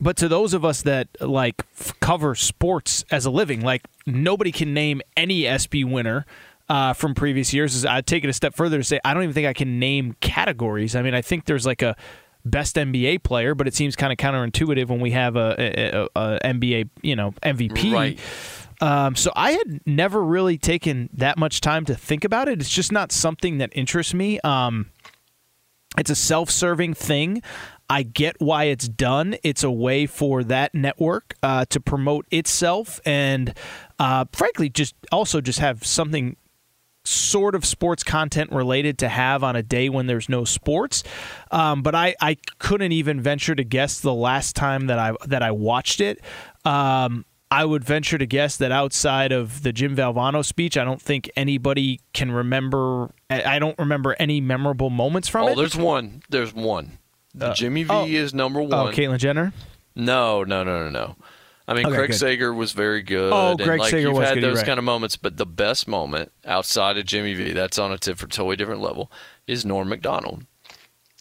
but 0.00 0.16
to 0.18 0.28
those 0.28 0.54
of 0.54 0.64
us 0.64 0.82
that 0.82 1.08
like 1.20 1.62
f- 1.78 1.98
cover 2.00 2.34
sports 2.34 3.04
as 3.10 3.26
a 3.26 3.30
living, 3.30 3.60
like 3.60 3.86
nobody 4.06 4.52
can 4.52 4.72
name 4.72 5.02
any 5.16 5.46
ESPY 5.46 5.84
winner 5.84 6.26
uh, 6.68 6.92
from 6.92 7.14
previous 7.14 7.52
years. 7.52 7.74
Is 7.74 7.84
I'd 7.84 8.06
take 8.06 8.24
it 8.24 8.30
a 8.30 8.32
step 8.32 8.54
further 8.54 8.78
to 8.78 8.84
say 8.84 9.00
I 9.04 9.12
don't 9.12 9.22
even 9.22 9.34
think 9.34 9.46
I 9.46 9.52
can 9.52 9.78
name 9.78 10.16
categories. 10.20 10.96
I 10.96 11.02
mean, 11.02 11.14
I 11.14 11.22
think 11.22 11.44
there's 11.44 11.66
like 11.66 11.82
a 11.82 11.96
best 12.44 12.76
NBA 12.76 13.22
player, 13.22 13.54
but 13.54 13.66
it 13.66 13.74
seems 13.74 13.96
kind 13.96 14.12
of 14.12 14.16
counterintuitive 14.16 14.88
when 14.88 15.00
we 15.00 15.10
have 15.10 15.36
a, 15.36 15.54
a, 15.58 15.90
a, 15.90 16.08
a 16.14 16.38
NBA, 16.44 16.88
you 17.02 17.16
know, 17.16 17.32
MVP. 17.42 17.92
Right. 17.92 18.18
Um, 18.80 19.14
so 19.14 19.30
I 19.36 19.52
had 19.52 19.86
never 19.86 20.22
really 20.22 20.56
taken 20.56 21.10
that 21.12 21.36
much 21.36 21.60
time 21.60 21.84
to 21.84 21.94
think 21.94 22.24
about 22.24 22.48
it. 22.48 22.60
It's 22.60 22.70
just 22.70 22.92
not 22.92 23.12
something 23.12 23.58
that 23.58 23.70
interests 23.74 24.14
me. 24.14 24.40
Um, 24.40 24.86
it's 25.98 26.08
a 26.08 26.14
self-serving 26.14 26.94
thing. 26.94 27.42
I 27.90 28.04
get 28.04 28.36
why 28.38 28.64
it's 28.64 28.88
done. 28.88 29.36
It's 29.42 29.64
a 29.64 29.70
way 29.70 30.06
for 30.06 30.44
that 30.44 30.74
network 30.74 31.34
uh, 31.42 31.64
to 31.70 31.80
promote 31.80 32.26
itself 32.30 33.00
and, 33.04 33.52
uh, 33.98 34.26
frankly, 34.32 34.70
just 34.70 34.94
also 35.10 35.40
just 35.40 35.58
have 35.58 35.84
something 35.84 36.36
sort 37.04 37.56
of 37.56 37.64
sports 37.64 38.04
content 38.04 38.52
related 38.52 38.98
to 38.98 39.08
have 39.08 39.42
on 39.42 39.56
a 39.56 39.62
day 39.62 39.88
when 39.88 40.06
there's 40.06 40.28
no 40.28 40.44
sports. 40.44 41.02
Um, 41.50 41.82
but 41.82 41.96
I, 41.96 42.14
I 42.20 42.36
couldn't 42.58 42.92
even 42.92 43.20
venture 43.20 43.56
to 43.56 43.64
guess 43.64 44.00
the 44.00 44.14
last 44.14 44.54
time 44.54 44.86
that 44.86 44.98
I 44.98 45.14
that 45.26 45.42
I 45.42 45.50
watched 45.50 46.00
it. 46.00 46.20
Um, 46.64 47.24
I 47.50 47.64
would 47.64 47.82
venture 47.82 48.16
to 48.16 48.26
guess 48.26 48.56
that 48.58 48.70
outside 48.70 49.32
of 49.32 49.64
the 49.64 49.72
Jim 49.72 49.96
Valvano 49.96 50.44
speech, 50.44 50.76
I 50.76 50.84
don't 50.84 51.02
think 51.02 51.28
anybody 51.34 51.98
can 52.12 52.30
remember. 52.30 53.10
I 53.28 53.58
don't 53.58 53.76
remember 53.76 54.14
any 54.20 54.40
memorable 54.40 54.90
moments 54.90 55.26
from 55.26 55.46
oh, 55.46 55.48
it. 55.48 55.52
Oh, 55.52 55.54
there's 55.56 55.74
one. 55.74 56.22
There's 56.28 56.54
one. 56.54 56.99
The 57.34 57.48
Uh, 57.48 57.54
Jimmy 57.54 57.84
V 57.84 57.92
oh. 57.92 58.06
is 58.06 58.34
number 58.34 58.60
Oh, 58.60 58.64
one. 58.64 58.94
Caitlyn 58.94 59.18
Jenner. 59.18 59.52
No, 59.94 60.44
no, 60.44 60.64
no, 60.64 60.84
no, 60.84 60.90
no. 60.90 61.16
I 61.68 61.74
mean, 61.74 61.86
Okay, 61.86 61.96
Craig 61.96 62.10
good. 62.10 62.18
Sager 62.18 62.52
was 62.52 62.72
very 62.72 63.00
good. 63.02 63.32
Oh, 63.32 63.50
and, 63.50 63.58
Greg 63.60 63.78
like, 63.78 63.90
Sager 63.90 64.08
you've 64.08 64.16
was 64.16 64.28
had 64.28 64.34
good, 64.34 64.42
those 64.44 64.56
right. 64.58 64.66
kind 64.66 64.78
of 64.78 64.84
moments, 64.84 65.16
but 65.16 65.36
the 65.36 65.46
best 65.46 65.86
moment 65.86 66.32
outside 66.44 66.98
of 66.98 67.04
Jimmy 67.06 67.34
V, 67.34 67.52
that's 67.52 67.78
on 67.78 67.92
a 67.92 67.98
totally 67.98 68.56
different 68.56 68.80
level, 68.80 69.10
is 69.46 69.64
Norm 69.64 69.88
Macdonald. 69.88 70.46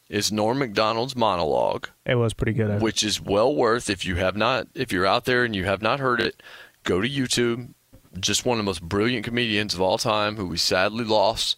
Is 0.10 0.32
Norm 0.32 0.58
Macdonald's 0.58 1.16
monologue, 1.16 1.90
It 2.04 2.16
was 2.16 2.34
pretty 2.34 2.54
good. 2.54 2.82
Which 2.82 3.04
is 3.04 3.22
well 3.22 3.54
worth 3.54 3.92
if 3.92 4.06
you 4.06 4.16
have 4.16 4.36
not, 4.36 4.68
if 4.74 4.92
you're 4.92 5.06
out 5.06 5.26
there 5.26 5.44
and 5.44 5.56
you 5.56 5.66
have 5.66 5.84
not 5.84 6.00
heard 6.00 6.20
it, 6.20 6.42
go 6.84 7.00
to 7.00 7.08
YouTube. 7.08 7.76
Just 8.20 8.44
one 8.44 8.58
of 8.58 8.66
the 8.66 8.68
most 8.68 8.82
brilliant 8.82 9.24
comedians 9.24 9.76
of 9.76 9.82
all 9.82 10.00
time, 10.00 10.36
who 10.36 10.48
we 10.48 10.58
sadly 10.58 11.06
lost 11.06 11.58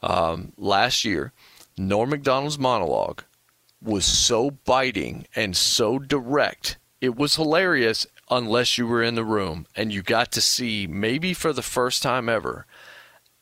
um, 0.00 0.52
last 0.56 1.04
year. 1.04 1.32
Norm 1.76 2.10
Macdonald's 2.10 2.56
monologue 2.56 3.24
was 3.82 4.04
so 4.04 4.50
biting 4.50 5.26
and 5.34 5.56
so 5.56 5.98
direct. 5.98 6.78
It 7.00 7.16
was 7.16 7.36
hilarious 7.36 8.06
unless 8.30 8.76
you 8.76 8.86
were 8.86 9.02
in 9.02 9.14
the 9.14 9.24
room 9.24 9.66
and 9.76 9.92
you 9.92 10.02
got 10.02 10.32
to 10.32 10.40
see, 10.40 10.86
maybe 10.86 11.32
for 11.32 11.52
the 11.52 11.62
first 11.62 12.02
time 12.02 12.28
ever, 12.28 12.66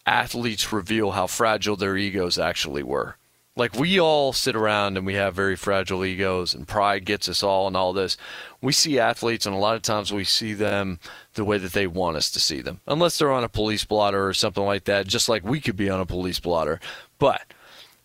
athletes 0.05 0.73
reveal 0.73 1.13
how 1.13 1.27
fragile 1.27 1.77
their 1.77 1.97
egos 1.97 2.39
actually 2.39 2.83
were. 2.83 3.17
Like 3.59 3.75
we 3.75 3.99
all 3.99 4.35
sit 4.35 4.55
around 4.55 4.99
and 4.99 5.07
we 5.07 5.15
have 5.15 5.35
very 5.35 5.57
fragile 5.57 6.05
egos 6.05 6.53
and 6.53 6.69
pride 6.69 7.07
gets 7.07 7.27
us 7.27 7.43
all 7.43 7.67
and 7.67 7.75
all 7.75 7.95
this. 7.95 8.19
We 8.61 8.73
see 8.73 8.99
athletes 8.99 9.47
and 9.47 9.55
a 9.55 9.59
lot 9.59 9.77
of 9.77 9.83
times 9.83 10.13
we 10.13 10.25
see 10.25 10.53
them 10.53 11.01
the 11.35 11.45
way 11.45 11.57
that 11.57 11.73
they 11.73 11.87
want 11.87 12.19
us 12.19 12.31
to 12.33 12.41
see 12.41 12.61
them. 12.61 12.81
Unless 12.87 13.19
they're 13.19 13.33
on 13.33 13.45
a 13.45 13.49
police 13.49 13.85
blotter 13.85 14.27
or 14.27 14.35
something 14.35 14.65
like 14.65 14.85
that, 14.85 15.07
just 15.07 15.31
like 15.31 15.43
we 15.43 15.61
could 15.61 15.77
be 15.77 15.89
on 15.89 16.01
a 16.01 16.07
police 16.07 16.39
blotter. 16.39 16.81
But 17.19 17.55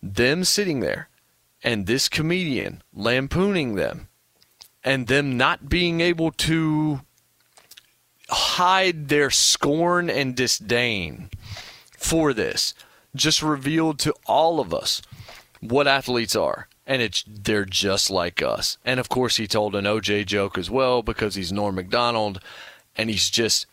them 0.02 0.46
sitting 0.46 0.80
there 0.80 1.10
and 1.64 1.86
this 1.86 2.10
comedian 2.10 2.82
lampooning 2.94 3.76
them 3.76 4.08
and 4.84 5.08
them 5.08 5.38
not 5.38 5.70
being 5.70 6.02
able 6.02 6.32
to 6.32 7.02
hide 8.30 9.10
their 9.10 9.30
scorn 9.30 10.10
and 10.10 10.36
disdain 10.36 11.30
for 11.98 12.34
this 12.34 12.74
just 13.16 13.44
revealed 13.44 14.00
to 14.00 14.14
all 14.26 14.60
of 14.60 14.74
us 14.74 15.02
what 15.60 15.88
athletes 15.88 16.36
are. 16.36 16.68
And 16.88 17.02
it's 17.02 17.24
they're 17.28 17.66
just 17.66 18.10
like 18.10 18.42
us. 18.42 18.78
And 18.84 19.00
of 19.00 19.08
course 19.08 19.38
he 19.38 19.48
told 19.48 19.76
an 19.76 19.86
oj 19.86 20.26
joke 20.26 20.58
as 20.58 20.70
well 20.70 21.04
because 21.04 21.36
he's 21.36 21.52
norm 21.52 21.76
macdonald 21.76 22.42
and 22.96 23.10
he's 23.10 23.30
just 23.30 23.66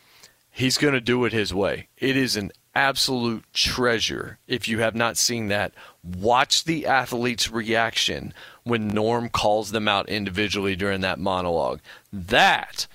he's 0.50 0.78
going 0.78 0.94
to 0.94 1.00
do 1.00 1.25
it 1.25 1.33
his 1.33 1.55
way. 1.55 1.89
It 1.97 2.17
is 2.17 2.36
an 2.36 2.52
absolute 2.78 3.44
treasure 3.52 4.39
if 4.47 4.68
you 4.68 4.78
have 4.78 4.94
not 4.94 5.16
seen 5.16 5.48
that 5.48 5.73
watch 6.05 6.65
the 6.65 6.86
athlete's 6.86 7.50
reaction 7.50 8.32
when 8.62 8.86
norm 8.86 9.28
calls 9.28 9.73
them 9.73 9.89
out 9.89 10.08
individually 10.08 10.76
during 10.76 11.00
that 11.00 11.18
monologue 11.18 11.81
that 12.12 12.86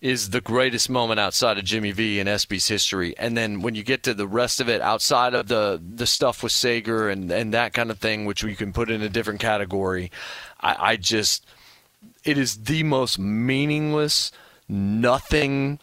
is 0.00 0.30
the 0.30 0.40
greatest 0.40 0.88
moment 0.88 1.18
outside 1.18 1.58
of 1.58 1.64
Jimmy 1.64 1.90
V 1.90 2.20
and 2.20 2.28
ESPY's 2.28 2.68
history. 2.68 3.16
And 3.18 3.36
then 3.36 3.60
when 3.62 3.74
you 3.74 3.82
get 3.82 4.02
to 4.04 4.14
the 4.14 4.28
rest 4.28 4.60
of 4.60 4.68
it, 4.68 4.80
outside 4.80 5.34
of 5.34 5.48
the 5.48 5.82
the 5.82 6.06
stuff 6.06 6.42
with 6.42 6.52
Sager 6.52 7.08
and 7.08 7.32
and 7.32 7.52
that 7.54 7.72
kind 7.72 7.90
of 7.90 7.98
thing, 7.98 8.24
which 8.24 8.44
we 8.44 8.54
can 8.54 8.72
put 8.72 8.90
in 8.90 9.02
a 9.02 9.08
different 9.08 9.40
category, 9.40 10.12
I, 10.60 10.90
I 10.90 10.96
just 10.96 11.46
it 12.24 12.36
is 12.36 12.64
the 12.64 12.82
most 12.82 13.18
meaningless, 13.18 14.30
nothing 14.68 15.80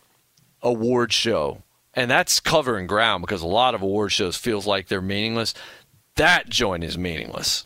award 0.62 1.12
show. 1.12 1.64
And 1.94 2.10
that's 2.10 2.40
covering 2.40 2.88
ground 2.88 3.22
because 3.22 3.42
a 3.42 3.48
lot 3.48 3.76
of 3.76 3.82
award 3.82 4.12
shows 4.12 4.36
feels 4.36 4.66
like 4.66 4.88
they're 4.88 5.02
meaningless. 5.02 5.54
That 6.16 6.50
joint 6.50 6.84
is 6.84 6.98
meaningless. 6.98 7.66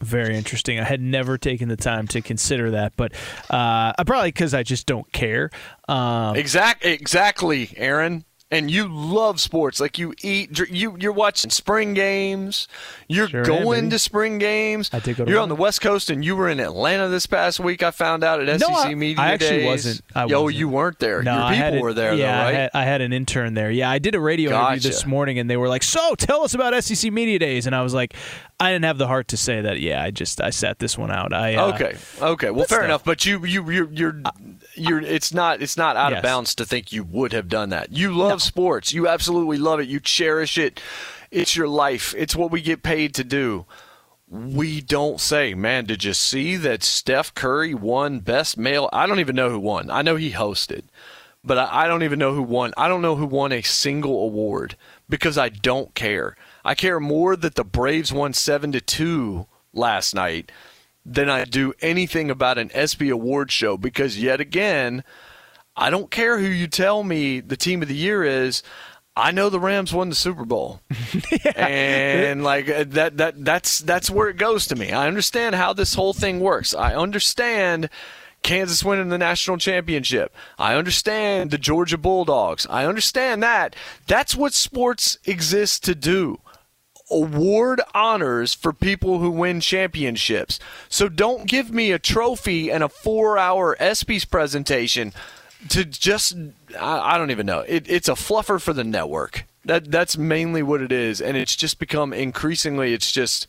Very 0.00 0.36
interesting. 0.36 0.78
I 0.78 0.84
had 0.84 1.00
never 1.00 1.38
taken 1.38 1.68
the 1.68 1.76
time 1.76 2.06
to 2.08 2.20
consider 2.20 2.72
that, 2.72 2.92
but 2.96 3.12
uh, 3.50 3.92
probably 4.04 4.28
because 4.28 4.54
I 4.54 4.62
just 4.62 4.86
don't 4.86 5.10
care. 5.12 5.50
Um, 5.88 6.36
Exact, 6.36 6.84
exactly, 6.84 7.72
Aaron. 7.76 8.24
And 8.50 8.70
you 8.70 8.88
love 8.88 9.40
sports, 9.40 9.78
like 9.78 9.98
you 9.98 10.14
eat. 10.22 10.58
You 10.70 10.96
you're 10.98 11.12
watching 11.12 11.50
spring 11.50 11.92
games. 11.92 12.66
You're 13.06 13.28
Sure 13.28 13.42
going 13.44 13.80
baby. 13.82 13.90
to 13.90 13.98
spring 13.98 14.38
games. 14.38 14.88
I 14.90 15.00
did 15.00 15.18
go 15.18 15.26
to 15.26 15.30
You're 15.30 15.40
on 15.40 15.50
the 15.50 15.54
West 15.54 15.82
Coast, 15.82 16.08
and 16.08 16.24
you 16.24 16.34
were 16.34 16.48
in 16.48 16.58
Atlanta 16.58 17.08
this 17.08 17.26
past 17.26 17.60
week. 17.60 17.82
I 17.82 17.90
found 17.90 18.24
out 18.24 18.40
at 18.40 18.48
SEC 18.58 18.66
No, 18.70 18.74
I- 18.74 18.94
Media 18.94 19.22
I 19.22 19.32
actually 19.32 19.58
Days. 19.58 19.66
wasn't. 19.66 20.00
I 20.14 20.24
Yo, 20.24 20.44
wasn't. 20.44 20.58
you 20.60 20.68
weren't 20.70 20.98
there. 20.98 21.22
No, 21.22 21.34
Your 21.34 21.42
I 21.42 21.52
had 21.54 21.64
people 21.72 21.76
an- 21.76 21.82
were 21.82 21.92
there, 21.92 22.14
yeah, 22.14 22.24
though, 22.38 22.42
right? 22.44 22.48
I 22.48 22.52
had, 22.58 22.70
I 22.72 22.84
had 22.84 23.00
an 23.02 23.12
intern 23.12 23.52
there. 23.52 23.70
Yeah, 23.70 23.90
I 23.90 23.98
did 23.98 24.14
a 24.14 24.20
radio 24.20 24.50
interview 24.50 24.80
this 24.80 25.04
morning, 25.04 25.38
and 25.38 25.50
they 25.50 25.58
were 25.58 25.68
like, 25.68 25.82
"So, 25.82 26.14
tell 26.14 26.42
us 26.42 26.54
about 26.54 26.72
SEC 26.82 27.10
Media 27.12 27.38
Days." 27.38 27.66
And 27.66 27.76
I 27.76 27.82
was 27.82 27.92
like, 27.92 28.14
I 28.58 28.72
didn't 28.72 28.86
have 28.86 28.96
the 28.96 29.08
heart 29.08 29.28
to 29.28 29.36
say 29.36 29.60
that. 29.60 29.78
Yeah, 29.78 30.02
I 30.02 30.10
just 30.10 30.40
I 30.40 30.48
sat 30.48 30.78
this 30.78 30.96
one 30.96 31.10
out. 31.10 31.34
I 31.34 31.54
uh, 31.56 31.74
okay, 31.74 31.96
okay. 32.22 32.50
Well, 32.50 32.64
fair 32.64 32.82
enough. 32.82 33.04
But 33.04 33.26
you, 33.26 33.44
you, 33.44 33.68
you're, 33.70 33.92
you're, 33.92 34.22
you're. 34.78 35.00
It's 35.00 35.32
not, 35.32 35.60
it's 35.62 35.76
not 35.76 35.96
out 35.96 36.10
Yes. 36.12 36.18
of 36.18 36.22
bounds 36.22 36.54
to 36.56 36.64
think 36.64 36.92
you 36.92 37.04
would 37.04 37.32
have 37.32 37.48
done 37.48 37.70
that. 37.70 37.92
You 37.92 38.12
love 38.12 38.42
sports. 38.42 38.92
You 38.92 39.08
absolutely 39.08 39.58
love 39.58 39.80
it. 39.80 39.88
You 39.88 40.00
cherish 40.00 40.56
it. 40.58 40.80
It's 41.30 41.54
your 41.56 41.68
life. 41.68 42.14
It's 42.16 42.34
what 42.36 42.50
we 42.50 42.60
get 42.62 42.82
paid 42.82 43.14
to 43.14 43.24
do. 43.24 43.66
we 44.30 44.80
don't 44.82 45.20
say, 45.20 45.54
man, 45.54 45.86
did 45.86 46.04
you 46.04 46.12
see 46.12 46.56
that 46.56 46.82
Steph 46.82 47.34
Curry 47.34 47.72
won 47.74 48.20
best 48.20 48.58
male? 48.58 48.88
I 48.92 49.06
don't 49.06 49.20
even 49.20 49.34
know 49.36 49.48
who 49.50 49.58
won. 49.58 49.90
I 49.90 50.02
know 50.02 50.16
he 50.16 50.32
hosted, 50.32 50.82
but 51.42 51.56
I, 51.56 51.84
I 51.84 51.88
don't 51.88 52.02
even 52.02 52.18
know 52.18 52.34
who 52.34 52.42
won. 52.42 52.74
I 52.76 52.88
don't 52.88 53.00
know 53.00 53.16
who 53.16 53.24
won 53.26 53.52
a 53.52 53.62
single 53.62 54.22
award 54.22 54.76
because 55.08 55.38
I 55.38 55.48
don't 55.48 55.94
care. 55.94 56.36
I 56.62 56.74
care 56.74 57.00
more 57.00 57.36
that 57.36 57.54
the 57.54 57.64
Braves 57.64 58.12
won 58.12 58.34
7 58.34 58.70
to 58.72 58.80
2 58.82 59.46
last 59.72 60.14
night 60.14 60.52
than 61.04 61.30
I 61.30 61.44
do 61.44 61.72
anything 61.80 62.30
about 62.30 62.58
an 62.58 62.70
ESPY 62.74 63.08
award 63.08 63.50
show 63.50 63.76
because 63.76 64.18
yet 64.18 64.40
again, 64.40 65.04
I 65.76 65.90
don't 65.90 66.10
care 66.10 66.38
who 66.38 66.46
you 66.46 66.66
tell 66.66 67.04
me 67.04 67.40
the 67.40 67.56
team 67.56 67.82
of 67.82 67.88
the 67.88 67.94
year 67.94 68.24
is. 68.24 68.62
I 69.16 69.32
know 69.32 69.50
the 69.50 69.58
Rams 69.58 69.92
won 69.92 70.10
the 70.10 70.14
Super 70.14 70.44
Bowl, 70.44 70.80
and 71.56 72.44
like 72.44 72.68
uh, 72.68 72.84
that 72.88 73.16
that 73.16 73.44
that's 73.44 73.80
that's 73.80 74.08
where 74.08 74.28
it 74.28 74.36
goes 74.36 74.68
to 74.68 74.76
me. 74.76 74.92
I 74.92 75.08
understand 75.08 75.56
how 75.56 75.72
this 75.72 75.94
whole 75.94 76.12
thing 76.12 76.38
works. 76.38 76.72
I 76.72 76.94
understand 76.94 77.90
Kansas 78.42 78.84
winning 78.84 79.08
the 79.08 79.18
national 79.18 79.58
championship. 79.58 80.34
I 80.58 80.74
understand 80.74 81.50
the 81.50 81.58
Georgia 81.58 81.98
Bulldogs. 81.98 82.66
I 82.70 82.86
understand 82.86 83.42
that. 83.42 83.74
That's 84.06 84.36
what 84.36 84.54
sports 84.54 85.18
exists 85.24 85.80
to 85.80 85.94
do. 85.94 86.40
Award 87.10 87.80
honors 87.94 88.52
for 88.54 88.72
people 88.72 89.18
who 89.18 89.30
win 89.30 89.60
championships. 89.60 90.58
So 90.88 91.08
don't 91.08 91.46
give 91.46 91.70
me 91.70 91.90
a 91.90 91.98
trophy 91.98 92.70
and 92.70 92.84
a 92.84 92.88
four-hour 92.88 93.76
ESPYS 93.80 94.28
presentation 94.30 95.12
to 95.70 95.84
just 95.84 96.36
I, 96.78 97.14
I 97.14 97.18
don't 97.18 97.30
even 97.30 97.46
know. 97.46 97.60
It, 97.60 97.88
it's 97.88 98.08
a 98.08 98.12
fluffer 98.12 98.60
for 98.60 98.72
the 98.72 98.84
network. 98.84 99.44
That 99.64 99.90
that's 99.90 100.16
mainly 100.16 100.62
what 100.62 100.80
it 100.80 100.92
is, 100.92 101.20
and 101.20 101.36
it's 101.36 101.56
just 101.56 101.78
become 101.78 102.12
increasingly. 102.12 102.94
It's 102.94 103.10
just 103.10 103.46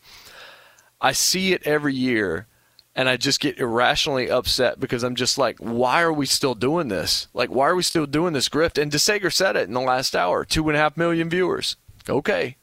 I 0.99 1.11
see 1.11 1.53
it 1.53 1.65
every 1.65 1.93
year, 1.93 2.47
and 2.95 3.07
I 3.07 3.15
just 3.15 3.39
get 3.39 3.59
irrationally 3.59 4.29
upset 4.29 4.79
because 4.79 5.03
I'm 5.03 5.15
just 5.15 5.37
like, 5.37 5.57
why 5.59 6.01
are 6.01 6.11
we 6.11 6.25
still 6.25 6.55
doing 6.55 6.87
this? 6.89 7.27
Like, 7.33 7.49
why 7.49 7.67
are 7.67 7.75
we 7.75 7.83
still 7.83 8.05
doing 8.05 8.33
this 8.33 8.49
grift? 8.49 8.81
And 8.81 8.91
DeSager 8.91 9.31
said 9.31 9.55
it 9.55 9.67
in 9.67 9.73
the 9.73 9.81
last 9.81 10.15
hour: 10.15 10.43
two 10.43 10.67
and 10.67 10.75
a 10.75 10.79
half 10.79 10.97
million 10.97 11.29
viewers. 11.29 11.75
Okay, 12.09 12.55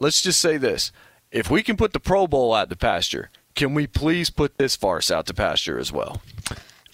let's 0.00 0.22
just 0.22 0.40
say 0.40 0.56
this: 0.56 0.92
if 1.30 1.50
we 1.50 1.62
can 1.62 1.76
put 1.76 1.92
the 1.92 2.00
Pro 2.00 2.26
Bowl 2.26 2.54
out 2.54 2.70
to 2.70 2.76
pasture, 2.76 3.30
can 3.54 3.74
we 3.74 3.86
please 3.86 4.30
put 4.30 4.58
this 4.58 4.76
farce 4.76 5.10
out 5.10 5.26
to 5.26 5.34
pasture 5.34 5.78
as 5.78 5.92
well? 5.92 6.22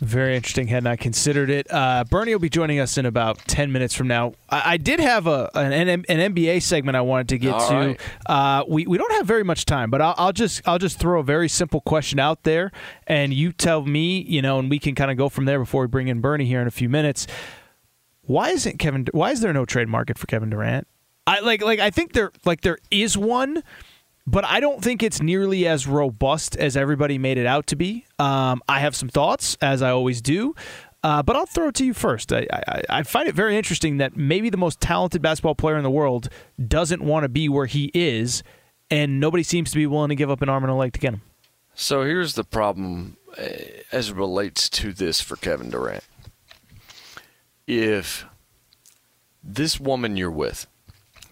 Very 0.02 0.34
interesting. 0.34 0.66
Hadn't 0.66 0.97
considered 0.97 1.48
it? 1.48 1.72
Uh, 1.72 2.02
Bernie 2.02 2.34
will 2.34 2.40
be 2.40 2.48
joining 2.48 2.81
us 2.81 2.98
in 2.98 3.06
about 3.06 3.39
ten 3.47 3.70
minutes 3.70 3.94
from 3.94 4.08
now. 4.08 4.32
I, 4.50 4.72
I 4.72 4.76
did 4.76 4.98
have 4.98 5.28
a 5.28 5.48
an, 5.55 5.89
an, 5.89 6.34
NBA 6.34 6.60
segment 6.62 6.97
I 6.97 7.02
wanted 7.02 7.28
to 7.28 7.39
get 7.39 7.55
All 7.55 7.68
to. 7.68 7.74
right. 7.74 8.00
Uh, 8.26 8.64
we 8.66 8.84
we 8.84 8.98
don't 8.98 9.12
have 9.12 9.26
very 9.26 9.44
much 9.44 9.64
time, 9.64 9.90
but 9.90 10.02
I'll, 10.02 10.14
I'll 10.18 10.32
just 10.32 10.60
I'll 10.66 10.81
just 10.81 10.98
throw 10.98 11.20
a 11.20 11.22
very 11.22 11.48
simple 11.48 11.81
question 11.81 12.18
out 12.18 12.42
there, 12.42 12.72
and 13.06 13.32
you 13.32 13.52
tell 13.52 13.86
me, 13.86 14.22
you 14.22 14.42
know, 14.42 14.58
and 14.58 14.68
we 14.68 14.81
can 14.81 14.97
kind 14.97 15.12
of 15.12 15.16
go 15.16 15.28
from 15.28 15.44
there 15.44 15.60
before 15.60 15.82
we 15.82 15.86
bring 15.86 16.08
in 16.08 16.20
Bernie 16.20 16.47
here 16.47 16.60
in 16.60 16.66
a 16.66 16.72
few 16.72 16.89
minutes. 16.89 17.28
Why 18.22 18.50
isn't 18.50 18.78
Kevin? 18.81 19.06
Why 19.12 19.31
is 19.31 19.40
there 19.40 19.52
no 19.52 19.64
trade 19.64 19.86
market 19.86 20.18
for 20.18 20.26
Kevin 20.26 20.50
Durant? 20.50 20.89
I 21.26 21.41
like 21.41 21.62
like 21.62 21.81
I 21.81 21.91
think 21.91 22.12
there 22.12 22.33
like 22.44 22.62
there 22.62 22.78
is 22.91 23.17
one 23.17 23.62
but 24.26 24.44
I 24.44 24.60
don't 24.60 24.83
think 24.83 25.02
it's 25.02 25.20
nearly 25.20 25.67
as 25.67 25.86
robust 25.86 26.57
as 26.57 26.76
everybody 26.76 27.18
made 27.18 27.39
it 27.39 27.47
out 27.47 27.67
to 27.68 27.76
be. 27.76 28.07
Um, 28.18 28.62
I 28.68 28.78
have 28.81 28.94
some 28.94 29.09
thoughts, 29.09 29.57
as 29.60 29.83
I 29.83 29.91
always 29.91 30.23
do. 30.23 30.55
Uh, 31.02 31.23
but 31.23 31.34
I'll 31.34 31.47
throw 31.47 31.68
it 31.68 31.75
to 31.76 31.84
you 31.84 31.94
first. 31.94 32.33
I, 32.33 32.47
I, 32.52 32.83
I 32.89 33.02
find 33.02 33.28
it 33.28 33.34
very 33.34 33.57
interesting 33.57 33.97
that 33.97 34.17
maybe 34.17 34.51
the 34.51 34.57
most 34.57 34.81
talented 34.81 35.20
basketball 35.20 35.57
player 35.57 35.76
in 35.76 35.83
the 35.83 35.91
world 35.91 36.28
doesn't 36.68 37.02
want 37.02 37.25
to 37.25 37.28
be 37.28 37.49
where 37.49 37.67
he 37.67 37.91
is, 37.92 38.44
and 38.89 39.18
nobody 39.18 39.42
seems 39.42 39.73
to 39.73 39.76
be 39.76 39.86
willing 39.86 40.10
to 40.10 40.15
give 40.15 40.31
up 40.31 40.42
an 40.42 40.49
arm 40.49 40.62
and 40.62 40.70
a 40.70 40.76
leg 40.76 40.92
to 40.92 41.01
get 41.01 41.15
him. 41.15 41.23
So 41.75 42.05
here's 42.05 42.34
the 42.34 42.44
problem 42.44 43.17
uh, 43.36 43.47
as 43.91 44.10
it 44.10 44.15
relates 44.15 44.68
to 44.70 44.92
this 44.92 45.20
for 45.20 45.34
Kevin 45.34 45.70
Durant. 45.70 46.05
If 47.67 48.25
this 49.42 49.81
woman 49.81 50.17
you're 50.17 50.31
with, 50.31 50.68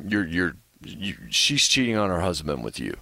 you're 0.06 0.26
you're 0.26 0.56
you, 0.82 1.14
she's 1.30 1.68
cheating 1.68 1.96
on 1.96 2.10
her 2.10 2.20
husband 2.20 2.64
with 2.64 2.78
you. 2.78 2.96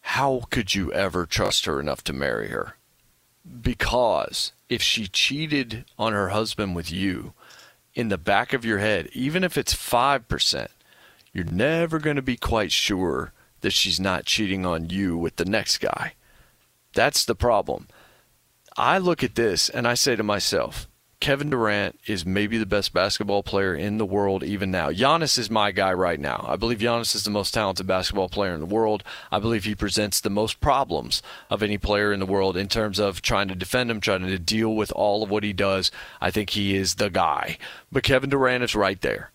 How 0.00 0.42
could 0.50 0.74
you 0.74 0.92
ever 0.92 1.26
trust 1.26 1.64
her 1.66 1.80
enough 1.80 2.02
to 2.04 2.12
marry 2.12 2.48
her? 2.48 2.76
Because 3.60 4.52
if 4.68 4.82
she 4.82 5.08
cheated 5.08 5.84
on 5.98 6.12
her 6.12 6.28
husband 6.28 6.76
with 6.76 6.90
you, 6.92 7.32
in 7.96 8.08
the 8.08 8.18
back 8.18 8.52
of 8.52 8.64
your 8.64 8.78
head, 8.78 9.08
even 9.14 9.42
if 9.42 9.56
it's 9.56 9.74
5%, 9.74 10.68
you're 11.32 11.44
never 11.44 11.98
going 11.98 12.16
to 12.16 12.22
be 12.22 12.36
quite 12.36 12.70
sure 12.70 13.32
that 13.62 13.72
she's 13.72 13.98
not 13.98 14.26
cheating 14.26 14.66
on 14.66 14.90
you 14.90 15.16
with 15.16 15.36
the 15.36 15.44
next 15.44 15.78
guy. 15.78 16.12
That's 16.94 17.24
the 17.24 17.34
problem. 17.34 17.88
I 18.76 18.98
look 18.98 19.24
at 19.24 19.34
this 19.34 19.70
and 19.70 19.88
I 19.88 19.94
say 19.94 20.14
to 20.14 20.22
myself, 20.22 20.86
Kevin 21.18 21.48
Durant 21.48 21.98
is 22.06 22.26
maybe 22.26 22.58
the 22.58 22.66
best 22.66 22.92
basketball 22.92 23.42
player 23.42 23.74
in 23.74 23.96
the 23.98 24.04
world 24.04 24.44
even 24.44 24.70
now. 24.70 24.90
Giannis 24.90 25.38
is 25.38 25.50
my 25.50 25.72
guy 25.72 25.92
right 25.92 26.20
now. 26.20 26.44
I 26.46 26.56
believe 26.56 26.78
Giannis 26.78 27.14
is 27.14 27.24
the 27.24 27.30
most 27.30 27.54
talented 27.54 27.86
basketball 27.86 28.28
player 28.28 28.52
in 28.52 28.60
the 28.60 28.66
world. 28.66 29.02
I 29.32 29.38
believe 29.38 29.64
he 29.64 29.74
presents 29.74 30.20
the 30.20 30.30
most 30.30 30.60
problems 30.60 31.22
of 31.48 31.62
any 31.62 31.78
player 31.78 32.12
in 32.12 32.20
the 32.20 32.26
world 32.26 32.56
in 32.56 32.68
terms 32.68 32.98
of 32.98 33.22
trying 33.22 33.48
to 33.48 33.54
defend 33.54 33.90
him, 33.90 34.00
trying 34.00 34.26
to 34.26 34.38
deal 34.38 34.74
with 34.74 34.92
all 34.92 35.22
of 35.22 35.30
what 35.30 35.42
he 35.42 35.54
does. 35.54 35.90
I 36.20 36.30
think 36.30 36.50
he 36.50 36.76
is 36.76 36.96
the 36.96 37.08
guy. 37.08 37.56
But 37.90 38.02
Kevin 38.04 38.30
Durant 38.30 38.62
is 38.62 38.74
right 38.74 39.00
there. 39.00 39.30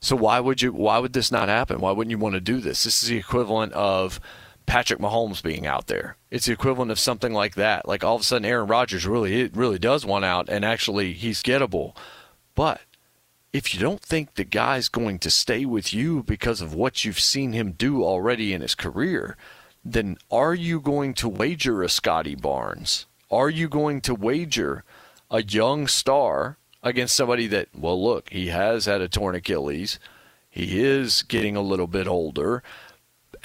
So 0.00 0.16
why 0.16 0.40
would 0.40 0.60
you 0.60 0.72
why 0.72 0.98
would 0.98 1.12
this 1.12 1.32
not 1.32 1.48
happen? 1.48 1.80
Why 1.80 1.92
wouldn't 1.92 2.10
you 2.10 2.18
want 2.18 2.34
to 2.34 2.40
do 2.40 2.60
this? 2.60 2.82
This 2.82 3.02
is 3.02 3.08
the 3.08 3.16
equivalent 3.16 3.72
of 3.72 4.20
Patrick 4.66 4.98
Mahomes 4.98 5.42
being 5.42 5.66
out 5.66 5.86
there. 5.86 6.16
It's 6.30 6.46
the 6.46 6.52
equivalent 6.52 6.90
of 6.90 6.98
something 6.98 7.32
like 7.32 7.54
that. 7.54 7.86
Like 7.86 8.04
all 8.04 8.16
of 8.16 8.22
a 8.22 8.24
sudden 8.24 8.44
Aaron 8.44 8.66
Rodgers 8.66 9.06
really 9.06 9.40
it 9.40 9.56
really 9.56 9.78
does 9.78 10.04
want 10.04 10.24
out 10.24 10.48
and 10.48 10.64
actually 10.64 11.12
he's 11.12 11.42
gettable. 11.42 11.96
But 12.54 12.80
if 13.52 13.72
you 13.72 13.80
don't 13.80 14.02
think 14.02 14.34
the 14.34 14.44
guy's 14.44 14.88
going 14.88 15.18
to 15.20 15.30
stay 15.30 15.64
with 15.64 15.94
you 15.94 16.22
because 16.22 16.60
of 16.60 16.74
what 16.74 17.04
you've 17.04 17.20
seen 17.20 17.52
him 17.52 17.72
do 17.72 18.04
already 18.04 18.52
in 18.52 18.60
his 18.60 18.74
career, 18.74 19.36
then 19.84 20.18
are 20.30 20.54
you 20.54 20.80
going 20.80 21.14
to 21.14 21.28
wager 21.28 21.82
a 21.82 21.88
Scottie 21.88 22.34
Barnes? 22.34 23.06
Are 23.30 23.48
you 23.48 23.68
going 23.68 24.00
to 24.02 24.14
wager 24.14 24.84
a 25.30 25.42
young 25.42 25.86
star 25.86 26.58
against 26.82 27.16
somebody 27.16 27.46
that, 27.48 27.68
well, 27.74 28.02
look, 28.02 28.30
he 28.30 28.48
has 28.48 28.86
had 28.86 29.00
a 29.00 29.08
torn 29.08 29.34
Achilles. 29.34 29.98
He 30.48 30.80
is 30.80 31.22
getting 31.22 31.56
a 31.56 31.62
little 31.62 31.86
bit 31.86 32.06
older. 32.06 32.62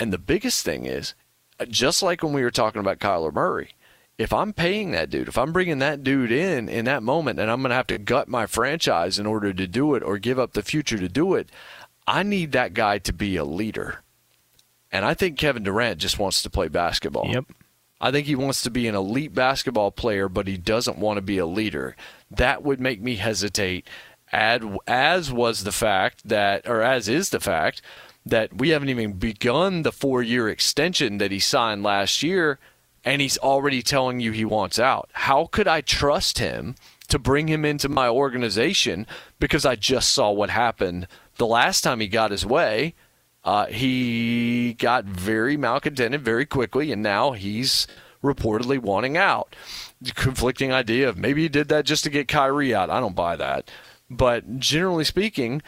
And 0.01 0.11
the 0.11 0.17
biggest 0.17 0.65
thing 0.65 0.87
is, 0.87 1.13
uh, 1.59 1.65
just 1.65 2.01
like 2.01 2.23
when 2.23 2.33
we 2.33 2.41
were 2.41 2.49
talking 2.49 2.79
about 2.79 2.97
Kyler 2.97 3.31
Murray, 3.31 3.75
if 4.17 4.33
I'm 4.33 4.51
paying 4.51 4.89
that 4.91 5.11
dude, 5.11 5.27
if 5.27 5.37
I'm 5.37 5.53
bringing 5.53 5.77
that 5.77 6.03
dude 6.03 6.31
in 6.31 6.67
in 6.67 6.85
that 6.85 7.03
moment 7.03 7.39
and 7.39 7.51
I'm 7.51 7.61
going 7.61 7.69
to 7.69 7.75
have 7.75 7.85
to 7.85 7.99
gut 7.99 8.27
my 8.27 8.47
franchise 8.47 9.19
in 9.19 9.27
order 9.27 9.53
to 9.53 9.67
do 9.67 9.93
it 9.93 10.01
or 10.01 10.17
give 10.17 10.39
up 10.39 10.53
the 10.53 10.63
future 10.63 10.97
to 10.97 11.07
do 11.07 11.35
it, 11.35 11.51
I 12.07 12.23
need 12.23 12.51
that 12.53 12.73
guy 12.73 12.97
to 12.97 13.13
be 13.13 13.35
a 13.35 13.45
leader. 13.45 13.99
And 14.91 15.05
I 15.05 15.13
think 15.13 15.37
Kevin 15.37 15.61
Durant 15.61 15.99
just 15.99 16.17
wants 16.17 16.41
to 16.41 16.49
play 16.49 16.67
basketball. 16.67 17.27
Yep. 17.27 17.45
I 18.01 18.09
think 18.09 18.25
he 18.25 18.35
wants 18.35 18.63
to 18.63 18.71
be 18.71 18.87
an 18.87 18.95
elite 18.95 19.35
basketball 19.35 19.91
player, 19.91 20.27
but 20.27 20.47
he 20.47 20.57
doesn't 20.57 20.97
want 20.97 21.17
to 21.17 21.21
be 21.21 21.37
a 21.37 21.45
leader. 21.45 21.95
That 22.31 22.63
would 22.63 22.79
make 22.79 23.03
me 23.03 23.17
hesitate. 23.17 23.87
Add, 24.31 24.63
as 24.87 25.31
was 25.31 25.63
the 25.63 25.71
fact 25.71 26.27
that, 26.27 26.67
or 26.67 26.81
as 26.81 27.07
is 27.07 27.29
the 27.29 27.39
fact 27.39 27.83
that 28.25 28.57
we 28.57 28.69
haven't 28.69 28.89
even 28.89 29.13
begun 29.13 29.81
the 29.81 29.91
four 29.91 30.21
year 30.21 30.47
extension 30.47 31.17
that 31.17 31.31
he 31.31 31.39
signed 31.39 31.83
last 31.83 32.21
year, 32.21 32.59
and 33.03 33.21
he's 33.21 33.37
already 33.39 33.81
telling 33.81 34.19
you 34.19 34.31
he 34.31 34.45
wants 34.45 34.77
out. 34.79 35.09
How 35.13 35.45
could 35.45 35.67
I 35.67 35.81
trust 35.81 36.37
him 36.37 36.75
to 37.07 37.17
bring 37.17 37.47
him 37.47 37.65
into 37.65 37.89
my 37.89 38.07
organization 38.07 39.07
because 39.39 39.65
I 39.65 39.75
just 39.75 40.13
saw 40.13 40.31
what 40.31 40.49
happened 40.49 41.07
the 41.37 41.47
last 41.47 41.81
time 41.81 41.99
he 41.99 42.07
got 42.07 42.31
his 42.31 42.45
way? 42.45 42.93
Uh, 43.43 43.65
he 43.65 44.75
got 44.77 45.05
very 45.05 45.57
malcontented 45.57 46.21
very 46.21 46.45
quickly, 46.45 46.91
and 46.91 47.01
now 47.01 47.31
he's 47.31 47.87
reportedly 48.23 48.77
wanting 48.77 49.17
out. 49.17 49.55
Conflicting 50.13 50.71
idea 50.71 51.09
of 51.09 51.17
maybe 51.17 51.41
he 51.41 51.49
did 51.49 51.67
that 51.69 51.85
just 51.85 52.03
to 52.03 52.09
get 52.09 52.27
Kyrie 52.27 52.73
out. 52.73 52.89
I 52.89 52.99
don't 52.99 53.15
buy 53.15 53.35
that. 53.35 53.69
But 54.09 54.59
generally 54.59 55.05
speaking, 55.05 55.61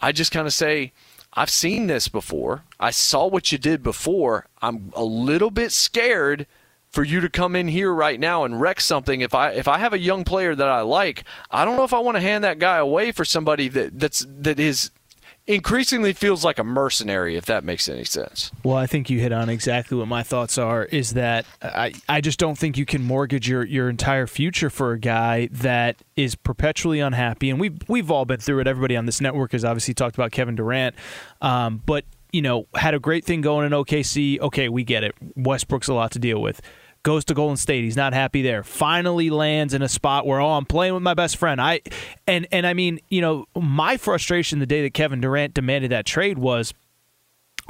I 0.00 0.10
just 0.10 0.32
kind 0.32 0.46
of 0.46 0.52
say, 0.52 0.92
I've 1.34 1.50
seen 1.50 1.86
this 1.86 2.08
before. 2.08 2.64
I 2.78 2.90
saw 2.90 3.26
what 3.26 3.52
you 3.52 3.58
did 3.58 3.82
before. 3.82 4.46
I'm 4.60 4.92
a 4.94 5.04
little 5.04 5.50
bit 5.50 5.72
scared 5.72 6.46
for 6.90 7.02
you 7.02 7.20
to 7.20 7.30
come 7.30 7.56
in 7.56 7.68
here 7.68 7.92
right 7.92 8.20
now 8.20 8.44
and 8.44 8.60
wreck 8.60 8.80
something. 8.80 9.22
If 9.22 9.34
I 9.34 9.50
if 9.52 9.66
I 9.66 9.78
have 9.78 9.94
a 9.94 9.98
young 9.98 10.24
player 10.24 10.54
that 10.54 10.68
I 10.68 10.82
like, 10.82 11.24
I 11.50 11.64
don't 11.64 11.76
know 11.76 11.84
if 11.84 11.94
I 11.94 12.00
want 12.00 12.16
to 12.16 12.20
hand 12.20 12.44
that 12.44 12.58
guy 12.58 12.76
away 12.76 13.12
for 13.12 13.24
somebody 13.24 13.68
that 13.68 13.98
that's 13.98 14.26
that 14.28 14.60
is 14.60 14.90
increasingly 15.46 16.12
feels 16.12 16.44
like 16.44 16.58
a 16.58 16.64
mercenary 16.64 17.36
if 17.36 17.44
that 17.46 17.64
makes 17.64 17.88
any 17.88 18.04
sense. 18.04 18.50
Well, 18.62 18.76
I 18.76 18.86
think 18.86 19.10
you 19.10 19.18
hit 19.18 19.32
on 19.32 19.48
exactly 19.48 19.96
what 19.96 20.08
my 20.08 20.22
thoughts 20.22 20.58
are 20.58 20.84
is 20.84 21.14
that 21.14 21.46
I, 21.62 21.92
I 22.08 22.20
just 22.20 22.38
don't 22.38 22.56
think 22.56 22.76
you 22.76 22.86
can 22.86 23.02
mortgage 23.02 23.48
your, 23.48 23.64
your 23.64 23.88
entire 23.88 24.26
future 24.26 24.70
for 24.70 24.92
a 24.92 24.98
guy 24.98 25.48
that 25.52 25.96
is 26.16 26.34
perpetually 26.34 27.00
unhappy. 27.00 27.50
And 27.50 27.60
we've, 27.60 27.78
we've 27.88 28.10
all 28.10 28.24
been 28.24 28.40
through 28.40 28.60
it. 28.60 28.66
Everybody 28.66 28.96
on 28.96 29.06
this 29.06 29.20
network 29.20 29.52
has 29.52 29.64
obviously 29.64 29.94
talked 29.94 30.14
about 30.14 30.30
Kevin 30.32 30.54
Durant. 30.54 30.94
Um, 31.40 31.82
but 31.84 32.04
you 32.32 32.40
know, 32.40 32.66
had 32.74 32.94
a 32.94 32.98
great 32.98 33.24
thing 33.24 33.42
going 33.42 33.66
in 33.66 33.72
OKC. 33.72 34.40
Okay, 34.40 34.68
we 34.68 34.84
get 34.84 35.04
it. 35.04 35.14
Westbrook's 35.36 35.88
a 35.88 35.94
lot 35.94 36.12
to 36.12 36.18
deal 36.18 36.40
with. 36.40 36.62
Goes 37.04 37.24
to 37.24 37.34
Golden 37.34 37.56
State. 37.56 37.82
He's 37.82 37.96
not 37.96 38.14
happy 38.14 38.42
there. 38.42 38.62
Finally 38.62 39.28
lands 39.30 39.74
in 39.74 39.82
a 39.82 39.88
spot 39.88 40.24
where, 40.24 40.40
oh, 40.40 40.50
I'm 40.50 40.64
playing 40.64 40.94
with 40.94 41.02
my 41.02 41.14
best 41.14 41.36
friend. 41.36 41.60
I 41.60 41.80
and 42.26 42.46
and 42.52 42.66
I 42.66 42.74
mean, 42.74 43.00
you 43.08 43.20
know, 43.20 43.46
my 43.56 43.96
frustration 43.96 44.60
the 44.60 44.66
day 44.66 44.82
that 44.82 44.94
Kevin 44.94 45.20
Durant 45.20 45.54
demanded 45.54 45.90
that 45.90 46.06
trade 46.06 46.38
was 46.38 46.72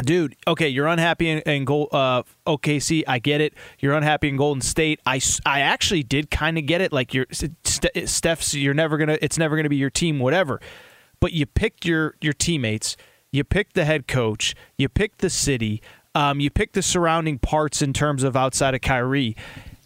dude 0.03 0.35
okay 0.47 0.69
you're 0.69 0.87
unhappy 0.87 1.29
in, 1.29 1.39
in 1.41 1.67
goal, 1.67 1.87
uh, 1.93 2.23
okc 2.47 3.05
i 3.07 3.19
get 3.19 3.41
it. 3.41 3.55
You're 3.79 3.95
unhappy 3.95 4.29
in 4.29 4.37
golden 4.37 4.61
state. 4.63 5.01
I, 5.07 5.21
I 5.45 5.61
actually 5.61 6.03
did 6.03 6.31
kind 6.31 6.59
of 6.59 6.67
get 6.67 6.81
it 6.81 6.93
like 6.93 7.15
you're 7.15 7.27
steph's 7.33 8.55
you're 8.55 8.75
never 8.75 8.97
gonna 8.97 9.19
it's 9.21 9.39
never 9.39 9.57
gonna 9.57 9.69
be 9.69 9.77
your 9.77 9.91
team 9.91 10.19
whatever. 10.19 10.61
But 11.21 11.33
you 11.33 11.47
picked 11.47 11.85
your 11.85 12.17
your 12.21 12.33
teammates. 12.33 12.97
You 13.31 13.45
picked 13.45 13.75
the 13.75 13.87
head 13.87 14.07
coach. 14.07 14.55
You 14.77 14.89
picked 14.89 15.19
the 15.21 15.31
city 15.31 15.81
um, 16.15 16.41
you 16.41 16.51
pick 16.51 16.73
the 16.73 16.83
surrounding 16.83 17.39
parts 17.39 17.83
in 17.83 17.93
terms 17.93 18.23
of 18.23 18.37
outside 18.37 18.75
of 18.75 18.81
Kyrie 18.81 19.37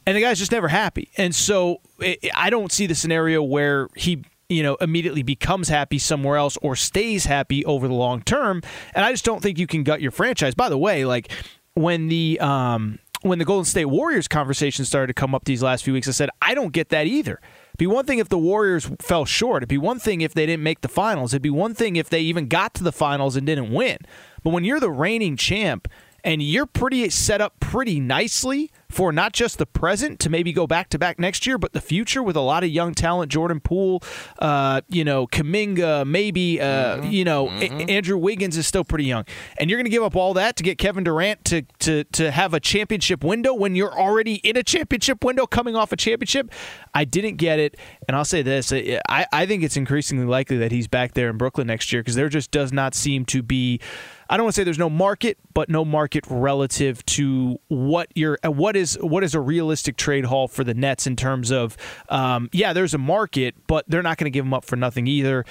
and 0.06 0.16
the 0.16 0.20
guy's 0.20 0.38
just 0.38 0.52
never 0.52 0.68
happy 0.68 1.10
and 1.16 1.34
so 1.34 1.80
it, 1.98 2.18
i 2.36 2.48
don't 2.48 2.70
see 2.70 2.86
the 2.86 2.94
scenario 2.94 3.42
where 3.42 3.88
he 3.96 4.22
you 4.48 4.62
know, 4.62 4.76
immediately 4.76 5.22
becomes 5.22 5.68
happy 5.68 5.98
somewhere 5.98 6.36
else 6.36 6.56
or 6.58 6.76
stays 6.76 7.24
happy 7.24 7.64
over 7.64 7.88
the 7.88 7.94
long 7.94 8.22
term. 8.22 8.62
And 8.94 9.04
I 9.04 9.10
just 9.10 9.24
don't 9.24 9.42
think 9.42 9.58
you 9.58 9.66
can 9.66 9.82
gut 9.82 10.00
your 10.00 10.12
franchise. 10.12 10.54
By 10.54 10.68
the 10.68 10.78
way, 10.78 11.04
like 11.04 11.30
when 11.74 12.08
the 12.08 12.38
um, 12.40 12.98
when 13.22 13.38
the 13.38 13.44
Golden 13.44 13.64
State 13.64 13.86
Warriors 13.86 14.28
conversation 14.28 14.84
started 14.84 15.08
to 15.08 15.14
come 15.14 15.34
up 15.34 15.44
these 15.44 15.62
last 15.62 15.84
few 15.84 15.92
weeks, 15.92 16.06
I 16.06 16.12
said 16.12 16.30
I 16.40 16.54
don't 16.54 16.72
get 16.72 16.90
that 16.90 17.06
either. 17.06 17.40
Be 17.76 17.86
one 17.86 18.06
thing 18.06 18.20
if 18.20 18.28
the 18.28 18.38
Warriors 18.38 18.90
fell 19.00 19.24
short. 19.24 19.58
It'd 19.58 19.68
be 19.68 19.78
one 19.78 19.98
thing 19.98 20.20
if 20.20 20.32
they 20.32 20.46
didn't 20.46 20.62
make 20.62 20.80
the 20.80 20.88
finals. 20.88 21.34
It'd 21.34 21.42
be 21.42 21.50
one 21.50 21.74
thing 21.74 21.96
if 21.96 22.08
they 22.08 22.20
even 22.20 22.48
got 22.48 22.72
to 22.74 22.84
the 22.84 22.92
finals 22.92 23.36
and 23.36 23.46
didn't 23.46 23.72
win. 23.72 23.98
But 24.42 24.50
when 24.50 24.64
you're 24.64 24.80
the 24.80 24.90
reigning 24.90 25.36
champ 25.36 25.88
and 26.26 26.42
you're 26.42 26.66
pretty 26.66 27.08
set 27.08 27.40
up 27.40 27.58
pretty 27.60 28.00
nicely 28.00 28.72
for 28.88 29.12
not 29.12 29.32
just 29.32 29.58
the 29.58 29.66
present 29.66 30.18
to 30.20 30.30
maybe 30.30 30.52
go 30.52 30.66
back 30.66 30.88
to 30.88 30.98
back 30.98 31.18
next 31.18 31.46
year, 31.46 31.56
but 31.56 31.72
the 31.72 31.80
future 31.80 32.22
with 32.22 32.34
a 32.34 32.40
lot 32.40 32.64
of 32.64 32.70
young 32.70 32.94
talent, 32.94 33.30
Jordan 33.30 33.60
Poole, 33.60 34.02
uh, 34.40 34.80
you 34.88 35.04
know, 35.04 35.26
Kuminga, 35.26 36.06
maybe, 36.06 36.60
uh, 36.60 36.96
mm-hmm. 36.96 37.10
you 37.10 37.24
know, 37.24 37.46
mm-hmm. 37.46 37.80
A- 37.80 37.92
Andrew 37.92 38.16
Wiggins 38.16 38.56
is 38.56 38.66
still 38.66 38.84
pretty 38.84 39.04
young, 39.04 39.24
and 39.58 39.70
you're 39.70 39.78
going 39.78 39.86
to 39.86 39.90
give 39.90 40.02
up 40.02 40.16
all 40.16 40.34
that 40.34 40.56
to 40.56 40.64
get 40.64 40.78
Kevin 40.78 41.04
Durant 41.04 41.44
to 41.46 41.62
to 41.80 42.04
to 42.04 42.30
have 42.32 42.54
a 42.54 42.60
championship 42.60 43.22
window 43.22 43.54
when 43.54 43.76
you're 43.76 43.96
already 43.96 44.36
in 44.36 44.56
a 44.56 44.64
championship 44.64 45.24
window, 45.24 45.46
coming 45.46 45.76
off 45.76 45.92
a 45.92 45.96
championship. 45.96 46.50
I 46.92 47.04
didn't 47.04 47.36
get 47.36 47.60
it, 47.60 47.76
and 48.08 48.16
I'll 48.16 48.24
say 48.24 48.42
this: 48.42 48.72
I 48.72 49.26
I 49.32 49.46
think 49.46 49.62
it's 49.62 49.76
increasingly 49.76 50.26
likely 50.26 50.58
that 50.58 50.72
he's 50.72 50.88
back 50.88 51.14
there 51.14 51.28
in 51.28 51.36
Brooklyn 51.36 51.66
next 51.66 51.92
year 51.92 52.02
because 52.02 52.14
there 52.14 52.28
just 52.28 52.50
does 52.50 52.72
not 52.72 52.94
seem 52.94 53.24
to 53.26 53.42
be. 53.42 53.80
I 54.28 54.36
don't 54.36 54.44
want 54.44 54.54
to 54.54 54.60
say 54.60 54.64
there's 54.64 54.78
no 54.78 54.90
market, 54.90 55.38
but 55.54 55.68
no 55.68 55.84
market 55.84 56.24
relative 56.28 57.04
to 57.06 57.58
what 57.68 58.08
you're 58.14 58.38
what 58.44 58.76
is 58.76 58.98
what 59.00 59.22
is 59.22 59.34
a 59.34 59.40
realistic 59.40 59.96
trade 59.96 60.24
haul 60.24 60.48
for 60.48 60.64
the 60.64 60.74
Nets 60.74 61.06
in 61.06 61.16
terms 61.16 61.50
of 61.50 61.76
um, 62.08 62.48
yeah, 62.52 62.72
there's 62.72 62.94
a 62.94 62.98
market, 62.98 63.54
but 63.66 63.84
they're 63.88 64.02
not 64.02 64.18
going 64.18 64.26
to 64.26 64.30
give 64.30 64.44
them 64.44 64.54
up 64.54 64.64
for 64.64 64.76
nothing 64.76 65.06
either. 65.06 65.44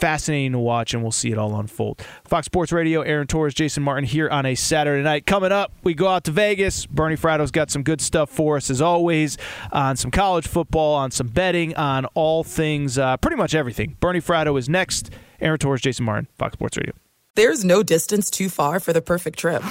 Fascinating 0.00 0.52
to 0.52 0.58
watch, 0.58 0.94
and 0.94 1.02
we'll 1.02 1.12
see 1.12 1.30
it 1.30 1.36
all 1.36 1.60
unfold. 1.60 2.02
Fox 2.24 2.46
Sports 2.46 2.72
Radio, 2.72 3.02
Aaron 3.02 3.26
Torres, 3.26 3.52
Jason 3.52 3.82
Martin 3.82 4.04
here 4.04 4.30
on 4.30 4.46
a 4.46 4.54
Saturday 4.54 5.02
night. 5.02 5.26
Coming 5.26 5.52
up, 5.52 5.72
we 5.84 5.92
go 5.92 6.08
out 6.08 6.24
to 6.24 6.30
Vegas. 6.30 6.86
Bernie 6.86 7.16
Fratto's 7.16 7.50
got 7.50 7.70
some 7.70 7.82
good 7.82 8.00
stuff 8.00 8.30
for 8.30 8.56
us, 8.56 8.70
as 8.70 8.80
always, 8.80 9.36
on 9.72 9.96
some 9.96 10.10
college 10.10 10.48
football, 10.48 10.94
on 10.94 11.10
some 11.10 11.26
betting, 11.28 11.76
on 11.76 12.06
all 12.14 12.42
things, 12.42 12.96
uh, 12.96 13.18
pretty 13.18 13.36
much 13.36 13.54
everything. 13.54 13.94
Bernie 14.00 14.22
Fratto 14.22 14.58
is 14.58 14.70
next. 14.70 15.10
Aaron 15.38 15.58
Torres, 15.58 15.82
Jason 15.82 16.06
Martin, 16.06 16.28
Fox 16.38 16.54
Sports 16.54 16.78
Radio. 16.78 16.94
There's 17.34 17.62
no 17.62 17.82
distance 17.82 18.30
too 18.30 18.48
far 18.48 18.80
for 18.80 18.94
the 18.94 19.02
perfect 19.02 19.38
trip. 19.38 19.62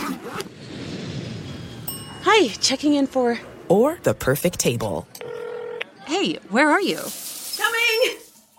Hi, 2.22 2.50
checking 2.62 2.94
in 2.94 3.08
for. 3.08 3.40
Or 3.68 3.98
the 4.04 4.14
perfect 4.14 4.60
table. 4.60 5.08
Hey, 6.06 6.36
where 6.50 6.70
are 6.70 6.82
you? 6.82 7.00
Coming! 7.58 8.29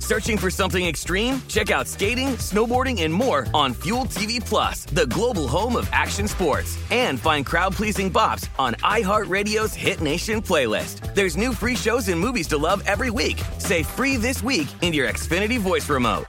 Searching 0.00 0.36
for 0.36 0.50
something 0.50 0.84
extreme? 0.84 1.40
Check 1.46 1.70
out 1.70 1.86
skating, 1.86 2.30
snowboarding, 2.30 3.02
and 3.02 3.14
more 3.14 3.46
on 3.54 3.74
Fuel 3.82 4.06
TV 4.06 4.44
Plus, 4.44 4.86
the 4.86 5.06
global 5.06 5.46
home 5.46 5.76
of 5.76 5.88
action 5.92 6.26
sports. 6.26 6.76
And 6.90 7.20
find 7.20 7.46
crowd-pleasing 7.46 8.12
bops 8.12 8.48
on 8.58 8.74
iHeartRadio's 8.82 9.74
Hit 9.74 10.00
Nation 10.00 10.42
playlist. 10.42 11.14
There's 11.14 11.36
new 11.36 11.52
free 11.52 11.76
shows 11.76 12.08
and 12.08 12.18
movies 12.18 12.48
to 12.48 12.58
love 12.58 12.82
every 12.86 13.10
week. 13.10 13.40
Say 13.58 13.84
free 13.84 14.16
this 14.16 14.42
week 14.42 14.66
in 14.80 14.92
your 14.92 15.08
Xfinity 15.08 15.60
voice 15.60 15.88
remote. 15.88 16.24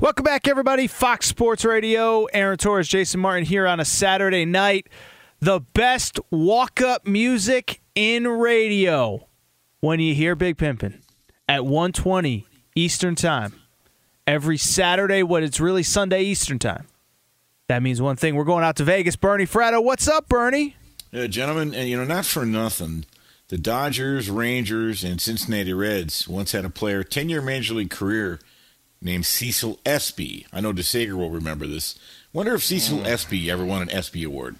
Welcome 0.00 0.24
back, 0.24 0.46
everybody. 0.46 0.86
Fox 0.86 1.26
Sports 1.26 1.64
Radio. 1.64 2.26
Aaron 2.26 2.58
Torres, 2.58 2.86
Jason 2.86 3.18
Martin 3.18 3.44
here 3.44 3.66
on 3.66 3.80
a 3.80 3.84
Saturday 3.84 4.44
night. 4.44 4.88
The 5.40 5.60
best 5.72 6.20
walk 6.30 6.80
up 6.80 7.06
music 7.06 7.80
in 7.94 8.28
radio 8.28 9.28
when 9.80 9.98
you 9.98 10.14
hear 10.14 10.34
Big 10.36 10.56
Pimpin' 10.56 11.00
at 11.48 11.64
120 11.64 12.46
Eastern 12.74 13.14
Time. 13.14 13.54
Every 14.26 14.58
Saturday, 14.58 15.22
what 15.22 15.42
it's 15.42 15.58
really 15.58 15.82
Sunday 15.82 16.22
Eastern 16.22 16.58
Time. 16.58 16.86
That 17.68 17.82
means 17.82 18.00
one 18.00 18.16
thing. 18.16 18.34
We're 18.34 18.44
going 18.44 18.64
out 18.64 18.76
to 18.76 18.84
Vegas. 18.84 19.16
Bernie 19.16 19.46
Fratto. 19.46 19.82
What's 19.82 20.08
up, 20.08 20.28
Bernie? 20.28 20.76
Yeah, 21.12 21.26
gentlemen, 21.26 21.74
and 21.74 21.88
you 21.88 21.96
know, 21.96 22.04
not 22.04 22.26
for 22.26 22.44
nothing. 22.44 23.04
The 23.48 23.58
Dodgers, 23.58 24.30
Rangers, 24.30 25.02
and 25.02 25.20
Cincinnati 25.20 25.72
Reds 25.72 26.28
once 26.28 26.52
had 26.52 26.66
a 26.66 26.70
player, 26.70 27.02
10 27.02 27.30
year 27.30 27.40
major 27.40 27.74
league 27.74 27.90
career 27.90 28.40
named 29.00 29.24
Cecil 29.24 29.78
Espy. 29.86 30.46
I 30.52 30.60
know 30.60 30.72
DeSager 30.72 31.14
will 31.14 31.30
remember 31.30 31.66
this. 31.66 31.98
Wonder 32.32 32.54
if 32.54 32.64
Cecil 32.64 32.98
mm. 32.98 33.06
Espy 33.06 33.50
ever 33.50 33.64
won 33.64 33.82
an 33.82 33.90
Espy 33.90 34.24
Award. 34.24 34.56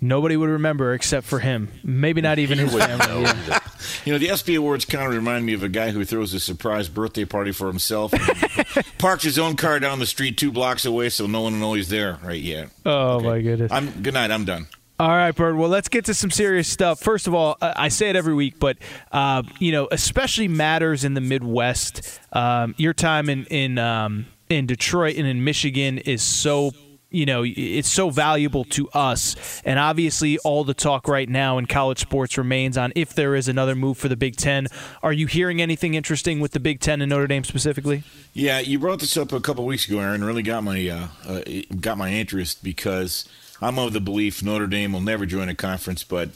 Nobody 0.00 0.36
would 0.36 0.48
remember 0.48 0.94
except 0.94 1.26
for 1.26 1.40
him. 1.40 1.68
Maybe 1.82 2.20
not 2.20 2.38
even 2.38 2.58
his 2.58 2.72
family. 2.72 3.22
Yeah. 3.22 3.58
You 4.04 4.12
know, 4.12 4.18
the 4.18 4.30
Espy 4.30 4.54
Awards 4.54 4.84
kind 4.84 5.06
of 5.06 5.12
remind 5.12 5.44
me 5.44 5.54
of 5.54 5.62
a 5.62 5.68
guy 5.68 5.90
who 5.90 6.04
throws 6.04 6.34
a 6.34 6.40
surprise 6.40 6.88
birthday 6.88 7.24
party 7.24 7.52
for 7.52 7.66
himself, 7.66 8.12
parks 8.98 9.24
his 9.24 9.38
own 9.38 9.56
car 9.56 9.80
down 9.80 9.98
the 9.98 10.06
street 10.06 10.36
two 10.36 10.52
blocks 10.52 10.84
away, 10.84 11.08
so 11.08 11.26
no 11.26 11.40
one 11.40 11.54
will 11.54 11.60
know 11.60 11.74
he's 11.74 11.88
there 11.88 12.18
right 12.22 12.40
yet. 12.40 12.70
Oh 12.86 13.16
okay. 13.16 13.26
my 13.26 13.40
goodness! 13.40 13.72
I'm 13.72 13.90
good 14.02 14.14
night. 14.14 14.30
I'm 14.30 14.44
done. 14.44 14.68
All 15.00 15.10
right, 15.10 15.34
Bird. 15.34 15.56
Well, 15.56 15.68
let's 15.68 15.88
get 15.88 16.06
to 16.06 16.14
some 16.14 16.30
serious 16.30 16.66
stuff. 16.66 17.00
First 17.00 17.28
of 17.28 17.34
all, 17.34 17.56
I 17.60 17.88
say 17.88 18.10
it 18.10 18.16
every 18.16 18.34
week, 18.34 18.58
but 18.58 18.78
uh, 19.12 19.44
you 19.60 19.70
know, 19.70 19.88
especially 19.92 20.48
matters 20.48 21.04
in 21.04 21.14
the 21.14 21.20
Midwest. 21.20 22.20
Um, 22.32 22.74
your 22.78 22.94
time 22.94 23.28
in 23.28 23.44
in 23.46 23.78
um, 23.78 24.26
in 24.48 24.66
Detroit 24.66 25.16
and 25.16 25.26
in 25.26 25.44
Michigan 25.44 25.98
is 25.98 26.22
so 26.22 26.72
you 27.10 27.26
know 27.26 27.44
it's 27.44 27.90
so 27.90 28.10
valuable 28.10 28.64
to 28.64 28.88
us. 28.90 29.62
And 29.64 29.78
obviously 29.78 30.38
all 30.38 30.64
the 30.64 30.74
talk 30.74 31.08
right 31.08 31.28
now 31.28 31.58
in 31.58 31.66
college 31.66 32.00
sports 32.00 32.36
remains 32.36 32.76
on 32.76 32.92
if 32.94 33.14
there 33.14 33.34
is 33.34 33.48
another 33.48 33.74
move 33.74 33.98
for 33.98 34.08
the 34.08 34.16
big 34.16 34.36
ten. 34.36 34.66
Are 35.02 35.12
you 35.12 35.26
hearing 35.26 35.62
anything 35.62 35.94
interesting 35.94 36.40
with 36.40 36.52
the 36.52 36.60
big 36.60 36.80
ten 36.80 37.00
and 37.00 37.10
notre 37.10 37.26
dame 37.26 37.44
specifically? 37.44 38.02
Yeah 38.34 38.60
you 38.60 38.78
brought 38.78 39.00
this 39.00 39.16
up 39.16 39.32
a 39.32 39.40
couple 39.40 39.64
weeks 39.64 39.88
ago 39.88 39.98
aaron. 40.00 40.24
Really 40.24 40.42
got 40.42 40.64
my 40.64 40.88
uh, 40.88 41.08
uh, 41.26 41.40
got 41.80 41.98
my 41.98 42.12
interest 42.12 42.62
because 42.62 43.28
i'm 43.60 43.78
of 43.78 43.92
the 43.92 44.00
belief 44.00 44.42
notre 44.42 44.66
dame 44.66 44.92
will 44.92 45.00
never 45.00 45.26
join 45.26 45.48
a 45.48 45.54
conference 45.54 46.04
but 46.04 46.30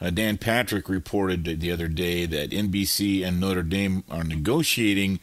uh, 0.00 0.10
dan 0.10 0.36
patrick 0.36 0.88
reported 0.88 1.44
the 1.60 1.70
other 1.70 1.88
day 1.88 2.26
that 2.26 2.50
nbc 2.50 3.24
and 3.24 3.40
notre 3.40 3.62
dame 3.62 4.04
are 4.10 4.24
negotiating 4.24 5.20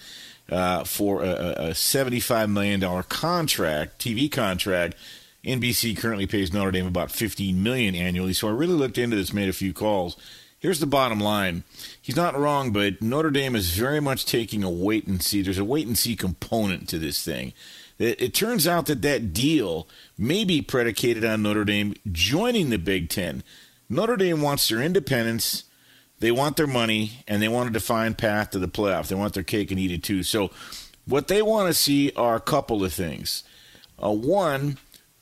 uh, 0.51 0.83
for 0.83 1.23
a, 1.23 1.29
a 1.29 1.69
$75 1.69 2.51
million 2.51 3.03
contract, 3.03 3.99
TV 3.99 4.31
contract. 4.31 4.95
NBC 5.43 5.97
currently 5.97 6.27
pays 6.27 6.53
Notre 6.53 6.71
Dame 6.71 6.85
about 6.85 7.11
15 7.11 7.63
million 7.63 7.95
annually. 7.95 8.33
So 8.33 8.47
I 8.47 8.51
really 8.51 8.73
looked 8.73 8.97
into 8.97 9.15
this, 9.15 9.33
made 9.33 9.49
a 9.49 9.53
few 9.53 9.73
calls. 9.73 10.17
Here's 10.59 10.79
the 10.79 10.85
bottom 10.85 11.19
line. 11.19 11.63
He's 11.99 12.15
not 12.15 12.37
wrong, 12.37 12.71
but 12.71 13.01
Notre 13.01 13.31
Dame 13.31 13.55
is 13.55 13.71
very 13.71 13.99
much 13.99 14.25
taking 14.25 14.63
a 14.63 14.69
wait 14.69 15.07
and 15.07 15.23
see. 15.23 15.41
There's 15.41 15.57
a 15.57 15.65
wait 15.65 15.87
and 15.87 15.97
see 15.97 16.15
component 16.15 16.87
to 16.89 16.99
this 16.99 17.23
thing. 17.25 17.53
It, 17.97 18.21
it 18.21 18.33
turns 18.35 18.67
out 18.67 18.85
that 18.85 19.01
that 19.01 19.33
deal 19.33 19.87
may 20.19 20.43
be 20.43 20.61
predicated 20.61 21.25
on 21.25 21.41
Notre 21.41 21.65
Dame 21.65 21.95
joining 22.11 22.69
the 22.69 22.77
Big 22.77 23.09
Ten. 23.09 23.43
Notre 23.89 24.17
Dame 24.17 24.41
wants 24.41 24.67
their 24.69 24.81
independence 24.81 25.63
they 26.21 26.31
want 26.31 26.55
their 26.55 26.67
money 26.67 27.23
and 27.27 27.41
they 27.41 27.47
want 27.47 27.69
a 27.69 27.73
defined 27.73 28.17
path 28.17 28.51
to 28.51 28.59
the 28.59 28.67
playoff. 28.67 29.07
They 29.07 29.15
want 29.15 29.33
their 29.33 29.43
cake 29.43 29.71
and 29.71 29.79
eat 29.79 29.91
it 29.91 30.03
too. 30.03 30.23
So, 30.23 30.51
what 31.05 31.27
they 31.27 31.41
want 31.41 31.67
to 31.67 31.73
see 31.73 32.11
are 32.15 32.35
a 32.35 32.39
couple 32.39 32.83
of 32.83 32.93
things. 32.93 33.43
Uh, 34.01 34.11
one, 34.11 34.77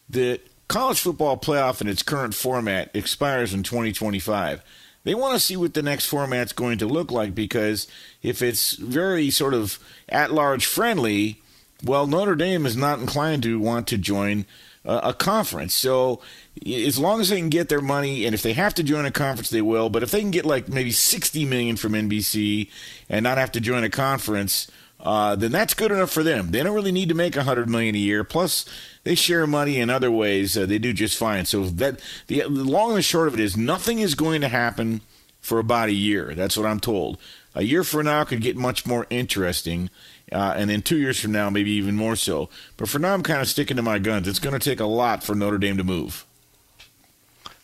the 0.10 0.42
college 0.68 1.00
football 1.00 1.38
playoff 1.38 1.80
in 1.80 1.88
its 1.88 2.04
current 2.04 2.36
format 2.36 2.92
expires 2.94 3.54
in 3.54 3.64
2025. 3.64 4.62
They 5.06 5.16
want 5.16 5.36
to 5.36 5.40
see 5.40 5.56
what 5.56 5.74
the 5.74 5.82
next 5.82 6.06
format's 6.08 6.52
going 6.52 6.78
to 6.80 6.86
look 6.86 7.12
like 7.12 7.34
because 7.34 7.88
if 8.22 8.42
it's 8.42 8.74
very 8.74 9.30
sort 9.30 9.54
of 9.54 9.80
at 10.10 10.34
large 10.34 10.66
friendly, 10.66 11.42
well, 11.82 12.08
Notre 12.08 12.36
Dame 12.36 12.66
is 12.66 12.76
not 12.76 13.00
inclined 13.00 13.44
to 13.44 13.58
want 13.58 13.88
to 13.88 13.98
join 13.98 14.46
uh, 14.86 15.00
a 15.04 15.14
conference. 15.14 15.74
So 15.74 16.22
as 16.66 17.00
long 17.00 17.22
as 17.22 17.30
they 17.30 17.38
can 17.38 17.50
get 17.50 17.70
their 17.70 17.82
money, 17.82 18.26
and 18.26 18.34
if 18.34 18.42
they 18.42 18.54
have 18.54 18.74
to 18.76 18.84
join 18.84 19.06
a 19.06 19.12
conference, 19.12 19.50
they 19.50 19.62
will. 19.62 19.90
But 19.90 20.04
if 20.04 20.12
they 20.12 20.22
can 20.22 20.32
get 20.32 20.46
like 20.46 20.68
maybe 20.68 20.92
sixty 20.92 21.46
million 21.46 21.76
from 21.76 21.94
NBC 21.94 22.70
and 23.10 23.24
not 23.24 23.38
have 23.38 23.52
to 23.54 23.62
join 23.62 23.84
a 23.84 23.90
conference, 23.90 24.70
uh, 25.00 25.36
then 25.36 25.52
that's 25.52 25.74
good 25.74 25.92
enough 25.92 26.12
for 26.12 26.24
them. 26.24 26.52
They 26.52 26.62
don't 26.62 26.76
really 26.76 26.92
need 26.92 27.10
to 27.10 27.16
make 27.16 27.36
hundred 27.36 27.70
million 27.70 27.96
a 27.96 28.00
year. 28.00 28.24
Plus, 28.24 28.66
they 29.04 29.16
share 29.16 29.48
money 29.48 29.80
in 29.80 29.90
other 29.90 30.12
ways. 30.12 30.58
Uh, 30.58 30.66
they 30.66 30.80
do 30.80 30.92
just 30.92 31.18
fine. 31.18 31.46
So 31.46 31.66
that 31.66 32.02
the, 32.28 32.42
the 32.42 32.50
long 32.50 32.96
and 32.96 33.06
short 33.06 33.28
of 33.28 33.34
it 33.36 33.40
is, 33.40 33.56
nothing 33.56 34.00
is 34.00 34.16
going 34.16 34.42
to 34.42 34.50
happen 34.50 35.02
for 35.40 35.60
about 35.60 35.90
a 35.90 35.94
year. 35.94 36.36
That's 36.36 36.58
what 36.58 36.66
I'm 36.66 36.82
told. 36.82 37.18
A 37.56 37.64
year 37.64 37.84
from 37.84 38.06
now 38.06 38.24
could 38.26 38.42
get 38.42 38.58
much 38.58 38.86
more 38.86 39.08
interesting. 39.10 39.90
Uh, 40.32 40.54
and 40.56 40.70
then 40.70 40.82
two 40.82 40.98
years 40.98 41.20
from 41.20 41.32
now, 41.32 41.50
maybe 41.50 41.72
even 41.72 41.96
more 41.96 42.16
so. 42.16 42.50
But 42.78 42.90
for 42.90 43.00
now, 43.00 43.14
I'm 43.14 43.24
kind 43.24 43.42
of 43.42 43.48
sticking 43.48 43.78
to 43.78 43.82
my 43.84 43.98
guns. 43.98 44.28
It's 44.28 44.38
going 44.38 44.58
to 44.58 44.64
take 44.64 44.80
a 44.80 44.86
lot 44.86 45.24
for 45.24 45.34
Notre 45.34 45.58
Dame 45.58 45.78
to 45.78 45.84
move. 45.84 46.26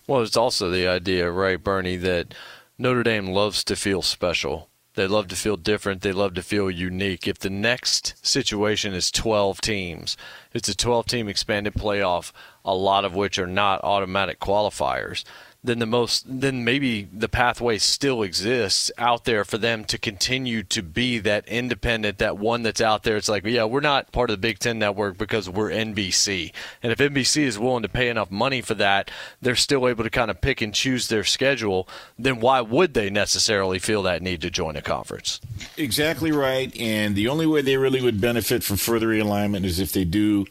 Well, 0.07 0.21
it's 0.21 0.37
also 0.37 0.69
the 0.69 0.87
idea, 0.87 1.31
right, 1.31 1.61
Bernie, 1.61 1.95
that 1.97 2.33
Notre 2.77 3.03
Dame 3.03 3.27
loves 3.27 3.63
to 3.63 3.75
feel 3.75 4.01
special. 4.03 4.69
They 4.93 5.07
love 5.07 5.27
to 5.29 5.35
feel 5.35 5.57
different. 5.57 6.01
They 6.01 6.11
love 6.11 6.35
to 6.35 6.43
feel 6.43 6.69
unique. 6.69 7.27
If 7.27 7.39
the 7.39 7.49
next 7.49 8.15
situation 8.25 8.93
is 8.93 9.11
12 9.11 9.59
teams, 9.61 10.15
it's 10.53 10.69
a 10.69 10.75
12 10.75 11.07
team 11.07 11.27
expanded 11.27 11.73
playoff, 11.73 12.31
a 12.63 12.75
lot 12.75 13.03
of 13.03 13.15
which 13.15 13.39
are 13.39 13.47
not 13.47 13.83
automatic 13.83 14.39
qualifiers 14.39 15.23
then 15.65 15.79
the 15.79 15.85
most 15.85 16.25
then 16.27 16.63
maybe 16.63 17.07
the 17.11 17.29
pathway 17.29 17.77
still 17.77 18.23
exists 18.23 18.91
out 18.97 19.25
there 19.25 19.43
for 19.43 19.57
them 19.57 19.85
to 19.85 19.97
continue 19.97 20.63
to 20.63 20.81
be 20.81 21.19
that 21.19 21.47
independent 21.47 22.17
that 22.17 22.37
one 22.37 22.63
that's 22.63 22.81
out 22.81 23.03
there. 23.03 23.17
It's 23.17 23.29
like 23.29 23.45
yeah 23.45 23.65
we're 23.65 23.81
not 23.81 24.11
part 24.11 24.29
of 24.29 24.35
the 24.35 24.41
Big 24.45 24.59
10 24.59 24.79
network 24.79 25.17
because 25.17 25.49
we're 25.49 25.69
NBC 25.69 26.51
and 26.83 26.91
if 26.91 26.99
NBC 26.99 27.43
is 27.43 27.59
willing 27.59 27.83
to 27.83 27.89
pay 27.89 28.09
enough 28.09 28.31
money 28.31 28.61
for 28.61 28.75
that 28.75 29.09
they're 29.41 29.55
still 29.55 29.87
able 29.87 30.03
to 30.03 30.09
kind 30.09 30.31
of 30.31 30.41
pick 30.41 30.61
and 30.61 30.73
choose 30.73 31.07
their 31.07 31.23
schedule 31.23 31.87
then 32.17 32.39
why 32.39 32.61
would 32.61 32.93
they 32.93 33.09
necessarily 33.09 33.79
feel 33.79 34.03
that 34.03 34.21
need 34.21 34.41
to 34.41 34.49
join 34.49 34.75
a 34.75 34.81
conference? 34.81 35.39
Exactly 35.77 36.31
right. 36.31 36.75
And 36.77 37.15
the 37.15 37.27
only 37.27 37.45
way 37.45 37.61
they 37.61 37.77
really 37.77 38.01
would 38.01 38.21
benefit 38.21 38.63
from 38.63 38.77
further 38.77 39.07
realignment 39.07 39.63
is 39.65 39.79
if 39.79 39.91
they 39.91 40.05
do 40.05 40.45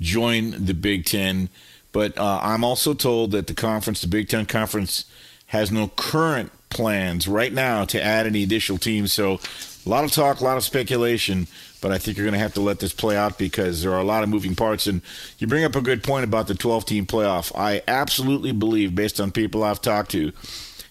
join 0.00 0.64
the 0.64 0.74
Big 0.74 1.04
10 1.04 1.48
but 1.92 2.16
uh, 2.18 2.40
I'm 2.42 2.64
also 2.64 2.94
told 2.94 3.32
that 3.32 3.46
the 3.46 3.54
conference, 3.54 4.00
the 4.00 4.08
Big 4.08 4.28
Ten 4.28 4.46
Conference, 4.46 5.04
has 5.46 5.72
no 5.72 5.88
current 5.88 6.52
plans 6.70 7.26
right 7.26 7.52
now 7.52 7.84
to 7.86 8.02
add 8.02 8.26
any 8.26 8.42
additional 8.42 8.78
teams. 8.78 9.12
So 9.12 9.40
a 9.84 9.88
lot 9.88 10.04
of 10.04 10.12
talk, 10.12 10.40
a 10.40 10.44
lot 10.44 10.56
of 10.56 10.64
speculation, 10.64 11.46
but 11.80 11.92
I 11.92 11.98
think 11.98 12.16
you're 12.16 12.26
going 12.26 12.34
to 12.34 12.40
have 12.40 12.54
to 12.54 12.60
let 12.60 12.80
this 12.80 12.92
play 12.92 13.16
out 13.16 13.38
because 13.38 13.82
there 13.82 13.92
are 13.92 14.00
a 14.00 14.04
lot 14.04 14.22
of 14.22 14.28
moving 14.28 14.54
parts. 14.54 14.86
And 14.86 15.00
you 15.38 15.46
bring 15.46 15.64
up 15.64 15.76
a 15.76 15.80
good 15.80 16.02
point 16.02 16.24
about 16.24 16.46
the 16.46 16.54
12 16.54 16.84
team 16.84 17.06
playoff. 17.06 17.52
I 17.56 17.82
absolutely 17.88 18.52
believe, 18.52 18.94
based 18.94 19.20
on 19.20 19.30
people 19.30 19.64
I've 19.64 19.80
talked 19.80 20.10
to, 20.10 20.32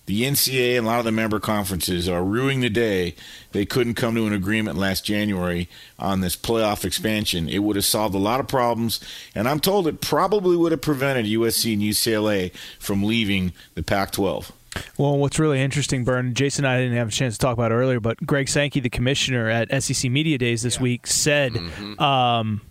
the 0.07 0.23
NCAA 0.23 0.77
and 0.77 0.87
a 0.87 0.89
lot 0.89 0.99
of 0.99 1.05
the 1.05 1.11
member 1.11 1.39
conferences 1.39 2.07
are 2.07 2.23
ruining 2.23 2.61
the 2.61 2.69
day. 2.69 3.13
They 3.51 3.65
couldn't 3.65 3.95
come 3.95 4.15
to 4.15 4.25
an 4.25 4.33
agreement 4.33 4.77
last 4.77 5.05
January 5.05 5.69
on 5.99 6.21
this 6.21 6.35
playoff 6.35 6.85
expansion. 6.85 7.49
It 7.49 7.59
would 7.59 7.75
have 7.75 7.85
solved 7.85 8.15
a 8.15 8.19
lot 8.19 8.39
of 8.39 8.47
problems, 8.47 9.01
and 9.35 9.49
I'm 9.49 9.59
told 9.59 9.85
it 9.85 9.99
probably 9.99 10.55
would 10.55 10.71
have 10.71 10.81
prevented 10.81 11.25
USC 11.25 11.73
and 11.73 11.81
UCLA 11.81 12.53
from 12.79 13.03
leaving 13.03 13.51
the 13.75 13.83
Pac 13.83 14.11
12. 14.11 14.53
Well, 14.97 15.17
what's 15.17 15.39
really 15.39 15.61
interesting, 15.61 16.05
Bern, 16.05 16.33
Jason 16.33 16.63
and 16.63 16.73
I 16.73 16.79
didn't 16.79 16.97
have 16.97 17.09
a 17.09 17.11
chance 17.11 17.35
to 17.35 17.39
talk 17.39 17.53
about 17.53 17.71
earlier, 17.71 17.99
but 17.99 18.25
Greg 18.25 18.47
Sankey, 18.47 18.79
the 18.79 18.89
commissioner 18.89 19.49
at 19.49 19.83
SEC 19.83 20.09
Media 20.09 20.37
Days 20.37 20.61
this 20.61 20.77
yeah. 20.77 20.83
week, 20.83 21.07
said 21.07 21.53
mm-hmm. 21.53 22.01
um, 22.01 22.61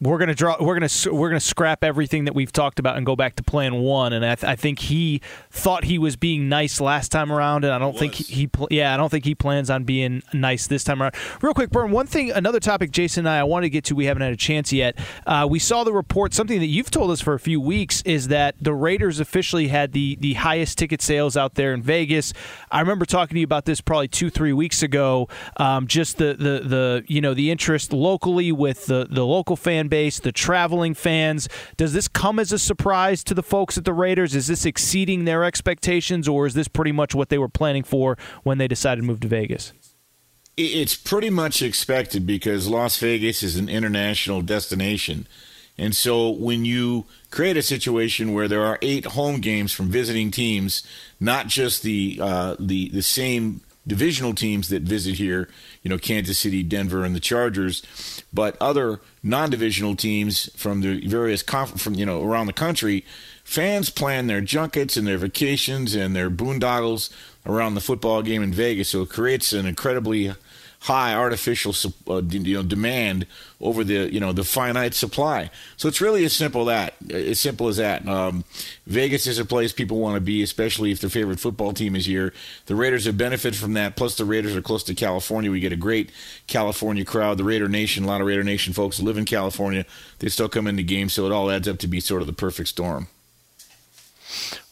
we're 0.00 0.18
gonna 0.18 0.34
draw. 0.34 0.56
We're 0.60 0.78
gonna 0.78 1.14
we're 1.14 1.30
gonna 1.30 1.40
scrap 1.40 1.82
everything 1.82 2.26
that 2.26 2.34
we've 2.34 2.52
talked 2.52 2.78
about 2.78 2.96
and 2.96 3.06
go 3.06 3.16
back 3.16 3.36
to 3.36 3.42
plan 3.42 3.76
one. 3.76 4.12
And 4.12 4.24
I, 4.26 4.34
th- 4.34 4.44
I 4.44 4.54
think 4.54 4.78
he 4.80 5.22
thought 5.50 5.84
he 5.84 5.98
was 5.98 6.16
being 6.16 6.48
nice 6.50 6.80
last 6.80 7.10
time 7.10 7.32
around, 7.32 7.64
and 7.64 7.72
I 7.72 7.78
don't 7.78 7.98
think 7.98 8.14
he, 8.14 8.24
he 8.24 8.46
pl- 8.46 8.68
yeah 8.70 8.92
I 8.92 8.98
don't 8.98 9.08
think 9.08 9.24
he 9.24 9.34
plans 9.34 9.70
on 9.70 9.84
being 9.84 10.22
nice 10.34 10.66
this 10.66 10.84
time 10.84 11.02
around. 11.02 11.14
Real 11.40 11.54
quick, 11.54 11.70
Burn. 11.70 11.90
One 11.92 12.06
thing, 12.06 12.30
another 12.30 12.60
topic, 12.60 12.90
Jason 12.90 13.26
and 13.26 13.30
I, 13.30 13.40
I 13.40 13.44
wanted 13.44 13.66
to 13.66 13.70
get 13.70 13.84
to. 13.84 13.94
We 13.94 14.04
haven't 14.04 14.22
had 14.22 14.32
a 14.32 14.36
chance 14.36 14.70
yet. 14.70 14.98
Uh, 15.26 15.46
we 15.48 15.58
saw 15.58 15.82
the 15.82 15.94
report. 15.94 16.34
Something 16.34 16.60
that 16.60 16.66
you've 16.66 16.90
told 16.90 17.10
us 17.10 17.22
for 17.22 17.32
a 17.32 17.40
few 17.40 17.58
weeks 17.60 18.02
is 18.02 18.28
that 18.28 18.54
the 18.60 18.74
Raiders 18.74 19.18
officially 19.18 19.68
had 19.68 19.92
the 19.92 20.16
the 20.20 20.34
highest 20.34 20.76
ticket 20.76 21.00
sales 21.00 21.38
out 21.38 21.54
there 21.54 21.72
in 21.72 21.80
Vegas. 21.80 22.34
I 22.70 22.80
remember 22.80 23.06
talking 23.06 23.36
to 23.36 23.40
you 23.40 23.44
about 23.44 23.64
this 23.64 23.80
probably 23.80 24.08
two 24.08 24.28
three 24.28 24.52
weeks 24.52 24.82
ago. 24.82 25.28
Um, 25.56 25.86
just 25.86 26.18
the 26.18 26.34
the 26.34 26.68
the 26.68 27.04
you 27.06 27.22
know 27.22 27.32
the 27.32 27.50
interest 27.50 27.94
locally 27.94 28.52
with 28.52 28.86
the 28.86 29.06
the 29.08 29.24
local 29.24 29.56
fan 29.56 29.85
fan 29.86 29.88
base, 29.88 30.18
the 30.18 30.32
traveling 30.32 30.94
fans. 30.94 31.48
Does 31.76 31.92
this 31.92 32.08
come 32.08 32.38
as 32.38 32.52
a 32.52 32.58
surprise 32.58 33.24
to 33.24 33.34
the 33.34 33.42
folks 33.42 33.78
at 33.78 33.84
the 33.84 33.92
Raiders? 33.92 34.34
Is 34.34 34.46
this 34.46 34.64
exceeding 34.64 35.24
their 35.24 35.44
expectations, 35.44 36.28
or 36.28 36.46
is 36.46 36.54
this 36.54 36.68
pretty 36.68 36.92
much 36.92 37.14
what 37.14 37.28
they 37.28 37.38
were 37.38 37.48
planning 37.48 37.84
for 37.84 38.16
when 38.42 38.58
they 38.58 38.68
decided 38.68 39.02
to 39.02 39.06
move 39.06 39.20
to 39.20 39.28
Vegas? 39.28 39.72
It's 40.56 40.94
pretty 40.94 41.30
much 41.30 41.60
expected 41.60 42.26
because 42.26 42.66
Las 42.66 42.98
Vegas 42.98 43.42
is 43.42 43.56
an 43.56 43.68
international 43.68 44.40
destination. 44.40 45.26
And 45.78 45.94
so 45.94 46.30
when 46.30 46.64
you 46.64 47.04
create 47.30 47.58
a 47.58 47.62
situation 47.62 48.32
where 48.32 48.48
there 48.48 48.64
are 48.64 48.78
eight 48.80 49.04
home 49.04 49.42
games 49.42 49.72
from 49.72 49.90
visiting 49.90 50.30
teams, 50.30 50.82
not 51.20 51.48
just 51.48 51.82
the 51.82 52.18
uh, 52.22 52.56
the 52.58 52.88
the 52.88 53.02
same 53.02 53.60
divisional 53.86 54.34
teams 54.34 54.68
that 54.68 54.82
visit 54.82 55.14
here, 55.14 55.48
you 55.82 55.88
know, 55.88 55.98
Kansas 55.98 56.38
City, 56.38 56.62
Denver, 56.62 57.04
and 57.04 57.14
the 57.14 57.20
Chargers, 57.20 57.82
but 58.32 58.56
other 58.60 59.00
non-divisional 59.22 59.96
teams 59.96 60.50
from 60.56 60.80
the 60.80 61.06
various 61.06 61.42
conf- 61.42 61.80
from 61.80 61.94
you 61.94 62.06
know 62.06 62.22
around 62.22 62.46
the 62.46 62.52
country. 62.52 63.04
Fans 63.44 63.90
plan 63.90 64.26
their 64.26 64.40
junkets 64.40 64.96
and 64.96 65.06
their 65.06 65.18
vacations 65.18 65.94
and 65.94 66.16
their 66.16 66.28
boondoggles 66.28 67.10
around 67.46 67.74
the 67.74 67.80
football 67.80 68.22
game 68.22 68.42
in 68.42 68.52
Vegas, 68.52 68.88
so 68.88 69.02
it 69.02 69.08
creates 69.08 69.52
an 69.52 69.66
incredibly 69.66 70.34
high 70.86 71.14
artificial 71.14 71.74
uh, 72.08 72.22
you 72.22 72.54
know 72.54 72.62
demand 72.62 73.26
over 73.60 73.82
the 73.82 74.12
you 74.12 74.20
know 74.20 74.32
the 74.32 74.44
finite 74.44 74.94
supply. 74.94 75.50
So 75.76 75.88
it's 75.88 76.00
really 76.00 76.24
as 76.24 76.32
simple 76.32 76.64
that 76.66 76.94
as 77.10 77.40
simple 77.40 77.66
as 77.66 77.78
that. 77.78 78.06
Um, 78.06 78.44
Vegas 78.86 79.26
is 79.26 79.40
a 79.40 79.44
place 79.44 79.72
people 79.72 79.98
want 79.98 80.14
to 80.14 80.20
be, 80.20 80.42
especially 80.42 80.92
if 80.92 81.00
their 81.00 81.10
favorite 81.10 81.40
football 81.40 81.72
team 81.72 81.96
is 81.96 82.06
here. 82.06 82.32
The 82.66 82.76
Raiders 82.76 83.04
have 83.04 83.18
benefited 83.18 83.58
from 83.58 83.72
that. 83.72 83.96
Plus, 83.96 84.16
the 84.16 84.24
Raiders 84.24 84.54
are 84.54 84.62
close 84.62 84.84
to 84.84 84.94
California. 84.94 85.50
We 85.50 85.58
get 85.58 85.72
a 85.72 85.76
great 85.76 86.10
California 86.46 87.04
crowd. 87.04 87.38
The 87.38 87.44
Raider 87.44 87.68
Nation, 87.68 88.04
a 88.04 88.06
lot 88.06 88.20
of 88.20 88.28
Raider 88.28 88.44
Nation 88.44 88.72
folks 88.72 89.00
live 89.00 89.18
in 89.18 89.24
California. 89.24 89.84
They 90.20 90.28
still 90.28 90.48
come 90.48 90.68
into 90.68 90.84
games, 90.84 91.14
so 91.14 91.26
it 91.26 91.32
all 91.32 91.50
adds 91.50 91.66
up 91.66 91.78
to 91.78 91.88
be 91.88 91.98
sort 91.98 92.20
of 92.20 92.28
the 92.28 92.32
perfect 92.32 92.68
storm. 92.68 93.08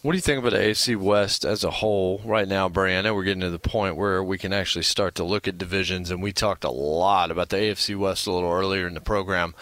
What 0.05 0.13
do 0.13 0.19
you 0.19 0.21
think 0.21 0.39
about 0.39 0.53
the 0.53 0.59
AFC 0.59 0.99
West 0.99 1.47
as 1.47 1.65
a 1.65 1.71
whole 1.71 2.21
right 2.27 2.47
now, 2.47 2.69
Brady? 2.69 2.95
I 2.95 3.01
know 3.01 3.15
we're 3.15 3.25
getting 3.25 3.41
to 3.41 3.49
the 3.49 3.59
point 3.59 3.97
where 3.97 4.23
we 4.23 4.37
can 4.37 4.53
actually 4.53 4.83
start 4.83 5.15
to 5.15 5.25
look 5.25 5.49
at 5.49 5.57
divisions, 5.57 6.11
and 6.11 6.23
we 6.23 6.31
talked 6.31 6.63
a 6.63 6.71
lot 6.71 7.31
about 7.31 7.49
the 7.49 7.57
AFC 7.57 7.97
West 7.97 8.27
a 8.27 8.31
little 8.31 8.53
earlier 8.53 8.87
in 8.87 8.93
the 8.93 9.01
program. 9.01 9.55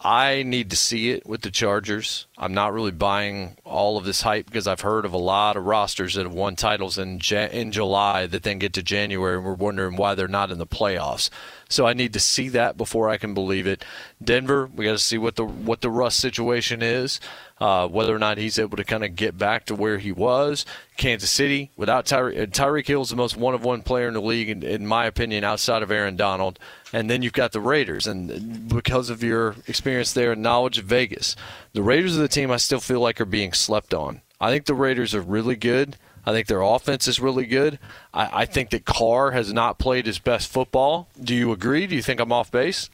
I 0.00 0.44
need 0.44 0.70
to 0.70 0.76
see 0.76 1.10
it 1.10 1.26
with 1.26 1.40
the 1.40 1.50
Chargers. 1.50 2.28
I'm 2.36 2.54
not 2.54 2.72
really 2.72 2.92
buying 2.92 3.56
all 3.64 3.98
of 3.98 4.04
this 4.04 4.22
hype 4.22 4.46
because 4.46 4.68
I've 4.68 4.82
heard 4.82 5.04
of 5.04 5.12
a 5.12 5.18
lot 5.18 5.56
of 5.56 5.64
rosters 5.64 6.14
that 6.14 6.22
have 6.22 6.32
won 6.32 6.54
titles 6.54 6.96
in 6.96 7.20
in 7.32 7.72
July 7.72 8.28
that 8.28 8.44
then 8.44 8.60
get 8.60 8.74
to 8.74 8.84
January 8.84 9.36
and 9.36 9.44
we're 9.44 9.54
wondering 9.54 9.96
why 9.96 10.14
they're 10.14 10.28
not 10.28 10.52
in 10.52 10.58
the 10.58 10.66
playoffs. 10.68 11.28
So 11.68 11.88
I 11.88 11.94
need 11.94 12.12
to 12.12 12.20
see 12.20 12.48
that 12.50 12.76
before 12.76 13.08
I 13.10 13.16
can 13.16 13.34
believe 13.34 13.66
it. 13.66 13.84
Denver, 14.22 14.70
we 14.72 14.84
got 14.84 14.92
to 14.92 14.98
see 14.98 15.18
what 15.18 15.34
the 15.34 15.44
what 15.44 15.80
the 15.80 15.90
Russ 15.90 16.14
situation 16.14 16.80
is 16.80 17.18
uh, 17.60 17.88
whether 17.88 18.14
or 18.14 18.18
not 18.18 18.38
he's 18.38 18.58
able 18.58 18.76
to 18.76 18.84
kind 18.84 19.04
of 19.04 19.16
get 19.16 19.36
back 19.36 19.64
to 19.66 19.74
where 19.74 19.87
he 19.96 20.12
was. 20.12 20.66
Kansas 20.98 21.30
City, 21.30 21.70
without 21.76 22.04
Tyre- 22.04 22.28
uh, 22.28 22.46
Tyreek 22.46 22.86
Hill, 22.86 23.00
is 23.00 23.08
the 23.08 23.16
most 23.16 23.38
one 23.38 23.54
of 23.54 23.64
one 23.64 23.80
player 23.80 24.08
in 24.08 24.14
the 24.14 24.20
league, 24.20 24.50
in, 24.50 24.62
in 24.62 24.86
my 24.86 25.06
opinion, 25.06 25.44
outside 25.44 25.82
of 25.82 25.90
Aaron 25.90 26.16
Donald. 26.16 26.58
And 26.92 27.08
then 27.08 27.22
you've 27.22 27.32
got 27.32 27.52
the 27.52 27.60
Raiders. 27.60 28.06
And 28.06 28.68
because 28.68 29.08
of 29.08 29.22
your 29.22 29.56
experience 29.66 30.12
there 30.12 30.32
and 30.32 30.42
knowledge 30.42 30.76
of 30.76 30.84
Vegas, 30.84 31.36
the 31.72 31.82
Raiders 31.82 32.18
are 32.18 32.20
the 32.20 32.28
team 32.28 32.50
I 32.50 32.58
still 32.58 32.80
feel 32.80 33.00
like 33.00 33.18
are 33.20 33.24
being 33.24 33.54
slept 33.54 33.94
on. 33.94 34.20
I 34.38 34.50
think 34.50 34.66
the 34.66 34.74
Raiders 34.74 35.14
are 35.14 35.22
really 35.22 35.56
good. 35.56 35.96
I 36.26 36.32
think 36.32 36.46
their 36.46 36.60
offense 36.60 37.08
is 37.08 37.20
really 37.20 37.46
good. 37.46 37.78
I, 38.12 38.42
I 38.42 38.44
think 38.44 38.68
that 38.70 38.84
Carr 38.84 39.30
has 39.30 39.50
not 39.50 39.78
played 39.78 40.04
his 40.04 40.18
best 40.18 40.52
football. 40.52 41.08
Do 41.18 41.34
you 41.34 41.52
agree? 41.52 41.86
Do 41.86 41.96
you 41.96 42.02
think 42.02 42.20
I'm 42.20 42.32
off 42.32 42.50
base? 42.50 42.90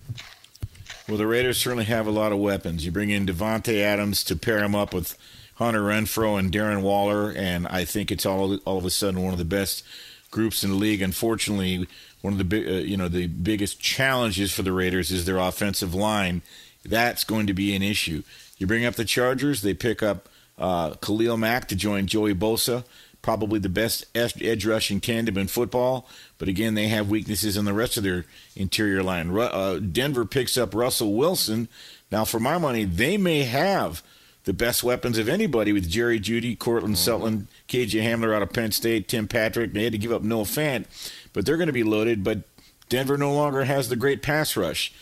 Well, 1.09 1.19
the 1.19 1.27
Raiders 1.27 1.59
certainly 1.59 1.85
have 1.85 2.07
a 2.07 2.11
lot 2.11 2.33
of 2.33 2.39
weapons. 2.39 2.87
You 2.87 2.93
bring 2.93 3.11
in 3.11 3.27
Davante 3.27 3.81
Adams 3.81 4.25
to 4.25 4.37
pair 4.37 4.63
him 4.63 4.75
up 4.75 4.95
with 4.95 5.19
Hunter 5.57 5.83
Renfrow 5.83 6.39
and 6.39 6.53
Darren 6.53 6.83
Waller, 6.83 7.33
and 7.33 7.67
I 7.69 7.85
think 7.85 8.11
it's 8.11 8.27
all 8.27 8.57
all 8.65 8.79
of 8.79 8.85
a 8.85 8.91
sudden 8.91 9.23
one 9.23 9.33
of 9.33 9.39
the 9.39 9.45
best 9.45 9.85
groups 10.31 10.65
in 10.65 10.71
the 10.71 10.77
league. 10.77 11.03
Unfortunately, 11.03 11.87
one 12.23 12.33
of 12.33 12.39
the 12.39 12.45
big, 12.45 12.67
uh, 12.67 12.73
you 12.73 12.97
know, 12.97 13.09
the 13.09 13.27
biggest 13.27 13.81
challenges 13.81 14.53
for 14.53 14.63
the 14.63 14.73
Raiders 14.73 15.11
is 15.11 15.25
their 15.25 15.39
offensive 15.39 15.95
line. 15.95 16.43
That's 16.85 17.25
going 17.25 17.47
to 17.47 17.55
be 17.55 17.75
an 17.75 17.83
issue. 17.83 18.23
You 18.59 18.67
bring 18.67 18.85
up 18.85 18.95
the 18.95 19.05
Chargers; 19.05 19.63
they 19.63 19.75
pick 19.75 20.03
up 20.03 20.29
uh, 20.59 20.95
Khalil 20.95 21.37
Mack 21.37 21.69
to 21.69 21.77
join 21.77 22.07
Joey 22.07 22.35
Bosa 22.35 22.85
probably 23.25 23.59
the 23.59 23.71
best 23.71 24.05
edge 24.15 24.67
rushing 24.67 25.01
tandem 25.01 25.39
in 25.39 25.49
football. 25.49 26.07
But 26.37 26.47
again, 26.49 26.75
they 26.75 26.89
have 26.89 27.09
weaknesses 27.09 27.57
in 27.57 27.65
the 27.65 27.73
rest 27.73 27.97
of 27.97 28.03
their 28.03 28.27
interior 28.55 29.03
line. 29.03 29.37
Uh, 29.37 29.79
Denver 29.79 30.27
picks 30.27 30.59
up 30.59 30.75
Russell 30.75 31.15
Wilson. 31.15 31.69
Now, 32.13 32.27
for 32.27 32.39
my 32.39 32.59
money, 32.59 32.85
they 32.85 33.17
may 33.17 33.45
have 33.45 34.03
the 34.45 34.53
best 34.53 34.85
weapons 34.85 35.19
of 35.19 35.29
anybody 35.29 35.73
with 35.73 35.89
Jerry 35.89 36.21
Jeudy, 36.21 36.59
Courtland 36.59 36.97
mm-hmm. 36.97 37.05
Sutton, 37.05 37.49
KJ 37.69 38.03
Hamler 38.03 38.35
out 38.35 38.43
of 38.43 38.53
Penn 38.53 38.73
State, 38.73 39.09
Tim 39.09 39.27
Patrick. 39.27 39.73
They 39.73 39.85
had 39.85 39.93
to 39.93 39.99
give 39.99 40.13
up 40.13 40.23
Noah 40.23 40.45
Fant, 40.45 40.85
but 41.33 41.47
they're 41.47 41.57
going 41.57 41.69
to 41.69 41.73
be 41.73 41.83
loaded. 41.83 42.23
But 42.23 42.43
Denver 42.89 43.17
no 43.17 43.33
longer 43.33 43.65
has 43.65 43.89
the 43.89 43.97
great 43.97 44.23
pass 44.23 44.57
rush. 44.57 44.93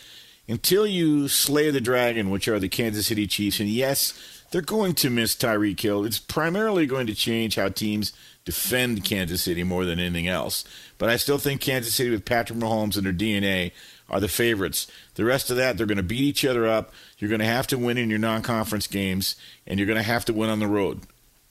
Until 0.47 0.85
you 0.85 1.29
slay 1.29 1.71
the 1.71 1.79
dragon, 1.79 2.29
which 2.29 2.49
are 2.49 2.59
the 2.59 2.67
Kansas 2.67 3.07
City 3.07 3.27
Chiefs, 3.27 3.61
and 3.61 3.69
yes, 3.69 4.13
they're 4.51 4.61
going 4.61 4.93
to 4.95 5.09
miss 5.09 5.35
Tyreek 5.35 5.79
Hill. 5.79 6.03
It's 6.03 6.19
primarily 6.19 6.85
going 6.85 7.07
to 7.07 7.15
change 7.15 7.55
how 7.55 7.69
teams 7.69 8.11
defend 8.45 9.05
Kansas 9.05 9.41
City 9.41 9.63
more 9.63 9.85
than 9.85 9.99
anything 9.99 10.27
else. 10.27 10.65
But 10.97 11.09
I 11.09 11.15
still 11.15 11.37
think 11.37 11.61
Kansas 11.61 11.95
City 11.95 12.09
with 12.09 12.25
Patrick 12.25 12.59
Mahomes 12.59 12.97
and 12.97 13.05
their 13.05 13.13
DNA 13.13 13.71
are 14.13 14.19
the 14.19 14.27
favorites. 14.27 14.85
The 15.15 15.25
rest 15.25 15.49
of 15.49 15.57
that, 15.57 15.75
they're 15.75 15.87
going 15.87 15.97
to 15.97 16.03
beat 16.03 16.21
each 16.21 16.45
other 16.45 16.67
up. 16.67 16.93
You're 17.17 17.29
going 17.29 17.39
to 17.39 17.45
have 17.45 17.65
to 17.67 17.79
win 17.79 17.97
in 17.97 18.11
your 18.11 18.19
non-conference 18.19 18.85
games, 18.85 19.35
and 19.65 19.79
you're 19.79 19.87
going 19.87 19.97
to 19.97 20.03
have 20.03 20.23
to 20.25 20.33
win 20.33 20.51
on 20.51 20.59
the 20.59 20.67
road. 20.67 21.01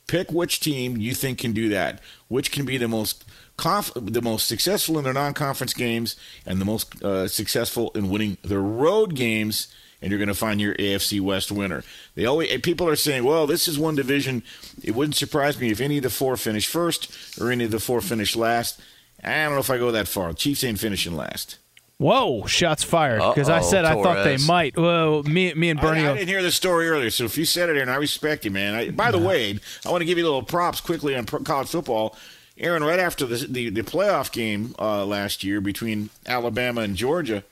Pick 0.07 0.31
which 0.31 0.61
team 0.61 0.95
you 0.95 1.13
think 1.13 1.39
can 1.39 1.51
do 1.51 1.67
that. 1.69 1.99
Which 2.29 2.53
can 2.53 2.65
be 2.65 2.77
the 2.77 2.87
most 2.87 3.25
conf- 3.57 3.91
the 3.95 4.21
most 4.21 4.47
successful 4.47 4.97
in 4.97 5.03
their 5.03 5.13
non-conference 5.13 5.73
games 5.73 6.15
and 6.45 6.61
the 6.61 6.65
most 6.65 7.03
uh, 7.03 7.27
successful 7.27 7.91
in 7.95 8.09
winning 8.09 8.37
their 8.43 8.61
road 8.61 9.13
games 9.13 9.67
and 10.01 10.11
you're 10.11 10.19
going 10.19 10.27
to 10.27 10.35
find 10.35 10.59
your 10.59 10.75
AFC 10.75 11.21
West 11.21 11.49
winner. 11.49 11.81
They 12.15 12.25
always 12.25 12.59
people 12.59 12.89
are 12.89 12.95
saying, 12.97 13.23
"Well, 13.23 13.47
this 13.47 13.69
is 13.69 13.79
one 13.79 13.95
division. 13.95 14.43
It 14.83 14.95
wouldn't 14.95 15.15
surprise 15.15 15.57
me 15.57 15.71
if 15.71 15.79
any 15.79 15.95
of 15.95 16.03
the 16.03 16.09
four 16.09 16.35
finish 16.35 16.67
first 16.67 17.39
or 17.39 17.51
any 17.51 17.63
of 17.63 17.71
the 17.71 17.79
four 17.79 18.01
finish 18.01 18.35
last." 18.35 18.81
I 19.23 19.45
don't 19.45 19.53
know 19.53 19.59
if 19.59 19.69
I 19.69 19.77
go 19.77 19.91
that 19.91 20.09
far. 20.09 20.33
Chiefs 20.33 20.65
ain't 20.65 20.79
finishing 20.79 21.15
last. 21.15 21.57
Whoa! 21.97 22.45
Shots 22.47 22.83
fired 22.83 23.21
because 23.33 23.49
I 23.49 23.61
said 23.61 23.83
Torres. 23.83 23.97
I 23.97 24.03
thought 24.03 24.23
they 24.23 24.37
might. 24.37 24.77
Well, 24.77 25.23
me, 25.23 25.53
me 25.53 25.69
and 25.69 25.79
Bernie. 25.79 26.01
I, 26.01 26.11
I, 26.11 26.13
didn't 26.15 26.27
hear 26.27 26.41
the 26.41 26.51
story 26.51 26.89
earlier, 26.89 27.09
so 27.09 27.23
if 27.25 27.37
you 27.37 27.45
said 27.45 27.69
it, 27.69 27.77
and 27.77 27.89
I 27.89 27.95
respect 27.95 28.45
you, 28.45 28.51
man. 28.51 28.73
I, 28.73 28.89
by 28.89 29.11
the 29.11 29.19
way, 29.19 29.59
I 29.85 29.91
want 29.91 30.01
to 30.01 30.05
give 30.05 30.17
you 30.17 30.25
a 30.25 30.27
little 30.27 30.43
props 30.43 30.81
quickly 30.81 31.15
on 31.15 31.25
college 31.25 31.69
football. 31.69 32.17
Aaron, 32.57 32.83
right 32.83 32.99
after 32.99 33.25
the 33.25 33.47
the, 33.47 33.69
the 33.69 33.83
playoff 33.83 34.31
game 34.31 34.75
uh, 34.79 35.05
last 35.05 35.43
year 35.43 35.61
between 35.61 36.09
Alabama 36.25 36.81
and 36.81 36.95
Georgia, 36.95 37.43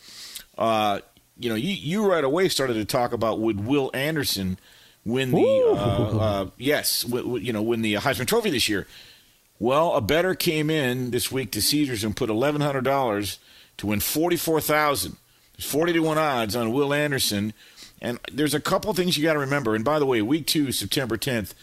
uh, 0.58 1.00
you 1.38 1.50
know, 1.50 1.56
you, 1.56 1.74
you 1.74 2.10
right 2.10 2.24
away 2.24 2.50
started 2.50 2.74
to 2.74 2.86
talk 2.86 3.14
about 3.14 3.40
would 3.40 3.66
Will 3.66 3.90
Anderson 3.94 4.60
win 5.06 5.32
the 5.32 5.42
uh, 5.42 6.18
uh, 6.18 6.50
yes, 6.58 7.04
w- 7.04 7.24
w- 7.24 7.44
you 7.44 7.54
know, 7.54 7.62
win 7.62 7.82
the 7.82 7.96
Heisman 7.96 8.28
Trophy 8.28 8.50
this 8.50 8.70
year. 8.70 8.88
Well, 9.60 9.94
a 9.94 10.02
better 10.02 10.34
came 10.34 10.70
in 10.70 11.12
this 11.12 11.32
week 11.32 11.52
to 11.52 11.62
Caesars 11.62 12.04
and 12.04 12.16
put 12.16 12.30
eleven 12.30 12.62
hundred 12.62 12.84
dollars 12.84 13.40
to 13.82 13.88
win 13.88 14.00
forty 14.00 14.38
four 14.38 14.62
thousand. 14.62 15.18
There's 15.58 15.70
forty 15.70 15.92
to 15.94 16.00
one 16.00 16.18
odds 16.18 16.56
on 16.56 16.72
Will 16.72 16.94
Anderson, 16.94 17.54
and 18.02 18.20
there's 18.32 18.54
a 18.54 18.60
couple 18.60 18.94
things 18.94 19.18
you 19.18 19.24
got 19.24 19.34
to 19.34 19.40
remember. 19.40 19.76
And 19.76 19.84
by 19.84 20.00
the 20.00 20.06
way, 20.06 20.22
week 20.22 20.48
two, 20.48 20.72
September 20.72 21.18
tenth, 21.18 21.54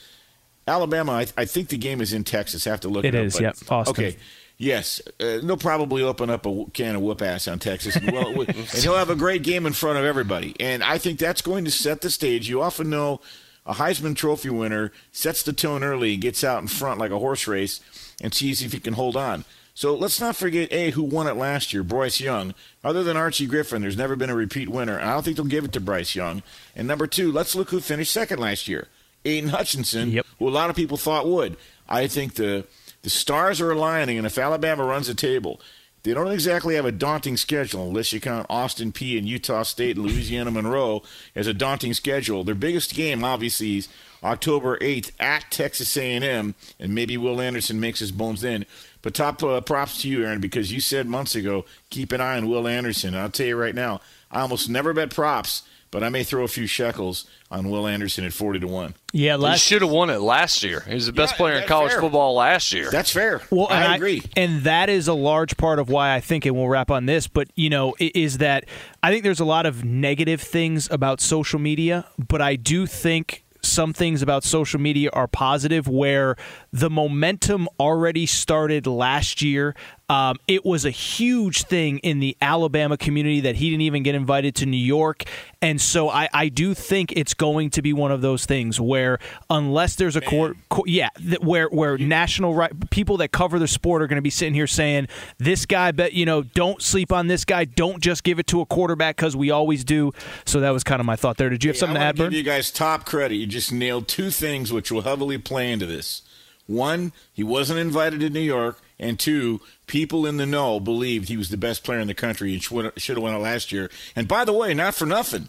Alabama. 0.66 1.12
I, 1.12 1.26
I, 1.36 1.44
think 1.44 1.68
the 1.68 1.78
game 1.78 2.00
is 2.00 2.12
in 2.12 2.24
Texas. 2.24 2.66
I 2.66 2.70
have 2.70 2.80
to 2.80 2.88
look. 2.88 3.04
It, 3.04 3.14
it 3.14 3.24
is. 3.24 3.40
Yep. 3.40 3.56
Austin. 3.70 3.90
Okay. 3.90 4.16
Yes, 4.60 5.00
uh, 5.20 5.38
they'll 5.40 5.56
probably 5.56 6.02
open 6.02 6.30
up 6.30 6.44
a 6.44 6.64
can 6.72 6.96
of 6.96 7.02
whoop 7.02 7.22
ass 7.22 7.46
on 7.46 7.60
Texas, 7.60 7.96
well, 8.10 8.40
and 8.48 8.56
he'll 8.56 8.96
have 8.96 9.08
a 9.08 9.14
great 9.14 9.44
game 9.44 9.66
in 9.66 9.72
front 9.72 9.98
of 9.98 10.04
everybody. 10.04 10.56
And 10.58 10.82
I 10.82 10.98
think 10.98 11.20
that's 11.20 11.42
going 11.42 11.64
to 11.64 11.70
set 11.70 12.00
the 12.00 12.10
stage. 12.10 12.48
You 12.48 12.60
often 12.60 12.90
know 12.90 13.20
a 13.64 13.74
Heisman 13.74 14.16
Trophy 14.16 14.50
winner 14.50 14.90
sets 15.12 15.44
the 15.44 15.52
tone 15.52 15.84
early, 15.84 16.16
gets 16.16 16.42
out 16.42 16.60
in 16.60 16.66
front 16.66 16.98
like 16.98 17.12
a 17.12 17.20
horse 17.20 17.46
race, 17.46 17.80
and 18.20 18.34
sees 18.34 18.60
if 18.60 18.72
he 18.72 18.80
can 18.80 18.94
hold 18.94 19.16
on. 19.16 19.44
So 19.78 19.94
let's 19.94 20.20
not 20.20 20.34
forget 20.34 20.72
a 20.72 20.90
who 20.90 21.04
won 21.04 21.28
it 21.28 21.36
last 21.36 21.72
year, 21.72 21.84
Bryce 21.84 22.18
Young. 22.18 22.52
Other 22.82 23.04
than 23.04 23.16
Archie 23.16 23.46
Griffin, 23.46 23.80
there's 23.80 23.96
never 23.96 24.16
been 24.16 24.28
a 24.28 24.34
repeat 24.34 24.68
winner. 24.68 24.98
I 24.98 25.12
don't 25.12 25.22
think 25.22 25.36
they'll 25.36 25.46
give 25.46 25.64
it 25.64 25.72
to 25.74 25.80
Bryce 25.80 26.16
Young. 26.16 26.42
And 26.74 26.88
number 26.88 27.06
two, 27.06 27.30
let's 27.30 27.54
look 27.54 27.70
who 27.70 27.78
finished 27.78 28.12
second 28.12 28.40
last 28.40 28.66
year. 28.66 28.88
Aidan 29.24 29.50
Hutchinson, 29.50 30.10
yep. 30.10 30.26
who 30.40 30.48
a 30.48 30.50
lot 30.50 30.68
of 30.68 30.74
people 30.74 30.96
thought 30.96 31.28
would. 31.28 31.56
I 31.88 32.08
think 32.08 32.34
the 32.34 32.66
the 33.02 33.10
stars 33.10 33.60
are 33.60 33.70
aligning, 33.70 34.18
and 34.18 34.26
if 34.26 34.36
Alabama 34.36 34.82
runs 34.84 35.06
the 35.06 35.14
table, 35.14 35.60
they 36.02 36.12
don't 36.12 36.26
exactly 36.32 36.74
have 36.74 36.84
a 36.84 36.90
daunting 36.90 37.36
schedule 37.36 37.86
unless 37.86 38.12
you 38.12 38.20
count 38.20 38.46
Austin 38.50 38.90
Peay 38.90 39.16
and 39.16 39.28
Utah 39.28 39.62
State 39.62 39.96
and 39.96 40.04
Louisiana 40.06 40.50
Monroe 40.50 41.04
as 41.36 41.46
a 41.46 41.54
daunting 41.54 41.94
schedule. 41.94 42.42
Their 42.42 42.56
biggest 42.56 42.96
game, 42.96 43.22
obviously, 43.22 43.76
is 43.76 43.88
October 44.24 44.76
8th 44.78 45.12
at 45.20 45.50
Texas 45.50 45.96
A&M, 45.96 46.56
and 46.80 46.94
maybe 46.94 47.16
Will 47.16 47.40
Anderson 47.40 47.78
makes 47.78 48.00
his 48.00 48.10
bones 48.10 48.40
then. 48.40 48.66
But 49.02 49.14
top 49.14 49.42
uh, 49.42 49.60
props 49.60 50.02
to 50.02 50.08
you, 50.08 50.24
Aaron, 50.24 50.40
because 50.40 50.72
you 50.72 50.80
said 50.80 51.06
months 51.06 51.34
ago, 51.34 51.64
keep 51.90 52.12
an 52.12 52.20
eye 52.20 52.36
on 52.36 52.48
Will 52.48 52.66
Anderson. 52.66 53.14
And 53.14 53.22
I'll 53.22 53.30
tell 53.30 53.46
you 53.46 53.56
right 53.56 53.74
now, 53.74 54.00
I 54.30 54.40
almost 54.40 54.68
never 54.68 54.92
bet 54.92 55.10
props– 55.10 55.62
but 55.90 56.04
I 56.04 56.08
may 56.08 56.22
throw 56.22 56.44
a 56.44 56.48
few 56.48 56.66
shekels 56.66 57.26
on 57.50 57.70
Will 57.70 57.86
Anderson 57.86 58.24
at 58.24 58.32
forty 58.32 58.60
to 58.60 58.66
one. 58.66 58.94
Yeah, 59.12 59.36
last 59.36 59.62
he 59.62 59.74
should 59.74 59.82
have 59.82 59.90
won 59.90 60.10
it 60.10 60.18
last 60.18 60.62
year. 60.62 60.80
He 60.80 60.94
was 60.94 61.06
the 61.06 61.12
best 61.12 61.34
yeah, 61.34 61.36
player 61.38 61.58
in 61.58 61.66
college 61.66 61.92
fair. 61.92 62.00
football 62.00 62.34
last 62.34 62.72
year. 62.72 62.90
That's 62.90 63.10
fair. 63.10 63.40
Well, 63.50 63.68
I, 63.70 63.86
I 63.86 63.96
agree, 63.96 64.22
and 64.36 64.62
that 64.62 64.90
is 64.90 65.08
a 65.08 65.14
large 65.14 65.56
part 65.56 65.78
of 65.78 65.88
why 65.88 66.14
I 66.14 66.20
think, 66.20 66.44
and 66.46 66.54
we'll 66.54 66.68
wrap 66.68 66.90
on 66.90 67.06
this. 67.06 67.26
But 67.26 67.48
you 67.54 67.70
know, 67.70 67.94
is 67.98 68.38
that 68.38 68.66
I 69.02 69.10
think 69.10 69.24
there's 69.24 69.40
a 69.40 69.46
lot 69.46 69.66
of 69.66 69.84
negative 69.84 70.40
things 70.40 70.90
about 70.90 71.20
social 71.20 71.58
media, 71.58 72.06
but 72.18 72.42
I 72.42 72.56
do 72.56 72.86
think 72.86 73.44
some 73.68 73.92
things 73.92 74.22
about 74.22 74.44
social 74.44 74.80
media 74.80 75.10
are 75.12 75.28
positive 75.28 75.88
where 75.88 76.36
the 76.72 76.90
momentum 76.90 77.68
already 77.78 78.26
started 78.26 78.86
last 78.86 79.42
year. 79.42 79.74
Um, 80.10 80.36
it 80.46 80.64
was 80.64 80.86
a 80.86 80.90
huge 80.90 81.64
thing 81.64 81.98
in 81.98 82.18
the 82.20 82.34
Alabama 82.40 82.96
community 82.96 83.40
that 83.40 83.56
he 83.56 83.68
didn't 83.68 83.82
even 83.82 84.02
get 84.02 84.14
invited 84.14 84.54
to 84.56 84.66
New 84.66 84.78
York. 84.78 85.24
And 85.60 85.80
so 85.80 86.08
I, 86.08 86.28
I 86.32 86.48
do 86.48 86.72
think 86.72 87.12
it's 87.12 87.34
going 87.34 87.68
to 87.70 87.82
be 87.82 87.92
one 87.92 88.10
of 88.10 88.22
those 88.22 88.46
things 88.46 88.80
where, 88.80 89.18
unless 89.50 89.96
there's 89.96 90.16
a 90.16 90.20
court, 90.22 90.56
yeah, 90.86 91.10
where 91.40 91.68
where 91.68 91.98
national 91.98 92.54
right 92.54 92.72
people 92.90 93.18
that 93.18 93.32
cover 93.32 93.58
the 93.58 93.68
sport 93.68 94.00
are 94.00 94.06
going 94.06 94.16
to 94.16 94.22
be 94.22 94.30
sitting 94.30 94.54
here 94.54 94.66
saying 94.66 95.08
this 95.36 95.66
guy, 95.66 95.92
bet 95.92 96.14
you 96.14 96.24
know, 96.24 96.42
don't 96.42 96.80
sleep 96.80 97.12
on 97.12 97.26
this 97.26 97.44
guy. 97.44 97.64
Don't 97.64 98.02
just 98.02 98.24
give 98.24 98.38
it 98.38 98.46
to 98.46 98.60
a 98.60 98.66
quarterback 98.66 99.16
because 99.16 99.36
we 99.36 99.50
always 99.50 99.84
do. 99.84 100.12
So 100.46 100.60
that 100.60 100.70
was 100.70 100.84
kind 100.84 101.00
of 101.00 101.06
my 101.06 101.16
thought 101.16 101.36
there. 101.36 101.50
Did 101.50 101.64
you 101.64 101.68
have 101.68 101.76
hey, 101.76 101.80
something 101.80 101.96
I 101.98 102.00
to 102.00 102.06
add, 102.06 102.16
Give 102.16 102.32
you 102.32 102.42
guys 102.42 102.70
top 102.70 103.04
credit. 103.04 103.34
You 103.34 103.46
just 103.46 103.72
nailed 103.72 104.08
two 104.08 104.30
things 104.30 104.72
which 104.72 104.90
will 104.90 105.02
heavily 105.02 105.36
play 105.38 105.70
into 105.70 105.84
this. 105.86 106.22
One, 106.66 107.12
he 107.32 107.42
wasn't 107.42 107.78
invited 107.78 108.20
to 108.20 108.30
New 108.30 108.40
York, 108.40 108.78
and 108.98 109.18
two, 109.18 109.60
people 109.86 110.26
in 110.26 110.36
the 110.38 110.46
know 110.46 110.80
believed 110.80 111.28
he 111.28 111.36
was 111.36 111.50
the 111.50 111.56
best 111.56 111.84
player 111.84 112.00
in 112.00 112.08
the 112.08 112.14
country 112.14 112.52
and 112.52 112.62
should 112.62 113.16
have 113.16 113.22
won 113.22 113.34
it 113.34 113.38
last 113.38 113.70
year. 113.72 113.90
And 114.16 114.26
by 114.26 114.44
the 114.44 114.52
way, 114.52 114.74
not 114.74 114.94
for 114.94 115.06
nothing, 115.06 115.48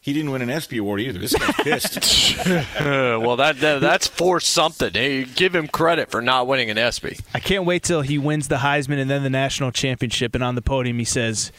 He 0.00 0.12
didn't 0.12 0.32
win 0.32 0.42
an 0.42 0.50
ESPY 0.50 0.76
award 0.78 1.00
either. 1.00 1.18
This 1.18 1.34
guy's 1.34 1.54
pissed. 1.54 2.46
well, 2.80 3.36
that, 3.36 3.58
that 3.60 3.80
that's 3.80 4.06
for 4.06 4.38
something. 4.38 4.92
Hey, 4.92 5.24
give 5.24 5.54
him 5.54 5.66
credit 5.66 6.10
for 6.10 6.20
not 6.20 6.46
winning 6.46 6.68
an 6.68 6.76
ESPY. 6.76 7.20
I 7.32 7.40
can't 7.40 7.64
wait 7.64 7.82
till 7.84 8.02
he 8.02 8.18
wins 8.18 8.48
the 8.48 8.56
Heisman 8.56 8.98
and 9.00 9.08
then 9.08 9.22
the 9.22 9.30
national 9.30 9.72
championship, 9.72 10.34
and 10.34 10.44
on 10.44 10.56
the 10.56 10.62
podium 10.62 10.98
he 10.98 11.06
says, 11.06 11.52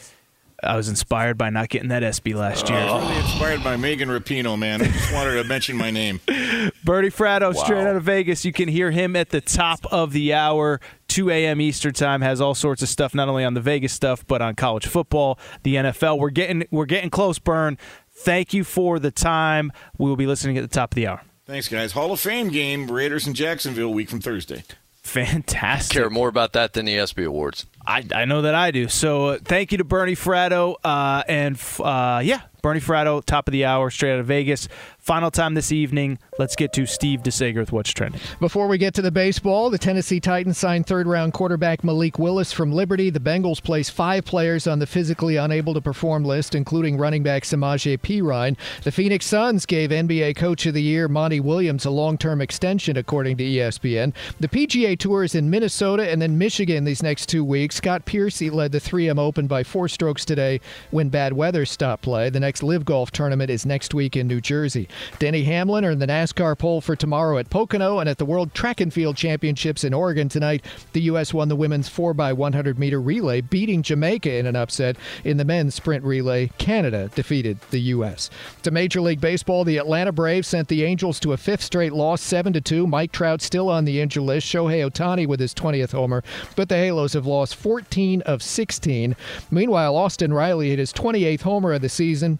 "I 0.62 0.76
was 0.76 0.88
inspired 0.88 1.36
by 1.38 1.50
not 1.50 1.68
getting 1.68 1.88
that 1.88 2.02
ESPY 2.02 2.34
last 2.34 2.68
year." 2.68 2.78
Oh, 2.88 3.00
really 3.00 3.16
inspired 3.20 3.62
by 3.64 3.76
Megan 3.76 4.08
Rapinoe, 4.08 4.58
man. 4.58 4.82
I 4.82 4.86
just 4.86 5.12
wanted 5.12 5.42
to 5.42 5.44
mention 5.44 5.76
my 5.76 5.90
name. 5.90 6.20
Bernie 6.84 7.10
Fratto, 7.10 7.54
Wow. 7.54 7.64
straight 7.64 7.86
out 7.86 7.96
of 7.96 8.02
Vegas. 8.04 8.44
You 8.44 8.52
can 8.52 8.68
hear 8.68 8.90
him 8.90 9.16
at 9.16 9.30
the 9.30 9.40
top 9.40 9.84
of 9.92 10.12
the 10.12 10.32
hour. 10.34 10.80
2 11.08 11.30
a.m. 11.30 11.60
Eastern 11.60 11.92
time 11.94 12.20
has 12.20 12.40
all 12.40 12.54
sorts 12.54 12.82
of 12.82 12.88
stuff, 12.88 13.14
not 13.14 13.28
only 13.28 13.44
on 13.44 13.54
the 13.54 13.60
Vegas 13.60 13.92
stuff, 13.92 14.26
but 14.26 14.42
on 14.42 14.54
college 14.54 14.86
football, 14.86 15.38
the 15.62 15.76
NFL. 15.76 16.18
We're 16.18 16.30
getting 16.30 16.64
we're 16.70 16.84
getting 16.86 17.10
close, 17.10 17.38
Burn. 17.38 17.78
Thank 18.12 18.52
you 18.54 18.64
for 18.64 18.98
the 18.98 19.10
time. 19.10 19.70
We 19.98 20.08
will 20.08 20.16
be 20.16 20.26
listening 20.26 20.56
at 20.58 20.62
the 20.62 20.68
top 20.74 20.92
of 20.92 20.94
the 20.96 21.06
hour. 21.06 21.22
Thanks, 21.46 21.68
guys. 21.68 21.92
Hall 21.92 22.10
of 22.12 22.18
Fame 22.18 22.48
game, 22.48 22.90
Raiders 22.90 23.26
in 23.26 23.34
Jacksonville, 23.34 23.92
week 23.94 24.08
from 24.10 24.20
Thursday. 24.20 24.64
Fantastic. 25.02 25.96
Care 25.96 26.10
more 26.10 26.28
about 26.28 26.52
that 26.54 26.72
than 26.72 26.86
the 26.86 26.98
ESPY 26.98 27.24
awards. 27.24 27.66
I, 27.86 28.04
I 28.14 28.24
know 28.24 28.42
that 28.42 28.54
I 28.54 28.70
do. 28.70 28.88
So 28.88 29.26
uh, 29.26 29.38
thank 29.42 29.72
you 29.72 29.78
to 29.78 29.84
Bernie 29.84 30.16
Fratto. 30.16 30.76
Uh, 30.82 31.22
and 31.28 31.58
uh, 31.80 32.20
yeah, 32.24 32.42
Bernie 32.66 32.80
Fratto, 32.80 33.24
top 33.24 33.46
of 33.46 33.52
the 33.52 33.64
hour, 33.64 33.90
straight 33.90 34.14
out 34.14 34.18
of 34.18 34.26
Vegas. 34.26 34.68
Final 34.98 35.30
time 35.30 35.54
this 35.54 35.70
evening. 35.70 36.18
Let's 36.36 36.56
get 36.56 36.72
to 36.72 36.84
Steve 36.84 37.22
DeSager 37.22 37.58
with 37.58 37.70
what's 37.70 37.92
trending. 37.92 38.20
Before 38.40 38.66
we 38.66 38.76
get 38.76 38.92
to 38.94 39.02
the 39.02 39.12
baseball, 39.12 39.70
the 39.70 39.78
Tennessee 39.78 40.18
Titans 40.18 40.58
signed 40.58 40.84
third 40.84 41.06
round 41.06 41.32
quarterback 41.32 41.84
Malik 41.84 42.18
Willis 42.18 42.52
from 42.52 42.72
Liberty. 42.72 43.08
The 43.08 43.20
Bengals 43.20 43.62
placed 43.62 43.92
five 43.92 44.24
players 44.24 44.66
on 44.66 44.80
the 44.80 44.86
physically 44.86 45.36
unable 45.36 45.74
to 45.74 45.80
perform 45.80 46.24
list, 46.24 46.56
including 46.56 46.98
running 46.98 47.22
back 47.22 47.44
Samaje 47.44 48.00
Perine. 48.00 48.56
The 48.82 48.90
Phoenix 48.90 49.26
Suns 49.26 49.64
gave 49.64 49.90
NBA 49.90 50.34
Coach 50.34 50.66
of 50.66 50.74
the 50.74 50.82
Year 50.82 51.06
Monty 51.06 51.38
Williams 51.38 51.84
a 51.84 51.90
long 51.90 52.18
term 52.18 52.40
extension, 52.40 52.96
according 52.96 53.36
to 53.36 53.44
ESPN. 53.44 54.12
The 54.40 54.48
PGA 54.48 54.98
Tour 54.98 55.22
is 55.22 55.36
in 55.36 55.48
Minnesota 55.48 56.10
and 56.10 56.20
then 56.20 56.36
Michigan 56.36 56.82
these 56.82 57.04
next 57.04 57.26
two 57.26 57.44
weeks. 57.44 57.75
Scott 57.76 58.06
Piercy 58.06 58.48
led 58.48 58.72
the 58.72 58.80
3M 58.80 59.18
Open 59.18 59.46
by 59.46 59.62
four 59.62 59.86
strokes 59.86 60.24
today 60.24 60.60
when 60.90 61.10
bad 61.10 61.34
weather 61.34 61.66
stopped 61.66 62.04
play. 62.04 62.30
The 62.30 62.40
next 62.40 62.62
LIV 62.62 62.86
Golf 62.86 63.10
tournament 63.10 63.50
is 63.50 63.66
next 63.66 63.92
week 63.92 64.16
in 64.16 64.26
New 64.26 64.40
Jersey. 64.40 64.88
Denny 65.18 65.44
Hamlin 65.44 65.84
earned 65.84 66.00
the 66.00 66.06
NASCAR 66.06 66.56
pole 66.58 66.80
for 66.80 66.96
tomorrow 66.96 67.36
at 67.36 67.50
Pocono 67.50 67.98
and 67.98 68.08
at 68.08 68.16
the 68.16 68.24
World 68.24 68.54
Track 68.54 68.80
and 68.80 68.90
Field 68.90 69.14
Championships 69.18 69.84
in 69.84 69.92
Oregon 69.92 70.30
tonight. 70.30 70.64
The 70.94 71.02
U.S. 71.02 71.34
won 71.34 71.48
the 71.48 71.54
women's 71.54 71.90
4x100 71.90 72.78
meter 72.78 72.98
relay, 72.98 73.42
beating 73.42 73.82
Jamaica 73.82 74.32
in 74.34 74.46
an 74.46 74.56
upset. 74.56 74.96
In 75.22 75.36
the 75.36 75.44
men's 75.44 75.74
sprint 75.74 76.02
relay, 76.02 76.48
Canada 76.56 77.10
defeated 77.14 77.58
the 77.72 77.80
U.S. 77.80 78.30
To 78.62 78.70
Major 78.70 79.02
League 79.02 79.20
Baseball, 79.20 79.64
the 79.64 79.76
Atlanta 79.76 80.12
Braves 80.12 80.48
sent 80.48 80.68
the 80.68 80.82
Angels 80.82 81.20
to 81.20 81.34
a 81.34 81.36
fifth 81.36 81.62
straight 81.62 81.92
loss, 81.92 82.22
7 82.22 82.54
to 82.54 82.60
2. 82.62 82.86
Mike 82.86 83.12
Trout 83.12 83.42
still 83.42 83.68
on 83.68 83.84
the 83.84 84.00
injured 84.00 84.22
list. 84.22 84.46
Shohei 84.46 84.90
Ohtani 84.90 85.26
with 85.26 85.40
his 85.40 85.52
20th 85.52 85.92
homer, 85.92 86.24
but 86.56 86.70
the 86.70 86.76
Halos 86.76 87.12
have 87.12 87.26
lost 87.26 87.54
14 87.66 88.22
of 88.22 88.44
16. 88.44 89.16
Meanwhile, 89.50 89.96
Austin 89.96 90.32
Riley 90.32 90.70
hit 90.70 90.78
his 90.78 90.92
28th 90.92 91.40
homer 91.42 91.72
of 91.72 91.82
the 91.82 91.88
season. 91.88 92.38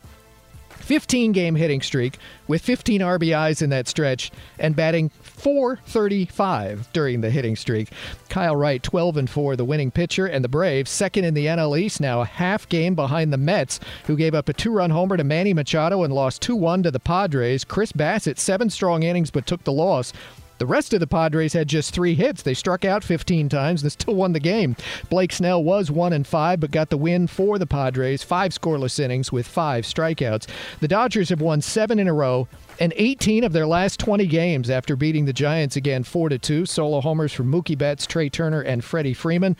15 0.69 1.33
game 1.33 1.57
hitting 1.57 1.83
streak 1.83 2.19
with 2.47 2.63
15 2.63 3.01
RBIs 3.01 3.61
in 3.61 3.71
that 3.71 3.89
stretch 3.89 4.31
and 4.61 4.77
batting 4.77 5.09
435 5.09 6.93
during 6.93 7.23
the 7.23 7.31
hitting 7.31 7.57
streak. 7.57 7.89
Kyle 8.29 8.55
Wright 8.55 8.81
12 8.81 9.17
and 9.17 9.29
4 9.29 9.57
the 9.57 9.65
winning 9.65 9.91
pitcher 9.91 10.27
and 10.27 10.45
the 10.45 10.49
Braves 10.49 10.93
second 10.93 11.25
in 11.25 11.35
the 11.35 11.47
NL 11.47 11.77
East 11.77 12.01
now 12.01 12.21
a 12.21 12.25
half 12.25 12.69
game 12.69 12.95
behind 12.95 13.33
the 13.33 13.37
Mets 13.37 13.81
who 14.05 14.15
gave 14.15 14.33
up 14.33 14.49
a 14.49 14.53
two-run 14.53 14.91
homer 14.91 15.17
to 15.17 15.25
Manny 15.25 15.53
Machado 15.53 16.05
and 16.05 16.13
lost 16.13 16.41
2-1 16.41 16.85
to 16.85 16.93
the 16.93 17.01
Padres. 17.01 17.65
Chris 17.65 17.91
Bassitt 17.91 18.39
7 18.39 18.71
strong 18.71 19.03
innings 19.03 19.33
but 19.33 19.45
took 19.45 19.65
the 19.65 19.73
loss. 19.73 20.13
The 20.59 20.67
rest 20.67 20.95
of 20.95 21.01
the 21.01 21.07
Padres 21.07 21.53
had 21.53 21.69
just 21.69 21.93
three 21.93 22.15
hits. 22.15 22.43
They 22.43 22.55
struck 22.55 22.85
out 22.85 23.05
15 23.05 23.49
times 23.49 23.83
and 23.83 23.93
still 23.93 24.15
won 24.15 24.33
the 24.33 24.41
game. 24.41 24.77
Blake 25.11 25.33
Snell 25.33 25.63
was 25.63 25.91
one 25.91 26.13
and 26.13 26.27
five, 26.27 26.61
but 26.61 26.71
got 26.71 26.91
the 26.91 26.97
win 26.97 27.27
for 27.27 27.59
the 27.59 27.67
Padres. 27.67 28.23
Five 28.23 28.53
scoreless 28.53 28.99
innings 28.99 29.31
with 29.31 29.47
five 29.47 29.85
strikeouts. 29.85 30.47
The 30.81 30.89
Dodgers 30.89 31.29
have 31.29 31.41
won 31.41 31.61
seven 31.61 31.99
in 31.99 32.09
a 32.09 32.15
row 32.15 32.49
and 32.79 32.93
18 32.97 33.45
of 33.45 33.53
their 33.53 33.67
last 33.67 34.01
20 34.01 34.27
games 34.27 34.71
after 34.71 34.97
beating 34.97 35.25
the 35.25 35.33
Giants 35.33 35.77
again 35.77 36.05
4 36.05 36.31
to 36.31 36.39
2. 36.39 36.67
Solo 36.67 37.01
homers 37.01 37.33
from 37.33 37.51
Mookie 37.51 37.79
Betts, 37.79 38.07
Trea 38.07 38.31
Turner, 38.31 38.61
and 38.61 38.85
Freddie 38.85 39.15
Freeman. 39.15 39.57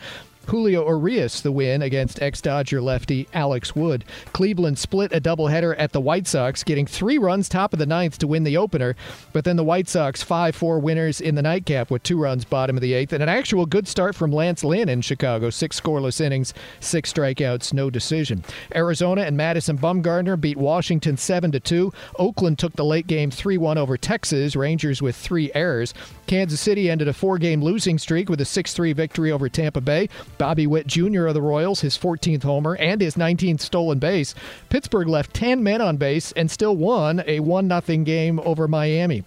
Julio 0.47 0.87
Urias 0.87 1.41
the 1.41 1.51
win 1.51 1.81
against 1.81 2.21
ex-Dodger 2.21 2.81
lefty 2.81 3.27
Alex 3.33 3.75
Wood. 3.75 4.05
Cleveland 4.33 4.79
split 4.79 5.13
a 5.13 5.19
doubleheader 5.19 5.75
at 5.77 5.91
the 5.91 6.01
White 6.01 6.25
Sox, 6.25 6.63
getting 6.63 6.85
three 6.85 7.17
runs 7.17 7.49
top 7.49 7.73
of 7.73 7.79
the 7.79 7.85
ninth 7.85 8.17
to 8.19 8.27
win 8.27 8.43
the 8.43 8.57
opener, 8.57 8.95
but 9.33 9.43
then 9.43 9.57
the 9.57 9.63
White 9.63 9.87
Sox 9.87 10.23
5-4 10.23 10.81
winners 10.81 11.19
in 11.19 11.35
the 11.35 11.41
nightcap 11.41 11.91
with 11.91 12.03
two 12.03 12.17
runs 12.17 12.45
bottom 12.45 12.77
of 12.77 12.81
the 12.81 12.93
eighth, 12.93 13.11
and 13.13 13.21
an 13.21 13.29
actual 13.29 13.65
good 13.65 13.87
start 13.87 14.15
from 14.15 14.31
Lance 14.31 14.63
Lynn 14.63 14.89
in 14.89 15.01
Chicago. 15.01 15.49
Six 15.49 15.79
scoreless 15.79 16.21
innings, 16.21 16.53
six 16.79 17.11
strikeouts, 17.11 17.73
no 17.73 17.89
decision. 17.89 18.43
Arizona 18.73 19.23
and 19.23 19.35
Madison 19.35 19.77
Bumgarner 19.77 20.39
beat 20.39 20.57
Washington 20.57 21.17
7-2. 21.17 21.93
Oakland 22.17 22.57
took 22.57 22.73
the 22.73 22.85
late 22.85 23.07
game 23.07 23.31
3-1 23.31 23.77
over 23.77 23.97
Texas, 23.97 24.55
Rangers 24.55 25.01
with 25.01 25.15
three 25.15 25.51
errors. 25.53 25.93
Kansas 26.27 26.59
City 26.59 26.89
ended 26.89 27.07
a 27.07 27.13
four-game 27.13 27.63
losing 27.63 27.97
streak 27.97 28.29
with 28.29 28.41
a 28.41 28.43
6-3 28.43 28.93
victory 28.93 29.31
over 29.31 29.49
Tampa 29.49 29.81
Bay. 29.81 30.09
Bobby 30.37 30.67
Witt 30.67 30.85
Jr. 30.85 31.27
of 31.27 31.33
the 31.33 31.41
Royals, 31.41 31.81
his 31.81 31.97
14th 31.97 32.43
homer 32.43 32.75
and 32.75 33.01
his 33.01 33.15
19th 33.15 33.61
stolen 33.61 33.97
base. 33.97 34.35
Pittsburgh 34.69 35.07
left 35.07 35.33
10 35.33 35.63
men 35.63 35.81
on 35.81 35.97
base 35.97 36.33
and 36.33 36.51
still 36.51 36.75
won 36.75 37.23
a 37.25 37.39
1 37.39 37.69
0 37.81 38.03
game 38.03 38.39
over 38.41 38.67
Miami. 38.67 39.23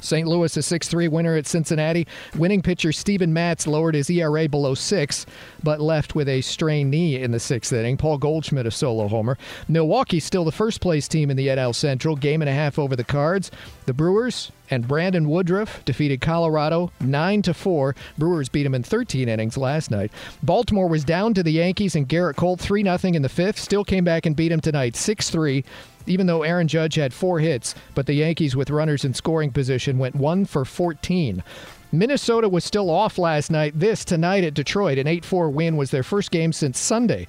St. 0.00 0.26
Louis, 0.26 0.56
a 0.56 0.62
6 0.62 0.88
3 0.88 1.08
winner 1.08 1.36
at 1.36 1.46
Cincinnati. 1.46 2.06
Winning 2.36 2.62
pitcher 2.62 2.92
Steven 2.92 3.32
Matz 3.32 3.66
lowered 3.66 3.94
his 3.94 4.10
ERA 4.10 4.48
below 4.48 4.74
six, 4.74 5.26
but 5.62 5.80
left 5.80 6.14
with 6.14 6.28
a 6.28 6.40
strained 6.40 6.90
knee 6.90 7.20
in 7.20 7.30
the 7.30 7.40
sixth 7.40 7.72
inning. 7.72 7.96
Paul 7.96 8.18
Goldschmidt, 8.18 8.66
a 8.66 8.70
solo 8.70 9.08
homer. 9.08 9.36
Milwaukee, 9.68 10.20
still 10.20 10.44
the 10.44 10.52
first 10.52 10.80
place 10.80 11.08
team 11.08 11.30
in 11.30 11.36
the 11.36 11.48
NL 11.48 11.74
Central, 11.74 12.16
game 12.16 12.42
and 12.42 12.48
a 12.48 12.52
half 12.52 12.78
over 12.78 12.96
the 12.96 13.04
Cards. 13.04 13.50
The 13.86 13.94
Brewers 13.94 14.52
and 14.70 14.86
Brandon 14.86 15.28
Woodruff 15.28 15.84
defeated 15.84 16.20
Colorado 16.20 16.92
9 17.00 17.42
to 17.42 17.54
4. 17.54 17.94
Brewers 18.18 18.48
beat 18.48 18.64
them 18.64 18.74
in 18.74 18.82
13 18.82 19.28
innings 19.28 19.56
last 19.56 19.90
night. 19.90 20.12
Baltimore 20.42 20.88
was 20.88 21.04
down 21.04 21.34
to 21.34 21.42
the 21.42 21.52
Yankees 21.52 21.96
and 21.96 22.08
Gerrit 22.08 22.36
Cole 22.36 22.56
3 22.56 22.82
0 22.82 22.98
in 23.14 23.22
the 23.22 23.28
fifth. 23.28 23.58
Still 23.58 23.84
came 23.84 24.04
back 24.04 24.26
and 24.26 24.36
beat 24.36 24.48
them 24.48 24.60
tonight 24.60 24.96
6 24.96 25.30
3 25.30 25.64
even 26.08 26.26
though 26.26 26.42
Aaron 26.42 26.68
Judge 26.68 26.94
had 26.94 27.12
four 27.12 27.38
hits, 27.40 27.74
but 27.94 28.06
the 28.06 28.14
Yankees 28.14 28.56
with 28.56 28.70
runners 28.70 29.04
in 29.04 29.14
scoring 29.14 29.50
position 29.50 29.98
went 29.98 30.16
1 30.16 30.44
for 30.46 30.64
14. 30.64 31.42
Minnesota 31.90 32.48
was 32.48 32.64
still 32.64 32.90
off 32.90 33.16
last 33.16 33.50
night. 33.50 33.78
This 33.78 34.04
tonight 34.04 34.44
at 34.44 34.54
Detroit, 34.54 34.98
an 34.98 35.06
8 35.06 35.24
4 35.24 35.50
win 35.50 35.76
was 35.76 35.90
their 35.90 36.02
first 36.02 36.30
game 36.30 36.52
since 36.52 36.78
Sunday. 36.78 37.26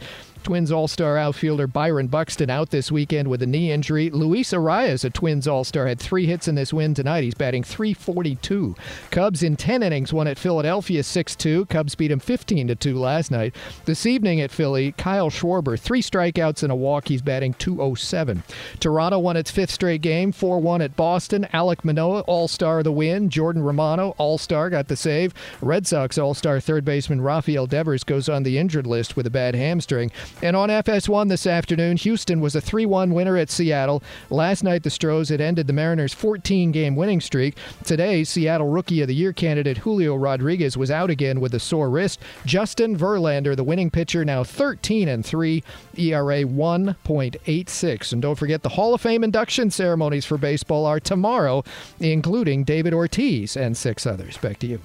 Twins 0.50 0.72
All 0.72 0.88
Star 0.88 1.16
outfielder 1.16 1.68
Byron 1.68 2.08
Buxton 2.08 2.50
out 2.50 2.72
this 2.72 2.92
weekend 2.92 3.28
with 3.28 3.44
a 3.44 3.46
knee 3.46 3.72
injury. 3.72 4.10
Luis 4.10 4.52
Arraez, 4.52 5.06
a 5.06 5.12
Twins 5.12 5.48
All 5.48 5.64
Star, 5.64 5.86
had 5.86 6.00
three 6.00 6.26
hits 6.26 6.48
in 6.48 6.56
this 6.56 6.74
win 6.74 6.96
tonight. 6.96 7.24
He's 7.24 7.36
batting 7.36 7.62
342. 7.62 8.76
Cubs 9.12 9.44
in 9.44 9.56
10 9.56 9.84
innings 9.84 10.12
won 10.12 10.26
at 10.26 10.40
Philadelphia 10.40 11.04
6 11.04 11.36
2. 11.36 11.68
Cubs 11.68 11.94
beat 11.94 12.10
him 12.10 12.18
15 12.18 12.76
2 12.76 12.98
last 12.98 13.30
night. 13.30 13.56
This 13.86 14.08
evening 14.08 14.42
at 14.42 14.50
Philly, 14.50 14.94
Kyle 14.94 15.30
Schwarber, 15.30 15.80
three 15.80 16.02
strikeouts 16.02 16.64
and 16.64 16.72
a 16.72 16.76
walk. 16.76 17.10
He's 17.10 17.22
batting 17.22 17.54
207. 17.54 18.42
Toronto 18.80 19.20
won 19.20 19.38
its 19.38 19.52
fifth 19.52 19.70
straight 19.70 20.02
game, 20.02 20.32
4 20.32 20.60
1 20.60 20.82
at 20.82 20.96
Boston. 20.96 21.46
Alek 21.54 21.84
Manoah, 21.84 22.22
All 22.22 22.48
Star, 22.48 22.80
of 22.80 22.86
the 22.86 22.92
win. 22.92 23.30
Jordan 23.30 23.62
Romano, 23.62 24.16
All 24.18 24.40
Star, 24.40 24.72
got 24.72 24.88
the 24.88 24.96
save. 24.96 25.32
Red 25.62 25.86
Sox 25.86 26.18
All 26.18 26.34
Star 26.34 26.60
third 26.60 26.84
baseman 26.84 27.22
Rafael 27.22 27.68
Devers 27.68 28.04
goes 28.04 28.28
on 28.28 28.42
the 28.42 28.58
injured 28.58 28.88
list 28.88 29.16
with 29.16 29.28
a 29.28 29.30
bad 29.30 29.54
hamstring. 29.54 30.10
And 30.42 30.56
on 30.56 30.70
FS1 30.70 31.28
this 31.28 31.46
afternoon, 31.46 31.98
Houston 31.98 32.40
was 32.40 32.56
a 32.56 32.62
3 32.62 32.86
1 32.86 33.14
winner 33.14 33.36
at 33.36 33.50
Seattle. 33.50 34.02
Last 34.30 34.64
night, 34.64 34.84
the 34.84 34.90
Stros 34.90 35.28
had 35.28 35.42
ended 35.42 35.68
the 35.68 35.74
Mariners' 35.74 36.14
14 36.14 36.72
game 36.72 36.96
winning 36.96 37.20
streak. 37.20 37.58
Today, 37.84 38.24
Seattle 38.24 38.70
Rookie 38.70 39.02
of 39.02 39.10
the 39.10 39.16
Year 39.16 39.34
candidate 39.34 39.80
Julio 39.80 40.16
Rodriguez 40.16 40.78
was 40.78 40.90
out 40.90 41.10
again 41.10 41.42
with 41.42 41.54
a 41.54 41.60
sore 41.60 41.90
wrist. 41.90 42.22
Justin 42.46 42.98
Verlander, 42.98 43.54
the 43.54 43.66
winning 43.66 43.92
pitcher, 43.92 44.24
now 44.24 44.46
13 44.46 45.10
and 45.10 45.26
3, 45.26 45.62
ERA 46.00 46.44
1.86. 46.44 48.14
And 48.14 48.22
don't 48.22 48.36
forget 48.36 48.64
the 48.64 48.70
Hall 48.70 48.94
of 48.94 49.02
Fame 49.02 49.24
induction 49.24 49.70
ceremonies 49.70 50.26
for 50.26 50.38
baseball 50.38 50.86
are 50.86 51.00
tomorrow, 51.00 51.64
including 52.00 52.64
David 52.64 52.94
Ortiz 52.94 53.58
and 53.58 53.76
six 53.76 54.06
others. 54.06 54.38
Back 54.38 54.60
to 54.60 54.68
you. 54.68 54.80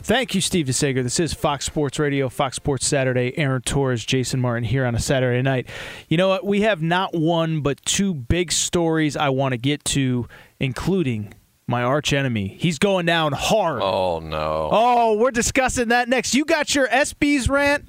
Thank 0.00 0.34
you, 0.34 0.40
Steve 0.40 0.66
DeSager. 0.66 1.02
This 1.02 1.20
is 1.20 1.34
Fox 1.34 1.64
Sports 1.66 1.98
Radio, 1.98 2.28
Fox 2.28 2.56
Sports 2.56 2.86
Saturday. 2.86 3.36
Aaron 3.38 3.62
Torres, 3.62 4.04
Jason 4.04 4.40
Martin 4.40 4.64
here 4.64 4.84
on 4.84 4.94
a 4.94 5.00
Saturday 5.00 5.42
night. 5.42 5.68
You 6.08 6.16
know 6.16 6.28
what? 6.28 6.44
We 6.44 6.62
have 6.62 6.82
not 6.82 7.14
one, 7.14 7.60
but 7.60 7.84
two 7.84 8.14
big 8.14 8.52
stories 8.52 9.16
I 9.16 9.28
want 9.28 9.52
to 9.52 9.58
get 9.58 9.84
to, 9.86 10.28
including 10.60 11.34
my 11.66 11.82
arch 11.82 12.12
enemy. 12.12 12.48
He's 12.58 12.78
going 12.78 13.06
down 13.06 13.32
hard. 13.32 13.80
Oh, 13.82 14.20
no. 14.20 14.68
Oh, 14.70 15.16
we're 15.18 15.30
discussing 15.30 15.88
that 15.88 16.08
next. 16.08 16.34
You 16.34 16.44
got 16.44 16.74
your 16.74 16.88
ESPYs 16.88 17.48
rant? 17.48 17.86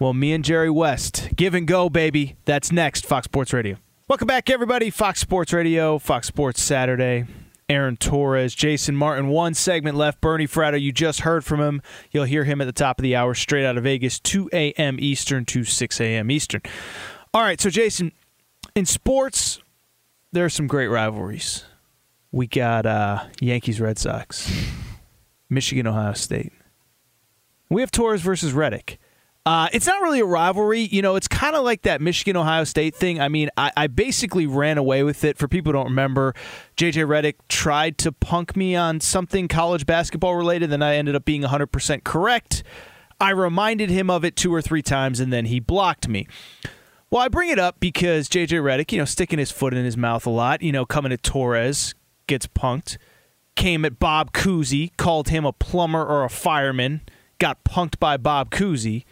Well, 0.00 0.14
me 0.14 0.32
and 0.32 0.42
Jerry 0.42 0.70
West, 0.70 1.28
give 1.36 1.52
and 1.52 1.66
go, 1.66 1.90
baby. 1.90 2.34
That's 2.46 2.72
next, 2.72 3.04
Fox 3.04 3.26
Sports 3.26 3.52
Radio. 3.52 3.76
Welcome 4.08 4.26
back, 4.26 4.48
everybody. 4.48 4.88
Fox 4.88 5.20
Sports 5.20 5.52
Radio, 5.52 5.98
Fox 5.98 6.26
Sports 6.26 6.62
Saturday. 6.62 7.26
Aaron 7.68 7.98
Torres, 7.98 8.54
Jason 8.54 8.96
Martin. 8.96 9.28
One 9.28 9.52
segment 9.52 9.98
left. 9.98 10.22
Bernie 10.22 10.46
Fratto, 10.46 10.80
you 10.80 10.90
just 10.90 11.20
heard 11.20 11.44
from 11.44 11.60
him. 11.60 11.82
You'll 12.12 12.24
hear 12.24 12.44
him 12.44 12.62
at 12.62 12.64
the 12.64 12.72
top 12.72 12.98
of 12.98 13.02
the 13.02 13.14
hour, 13.14 13.34
straight 13.34 13.66
out 13.66 13.76
of 13.76 13.84
Vegas, 13.84 14.18
2 14.18 14.48
a.m. 14.54 14.96
Eastern 14.98 15.44
to 15.44 15.64
6 15.64 16.00
a.m. 16.00 16.30
Eastern. 16.30 16.62
All 17.34 17.42
right, 17.42 17.60
so 17.60 17.68
Jason, 17.68 18.12
in 18.74 18.86
sports, 18.86 19.60
there 20.32 20.46
are 20.46 20.50
some 20.50 20.66
great 20.66 20.88
rivalries. 20.88 21.66
We 22.32 22.46
got 22.46 22.86
uh, 22.86 23.26
Yankees 23.38 23.82
Red 23.82 23.98
Sox, 23.98 24.50
Michigan 25.50 25.86
Ohio 25.86 26.14
State. 26.14 26.54
We 27.68 27.82
have 27.82 27.90
Torres 27.90 28.22
versus 28.22 28.54
Redick. 28.54 28.96
Uh, 29.46 29.68
it's 29.72 29.86
not 29.86 30.02
really 30.02 30.20
a 30.20 30.24
rivalry. 30.24 30.80
You 30.80 31.00
know, 31.00 31.16
it's 31.16 31.28
kind 31.28 31.56
of 31.56 31.64
like 31.64 31.82
that 31.82 32.02
Michigan 32.02 32.36
Ohio 32.36 32.64
State 32.64 32.94
thing. 32.94 33.20
I 33.20 33.28
mean, 33.28 33.48
I, 33.56 33.72
I, 33.74 33.86
basically 33.86 34.46
ran 34.46 34.76
away 34.76 35.02
with 35.02 35.24
it. 35.24 35.38
For 35.38 35.48
people 35.48 35.72
who 35.72 35.78
don't 35.78 35.86
remember, 35.86 36.34
JJ 36.76 37.06
Redick 37.06 37.36
tried 37.48 37.96
to 37.98 38.12
punk 38.12 38.54
me 38.54 38.76
on 38.76 39.00
something 39.00 39.48
college 39.48 39.86
basketball 39.86 40.36
related, 40.36 40.72
and 40.72 40.84
I 40.84 40.96
ended 40.96 41.14
up 41.14 41.24
being 41.24 41.42
100% 41.42 42.04
correct. 42.04 42.62
I 43.18 43.30
reminded 43.30 43.88
him 43.88 44.10
of 44.10 44.26
it 44.26 44.36
two 44.36 44.52
or 44.54 44.60
three 44.60 44.82
times, 44.82 45.20
and 45.20 45.32
then 45.32 45.46
he 45.46 45.58
blocked 45.58 46.06
me. 46.06 46.26
Well, 47.10 47.22
I 47.22 47.28
bring 47.28 47.48
it 47.48 47.58
up 47.58 47.80
because 47.80 48.28
JJ 48.28 48.60
Redick, 48.60 48.92
you 48.92 48.98
know, 48.98 49.06
sticking 49.06 49.38
his 49.38 49.50
foot 49.50 49.72
in 49.72 49.86
his 49.86 49.96
mouth 49.96 50.26
a 50.26 50.30
lot, 50.30 50.60
you 50.60 50.70
know, 50.70 50.84
coming 50.84 51.12
at 51.12 51.22
Torres, 51.22 51.94
gets 52.26 52.46
punked, 52.46 52.98
came 53.56 53.86
at 53.86 53.98
Bob 53.98 54.32
Cousy, 54.32 54.94
called 54.98 55.30
him 55.30 55.46
a 55.46 55.52
plumber 55.52 56.04
or 56.04 56.24
a 56.24 56.30
fireman, 56.30 57.00
got 57.38 57.64
punked 57.64 57.98
by 57.98 58.18
Bob 58.18 58.50
Cousy 58.50 59.04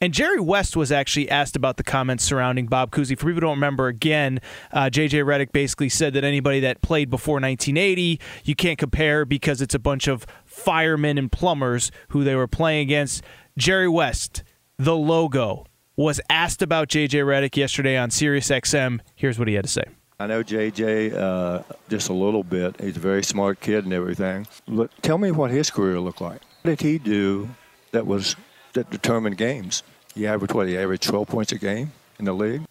and 0.00 0.14
Jerry 0.14 0.40
West 0.40 0.76
was 0.76 0.92
actually 0.92 1.28
asked 1.30 1.56
about 1.56 1.76
the 1.76 1.82
comments 1.82 2.24
surrounding 2.24 2.66
Bob 2.66 2.90
Cousy. 2.90 3.18
For 3.18 3.26
people 3.26 3.34
who 3.34 3.40
don't 3.40 3.56
remember, 3.56 3.88
again, 3.88 4.40
uh, 4.72 4.90
J.J. 4.90 5.18
Redick 5.20 5.52
basically 5.52 5.88
said 5.88 6.14
that 6.14 6.24
anybody 6.24 6.60
that 6.60 6.82
played 6.82 7.10
before 7.10 7.34
1980, 7.34 8.20
you 8.44 8.54
can't 8.54 8.78
compare 8.78 9.24
because 9.24 9.60
it's 9.60 9.74
a 9.74 9.78
bunch 9.78 10.06
of 10.06 10.26
firemen 10.44 11.18
and 11.18 11.30
plumbers 11.32 11.90
who 12.08 12.22
they 12.22 12.34
were 12.34 12.46
playing 12.46 12.82
against. 12.82 13.24
Jerry 13.56 13.88
West, 13.88 14.44
the 14.78 14.96
logo, 14.96 15.66
was 15.96 16.20
asked 16.30 16.62
about 16.62 16.88
J.J. 16.88 17.18
Redick 17.18 17.56
yesterday 17.56 17.96
on 17.96 18.10
Sirius 18.10 18.48
XM. 18.48 19.00
Here's 19.16 19.38
what 19.38 19.48
he 19.48 19.54
had 19.54 19.64
to 19.64 19.70
say. 19.70 19.84
I 20.20 20.26
know 20.26 20.42
JJ 20.42 21.14
uh, 21.14 21.62
just 21.88 22.08
a 22.08 22.12
little 22.12 22.42
bit. 22.42 22.80
He's 22.80 22.96
a 22.96 23.00
very 23.00 23.22
smart 23.22 23.60
kid 23.60 23.84
and 23.84 23.92
everything. 23.92 24.48
Look, 24.66 24.90
tell 25.00 25.16
me 25.16 25.30
what 25.30 25.52
his 25.52 25.70
career 25.70 26.00
looked 26.00 26.20
like. 26.20 26.40
What 26.62 26.76
did 26.76 26.80
he 26.80 26.98
do 26.98 27.48
that 27.92 28.04
was 28.04 28.34
that 28.72 28.90
determined 28.90 29.36
games. 29.36 29.82
He 30.14 30.26
averaged 30.26 30.54
what? 30.54 30.68
He 30.68 30.76
averaged 30.76 31.04
12 31.04 31.28
points 31.28 31.52
a 31.52 31.58
game 31.58 31.92
in 32.18 32.24
the 32.24 32.32
league. 32.32 32.62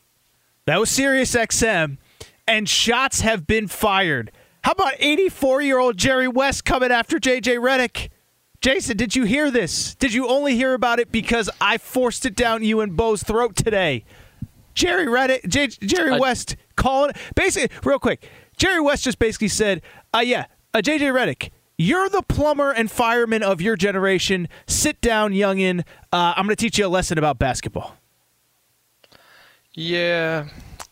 That 0.65 0.79
was 0.79 0.89
Sirius 0.89 1.33
XM, 1.33 1.97
and 2.47 2.67
shots 2.67 3.21
have 3.21 3.47
been 3.47 3.67
fired. 3.67 4.31
How 4.63 4.73
about 4.73 4.93
84 4.99 5.61
year 5.61 5.79
old 5.79 5.97
Jerry 5.97 6.27
West 6.27 6.65
coming 6.65 6.91
after 6.91 7.19
JJ 7.19 7.57
Redick? 7.57 8.09
Jason, 8.59 8.97
did 8.97 9.15
you 9.15 9.23
hear 9.23 9.49
this? 9.49 9.95
Did 9.95 10.13
you 10.13 10.27
only 10.27 10.55
hear 10.55 10.73
about 10.73 10.99
it 10.99 11.11
because 11.11 11.49
I 11.61 11.77
forced 11.77 12.25
it 12.25 12.35
down 12.35 12.63
you 12.63 12.81
and 12.81 12.97
Bo's 12.97 13.23
throat 13.23 13.55
today? 13.55 14.03
Jerry 14.73 15.05
Redick, 15.05 15.47
J- 15.47 15.67
Jerry 15.67 16.13
I, 16.13 16.19
West 16.19 16.55
calling 16.75 17.13
basically 17.35 17.75
real 17.83 17.99
quick. 17.99 18.27
Jerry 18.57 18.81
West 18.81 19.03
just 19.03 19.19
basically 19.19 19.47
said, 19.47 19.81
"Uh, 20.13 20.19
yeah, 20.19 20.47
uh, 20.73 20.79
JJ 20.79 21.13
Redick, 21.13 21.51
you're 21.77 22.09
the 22.09 22.23
plumber 22.23 22.71
and 22.71 22.89
fireman 22.89 23.43
of 23.43 23.61
your 23.61 23.75
generation. 23.75 24.47
Sit 24.65 24.99
down, 24.99 25.31
youngin. 25.31 25.81
Uh, 26.11 26.33
I'm 26.35 26.45
going 26.45 26.55
to 26.55 26.61
teach 26.61 26.77
you 26.77 26.87
a 26.87 26.89
lesson 26.89 27.17
about 27.17 27.37
basketball. 27.37 27.97
Yeah, 29.73 30.47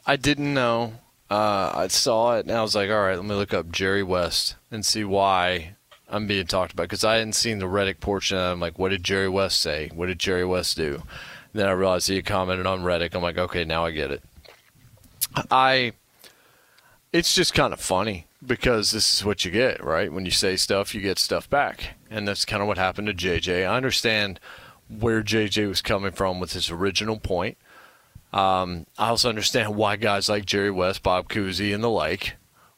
I 0.05 0.15
didn't 0.15 0.53
know. 0.53 0.93
Uh, 1.30 1.72
I 1.73 1.88
saw 1.88 2.35
it 2.35 2.45
and 2.45 2.55
I 2.55 2.61
was 2.61 2.75
like, 2.75 2.91
all 2.91 3.01
right, 3.01 3.15
let 3.15 3.25
me 3.25 3.33
look 3.33 3.53
up 3.53 3.72
Jerry 3.72 4.03
West 4.03 4.55
and 4.69 4.85
see 4.85 5.03
why 5.03 5.75
I'm 6.07 6.27
being 6.27 6.45
talked 6.45 6.73
about 6.73 6.83
because 6.83 7.03
I 7.03 7.15
hadn't 7.15 7.33
seen 7.33 7.57
the 7.57 7.65
Redick 7.65 7.99
portion. 7.99 8.38
I'm 8.38 8.59
like, 8.59 8.77
what 8.77 8.89
did 8.89 9.03
Jerry 9.03 9.27
West 9.27 9.59
say? 9.59 9.89
What 9.95 10.05
did 10.05 10.19
Jerry 10.19 10.45
West 10.45 10.77
do? 10.77 11.01
And 11.01 11.61
then 11.61 11.67
I 11.67 11.72
realized 11.72 12.07
he 12.07 12.17
had 12.17 12.25
commented 12.25 12.67
on 12.67 12.83
Redick. 12.83 13.15
I'm 13.15 13.23
like, 13.23 13.39
okay, 13.39 13.65
now 13.65 13.85
I 13.85 13.91
get 13.91 14.11
it. 14.11 14.23
I. 15.49 15.93
It's 17.11 17.33
just 17.33 17.53
kind 17.53 17.73
of 17.73 17.80
funny 17.80 18.27
because 18.48 18.91
this 18.91 19.14
is 19.14 19.25
what 19.25 19.45
you 19.45 19.51
get, 19.51 19.83
right? 19.83 20.11
When 20.11 20.25
you 20.25 20.32
say 20.32 20.56
stuff, 20.56 20.93
you 20.93 21.01
get 21.01 21.19
stuff 21.19 21.49
back. 21.49 21.95
And 22.09 22.27
that's 22.27 22.45
kind 22.45 22.61
of 22.61 22.67
what 22.67 22.77
happened 22.77 23.07
to 23.07 23.14
JJ. 23.14 23.67
I 23.67 23.75
understand 23.75 24.40
where 24.88 25.24
JJ 25.24 25.67
was 25.67 25.82
coming 25.82 26.11
from 26.11 26.40
with 26.40 26.53
his 26.53 26.69
original 26.69 27.19
point. 27.19 27.57
Um, 28.33 28.85
I 28.98 29.09
also 29.09 29.30
understand 29.30 29.75
why 29.75 29.95
guys 29.95 30.30
like 30.30 30.45
Jerry 30.45 30.72
West, 30.72 31.03
Bob 31.03 31.30
Cousy, 31.30 31.74
and 31.74 31.83
the 31.83 31.90
like 31.90 32.35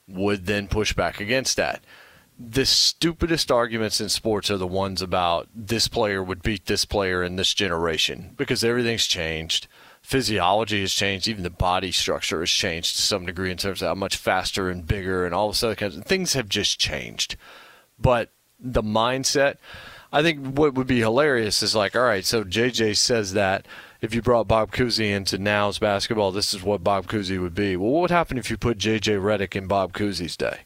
would 0.07 0.45
then 0.45 0.67
push 0.67 0.93
back 0.93 1.19
against 1.19 1.57
that. 1.57 1.83
The 2.39 2.65
stupidest 2.65 3.51
arguments 3.51 3.99
in 3.99 4.09
sports 4.09 4.51
are 4.51 4.57
the 4.57 4.67
ones 4.67 5.01
about 5.01 5.49
this 5.55 5.87
player 5.87 6.21
would 6.21 6.43
beat 6.43 6.67
this 6.67 6.85
player 6.85 7.23
in 7.23 7.35
this 7.35 7.53
generation 7.53 8.35
because 8.37 8.63
everything's 8.63 9.07
changed 9.07 9.67
physiology 10.07 10.79
has 10.79 10.93
changed, 10.93 11.27
even 11.27 11.43
the 11.43 11.49
body 11.49 11.91
structure 11.91 12.39
has 12.39 12.49
changed 12.49 12.95
to 12.95 13.01
some 13.01 13.25
degree 13.25 13.51
in 13.51 13.57
terms 13.57 13.81
of 13.81 13.89
how 13.89 13.93
much 13.93 14.15
faster 14.15 14.69
and 14.69 14.87
bigger 14.87 15.25
and 15.25 15.35
all 15.35 15.49
this 15.49 15.61
other 15.61 15.75
kinds 15.75 15.97
of 15.97 16.05
things 16.05 16.31
have 16.31 16.47
just 16.47 16.79
changed. 16.79 17.35
But 17.99 18.31
the 18.57 18.81
mindset, 18.81 19.57
I 20.13 20.21
think 20.23 20.57
what 20.57 20.75
would 20.75 20.87
be 20.87 20.99
hilarious 20.99 21.61
is 21.61 21.75
like, 21.75 21.93
all 21.93 22.03
right, 22.03 22.23
so 22.23 22.45
JJ 22.45 22.95
says 22.95 23.33
that 23.33 23.65
if 23.99 24.15
you 24.15 24.21
brought 24.21 24.47
Bob 24.47 24.71
Cousy 24.71 25.11
into 25.11 25.37
now's 25.37 25.77
basketball, 25.77 26.31
this 26.31 26.53
is 26.53 26.63
what 26.63 26.85
Bob 26.85 27.07
Cousy 27.07 27.37
would 27.41 27.53
be. 27.53 27.75
Well, 27.75 27.91
what 27.91 28.01
would 28.03 28.11
happen 28.11 28.37
if 28.37 28.49
you 28.49 28.55
put 28.55 28.77
JJ 28.77 29.19
Redick 29.19 29.57
in 29.57 29.67
Bob 29.67 29.91
Cousy's 29.91 30.37
day? 30.37 30.61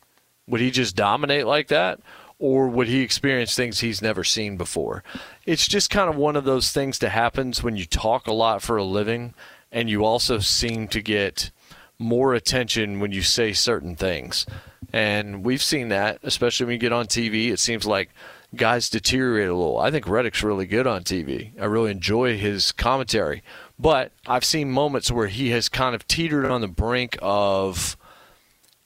Would 0.46 0.62
he 0.62 0.70
just 0.70 0.96
dominate 0.96 1.48
like 1.48 1.68
that? 1.70 2.00
Or 2.42 2.68
would 2.68 2.88
he 2.88 3.02
experience 3.02 3.56
things 3.56 3.80
he's 3.80 4.02
never 4.02 4.24
seen 4.24 4.58
before? 4.58 5.04
it's 5.46 5.68
just 5.68 5.90
kind 5.90 6.10
of 6.10 6.16
one 6.16 6.36
of 6.36 6.44
those 6.44 6.72
things 6.72 7.00
that 7.00 7.10
happens 7.10 7.64
when 7.64 7.76
you 7.76 7.86
talk 7.86 8.28
a 8.28 8.34
lot 8.34 8.62
for 8.62 8.78
a 8.78 8.84
living 8.84 9.34
and 9.72 9.90
you 9.90 10.04
also 10.04 10.40
seem 10.40 10.88
to 10.90 11.02
get 11.02 11.52
more 11.98 12.34
attention 12.34 13.00
when 13.00 13.12
you 13.12 13.22
say 13.22 13.54
certain 13.54 13.96
things. 13.96 14.46
And 14.92 15.46
we've 15.46 15.62
seen 15.62 15.90
that, 15.90 16.20
especially 16.24 16.66
when 16.66 16.74
you 16.74 16.80
get 16.80 16.92
on 16.92 17.06
TV. 17.06 17.52
It 17.52 17.60
seems 17.60 17.86
like 17.86 18.10
guys 18.56 18.90
deteriorate 18.90 19.48
a 19.48 19.56
little. 19.56 19.78
I 19.78 19.92
think 19.92 20.06
Redick's 20.06 20.44
really 20.44 20.66
good 20.66 20.88
on 20.88 21.04
TV. 21.04 21.52
I 21.60 21.66
really 21.66 21.92
enjoy 21.92 22.38
his 22.38 22.72
commentary. 22.72 23.44
But 23.80 24.12
I've 24.28 24.44
seen 24.44 24.72
moments 24.72 25.12
where 25.12 25.28
he 25.28 25.52
has 25.52 25.70
kind 25.70 25.96
of 25.96 26.08
teetered 26.08 26.46
on 26.46 26.62
the 26.62 26.68
brink 26.68 27.18
of. 27.22 27.98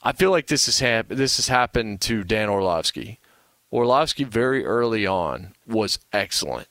I 0.03 0.11
feel 0.11 0.30
like 0.30 0.48
this 0.48 0.67
has, 0.67 0.80
hap- 0.80 1.08
this 1.08 1.38
has 1.38 1.48
happened 1.48 2.00
to 2.01 2.24
Dan 2.24 2.48
Orlovsky. 2.48 3.19
Orlovsky 3.76 4.24
very 4.24 4.66
early 4.66 5.06
on 5.06 5.54
was 5.68 6.00
excellent. 6.14 6.68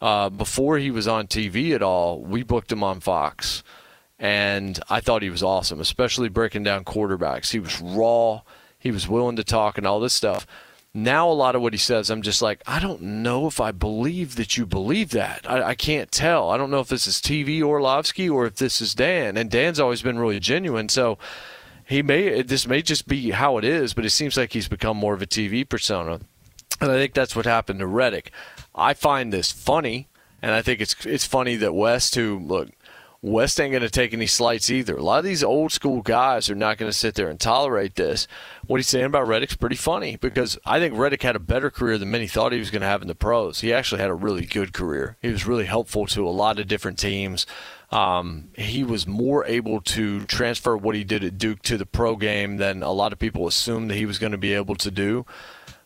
Uh, 0.00 0.28
before 0.30 0.78
he 0.78 0.90
was 0.90 1.06
on 1.06 1.26
TV 1.28 1.74
at 1.74 1.82
all, 1.82 2.20
we 2.20 2.42
booked 2.42 2.72
him 2.72 2.82
on 2.82 2.98
Fox, 2.98 3.62
and 4.18 4.80
I 4.90 5.00
thought 5.00 5.22
he 5.22 5.30
was 5.30 5.42
awesome, 5.42 5.80
especially 5.80 6.28
breaking 6.28 6.64
down 6.64 6.84
quarterbacks. 6.84 7.52
He 7.52 7.60
was 7.60 7.80
raw, 7.80 8.40
he 8.78 8.90
was 8.90 9.06
willing 9.06 9.36
to 9.36 9.44
talk, 9.44 9.78
and 9.78 9.86
all 9.86 10.00
this 10.00 10.14
stuff. 10.14 10.46
Now, 10.92 11.30
a 11.30 11.32
lot 11.32 11.54
of 11.54 11.62
what 11.62 11.72
he 11.72 11.78
says, 11.78 12.10
I'm 12.10 12.22
just 12.22 12.42
like, 12.42 12.62
I 12.66 12.80
don't 12.80 13.00
know 13.00 13.46
if 13.46 13.60
I 13.60 13.70
believe 13.70 14.34
that 14.34 14.56
you 14.56 14.66
believe 14.66 15.10
that. 15.10 15.48
I, 15.48 15.62
I 15.62 15.74
can't 15.76 16.10
tell. 16.10 16.50
I 16.50 16.56
don't 16.56 16.70
know 16.70 16.80
if 16.80 16.88
this 16.88 17.06
is 17.06 17.20
TV 17.20 17.62
Orlovsky 17.62 18.28
or 18.28 18.46
if 18.46 18.56
this 18.56 18.80
is 18.80 18.92
Dan. 18.92 19.36
And 19.36 19.48
Dan's 19.48 19.78
always 19.78 20.02
been 20.02 20.18
really 20.18 20.40
genuine, 20.40 20.88
so 20.88 21.16
he 21.86 22.02
may 22.02 22.42
this 22.42 22.66
may 22.66 22.82
just 22.82 23.06
be 23.06 23.30
how 23.30 23.56
it 23.58 23.64
is, 23.64 23.94
but 23.94 24.04
it 24.04 24.10
seems 24.10 24.36
like 24.36 24.52
he's 24.52 24.68
become 24.68 24.96
more 24.96 25.14
of 25.14 25.22
a 25.22 25.26
TV 25.26 25.68
persona. 25.68 26.20
And 26.80 26.90
I 26.90 26.94
think 26.96 27.14
that's 27.14 27.36
what 27.36 27.46
happened 27.46 27.80
to 27.80 27.86
Redick. 27.86 28.28
I 28.74 28.94
find 28.94 29.32
this 29.32 29.52
funny, 29.52 30.08
and 30.40 30.52
I 30.52 30.62
think 30.62 30.80
it's 30.80 31.04
it's 31.04 31.26
funny 31.26 31.56
that 31.56 31.74
West, 31.74 32.14
who 32.14 32.38
look, 32.38 32.70
West 33.22 33.60
ain't 33.60 33.72
going 33.72 33.82
to 33.82 33.90
take 33.90 34.14
any 34.14 34.26
slights 34.26 34.70
either. 34.70 34.96
A 34.96 35.02
lot 35.02 35.18
of 35.18 35.26
these 35.26 35.44
old 35.44 35.72
school 35.72 36.00
guys 36.00 36.48
are 36.48 36.54
not 36.54 36.78
going 36.78 36.90
to 36.90 36.96
sit 36.96 37.14
there 37.16 37.28
and 37.28 37.38
tolerate 37.38 37.96
this. 37.96 38.26
What 38.66 38.78
he's 38.78 38.88
saying 38.88 39.04
about 39.04 39.28
Redick's 39.28 39.56
pretty 39.56 39.76
funny 39.76 40.16
because 40.16 40.58
I 40.64 40.78
think 40.78 40.94
Redick 40.94 41.22
had 41.22 41.36
a 41.36 41.40
better 41.40 41.70
career 41.70 41.98
than 41.98 42.10
many 42.10 42.26
thought 42.26 42.52
he 42.52 42.58
was 42.58 42.70
going 42.70 42.80
to 42.80 42.88
have 42.88 43.02
in 43.02 43.08
the 43.08 43.14
pros. 43.14 43.60
He 43.60 43.74
actually 43.74 44.00
had 44.00 44.08
a 44.08 44.14
really 44.14 44.46
good 44.46 44.72
career. 44.72 45.18
He 45.20 45.28
was 45.28 45.46
really 45.46 45.66
helpful 45.66 46.06
to 46.06 46.26
a 46.26 46.30
lot 46.30 46.58
of 46.58 46.66
different 46.66 46.98
teams. 46.98 47.46
Um, 47.90 48.48
he 48.54 48.84
was 48.84 49.06
more 49.06 49.44
able 49.44 49.82
to 49.82 50.24
transfer 50.24 50.76
what 50.76 50.94
he 50.94 51.04
did 51.04 51.22
at 51.22 51.36
Duke 51.36 51.60
to 51.62 51.76
the 51.76 51.86
pro 51.86 52.16
game 52.16 52.56
than 52.56 52.82
a 52.82 52.92
lot 52.92 53.12
of 53.12 53.18
people 53.18 53.46
assumed 53.46 53.90
that 53.90 53.96
he 53.96 54.06
was 54.06 54.18
going 54.18 54.32
to 54.32 54.38
be 54.38 54.54
able 54.54 54.76
to 54.76 54.90
do. 54.90 55.26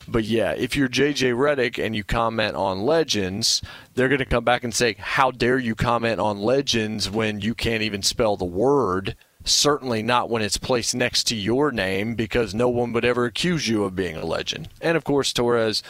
But 0.06 0.24
yeah, 0.24 0.52
if 0.52 0.76
you're 0.76 0.88
JJ 0.88 1.34
Redick 1.34 1.84
and 1.84 1.94
you 1.96 2.04
comment 2.04 2.56
on 2.56 2.82
Legends, 2.82 3.62
they're 3.94 4.08
going 4.08 4.18
to 4.18 4.24
come 4.24 4.44
back 4.44 4.64
and 4.64 4.74
say, 4.74 4.96
How 4.98 5.30
dare 5.30 5.58
you 5.58 5.74
comment 5.74 6.20
on 6.20 6.40
Legends 6.40 7.10
when 7.10 7.40
you 7.40 7.54
can't 7.54 7.82
even 7.82 8.02
spell 8.02 8.36
the 8.36 8.44
word? 8.44 9.16
Certainly 9.44 10.02
not 10.02 10.30
when 10.30 10.42
it's 10.42 10.56
placed 10.56 10.94
next 10.94 11.24
to 11.24 11.36
your 11.36 11.70
name 11.70 12.14
because 12.14 12.54
no 12.54 12.68
one 12.68 12.92
would 12.92 13.04
ever 13.04 13.26
accuse 13.26 13.68
you 13.68 13.84
of 13.84 13.94
being 13.94 14.16
a 14.16 14.24
legend. 14.24 14.68
And 14.80 14.96
of 14.96 15.04
course, 15.04 15.34
Torres, 15.34 15.82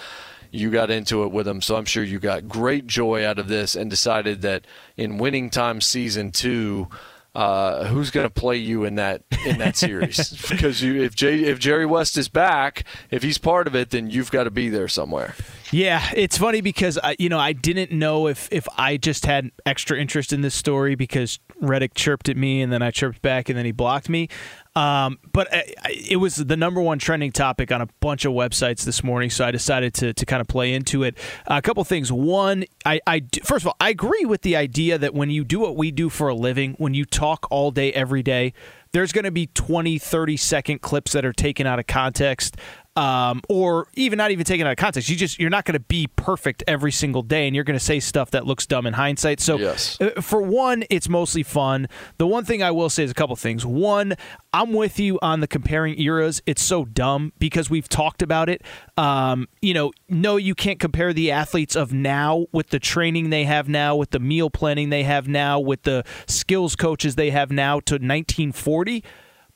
you 0.51 0.71
got 0.71 0.91
into 0.91 1.23
it 1.23 1.33
with 1.33 1.47
him, 1.47 1.61
so 1.61 1.77
I'm 1.77 1.85
sure 1.85 2.03
you 2.03 2.19
got 2.19 2.49
great 2.49 2.87
joy 2.87 3.25
out 3.27 3.39
of 3.39 3.49
this 3.49 3.75
and 3.75 3.91
decided 3.91 4.43
that 4.43 4.67
in 4.97 5.19
winning 5.19 5.51
time 5.51 5.81
season 5.81 6.33
two, 6.33 6.89
uh, 7.35 7.85
who's 7.87 8.11
going 8.11 8.27
to 8.27 8.31
play 8.31 8.57
you 8.57 8.85
in 8.85 8.97
that 8.97 9.23
in 9.47 9.59
that 9.59 9.77
series? 9.77 10.31
because 10.51 10.83
you, 10.83 11.03
if 11.03 11.15
Jay, 11.15 11.45
if 11.45 11.59
Jerry 11.59 11.87
West 11.87 12.17
is 12.17 12.29
back, 12.29 12.85
if 13.11 13.23
he's 13.23 13.39
part 13.39 13.67
of 13.67 13.75
it, 13.75 13.91
then 13.91 14.11
you've 14.11 14.31
got 14.31 14.45
to 14.45 14.51
be 14.51 14.69
there 14.69 14.89
somewhere. 14.89 15.35
Yeah, 15.71 16.07
it's 16.15 16.39
funny 16.39 16.61
because 16.61 16.99
I, 17.03 17.17
you 17.19 17.29
know 17.29 17.39
I 17.39 17.53
didn't 17.53 17.91
know 17.91 18.29
if 18.29 18.49
if 18.53 18.69
I 18.77 18.97
just 18.97 19.27
had 19.27 19.51
extra 19.67 19.99
interest 19.99 20.33
in 20.33 20.41
this 20.41 20.55
story 20.55 20.95
because 20.95 21.41
Redick 21.61 21.95
chirped 21.95 22.29
at 22.29 22.37
me 22.37 22.63
and 22.63 22.73
then 22.73 22.83
I 22.83 22.91
chirped 22.91 23.23
back 23.23 23.49
and 23.49 23.59
then 23.59 23.65
he 23.65 23.73
blocked 23.73 24.09
me. 24.09 24.29
Um, 24.77 25.19
but 25.33 25.49
it 25.89 26.19
was 26.19 26.35
the 26.35 26.57
number 26.57 26.81
one 26.81 26.99
trending 26.99 27.31
topic 27.31 27.71
on 27.71 27.81
a 27.81 27.87
bunch 28.01 28.25
of 28.25 28.33
websites 28.33 28.85
this 28.85 29.05
morning, 29.05 29.31
so 29.31 29.45
I 29.45 29.53
decided 29.53 29.95
to, 29.95 30.13
to 30.13 30.27
kind 30.27 30.41
of 30.41 30.49
play 30.49 30.75
into 30.75 31.05
it. 31.05 31.17
a 31.47 31.63
couple 31.63 31.85
things. 31.85 32.11
One, 32.11 32.65
I, 32.85 33.01
I 33.07 33.23
first 33.45 33.63
of 33.63 33.69
all, 33.69 33.77
I 33.79 33.91
agree 33.91 34.25
with 34.25 34.43
the 34.43 34.57
idea 34.57 34.99
that 34.99 35.15
when 35.15 35.31
you 35.31 35.45
do 35.45 35.61
what 35.61 35.77
we 35.77 35.93
do 35.93 36.09
for 36.09 36.29
a 36.29 36.35
living, 36.35 36.75
when 36.79 36.93
you 36.93 37.05
talk 37.05 37.47
all 37.51 37.71
day, 37.71 37.93
every 37.93 38.25
day, 38.25 38.53
there's 38.91 39.13
going 39.13 39.25
to 39.25 39.33
be 39.33 39.47
20, 39.47 39.99
30 39.99 40.37
second 40.37 40.83
clips 40.83 41.13
that 41.13 41.25
are 41.25 41.33
taken 41.33 41.67
out 41.67 41.79
of 41.79 41.87
context 41.87 42.57
um, 42.97 43.43
or 43.49 43.89
even 43.95 44.17
not 44.17 44.31
even 44.31 44.45
taken 44.45 44.67
out 44.67 44.71
of 44.71 44.77
context. 44.77 45.09
You 45.09 45.17
just 45.17 45.39
you're 45.39 45.51
not 45.51 45.65
going 45.65 45.75
to 45.75 45.81
be 45.81 46.07
perfect 46.15 46.63
every 46.67 46.93
single 46.93 47.23
day, 47.23 47.47
and 47.47 47.55
you're 47.55 47.65
going 47.65 47.79
to 47.79 47.85
say 47.85 47.99
stuff 48.01 48.31
that 48.33 48.47
looks 48.47 48.67
dumb 48.67 48.87
in 48.87 48.95
hindsight. 48.95 49.41
So, 49.41 49.59
yes. 49.59 50.01
Uh, 50.01 50.21
for 50.21 50.43
one, 50.43 50.85
it's 50.91 51.09
mostly 51.09 51.43
fun. 51.43 51.89
The 52.19 52.27
one 52.27 52.45
thing 52.45 52.63
I 52.63 52.71
will 52.71 52.89
say 52.89 53.03
is 53.03 53.11
a 53.11 53.15
couple 53.15 53.35
things. 53.37 53.67
One, 53.67 54.15
I'm 54.53 54.73
with 54.73 55.01
you 55.01 55.19
on 55.23 55.41
the 55.41 55.49
comparing 55.49 55.99
eras. 56.01 56.41
It's 56.47 56.63
so 56.63 56.85
dumb 56.85 57.33
because 57.39 57.69
we've 57.69 57.89
talked 57.89 58.23
about 58.23 58.49
it. 58.49 58.63
Um, 58.97 59.49
you 59.61 59.75
know, 59.75 59.93
no, 60.09 60.37
you 60.37 60.55
can't 60.55 60.79
compare 60.79 61.13
the 61.13 61.33
athletes 61.33 61.75
of 61.75 61.93
now 61.93 62.47
with 62.53 62.69
the 62.69 62.79
training 62.79 63.31
they 63.31 63.45
have 63.45 63.69
now, 63.69 63.97
with 63.97 64.11
the 64.11 64.21
meal 64.21 64.51
planning 64.51 64.91
they 64.91 65.03
have 65.03 65.27
now, 65.27 65.59
with 65.59 65.83
the 65.83 66.05
skills 66.27 66.77
coaches 66.77 67.17
they 67.17 67.31
have 67.31 67.51
now 67.51 67.81
to 67.81 67.95
1940. 67.95 69.03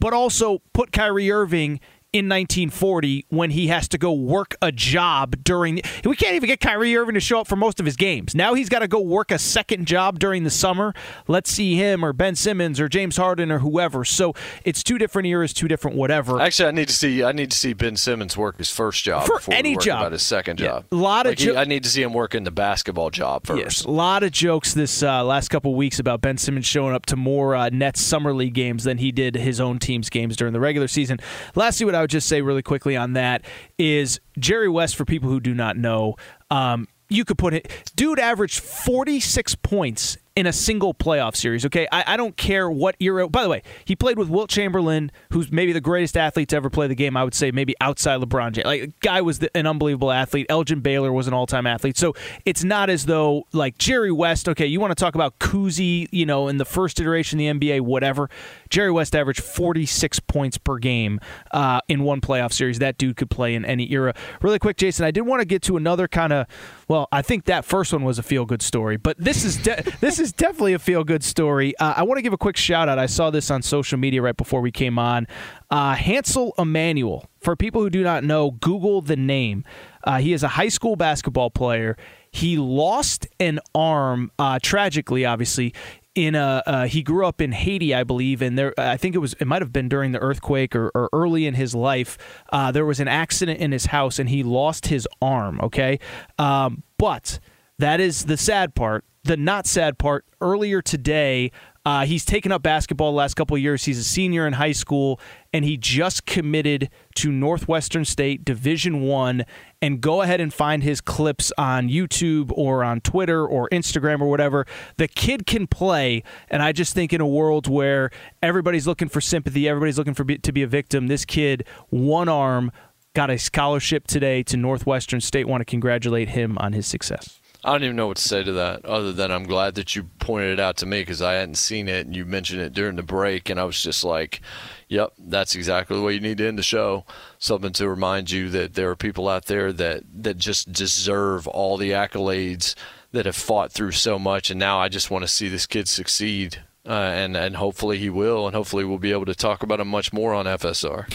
But 0.01 0.13
also 0.13 0.63
put 0.73 0.93
Kyrie 0.93 1.31
Irving 1.31 1.81
in 2.13 2.25
1940 2.27 3.27
when 3.29 3.51
he 3.51 3.67
has 3.69 3.87
to 3.89 3.99
go 3.99 4.13
work 4.13 4.57
a 4.63 4.73
job 4.73 5.45
during. 5.45 5.83
We 6.05 6.17
can't 6.17 6.35
even 6.35 6.47
get 6.47 6.61
Kyrie 6.61 6.97
Irving 6.97 7.15
to 7.15 7.21
show 7.21 7.41
up 7.41 7.47
for 7.47 7.57
most 7.57 7.81
of 7.81 7.87
his 7.87 7.97
games. 7.97 8.35
Now 8.35 8.55
he's 8.55 8.71
got 8.71 8.79
to 8.79 8.89
go 8.89 9.01
work 9.01 9.31
a 9.31 9.39
second 9.39 9.87
job 9.87 10.19
during 10.19 10.45
the 10.45 10.51
summer. 10.51 10.95
Let's 11.27 11.51
see 11.51 11.75
him 11.75 12.03
or 12.03 12.15
Ben 12.15 12.35
Simmons 12.35 12.81
or 12.81 12.89
James 12.89 13.19
Harden 13.19 13.53
or 13.53 13.59
whoever. 13.59 14.07
So 14.07 14.35
it's 14.65 14.83
two 14.83 14.97
different 14.97 15.27
eras, 15.29 15.53
two 15.53 15.69
different 15.69 15.99
whatever. 15.99 16.41
Actually, 16.41 16.69
I 16.69 16.73
need 16.73 16.89
to 16.89 16.95
see. 16.95 17.23
I 17.23 17.33
need 17.33 17.51
to 17.51 17.57
see 17.57 17.75
Ben 17.75 17.97
Simmons 17.97 18.37
work 18.37 18.57
his 18.57 18.71
first 18.71 19.05
job 19.05 19.27
for 19.27 19.53
any 19.53 19.77
job. 19.77 20.01
About 20.01 20.13
his 20.13 20.23
second 20.23 20.57
job. 20.57 20.87
A 20.91 20.95
lot 20.97 21.27
of. 21.27 21.37
Jo- 21.37 21.53
he, 21.53 21.59
I 21.59 21.65
need 21.65 21.83
to 21.85 21.91
see 21.91 22.03
him 22.03 22.15
work 22.15 22.35
in 22.35 22.45
the 22.45 22.51
basketball 22.51 23.11
job 23.11 23.47
first. 23.47 23.61
Yes, 23.61 23.85
a 23.85 23.91
lot 23.91 24.23
of 24.23 24.33
jokes 24.33 24.73
this 24.73 25.03
uh, 25.03 25.23
last 25.25 25.49
couple 25.49 25.75
weeks 25.75 25.99
about 25.99 26.23
Ben 26.23 26.39
Simmons 26.39 26.65
showing 26.65 26.95
up 26.95 27.05
to 27.07 27.17
more 27.17 27.55
uh, 27.55 27.69
Nets 27.69 28.01
summer 28.01 28.33
league 28.33 28.55
games 28.55 28.85
than 28.85 28.97
he 28.97 29.13
did 29.13 29.35
his 29.35 29.61
own 29.61 29.79
team's 29.79 30.09
games 30.09 30.37
during 30.37 30.55
the 30.55 30.61
regular 30.61 30.89
season. 30.89 31.19
Lastly, 31.55 31.85
what 31.85 31.98
I 31.99 32.03
would 32.03 32.11
just 32.11 32.29
say 32.29 32.41
really 32.41 32.63
quickly 32.63 32.97
on 32.97 33.15
that 33.15 33.45
is 33.77 34.21
Jerry 34.39 34.69
West, 34.69 34.97
for 34.97 35.05
people 35.05 35.29
who 35.29 35.41
do 35.41 35.53
not 35.53 35.77
know, 35.77 36.15
um, 36.51 36.87
you 37.09 37.25
could 37.25 37.39
put 37.39 37.55
it, 37.55 37.93
dude 37.97 38.19
averaged 38.19 38.61
46 38.61 39.57
points 39.57 40.17
in 40.39 40.47
a 40.47 40.53
single 40.53 40.95
playoff 40.95 41.35
series. 41.35 41.67
Okay, 41.67 41.89
I, 41.91 42.15
I, 42.15 42.17
don't 42.17 42.37
care 42.37 42.71
what 42.71 42.95
era. 43.01 43.29
By 43.29 43.43
the 43.43 43.49
way, 43.49 43.65
he 43.85 43.97
played 43.97 44.19
with 44.19 44.29
Wilt 44.29 44.49
Chamberlain, 44.49 45.11
who's 45.33 45.51
maybe 45.51 45.73
the 45.73 45.81
greatest 45.81 46.17
athlete 46.17 46.51
to 46.51 46.57
ever 46.57 46.71
play 46.71 46.87
the 46.87 46.95
game. 46.95 47.17
I 47.17 47.25
would 47.25 47.35
say 47.35 47.51
maybe 47.51 47.75
outside 47.81 48.21
LeBron 48.21 48.53
James. 48.53 48.65
Like, 48.65 49.01
guy 49.01 49.21
was 49.21 49.41
the, 49.41 49.55
an 49.57 49.67
unbelievable 49.67 50.13
athlete. 50.13 50.47
Elgin 50.49 50.79
Baylor 50.79 51.13
was 51.13 51.27
an 51.27 51.35
all-time 51.35 51.67
athlete. 51.67 51.99
So 51.99 52.15
it's 52.45 52.63
not 52.63 52.89
as 52.89 53.07
though 53.07 53.49
like 53.53 53.79
Jerry 53.79 54.13
West. 54.13 54.49
Okay, 54.49 54.67
you 54.67 54.79
want 54.79 54.93
to 54.93 54.95
talk 54.95 55.17
about 55.17 55.41
Cousy, 55.41 56.07
you 56.13 56.25
know, 56.25 56.47
in 56.47 56.59
the 56.59 56.65
first 56.65 57.01
iteration 57.01 57.41
of 57.41 57.59
the 57.61 57.69
NBA, 57.69 57.81
whatever. 57.81 58.31
Jerry 58.71 58.93
West 58.93 59.17
averaged 59.17 59.43
46 59.43 60.21
points 60.21 60.57
per 60.57 60.79
game 60.79 61.19
uh, 61.51 61.81
in 61.89 62.05
one 62.05 62.21
playoff 62.21 62.53
series. 62.53 62.79
That 62.79 62.97
dude 62.97 63.17
could 63.17 63.31
play 63.31 63.57
in 63.57 63.65
any 63.65 63.91
era. 63.93 64.15
Really 64.41 64.61
quick, 64.61 64.77
Jason, 64.77 65.05
I 65.05 65.11
did 65.11 65.23
want 65.23 65.41
to 65.41 65.47
get 65.47 65.63
to 65.63 65.77
another 65.77 66.07
kind 66.07 66.33
of. 66.33 66.47
Well, 66.89 67.07
I 67.13 67.21
think 67.21 67.45
that 67.45 67.67
first 67.67 67.93
one 67.93 68.03
was 68.03 68.19
a 68.19 68.23
feel-good 68.23 68.63
story, 68.63 68.97
but 68.97 69.19
this 69.19 69.45
is 69.45 69.59
de- 69.59 69.83
this 70.01 70.19
is 70.19 70.33
definitely 70.33 70.73
a 70.73 70.79
feel 70.79 71.05
good 71.05 71.23
story. 71.23 71.77
Uh, 71.77 71.95
I 71.99 72.03
want 72.03 72.17
to 72.17 72.23
give 72.23 72.33
a 72.33 72.39
quick 72.39 72.57
shout 72.57 72.89
out. 72.89 72.99
I 72.99 73.07
saw 73.07 73.31
this 73.31 73.51
on 73.51 73.61
social 73.61 73.99
media 73.99 74.23
right 74.23 74.37
before 74.37 74.63
we 74.63 74.73
came 74.73 74.99
on. 74.99 75.27
Uh, 75.71 75.95
Hansel 75.95 76.55
Emmanuel. 76.59 77.29
For 77.41 77.55
people 77.55 77.83
who 77.83 77.91
do 77.91 78.03
not 78.03 78.25
know, 78.25 78.53
Google 78.53 79.03
the 79.03 79.17
name. 79.17 79.65
Uh, 80.03 80.19
he 80.19 80.33
is 80.33 80.43
a 80.43 80.49
high 80.49 80.69
school 80.69 80.97
basketball 80.97 81.51
player. 81.51 81.97
He 82.31 82.57
lost 82.57 83.27
an 83.39 83.61
arm, 83.75 84.33
uh, 84.39 84.59
tragically, 84.63 85.25
obviously. 85.25 85.75
In 86.19 86.35
a, 86.35 86.63
uh, 86.67 86.87
he 86.87 87.03
grew 87.03 87.25
up 87.25 87.41
in 87.41 87.53
Haiti, 87.53 87.95
I 87.95 88.03
believe, 88.03 88.43
and 88.43 88.59
there. 88.59 88.75
I 88.77 88.97
think 88.97 89.15
it 89.15 89.19
was. 89.19 89.35
It 89.35 89.47
might 89.47 89.63
have 89.63 89.73
been 89.73 89.89
during 89.89 90.11
the 90.11 90.19
earthquake 90.19 90.75
or, 90.75 90.91
or 90.93 91.09
early 91.13 91.47
in 91.47 91.55
his 91.55 91.77
life. 91.77 92.19
Uh, 92.51 92.73
there 92.73 92.85
was 92.85 92.99
an 92.99 93.07
accident 93.07 93.61
in 93.61 93.71
his 93.71 93.87
house, 93.87 94.19
and 94.19 94.29
he 94.29 94.43
lost 94.43 94.89
his 94.89 95.07
arm. 95.23 95.61
Okay, 95.61 96.01
um, 96.37 96.83
but 96.99 97.39
that 97.79 98.01
is 98.01 98.25
the 98.25 98.37
sad 98.37 98.75
part 98.75 99.05
the 99.29 99.37
not 99.37 99.67
sad 99.67 99.99
part 99.99 100.25
earlier 100.41 100.81
today 100.81 101.53
uh, 101.85 102.05
he's 102.05 102.25
taken 102.25 102.53
up 102.53 102.63
basketball 102.63 103.13
the 103.13 103.17
last 103.17 103.35
couple 103.35 103.57
of 103.57 103.63
years. 103.63 103.85
He's 103.85 103.99
a 103.99 104.05
senior 104.05 104.47
in 104.47 104.55
high 104.55 104.73
school, 104.73 105.21
and 105.53 105.65
he 105.65 105.77
just 105.77 106.27
committed 106.27 106.91
to 107.17 107.31
Northwestern 107.31 108.05
State 108.05 108.45
Division 108.45 109.03
One. 109.03 109.45
And 109.81 110.01
go 110.01 110.23
ahead 110.23 110.41
and 110.41 110.53
find 110.53 110.83
his 110.83 111.01
clips 111.01 111.53
on 111.57 111.89
YouTube 111.89 112.53
or 112.55 112.83
on 112.83 113.01
Twitter 113.01 113.47
or 113.47 113.69
Instagram 113.71 114.21
or 114.21 114.29
whatever. 114.29 114.67
The 114.97 115.09
kid 115.09 115.47
can 115.47 115.67
play, 115.67 116.25
and 116.49 116.63
I 116.63 116.73
just 116.73 116.95
think 116.95 117.13
in 117.13 117.21
a 117.21 117.27
world 117.27 117.69
where 117.69 118.11
everybody's 118.43 118.87
looking 118.87 119.09
for 119.09 119.21
sympathy, 119.21 119.69
everybody's 119.69 119.97
looking 119.97 120.15
for 120.15 120.25
to 120.25 120.53
be 120.53 120.63
a 120.63 120.67
victim. 120.67 121.07
This 121.07 121.25
kid, 121.25 121.65
one 121.91 122.29
arm, 122.29 122.73
got 123.15 123.31
a 123.31 123.39
scholarship 123.39 124.07
today 124.07 124.43
to 124.45 124.57
Northwestern 124.57 125.21
State. 125.21 125.49
Want 125.49 125.61
to 125.61 125.65
congratulate 125.65 126.31
him 126.31 126.59
on 126.59 126.73
his 126.73 126.87
success. 126.87 127.38
I 127.65 127.73
don't 127.73 127.83
even 127.83 127.97
know 127.97 128.07
what 128.07 128.19
to 128.19 128.23
say 128.23 128.45
to 128.45 128.53
that, 128.53 128.85
other 128.85 129.13
than 129.13 129.33
I'm 129.33 129.43
glad 129.43 129.75
that 129.75 129.97
you 129.97 130.05
pointed 130.21 130.53
it 130.53 130.61
out 130.61 130.77
to 130.79 130.87
me 130.87 131.01
because 131.01 131.21
I 131.21 131.35
hadn't 131.35 131.57
seen 131.57 131.89
it, 131.89 132.07
and 132.07 132.15
you 132.15 132.25
mentioned 132.25 132.61
it 132.61 132.73
during 132.73 132.95
the 132.95 133.03
break, 133.03 133.51
and 133.51 133.59
I 133.59 133.65
was 133.65 133.83
just 133.83 134.05
like, 134.05 134.41
"Yep, 134.89 135.15
that's 135.19 135.57
exactly 135.57 135.97
the 135.97 136.03
way 136.03 136.13
you 136.13 136.21
need 136.21 136.39
to 136.39 136.47
end 136.47 136.59
the 136.59 136.63
show." 136.63 137.05
Something 137.41 137.73
to 137.73 137.89
remind 137.89 138.31
you 138.31 138.49
that 138.51 138.75
there 138.75 138.89
are 138.91 138.97
people 138.97 139.29
out 139.29 139.47
there 139.47 139.73
that 139.73 140.05
that 140.23 140.39
just 140.39 140.73
deserve 140.73 141.49
all 141.49 141.77
the 141.77 141.91
accolades 141.91 142.77
that 143.11 143.27
have 143.27 143.37
fought 143.37 143.73
through 143.73 143.93
so 143.93 144.21
much, 144.21 144.51
and 144.51 144.61
now 144.61 144.79
I 144.79 144.89
just 144.89 145.11
want 145.11 145.23
to 145.25 145.29
see 145.29 145.49
this 145.49 145.67
kid 145.67 145.89
succeed, 145.89 146.63
uh, 146.87 146.93
and 146.93 147.37
and 147.37 147.57
hopefully 147.57 147.99
he 147.99 148.09
will, 148.09 148.47
and 148.47 148.55
hopefully 148.55 148.85
we'll 148.85 148.99
be 148.99 149.13
able 149.13 149.27
to 149.27 149.35
talk 149.35 149.65
about 149.65 149.81
him 149.81 149.89
much 149.89 150.13
more 150.13 150.33
on 150.33 150.47
FSR. 150.47 151.09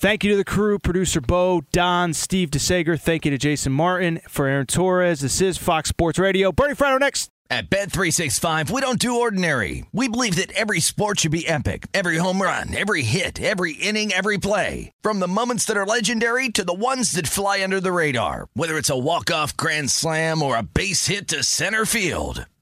Thank 0.00 0.24
you 0.24 0.30
to 0.30 0.36
the 0.38 0.46
crew, 0.46 0.78
producer 0.78 1.20
Bo, 1.20 1.60
Don, 1.72 2.14
Steve 2.14 2.48
DeSager. 2.48 2.98
Thank 2.98 3.26
you 3.26 3.30
to 3.32 3.36
Jason 3.36 3.70
Martin. 3.70 4.18
For 4.30 4.46
Aaron 4.46 4.64
Torres, 4.64 5.20
this 5.20 5.42
is 5.42 5.58
Fox 5.58 5.90
Sports 5.90 6.18
Radio. 6.18 6.52
Bernie 6.52 6.74
Fratto 6.74 6.98
next. 6.98 7.28
At 7.50 7.68
Bet365, 7.68 8.70
we 8.70 8.80
don't 8.80 8.98
do 8.98 9.20
ordinary. 9.20 9.84
We 9.92 10.08
believe 10.08 10.36
that 10.36 10.52
every 10.52 10.80
sport 10.80 11.20
should 11.20 11.32
be 11.32 11.46
epic. 11.46 11.86
Every 11.92 12.16
home 12.16 12.40
run, 12.40 12.74
every 12.74 13.02
hit, 13.02 13.42
every 13.42 13.72
inning, 13.72 14.10
every 14.10 14.38
play. 14.38 14.90
From 15.02 15.20
the 15.20 15.28
moments 15.28 15.66
that 15.66 15.76
are 15.76 15.84
legendary 15.84 16.48
to 16.48 16.64
the 16.64 16.72
ones 16.72 17.12
that 17.12 17.26
fly 17.26 17.62
under 17.62 17.78
the 17.78 17.92
radar. 17.92 18.48
Whether 18.54 18.78
it's 18.78 18.88
a 18.88 18.96
walk-off 18.96 19.54
grand 19.54 19.90
slam 19.90 20.42
or 20.42 20.56
a 20.56 20.62
base 20.62 21.08
hit 21.08 21.28
to 21.28 21.42
center 21.42 21.84
field. 21.84 22.46